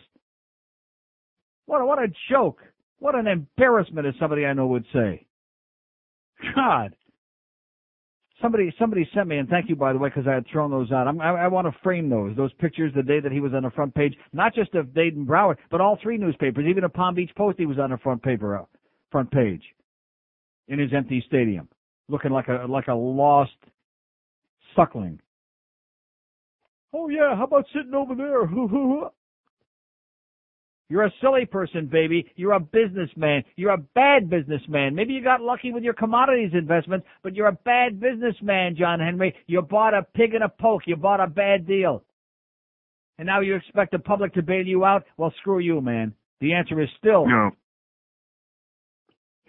What 1.67 1.81
a, 1.81 1.87
what 1.87 2.01
a 2.01 2.09
joke. 2.29 2.59
What 2.99 3.15
an 3.15 3.29
embarrassment, 3.29 4.05
as 4.05 4.15
somebody 4.19 4.45
I 4.45 4.53
know 4.53 4.67
would 4.67 4.85
say. 4.93 5.25
God. 6.57 6.97
Somebody, 8.43 8.75
somebody 8.81 9.09
sent 9.15 9.29
me, 9.29 9.39
and 9.39 9.49
thank 9.49 9.69
you 9.69 9.77
by 9.77 9.93
the 9.93 9.99
way, 10.01 10.09
because 10.09 10.27
I 10.27 10.35
had 10.35 10.47
thrown 10.51 10.73
those 10.73 10.91
out. 10.91 11.07
I'm, 11.07 11.21
I, 11.21 11.45
I 11.45 11.49
want 11.49 11.69
to 11.69 11.79
frame 11.85 12.11
those, 12.11 12.37
those 12.37 12.53
pictures 12.55 12.93
the 12.97 13.03
day 13.05 13.21
that 13.21 13.31
he 13.31 13.39
was 13.39 13.53
on 13.55 13.63
the 13.63 13.71
front 13.71 13.95
page, 13.95 14.17
not 14.33 14.57
just 14.57 14.75
of 14.75 14.93
Dade 14.93 15.15
and 15.15 15.29
Broward, 15.29 15.59
but 15.71 15.81
all 15.81 15.99
three 16.03 16.19
newspapers, 16.19 16.67
even 16.69 16.83
the 16.83 16.89
Palm 16.89 17.15
Beach 17.15 17.31
Post. 17.37 17.59
He 17.61 17.67
was 17.67 17.79
on 17.79 17.91
the 17.91 17.99
front 17.99 18.23
paper, 18.25 18.67
front 19.11 19.31
page, 19.31 19.63
in 20.69 20.79
his 20.79 20.93
empty 20.95 21.23
stadium, 21.27 21.69
looking 22.09 22.31
like 22.31 22.49
a 22.49 22.67
like 22.69 22.89
a 22.89 22.95
lost 22.95 23.53
suckling. 24.77 25.21
Oh 26.93 27.09
yeah, 27.09 27.37
how 27.37 27.45
about 27.45 27.67
sitting 27.73 27.95
over 27.95 28.15
there? 28.15 28.47
You're 30.91 31.05
a 31.05 31.13
silly 31.21 31.47
person, 31.47 31.87
baby. 31.87 32.27
You're 32.35 32.55
a 32.55 32.61
businessman. 32.61 33.45
You're 33.55 33.75
a 33.75 33.79
bad 33.79 34.29
businessman. 34.29 34.97
Maybe 34.97 35.13
you 35.13 35.23
got 35.23 35.41
lucky 35.41 35.71
with 35.71 35.85
your 35.85 35.95
commodities 35.95 36.51
investments, 36.53 37.07
but 37.23 37.37
you're 37.37 37.47
a 37.47 37.53
bad 37.53 38.01
businessman, 38.01 38.75
John 38.77 38.99
Henry. 38.99 39.33
You 39.47 39.63
bought 39.63 39.95
a 39.95 40.03
pig 40.03 40.35
in 40.35 40.43
a 40.43 40.49
poke. 40.49 40.83
You 40.87 40.97
bought 40.97 41.21
a 41.21 41.29
bad 41.29 41.65
deal. 41.65 42.03
And 43.19 43.27
now 43.27 43.41
you 43.41 43.55
expect 43.55 43.93
the 43.93 44.01
public 44.01 44.35
to 44.35 44.43
bail 44.43 44.67
you 44.67 44.85
out? 44.85 45.05
Well, 45.17 45.33
screw 45.39 45.61
you, 45.61 45.81
man. 45.81 46.13
The 46.41 46.55
answer 46.55 46.81
is 46.81 46.89
still 46.99 47.25
no. 47.25 47.53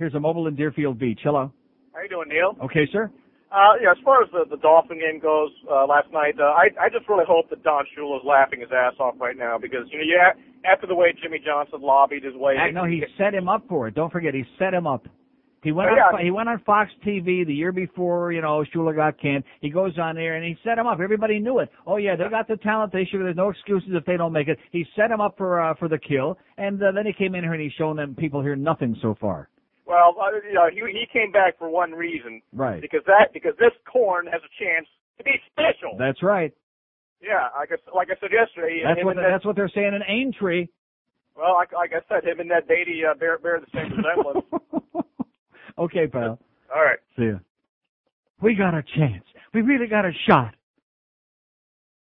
Here's 0.02 0.16
a 0.16 0.20
mobile 0.20 0.48
in 0.48 0.56
Deerfield 0.56 0.98
Beach. 0.98 1.20
Hello. 1.22 1.52
How 1.94 2.02
you 2.02 2.10
doing, 2.10 2.28
Neil? 2.28 2.58
Okay, 2.66 2.88
sir. 2.92 3.12
Uh, 3.52 3.78
yeah, 3.84 3.92
as 3.92 3.98
far 4.04 4.24
as 4.24 4.30
the, 4.32 4.46
the 4.50 4.58
Dolphin 4.60 4.98
game 4.98 5.20
goes, 5.22 5.52
uh, 5.72 5.86
last 5.86 6.08
night, 6.12 6.34
uh, 6.40 6.46
I, 6.58 6.70
I 6.82 6.90
just 6.90 7.08
really 7.08 7.26
hope 7.28 7.52
that 7.52 7.62
Don 7.64 7.84
Shula 7.96 8.16
is 8.18 8.24
laughing 8.26 8.62
his 8.62 8.70
ass 8.76 8.94
off 9.00 9.14
right 9.20 9.38
now 9.38 9.60
because, 9.62 9.86
you 9.92 10.00
know, 10.00 10.04
yeah, 10.04 10.34
after 10.66 10.88
the 10.88 10.96
way 10.96 11.14
Jimmy 11.22 11.38
Johnson 11.46 11.82
lobbied 11.84 12.24
his 12.24 12.34
way. 12.34 12.56
Heck, 12.58 12.74
no, 12.74 12.86
he 12.86 13.04
set 13.16 13.36
him 13.36 13.48
up 13.48 13.64
for 13.70 13.88
it. 13.90 13.94
Don't 13.94 14.12
forget, 14.12 14.34
he 14.34 14.44
set 14.58 14.74
him 14.74 14.88
up. 14.88 15.06
He 15.62 15.72
went 15.72 15.90
Oh, 15.90 15.92
on 15.92 15.98
yeah. 15.98 16.12
Fo- 16.18 16.24
he 16.24 16.32
went 16.32 16.50
on 16.50 16.60
Fox 16.66 16.90
TV 17.06 17.46
the 17.46 17.54
year 17.54 17.72
before, 17.72 18.32
you 18.32 18.42
know, 18.42 18.66
Shula 18.74 18.96
got 18.96 19.22
canned. 19.22 19.44
He 19.60 19.70
goes 19.70 20.00
on 20.00 20.16
there 20.16 20.34
and 20.34 20.44
he 20.44 20.58
set 20.64 20.80
him 20.80 20.88
up. 20.88 20.98
Everybody 21.00 21.38
knew 21.40 21.60
it. 21.60 21.70
Oh 21.86 21.98
yeah, 21.98 22.16
they 22.16 22.28
got 22.28 22.48
the 22.48 22.58
talent. 22.58 22.92
They 22.92 23.06
should. 23.06 23.20
There's 23.22 23.36
no 23.36 23.50
excuses 23.50 23.90
if 23.94 24.04
they 24.06 24.18
don't 24.18 24.34
make 24.34 24.48
it. 24.48 24.58
He 24.72 24.84
set 24.96 25.12
him 25.12 25.22
up 25.22 25.38
for 25.38 25.62
uh, 25.62 25.76
for 25.76 25.88
the 25.88 26.00
kill, 26.00 26.40
and 26.58 26.82
uh, 26.82 26.92
then 26.94 27.06
he 27.06 27.14
came 27.14 27.36
in 27.36 27.44
here 27.44 27.54
and 27.54 27.62
he's 27.62 27.74
shown 27.74 27.96
them 27.98 28.16
people 28.16 28.42
here 28.42 28.56
nothing 28.56 28.96
so 29.04 29.16
far. 29.22 29.50
Well, 29.92 30.16
uh, 30.16 30.40
you 30.48 30.56
know, 30.56 30.72
he, 30.72 30.80
he 30.80 31.06
came 31.12 31.32
back 31.32 31.60
for 31.60 31.70
one 31.70 31.92
reason. 31.92 32.42
Right. 32.54 32.80
Because 32.80 33.04
that, 33.08 33.34
because 33.34 33.52
this 33.60 33.76
corn 33.92 34.26
has 34.32 34.40
a 34.40 34.52
chance 34.56 34.88
to 35.18 35.24
be 35.24 35.36
special. 35.52 36.00
That's 36.00 36.24
right. 36.24 36.54
yeah, 37.22 37.52
like 37.60 37.76
I, 37.76 37.96
like 37.96 38.08
I 38.08 38.16
said 38.22 38.32
yesterday. 38.32 38.82
That's 38.88 39.04
what 39.04 39.18
that, 39.18 39.28
that's 39.30 39.46
what 39.46 39.58
they're 39.58 39.72
saying 39.76 39.92
in 39.94 40.02
Aintree. 40.08 40.68
Well, 41.36 41.56
like, 41.56 41.74
like 41.74 41.92
I 41.92 42.00
said, 42.08 42.24
him 42.24 42.40
and 42.40 42.50
that 42.52 42.68
Beatty 42.68 43.02
uh, 43.04 43.16
bear, 43.20 43.38
bear 43.40 43.60
the 43.60 43.68
same 43.76 43.92
resemblance. 43.92 44.46
Okay, 45.78 46.08
pal. 46.08 46.38
All 46.76 46.84
right. 46.84 47.00
See 47.18 47.26
ya. 47.26 47.40
We 48.42 48.56
got 48.56 48.74
a 48.74 48.84
chance. 48.98 49.24
We 49.54 49.62
really 49.62 49.88
got 49.88 50.06
a 50.06 50.12
shot. 50.28 50.54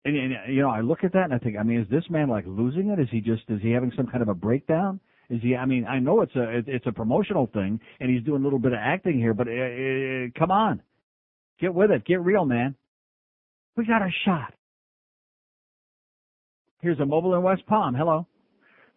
And, 0.05 0.15
and 0.15 0.55
you 0.55 0.61
know, 0.61 0.69
I 0.69 0.81
look 0.81 1.03
at 1.03 1.13
that 1.13 1.25
and 1.25 1.33
I 1.33 1.37
think, 1.37 1.57
I 1.57 1.63
mean, 1.63 1.81
is 1.81 1.89
this 1.89 2.03
man 2.09 2.29
like 2.29 2.45
losing 2.47 2.89
it? 2.89 2.99
Is 2.99 3.07
he 3.11 3.19
just 3.19 3.43
is 3.49 3.61
he 3.61 3.71
having 3.71 3.91
some 3.95 4.07
kind 4.07 4.21
of 4.21 4.29
a 4.29 4.33
breakdown? 4.33 4.99
Is 5.29 5.41
he? 5.41 5.55
I 5.55 5.65
mean, 5.65 5.85
I 5.85 5.99
know 5.99 6.21
it's 6.21 6.35
a 6.35 6.61
it's 6.65 6.85
a 6.87 6.91
promotional 6.91 7.47
thing, 7.53 7.79
and 7.99 8.09
he's 8.09 8.23
doing 8.23 8.41
a 8.41 8.43
little 8.43 8.59
bit 8.59 8.71
of 8.71 8.79
acting 8.81 9.17
here, 9.19 9.33
but 9.33 9.47
uh, 9.47 9.51
uh, 9.51 10.27
come 10.39 10.51
on, 10.51 10.81
get 11.59 11.73
with 11.73 11.91
it, 11.91 12.05
get 12.05 12.21
real, 12.21 12.45
man. 12.45 12.75
We 13.75 13.85
got 13.85 14.01
a 14.01 14.09
shot. 14.25 14.53
Here's 16.81 16.99
a 16.99 17.05
mobile 17.05 17.35
in 17.35 17.43
West 17.43 17.65
Palm. 17.67 17.93
Hello. 17.95 18.25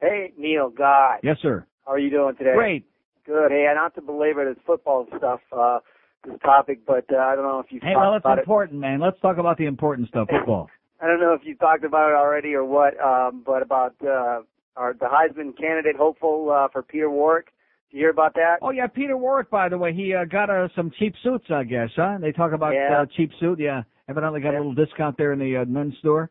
Hey, 0.01 0.32
Neil, 0.39 0.70
Guy. 0.70 1.19
Yes, 1.23 1.36
sir. 1.43 1.66
How 1.85 1.93
are 1.93 1.98
you 1.98 2.11
doing 2.11 2.36
today? 2.36 2.55
Great. 2.55 2.86
Good. 3.27 3.51
Hey, 3.51 3.66
not 3.74 3.94
to 3.97 4.01
belabor 4.01 4.44
this 4.52 4.62
football 4.66 5.07
stuff, 5.19 5.40
uh, 5.52 5.81
this 6.27 6.39
topic, 6.43 6.81
but 6.86 7.05
uh, 7.12 7.16
I 7.16 7.35
don't 7.35 7.44
know 7.44 7.59
if 7.61 7.66
you've 7.70 7.82
Hey, 7.82 7.94
talked 7.94 8.01
well, 8.05 8.15
it's 8.16 8.24
about 8.24 8.39
it. 8.39 8.43
important, 8.43 8.81
man. 8.81 9.01
Let's 9.01 9.20
talk 9.20 9.39
about 9.39 9.59
the 9.59 9.66
important 9.66 10.09
stuff, 10.09 10.28
football. 10.31 10.69
I 11.02 11.07
don't 11.07 11.20
know 11.20 11.32
if 11.32 11.40
you 11.44 11.55
talked 11.57 11.85
about 11.85 12.11
it 12.11 12.15
already 12.15 12.55
or 12.55 12.65
what, 12.65 12.98
um, 13.02 13.43
but 13.44 13.62
about 13.62 13.94
uh, 14.07 14.43
our 14.81 14.94
the 14.94 15.07
Heisman 15.07 15.57
candidate 15.57 15.97
hopeful 15.97 16.51
uh, 16.51 16.69
for 16.73 16.82
Peter 16.82 17.11
Warrick. 17.11 17.47
Did 17.90 17.97
you 17.98 18.02
hear 18.05 18.11
about 18.11 18.35
that? 18.35 18.57
Oh 18.62 18.70
yeah, 18.70 18.86
Peter 18.86 19.16
Warrick, 19.16 19.51
by 19.51 19.69
the 19.69 19.77
way, 19.78 19.93
he 19.93 20.15
uh, 20.15 20.24
got 20.24 20.48
uh, 20.48 20.69
some 20.74 20.90
cheap 20.98 21.15
suits, 21.23 21.44
I 21.51 21.65
guess, 21.65 21.90
huh? 21.94 22.19
They 22.20 22.32
talk 22.32 22.52
about 22.52 22.73
Yeah. 22.74 23.02
uh, 23.02 23.07
cheap 23.16 23.31
suit, 23.39 23.59
yeah. 23.61 23.82
Evidently 24.09 24.40
got 24.40 24.55
a 24.55 24.57
little 24.57 24.74
discount 24.74 25.16
there 25.19 25.32
in 25.32 25.39
the 25.39 25.59
uh, 25.59 25.65
men's 25.66 25.97
store. 25.98 26.31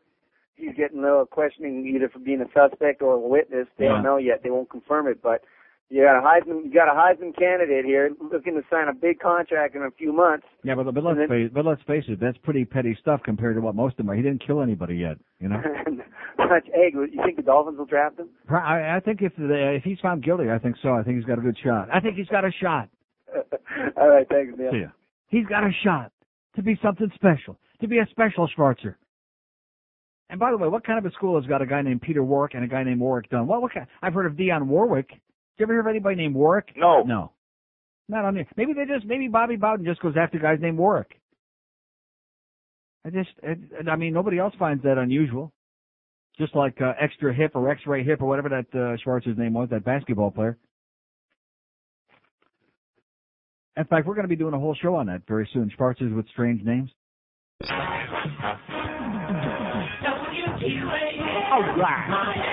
He's 0.56 0.74
getting 0.76 0.98
a 0.98 1.02
little 1.02 1.24
questioning 1.26 1.86
either 1.86 2.08
for 2.10 2.18
being 2.18 2.42
a 2.42 2.46
suspect 2.52 3.00
or 3.00 3.14
a 3.14 3.18
witness. 3.18 3.68
They 3.78 3.84
Yeah. 3.84 3.92
don't 3.92 4.02
know 4.02 4.16
yet. 4.18 4.42
They 4.42 4.50
won't 4.50 4.68
confirm 4.68 5.06
it, 5.06 5.22
but 5.22 5.42
you 5.90 6.02
got 6.04 6.18
a 6.18 6.22
Heisman. 6.22 6.64
You 6.64 6.72
got 6.72 6.88
a 6.88 6.94
Heisman 6.94 7.36
candidate 7.36 7.84
here 7.84 8.10
looking 8.32 8.54
to 8.54 8.62
sign 8.70 8.88
a 8.88 8.94
big 8.94 9.18
contract 9.20 9.74
in 9.74 9.82
a 9.82 9.90
few 9.90 10.12
months. 10.12 10.46
Yeah, 10.62 10.74
but 10.76 10.92
but 10.94 11.04
let's 11.04 11.18
then- 11.18 11.28
face 11.28 11.50
but 11.52 11.66
let's 11.66 11.82
face 11.82 12.04
it, 12.08 12.18
that's 12.20 12.38
pretty 12.38 12.64
petty 12.64 12.96
stuff 13.00 13.20
compared 13.24 13.56
to 13.56 13.60
what 13.60 13.74
most 13.74 13.92
of 13.92 13.96
them 13.98 14.10
are. 14.10 14.14
He 14.14 14.22
didn't 14.22 14.46
kill 14.46 14.62
anybody 14.62 14.96
yet, 14.96 15.18
you 15.40 15.48
know. 15.48 15.60
Much 16.38 16.66
egg. 16.74 16.94
You 16.94 17.20
think 17.24 17.36
the 17.36 17.42
Dolphins 17.42 17.78
will 17.78 17.84
draft 17.86 18.18
him? 18.18 18.28
I, 18.48 18.96
I 18.96 19.00
think 19.04 19.20
if 19.22 19.34
the, 19.36 19.74
if 19.76 19.84
he's 19.84 19.98
found 20.00 20.24
guilty, 20.24 20.50
I 20.50 20.58
think 20.58 20.76
so. 20.82 20.94
I 20.94 21.02
think 21.02 21.16
he's 21.16 21.26
got 21.26 21.38
a 21.38 21.42
good 21.42 21.56
shot. 21.62 21.88
I 21.92 22.00
think 22.00 22.16
he's 22.16 22.26
got 22.28 22.44
a 22.44 22.50
shot. 22.60 22.88
All 23.96 24.08
right, 24.08 24.26
thanks, 24.28 24.54
Neil. 24.58 24.72
See 24.72 24.78
ya. 24.80 24.88
He's 25.28 25.46
got 25.46 25.62
a 25.64 25.70
shot 25.84 26.10
to 26.56 26.62
be 26.62 26.78
something 26.82 27.10
special, 27.14 27.56
to 27.80 27.86
be 27.88 27.98
a 27.98 28.06
special 28.10 28.48
Schwarzer. 28.56 28.96
And 30.28 30.38
by 30.40 30.50
the 30.50 30.56
way, 30.56 30.68
what 30.68 30.84
kind 30.84 30.98
of 30.98 31.04
a 31.10 31.14
school 31.14 31.40
has 31.40 31.48
got 31.48 31.62
a 31.62 31.66
guy 31.66 31.82
named 31.82 32.02
Peter 32.02 32.22
Warrick 32.22 32.54
and 32.54 32.64
a 32.64 32.68
guy 32.68 32.82
named 32.84 33.00
Warrick 33.00 33.28
Dunn? 33.30 33.46
What, 33.46 33.62
what 33.62 33.72
kind? 33.74 33.86
I've 34.02 34.14
heard 34.14 34.26
of 34.26 34.32
Dionne 34.32 34.66
Warwick. 34.66 35.10
Did 35.60 35.68
you 35.68 35.74
ever 35.74 35.74
hear 35.74 35.80
of 35.80 35.88
anybody 35.88 36.16
named 36.16 36.34
Warrick? 36.34 36.72
No. 36.74 37.02
No. 37.02 37.32
Not 38.08 38.24
on 38.24 38.34
there. 38.34 38.46
Maybe 38.56 38.72
they 38.72 38.86
just, 38.86 39.04
maybe 39.04 39.28
Bobby 39.28 39.56
Bowden 39.56 39.84
just 39.84 40.00
goes 40.00 40.14
after 40.18 40.38
guys 40.38 40.56
named 40.58 40.78
Warrick. 40.78 41.20
I 43.04 43.10
just, 43.10 43.28
I, 43.42 43.90
I 43.90 43.96
mean, 43.96 44.14
nobody 44.14 44.38
else 44.38 44.54
finds 44.58 44.82
that 44.84 44.96
unusual. 44.96 45.52
Just 46.38 46.56
like 46.56 46.80
uh, 46.80 46.94
extra 46.98 47.34
hip 47.34 47.52
or 47.56 47.68
X-ray 47.68 48.04
hip 48.04 48.22
or 48.22 48.26
whatever 48.26 48.48
that 48.48 48.68
uh, 48.72 48.96
Schwarzer's 49.04 49.36
name 49.36 49.52
was, 49.52 49.68
that 49.68 49.84
basketball 49.84 50.30
player. 50.30 50.56
In 53.76 53.84
fact, 53.84 54.06
we're 54.06 54.14
going 54.14 54.24
to 54.24 54.28
be 54.28 54.36
doing 54.36 54.54
a 54.54 54.58
whole 54.58 54.74
show 54.80 54.94
on 54.94 55.08
that 55.08 55.24
very 55.28 55.46
soon. 55.52 55.70
Schwarzers 55.78 56.16
with 56.16 56.26
strange 56.30 56.64
names. 56.64 56.88
All 57.70 57.76
right. 61.76 62.49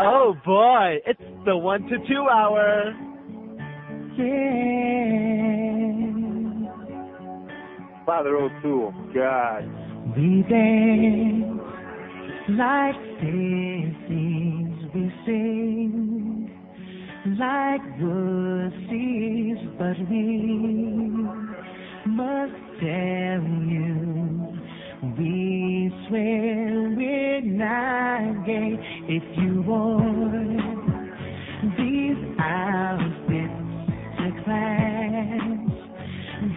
Oh 0.00 0.34
boy, 0.44 0.98
it's 1.06 1.20
the 1.44 1.56
one 1.56 1.82
to 1.82 1.98
two 2.08 2.26
hour. 2.32 2.94
Yeah. 4.16 4.78
Father 8.06 8.36
O'Toole, 8.36 8.92
God. 9.14 9.64
We 10.16 10.42
dance 10.48 11.60
like 12.50 12.96
daisies, 13.20 14.72
we 14.94 15.12
sing 15.26 16.50
like 17.38 17.82
the 17.98 18.72
seas, 18.88 19.58
but 19.78 19.98
we 20.08 20.26
must 22.06 22.58
tell 22.80 23.42
you, 23.68 24.57
we 25.02 25.92
swear 26.08 26.92
we're 26.96 27.40
not 27.40 28.44
gay. 28.44 28.76
If 29.08 29.22
you 29.38 29.62
want 29.62 30.58
these 31.76 32.16
outfits 32.40 33.52
to 34.18 34.44
class, 34.44 35.68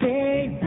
they 0.00 0.58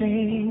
thing 0.00 0.49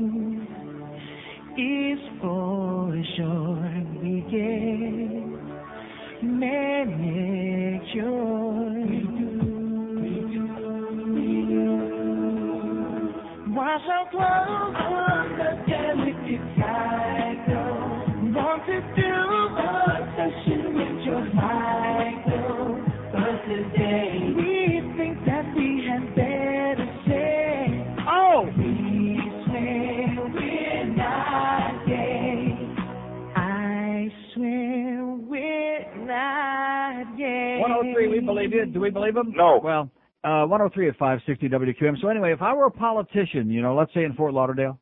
No. 39.40 39.60
Well, 39.62 39.90
uh, 40.22 40.46
103 40.46 40.88
at 40.88 40.96
560 40.98 41.48
WQAM. 41.48 42.00
So 42.00 42.08
anyway, 42.08 42.32
if 42.32 42.42
I 42.42 42.52
were 42.52 42.66
a 42.66 42.70
politician, 42.70 43.48
you 43.50 43.62
know, 43.62 43.74
let's 43.74 43.92
say 43.94 44.04
in 44.04 44.12
Fort 44.14 44.34
Lauderdale, 44.34 44.78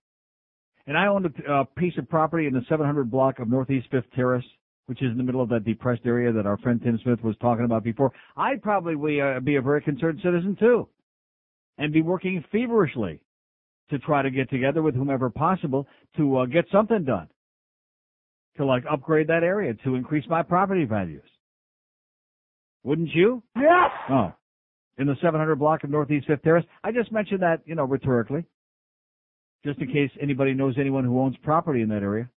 and 0.89 0.97
I 0.97 1.07
owned 1.07 1.27
a 1.27 1.53
uh, 1.53 1.65
piece 1.77 1.97
of 1.97 2.09
property 2.09 2.47
in 2.47 2.55
the 2.55 2.63
700 2.69 3.11
block 3.11 3.39
of 3.39 3.49
Northeast 3.49 3.87
Fifth 3.91 4.11
Terrace, 4.17 4.45
which 4.87 5.01
is 5.01 5.13
in 5.13 5.17
the 5.17 5.23
middle 5.23 5.43
of 5.43 5.49
that 5.51 5.65
depressed 5.65 6.03
area 6.07 6.33
that 6.33 6.47
our 6.47 6.57
friend 6.59 6.81
Tim 6.83 6.99
Smith 7.05 7.23
was 7.23 7.37
talking 7.41 7.67
about 7.67 7.85
before, 7.85 8.11
I'd 8.37 8.63
probably 8.63 9.21
uh, 9.21 9.39
be 9.41 9.57
a 9.57 9.63
very 9.63 9.83
concerned 9.83 10.21
citizen 10.25 10.57
too, 10.59 10.89
and 11.77 11.93
be 11.93 12.03
working 12.03 12.43
feverishly 12.51 13.21
to 13.91 13.99
try 14.01 14.23
to 14.23 14.31
get 14.31 14.51
together 14.51 14.83
with 14.83 14.95
whomever 14.95 15.31
possible 15.31 15.87
to 16.17 16.39
uh, 16.39 16.47
get 16.47 16.65
something 16.73 17.05
done 17.05 17.29
to 18.57 18.65
like 18.65 18.83
upgrade 18.91 19.29
that 19.29 19.45
area 19.45 19.75
to 19.85 19.95
increase 19.95 20.25
my 20.29 20.43
property 20.43 20.85
values. 20.85 21.23
Wouldn't 22.83 23.11
you? 23.15 23.43
Yes. 23.57 23.91
Oh. 24.11 24.33
In 24.99 25.07
the 25.07 25.15
700 25.23 25.57
block 25.57 25.85
of 25.85 25.91
Northeast 25.91 26.27
Fifth 26.27 26.43
Terrace. 26.43 26.65
I 26.83 26.91
just 26.91 27.13
mentioned 27.13 27.43
that, 27.43 27.61
you 27.65 27.75
know, 27.77 27.85
rhetorically. 27.85 28.45
Just 29.65 29.81
in 29.81 29.87
case 29.93 30.11
anybody 30.21 30.55
knows 30.55 30.75
anyone 30.79 31.05
who 31.05 31.21
owns 31.21 31.37
property 31.43 31.83
in 31.83 31.89
that 31.91 32.03
area. 32.03 32.29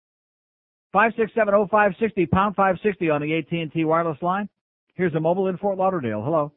5670560, 0.95 2.31
pound 2.31 2.57
560 2.57 3.11
on 3.11 3.23
the 3.23 3.39
AT&T 3.39 3.85
wireless 3.85 4.19
line. 4.23 4.49
Here's 4.95 5.15
a 5.15 5.21
mobile 5.21 5.47
in 5.49 5.57
Fort 5.57 5.79
Lauderdale. 5.79 6.23
Hello. 6.23 6.53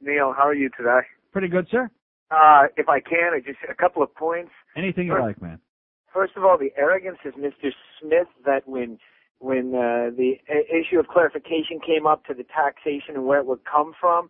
Neil, 0.00 0.32
how 0.36 0.46
are 0.46 0.54
you 0.54 0.70
today? 0.76 1.00
Pretty 1.32 1.48
good, 1.48 1.66
sir. 1.70 1.90
Uh, 2.30 2.64
if 2.76 2.88
I 2.88 3.00
can, 3.00 3.32
I 3.34 3.40
just 3.40 3.58
a 3.68 3.74
couple 3.74 4.02
of 4.02 4.14
points. 4.14 4.50
Anything 4.76 5.06
you 5.06 5.12
First- 5.14 5.22
like, 5.22 5.42
man. 5.42 5.58
First 6.12 6.36
of 6.36 6.44
all, 6.44 6.58
the 6.58 6.72
arrogance 6.76 7.18
of 7.24 7.34
Mr. 7.34 7.70
Smith 8.00 8.26
that 8.44 8.66
when 8.66 8.98
when 9.38 9.74
uh, 9.74 10.10
the 10.16 10.34
a- 10.50 10.76
issue 10.76 10.98
of 10.98 11.06
clarification 11.06 11.78
came 11.86 12.04
up 12.06 12.24
to 12.26 12.34
the 12.34 12.42
taxation 12.44 13.14
and 13.14 13.24
where 13.26 13.38
it 13.38 13.46
would 13.46 13.64
come 13.64 13.92
from, 13.98 14.26
uh, 14.26 14.28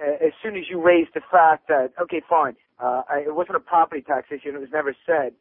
as 0.00 0.32
soon 0.42 0.56
as 0.56 0.64
you 0.68 0.80
raised 0.82 1.10
the 1.14 1.22
fact 1.30 1.68
that 1.68 1.92
okay, 2.02 2.22
fine, 2.28 2.56
uh, 2.78 3.02
it 3.16 3.34
wasn't 3.34 3.56
a 3.56 3.60
property 3.60 4.02
tax 4.02 4.26
issue 4.30 4.48
and 4.48 4.56
it 4.56 4.60
was 4.60 4.70
never 4.72 4.94
said. 5.06 5.32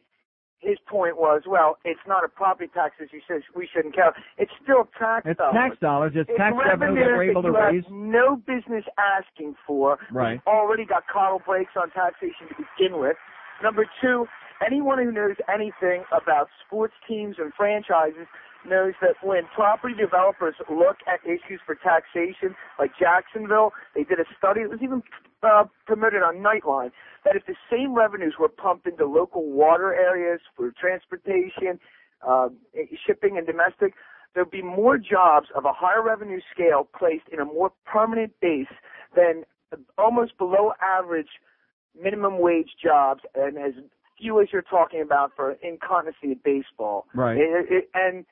His 0.60 0.78
point 0.88 1.18
was, 1.18 1.42
well, 1.46 1.76
it's 1.84 2.00
not 2.08 2.24
a 2.24 2.30
property 2.30 2.70
tax 2.74 2.96
issue, 2.98 3.20
so 3.28 3.42
we 3.54 3.68
shouldn't 3.74 3.94
care. 3.94 4.16
It's 4.38 4.52
still 4.64 4.88
tax 4.98 5.26
It's 5.28 5.38
dollars. 5.38 5.54
tax 5.56 5.78
dollars. 5.82 6.12
It's, 6.16 6.30
It's 6.30 6.38
tax 6.38 6.56
revenue 6.56 7.04
that 7.04 7.18
we're 7.20 7.32
able 7.32 7.42
to 7.42 7.50
you 7.50 7.58
raise. 7.58 7.84
have 7.84 7.92
no 7.92 8.38
business 8.38 8.86
asking 8.96 9.56
for. 9.68 9.98
Right. 10.10 10.40
We've 10.40 10.48
already 10.48 10.86
got 10.86 11.04
coddle 11.12 11.42
breaks 11.46 11.74
on 11.76 11.92
taxation 11.92 12.48
to 12.48 12.56
begin 12.64 12.98
with. 12.98 13.18
Number 13.62 13.84
two, 14.02 14.26
anyone 14.66 15.00
who 15.04 15.12
knows 15.12 15.36
anything 15.54 16.06
about 16.16 16.48
sports 16.66 16.94
teams 17.10 17.36
and 17.40 17.52
franchises 17.58 18.28
knows 18.66 18.94
that 19.02 19.16
when 19.22 19.44
property 19.56 19.96
developers 19.96 20.56
look 20.70 20.98
at 21.08 21.20
issues 21.26 21.60
for 21.66 21.76
taxation, 21.76 22.56
like 22.80 22.92
Jacksonville, 23.00 23.74
they 23.96 24.04
did 24.04 24.20
a 24.20 24.26
study, 24.38 24.62
it 24.62 24.70
was 24.70 24.80
even 24.82 25.02
uh, 25.44 25.66
promoted 25.86 26.24
on 26.24 26.38
Nightline, 26.38 26.92
that 27.26 27.36
if 27.36 27.46
the 27.46 27.56
same 27.72 27.94
revenues 27.94 28.36
were 28.40 28.50
pumped 28.50 28.88
into 28.88 29.06
local 29.06 29.50
water 29.50 29.94
areas 29.94 30.40
for 30.56 30.72
transportation, 30.80 31.80
uh, 32.28 32.50
shipping 33.06 33.38
and 33.38 33.46
domestic, 33.46 33.94
there'd 34.34 34.52
be 34.52 34.62
more 34.62 34.98
jobs 34.98 35.48
of 35.56 35.66
a 35.66 35.74
higher 35.74 36.04
revenue 36.04 36.40
scale 36.54 36.88
placed 36.98 37.28
in 37.32 37.40
a 37.40 37.46
more 37.46 37.72
permanent 37.86 38.34
base 38.42 38.72
than 39.16 39.44
almost 39.98 40.38
below 40.38 40.72
average 40.82 41.28
minimum 42.00 42.40
wage 42.40 42.72
jobs 42.82 43.22
and 43.36 43.58
as 43.58 43.74
few 44.20 44.42
as 44.42 44.48
you're 44.52 44.62
talking 44.62 45.02
about 45.02 45.32
for 45.36 45.52
incontinency 45.62 46.32
at 46.32 46.44
baseball. 46.44 47.06
Right. 47.14 47.38
It- 47.38 47.72
it- 47.72 47.90
and 47.94 48.26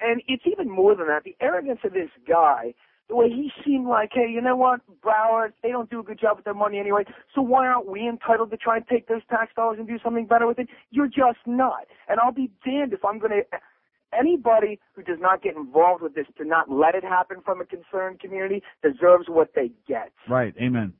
and 0.00 0.22
it's 0.28 0.44
even 0.50 0.70
more 0.70 0.94
than 0.94 1.06
that. 1.08 1.24
The 1.24 1.36
arrogance 1.40 1.80
of 1.84 1.92
this 1.92 2.10
guy, 2.28 2.74
the 3.08 3.16
way 3.16 3.28
he 3.28 3.50
seemed 3.64 3.86
like, 3.86 4.10
hey, 4.12 4.26
you 4.30 4.40
know 4.40 4.56
what, 4.56 4.80
Broward, 5.04 5.52
they 5.62 5.70
don't 5.70 5.90
do 5.90 6.00
a 6.00 6.02
good 6.02 6.18
job 6.18 6.36
with 6.36 6.44
their 6.44 6.54
money 6.54 6.78
anyway, 6.78 7.04
so 7.34 7.42
why 7.42 7.66
aren't 7.66 7.86
we 7.86 8.08
entitled 8.08 8.50
to 8.50 8.56
try 8.56 8.76
and 8.76 8.86
take 8.88 9.08
those 9.08 9.20
tax 9.28 9.52
dollars 9.54 9.76
and 9.78 9.86
do 9.86 9.98
something 10.02 10.26
better 10.26 10.46
with 10.46 10.58
it? 10.58 10.68
You're 10.90 11.08
just 11.08 11.38
not. 11.46 11.86
And 12.08 12.18
I'll 12.20 12.32
be 12.32 12.50
damned 12.64 12.92
if 12.92 13.04
I'm 13.04 13.18
going 13.18 13.32
to. 13.32 13.58
Anybody 14.16 14.78
who 14.92 15.02
does 15.02 15.18
not 15.20 15.42
get 15.42 15.56
involved 15.56 16.00
with 16.00 16.14
this 16.14 16.26
to 16.38 16.44
not 16.44 16.70
let 16.70 16.94
it 16.94 17.02
happen 17.02 17.38
from 17.44 17.60
a 17.60 17.64
concerned 17.64 18.20
community 18.20 18.62
deserves 18.80 19.26
what 19.28 19.50
they 19.56 19.72
get. 19.88 20.12
Right. 20.28 20.54
Amen. 20.62 20.92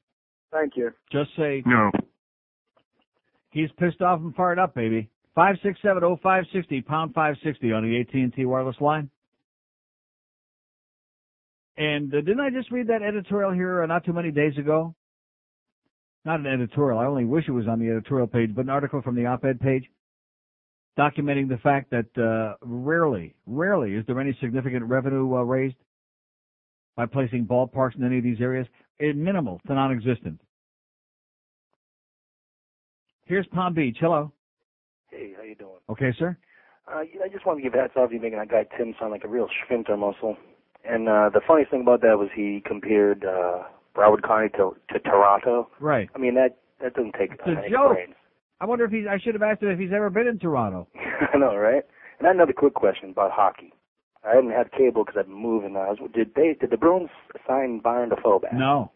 Thank 0.51 0.77
you. 0.77 0.91
Just 1.13 1.31
say 1.37 1.63
No. 1.65 1.93
he's 3.51 3.71
pissed 3.79 4.03
off 4.03 4.19
and 4.21 4.35
fired 4.35 4.59
up, 4.59 4.75
baby. 4.75 5.11
Five 5.35 5.57
six 5.63 5.79
seven 5.83 6.05
oh 6.05 6.19
five 6.23 6.45
sixty 6.53 6.81
pound 6.81 7.15
five 7.15 7.37
sixty 7.43 7.73
on 7.73 7.83
the 7.83 8.01
AT 8.01 8.15
and 8.15 8.33
T 8.33 8.45
wireless 8.45 8.77
line. 8.81 9.11
And 11.77 12.13
uh, 12.15 12.19
didn't 12.19 12.41
I 12.41 12.51
just 12.51 12.71
read 12.71 12.87
that 12.89 13.03
editorial 13.03 13.53
here 13.53 13.83
uh, 13.83 13.87
not 13.87 14.05
too 14.05 14.13
many 14.13 14.31
days 14.31 14.57
ago? 14.57 14.95
Not 16.25 16.41
an 16.41 16.47
editorial. 16.47 17.01
I 17.01 17.07
only 17.07 17.25
wish 17.25 17.49
it 17.49 17.53
was 17.53 17.67
on 17.67 17.81
the 17.81 17.91
editorial 17.91 18.29
page, 18.29 18.55
but 18.55 18.63
an 18.63 18.71
article 18.71 19.03
from 19.03 19.17
the 19.17 19.27
op-ed 19.27 19.61
page 19.61 19.85
documenting 20.99 21.49
the 21.49 21.59
fact 21.59 21.91
that 21.91 22.07
uh, 22.17 22.57
rarely, 22.63 23.35
rarely 23.47 23.95
is 23.95 24.07
there 24.07 24.21
any 24.21 24.37
significant 24.41 24.85
revenue 24.85 25.35
uh, 25.35 25.43
raised 25.43 25.75
by 26.97 27.07
placing 27.07 27.47
ballparks 27.47 27.97
in 27.97 28.05
any 28.05 28.19
of 28.19 28.25
these 28.25 28.41
areas. 28.41 28.67
It, 28.99 29.17
minimal 29.17 29.61
to 29.67 29.75
non-existent. 29.75 30.41
Here's 33.25 33.47
Palm 33.49 33.75
Beach. 33.75 33.97
Hello. 34.01 34.33
Hey, 35.11 35.33
how 35.37 35.43
you 35.43 35.55
doing? 35.55 35.71
Okay, 35.91 36.13
sir. 36.19 36.37
Uh, 36.93 37.01
you 37.01 37.19
know, 37.19 37.25
I 37.25 37.29
just 37.29 37.47
wanted 37.47 37.63
to 37.63 37.71
give 37.71 37.79
hats 37.79 37.95
off 37.97 38.11
to 38.11 38.15
you 38.15 38.21
making 38.21 38.39
that 38.39 38.51
guy 38.51 38.65
Tim 38.77 38.95
sound 38.99 39.13
like 39.13 39.25
a 39.25 39.29
real 39.29 39.49
sphincter 39.65 39.97
muscle. 39.97 40.37
And 40.85 41.09
uh, 41.09 41.31
the 41.33 41.41
funniest 41.47 41.71
thing 41.71 41.81
about 41.81 42.03
that 42.03 42.19
was 42.19 42.29
he 42.35 42.63
compared 42.67 43.25
uh, 43.25 43.63
Broward 43.97 44.23
County 44.23 44.49
to 44.57 44.77
to 44.93 44.99
Toronto. 45.01 45.71
Right. 45.81 46.09
I 46.15 46.19
mean 46.19 46.35
that 46.35 46.59
that 46.83 46.95
doesn't 46.95 47.15
take 47.19 47.33
It's 47.33 47.43
a 47.47 47.71
joke. 47.71 47.95
brains. 47.95 48.15
I 48.61 48.67
wonder 48.67 48.85
if 48.85 48.91
he's. 48.93 49.07
I 49.09 49.19
should 49.19 49.35
have 49.35 49.43
asked 49.43 49.63
him 49.63 49.71
if 49.71 49.79
he's 49.79 49.93
ever 49.95 50.11
been 50.11 50.27
in 50.27 50.39
Toronto. 50.39 50.87
I 51.33 51.37
know, 51.39 51.57
right? 51.57 51.83
And 52.19 52.27
I 52.27 52.29
have 52.29 52.37
another 52.37 52.53
quick 52.53 52.75
question 52.75 53.11
about 53.11 53.31
hockey. 53.33 53.73
I 54.25 54.35
haven't 54.37 54.53
had 54.53 54.71
cable 54.73 55.05
because 55.05 55.19
I've 55.19 55.27
been 55.27 55.35
moving. 55.41 55.77
I 55.77 55.91
was, 55.91 55.99
did 56.15 56.35
they 56.35 56.55
did 56.61 56.71
the 56.71 56.77
Bruins 56.77 57.11
sign 57.47 57.81
Byron 57.81 58.11
Dafoe 58.11 58.39
back? 58.39 58.53
No, 58.55 58.91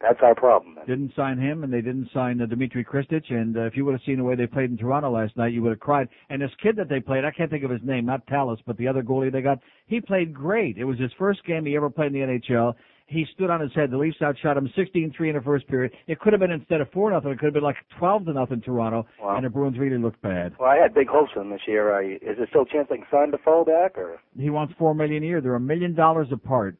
That's 0.00 0.20
our 0.22 0.34
problem. 0.34 0.76
Man. 0.76 0.86
didn't 0.86 1.12
sign 1.16 1.38
him, 1.38 1.64
and 1.64 1.72
they 1.72 1.80
didn't 1.80 2.08
sign 2.14 2.40
uh, 2.40 2.46
Dmitri 2.46 2.84
Khristich. 2.84 3.32
And 3.32 3.56
uh, 3.56 3.62
if 3.62 3.76
you 3.76 3.84
would 3.84 3.92
have 3.92 4.00
seen 4.06 4.18
the 4.18 4.22
way 4.24 4.36
they 4.36 4.46
played 4.46 4.70
in 4.70 4.76
Toronto 4.78 5.10
last 5.10 5.36
night, 5.36 5.52
you 5.52 5.60
would 5.62 5.70
have 5.72 5.80
cried. 5.80 6.08
And 6.30 6.40
this 6.40 6.50
kid 6.62 6.76
that 6.76 6.88
they 6.88 7.00
played, 7.00 7.24
I 7.24 7.32
can't 7.32 7.50
think 7.50 7.64
of 7.64 7.70
his 7.70 7.80
name, 7.82 8.06
not 8.06 8.24
Tallas, 8.28 8.60
but 8.64 8.76
the 8.76 8.86
other 8.86 9.02
goalie 9.02 9.32
they 9.32 9.40
got, 9.42 9.58
he 9.86 10.00
played 10.00 10.32
great. 10.32 10.78
It 10.78 10.84
was 10.84 11.00
his 11.00 11.10
first 11.18 11.44
game 11.44 11.66
he 11.66 11.74
ever 11.76 11.90
played 11.90 12.14
in 12.14 12.20
the 12.28 12.38
NHL. 12.38 12.74
He 13.08 13.26
stood 13.34 13.48
on 13.50 13.60
his 13.60 13.72
head. 13.74 13.90
The 13.90 13.96
Leafs 13.96 14.18
outshot 14.22 14.56
him 14.56 14.70
16-3 14.76 15.30
in 15.30 15.34
the 15.34 15.40
first 15.40 15.66
period. 15.66 15.92
It 16.06 16.20
could 16.20 16.32
have 16.34 16.40
been 16.40 16.50
instead 16.52 16.80
of 16.82 16.90
four 16.92 17.10
nothing, 17.10 17.30
it 17.32 17.38
could 17.38 17.46
have 17.46 17.54
been 17.54 17.62
like 17.64 17.76
12 17.98 18.26
to 18.26 18.32
nothing 18.34 18.60
Toronto, 18.60 19.06
Wow. 19.20 19.34
and 19.36 19.46
the 19.46 19.50
Bruins 19.50 19.78
really 19.78 19.96
looked 19.98 20.20
bad. 20.22 20.52
Well, 20.60 20.68
I 20.68 20.76
had 20.76 20.92
big 20.94 21.08
hopes 21.08 21.32
him 21.34 21.48
this 21.50 21.62
year. 21.66 21.92
I, 21.98 22.16
is 22.16 22.36
there 22.36 22.46
still 22.50 22.62
a 22.62 22.66
chance 22.68 22.86
they 22.90 22.98
can 22.98 23.06
sign 23.10 23.30
Dafoe 23.32 23.64
back? 23.64 23.96
Or 23.98 24.20
He 24.38 24.50
wants 24.50 24.74
four 24.78 24.94
million 24.94 25.22
a 25.24 25.26
year. 25.26 25.40
They're 25.40 25.54
a 25.54 25.60
million 25.60 25.94
dollars 25.94 26.28
apart. 26.30 26.76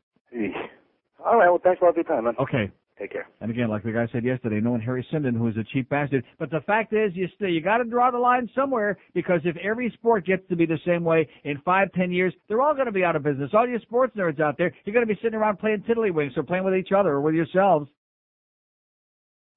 All 1.25 1.37
right. 1.37 1.49
Well, 1.49 1.61
thanks 1.63 1.81
a 1.83 1.85
lot 1.85 1.95
for 1.95 2.01
your 2.01 2.05
time, 2.05 2.25
man. 2.25 2.35
Okay. 2.39 2.71
Take 2.99 3.13
care. 3.13 3.29
And 3.41 3.51
again, 3.51 3.69
like 3.69 3.85
the 3.85 3.93
guy 3.93 4.09
said 4.13 4.25
yesterday, 4.25 4.61
knowing 4.61 4.81
Harry 4.81 5.07
Sinden, 5.13 5.37
who 5.37 5.47
is 5.47 5.57
a 5.57 5.63
cheap 5.73 5.89
bastard. 5.89 6.25
But 6.39 6.51
the 6.51 6.61
fact 6.67 6.93
is, 6.93 7.13
you 7.15 7.29
still 7.37 7.49
you 7.49 7.61
got 7.61 7.79
to 7.79 7.85
draw 7.85 8.11
the 8.11 8.19
line 8.19 8.51
somewhere 8.57 8.99
because 9.15 9.41
if 9.45 9.57
every 9.59 9.91
sport 9.91 10.27
gets 10.27 10.43
to 10.49 10.57
be 10.57 10.67
the 10.67 10.79
same 10.85 11.05
way 11.05 11.29
in 11.45 11.61
five, 11.65 11.93
ten 11.93 12.11
years, 12.11 12.35
they're 12.49 12.61
all 12.61 12.75
going 12.75 12.87
to 12.87 12.93
be 12.93 13.05
out 13.05 13.15
of 13.15 13.23
business. 13.23 13.51
All 13.55 13.69
you 13.69 13.79
sports 13.81 14.17
nerds 14.17 14.41
out 14.41 14.59
there, 14.59 14.73
you're 14.85 14.95
going 14.95 15.07
to 15.07 15.15
be 15.15 15.19
sitting 15.23 15.39
around 15.39 15.59
playing 15.59 15.85
tiddlywinks 15.89 16.37
or 16.37 16.43
playing 16.43 16.65
with 16.65 16.75
each 16.75 16.91
other 16.91 17.11
or 17.11 17.21
with 17.21 17.35
yourselves. 17.35 17.89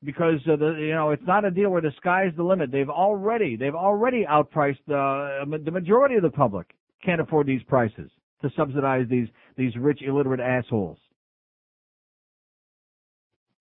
Because 0.03 0.39
uh, 0.47 0.55
the 0.55 0.77
you 0.79 0.93
know 0.93 1.09
it's 1.09 1.25
not 1.25 1.43
a 1.43 1.51
deal 1.51 1.71
where 1.71 1.81
the 1.81 1.93
sky's 1.97 2.31
the 2.37 2.43
limit. 2.43 2.71
They've 2.71 2.89
already 2.89 3.55
they've 3.55 3.75
already 3.75 4.23
outpriced 4.29 4.87
uh, 4.87 5.45
the 5.63 5.71
majority 5.71 6.15
of 6.15 6.21
the 6.21 6.29
public 6.29 6.75
can't 7.03 7.21
afford 7.21 7.47
these 7.47 7.63
prices 7.63 8.11
to 8.43 8.49
subsidize 8.55 9.07
these 9.09 9.27
these 9.57 9.75
rich 9.77 10.01
illiterate 10.05 10.39
assholes. 10.39 10.97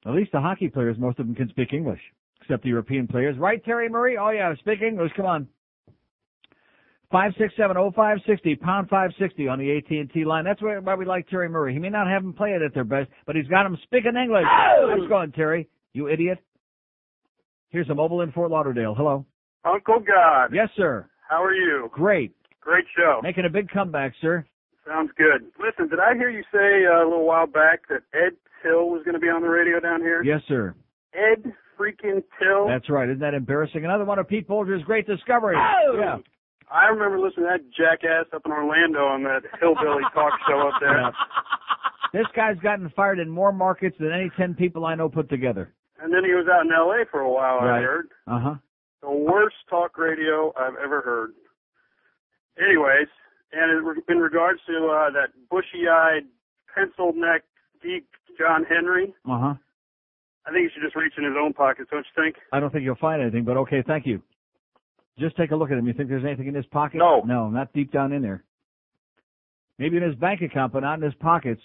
At 0.07 0.15
least 0.15 0.33
the 0.33 0.41
hockey 0.41 0.69
players, 0.69 0.97
most 0.99 1.19
of 1.19 1.27
them 1.27 1.35
can 1.35 1.49
speak 1.51 1.73
English, 1.73 2.01
except 2.41 2.63
the 2.63 2.71
European 2.71 3.07
players. 3.07 3.37
Right, 3.39 3.63
Terry 3.65 3.89
Murray? 3.89 4.17
Oh 4.19 4.31
yeah, 4.31 4.55
speak 4.57 4.81
English. 4.83 5.13
Come 5.17 5.27
on. 5.27 5.49
Five 7.11 7.33
six 7.39 7.53
seven 7.57 7.77
oh 7.77 7.91
five 7.95 8.19
sixty 8.27 8.55
pound 8.55 8.89
five 8.89 9.11
sixty 9.19 9.49
on 9.49 9.59
the 9.59 9.77
AT 9.77 9.91
and 9.91 10.11
T 10.13 10.25
line. 10.25 10.45
That's 10.45 10.63
why 10.63 10.79
why 10.79 10.95
we 10.95 11.05
like 11.05 11.29
Terry 11.29 11.49
Murray. 11.49 11.73
He 11.73 11.81
may 11.81 11.91
not 11.91 12.07
have 12.07 12.23
them 12.23 12.33
play 12.33 12.51
it 12.51 12.63
at 12.63 12.73
their 12.73 12.85
best, 12.85 13.11
but 13.27 13.35
he's 13.35 13.49
got 13.49 13.65
them 13.65 13.77
speaking 13.83 14.15
English. 14.17 14.45
Oh! 14.47 14.89
How's 14.91 15.05
it 15.05 15.09
going, 15.09 15.33
Terry? 15.33 15.69
You 15.93 16.09
idiot. 16.09 16.39
Here's 17.71 17.89
a 17.91 17.95
mobile 17.95 18.23
in 18.23 18.33
Fort 18.33 18.51
Lauderdale. 18.51 18.95
Hello. 18.95 19.27
Uncle 19.65 20.01
God. 20.01 20.51
Yes, 20.53 20.69
sir. 20.77 21.09
How 21.29 21.43
are 21.43 21.55
you? 21.55 21.89
Great. 21.93 22.33
Great 22.61 22.85
show. 22.97 23.21
Making 23.23 23.45
a 23.47 23.51
big 23.51 23.71
comeback, 23.71 24.13
sir. 24.21 24.47
Sounds 24.91 25.11
good. 25.17 25.47
Listen, 25.63 25.89
did 25.89 26.01
I 26.01 26.15
hear 26.15 26.31
you 26.31 26.43
say 26.53 26.85
uh, 26.85 27.05
a 27.05 27.07
little 27.07 27.25
while 27.27 27.47
back 27.47 27.87
that 27.89 28.03
Ed 28.13 28.35
Tyll 28.63 28.91
was 28.91 29.03
going 29.05 29.15
to 29.15 29.21
be 29.21 29.29
on 29.29 29.41
the 29.43 29.49
radio 29.49 29.79
down 29.79 30.01
here? 30.01 30.21
Yes, 30.25 30.41
sir. 30.49 30.75
Ed 31.15 31.53
freaking 31.79 32.25
Tyll. 32.43 32.67
That's 32.67 32.91
right. 32.91 33.09
Isn't 33.09 33.21
that 33.21 33.35
embarrassing? 33.35 33.85
Another 33.85 34.05
one 34.05 34.19
of 34.19 34.27
Pete 34.27 34.49
Bolger's 34.49 34.83
great 34.83 35.07
discoveries. 35.07 35.59
Yeah. 35.97 36.19
I 36.73 36.87
remember 36.87 37.19
listening 37.21 37.47
to 37.47 37.59
that 37.59 37.71
jackass 37.71 38.27
up 38.35 38.43
in 38.45 38.51
Orlando 38.53 39.05
on 39.07 39.23
that 39.25 39.43
hillbilly 39.61 40.03
talk 40.13 40.33
show 40.49 40.69
up 40.69 40.75
there. 40.81 41.01
Yeah. 41.01 41.11
This 42.13 42.27
guy's 42.35 42.59
gotten 42.59 42.91
fired 42.97 43.21
in 43.21 43.29
more 43.31 43.53
markets 43.53 43.97
than 44.01 44.11
any 44.13 44.31
ten 44.37 44.55
people 44.55 44.85
I 44.87 44.97
know 44.97 45.09
put 45.09 45.29
together. 45.31 45.73
And 46.03 46.13
then 46.13 46.25
he 46.25 46.31
was 46.35 46.47
out 46.53 46.67
in 46.67 46.73
L.A. 46.73 47.05
for 47.11 47.21
a 47.21 47.31
while. 47.31 47.59
I 47.61 47.67
Right. 47.67 47.83
heard 47.83 48.09
Uh 48.27 48.39
huh. 48.41 48.55
the 49.03 49.11
worst 49.11 49.57
talk 49.69 49.97
radio 49.99 50.53
I've 50.59 50.75
ever 50.83 51.01
heard. 51.01 51.33
Anyways, 52.59 53.09
and 53.53 53.71
in- 53.87 54.03
in 54.17 54.19
regards 54.19 54.61
to 54.67 54.87
uh, 54.87 55.11
that 55.11 55.29
bushy-eyed, 55.51 56.25
pencil-necked, 56.75 57.47
deep 57.83 58.07
John 58.39 58.65
Henry, 58.65 59.13
Uh 59.29 59.39
huh. 59.39 59.55
I 60.47 60.53
think 60.53 60.69
he 60.71 60.75
should 60.75 60.83
just 60.83 60.97
reach 60.97 61.13
in 61.19 61.25
his 61.25 61.35
own 61.39 61.53
pockets. 61.53 61.89
Don't 61.91 62.05
you 62.17 62.23
think? 62.23 62.37
I 62.53 62.61
don't 62.61 62.71
think 62.73 62.85
you'll 62.85 62.95
find 62.97 63.21
anything, 63.21 63.45
but 63.45 63.57
okay, 63.59 63.83
thank 63.87 64.07
you. 64.07 64.23
Just 65.19 65.37
take 65.37 65.51
a 65.51 65.57
look 65.57 65.71
at 65.71 65.77
him. 65.77 65.87
You 65.87 65.93
think 65.93 66.09
there's 66.09 66.25
anything 66.25 66.47
in 66.47 66.55
his 66.55 66.65
pocket? 66.67 66.97
No. 66.99 67.21
No, 67.27 67.51
not 67.51 67.73
deep 67.75 67.93
down 67.93 68.13
in 68.13 68.23
there. 68.23 68.43
Maybe 69.79 69.97
in 69.99 70.03
his 70.03 70.15
bank 70.15 70.41
account, 70.43 70.73
but 70.73 70.81
not 70.81 70.99
in 70.99 71.03
his 71.05 71.15
pockets. 71.21 71.61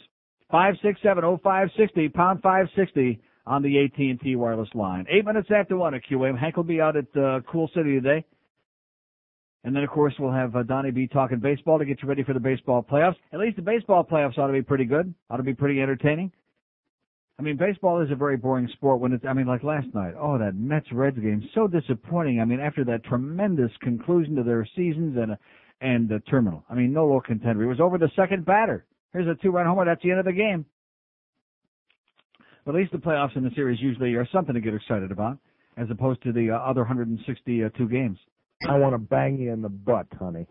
Five 0.51 0.75
six 0.83 0.99
seven 1.01 1.23
oh 1.23 1.39
five 1.43 1.69
sixty 1.77 2.09
pound 2.09 2.41
five 2.41 2.67
sixty 2.75 3.21
on 3.47 3.61
the 3.61 3.79
AT 3.83 3.97
and 3.97 4.19
T 4.19 4.35
wireless 4.35 4.69
line. 4.73 5.05
Eight 5.09 5.25
minutes 5.25 5.49
after 5.55 5.77
one 5.77 5.93
at 5.93 6.01
QAM. 6.09 6.37
Hank 6.37 6.57
will 6.57 6.63
be 6.63 6.81
out 6.81 6.95
at 6.97 7.05
uh, 7.17 7.39
Cool 7.49 7.69
City 7.75 7.93
today. 7.93 8.25
And 9.65 9.75
then, 9.75 9.83
of 9.83 9.89
course, 9.89 10.13
we'll 10.19 10.31
have 10.31 10.55
uh, 10.55 10.61
Donnie 10.61 10.91
B 10.91 11.07
talking 11.07 11.39
baseball 11.39 11.79
to 11.79 11.85
get 11.85 12.01
you 12.03 12.07
ready 12.07 12.23
for 12.23 12.33
the 12.33 12.39
baseball 12.39 12.83
playoffs. 12.83 13.15
At 13.33 13.39
least 13.39 13.55
the 13.55 13.63
baseball 13.63 14.03
playoffs 14.03 14.37
ought 14.37 14.45
to 14.47 14.53
be 14.53 14.61
pretty 14.61 14.85
good. 14.85 15.11
Ought 15.31 15.37
to 15.37 15.43
be 15.43 15.55
pretty 15.55 15.81
entertaining. 15.81 16.31
I 17.39 17.41
mean, 17.41 17.57
baseball 17.57 17.99
is 17.99 18.11
a 18.11 18.15
very 18.15 18.37
boring 18.37 18.69
sport 18.73 19.01
when 19.01 19.11
it's, 19.11 19.25
I 19.27 19.33
mean, 19.33 19.47
like 19.47 19.63
last 19.63 19.87
night. 19.95 20.13
Oh, 20.17 20.37
that 20.37 20.53
Mets 20.55 20.85
Reds 20.91 21.17
game. 21.17 21.49
So 21.55 21.67
disappointing. 21.67 22.39
I 22.39 22.45
mean, 22.45 22.59
after 22.59 22.85
that 22.85 23.03
tremendous 23.05 23.71
conclusion 23.81 24.35
to 24.35 24.43
their 24.43 24.67
seasons 24.75 25.17
and, 25.17 25.35
and 25.81 26.07
the 26.07 26.19
terminal. 26.29 26.63
I 26.69 26.75
mean, 26.75 26.93
no 26.93 27.07
low 27.07 27.19
contender. 27.19 27.63
It 27.63 27.67
was 27.67 27.79
over 27.79 27.97
the 27.97 28.11
second 28.15 28.45
batter. 28.45 28.85
Here's 29.13 29.27
a 29.27 29.33
two 29.41 29.49
run 29.49 29.65
homer. 29.65 29.83
That's 29.83 30.01
the 30.03 30.11
end 30.11 30.19
of 30.19 30.25
the 30.25 30.33
game. 30.33 30.65
But 32.65 32.75
at 32.75 32.81
least 32.81 32.91
the 32.91 32.99
playoffs 32.99 33.35
in 33.35 33.43
the 33.43 33.51
series 33.55 33.81
usually 33.81 34.13
are 34.13 34.27
something 34.31 34.53
to 34.53 34.61
get 34.61 34.75
excited 34.75 35.11
about 35.11 35.39
as 35.75 35.87
opposed 35.89 36.21
to 36.23 36.31
the 36.31 36.51
uh, 36.51 36.57
other 36.57 36.81
162 36.81 37.89
games. 37.89 38.19
I 38.63 38.77
want 38.77 38.93
to 38.93 38.99
bang 38.99 39.39
you 39.39 39.53
in 39.53 39.61
the 39.61 39.69
butt, 39.69 40.07
honey. 40.19 40.45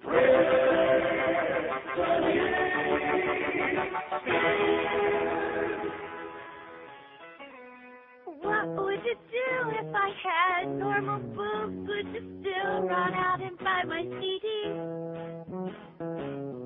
What 8.26 8.68
would 8.76 9.00
you 9.04 9.16
do 9.30 9.50
if 9.80 9.88
I 9.94 10.10
had 10.22 10.78
normal 10.78 11.20
boobs? 11.34 11.74
Would 11.88 12.06
you 12.14 12.22
still 12.40 12.84
run 12.86 13.14
out 13.14 13.40
and 13.42 13.60
buy 13.62 13.84
my 13.88 14.04
CD? 14.20 14.76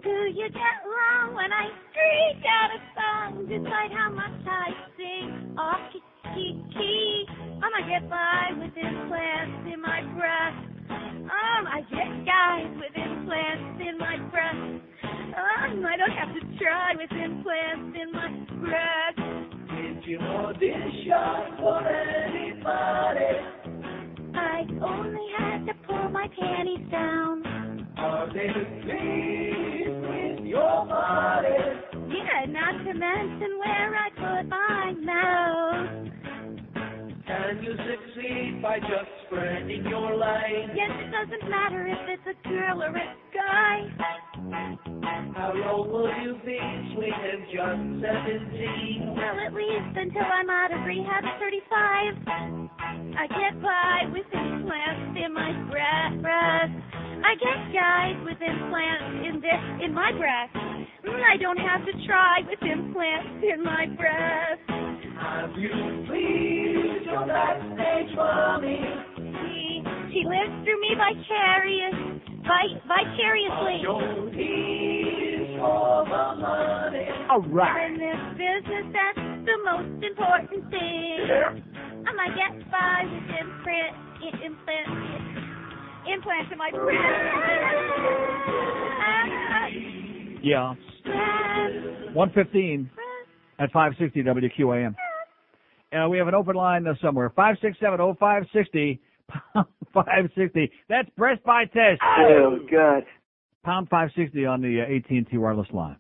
Do 0.03 0.11
you 0.11 0.49
get 0.51 0.77
along 0.85 1.35
when 1.37 1.53
I 1.53 1.69
streak 1.91 2.45
out 2.49 2.71
a 2.77 2.81
song? 2.95 3.47
Decide 3.49 3.93
how 3.93 4.11
much 4.11 4.35
I 4.47 4.71
sing 4.97 5.33
off 5.59 5.83
key, 5.93 6.05
key, 6.35 6.55
key. 6.77 7.27
Um, 7.63 7.71
I 7.75 7.83
get 7.83 8.09
by 8.09 8.53
with 8.59 8.73
implants 8.77 9.59
in 9.67 9.81
my 9.83 10.03
breast. 10.15 10.59
Um, 11.31 11.67
I 11.69 11.83
get 11.91 12.27
guys 12.27 12.71
with 12.77 12.97
implants 12.97 13.81
in 13.89 13.99
my 13.99 14.19
breast. 14.31 14.85
Um, 15.05 15.87
I 15.87 15.97
don't 15.97 16.13
have 16.17 16.35
to 16.35 16.43
try 16.59 16.95
with 16.97 17.13
implants 17.13 17.97
in 18.01 18.13
my 18.13 18.31
breast. 18.61 19.21
Did 19.71 20.05
you 20.07 20.19
audition 20.21 21.57
for 21.59 21.87
anybody? 21.87 23.39
I 24.35 24.65
only 24.83 25.27
had 25.39 25.67
to 25.67 25.75
pull 25.87 26.11
my 26.11 26.29
panties 26.41 26.91
down. 26.91 27.45
Are 27.99 28.29
they 28.33 28.49
pleased 28.83 30.03
with 30.03 30.47
your 30.47 30.87
body? 30.87 31.57
Yeah, 32.09 32.47
not 32.49 32.73
to 32.85 32.95
mention 32.95 33.59
where 33.59 33.95
I 33.97 34.11
put 34.11 34.49
my 34.49 34.95
mouth. 34.99 35.91
Can 37.29 37.63
you 37.63 37.77
succeed 37.77 38.63
by 38.63 38.81
just 38.81 39.13
spreading 39.27 39.85
your 39.85 40.17
legs? 40.17 40.73
Yes, 40.73 40.89
it 40.97 41.13
doesn't 41.13 41.51
matter 41.51 41.87
if 41.87 42.01
it's 42.09 42.25
a 42.25 42.49
girl 42.49 42.83
or 42.83 42.89
a 42.89 43.05
guy. 43.37 43.85
How 45.37 45.53
long 45.53 45.93
will 45.93 46.09
you 46.25 46.41
be, 46.41 46.57
sweet 46.97 47.13
and 47.13 47.45
just 47.53 48.01
17? 48.01 49.13
Well, 49.13 49.45
at 49.45 49.53
least 49.53 49.93
until 49.93 50.25
I'm 50.25 50.49
out 50.49 50.73
of 50.73 50.81
rehab 50.89 51.21
at 51.21 51.37
35. 51.37 52.17
I 53.13 53.27
get 53.29 53.61
by 53.61 54.09
with 54.09 54.25
implants 54.33 55.21
in 55.21 55.35
my 55.35 55.53
breast. 55.69 56.25
I 56.25 57.37
get 57.37 57.61
guys 57.77 58.17
with 58.25 58.41
implants 58.41 59.29
in 59.29 59.35
this 59.45 59.85
in 59.85 59.93
my 59.93 60.13
breast. 60.17 60.57
Mm, 61.05 61.21
I 61.21 61.37
don't 61.37 61.61
have 61.61 61.85
to 61.85 61.93
try 62.07 62.41
with 62.49 62.63
implants 62.65 63.45
in 63.45 63.63
my 63.63 63.85
breast. 64.01 64.65
Have 65.21 65.53
you 65.59 66.07
pleased 66.09 66.78
your 67.11 67.27
backstage 67.27 68.13
mommy? 68.17 68.81
She 69.17 69.83
she 70.13 70.21
lives 70.29 70.53
through 70.65 70.81
me 70.81 70.93
vicarious, 70.97 71.97
vi- 72.45 72.81
vicariously. 72.85 73.83
Don't 73.83 74.33
tease 74.33 75.57
for 75.59 76.05
the 76.05 76.25
money. 76.41 77.09
All 77.31 77.43
In 77.43 77.97
this 77.99 78.23
business, 78.37 78.87
that's 78.93 79.19
the 79.49 79.57
most 79.65 80.05
important 80.05 80.71
thing. 80.71 81.21
I 82.07 82.13
might 82.13 82.35
get 82.37 82.53
by 82.71 83.05
with 83.05 83.29
implant, 83.41 83.97
i- 84.21 84.39
implant, 84.45 84.89
implants 86.13 86.53
in 86.53 86.59
my 86.59 86.71
breast. 86.77 87.39
Yeah. 90.43 90.75
115 92.15 92.91
at 93.59 93.71
560 93.73 94.23
WQAM. 94.23 94.95
Uh, 95.93 96.09
we 96.09 96.19
have 96.19 96.29
an 96.29 96.35
open 96.35 96.55
line 96.55 96.87
uh, 96.87 96.95
somewhere. 97.03 97.31
5670560, 97.31 98.99
pound 99.29 99.67
560. 99.95 100.71
That's 100.89 101.09
breast 101.17 101.43
by 101.45 101.65
test. 101.65 102.01
Oh, 102.03 102.59
God. 102.71 103.05
Pound 103.65 103.89
560 103.89 104.45
on 104.47 104.61
the 104.61 104.81
uh, 104.83 105.17
AT&T 105.17 105.37
wireless 105.39 105.69
line. 105.73 105.97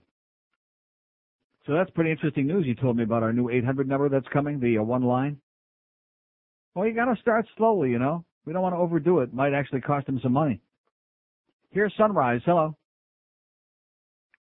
So 1.67 1.75
that's 1.75 1.91
pretty 1.91 2.11
interesting 2.11 2.47
news 2.47 2.67
you 2.67 2.75
told 2.75 2.97
me 2.97 3.03
about 3.03 3.23
our 3.23 3.33
new 3.33 3.51
800 3.51 3.89
number 3.89 4.09
that's 4.09 4.29
coming, 4.33 4.59
the 4.61 4.79
uh, 4.79 4.83
one 4.83 5.03
line. 5.03 5.39
Well, 6.75 6.87
you 6.87 6.95
gotta 6.95 7.17
start 7.21 7.47
slowly, 7.57 7.91
you 7.91 7.99
know. 7.99 8.25
We 8.47 8.53
don't 8.53 8.63
want 8.63 8.75
to 8.75 8.79
overdo 8.79 9.19
it. 9.21 9.35
Might 9.35 9.53
actually 9.53 9.81
cost 9.83 10.07
them 10.07 10.21
some 10.23 10.33
money. 10.33 10.61
Here's 11.71 11.93
Sunrise. 11.99 12.41
Hello. 12.47 12.75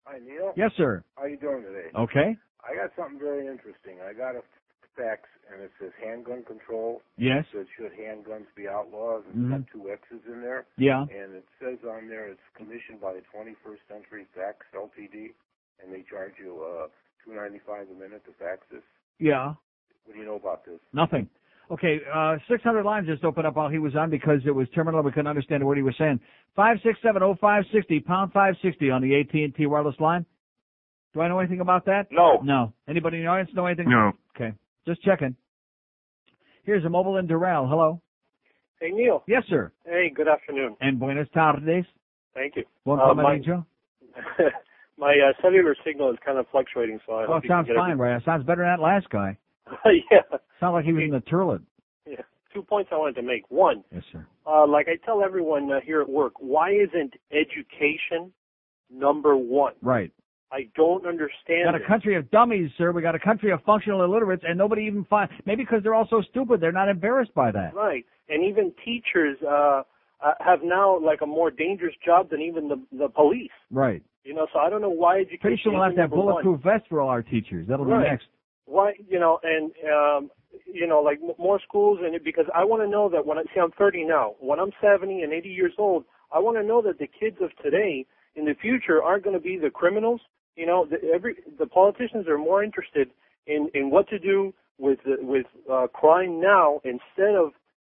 Hi, 0.05 0.17
Neil. 0.19 0.51
Yes, 0.57 0.71
sir. 0.75 1.03
How 1.15 1.25
you 1.25 1.37
doing 1.37 1.63
today? 1.63 1.87
Okay. 1.97 2.35
I 2.67 2.75
got 2.75 2.91
something 2.97 3.19
very 3.19 3.47
interesting. 3.47 3.97
I 4.05 4.11
got 4.13 4.35
a 4.35 4.41
fax, 4.95 5.27
and 5.51 5.61
it 5.61 5.71
says 5.79 5.91
handgun 6.01 6.43
control. 6.43 7.01
Yes. 7.17 7.45
It 7.53 7.57
says 7.57 7.67
should 7.77 7.91
handguns 7.93 8.47
be 8.55 8.67
outlawed? 8.67 9.23
It's 9.27 9.37
Mhm. 9.37 9.49
got 9.49 9.67
two 9.67 9.89
X's 9.91 10.25
in 10.27 10.41
there. 10.41 10.65
Yeah. 10.77 11.01
And 11.03 11.35
it 11.35 11.45
says 11.59 11.77
on 11.83 12.07
there 12.07 12.27
it's 12.27 12.41
commissioned 12.55 12.99
by 13.01 13.13
the 13.13 13.21
21st 13.31 13.81
Century 13.87 14.25
Fax 14.33 14.65
Ltd. 14.73 15.33
And 15.83 15.93
they 15.93 16.01
charge 16.03 16.33
you 16.39 16.63
uh, 16.63 16.87
two 17.23 17.33
ninety 17.35 17.59
five 17.59 17.87
a 17.89 17.93
minute 17.93 18.23
to 18.25 18.31
fax 18.33 18.65
this. 18.71 18.83
Yeah. 19.19 19.53
What 20.05 20.13
do 20.13 20.19
you 20.19 20.25
know 20.25 20.35
about 20.35 20.63
this? 20.65 20.79
Nothing. 20.93 21.29
Okay, 21.71 21.99
uh, 22.13 22.37
600 22.47 22.83
lines 22.85 23.07
just 23.07 23.23
opened 23.25 23.47
up 23.47 23.55
while 23.55 23.69
he 23.69 23.79
was 23.79 23.95
on 23.95 24.11
because 24.11 24.39
it 24.45 24.51
was 24.53 24.69
terminal. 24.69 25.01
We 25.01 25.11
couldn't 25.11 25.25
understand 25.27 25.63
what 25.65 25.77
he 25.77 25.83
was 25.83 25.95
saying. 25.97 26.19
5670560, 26.55 28.05
pound 28.05 28.31
560 28.33 28.91
on 28.91 29.01
the 29.01 29.15
AT&T 29.19 29.65
wireless 29.65 29.99
line. 29.99 30.25
Do 31.13 31.21
I 31.21 31.27
know 31.27 31.39
anything 31.39 31.61
about 31.61 31.85
that? 31.85 32.07
No. 32.11 32.39
No. 32.43 32.73
Anybody 32.87 33.17
in 33.17 33.23
the 33.23 33.29
audience 33.29 33.49
know 33.53 33.65
anything? 33.65 33.89
No. 33.89 34.11
Okay. 34.35 34.53
Just 34.87 35.01
checking. 35.01 35.35
Here's 36.63 36.85
a 36.85 36.89
mobile 36.89 37.17
in 37.17 37.27
Doral. 37.27 37.67
Hello. 37.69 38.01
Hey, 38.79 38.89
Neil. 38.91 39.23
Yes, 39.27 39.43
sir. 39.49 39.71
Hey, 39.85 40.11
good 40.13 40.27
afternoon. 40.27 40.75
And 40.81 40.99
buenas 40.99 41.27
tardes. 41.33 41.85
Thank 42.33 42.55
you. 42.55 42.63
Bon 42.85 42.99
Uh, 42.99 43.13
my 43.13 43.39
my 44.97 45.11
uh, 45.13 45.33
cellular 45.41 45.75
signal 45.85 46.11
is 46.11 46.17
kind 46.25 46.37
of 46.37 46.45
fluctuating, 46.51 46.99
so 47.05 47.13
I 47.13 47.23
Oh, 47.23 47.27
hope 47.27 47.37
it 47.37 47.43
you 47.45 47.49
can 47.49 47.65
sounds 47.65 47.69
fine, 47.77 47.97
right? 47.97 48.15
It 48.17 48.23
sounds 48.25 48.45
better 48.45 48.61
than 48.61 48.71
that 48.77 48.81
last 48.81 49.09
guy. 49.09 49.37
yeah. 50.11 50.19
Sounds 50.59 50.73
like 50.73 50.85
he 50.85 50.93
was 50.93 51.03
in 51.03 51.09
the 51.11 51.21
turlet. 51.21 51.61
Yeah. 52.05 52.21
Two 52.53 52.61
points 52.63 52.89
I 52.93 52.97
wanted 52.97 53.15
to 53.15 53.21
make. 53.21 53.49
One, 53.49 53.83
Yes, 53.91 54.03
sir. 54.11 54.25
uh, 54.45 54.65
like 54.67 54.87
I 54.87 54.95
tell 55.05 55.21
everyone 55.23 55.71
uh, 55.71 55.79
here 55.81 56.01
at 56.01 56.09
work, 56.09 56.33
why 56.39 56.71
isn't 56.71 57.13
education 57.31 58.31
number 58.89 59.35
one? 59.35 59.73
Right. 59.81 60.11
I 60.55 60.67
don't 60.75 61.05
understand. 61.05 61.67
We 61.67 61.79
got 61.79 61.81
a 61.81 61.87
country 61.87 62.15
of 62.15 62.31
dummies, 62.31 62.69
sir. 62.77 62.91
We 62.93 63.01
got 63.01 63.13
a 63.15 63.19
country 63.19 63.51
of 63.51 63.61
functional 63.63 64.03
illiterates, 64.03 64.43
and 64.47 64.57
nobody 64.57 64.83
even 64.83 65.03
find 65.05 65.29
maybe 65.45 65.63
because 65.63 65.83
they're 65.83 65.93
all 65.93 66.07
so 66.09 66.21
stupid, 66.29 66.61
they're 66.61 66.71
not 66.71 66.87
embarrassed 66.87 67.33
by 67.35 67.51
that. 67.51 67.73
Right. 67.75 68.05
And 68.29 68.43
even 68.43 68.71
teachers 68.85 69.37
uh, 69.45 69.83
uh, 70.25 70.31
have 70.39 70.59
now 70.63 70.97
like 70.99 71.19
a 71.21 71.25
more 71.25 71.51
dangerous 71.51 71.93
job 72.05 72.29
than 72.29 72.41
even 72.41 72.69
the 72.69 72.81
the 72.97 73.09
police. 73.09 73.51
Right. 73.69 74.01
You 74.23 74.33
know, 74.33 74.47
so 74.53 74.59
I 74.59 74.69
don't 74.69 74.81
know 74.81 74.89
why 74.89 75.17
education. 75.17 75.39
Pretty 75.41 75.61
sure 75.61 75.73
we'll 75.73 75.83
have 75.83 75.95
to 75.95 76.01
have 76.01 76.09
number 76.11 76.25
one. 76.25 76.43
bulletproof 76.43 76.61
vests 76.63 76.87
for 76.89 77.01
all 77.01 77.09
our 77.09 77.21
teachers. 77.21 77.67
That'll 77.67 77.85
Right. 77.85 78.03
be 78.05 78.09
next. 78.09 78.27
Why, 78.65 78.93
you 79.09 79.19
know, 79.19 79.39
and 79.43 79.71
um, 79.93 80.31
you 80.65 80.87
know, 80.87 81.01
like 81.01 81.19
m- 81.21 81.35
more 81.37 81.59
schools, 81.67 81.99
and 82.01 82.15
it, 82.15 82.23
because 82.23 82.45
I 82.55 82.63
want 82.63 82.81
to 82.81 82.87
know 82.87 83.09
that 83.09 83.23
when 83.25 83.37
I 83.37 83.43
see 83.53 83.59
I'm 83.61 83.71
30 83.77 84.05
now, 84.05 84.35
when 84.39 84.59
I'm 84.59 84.71
70 84.81 85.21
and 85.21 85.33
80 85.33 85.49
years 85.49 85.73
old, 85.77 86.05
I 86.33 86.39
want 86.39 86.57
to 86.57 86.63
know 86.63 86.81
that 86.81 86.97
the 86.97 87.07
kids 87.07 87.37
of 87.41 87.49
today, 87.61 88.05
in 88.35 88.45
the 88.45 88.55
future, 88.59 89.03
aren't 89.03 89.23
going 89.23 89.35
to 89.35 89.43
be 89.43 89.57
the 89.57 89.69
criminals. 89.69 90.21
You 90.55 90.65
know, 90.65 90.85
the, 90.89 90.97
every 91.13 91.35
the 91.59 91.65
politicians 91.65 92.27
are 92.27 92.37
more 92.37 92.63
interested 92.63 93.09
in 93.47 93.69
in 93.73 93.89
what 93.89 94.07
to 94.09 94.19
do 94.19 94.53
with 94.77 94.99
the, 95.05 95.17
with 95.21 95.45
uh, 95.71 95.87
crime 95.93 96.41
now 96.41 96.81
instead 96.83 97.35
of 97.35 97.51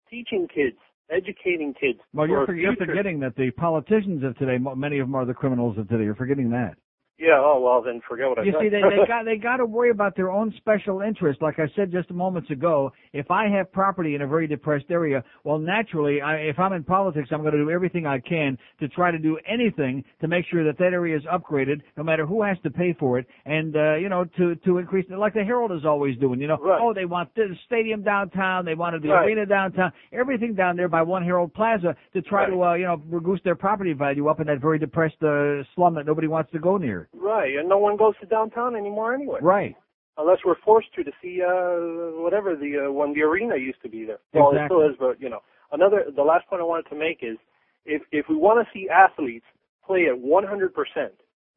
teaching 0.10 0.48
kids, 0.54 0.78
educating 1.10 1.74
kids. 1.74 2.00
Well, 2.14 2.28
you're, 2.28 2.46
for, 2.46 2.54
you're 2.54 2.76
forgetting 2.76 3.20
that 3.22 3.36
the 3.36 3.52
politicians 3.52 4.24
of 4.24 4.38
today, 4.38 4.58
many 4.76 5.00
of 5.00 5.08
them 5.08 5.16
are 5.16 5.26
the 5.26 5.34
criminals 5.34 5.78
of 5.78 5.88
today. 5.90 6.04
You're 6.04 6.16
forgetting 6.16 6.50
that. 6.52 6.76
Yeah. 7.20 7.38
Oh 7.40 7.62
well, 7.62 7.82
then 7.82 8.02
forget 8.10 8.28
what 8.28 8.40
I 8.40 8.44
You 8.44 8.54
said. 8.54 8.62
see, 8.62 8.70
they, 8.70 8.82
they 8.82 9.06
got 9.08 9.24
they 9.26 9.38
got 9.38 9.58
to 9.58 9.66
worry 9.66 9.92
about 9.92 10.16
their 10.16 10.32
own 10.32 10.54
special 10.58 11.02
interest. 11.02 11.42
Like 11.42 11.60
I 11.60 11.68
said 11.76 11.92
just 11.92 12.10
a 12.10 12.14
moments 12.14 12.50
ago, 12.50 12.92
if 13.14 13.30
I 13.30 13.48
have 13.50 13.72
property 13.72 14.16
in 14.16 14.22
a 14.22 14.28
very 14.28 14.48
depressed 14.48 14.86
area, 14.90 15.24
well, 15.44 15.60
naturally, 15.60 16.22
I, 16.22 16.38
if 16.38 16.58
I'm 16.58 16.74
in 16.74 16.84
politics, 16.84 17.30
I'm 17.32 17.42
going 17.42 17.54
to 17.54 17.60
do 17.60 17.70
everything 17.70 18.08
I 18.08 18.20
can 18.20 18.58
to 18.80 18.88
try 18.90 19.12
to 19.12 19.20
do 19.20 19.38
anything 19.48 20.04
to 20.22 20.28
make 20.28 20.46
sure 20.50 20.64
that 20.66 20.78
that 20.80 20.92
area 20.94 21.16
is 21.16 21.24
upgraded, 21.26 21.82
no 21.98 22.04
matter 22.04 22.26
who 22.26 22.42
has 22.42 22.58
to 22.64 22.72
pay 22.72 22.94
for 23.00 23.20
it, 23.20 23.28
and 23.46 23.76
uh, 23.76 23.96
you 23.96 24.10
know, 24.10 24.26
to 24.38 24.56
to 24.56 24.80
increase 24.80 25.06
like 25.10 25.36
the 25.36 25.44
Herald 25.44 25.72
is 25.72 25.86
always 25.86 26.18
doing. 26.18 26.42
You 26.42 26.48
know, 26.48 26.58
oh, 26.62 26.94
they 26.94 27.06
want 27.06 27.34
the 27.36 27.56
stadium 27.68 28.04
downtown, 28.04 28.66
they 28.66 28.76
wanted 28.76 29.04
the 29.04 29.10
Right. 29.10 29.28
arena 29.28 29.46
downtown, 29.46 29.92
everything 30.12 30.56
down 30.56 30.76
there 30.76 30.88
by 30.90 31.04
One 31.04 31.24
Herald 31.24 31.54
Plaza 31.54 31.96
to 32.14 32.22
try 32.24 32.50
to 32.50 32.64
uh, 32.64 32.74
you 32.74 32.86
know 32.86 33.02
reduce 33.08 33.40
their 33.44 33.56
property 33.56 33.94
value 33.94 34.28
up 34.30 34.40
in 34.40 34.48
that 34.48 34.60
very 34.60 34.80
depressed 34.80 35.22
uh, 35.22 35.64
slum 35.76 35.94
that 35.96 36.06
nobody 36.08 36.28
wants 36.28 36.52
to 36.54 36.60
go 36.60 36.78
near. 36.78 37.03
Right, 37.14 37.56
and 37.58 37.68
no 37.70 37.78
one 37.78 37.98
goes 37.98 38.14
to 38.22 38.26
downtown 38.26 38.76
anymore 38.76 39.14
anyway. 39.14 39.40
Right. 39.42 39.76
Unless 40.18 40.40
we're 40.46 40.60
forced 40.64 40.94
to 40.96 41.04
to 41.04 41.12
see 41.22 41.42
uh 41.42 42.22
whatever 42.22 42.56
the 42.56 42.88
uh, 42.88 42.92
when 42.92 43.14
the 43.14 43.22
arena 43.22 43.58
used 43.58 43.82
to 43.82 43.90
be 43.90 44.06
there. 44.06 44.20
Well, 44.34 44.52
it 44.52 44.62
still 44.68 44.82
is, 44.82 44.96
but 45.00 45.20
you 45.20 45.30
know. 45.30 45.40
Another 45.72 46.06
the 46.16 46.22
last 46.22 46.48
point 46.48 46.62
I 46.62 46.66
wanted 46.66 46.88
to 46.90 46.96
make 46.96 47.20
is 47.22 47.38
if 47.86 48.04
if 48.12 48.28
we 48.30 48.36
want 48.36 48.66
to 48.66 48.72
see 48.72 48.90
athletes 48.90 49.46
play 49.86 50.06
at 50.06 50.16
100%, 50.16 50.70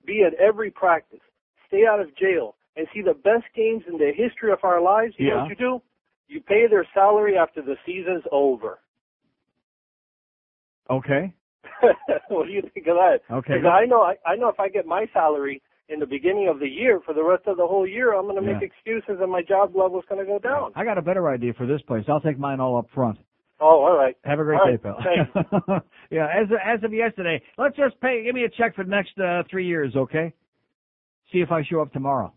be 0.05 0.25
at 0.27 0.35
every 0.35 0.71
practice, 0.71 1.21
stay 1.69 1.85
out 1.87 2.01
of 2.01 2.17
jail, 2.17 2.57
and 2.77 2.87
see 2.95 3.03
the 3.03 3.15
best 3.15 3.45
games 3.55 3.85
in 3.87 3.99
the 3.99 4.11
history 4.17 4.53
of 4.53 4.59
our 4.63 4.81
lives, 4.81 5.15
you 5.19 5.31
know 5.31 5.43
what 5.43 5.51
you 5.51 5.57
do? 5.57 5.83
You 6.29 6.41
pay 6.41 6.67
their 6.69 6.87
salary 6.93 7.37
after 7.37 7.63
the 7.63 7.77
season's 7.87 8.25
over. 8.33 8.81
Okay. 10.91 11.33
what 12.29 12.47
do 12.47 12.53
you 12.53 12.63
think 12.75 12.87
of 12.87 12.97
that? 12.97 13.19
Okay. 13.31 13.55
I 13.55 13.85
know 13.87 14.03
I, 14.03 14.15
I 14.27 14.37
know 14.37 14.49
if 14.49 14.59
I 14.61 14.69
get 14.69 14.87
my 14.87 15.07
salary 15.13 15.63
in 15.89 16.01
the 16.01 16.07
beginning 16.07 16.49
of 16.49 16.59
the 16.59 16.69
year 16.69 17.01
for 17.05 17.15
the 17.15 17.23
rest 17.23 17.45
of 17.47 17.57
the 17.57 17.67
whole 17.67 17.87
year, 17.87 18.13
I'm 18.15 18.25
going 18.25 18.37
to 18.37 18.43
make 18.43 18.61
Yeah. 18.61 18.67
excuses 18.67 19.21
and 19.23 19.31
my 19.31 19.43
job 19.43 19.77
level 19.77 19.99
is 19.99 20.05
going 20.09 20.21
to 20.21 20.27
go 20.27 20.39
down. 20.39 20.73
I 20.75 20.85
got 20.85 20.99
a 20.99 21.03
better 21.03 21.29
idea 21.29 21.53
for 21.55 21.67
this 21.67 21.81
place. 21.83 22.05
I'll 22.09 22.21
take 22.21 22.39
mine 22.39 22.59
all 22.61 22.77
up 22.77 22.87
front. 22.95 23.19
Oh, 23.61 23.85
all 23.85 23.97
right. 23.97 24.15
Have 24.25 24.39
a 24.39 24.45
great 24.45 24.61
All 24.61 24.67
day, 24.67 24.79
right, 24.83 25.33
pal. 25.67 25.83
yeah, 26.11 26.27
as 26.27 26.51
of, 26.51 26.59
as 26.65 26.85
of 26.85 26.93
yesterday, 26.93 27.41
let's 27.57 27.75
just 27.77 27.99
pay. 28.01 28.23
Give 28.25 28.35
me 28.35 28.45
a 28.45 28.51
check 28.51 28.75
for 28.75 28.85
the 28.85 28.91
next 28.91 29.19
uh, 29.19 29.45
three 29.51 29.67
years, 29.67 29.95
okay? 29.97 30.35
See 31.33 31.39
if 31.39 31.51
I 31.51 31.63
show 31.65 31.81
up 31.81 31.93
tomorrow. 31.93 32.33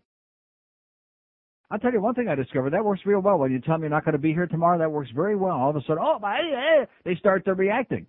I'll 1.70 1.78
tell 1.78 1.92
you 1.92 2.00
one 2.00 2.14
thing 2.14 2.28
I 2.28 2.34
discovered. 2.34 2.72
That 2.72 2.84
works 2.84 3.02
real 3.04 3.20
well. 3.20 3.38
When 3.38 3.52
you 3.52 3.60
tell 3.60 3.76
me 3.76 3.82
you're 3.82 3.90
not 3.90 4.04
going 4.04 4.14
to 4.14 4.18
be 4.18 4.32
here 4.32 4.46
tomorrow, 4.46 4.78
that 4.78 4.90
works 4.90 5.10
very 5.14 5.36
well. 5.36 5.52
All 5.56 5.70
of 5.70 5.76
a 5.76 5.80
sudden, 5.82 5.98
oh, 6.00 6.18
my, 6.18 6.38
eh, 6.38 6.84
they 7.04 7.14
start 7.16 7.44
to 7.44 7.54
reacting. 7.54 8.06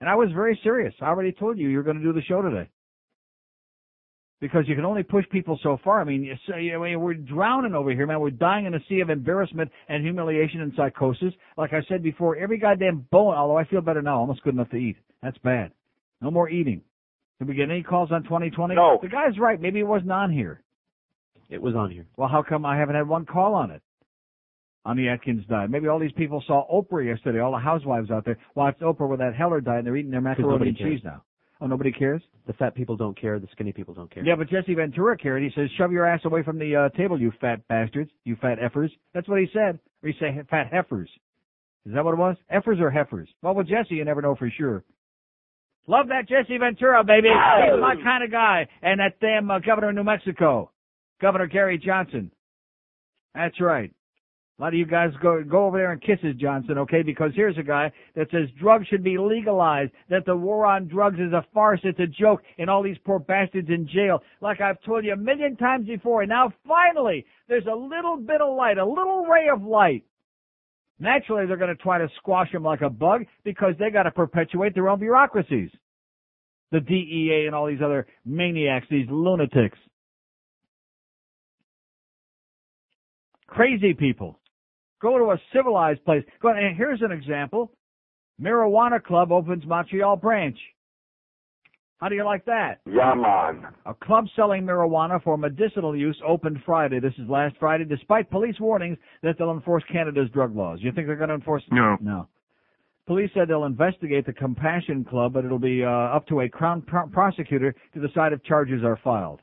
And 0.00 0.10
I 0.10 0.14
was 0.14 0.28
very 0.34 0.58
serious. 0.62 0.94
I 1.00 1.06
already 1.06 1.32
told 1.32 1.58
you 1.58 1.68
you're 1.68 1.82
going 1.82 1.98
to 1.98 2.02
do 2.02 2.12
the 2.12 2.22
show 2.22 2.42
today. 2.42 2.68
Because 4.40 4.64
you 4.66 4.74
can 4.74 4.84
only 4.84 5.02
push 5.02 5.24
people 5.30 5.58
so 5.62 5.78
far. 5.82 6.00
I 6.00 6.04
mean, 6.04 6.22
you 6.22 6.34
say, 6.48 6.72
I 6.74 6.78
mean, 6.78 7.00
we're 7.00 7.14
drowning 7.14 7.74
over 7.74 7.90
here, 7.92 8.06
man. 8.06 8.20
We're 8.20 8.30
dying 8.30 8.66
in 8.66 8.74
a 8.74 8.80
sea 8.88 9.00
of 9.00 9.08
embarrassment 9.08 9.70
and 9.88 10.02
humiliation 10.02 10.60
and 10.60 10.72
psychosis. 10.76 11.32
Like 11.56 11.72
I 11.72 11.80
said 11.88 12.02
before, 12.02 12.36
every 12.36 12.58
goddamn 12.58 13.06
bone, 13.10 13.34
although 13.34 13.56
I 13.56 13.64
feel 13.64 13.80
better 13.80 14.02
now, 14.02 14.18
almost 14.18 14.42
good 14.42 14.54
enough 14.54 14.70
to 14.70 14.76
eat. 14.76 14.96
That's 15.22 15.38
bad. 15.38 15.72
No 16.20 16.30
more 16.30 16.50
eating. 16.50 16.82
Did 17.38 17.48
we 17.48 17.54
get 17.54 17.70
any 17.70 17.82
calls 17.82 18.12
on 18.12 18.22
2020? 18.24 18.74
No. 18.74 18.98
The 19.00 19.08
guy's 19.08 19.38
right. 19.38 19.60
Maybe 19.60 19.80
it 19.80 19.86
wasn't 19.86 20.12
on 20.12 20.30
here. 20.30 20.60
It 21.48 21.62
was 21.62 21.74
on 21.74 21.90
here. 21.90 22.06
Well, 22.16 22.28
how 22.28 22.42
come 22.42 22.66
I 22.66 22.76
haven't 22.76 22.96
had 22.96 23.08
one 23.08 23.26
call 23.26 23.54
on 23.54 23.70
it? 23.70 23.82
On 24.86 24.96
the 24.96 25.08
Atkins 25.08 25.46
diet. 25.48 25.70
Maybe 25.70 25.88
all 25.88 25.98
these 25.98 26.12
people 26.12 26.42
saw 26.46 26.66
Oprah 26.70 27.06
yesterday, 27.06 27.40
all 27.40 27.52
the 27.52 27.58
housewives 27.58 28.10
out 28.10 28.26
there 28.26 28.36
watched 28.54 28.80
Oprah 28.80 29.08
with 29.08 29.20
that 29.20 29.34
Heller 29.34 29.62
diet 29.62 29.78
and 29.78 29.86
they're 29.86 29.96
eating 29.96 30.10
their 30.10 30.20
macaroni 30.20 30.68
and 30.68 30.76
cheese 30.76 31.00
now. 31.02 31.22
Oh, 31.60 31.66
nobody 31.66 31.90
cares? 31.90 32.20
The 32.46 32.52
fat 32.52 32.74
people 32.74 32.94
don't 32.94 33.18
care. 33.18 33.38
The 33.38 33.48
skinny 33.52 33.72
people 33.72 33.94
don't 33.94 34.12
care. 34.12 34.22
Yeah, 34.22 34.34
but 34.36 34.50
Jesse 34.50 34.74
Ventura 34.74 35.16
cared. 35.16 35.42
He 35.42 35.50
says, 35.54 35.70
shove 35.78 35.92
your 35.92 36.04
ass 36.04 36.20
away 36.24 36.42
from 36.42 36.58
the 36.58 36.76
uh, 36.76 36.88
table, 36.96 37.18
you 37.18 37.32
fat 37.40 37.66
bastards, 37.68 38.10
you 38.24 38.36
fat 38.42 38.58
effers. 38.58 38.90
That's 39.14 39.26
what 39.26 39.40
he 39.40 39.46
said. 39.54 39.78
Or 40.02 40.08
he 40.10 40.14
say 40.20 40.38
fat 40.50 40.66
heifers. 40.70 41.08
Is 41.86 41.94
that 41.94 42.04
what 42.04 42.12
it 42.12 42.18
was? 42.18 42.36
Effers 42.52 42.80
or 42.80 42.90
heifers? 42.90 43.28
Well, 43.40 43.54
with 43.54 43.68
Jesse, 43.68 43.94
you 43.94 44.04
never 44.04 44.20
know 44.20 44.34
for 44.34 44.50
sure. 44.50 44.84
Love 45.86 46.08
that 46.08 46.28
Jesse 46.28 46.58
Ventura, 46.58 47.04
baby. 47.04 47.28
He's 47.28 47.80
my 47.80 47.94
kind 48.02 48.24
of 48.24 48.30
guy. 48.30 48.66
And 48.82 49.00
that 49.00 49.20
damn 49.20 49.50
uh, 49.50 49.60
governor 49.60 49.90
of 49.90 49.94
New 49.94 50.04
Mexico, 50.04 50.70
Governor 51.20 51.46
Gary 51.46 51.78
Johnson. 51.78 52.30
That's 53.34 53.60
right. 53.60 53.92
A 54.56 54.62
lot 54.62 54.68
of 54.68 54.78
you 54.78 54.86
guys 54.86 55.10
go 55.20 55.42
go 55.42 55.66
over 55.66 55.78
there 55.78 55.90
and 55.90 56.00
kiss 56.00 56.20
his 56.22 56.36
Johnson, 56.36 56.78
okay? 56.78 57.02
Because 57.02 57.32
here's 57.34 57.58
a 57.58 57.62
guy 57.62 57.90
that 58.14 58.30
says 58.30 58.48
drugs 58.60 58.86
should 58.86 59.02
be 59.02 59.18
legalized, 59.18 59.90
that 60.10 60.24
the 60.26 60.36
war 60.36 60.64
on 60.64 60.86
drugs 60.86 61.18
is 61.18 61.32
a 61.32 61.44
farce, 61.52 61.80
it's 61.82 61.98
a 61.98 62.06
joke, 62.06 62.40
and 62.56 62.70
all 62.70 62.80
these 62.80 62.96
poor 63.04 63.18
bastards 63.18 63.68
in 63.68 63.88
jail. 63.92 64.22
Like 64.40 64.60
I've 64.60 64.80
told 64.82 65.04
you 65.04 65.12
a 65.12 65.16
million 65.16 65.56
times 65.56 65.88
before, 65.88 66.22
and 66.22 66.28
now 66.28 66.52
finally, 66.68 67.26
there's 67.48 67.66
a 67.66 67.74
little 67.74 68.16
bit 68.16 68.40
of 68.40 68.56
light, 68.56 68.78
a 68.78 68.86
little 68.86 69.26
ray 69.26 69.48
of 69.48 69.64
light. 69.64 70.04
Naturally, 71.00 71.46
they're 71.46 71.56
going 71.56 71.76
to 71.76 71.82
try 71.82 71.98
to 71.98 72.08
squash 72.18 72.52
him 72.52 72.62
like 72.62 72.82
a 72.82 72.90
bug 72.90 73.22
because 73.42 73.74
they 73.80 73.90
got 73.90 74.04
to 74.04 74.12
perpetuate 74.12 74.74
their 74.74 74.88
own 74.88 75.00
bureaucracies. 75.00 75.70
The 76.70 76.78
DEA 76.78 77.46
and 77.46 77.56
all 77.56 77.66
these 77.66 77.82
other 77.84 78.06
maniacs, 78.24 78.86
these 78.88 79.08
lunatics. 79.10 79.78
Crazy 83.48 83.94
people. 83.94 84.38
Go 85.04 85.18
to 85.18 85.32
a 85.32 85.38
civilized 85.54 86.02
place. 86.06 86.24
Go 86.40 86.48
and 86.48 86.74
here's 86.74 87.02
an 87.02 87.12
example. 87.12 87.70
Marijuana 88.40 89.02
Club 89.02 89.32
opens 89.32 89.66
Montreal 89.66 90.16
branch. 90.16 90.56
How 91.98 92.08
do 92.08 92.14
you 92.14 92.24
like 92.24 92.46
that? 92.46 92.80
Yeah, 92.86 93.12
man. 93.14 93.66
A 93.84 93.92
club 93.92 94.24
selling 94.34 94.62
marijuana 94.62 95.22
for 95.22 95.36
medicinal 95.36 95.94
use 95.94 96.16
opened 96.26 96.56
Friday. 96.64 97.00
This 97.00 97.12
is 97.18 97.28
last 97.28 97.54
Friday, 97.60 97.84
despite 97.84 98.30
police 98.30 98.56
warnings 98.58 98.96
that 99.22 99.36
they'll 99.38 99.52
enforce 99.52 99.84
Canada's 99.92 100.30
drug 100.30 100.56
laws. 100.56 100.78
You 100.80 100.90
think 100.90 101.06
they're 101.06 101.16
going 101.16 101.28
to 101.28 101.34
enforce? 101.34 101.62
No. 101.70 101.98
No. 102.00 102.26
Police 103.06 103.28
said 103.34 103.48
they'll 103.48 103.64
investigate 103.64 104.24
the 104.24 104.32
Compassion 104.32 105.04
Club, 105.04 105.34
but 105.34 105.44
it'll 105.44 105.58
be 105.58 105.84
uh, 105.84 105.88
up 105.88 106.26
to 106.28 106.40
a 106.40 106.48
Crown 106.48 106.80
pro- 106.80 107.08
prosecutor 107.08 107.74
to 107.92 108.06
decide 108.06 108.32
if 108.32 108.42
charges 108.42 108.82
are 108.82 108.98
filed. 109.04 109.40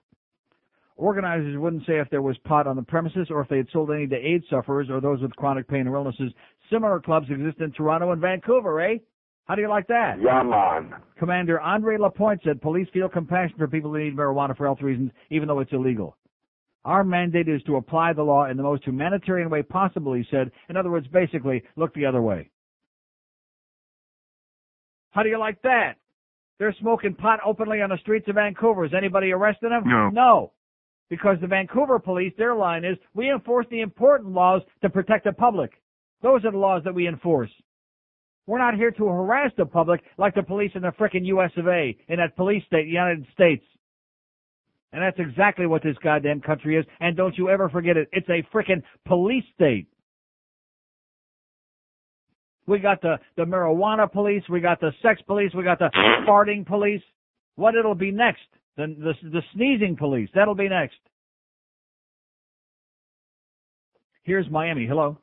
Organizers 1.01 1.57
wouldn't 1.57 1.87
say 1.87 1.99
if 1.99 2.11
there 2.11 2.21
was 2.21 2.37
pot 2.45 2.67
on 2.67 2.75
the 2.75 2.83
premises 2.83 3.29
or 3.31 3.41
if 3.41 3.49
they 3.49 3.57
had 3.57 3.67
sold 3.73 3.89
any 3.89 4.05
to 4.05 4.15
AIDS 4.15 4.45
sufferers 4.51 4.87
or 4.87 5.01
those 5.01 5.19
with 5.19 5.35
chronic 5.35 5.67
pain 5.67 5.87
or 5.87 5.95
illnesses. 5.95 6.31
Similar 6.71 6.99
clubs 6.99 7.25
exist 7.31 7.57
in 7.59 7.71
Toronto 7.71 8.11
and 8.11 8.21
Vancouver, 8.21 8.79
eh? 8.81 8.97
How 9.45 9.55
do 9.55 9.63
you 9.63 9.67
like 9.67 9.87
that? 9.87 10.17
Yeah, 10.21 10.43
man. 10.43 10.93
Commander 11.17 11.59
Andre 11.59 11.97
Lapointe 11.97 12.41
said 12.43 12.61
police 12.61 12.87
feel 12.93 13.09
compassion 13.09 13.55
for 13.57 13.67
people 13.67 13.91
who 13.91 13.97
need 13.97 14.15
marijuana 14.15 14.55
for 14.55 14.67
health 14.67 14.83
reasons, 14.83 15.09
even 15.31 15.47
though 15.47 15.59
it's 15.59 15.73
illegal. 15.73 16.15
Our 16.85 17.03
mandate 17.03 17.49
is 17.49 17.63
to 17.63 17.77
apply 17.77 18.13
the 18.13 18.21
law 18.21 18.45
in 18.45 18.55
the 18.55 18.63
most 18.63 18.83
humanitarian 18.85 19.49
way 19.49 19.63
possible, 19.63 20.13
he 20.13 20.23
said. 20.29 20.51
In 20.69 20.77
other 20.77 20.91
words, 20.91 21.07
basically, 21.07 21.63
look 21.77 21.95
the 21.95 22.05
other 22.05 22.21
way. 22.21 22.51
How 25.09 25.23
do 25.23 25.29
you 25.29 25.39
like 25.39 25.63
that? 25.63 25.93
They're 26.59 26.75
smoking 26.79 27.15
pot 27.15 27.39
openly 27.43 27.81
on 27.81 27.89
the 27.89 27.97
streets 27.97 28.27
of 28.29 28.35
Vancouver. 28.35 28.85
Is 28.85 28.93
anybody 28.95 29.31
arresting 29.31 29.69
them? 29.69 29.83
No. 29.87 30.09
No. 30.09 30.51
Because 31.11 31.35
the 31.41 31.47
Vancouver 31.47 31.99
police, 31.99 32.31
their 32.37 32.55
line 32.55 32.85
is, 32.85 32.97
we 33.13 33.29
enforce 33.29 33.65
the 33.69 33.81
important 33.81 34.31
laws 34.31 34.61
to 34.81 34.89
protect 34.89 35.25
the 35.25 35.33
public. 35.33 35.71
Those 36.23 36.45
are 36.45 36.51
the 36.51 36.57
laws 36.57 36.83
that 36.85 36.95
we 36.95 37.05
enforce. 37.05 37.51
We're 38.47 38.59
not 38.59 38.75
here 38.75 38.91
to 38.91 39.05
harass 39.07 39.51
the 39.57 39.65
public 39.65 40.01
like 40.17 40.35
the 40.35 40.41
police 40.41 40.71
in 40.73 40.83
the 40.83 40.93
frickin' 40.97 41.25
US 41.25 41.51
of 41.57 41.67
A, 41.67 41.97
in 42.07 42.15
that 42.15 42.37
police 42.37 42.63
state, 42.65 42.85
the 42.85 42.91
United 42.91 43.25
States. 43.33 43.63
And 44.93 45.03
that's 45.03 45.19
exactly 45.19 45.67
what 45.67 45.83
this 45.83 45.97
goddamn 46.01 46.39
country 46.39 46.77
is. 46.77 46.85
And 47.01 47.17
don't 47.17 47.37
you 47.37 47.49
ever 47.49 47.67
forget 47.67 47.97
it. 47.97 48.07
It's 48.13 48.29
a 48.29 48.41
frickin' 48.55 48.81
police 49.05 49.43
state. 49.53 49.87
We 52.67 52.79
got 52.79 53.01
the, 53.01 53.17
the 53.35 53.43
marijuana 53.43 54.09
police, 54.09 54.43
we 54.49 54.61
got 54.61 54.79
the 54.79 54.91
sex 55.01 55.21
police, 55.27 55.51
we 55.53 55.65
got 55.65 55.79
the 55.79 55.89
farting 56.25 56.65
police. 56.65 57.01
What 57.55 57.75
it'll 57.75 57.95
be 57.95 58.11
next? 58.11 58.47
The, 58.77 58.87
the, 58.87 59.29
the 59.29 59.41
sneezing 59.53 59.95
police. 59.97 60.29
That'll 60.33 60.55
be 60.55 60.69
next. 60.69 60.97
Here's 64.23 64.49
Miami. 64.49 64.85
Hello. 64.85 65.17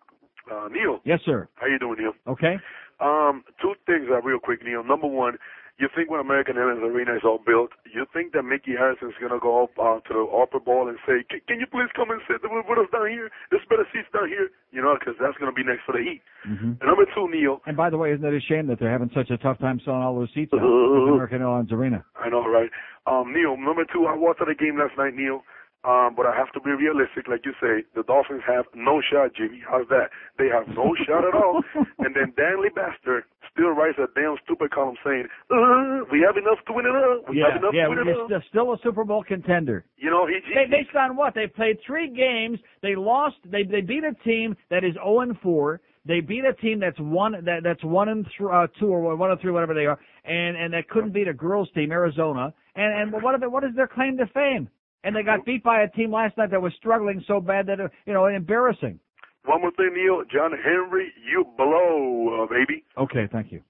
Uh, 0.50 0.68
Neil, 0.70 1.00
Yes, 1.04 1.20
sir. 1.24 1.48
how 1.56 1.66
you 1.66 1.78
doing, 1.78 1.96
Neil? 1.98 2.12
Okay. 2.26 2.56
Um, 3.00 3.44
two 3.62 3.74
things 3.86 4.06
uh, 4.10 4.20
real 4.22 4.38
quick, 4.40 4.64
Neil. 4.64 4.82
Number 4.84 5.06
one, 5.06 5.38
You 5.80 5.86
think 5.94 6.10
when 6.10 6.18
American 6.18 6.56
Airlines 6.58 6.82
Arena 6.82 7.14
is 7.14 7.22
all 7.22 7.38
built, 7.38 7.70
you 7.86 8.02
think 8.12 8.32
that 8.34 8.42
Micky 8.42 8.74
Arison's 8.74 9.14
gonna 9.22 9.38
go 9.38 9.62
up 9.62 9.78
uh, 9.78 10.00
to 10.10 10.12
the 10.12 10.24
upper 10.26 10.58
bowl 10.58 10.88
and 10.90 10.98
say, 11.06 11.22
"Can- 11.30 11.38
"Can 11.46 11.60
you 11.62 11.68
please 11.70 11.86
come 11.94 12.10
and 12.10 12.20
sit 12.26 12.42
with, 12.42 12.66
us 12.82 12.90
down 12.90 13.06
here? 13.06 13.30
There's 13.52 13.62
better 13.70 13.86
seats 13.94 14.10
down 14.12 14.26
here." 14.26 14.50
You 14.74 14.82
know, 14.82 14.96
because 14.98 15.14
that's 15.22 15.38
gonna 15.38 15.52
be 15.54 15.62
next 15.62 15.84
for 15.86 15.92
the 15.94 16.02
heat. 16.02 16.20
hmm 16.42 16.74
And 16.82 16.86
number 16.90 17.06
two, 17.14 17.28
Neil. 17.30 17.62
And 17.66 17.76
by 17.76 17.90
the 17.90 17.96
way, 17.96 18.10
isn't 18.10 18.26
it 18.26 18.34
a 18.34 18.40
shame 18.40 18.66
that 18.66 18.80
they're 18.80 18.90
having 18.90 19.10
such 19.14 19.30
a 19.30 19.38
tough 19.38 19.58
time 19.60 19.78
selling 19.84 20.02
all 20.02 20.18
those 20.18 20.32
seats 20.34 20.50
out 20.56 20.58
at 20.58 20.66
Uh-huh. 20.66 21.14
American 21.14 21.42
Airlines 21.42 21.70
Arena? 21.70 22.04
I 22.18 22.28
know, 22.28 22.42
right? 22.42 22.70
Um, 23.06 23.32
Neil, 23.32 23.56
number 23.56 23.84
two, 23.86 24.06
I 24.10 24.16
watched 24.18 24.40
the 24.44 24.56
game 24.58 24.78
last 24.82 24.98
night, 24.98 25.14
Neil. 25.14 25.44
Um, 25.84 26.14
but 26.16 26.26
I 26.26 26.34
have 26.34 26.50
to 26.52 26.60
be 26.60 26.70
realistic, 26.72 27.28
like 27.28 27.46
you 27.46 27.52
say. 27.62 27.86
The 27.94 28.02
Dolphins 28.02 28.42
have 28.46 28.66
no 28.74 29.00
shot, 29.00 29.30
Jimmy. 29.34 29.62
How's 29.62 29.86
that? 29.88 30.10
They 30.36 30.48
have 30.48 30.66
no 30.74 30.94
shot 31.06 31.24
at 31.24 31.34
all. 31.34 31.62
And 31.98 32.14
then 32.16 32.32
Danley 32.36 32.68
Bastard 32.74 33.24
still 33.52 33.70
writes 33.70 33.98
a 33.98 34.06
damn 34.18 34.36
stupid 34.44 34.70
column 34.70 34.96
saying, 35.04 35.26
uh, 35.50 36.04
"We 36.10 36.20
have 36.26 36.36
enough 36.36 36.58
to 36.66 36.72
win 36.72 36.86
it 36.86 36.94
up. 36.94 37.28
We 37.28 37.38
yeah, 37.38 37.52
have 37.52 37.62
enough 37.62 37.74
yeah, 37.74 37.84
to 37.84 37.90
win 37.90 37.98
it 37.98 38.06
we're 38.06 38.24
up." 38.24 38.30
st- 38.30 38.44
still 38.48 38.72
a 38.72 38.78
Super 38.82 39.04
Bowl 39.04 39.22
contender. 39.22 39.84
You 39.96 40.10
know, 40.10 40.26
he, 40.26 40.38
he 40.46 40.54
They, 40.54 40.66
based 40.70 40.94
on 40.96 41.16
what? 41.16 41.34
They 41.34 41.46
played 41.46 41.78
three 41.86 42.08
games. 42.08 42.58
They 42.82 42.94
lost. 42.96 43.36
They 43.44 43.62
they 43.62 43.80
beat 43.80 44.04
a 44.04 44.14
team 44.24 44.56
that 44.70 44.84
is 44.84 44.94
zero 44.94 45.20
and 45.20 45.38
four. 45.40 45.80
They 46.06 46.20
beat 46.20 46.44
a 46.44 46.54
team 46.54 46.80
that's 46.80 46.98
one 46.98 47.32
that 47.44 47.60
that's 47.62 47.84
one 47.84 48.08
and 48.08 48.24
th- 48.24 48.50
uh, 48.50 48.66
two 48.80 48.86
or 48.86 49.14
one 49.14 49.30
and 49.30 49.40
three, 49.40 49.52
whatever 49.52 49.74
they 49.74 49.86
are, 49.86 49.98
and 50.24 50.56
and 50.56 50.72
that 50.72 50.88
couldn't 50.88 51.12
beat 51.12 51.28
a 51.28 51.34
girls 51.34 51.68
team, 51.74 51.92
Arizona. 51.92 52.52
And 52.74 53.12
and 53.14 53.22
what 53.22 53.34
are 53.34 53.38
they, 53.38 53.46
what 53.46 53.64
is 53.64 53.74
their 53.76 53.88
claim 53.88 54.16
to 54.18 54.26
fame? 54.26 54.68
And 55.04 55.14
they 55.14 55.22
got 55.22 55.44
beat 55.44 55.62
by 55.62 55.82
a 55.82 55.88
team 55.88 56.12
last 56.12 56.36
night 56.36 56.50
that 56.50 56.60
was 56.60 56.72
struggling 56.76 57.22
so 57.26 57.40
bad 57.40 57.66
that 57.66 57.80
uh, 57.80 57.88
you 58.06 58.12
know 58.12 58.26
embarrassing. 58.26 58.98
One 59.44 59.60
more 59.62 59.70
thing, 59.72 59.90
Neil. 59.94 60.22
John 60.30 60.50
Henry, 60.52 61.12
you 61.30 61.44
blow, 61.56 62.42
uh, 62.42 62.46
baby. 62.52 62.84
Okay, 62.98 63.28
thank 63.32 63.52
you. 63.52 63.62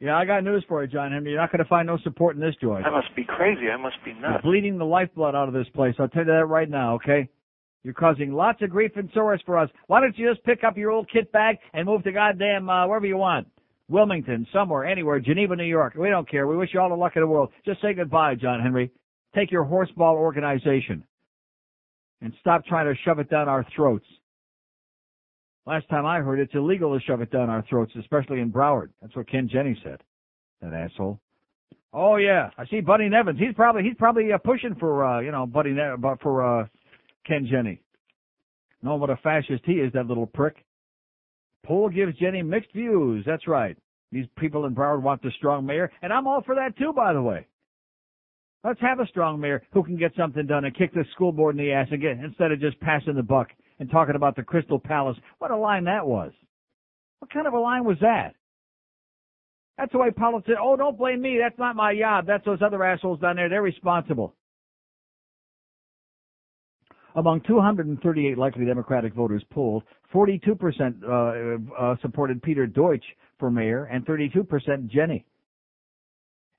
Yeah, 0.00 0.16
I 0.16 0.24
got 0.24 0.44
news 0.44 0.64
for 0.68 0.82
you, 0.82 0.88
John 0.88 1.10
Henry. 1.12 1.32
You're 1.32 1.40
not 1.40 1.50
going 1.50 1.62
to 1.62 1.68
find 1.68 1.86
no 1.86 1.98
support 2.04 2.36
in 2.36 2.40
this 2.40 2.54
joint. 2.60 2.86
I 2.86 2.90
must 2.90 3.14
be 3.16 3.24
crazy. 3.24 3.68
I 3.68 3.76
must 3.76 3.96
be 4.04 4.12
You're 4.12 4.30
nuts. 4.30 4.44
bleeding 4.44 4.78
the 4.78 4.84
lifeblood 4.84 5.34
out 5.34 5.48
of 5.48 5.54
this 5.54 5.66
place. 5.74 5.94
I'll 5.98 6.08
tell 6.08 6.22
you 6.22 6.32
that 6.32 6.46
right 6.46 6.70
now, 6.70 6.94
okay? 6.94 7.28
You're 7.82 7.94
causing 7.94 8.32
lots 8.32 8.62
of 8.62 8.70
grief 8.70 8.92
and 8.96 9.10
sorrows 9.12 9.40
for 9.44 9.58
us. 9.58 9.68
Why 9.88 10.00
don't 10.00 10.16
you 10.16 10.28
just 10.32 10.44
pick 10.44 10.62
up 10.62 10.76
your 10.76 10.90
old 10.92 11.08
kit 11.12 11.32
bag 11.32 11.56
and 11.72 11.86
move 11.86 12.04
to 12.04 12.12
goddamn 12.12 12.68
uh, 12.70 12.86
wherever 12.86 13.06
you 13.06 13.16
want? 13.16 13.48
Wilmington, 13.88 14.46
somewhere, 14.52 14.84
anywhere, 14.84 15.18
Geneva, 15.18 15.56
New 15.56 15.64
York. 15.64 15.94
We 15.96 16.10
don't 16.10 16.28
care. 16.28 16.46
We 16.46 16.56
wish 16.56 16.70
you 16.74 16.80
all 16.80 16.90
the 16.90 16.94
luck 16.94 17.12
in 17.16 17.22
the 17.22 17.26
world. 17.28 17.50
Just 17.64 17.80
say 17.80 17.94
goodbye, 17.94 18.34
John 18.34 18.60
Henry. 18.60 18.90
Take 19.34 19.50
your 19.50 19.64
horseball 19.64 20.14
organization 20.14 21.04
and 22.20 22.32
stop 22.40 22.64
trying 22.66 22.86
to 22.86 23.00
shove 23.04 23.18
it 23.18 23.30
down 23.30 23.48
our 23.48 23.66
throats. 23.74 24.06
Last 25.66 25.88
time 25.90 26.06
I 26.06 26.20
heard, 26.20 26.40
it's 26.40 26.54
illegal 26.54 26.98
to 26.98 27.04
shove 27.04 27.20
it 27.20 27.30
down 27.30 27.50
our 27.50 27.62
throats, 27.68 27.92
especially 27.98 28.40
in 28.40 28.50
Broward. 28.50 28.88
That's 29.02 29.14
what 29.14 29.28
Ken 29.28 29.48
Jenne 29.52 29.76
said. 29.82 30.00
That 30.62 30.72
asshole. 30.72 31.20
Oh 31.92 32.16
yeah, 32.16 32.50
I 32.58 32.66
see 32.66 32.80
Buddy 32.80 33.08
Nevins. 33.08 33.38
He's 33.38 33.54
probably 33.54 33.82
he's 33.82 33.96
probably 33.98 34.32
uh, 34.32 34.38
pushing 34.38 34.74
for 34.74 35.04
uh, 35.04 35.20
you 35.20 35.30
know 35.30 35.46
Buddy 35.46 35.70
ne- 35.70 35.94
for 36.22 36.62
uh, 36.62 36.66
Ken 37.26 37.46
Jenne. 37.50 37.78
Know 38.82 38.96
what 38.96 39.10
a 39.10 39.16
fascist 39.16 39.62
he 39.64 39.72
is, 39.74 39.92
that 39.92 40.06
little 40.06 40.26
prick. 40.26 40.64
Poll 41.66 41.88
gives 41.88 42.16
Jenne 42.18 42.48
mixed 42.48 42.72
views. 42.72 43.24
That's 43.26 43.46
right. 43.48 43.76
These 44.12 44.26
people 44.38 44.64
in 44.66 44.74
Broward 44.74 45.02
want 45.02 45.22
the 45.22 45.30
strong 45.36 45.66
mayor, 45.66 45.90
and 46.02 46.12
I'm 46.12 46.26
all 46.26 46.42
for 46.42 46.54
that 46.54 46.76
too, 46.78 46.92
by 46.92 47.12
the 47.12 47.22
way. 47.22 47.46
Let's 48.64 48.80
have 48.80 48.98
a 49.00 49.06
strong 49.06 49.40
mayor 49.40 49.62
who 49.72 49.84
can 49.84 49.96
get 49.96 50.12
something 50.16 50.46
done 50.46 50.64
and 50.64 50.76
kick 50.76 50.92
the 50.92 51.04
school 51.12 51.32
board 51.32 51.56
in 51.56 51.64
the 51.64 51.72
ass 51.72 51.88
again 51.92 52.22
instead 52.24 52.50
of 52.50 52.60
just 52.60 52.80
passing 52.80 53.14
the 53.14 53.22
buck 53.22 53.48
and 53.78 53.90
talking 53.90 54.16
about 54.16 54.34
the 54.34 54.42
Crystal 54.42 54.80
Palace. 54.80 55.16
What 55.38 55.50
a 55.50 55.56
line 55.56 55.84
that 55.84 56.06
was. 56.06 56.32
What 57.20 57.32
kind 57.32 57.46
of 57.46 57.54
a 57.54 57.58
line 57.58 57.84
was 57.84 57.98
that? 58.00 58.34
That's 59.76 59.92
the 59.92 59.98
way 59.98 60.10
politicians, 60.10 60.58
oh, 60.60 60.76
don't 60.76 60.98
blame 60.98 61.22
me. 61.22 61.38
That's 61.40 61.58
not 61.58 61.76
my 61.76 61.96
job. 61.96 62.26
That's 62.26 62.44
those 62.44 62.58
other 62.62 62.82
assholes 62.82 63.20
down 63.20 63.36
there. 63.36 63.48
They're 63.48 63.62
responsible. 63.62 64.34
Among 67.14 67.40
238 67.42 68.36
likely 68.36 68.64
Democratic 68.64 69.14
voters 69.14 69.42
polled, 69.50 69.84
42% 70.12 71.02
uh, 71.02 71.74
uh, 71.80 71.96
supported 72.02 72.42
Peter 72.42 72.66
Deutsch 72.66 73.04
for 73.38 73.50
mayor 73.50 73.84
and 73.84 74.04
32% 74.04 74.46
Jenne. 74.90 75.24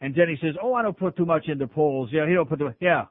And 0.01 0.15
Jenne 0.15 0.37
says, 0.41 0.55
"Oh, 0.61 0.73
I 0.73 0.81
don't 0.81 0.97
put 0.97 1.17
too 1.17 1.25
much 1.25 1.47
into 1.47 1.67
polls. 1.67 2.09
Yeah, 2.11 2.27
he 2.27 2.33
don't 2.33 2.47
put 2.47 2.59
the 2.59 2.73
yeah." 2.79 3.05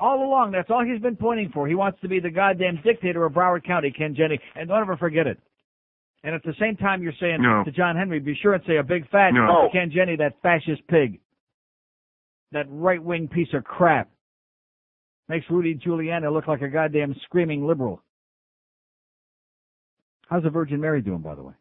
All 0.00 0.24
along, 0.24 0.50
that's 0.50 0.70
all 0.70 0.84
he's 0.84 1.00
been 1.00 1.14
pointing 1.16 1.50
for. 1.50 1.68
He 1.68 1.76
wants 1.76 2.00
to 2.00 2.08
be 2.08 2.18
the 2.18 2.30
goddamn 2.30 2.80
dictator 2.82 3.24
of 3.24 3.32
Broward 3.32 3.64
County, 3.64 3.92
Ken 3.92 4.14
Jenne, 4.14 4.40
and 4.56 4.68
don't 4.68 4.80
ever 4.80 4.96
forget 4.96 5.28
it. 5.28 5.38
And 6.24 6.34
at 6.34 6.42
the 6.42 6.54
same 6.58 6.76
time, 6.76 7.02
you're 7.02 7.12
saying 7.20 7.42
No. 7.42 7.62
to 7.64 7.70
John 7.70 7.94
Henry, 7.94 8.18
be 8.18 8.34
sure 8.34 8.54
and 8.54 8.64
say 8.64 8.78
a 8.78 8.82
big 8.82 9.08
fat 9.10 9.32
No. 9.34 9.68
Ken 9.72 9.90
Jenne, 9.90 10.16
that 10.18 10.40
fascist 10.42 10.84
pig, 10.88 11.20
that 12.50 12.66
right-wing 12.68 13.28
piece 13.28 13.52
of 13.54 13.62
crap, 13.62 14.08
makes 15.28 15.48
Rudy 15.48 15.76
Giuliani 15.76 16.32
look 16.32 16.48
like 16.48 16.62
a 16.62 16.68
goddamn 16.68 17.14
screaming 17.26 17.64
liberal. 17.64 18.02
How's 20.28 20.42
the 20.42 20.50
Virgin 20.50 20.80
Mary 20.80 21.02
doing, 21.02 21.20
by 21.20 21.34
the 21.34 21.42
way? 21.42 21.54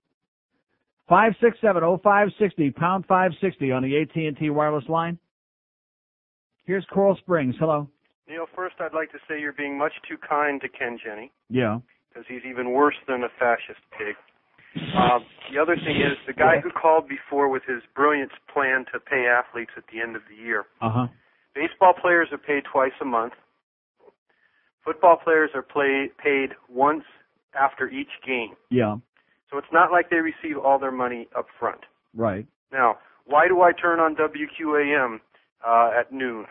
Five 1.10 1.34
six 1.42 1.58
seven 1.62 1.84
oh 1.84 2.00
five 2.04 2.30
sixty 2.40 2.72
pound 2.72 3.06
five 3.08 3.32
sixty 3.42 3.72
on 3.72 3.84
the 3.84 4.02
AT 4.02 4.16
and 4.16 4.38
T 4.38 4.50
wireless 4.50 4.88
line. 4.88 5.18
Here's 6.66 6.86
Coral 6.94 7.18
Springs. 7.18 7.56
Hello. 7.60 7.90
Neil, 8.28 8.46
first 8.56 8.76
I'd 8.80 8.94
like 8.94 9.12
to 9.12 9.18
say 9.28 9.40
you're 9.42 9.52
being 9.52 9.78
much 9.78 9.92
too 10.10 10.16
kind 10.18 10.62
to 10.62 10.70
Ken 10.70 10.98
Jenne 11.06 11.30
Yeah. 11.50 11.80
because 12.08 12.24
he's 12.30 12.42
even 12.50 12.72
worse 12.72 12.96
than 13.08 13.24
a 13.24 13.30
fascist 13.38 13.82
pig. 13.98 14.16
Um, 14.96 15.26
the 15.52 15.60
other 15.62 15.76
thing 15.76 15.98
is 15.98 16.18
the 16.26 16.34
guy 16.34 16.60
who 16.64 16.72
called 16.72 17.08
before 17.08 17.50
with 17.50 17.64
his 17.68 17.84
brilliant 17.96 18.32
plan 18.52 18.86
to 18.94 19.00
pay 19.00 19.26
athletes 19.28 19.72
at 19.78 19.84
the 19.94 20.00
end 20.02 20.16
of 20.16 20.22
the 20.30 20.42
year. 20.42 20.64
Uh 20.82 20.90
huh. 20.90 21.08
Baseball 21.54 21.94
players 22.02 22.30
are 22.32 22.38
paid 22.40 22.64
twice 22.72 22.94
a 23.02 23.06
month. 23.06 23.34
Football 24.86 25.18
players 25.24 25.52
are 25.54 25.62
play, 25.62 26.10
paid 26.18 26.52
once 26.70 27.04
after 27.60 27.90
each 27.90 28.10
game. 28.26 28.56
Yeah. 28.72 28.96
So 29.54 29.60
it's 29.60 29.72
not 29.72 29.92
like 29.92 30.10
they 30.10 30.18
receive 30.18 30.58
all 30.58 30.80
their 30.80 30.92
money 30.92 31.28
up 31.38 31.46
front. 31.60 31.82
Right. 32.16 32.48
Now, 32.72 32.98
why 33.26 33.48
do 33.48 33.62
I 33.62 33.72
turn 33.72 34.00
on 34.00 34.16
WQAM 34.16 35.20
uh, 35.66 35.92
at 35.98 36.12
noon 36.12 36.46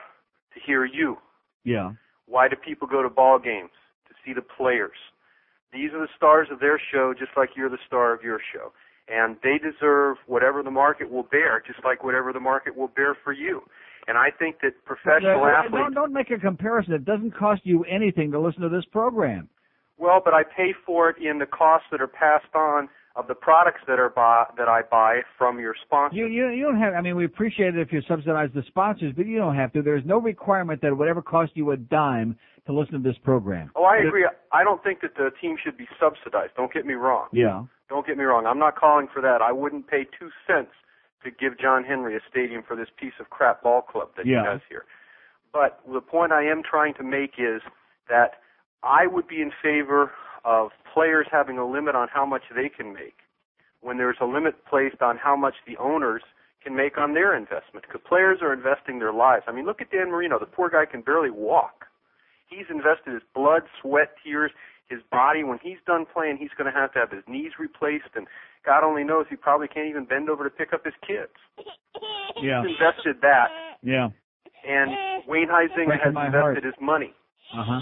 to 0.55 0.61
hear 0.65 0.85
you? 0.85 1.17
Yeah. 1.65 1.93
Why 2.27 2.49
do 2.49 2.55
people 2.55 2.87
go 2.87 3.03
to 3.03 3.11
ball 3.11 3.41
games 3.41 3.71
to 4.07 4.15
see 4.25 4.33
the 4.33 4.41
players? 4.41 4.97
These 5.73 5.91
are 5.93 5.99
the 5.99 6.09
stars 6.17 6.47
of 6.53 6.61
their 6.61 6.81
show, 6.93 7.13
just 7.19 7.33
like 7.37 7.51
you're 7.57 7.69
the 7.69 7.83
star 7.85 8.15
of 8.15 8.23
your 8.23 8.39
show. 8.55 8.73
And 9.09 9.37
they 9.43 9.59
deserve 9.59 10.19
whatever 10.29 10.63
the 10.63 10.71
market 10.71 11.11
will 11.11 11.25
bear, 11.25 11.61
just 11.67 11.81
like 11.85 12.05
whatever 12.05 12.33
the 12.33 12.41
market 12.41 12.77
will 12.77 12.89
bear 12.89 13.17
for 13.25 13.33
you. 13.33 13.63
And 14.07 14.17
I 14.17 14.29
think 14.31 14.61
that 14.63 14.85
professional 14.85 15.45
athletes. 15.47 15.75
Don't, 15.75 15.95
don't 15.95 16.13
make 16.13 16.31
a 16.31 16.39
comparison. 16.39 16.93
It 16.95 17.05
doesn't 17.05 17.37
cost 17.37 17.63
you 17.65 17.83
anything 17.85 18.31
to 18.31 18.39
listen 18.39 18.63
to 18.63 18.69
this 18.69 18.85
program. 18.93 19.49
Well, 20.03 20.21
but 20.25 20.35
I 20.35 20.43
pay 20.43 20.75
for 20.85 21.09
it 21.11 21.17
in 21.23 21.39
the 21.39 21.47
costs 21.47 21.87
that 21.93 22.01
are 22.01 22.09
passed 22.09 22.53
on 22.57 22.89
of 23.15 23.29
the 23.29 23.35
products 23.37 23.83
that 23.87 24.01
are 24.01 24.09
buy, 24.09 24.47
that 24.57 24.69
I 24.69 24.81
buy 24.91 25.21
from 25.39 25.61
your 25.61 25.77
sponsor. 25.81 26.17
You, 26.17 26.27
you 26.27 26.49
you 26.49 26.65
don't 26.65 26.81
have. 26.81 26.95
I 26.95 27.01
mean, 27.03 27.15
we 27.15 27.25
appreciate 27.25 27.77
it 27.77 27.79
if 27.81 27.93
you 27.93 28.01
subsidize 28.09 28.49
the 28.53 28.65
sponsors, 28.67 29.13
but 29.17 29.27
you 29.27 29.39
don't 29.39 29.55
have 29.55 29.73
to. 29.75 29.83
There's 29.83 30.05
no 30.05 30.19
requirement 30.19 30.81
that 30.81 30.89
it 30.89 30.95
would 30.95 31.09
ever 31.09 31.23
cost 31.23 31.53
you 31.55 31.71
a 31.71 31.77
dime 31.77 32.37
to 32.67 32.73
listen 32.73 32.95
to 32.95 32.99
this 33.09 33.19
program. 33.23 33.71
Oh, 33.77 33.85
I 33.85 33.99
agree. 33.99 34.27
I 34.51 34.65
don't 34.65 34.83
think 34.83 35.03
that 35.03 35.15
the 35.15 35.31
team 35.41 35.57
should 35.63 35.77
be 35.77 35.87
subsidized. 36.01 36.53
Don't 36.57 36.73
get 36.73 36.85
me 36.85 36.95
wrong. 36.95 37.29
Yeah. 37.33 37.63
Don't 37.89 38.07
get 38.07 38.17
me 38.17 38.25
wrong. 38.25 38.47
I'm 38.47 38.59
not 38.59 38.77
calling 38.77 39.07
for 39.13 39.23
that. 39.23 39.41
I 39.41 39.53
wouldn't 39.53 39.87
pay 39.89 40.05
two 40.19 40.31
cents 40.47 40.71
to 41.23 41.31
give 41.31 41.59
John 41.61 41.85
Henry 41.85 42.17
a 42.17 42.21
stadium 42.29 42.63
for 42.67 42.75
this 42.75 42.89
piece 42.99 43.13
of 43.21 43.31
crap 43.31 43.63
ball 43.63 43.83
club 43.83 44.09
that 44.17 44.27
Yeah. 44.27 44.43
he 44.43 44.49
has 44.49 44.61
here. 44.69 44.85
But 45.53 45.81
the 45.93 46.01
point 46.01 46.33
I 46.33 46.45
am 46.45 46.63
trying 46.69 46.95
to 46.95 47.05
make 47.05 47.35
is 47.39 47.61
that 48.09 48.41
I 48.83 49.07
would 49.07 49.29
be 49.29 49.41
in 49.41 49.53
favor 49.63 50.13
of 50.45 50.71
players 50.93 51.27
having 51.31 51.59
a 51.59 51.67
limit 51.69 51.95
on 51.95 52.09
how 52.13 52.27
much 52.27 52.43
they 52.55 52.69
can 52.69 52.93
make 52.93 53.15
when 53.81 53.97
there's 53.99 54.17
a 54.21 54.27
limit 54.27 54.65
placed 54.69 55.01
on 55.03 55.17
how 55.17 55.37
much 55.37 55.55
the 55.67 55.77
owners 55.77 56.23
can 56.63 56.75
make 56.77 56.97
on 56.99 57.15
their 57.15 57.37
investment. 57.37 57.85
Because 57.87 58.01
players 58.07 58.39
are 58.43 58.53
investing 58.53 58.99
their 58.99 59.13
lives. 59.13 59.45
I 59.49 59.53
mean, 59.53 59.67
look 59.67 59.81
at 59.81 59.91
Dan 59.91 60.11
Marino. 60.11 60.39
The 60.39 60.47
poor 60.47 60.71
guy 60.71 60.85
can 60.91 61.01
barely 61.03 61.31
walk. 61.31 61.87
He's 62.49 62.67
invested 62.71 63.15
his 63.15 63.23
blood, 63.35 63.63
sweat, 63.81 64.11
tears, 64.23 64.51
his 64.89 65.01
body. 65.11 65.43
When 65.43 65.59
he's 65.63 65.79
done 65.87 66.05
playing, 66.13 66.37
he's 66.39 66.51
going 66.57 66.73
to 66.73 66.79
have 66.79 66.93
to 66.93 66.99
have 66.99 67.11
his 67.11 67.25
knees 67.27 67.53
replaced, 67.59 68.13
and 68.15 68.27
God 68.65 68.85
only 68.85 69.03
knows 69.05 69.27
he 69.31 69.37
probably 69.37 69.67
can't 69.69 69.89
even 69.89 70.05
bend 70.05 70.29
over 70.29 70.45
to 70.45 70.51
pick 70.51 70.73
up 70.73 70.85
his 70.85 70.95
kids. 71.07 71.33
Yeah. 72.41 72.63
He's 72.63 72.73
invested 72.79 73.17
that, 73.23 73.49
Yeah. 73.83 74.09
and 74.69 74.91
Wayne 75.27 75.49
Huizenga 75.49 75.87
Breaking 75.87 75.99
has 75.99 76.09
invested 76.15 76.33
heart. 76.39 76.65
his 76.65 76.75
money. 76.81 77.15
Uh 77.57 77.65
huh. 77.65 77.81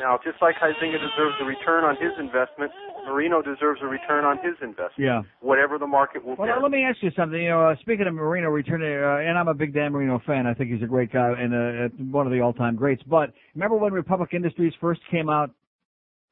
Now, 0.00 0.18
just 0.22 0.40
like 0.40 0.54
Huizenga 0.56 0.98
deserves 0.98 1.34
a 1.40 1.44
return 1.44 1.84
on 1.84 1.96
his 1.96 2.12
investment, 2.18 2.70
Marino 3.06 3.42
deserves 3.42 3.80
a 3.82 3.86
return 3.86 4.24
on 4.24 4.36
his 4.38 4.54
investment. 4.62 4.92
Yeah. 4.98 5.22
Whatever 5.40 5.78
the 5.78 5.86
market 5.86 6.24
will 6.24 6.36
Well, 6.36 6.46
bear. 6.46 6.60
let 6.60 6.70
me 6.70 6.84
ask 6.84 6.98
you 7.02 7.10
something. 7.16 7.40
You 7.40 7.48
know, 7.50 7.68
uh, 7.68 7.76
speaking 7.80 8.06
of 8.06 8.14
Marino 8.14 8.48
returning, 8.48 8.92
uh, 9.02 9.18
and 9.28 9.36
I'm 9.38 9.48
a 9.48 9.54
big 9.54 9.74
Dan 9.74 9.92
Marino 9.92 10.20
fan. 10.26 10.46
I 10.46 10.54
think 10.54 10.70
he's 10.70 10.82
a 10.82 10.86
great 10.86 11.12
guy 11.12 11.32
and 11.38 11.52
uh, 11.54 11.88
one 12.10 12.26
of 12.26 12.32
the 12.32 12.40
all-time 12.40 12.76
greats. 12.76 13.02
But 13.04 13.32
remember 13.54 13.76
when 13.76 13.92
Republic 13.92 14.30
Industries 14.34 14.72
first 14.80 15.00
came 15.10 15.28
out, 15.28 15.50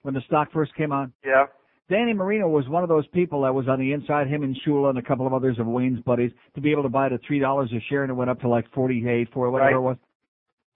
when 0.03 0.15
the 0.15 0.21
stock 0.27 0.53
first 0.53 0.75
came 0.77 0.93
out? 0.93 1.11
Yeah. 1.25 1.47
Danny 1.89 2.13
Marino 2.15 2.49
was 2.49 2.69
one 2.69 2.83
of 2.83 2.89
those 2.89 3.07
people 3.09 3.43
that 3.43 3.55
was 3.55 3.69
on 3.69 3.79
the 3.79 3.93
inside, 3.93 4.27
him 4.27 4.43
and 4.43 4.57
Shula 4.67 4.91
and 4.91 4.99
a 4.99 5.03
couple 5.03 5.25
of 5.27 5.33
others 5.33 5.59
of 5.61 5.67
Wayne's 5.67 6.01
buddies, 6.01 6.33
to 6.57 6.61
be 6.61 6.73
able 6.73 6.83
to 6.83 6.89
buy 6.89 7.07
it 7.07 7.13
at 7.13 7.21
three 7.27 7.39
dollars 7.39 7.71
a 7.73 7.81
share, 7.89 8.03
and 8.03 8.11
it 8.11 8.15
went 8.15 8.29
up 8.29 8.41
to 8.41 8.49
like 8.49 8.69
forty-eight, 8.73 9.29
for 9.33 9.51
whatever 9.51 9.71
Right. 9.71 9.77
it 9.77 9.81
was. 9.81 9.97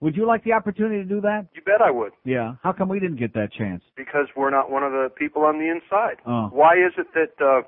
Would 0.01 0.15
you 0.17 0.25
like 0.25 0.43
the 0.43 0.53
opportunity 0.53 0.97
to 0.97 1.07
do 1.07 1.21
that? 1.21 1.45
You 1.53 1.61
bet 1.61 1.81
I 1.81 1.91
would, 1.91 2.11
Yeah. 2.25 2.55
How 2.63 2.71
come 2.73 2.89
we 2.89 2.99
didn't 2.99 3.17
get 3.17 3.33
that 3.35 3.51
chance? 3.53 3.83
because 3.95 4.27
we're 4.35 4.49
not 4.49 4.69
one 4.71 4.83
of 4.83 4.91
the 4.91 5.09
people 5.15 5.43
on 5.43 5.59
the 5.59 5.69
inside. 5.69 6.17
Oh. 6.25 6.49
Why 6.51 6.73
is 6.75 6.91
it 6.97 7.07
that 7.13 7.33
uh, 7.43 7.61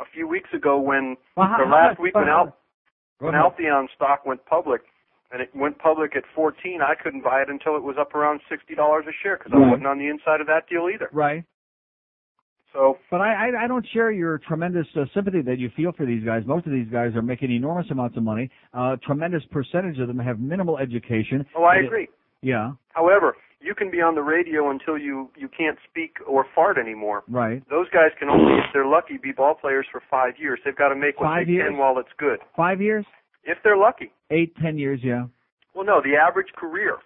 a 0.00 0.04
few 0.12 0.26
weeks 0.26 0.50
ago, 0.52 0.78
when 0.80 1.16
Well, 1.36 1.46
how- 1.46 1.58
how 1.64 1.70
last 1.70 1.88
much- 1.90 1.98
week 2.00 2.14
when 2.14 2.28
Al- 2.28 2.56
when. 3.20 3.34
Altheon 3.34 3.88
stock 3.94 4.26
went 4.26 4.44
public, 4.46 4.82
and 5.30 5.40
it 5.40 5.54
went 5.54 5.78
public 5.78 6.16
at 6.16 6.24
14, 6.34 6.82
I 6.82 6.94
couldn't 6.96 7.22
buy 7.22 7.40
it 7.42 7.48
until 7.48 7.76
it 7.76 7.82
was 7.84 7.96
up 7.96 8.12
around 8.14 8.40
sixty 8.48 8.74
dollars 8.74 9.04
a 9.06 9.12
share 9.22 9.36
because 9.38 9.52
I 9.54 9.58
wasn't 9.58 9.86
on 9.86 9.98
the 9.98 10.08
inside 10.08 10.40
of 10.40 10.48
that 10.48 10.68
deal 10.68 10.88
either. 10.92 11.08
Right. 11.12 11.44
So, 12.72 12.96
But 13.10 13.20
I, 13.20 13.48
I, 13.50 13.64
I 13.64 13.66
don't 13.68 13.86
share 13.92 14.10
your 14.10 14.38
tremendous 14.38 14.86
uh, 14.96 15.04
sympathy 15.14 15.42
that 15.42 15.58
you 15.58 15.70
feel 15.76 15.92
for 15.92 16.06
these 16.06 16.24
guys. 16.24 16.42
Most 16.46 16.66
of 16.66 16.72
these 16.72 16.88
guys 16.90 17.14
are 17.14 17.22
making 17.22 17.52
enormous 17.52 17.90
amounts 17.90 18.16
of 18.16 18.22
money. 18.22 18.50
Uh, 18.72 18.96
tremendous 19.04 19.42
percentage 19.50 19.98
of 19.98 20.08
them 20.08 20.18
have 20.18 20.40
minimal 20.40 20.78
education. 20.78 21.44
oh, 21.56 21.64
I 21.64 21.74
And 21.76 21.84
it- 21.84 21.86
agree. 21.88 22.08
yeah. 22.40 22.72
However, 22.94 23.36
you 23.60 23.74
can 23.74 23.90
be 23.90 24.00
on 24.00 24.14
the 24.16 24.22
radio 24.22 24.70
until 24.70 24.98
you 24.98 25.30
you 25.36 25.48
can't 25.48 25.78
speak 25.88 26.16
or 26.26 26.44
fart 26.54 26.78
anymore. 26.78 27.22
Right. 27.28 27.62
Those 27.70 27.88
guys 27.90 28.10
can 28.18 28.28
only, 28.28 28.54
if 28.58 28.64
they're 28.72 28.86
lucky, 28.86 29.18
be 29.22 29.30
ball 29.32 29.54
players 29.54 29.86
for 29.92 30.02
five 30.10 30.34
years. 30.38 30.58
They've 30.64 30.74
got 30.76 30.88
to 30.88 30.96
make 30.96 31.20
what 31.20 31.26
Five 31.28 31.46
they 31.46 31.52
years? 31.52 31.68
can 31.68 31.78
while 31.78 31.98
it's 31.98 32.08
good. 32.18 32.40
Five 32.56 32.80
years? 32.80 33.04
If 33.44 33.58
they're 33.62 33.76
lucky. 33.76 34.10
Eight, 34.30 34.56
ten 34.56 34.78
years, 34.78 35.00
yeah. 35.02 35.26
Well, 35.74 35.84
no, 35.86 36.00
the 36.02 36.16
average 36.16 36.48
career, 36.56 36.96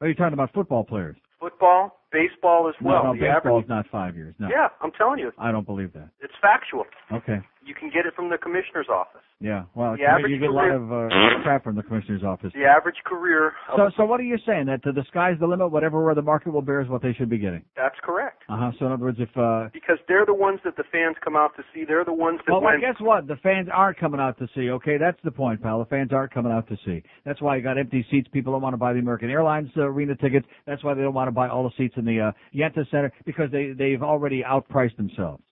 Are 0.00 0.08
you 0.08 0.14
talking 0.14 0.34
about 0.34 0.52
football 0.52 0.84
players? 0.84 1.16
football, 1.40 1.97
baseball 2.12 2.68
as 2.68 2.74
well. 2.82 3.04
no, 3.04 3.12
no, 3.12 3.14
the 3.14 3.20
baseball's 3.20 3.64
average, 3.64 3.68
not 3.68 3.86
five 3.90 4.16
years. 4.16 4.34
No. 4.38 4.48
Yeah, 4.48 4.68
I'm 4.80 4.92
telling 4.92 5.18
you, 5.18 5.32
I 5.38 5.52
don't 5.52 5.66
believe 5.66 5.92
that. 5.94 6.08
it's 6.20 6.34
factual. 6.40 6.84
Okay. 7.12 7.38
You 7.64 7.74
can 7.74 7.90
get 7.90 8.06
it 8.06 8.14
from 8.16 8.30
the 8.30 8.38
commissioner's 8.38 8.88
office. 8.88 9.20
Yeah. 9.40 9.64
Well, 9.74 9.92
The 9.92 9.98
you- 10.00 10.06
average 10.06 10.30
you 10.32 10.38
get 10.38 10.48
a 10.48 10.52
lot 10.52 10.70
of 10.70 10.90
uh, 10.90 11.08
crap 11.42 11.62
from 11.64 11.76
the 11.76 11.82
commissioner's 11.82 12.24
office. 12.24 12.50
The 12.54 12.64
average 12.64 12.96
career. 13.04 13.52
So, 13.76 13.90
so 13.94 14.04
what 14.06 14.20
are 14.20 14.24
you 14.24 14.38
saying? 14.46 14.66
That 14.66 14.80
the 14.82 15.04
sky's 15.08 15.36
the 15.38 15.46
limit. 15.46 15.70
Whatever 15.70 16.02
where 16.02 16.14
the 16.14 16.22
market 16.22 16.50
will 16.52 16.62
bear 16.62 16.80
is 16.80 16.88
what 16.88 17.02
they 17.02 17.12
should 17.12 17.28
be 17.28 17.36
getting. 17.36 17.62
that's 17.76 17.94
correct. 18.02 18.42
Uh 18.48 18.56
huh. 18.56 18.70
So 18.78 18.86
in 18.86 18.92
other 18.92 19.04
words, 19.04 19.18
if 19.20 19.28
uh, 19.36 19.68
Because 19.74 19.98
they're 20.08 20.24
the 20.24 20.32
ones 20.34 20.60
that 20.64 20.76
the 20.76 20.84
fans 20.90 21.16
come 21.22 21.36
out 21.36 21.54
to 21.56 21.62
see. 21.74 21.84
They're 21.86 22.06
the 22.06 22.12
ones 22.12 22.40
that 22.46 22.52
well, 22.52 22.62
well, 22.62 22.80
guess 22.80 22.96
what? 23.00 23.26
The 23.28 23.36
fans 23.42 23.68
aren't 23.72 23.98
coming 23.98 24.18
out 24.20 24.38
to 24.38 24.48
see. 24.56 24.70
Okay, 24.70 24.96
that's 24.98 25.18
the 25.22 25.30
point, 25.30 25.62
pal. 25.62 25.78
The 25.78 25.84
fans 25.84 26.10
aren't 26.10 26.32
coming 26.32 26.50
out 26.52 26.66
to 26.68 26.76
see. 26.86 27.02
That's 27.26 27.42
why 27.42 27.56
you 27.56 27.62
got 27.62 27.76
empty 27.76 28.06
seats. 28.10 28.28
People 28.32 28.54
don't 28.54 28.62
want 28.62 28.72
to 28.72 28.78
buy 28.78 28.94
the 28.94 28.98
American 29.00 29.28
Airlines 29.28 29.68
uh, 29.76 29.82
arena 29.82 30.16
tickets. 30.16 30.46
That's 30.66 30.82
why 30.82 30.94
they 30.94 31.02
don't 31.02 31.14
want 31.14 31.28
to 31.28 31.32
buy 31.32 31.48
all 31.48 31.64
the 31.64 31.72
seats 31.76 31.94
in 31.98 32.04
the 32.04 32.20
uh, 32.20 32.32
Yenta 32.54 32.88
Center 32.90 33.12
because 33.26 33.50
they 33.50 33.72
they've 33.76 34.02
already 34.02 34.42
outpriced 34.42 34.96
themselves. 34.96 35.42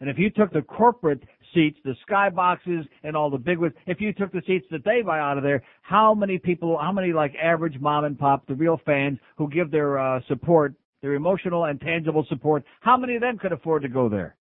And 0.00 0.10
if 0.10 0.18
you 0.18 0.28
took 0.30 0.52
the 0.52 0.62
corporate 0.62 1.22
seats, 1.54 1.78
the 1.84 1.94
skyboxes 2.08 2.86
and 3.04 3.16
all 3.16 3.30
the 3.30 3.38
big 3.38 3.58
ones, 3.58 3.72
if 3.86 4.00
you 4.00 4.12
took 4.12 4.32
the 4.32 4.42
seats 4.46 4.66
that 4.70 4.84
they 4.84 5.02
buy 5.02 5.18
out 5.18 5.38
of 5.38 5.44
there, 5.44 5.62
how 5.82 6.14
many 6.14 6.38
people, 6.38 6.76
how 6.78 6.92
many 6.92 7.12
like 7.12 7.34
average 7.42 7.80
mom 7.80 8.04
and 8.04 8.18
pop, 8.18 8.46
the 8.46 8.54
real 8.54 8.80
fans 8.84 9.18
who 9.38 9.48
give 9.48 9.70
their 9.70 9.98
uh, 9.98 10.20
support, 10.28 10.74
their 11.00 11.14
emotional 11.14 11.64
and 11.64 11.80
tangible 11.80 12.26
support, 12.28 12.64
how 12.80 12.96
many 12.96 13.14
of 13.14 13.20
them 13.22 13.38
could 13.38 13.52
afford 13.52 13.82
to 13.82 13.88
go 13.88 14.08
there? 14.08 14.36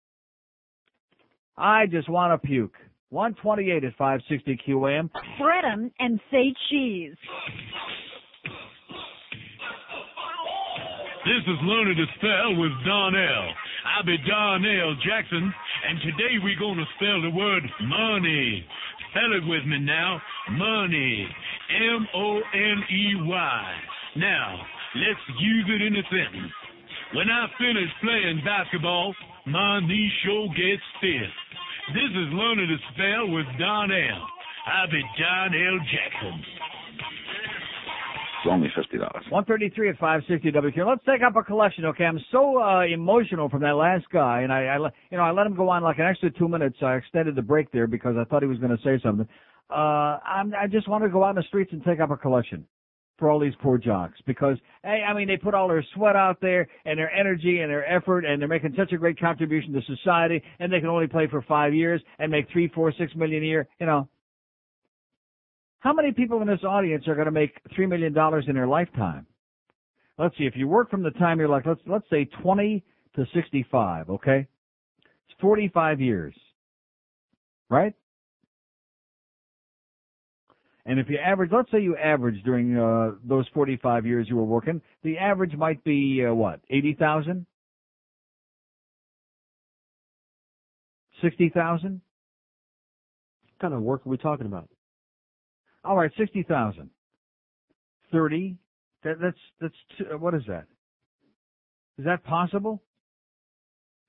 I 1.56 1.85
just 1.85 2.10
want 2.10 2.42
to 2.42 2.45
puke. 2.48 2.74
128 3.11 3.84
at 3.84 3.95
560 3.95 4.60
QAM. 4.68 5.10
Spread 5.38 5.66
'em 5.66 5.92
and 6.00 6.19
say 6.32 6.53
cheese. 6.69 7.16
This 11.24 11.40
is 11.48 11.56
Learning 11.64 11.95
to 11.95 12.08
Spell 12.19 12.60
with 12.60 12.76
Donnell. 12.84 13.48
I 13.88 14.03
be 14.03 14.18
Donnell 14.27 14.93
Jackson, 15.08 15.53
and 15.88 15.95
today 16.03 16.35
we're 16.43 16.60
going 16.60 16.76
to 16.76 16.93
spell 17.00 17.22
the 17.24 17.32
word 17.32 17.64
money. 17.80 18.60
Spell 19.10 19.32
it 19.32 19.48
with 19.48 19.64
me 19.64 19.80
now. 19.80 20.19
Money. 20.52 21.26
M-O-N-E-Y. 21.95 23.64
Now, 24.18 24.68
let's 25.00 25.40
use 25.40 25.66
it 25.72 25.82
in 25.88 25.95
a 25.95 26.03
sentence. 26.11 26.52
When 27.16 27.30
I 27.32 27.48
finish 27.56 27.88
playing 28.03 28.42
basketball, 28.43 29.16
my 29.48 29.80
knee 29.80 30.11
sure 30.26 30.50
gets 30.50 30.84
stiff. 31.00 31.32
This 31.95 32.11
is 32.19 32.35
Learning 32.35 32.68
to 32.68 32.77
Spell 32.92 33.32
with 33.32 33.48
Donnell. 33.58 34.27
I 34.68 34.92
be 34.92 35.00
Donnell 35.16 35.80
Jackson. 35.88 36.43
Only 38.49 38.69
fifty 38.75 38.97
dollars. 38.97 39.23
133 39.30 39.89
at 39.89 39.97
560 39.97 40.51
WQ. 40.51 40.88
Let's 40.88 41.05
take 41.05 41.22
up 41.25 41.35
a 41.35 41.43
collection, 41.43 41.85
okay? 41.85 42.05
I'm 42.05 42.19
so 42.31 42.61
uh, 42.61 42.81
emotional 42.81 43.49
from 43.49 43.61
that 43.61 43.75
last 43.75 44.05
guy, 44.11 44.41
and 44.41 44.51
I, 44.51 44.65
I, 44.65 44.77
you 44.77 45.17
know, 45.17 45.23
I 45.23 45.31
let 45.31 45.47
him 45.47 45.55
go 45.55 45.69
on 45.69 45.83
like 45.83 45.99
an 45.99 46.05
extra 46.05 46.31
two 46.31 46.47
minutes. 46.47 46.77
I 46.81 46.95
extended 46.95 47.35
the 47.35 47.41
break 47.41 47.72
there 47.72 47.88
because 47.88 48.15
I 48.19 48.25
thought 48.25 48.41
he 48.41 48.47
was 48.47 48.59
going 48.59 48.75
to 48.75 48.83
say 48.83 49.01
something. 49.03 49.27
Uh, 49.69 50.19
I'm, 50.25 50.53
I 50.53 50.67
just 50.67 50.88
want 50.88 51.03
to 51.03 51.09
go 51.09 51.23
out 51.23 51.31
in 51.31 51.35
the 51.38 51.43
streets 51.43 51.72
and 51.72 51.83
take 51.83 51.99
up 51.99 52.11
a 52.11 52.17
collection 52.17 52.65
for 53.17 53.30
all 53.30 53.39
these 53.39 53.53
poor 53.61 53.77
jocks 53.77 54.19
because, 54.25 54.57
hey, 54.83 55.03
I 55.07 55.13
mean, 55.13 55.27
they 55.27 55.38
put 55.38 55.53
all 55.53 55.67
their 55.67 55.85
sweat 55.95 56.15
out 56.15 56.41
there 56.41 56.67
and 56.85 56.97
their 56.99 57.11
energy 57.11 57.59
and 57.59 57.72
their 57.72 57.89
effort, 57.89 58.25
and 58.25 58.41
they're 58.41 58.49
making 58.49 58.73
such 58.77 58.91
a 58.91 58.97
great 58.97 59.19
contribution 59.19 59.72
to 59.73 59.81
society, 59.83 60.41
and 60.59 60.72
they 60.72 60.80
can 60.80 60.89
only 60.89 61.07
play 61.07 61.27
for 61.27 61.41
five 61.43 61.73
years 61.73 62.01
and 62.19 62.31
make 62.31 62.47
three, 62.51 62.69
four, 62.73 62.91
six 62.97 63.15
million 63.15 63.43
a 63.43 63.45
year. 63.45 63.67
You 63.80 63.85
know, 63.85 64.09
how 65.83 65.91
many 65.91 66.13
people 66.13 66.41
in 66.41 66.47
this 66.47 66.63
audience 66.63 67.09
are 67.09 67.13
going 67.15 67.25
to 67.25 67.31
make 67.31 67.59
three 67.75 67.85
million 67.85 68.13
dollars 68.13 68.45
in 68.47 68.55
their 68.55 68.67
lifetime? 68.67 69.27
Let's 70.17 70.37
see. 70.37 70.45
If 70.45 70.55
you 70.55 70.65
work 70.65 70.89
from 70.89 71.03
the 71.03 71.11
time 71.11 71.39
you're 71.39 71.49
like, 71.49 71.65
let's 71.65 71.81
let's 71.85 72.09
say 72.09 72.23
20 72.41 72.81
to 73.17 73.25
65, 73.33 74.09
okay? 74.09 74.47
It's 75.27 75.41
45 75.41 75.99
years, 75.99 76.33
right? 77.69 77.93
And 80.85 80.99
if 81.01 81.09
you 81.09 81.17
average, 81.17 81.51
let's 81.51 81.69
say 81.69 81.81
you 81.81 81.97
average 81.97 82.41
during 82.43 82.77
uh, 82.77 83.17
those 83.25 83.45
45 83.53 84.05
years 84.05 84.27
you 84.29 84.37
were 84.37 84.45
working, 84.45 84.81
the 85.03 85.17
average 85.17 85.53
might 85.55 85.83
be 85.83 86.25
uh, 86.25 86.33
what, 86.33 86.61
80,000, 86.69 87.45
60,000. 91.21 91.91
What 91.91 92.01
kind 93.59 93.73
of 93.73 93.81
work 93.81 94.05
are 94.05 94.09
we 94.09 94.17
talking 94.17 94.45
about? 94.45 94.69
All 95.83 95.97
right, 95.97 96.11
sixty 96.17 96.43
thousand. 96.43 96.89
Thirty. 98.11 98.57
That, 99.03 99.15
that's 99.21 99.37
that's 99.59 99.75
t- 99.97 100.05
uh, 100.13 100.17
what 100.17 100.33
is 100.33 100.43
that? 100.47 100.65
Is 101.97 102.05
that 102.05 102.23
possible? 102.23 102.81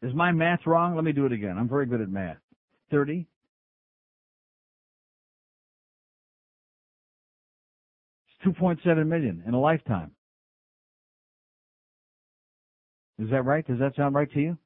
Is 0.02 0.14
my 0.14 0.32
math 0.32 0.60
wrong? 0.66 0.94
Let 0.94 1.04
me 1.04 1.12
do 1.12 1.26
it 1.26 1.32
again. 1.32 1.56
I'm 1.58 1.68
very 1.68 1.86
good 1.86 2.00
at 2.00 2.08
math. 2.08 2.36
Thirty. 2.90 3.26
It's 8.28 8.44
two 8.44 8.52
point 8.52 8.78
seven 8.84 9.08
million 9.08 9.42
in 9.46 9.54
a 9.54 9.60
lifetime. 9.60 10.12
Is 13.18 13.30
that 13.30 13.44
right? 13.44 13.66
Does 13.66 13.78
that 13.78 13.96
sound 13.96 14.14
right 14.14 14.30
to 14.32 14.40
you? 14.40 14.58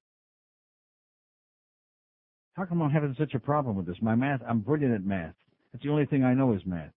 How 2.55 2.65
come 2.65 2.83
I'm 2.83 2.91
having 2.91 3.15
such 3.19 3.35
a 3.35 3.39
problem 3.39 3.77
with 3.77 3.87
this? 3.87 3.97
My 4.03 4.15
math, 4.17 4.41
I'm 4.47 4.61
brilliant 4.61 4.95
at 4.95 5.05
math. 5.05 5.35
That's 5.73 5.85
the 5.85 5.91
only 5.91 6.07
thing 6.07 6.25
I 6.25 6.35
know 6.35 6.55
is 6.55 6.63
math. 6.67 6.91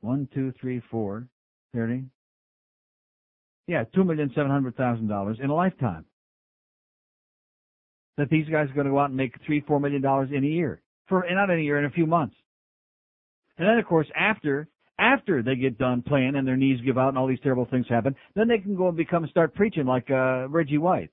One, 0.00 0.28
two, 0.32 0.52
three, 0.60 0.80
four, 0.90 1.26
thirty. 1.74 2.04
Yeah, 3.66 3.84
two 3.94 4.04
million 4.04 4.30
seven 4.34 4.50
hundred 4.50 4.76
thousand 4.76 5.08
dollars 5.08 5.38
in 5.42 5.50
a 5.50 5.54
lifetime. 5.54 6.04
That 8.16 8.30
these 8.30 8.48
guys 8.48 8.68
are 8.70 8.74
going 8.74 8.86
to 8.86 8.92
go 8.92 8.98
out 8.98 9.10
and 9.10 9.16
make 9.16 9.34
three, 9.44 9.60
four 9.60 9.80
million 9.80 10.02
dollars 10.02 10.30
in 10.32 10.44
a 10.44 10.46
year. 10.46 10.80
For 11.08 11.24
not 11.30 11.50
in 11.50 11.58
a 11.58 11.62
year, 11.62 11.78
in 11.78 11.84
a 11.84 11.90
few 11.90 12.06
months. 12.06 12.36
And 13.56 13.66
then 13.66 13.78
of 13.78 13.86
course 13.86 14.06
after 14.14 14.68
after 14.98 15.42
they 15.42 15.56
get 15.56 15.78
done 15.78 16.02
playing 16.02 16.36
and 16.36 16.46
their 16.46 16.56
knees 16.56 16.80
give 16.84 16.98
out 16.98 17.10
and 17.10 17.18
all 17.18 17.26
these 17.26 17.40
terrible 17.42 17.66
things 17.70 17.86
happen, 17.88 18.14
then 18.34 18.48
they 18.48 18.58
can 18.58 18.76
go 18.76 18.88
and 18.88 18.96
become 18.96 19.26
start 19.28 19.54
preaching 19.54 19.86
like 19.86 20.10
uh 20.10 20.48
Reggie 20.48 20.78
White. 20.78 21.10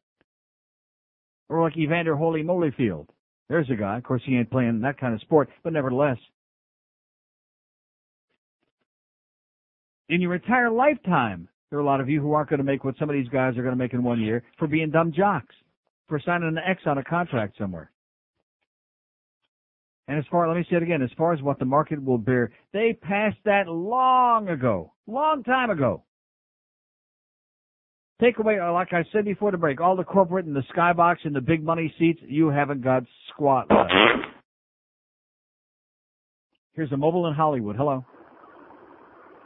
Or 1.50 1.62
like 1.62 1.78
Evander 1.78 2.16
Holy 2.16 2.44
Molyfield. 2.44 3.08
There's 3.50 3.70
a 3.70 3.76
guy. 3.76 3.98
Of 3.98 4.04
course 4.04 4.24
he 4.26 4.36
ain't 4.36 4.50
playing 4.50 4.82
that 4.82 5.00
kind 5.00 5.14
of 5.14 5.22
sport, 5.22 5.50
but 5.64 5.74
nevertheless. 5.74 6.18
In 10.10 10.22
your 10.22 10.36
entire 10.36 10.70
lifetime, 10.70 11.48
there 11.70 11.80
are 11.80 11.82
a 11.82 11.86
lot 11.86 12.02
of 12.02 12.10
you 12.10 12.22
who 12.22 12.34
aren't 12.34 12.50
going 12.50 12.60
to 12.60 12.64
make 12.64 12.84
what 12.84 12.96
some 12.98 13.10
of 13.10 13.16
these 13.16 13.28
guys 13.30 13.58
are 13.58 13.64
going 13.64 13.74
to 13.74 13.84
make 13.84 13.94
in 13.94 14.04
one 14.04 14.22
year 14.22 14.44
for 14.60 14.68
being 14.68 14.92
dumb 14.92 15.12
jocks, 15.12 15.56
for 16.08 16.22
signing 16.24 16.48
an 16.48 16.58
X 16.58 16.84
on 16.86 16.98
a 16.98 17.04
contract 17.04 17.58
somewhere. 17.58 17.92
And 20.08 20.20
as 20.20 20.26
far, 20.30 20.48
let 20.48 20.56
me 20.56 20.66
say 20.70 20.78
it 20.78 20.84
again, 20.84 21.02
as 21.02 21.10
far 21.18 21.34
as 21.34 21.42
what 21.42 21.58
the 21.58 21.66
market 21.66 22.04
will 22.04 22.20
bear, 22.20 22.52
they 22.74 22.94
passed 22.94 23.40
that 23.46 23.68
long 23.68 24.50
ago, 24.50 24.94
long 25.08 25.44
time 25.44 25.72
ago. 25.72 26.04
Take 28.22 28.38
away, 28.38 28.60
uh, 28.60 28.72
like 28.72 28.94
I 28.94 29.04
said 29.12 29.26
before 29.26 29.52
the 29.52 29.58
break, 29.58 29.82
all 29.82 29.96
the 29.96 30.04
corporate 30.04 30.46
and 30.46 30.56
the 30.56 30.64
skybox 30.74 31.18
and 31.24 31.36
the 31.36 31.42
big 31.42 31.64
money 31.64 31.94
seats, 32.00 32.20
you 32.26 32.50
haven't 32.50 32.82
got 32.82 33.04
squat 33.30 33.68
left. 33.70 33.92
Here's 36.74 36.92
a 36.92 36.98
mobile 36.98 37.28
in 37.28 37.34
Hollywood. 37.34 37.76
Hello. 37.76 38.06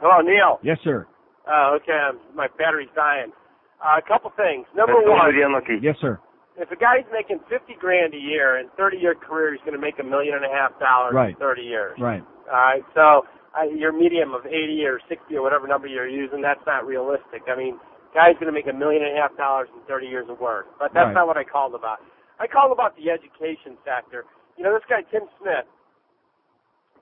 Hello, 0.00 0.20
Neil. 0.24 0.58
Yes, 0.62 0.78
sir. 0.84 1.06
Uh, 1.46 1.76
okay, 1.76 2.16
my 2.34 2.48
battery's 2.58 2.92
dying. 2.96 3.32
Uh, 3.80 3.96
a 4.00 4.04
couple 4.04 4.30
things. 4.36 4.66
Number 4.76 4.92
That's 4.96 5.08
one, 5.08 5.20
already 5.20 5.42
unlucky. 5.42 5.80
Yes, 5.80 5.96
sir. 6.00 6.20
if 6.56 6.68
a 6.70 6.76
guy's 6.76 7.04
making 7.12 7.40
fifty 7.48 7.72
grand 7.80 8.12
a 8.12 8.20
year 8.20 8.56
and 8.60 8.68
thirty 8.76 8.98
year 8.98 9.14
career, 9.14 9.52
he's 9.52 9.60
going 9.64 9.76
to 9.76 9.80
make 9.80 9.98
a 9.98 10.04
million 10.04 10.36
and 10.36 10.44
a 10.44 10.52
half 10.52 10.76
dollars 10.78 11.12
Right. 11.16 11.32
in 11.32 11.40
thirty 11.40 11.62
years. 11.64 11.96
Right. 12.00 12.20
All 12.48 12.56
right, 12.60 12.84
so 12.94 13.24
uh, 13.56 13.64
your 13.70 13.92
medium 13.92 14.34
of 14.34 14.42
80 14.46 14.82
or 14.86 14.98
60 15.08 15.34
or 15.36 15.42
whatever 15.42 15.66
number 15.70 15.86
you're 15.86 16.08
using, 16.08 16.42
that's 16.42 16.62
not 16.66 16.82
realistic. 16.86 17.46
I 17.46 17.54
mean, 17.56 17.78
guy's 18.14 18.34
going 18.42 18.50
to 18.50 18.54
make 18.54 18.66
a 18.66 18.74
million 18.74 19.02
and 19.06 19.14
a 19.16 19.20
half 19.22 19.36
dollars 19.38 19.68
in 19.74 19.80
30 19.86 20.06
years 20.06 20.26
of 20.28 20.38
work, 20.40 20.66
but 20.78 20.90
that's 20.94 21.14
Right. 21.14 21.14
not 21.14 21.26
what 21.30 21.36
I 21.38 21.44
called 21.44 21.74
about. 21.78 21.98
I 22.42 22.46
called 22.50 22.70
about 22.74 22.94
the 22.98 23.06
education 23.10 23.78
factor. 23.86 24.24
You 24.58 24.64
know, 24.64 24.74
this 24.74 24.82
guy 24.90 25.02
Tim 25.14 25.30
Smith. 25.38 25.66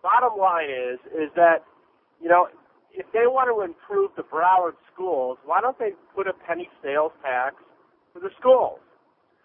Bottom 0.03 0.39
line 0.39 0.69
is, 0.71 1.01
is 1.17 1.33
that, 1.35 1.65
you 2.21 2.29
know, 2.29 2.49
if 2.93 3.07
they 3.13 3.27
want 3.27 3.49
to 3.49 3.65
improve 3.65 4.11
the 4.17 4.23
Broward 4.23 4.75
schools, 4.93 5.39
why 5.45 5.61
don't 5.61 5.79
they 5.79 5.91
put 6.15 6.27
a 6.27 6.33
penny 6.47 6.69
sales 6.83 7.13
tax 7.23 7.57
for 8.13 8.21
the 8.21 8.31
schools? 8.39 8.81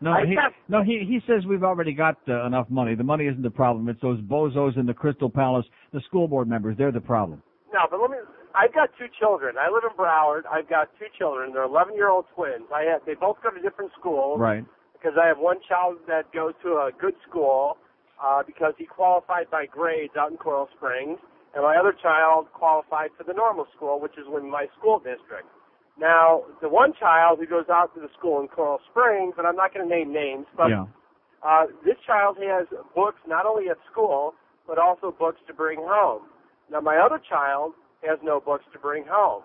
No, 0.02 0.12
I 0.12 0.26
he, 0.26 0.36
no, 0.68 0.84
he 0.84 1.06
he 1.08 1.20
says 1.28 1.46
we've 1.48 1.64
already 1.64 1.94
got 1.94 2.18
uh, 2.28 2.46
enough 2.46 2.70
money. 2.70 2.94
The 2.94 3.06
money 3.06 3.26
isn't 3.26 3.42
the 3.42 3.50
problem. 3.50 3.88
It's 3.88 4.02
those 4.02 4.20
bozos 4.22 4.78
in 4.78 4.86
the 4.86 4.94
Crystal 4.94 5.30
Palace, 5.30 5.66
the 5.94 6.02
school 6.02 6.28
board 6.28 6.50
members. 6.50 6.76
They're 6.78 6.92
the 6.92 7.00
problem. 7.00 7.42
No, 7.74 7.80
but 7.90 8.02
let 8.02 8.12
me. 8.12 8.18
I've 8.54 8.74
got 8.74 8.90
two 9.00 9.08
children. 9.20 9.56
I 9.58 9.72
live 9.72 9.84
in 9.90 9.96
Broward. 9.98 10.44
I've 10.52 10.70
got 10.70 10.90
two 11.00 11.08
children. 11.18 11.54
They're 11.54 11.64
11 11.64 11.96
year 11.96 12.10
old 12.10 12.26
twins. 12.36 12.66
I 12.74 12.84
have. 12.92 13.02
They 13.06 13.16
both 13.16 13.38
go 13.42 13.50
to 13.50 13.62
different 13.62 13.92
schools. 13.98 14.40
Right. 14.40 14.66
Because 14.94 15.18
I 15.22 15.28
have 15.28 15.38
one 15.40 15.58
child 15.68 15.98
that 16.08 16.32
goes 16.34 16.54
to 16.64 16.70
a 16.84 16.92
good 17.00 17.16
school 17.28 17.78
uh, 18.24 18.44
because 18.46 18.74
he 18.78 18.86
qualified 18.86 19.50
by 19.50 19.66
grades 19.66 20.14
out 20.18 20.32
in 20.32 20.38
Coral 20.38 20.70
Springs, 20.78 21.18
and 21.54 21.64
my 21.64 21.78
other 21.78 21.94
child 21.94 22.48
qualified 22.54 23.12
for 23.18 23.24
the 23.24 23.34
normal 23.34 23.68
school, 23.76 24.00
which 24.00 24.18
is 24.18 24.26
in 24.28 24.50
my 24.50 24.68
school 24.78 24.98
district. 24.98 25.48
Now, 26.00 26.42
the 26.62 26.70
one 26.70 26.94
child 27.00 27.38
who 27.40 27.46
goes 27.46 27.70
out 27.70 27.94
to 27.94 28.02
the 28.02 28.10
school 28.18 28.42
in 28.42 28.48
Coral 28.48 28.80
Springs, 28.90 29.36
and 29.38 29.46
I'm 29.46 29.56
not 29.56 29.74
going 29.74 29.88
to 29.88 29.96
name 29.96 30.12
names, 30.12 30.48
but 30.58 30.70
yeah. 30.70 30.86
uh, 31.46 31.68
this 31.86 31.98
child 32.06 32.38
has 32.42 32.66
books 32.96 33.22
not 33.28 33.46
only 33.46 33.70
at 33.70 33.78
school, 33.92 34.34
but 34.68 34.80
also 34.80 35.12
books 35.12 35.40
to 35.48 35.54
bring 35.54 35.78
home. 35.80 36.24
Now, 36.72 36.80
my 36.80 36.98
other 36.98 37.22
child 37.30 37.74
has 38.02 38.18
no 38.24 38.40
books 38.40 38.66
to 38.74 38.80
bring 38.80 39.06
home. 39.08 39.44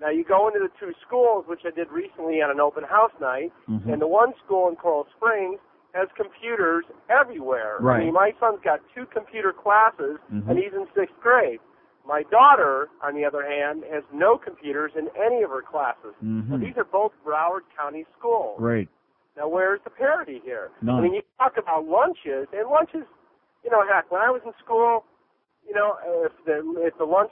Now, 0.00 0.08
you 0.08 0.24
go 0.24 0.48
into 0.48 0.60
the 0.60 0.72
two 0.80 0.92
schools, 1.06 1.44
which 1.46 1.60
I 1.66 1.70
did 1.70 1.90
recently 1.90 2.40
on 2.40 2.50
an 2.50 2.58
open 2.58 2.84
house 2.84 3.12
night, 3.20 3.52
Mhm. 3.68 3.92
and 3.92 4.00
the 4.00 4.06
one 4.06 4.34
school 4.44 4.68
in 4.68 4.76
Coral 4.76 5.06
Springs 5.16 5.60
has 5.94 6.08
computers 6.16 6.84
everywhere. 7.10 7.76
Right. 7.80 8.00
I 8.00 8.04
mean, 8.04 8.14
my 8.14 8.32
son's 8.40 8.60
got 8.64 8.80
two 8.94 9.04
computer 9.06 9.52
classes, 9.52 10.18
Mhm. 10.32 10.48
and 10.48 10.58
he's 10.58 10.72
in 10.72 10.86
sixth 10.94 11.18
grade. 11.20 11.60
My 12.04 12.22
daughter, 12.24 12.88
on 13.02 13.14
the 13.14 13.24
other 13.24 13.46
hand, 13.46 13.84
has 13.84 14.02
no 14.12 14.36
computers 14.36 14.92
in 14.96 15.08
any 15.16 15.42
of 15.42 15.50
her 15.50 15.62
classes. 15.62 16.14
Mhm. 16.22 16.60
these 16.60 16.76
are 16.78 16.84
both 16.84 17.12
Broward 17.24 17.62
County 17.76 18.06
schools. 18.18 18.58
Right. 18.60 18.88
Now, 19.36 19.48
where's 19.48 19.80
the 19.82 19.90
parity 19.90 20.40
here? 20.40 20.70
None. 20.82 20.98
I 20.98 21.00
mean, 21.00 21.14
you 21.14 21.22
talk 21.38 21.56
about 21.56 21.86
lunches, 21.86 22.48
and 22.52 22.68
lunches, 22.68 23.06
you 23.62 23.70
know, 23.70 23.82
heck, 23.86 24.10
when 24.10 24.20
I 24.20 24.30
was 24.30 24.42
in 24.44 24.52
school, 24.54 25.04
you 25.66 25.74
know, 25.74 25.96
if 26.24 26.44
the 26.44 26.82
if 26.82 26.96
the 26.98 27.06
lunch 27.06 27.30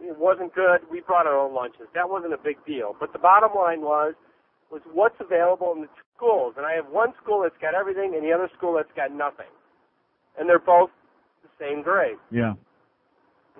it 0.00 0.16
wasn't 0.16 0.54
good, 0.54 0.88
we 0.90 1.00
brought 1.00 1.26
our 1.26 1.36
own 1.36 1.52
lunches. 1.52 1.88
That 1.92 2.08
wasn't 2.08 2.32
a 2.32 2.38
big 2.38 2.64
deal. 2.64 2.94
But 2.98 3.12
the 3.12 3.18
bottom 3.18 3.52
line 3.54 3.82
was 3.82 4.14
was 4.72 4.80
what's 4.92 5.14
available 5.20 5.72
in 5.76 5.82
the 5.82 5.88
schools, 6.16 6.54
and 6.56 6.64
I 6.64 6.72
have 6.72 6.86
one 6.90 7.12
school 7.22 7.42
that's 7.42 7.60
got 7.60 7.74
everything, 7.74 8.14
and 8.16 8.24
the 8.24 8.32
other 8.32 8.50
school 8.56 8.74
that's 8.74 8.90
got 8.96 9.12
nothing, 9.12 9.52
and 10.38 10.48
they're 10.48 10.58
both 10.58 10.90
the 11.42 11.50
same 11.60 11.82
grade. 11.82 12.16
Yeah. 12.30 12.54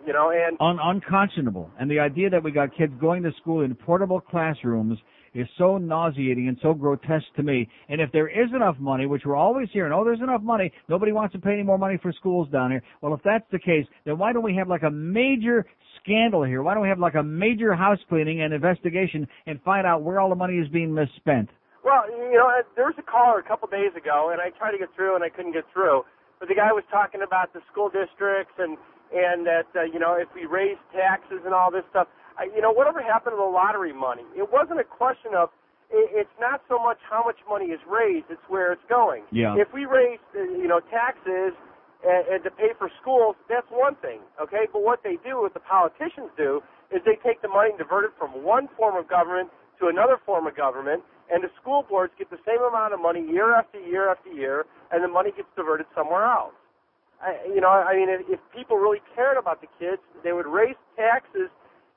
You 0.06 0.12
know, 0.14 0.30
and 0.30 0.56
Un- 0.58 0.80
unconscionable. 0.82 1.70
And 1.78 1.88
the 1.88 2.00
idea 2.00 2.30
that 2.30 2.42
we 2.42 2.50
got 2.50 2.74
kids 2.76 2.94
going 2.98 3.22
to 3.24 3.30
school 3.40 3.60
in 3.60 3.74
portable 3.74 4.20
classrooms 4.20 4.98
is 5.34 5.46
so 5.58 5.78
nauseating 5.78 6.48
and 6.48 6.58
so 6.60 6.74
grotesque 6.74 7.26
to 7.36 7.42
me. 7.42 7.68
And 7.88 8.00
if 8.00 8.10
there 8.12 8.28
is 8.28 8.50
enough 8.54 8.76
money, 8.78 9.06
which 9.06 9.22
we're 9.24 9.36
always 9.36 9.68
hearing, 9.72 9.92
oh, 9.92 10.04
there's 10.04 10.20
enough 10.20 10.42
money, 10.42 10.72
nobody 10.88 11.12
wants 11.12 11.32
to 11.34 11.38
pay 11.38 11.52
any 11.52 11.62
more 11.62 11.78
money 11.78 11.98
for 12.02 12.12
schools 12.12 12.48
down 12.50 12.70
here. 12.70 12.82
Well, 13.00 13.14
if 13.14 13.20
that's 13.22 13.44
the 13.52 13.58
case, 13.58 13.86
then 14.04 14.18
why 14.18 14.32
don't 14.32 14.42
we 14.42 14.56
have 14.56 14.68
like 14.68 14.82
a 14.82 14.90
major 14.90 15.66
scandal 16.02 16.42
here? 16.42 16.62
Why 16.62 16.74
don't 16.74 16.82
we 16.82 16.88
have 16.88 16.98
like 16.98 17.14
a 17.14 17.22
major 17.22 17.74
house 17.74 17.98
cleaning 18.08 18.42
and 18.42 18.52
investigation 18.52 19.26
and 19.46 19.60
find 19.62 19.86
out 19.86 20.02
where 20.02 20.20
all 20.20 20.28
the 20.28 20.36
money 20.36 20.58
is 20.58 20.68
being 20.68 20.94
misspent? 20.94 21.48
Well, 21.84 22.06
you 22.10 22.34
know, 22.38 22.46
uh, 22.46 22.62
there 22.76 22.86
was 22.86 22.94
a 22.98 23.02
caller 23.02 23.38
a 23.38 23.42
couple 23.42 23.66
days 23.68 23.90
ago, 23.96 24.30
and 24.30 24.40
I 24.40 24.50
tried 24.56 24.72
to 24.72 24.78
get 24.78 24.94
through, 24.94 25.16
and 25.16 25.24
I 25.24 25.28
couldn't 25.28 25.52
get 25.52 25.64
through. 25.72 26.02
But 26.38 26.48
the 26.48 26.54
guy 26.54 26.70
was 26.72 26.84
talking 26.90 27.22
about 27.22 27.52
the 27.52 27.60
school 27.70 27.88
districts 27.88 28.54
and 28.58 28.76
and 29.12 29.44
that 29.46 29.68
uh, 29.76 29.82
you 29.82 29.98
know 29.98 30.14
if 30.14 30.28
we 30.34 30.46
raise 30.46 30.78
taxes 30.90 31.42
and 31.44 31.54
all 31.54 31.70
this 31.70 31.84
stuff, 31.90 32.08
I, 32.38 32.44
you 32.54 32.62
know, 32.62 32.72
whatever 32.72 33.02
happened 33.02 33.34
to 33.34 33.40
the 33.42 33.52
lottery 33.52 33.92
money? 33.92 34.24
It 34.36 34.50
wasn't 34.50 34.80
a 34.80 34.84
question 34.84 35.34
of. 35.36 35.50
It's 35.94 36.32
not 36.40 36.62
so 36.72 36.78
much 36.80 36.96
how 37.04 37.22
much 37.22 37.36
money 37.46 37.66
is 37.66 37.80
raised; 37.84 38.26
it's 38.30 38.42
where 38.48 38.72
it's 38.72 38.82
going. 38.88 39.24
Yeah. 39.30 39.54
If 39.60 39.74
we 39.74 39.84
raise, 39.84 40.18
uh, 40.34 40.40
you 40.40 40.66
know, 40.66 40.80
taxes 40.80 41.52
Uh, 42.02 42.10
and, 42.10 42.26
and 42.34 42.40
to 42.44 42.50
pay 42.50 42.70
for 42.78 42.90
schools, 43.00 43.36
that's 43.48 43.66
one 43.70 43.94
thing, 44.02 44.20
okay? 44.40 44.66
But 44.72 44.82
what 44.82 45.00
they 45.02 45.16
do, 45.22 45.42
what 45.42 45.54
the 45.54 45.60
politicians 45.62 46.30
do, 46.36 46.60
is 46.90 47.00
they 47.06 47.16
take 47.22 47.40
the 47.42 47.48
money 47.48 47.70
and 47.70 47.78
divert 47.78 48.04
it 48.04 48.10
from 48.18 48.42
one 48.42 48.68
form 48.76 48.96
of 48.96 49.08
government 49.08 49.50
to 49.80 49.86
another 49.86 50.18
form 50.26 50.46
of 50.46 50.56
government, 50.56 51.02
and 51.30 51.42
the 51.42 51.48
school 51.60 51.86
boards 51.88 52.12
get 52.18 52.28
the 52.30 52.42
same 52.46 52.60
amount 52.62 52.92
of 52.92 53.00
money 53.00 53.24
year 53.24 53.54
after 53.54 53.80
year 53.80 54.10
after 54.10 54.30
year, 54.30 54.66
and 54.90 55.02
the 55.02 55.08
money 55.08 55.30
gets 55.34 55.48
diverted 55.56 55.86
somewhere 55.94 56.24
else. 56.26 56.54
I, 57.22 57.38
you 57.46 57.60
know, 57.60 57.70
I 57.70 57.94
mean, 57.94 58.10
if, 58.10 58.20
if 58.28 58.40
people 58.54 58.76
really 58.78 59.00
cared 59.14 59.38
about 59.38 59.60
the 59.60 59.68
kids, 59.78 60.02
they 60.24 60.32
would 60.32 60.46
raise 60.46 60.76
taxes 60.96 61.48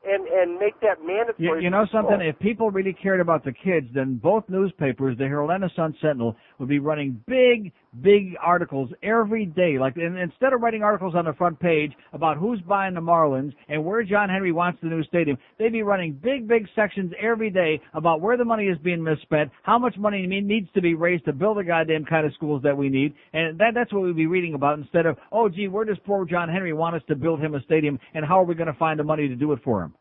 and 0.08 0.28
and 0.28 0.60
make 0.60 0.80
that 0.82 1.04
mandatory. 1.04 1.60
You, 1.60 1.66
you 1.66 1.70
know 1.70 1.86
something? 1.92 2.22
If 2.22 2.40
people 2.40 2.72
really 2.72 2.94
cared 2.94 3.20
about 3.20 3.44
the 3.44 3.52
kids, 3.52 3.88
then 3.94 4.20
both 4.22 4.44
newspapers, 4.48 5.18
the 5.18 5.26
Herald 5.26 5.52
and 5.52 5.64
the 5.64 5.70
Sun 5.76 5.96
Sentinel, 6.02 6.36
would 6.60 6.70
be 6.70 6.80
running 6.80 7.22
big, 7.28 7.72
big 8.02 8.36
articles 8.42 8.90
every 9.04 9.46
day. 9.46 9.78
Like, 9.80 9.98
and 9.98 10.18
instead 10.18 10.54
of 10.54 10.62
writing 10.62 10.84
articles 10.84 11.16
on 11.16 11.26
the 11.26 11.34
front 11.34 11.60
page 11.60 11.92
about 12.14 12.38
who's 12.38 12.62
buying 12.62 12.94
the 12.94 13.02
Marlins 13.02 13.54
and 13.68 13.84
where 13.84 14.04
John 14.04 14.30
Henry 14.30 14.52
wants 14.52 14.80
the 14.82 14.88
new 14.88 15.04
stadium, 15.04 15.38
they'd 15.58 15.72
be 15.72 15.84
running 15.84 16.14
big, 16.14 16.48
big 16.48 16.68
sections 16.76 17.12
every 17.22 17.50
day 17.50 17.82
about 17.94 18.22
where 18.22 18.38
the 18.38 18.46
money 18.46 18.66
is 18.66 18.78
being 18.84 19.04
misspent, 19.04 19.52
how 19.64 19.80
much 19.80 19.98
money 19.98 20.26
needs 20.28 20.70
to 20.74 20.82
be 20.82 20.94
raised 20.94 21.26
to 21.26 21.34
build 21.34 21.58
the 21.58 21.64
goddamn 21.64 22.06
kind 22.06 22.26
of 22.26 22.34
schools 22.34 22.62
that 22.64 22.78
we 22.78 22.90
need, 22.90 23.14
and 23.34 23.58
that 23.60 23.74
that's 23.74 23.92
what 23.92 24.04
we'd 24.04 24.16
be 24.16 24.28
reading 24.28 24.54
about 24.54 24.78
instead 24.78 25.06
of, 25.06 25.18
oh, 25.32 25.50
gee, 25.50 25.68
where 25.68 25.86
does 25.86 25.98
poor 26.06 26.26
John 26.26 26.50
Henry 26.50 26.74
want 26.74 26.96
us 26.96 27.02
to 27.08 27.16
build 27.16 27.40
him 27.40 27.56
a 27.56 27.62
stadium, 27.62 28.00
and 28.14 28.26
how 28.26 28.40
are 28.40 28.46
we 28.46 28.56
going 28.56 28.72
to 28.72 28.78
find 28.78 29.00
the 29.00 29.04
money 29.04 29.28
to 29.28 29.36
do 29.36 29.52
it 29.52 29.60
for 29.64 29.82
him? 29.82 29.95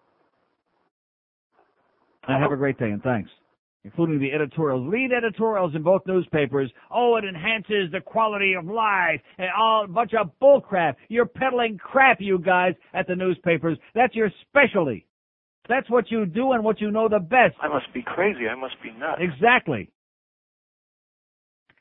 And 2.26 2.36
uh-huh. 2.36 2.42
have 2.42 2.52
a 2.52 2.56
great 2.56 2.78
day, 2.78 2.90
and 2.90 3.02
thanks. 3.02 3.30
Including 3.84 4.18
the 4.18 4.32
editorials, 4.32 4.90
lead 4.90 5.12
editorials 5.12 5.74
in 5.74 5.82
both 5.82 6.02
newspapers. 6.06 6.70
Oh, 6.90 7.16
it 7.16 7.24
enhances 7.24 7.92
the 7.92 8.00
quality 8.00 8.54
of 8.54 8.64
life, 8.64 9.20
and 9.36 9.48
all 9.56 9.84
a 9.84 9.88
bunch 9.88 10.12
of 10.18 10.30
bullcrap. 10.40 10.94
You're 11.08 11.26
peddling 11.26 11.76
crap, 11.76 12.16
you 12.18 12.38
guys, 12.38 12.74
at 12.94 13.06
the 13.06 13.14
newspapers. 13.14 13.76
That's 13.94 14.14
your 14.14 14.30
specialty. 14.48 15.06
That's 15.68 15.88
what 15.90 16.10
you 16.10 16.24
do 16.24 16.52
and 16.52 16.64
what 16.64 16.80
you 16.80 16.90
know 16.90 17.08
the 17.08 17.18
best. 17.18 17.56
I 17.60 17.68
must 17.68 17.92
be 17.92 18.02
crazy. 18.02 18.48
I 18.48 18.54
must 18.54 18.74
be 18.82 18.90
nuts. 18.90 19.20
Exactly. 19.20 19.90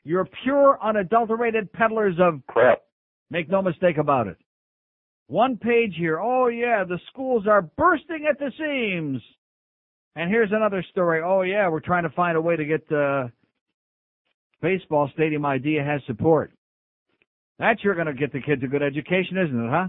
You're 0.04 0.28
pure, 0.42 0.78
unadulterated 0.82 1.72
peddlers 1.72 2.16
of 2.20 2.42
crap. 2.46 2.82
Make 3.30 3.50
no 3.50 3.62
mistake 3.62 3.96
about 3.96 4.26
it. 4.26 4.36
One 5.26 5.56
page 5.56 5.94
here. 5.96 6.20
Oh 6.20 6.48
yeah, 6.48 6.84
the 6.84 6.98
schools 7.10 7.46
are 7.46 7.62
bursting 7.62 8.26
at 8.28 8.38
the 8.38 8.52
seams. 8.58 9.22
And 10.16 10.30
here's 10.30 10.52
another 10.52 10.84
story. 10.90 11.22
Oh 11.24 11.42
yeah, 11.42 11.68
we're 11.68 11.80
trying 11.80 12.04
to 12.04 12.10
find 12.10 12.36
a 12.36 12.40
way 12.40 12.56
to 12.56 12.64
get 12.64 12.88
the 12.88 13.32
baseball 14.62 15.10
stadium 15.12 15.44
idea 15.44 15.82
has 15.82 16.00
support. 16.06 16.52
That 17.58 17.78
sure 17.80 17.94
going 17.94 18.06
to 18.06 18.14
get 18.14 18.32
the 18.32 18.40
kids 18.40 18.62
a 18.64 18.66
good 18.66 18.82
education, 18.82 19.38
isn't 19.38 19.66
it, 19.66 19.70
huh? 19.70 19.88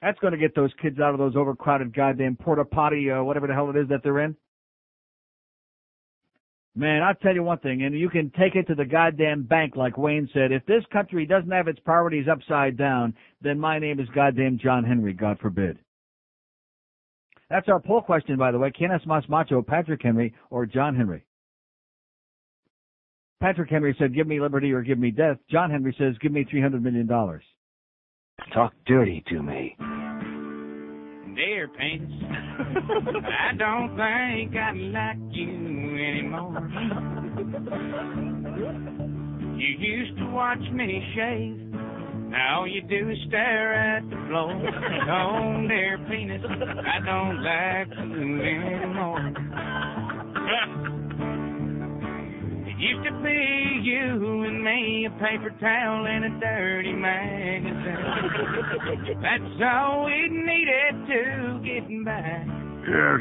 That's 0.00 0.18
going 0.20 0.32
to 0.32 0.38
get 0.38 0.54
those 0.54 0.70
kids 0.80 1.00
out 1.00 1.12
of 1.12 1.18
those 1.18 1.36
overcrowded 1.36 1.94
goddamn 1.94 2.36
porta 2.36 2.64
potty, 2.64 3.10
uh, 3.10 3.22
whatever 3.22 3.46
the 3.46 3.54
hell 3.54 3.70
it 3.70 3.76
is 3.76 3.88
that 3.88 4.02
they're 4.02 4.20
in. 4.20 4.36
Man, 6.76 7.02
I'll 7.02 7.14
tell 7.16 7.34
you 7.34 7.42
one 7.42 7.58
thing, 7.58 7.82
and 7.82 7.98
you 7.98 8.08
can 8.08 8.30
take 8.38 8.54
it 8.54 8.68
to 8.68 8.76
the 8.76 8.84
goddamn 8.84 9.42
bank, 9.42 9.74
like 9.74 9.98
Wayne 9.98 10.28
said. 10.32 10.52
If 10.52 10.64
this 10.66 10.84
country 10.92 11.26
doesn't 11.26 11.50
have 11.50 11.66
its 11.66 11.80
priorities 11.80 12.28
upside 12.30 12.76
down, 12.76 13.14
then 13.42 13.58
my 13.58 13.80
name 13.80 13.98
is 13.98 14.08
goddamn 14.14 14.60
John 14.62 14.84
Henry, 14.84 15.12
God 15.12 15.40
forbid. 15.40 15.78
That's 17.50 17.68
our 17.68 17.80
poll 17.80 18.02
question, 18.02 18.36
by 18.36 18.52
the 18.52 18.58
way. 18.58 18.70
¿Quién 18.70 18.94
es 18.94 19.06
más 19.06 19.28
macho, 19.28 19.62
Patrick 19.62 20.02
Henry 20.02 20.34
or 20.50 20.66
John 20.66 20.94
Henry? 20.94 21.24
Patrick 23.40 23.70
Henry 23.70 23.94
said, 23.98 24.14
give 24.14 24.26
me 24.26 24.40
liberty 24.40 24.72
or 24.72 24.82
give 24.82 24.98
me 24.98 25.10
death. 25.10 25.38
John 25.50 25.70
Henry 25.70 25.94
says, 25.98 26.14
give 26.20 26.32
me 26.32 26.44
$300 26.44 26.82
million. 26.82 27.06
Talk 28.52 28.72
dirty 28.86 29.22
to 29.28 29.42
me. 29.42 29.76
Dear 31.36 31.68
Pants, 31.68 32.12
I 32.28 33.54
don't 33.56 33.90
think 33.96 34.56
I 34.56 34.72
like 34.72 35.18
you 35.30 35.48
anymore. 35.96 36.68
You 39.56 39.68
used 39.78 40.18
to 40.18 40.26
watch 40.30 40.58
me 40.72 41.00
shave. 41.14 41.67
Now 42.38 42.60
all 42.60 42.68
you 42.68 42.82
do 42.82 43.10
is 43.10 43.18
stare 43.26 43.74
at 43.74 44.08
the 44.08 44.16
floor. 44.28 44.54
Oh, 44.54 45.66
dear 45.66 45.98
penis, 46.08 46.40
I 46.46 47.00
don't 47.04 47.42
like 47.42 47.88
you 47.98 48.40
anymore. 48.40 49.34
It 52.68 52.78
Used 52.78 53.04
to 53.08 53.12
be 53.24 53.80
you 53.82 54.44
and 54.44 54.62
me, 54.62 55.06
a 55.06 55.10
paper 55.18 55.50
towel 55.58 56.06
and 56.06 56.26
a 56.26 56.30
dirty 56.38 56.92
magazine. 56.92 57.74
That's 59.22 59.60
all 59.64 60.04
we 60.06 60.28
needed 60.30 61.06
to 61.08 61.58
get 61.64 61.88
by. 62.04 62.46
Yes. 62.86 63.20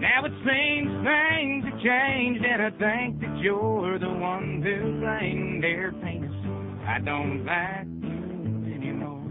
Now 0.00 0.24
it 0.24 0.32
seems 0.44 0.90
things 1.06 1.64
have 1.64 1.80
changed, 1.80 2.44
and 2.44 2.60
I 2.60 2.70
think 2.70 3.20
that 3.20 3.38
you're 3.38 3.98
the 4.00 4.08
one 4.08 4.62
to 4.64 4.98
blame, 5.00 5.60
dear 5.60 5.92
penis. 6.02 6.25
I 6.88 6.98
don't 7.04 7.44
like 7.44 7.86
you 8.02 8.74
anymore. 8.74 9.22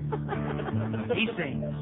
He 1.15 1.27
sings, 1.37 1.75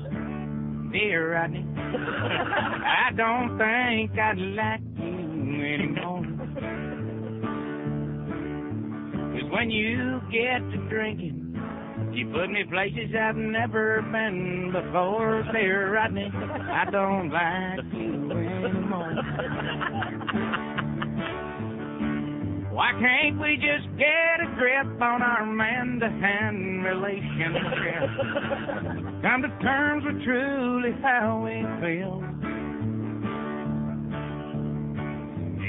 Dear 0.92 1.34
Rodney, 1.34 1.66
I 1.78 3.12
don't 3.16 3.58
think 3.58 4.18
I'd 4.18 4.38
like 4.38 4.82
you 4.98 5.66
anymore. 5.66 6.24
'Cause 9.34 9.50
when 9.52 9.72
you 9.72 10.22
get 10.32 10.60
to 10.72 10.78
drinking, 10.90 11.40
you 12.12 12.28
put 12.30 12.50
me 12.52 12.64
places 12.66 13.16
I've 13.16 13.36
never 13.36 14.04
been 14.12 14.72
before. 14.72 15.44
Dear 15.52 15.92
Rodney, 15.94 16.32
I 16.32 16.86
don't 16.92 17.30
like 17.30 17.84
you 17.94 18.32
anymore. 18.32 19.16
Why 22.74 22.90
can't 23.00 23.40
we 23.40 23.56
just 23.58 23.86
get 24.00 24.42
a 24.42 24.48
grip 24.56 25.00
on 25.00 25.22
our 25.22 25.46
man-to-hand 25.46 26.84
relationship? 26.84 28.10
Come 29.22 29.44
to 29.44 29.50
terms 29.62 30.04
with 30.04 30.24
truly 30.24 30.92
how 31.04 31.38
we 31.46 31.62
feel. 31.86 32.24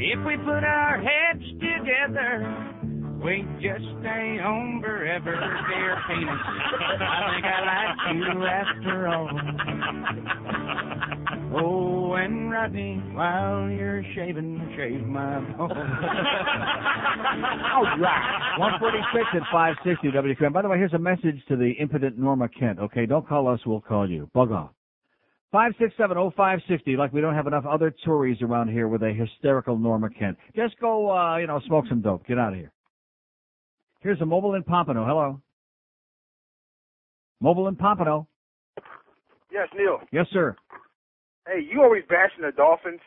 If 0.01 0.25
we 0.25 0.37
put 0.39 0.65
our 0.65 0.97
heads 0.97 1.45
together, 1.61 2.41
we 3.23 3.45
just 3.61 3.85
stay 4.01 4.39
home 4.43 4.81
forever, 4.83 5.35
dear 5.69 6.01
penis. 6.09 6.41
I 7.01 7.21
think 7.35 7.45
I 7.45 7.61
like 7.69 8.17
you 8.17 8.47
after 8.47 9.09
all. 9.09 9.29
Oh, 11.57 12.15
and 12.15 12.51
Rodney, 12.51 12.97
while 13.13 13.69
you're 13.69 14.03
shaving, 14.15 14.73
shave 14.77 15.07
my 15.07 15.39
balls. 15.57 15.71
All 15.71 15.79
right. 17.99 18.59
146 18.59 19.25
at 19.35 19.43
560 19.53 20.09
WQM. 20.11 20.53
By 20.53 20.63
the 20.63 20.69
way, 20.69 20.79
here's 20.79 20.95
a 20.95 20.99
message 20.99 21.41
to 21.49 21.57
the 21.57 21.71
impotent 21.81 22.19
Norma 22.19 22.49
Kent. 22.49 22.79
Okay, 22.81 23.07
don't 23.07 23.29
call 23.29 23.47
us, 23.47 23.61
we'll 23.67 23.81
call 23.81 24.09
you. 24.09 24.29
Bug 24.35 24.51
off. 24.51 24.71
5670560, 25.55 26.97
like 26.97 27.13
we 27.13 27.21
don't 27.21 27.35
have 27.35 27.47
enough 27.47 27.65
other 27.65 27.95
Tories 28.05 28.43
around 28.43 28.69
here 28.69 28.89
with 28.89 29.03
a 29.03 29.13
hysterical 29.13 29.79
Norma 29.79 30.11
Kent. 30.11 30.37
Just 30.57 30.77
go, 30.81 31.17
uh, 31.17 31.37
you 31.37 31.47
know, 31.47 31.61
smoke 31.67 31.85
some 31.89 32.01
dope. 32.01 32.27
Get 32.27 32.39
out 32.39 32.53
of 32.53 32.59
here. 32.59 32.73
Here's 34.01 34.21
a 34.21 34.27
mobile 34.27 34.55
in 34.55 34.65
Pompano. 34.65 35.07
Hello. 35.07 35.41
Mobile 37.41 37.69
in 37.69 37.77
Pompano. 37.77 38.27
Yes, 39.53 39.69
Neil. 39.77 40.01
Yes, 40.11 40.27
sir. 40.33 40.57
Hey, 41.47 41.61
you 41.71 41.83
always 41.83 42.05
bashing 42.09 42.43
the 42.43 42.53
Dolphins. 42.53 43.01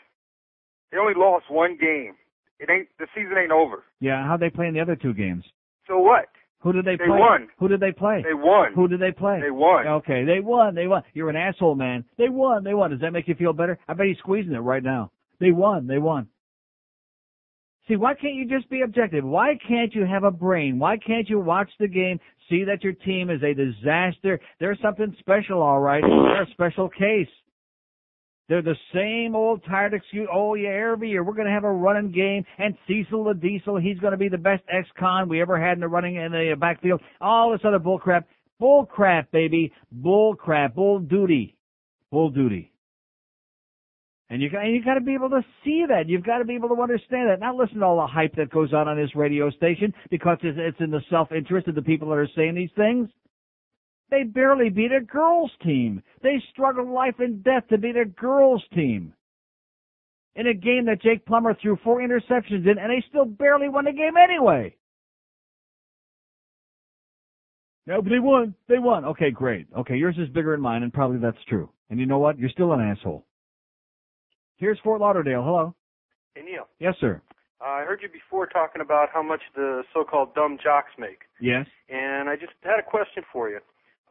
They 0.92 0.98
only 0.98 1.14
lost 1.16 1.46
one 1.50 1.78
game. 1.80 2.14
It 2.60 2.70
ain't 2.70 2.88
the 3.00 3.08
season 3.16 3.34
ain't 3.38 3.52
over. 3.52 3.84
Yeah, 4.00 4.26
how'd 4.26 4.40
they 4.40 4.50
play 4.50 4.68
in 4.68 4.74
the 4.74 4.80
other 4.80 4.96
two 4.96 5.14
games? 5.14 5.44
So 5.88 6.00
what? 6.00 6.26
Who 6.62 6.74
did 6.74 6.86
they, 6.86 6.94
They 6.94 7.06
play? 7.06 7.08
They 7.08 7.20
won. 7.20 7.48
Who 7.60 7.68
did 7.68 7.80
they 7.80 7.92
play? 7.92 8.24
They 8.24 8.34
won. 8.34 8.74
Who 8.74 8.88
did 8.88 9.00
they 9.00 9.12
play? 9.12 9.40
They 9.42 9.52
won. 9.52 9.88
Okay, 9.88 10.26
they 10.26 10.40
won. 10.40 10.74
They 10.74 10.88
won. 10.88 11.04
You're 11.14 11.30
an 11.30 11.36
asshole, 11.36 11.76
man. 11.76 12.04
They 12.18 12.30
won. 12.30 12.64
They 12.64 12.74
won. 12.74 12.90
Does 12.92 13.02
that 13.02 13.12
make 13.14 13.28
you 13.28 13.36
feel 13.36 13.54
better? 13.54 13.78
I 13.88 13.94
bet 13.94 14.08
he's 14.08 14.18
squeezing 14.18 14.54
it 14.54 14.60
right 14.60 14.84
now. 14.84 15.12
They 15.40 15.52
won. 15.52 15.86
They 15.86 16.00
won. 16.00 16.28
See, 17.88 17.96
why 17.96 18.16
can't 18.16 18.34
you 18.36 18.48
just 18.48 18.70
be 18.70 18.82
objective? 18.82 19.24
Why 19.24 19.58
can't 19.68 19.94
you 19.96 20.04
have 20.06 20.24
a 20.24 20.32
brain? 20.32 20.78
Why 20.78 20.98
can't 20.98 21.30
you 21.30 21.40
watch 21.40 21.70
the 21.80 21.88
game, 21.88 22.20
see 22.50 22.66
that 22.66 22.84
your 22.84 22.94
team 22.94 23.30
is 23.30 23.42
a 23.44 23.54
disaster? 23.54 24.42
They're 24.60 24.78
something 24.82 25.16
special, 25.20 25.62
all 25.62 25.80
right. 25.80 26.04
They're 26.04 26.44
a 26.44 26.52
special 26.52 26.90
case. 26.90 27.30
They're 28.50 28.62
the 28.62 28.76
same 28.94 29.36
old 29.36 29.64
tired 29.66 29.94
excuse. 29.94 30.28
Oh 30.34 30.56
yeah, 30.56 30.70
every 30.70 31.10
year 31.10 31.24
we're 31.24 31.34
going 31.34 31.48
to 31.48 31.54
have 31.54 31.66
a 31.66 31.72
running 31.72 32.12
game, 32.12 32.46
and 32.58 32.78
Cecil 32.88 33.26
the 33.26 33.34
Diesel, 33.34 33.78
he's 33.78 34.00
going 34.00 34.12
to 34.12 34.18
be 34.18 34.30
the 34.30 34.38
best 34.38 34.64
ex-con 34.72 35.28
we 35.28 35.42
ever 35.42 35.60
had 35.60 35.74
in 35.74 35.82
the 35.82 35.88
running 35.88 36.16
in 36.16 36.32
the 36.32 36.54
uh, 36.54 36.56
backfield. 36.56 37.02
All 37.20 37.52
this 37.52 37.62
other 37.66 37.80
bull 37.80 38.00
crap, 38.00 38.26
bull 38.58 38.86
crap, 38.86 39.32
baby, 39.32 39.74
bull 39.92 40.36
crap, 40.36 40.76
bull 40.76 41.00
duty, 41.00 41.58
bull 42.10 42.30
duty. 42.30 42.72
And 44.30 44.42
you 44.42 44.50
got 44.50 44.64
you 44.64 44.84
got 44.84 44.96
to 44.96 45.02
be 45.02 45.14
able 45.14 45.30
to 45.30 45.42
see 45.66 45.86
that. 45.90 46.08
You've 46.08 46.26
got 46.26 46.38
to 46.38 46.46
be 46.46 46.56
able 46.56 46.70
to 46.70 46.82
understand 46.82 47.30
that. 47.30 47.42
Not 47.42 47.56
listen 47.56 47.80
to 47.80 47.86
all 47.86 47.98
the 47.98 48.08
hype 48.08 48.36
that 48.36 48.50
goes 48.50 48.74
on 48.74 48.88
on 48.88 48.98
this 48.98 49.14
radio 49.14 49.50
station 49.52 49.94
because 50.10 50.38
it's, 50.44 50.58
it's 50.60 50.80
in 50.80 50.92
the 50.92 51.02
self-interest 51.10 51.68
of 51.68 51.76
the 51.76 51.82
people 51.82 52.10
that 52.10 52.16
are 52.18 52.30
saying 52.34 52.56
these 52.56 52.70
things. 52.78 53.10
They 54.10 54.24
barely 54.24 54.70
beat 54.70 54.92
a 54.92 55.02
girls' 55.02 55.52
team. 55.64 56.02
They 56.24 56.42
struggled 56.52 56.88
life 56.88 57.16
and 57.20 57.44
death 57.44 57.68
to 57.70 57.78
beat 57.78 57.98
a 57.98 58.06
girls' 58.06 58.64
team. 58.74 59.14
In 60.36 60.48
a 60.48 60.54
game 60.54 60.86
that 60.86 61.02
Jake 61.02 61.26
Plummer 61.26 61.56
threw 61.56 61.78
four 61.84 62.00
interceptions 62.00 62.66
in, 62.70 62.78
and 62.78 62.92
they 62.92 63.04
still 63.10 63.26
barely 63.26 63.70
won 63.70 63.86
the 63.86 63.92
game 63.92 64.16
anyway. 64.18 64.76
No, 67.86 68.02
but 68.02 68.10
they 68.10 68.20
won. 68.20 68.54
They 68.68 68.80
won. 68.80 69.06
Okay, 69.06 69.32
great. 69.32 69.68
Okay, 69.78 69.96
yours 69.96 70.16
is 70.18 70.28
bigger 70.30 70.52
than 70.52 70.62
mine, 70.62 70.84
and 70.84 70.94
probably 70.94 71.18
that's 71.20 71.38
true. 71.48 71.70
And 71.90 72.00
you 72.00 72.06
know 72.06 72.20
what? 72.20 72.38
You're 72.38 72.50
still 72.50 72.74
an 72.74 72.82
asshole. 72.82 73.26
Here's 74.58 74.80
Fort 74.84 75.00
Lauderdale. 75.00 75.44
Hello. 75.44 75.74
Hey, 76.36 76.42
Neil. 76.44 76.68
Yes, 76.80 76.96
sir. 77.00 77.22
Uh, 77.62 77.64
I 77.66 77.84
heard 77.86 78.02
you 78.04 78.10
before 78.10 78.46
talking 78.46 78.82
about 78.82 79.10
how 79.14 79.24
much 79.24 79.42
the 79.56 79.84
so-called 79.94 80.36
dumb 80.36 80.60
jocks 80.62 80.92
make, 81.00 81.22
Yes. 81.42 81.66
and 81.90 82.30
I 82.30 82.36
just 82.36 82.54
had 82.62 82.78
a 82.80 82.84
question 82.84 83.24
for 83.34 83.50
you. 83.50 83.60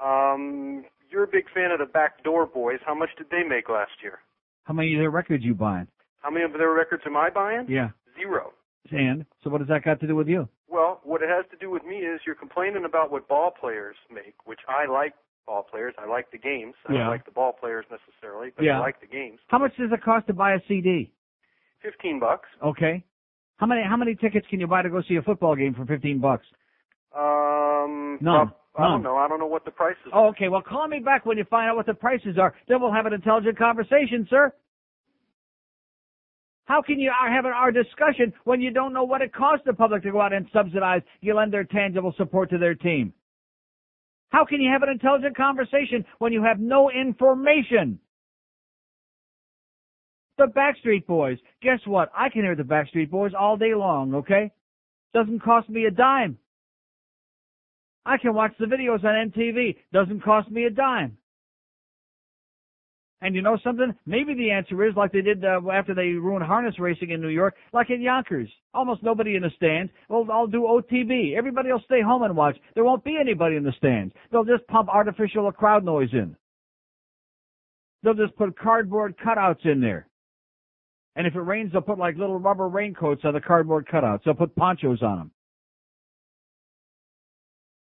Um, 0.03 0.85
you're 1.11 1.25
a 1.25 1.29
big 1.29 1.45
fan 1.55 1.71
of 1.71 1.79
the 1.79 1.87
Backdoor 1.87 2.47
Boys. 2.47 2.79
How 2.85 2.95
much 2.95 3.11
did 3.17 3.29
they 3.31 3.43
make 3.43 3.69
last 3.69 3.93
year? 4.03 4.19
How 4.65 4.75
many 4.75 4.95
of 4.95 5.01
their 5.01 5.11
records 5.11 5.45
you 5.45 5.55
buying? 5.55 5.87
How 6.21 6.31
many 6.31 6.45
of 6.45 6.53
their 6.53 6.73
records 6.73 7.03
am 7.07 7.17
I 7.17 7.31
buying? 7.31 7.67
Yeah. 7.69 7.91
Zero. 8.19 8.53
And 8.91 9.25
so 9.43 9.51
what 9.51 9.59
does 9.59 9.69
that 9.69 9.85
got 9.85 10.01
to 10.01 10.07
do 10.07 10.17
with 10.17 10.29
you? 10.29 10.49
Well, 10.69 11.01
what 11.05 11.23
it 11.23 11.29
has 11.29 11.45
to 11.53 11.57
do 11.57 11.71
with 11.71 11.85
me 11.85 11.97
is 11.99 12.21
you're 12.27 12.35
complaining 12.35 12.85
about 12.85 13.11
what 13.13 13.29
ball 13.29 13.51
players 13.59 13.97
make, 14.13 14.35
which 14.45 14.61
I 14.69 14.91
like 14.91 15.15
ball 15.47 15.63
players. 15.63 15.95
I 15.99 16.07
like 16.09 16.31
the 16.33 16.39
games. 16.39 16.75
I 16.89 16.93
Yeah. 16.93 16.99
don't 17.01 17.09
like 17.09 17.25
the 17.25 17.31
ball 17.31 17.53
players 17.53 17.85
necessarily, 17.91 18.51
but 18.57 18.65
Yeah. 18.65 18.79
I 18.79 18.81
like 18.81 19.01
the 19.01 19.07
games. 19.07 19.39
How 19.49 19.59
much 19.59 19.77
does 19.77 19.93
it 19.93 20.03
cost 20.03 20.27
to 20.27 20.35
buy 20.35 20.55
a 20.55 20.61
CD? 20.67 21.13
Fifteen 21.81 22.19
bucks. 22.19 22.49
Okay. 22.63 23.05
How 23.59 23.67
many 23.67 23.83
how 23.83 23.97
many 23.97 24.15
tickets 24.17 24.47
can 24.49 24.59
you 24.61 24.67
buy 24.67 24.83
to 24.83 24.91
go 24.91 25.03
see 25.03 25.17
a 25.17 25.23
football 25.23 25.55
game 25.55 25.75
for 25.75 25.87
fifteen 25.87 26.19
bucks? 26.19 26.47
Um, 27.17 28.19
None. 28.21 28.49
prob- 28.49 28.57
I 28.79 28.83
don't 28.89 29.03
know. 29.03 29.17
I 29.17 29.27
don't 29.27 29.41
know 29.41 29.47
what 29.47 29.65
the 29.65 29.71
price 29.71 29.97
is. 30.05 30.13
Oh, 30.15 30.27
okay. 30.29 30.49
Well, 30.49 30.61
call 30.61 30.87
me 30.87 30.99
back 30.99 31.25
when 31.25 31.39
you 31.39 31.45
find 31.45 31.71
out 31.71 31.77
what 31.77 31.87
the 31.87 31.95
prices 31.95 32.37
are. 32.39 32.55
Then 32.69 32.81
we'll 32.81 32.93
have 32.93 33.07
an 33.07 33.15
intelligent 33.15 33.57
conversation, 33.57 34.27
sir. 34.29 34.53
How 36.67 36.83
can 36.83 36.99
you 37.01 37.11
uh, 37.11 37.31
have 37.33 37.47
an, 37.47 37.53
our 37.53 37.73
discussion 37.73 38.35
when 38.45 38.61
you 38.61 38.71
don't 38.73 38.93
know 38.93 39.05
what 39.05 39.23
it 39.23 39.33
costs 39.33 39.65
the 39.65 39.73
public 39.73 40.03
to 40.03 40.13
go 40.13 40.21
out 40.21 40.33
and 40.35 40.47
subsidize, 40.53 41.01
you 41.23 41.33
lend 41.35 41.53
their 41.53 41.65
tangible 41.65 42.13
support 42.19 42.51
to 42.51 42.59
their 42.59 42.75
team? 42.75 43.15
How 44.31 44.45
can 44.45 44.61
you 44.61 44.71
have 44.71 44.83
an 44.83 44.91
intelligent 44.91 45.37
conversation 45.37 46.05
when 46.19 46.33
you 46.33 46.43
have 46.43 46.59
no 46.59 46.91
information? 46.91 47.99
The 50.37 50.47
Backstreet 50.47 51.07
Boys. 51.07 51.39
Guess 51.63 51.81
what? 51.87 52.11
I 52.15 52.29
can 52.29 52.43
hear 52.43 52.57
the 52.57 52.63
Backstreet 52.63 53.11
Boys 53.11 53.33
all 53.39 53.57
day 53.57 53.75
long, 53.75 54.15
okay? 54.17 54.51
Doesn't 55.15 55.41
cost 55.43 55.71
me 55.71 55.87
a 55.87 55.91
dime. 55.91 56.37
I 58.07 58.19
can 58.19 58.35
watch 58.35 58.53
the 58.59 58.67
videos 58.67 59.05
on 59.05 59.31
MTV. 59.31 59.77
Doesn't 59.93 60.23
cost 60.23 60.49
me 60.51 60.65
a 60.65 60.71
dime. 60.71 61.19
And 63.21 63.35
you 63.35 63.43
know 63.43 63.59
something? 63.65 63.93
Maybe 64.07 64.35
the 64.35 64.51
answer 64.53 64.87
is 64.87 64.95
like 64.95 65.11
they 65.11 65.23
did 65.23 65.45
uh, 65.45 65.61
after 65.73 65.95
they 65.95 66.11
ruined 66.11 66.45
harness 66.45 66.79
racing 66.79 67.11
in 67.11 67.21
New 67.21 67.31
York, 67.31 67.57
like 67.73 67.91
in 67.91 68.01
Yonkers. 68.01 68.49
Almost 68.75 69.03
nobody 69.03 69.35
in 69.35 69.43
the 69.43 69.51
stands. 69.57 69.91
Well, 70.09 70.27
I'll 70.31 70.47
do 70.47 70.63
OTB. 70.63 71.37
Everybody 71.37 71.73
will 71.73 71.83
stay 71.87 72.01
home 72.01 72.23
and 72.23 72.37
watch. 72.37 72.57
There 72.75 72.85
won't 72.85 73.03
be 73.03 73.17
anybody 73.19 73.57
in 73.57 73.65
the 73.65 73.73
stands. 73.79 74.15
They'll 74.31 74.45
just 74.45 74.67
pump 74.69 74.89
artificial 74.89 75.51
crowd 75.51 75.85
noise 75.85 76.11
in. 76.13 76.37
They'll 78.05 78.15
just 78.15 78.37
put 78.37 78.57
cardboard 78.57 79.17
cutouts 79.19 79.65
in 79.65 79.81
there. 79.81 80.07
And 81.17 81.27
if 81.27 81.35
it 81.35 81.41
rains, 81.41 81.73
they'll 81.73 81.81
put 81.81 81.99
like 81.99 82.17
little 82.17 82.39
rubber 82.39 82.69
raincoats 82.69 83.23
on 83.25 83.35
the 83.35 83.41
cardboard 83.41 83.89
cutouts. 83.89 84.21
They'll 84.25 84.35
put 84.35 84.55
ponchos 84.55 85.03
on 85.03 85.19
them. 85.19 85.31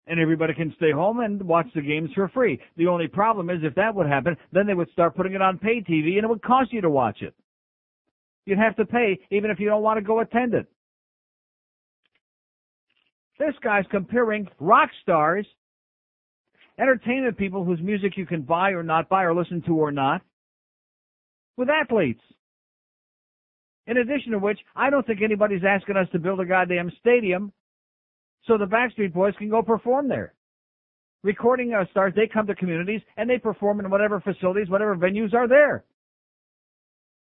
And 0.09 0.19
everybody 0.19 0.55
can 0.55 0.73
stay 0.75 0.91
home 0.91 1.19
and 1.19 1.41
watch 1.43 1.67
the 1.75 1.81
games 1.81 2.09
for 2.15 2.27
free. 2.29 2.59
The 2.77 2.87
only 2.87 3.07
problem 3.07 3.51
is 3.51 3.59
if 3.61 3.75
that 3.75 3.93
would 3.93 4.07
happen, 4.07 4.35
then 4.51 4.65
they 4.65 4.73
would 4.73 4.89
start 4.89 5.15
putting 5.15 5.33
it 5.33 5.41
on 5.41 5.59
pay 5.59 5.81
TV 5.81 6.15
and 6.15 6.23
it 6.23 6.29
would 6.29 6.41
cost 6.41 6.73
you 6.73 6.81
to 6.81 6.89
watch 6.89 7.21
it. 7.21 7.35
You'd 8.45 8.57
have 8.57 8.75
to 8.77 8.85
pay 8.85 9.19
even 9.29 9.51
if 9.51 9.59
you 9.59 9.69
don't 9.69 9.83
want 9.83 9.97
to 9.97 10.03
go 10.03 10.19
attend 10.19 10.55
it. 10.55 10.65
This 13.37 13.53
guy's 13.63 13.85
comparing 13.91 14.47
rock 14.59 14.89
stars, 15.03 15.45
entertainment 16.79 17.37
people 17.37 17.63
whose 17.63 17.79
music 17.79 18.17
you 18.17 18.25
can 18.25 18.41
buy 18.41 18.71
or 18.71 18.81
not 18.81 19.09
buy 19.09 19.23
or 19.23 19.35
listen 19.35 19.61
to 19.67 19.75
or 19.75 19.91
not, 19.91 20.21
with 21.55 21.69
athletes. 21.69 22.21
In 23.85 23.97
addition 23.97 24.31
to 24.31 24.39
which, 24.39 24.59
I 24.75 24.89
don't 24.89 25.05
think 25.05 25.21
anybody's 25.21 25.63
asking 25.63 25.97
us 25.97 26.07
to 26.11 26.19
build 26.19 26.39
a 26.39 26.45
goddamn 26.45 26.91
stadium 26.99 27.53
so 28.45 28.57
the 28.57 28.65
Backstreet 28.65 29.13
Boys 29.13 29.33
can 29.37 29.49
go 29.49 29.61
perform 29.61 30.07
there. 30.07 30.33
Recording 31.23 31.73
uh, 31.73 31.85
stars, 31.91 32.13
they 32.15 32.27
come 32.31 32.47
to 32.47 32.55
communities 32.55 33.01
and 33.17 33.29
they 33.29 33.37
perform 33.37 33.79
in 33.79 33.89
whatever 33.89 34.21
facilities, 34.21 34.69
whatever 34.69 34.95
venues 34.95 35.33
are 35.33 35.47
there. 35.47 35.83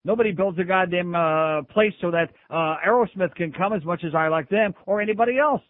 Nobody 0.04 0.32
builds 0.32 0.58
a 0.60 0.64
goddamn 0.64 1.16
uh, 1.16 1.64
place 1.64 1.94
so 2.02 2.12
that 2.12 2.30
uh, 2.50 2.76
Aerosmith 2.88 3.36
can 3.36 3.52
come 3.52 3.74
as 3.74 3.84
much 3.84 4.04
as 4.06 4.16
I 4.16 4.28
like 4.30 4.50
them 4.50 4.74
or 4.86 5.02
anybody 5.02 5.38
else. 5.38 5.62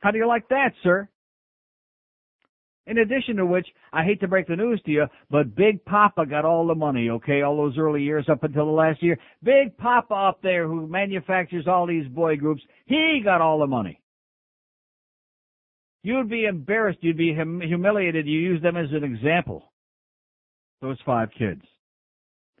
How 0.00 0.10
do 0.10 0.18
you 0.18 0.26
like 0.26 0.48
that, 0.48 0.72
sir? 0.82 1.08
In 2.86 2.98
addition 2.98 3.36
to 3.36 3.46
which, 3.46 3.66
I 3.92 4.04
hate 4.04 4.20
to 4.20 4.28
break 4.28 4.46
the 4.46 4.56
news 4.56 4.80
to 4.84 4.90
you, 4.90 5.06
but 5.30 5.54
Big 5.54 5.82
Papa 5.86 6.26
got 6.26 6.44
all 6.44 6.66
the 6.66 6.74
money, 6.74 7.08
okay, 7.08 7.40
all 7.40 7.56
those 7.56 7.78
early 7.78 8.02
years 8.02 8.26
up 8.28 8.44
until 8.44 8.66
the 8.66 8.72
last 8.72 9.02
year. 9.02 9.18
Big 9.42 9.76
Papa 9.78 10.14
up 10.14 10.42
there 10.42 10.66
who 10.66 10.86
manufactures 10.86 11.66
all 11.66 11.86
these 11.86 12.06
boy 12.08 12.36
groups, 12.36 12.62
he 12.84 13.22
got 13.24 13.40
all 13.40 13.58
the 13.58 13.66
money. 13.66 14.00
You'd 16.02 16.28
be 16.28 16.44
embarrassed, 16.44 16.98
you'd 17.00 17.16
be 17.16 17.34
hum- 17.34 17.62
humiliated, 17.62 18.26
you 18.26 18.38
use 18.38 18.60
them 18.60 18.76
as 18.76 18.92
an 18.92 19.02
example. 19.02 19.72
Those 20.82 20.98
five 21.06 21.30
kids. 21.38 21.62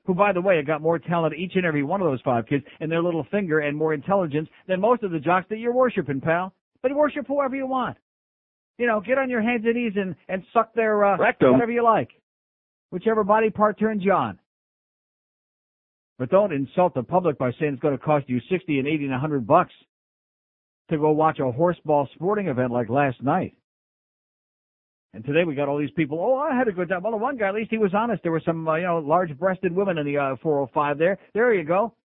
Who, 0.06 0.14
by 0.14 0.32
the 0.32 0.40
way, 0.40 0.56
have 0.56 0.66
got 0.66 0.80
more 0.80 0.98
talent, 0.98 1.34
each 1.36 1.52
and 1.54 1.66
every 1.66 1.82
one 1.82 2.00
of 2.00 2.06
those 2.06 2.22
five 2.22 2.46
kids, 2.46 2.64
in 2.80 2.88
their 2.88 3.02
little 3.02 3.26
finger 3.30 3.60
and 3.60 3.76
more 3.76 3.92
intelligence 3.92 4.48
than 4.66 4.80
most 4.80 5.02
of 5.02 5.10
the 5.10 5.18
jocks 5.18 5.46
that 5.50 5.58
you're 5.58 5.74
worshiping, 5.74 6.22
pal. 6.22 6.54
But 6.82 6.94
worship 6.94 7.26
whoever 7.26 7.56
you 7.56 7.66
want. 7.66 7.98
You 8.78 8.86
know, 8.86 9.00
get 9.00 9.18
on 9.18 9.30
your 9.30 9.40
hands 9.42 9.62
and 9.64 9.74
knees 9.74 9.92
and, 9.96 10.16
and 10.28 10.42
suck 10.52 10.74
their, 10.74 11.04
uh, 11.04 11.16
Rectum. 11.16 11.52
whatever 11.52 11.72
you 11.72 11.84
like. 11.84 12.10
Whichever 12.90 13.24
body 13.24 13.50
part 13.50 13.78
turns 13.78 14.04
you 14.04 14.12
on. 14.12 14.38
But 16.18 16.30
don't 16.30 16.52
insult 16.52 16.94
the 16.94 17.02
public 17.02 17.38
by 17.38 17.50
saying 17.58 17.74
it's 17.74 17.82
going 17.82 17.96
to 17.96 18.04
cost 18.04 18.28
you 18.28 18.40
60 18.50 18.78
and 18.78 18.86
80 18.86 19.04
and 19.04 19.10
100 19.12 19.46
bucks 19.46 19.72
to 20.90 20.98
go 20.98 21.10
watch 21.10 21.38
a 21.38 21.42
horseball 21.42 22.06
sporting 22.14 22.48
event 22.48 22.72
like 22.72 22.88
last 22.88 23.22
night. 23.22 23.54
And 25.12 25.24
today 25.24 25.44
we 25.44 25.54
got 25.54 25.68
all 25.68 25.78
these 25.78 25.92
people, 25.92 26.18
oh, 26.20 26.36
I 26.36 26.56
had 26.56 26.66
a 26.66 26.72
good 26.72 26.88
time. 26.88 27.02
Well, 27.02 27.12
the 27.12 27.18
one 27.18 27.36
guy, 27.36 27.48
at 27.48 27.54
least 27.54 27.70
he 27.70 27.78
was 27.78 27.94
honest. 27.94 28.22
There 28.22 28.32
were 28.32 28.42
some, 28.44 28.66
uh, 28.66 28.76
you 28.76 28.82
know, 28.82 28.98
large-breasted 28.98 29.72
women 29.72 29.98
in 29.98 30.06
the 30.06 30.18
uh, 30.18 30.36
405 30.42 30.98
there. 30.98 31.18
There 31.34 31.54
you 31.54 31.64
go. 31.64 31.94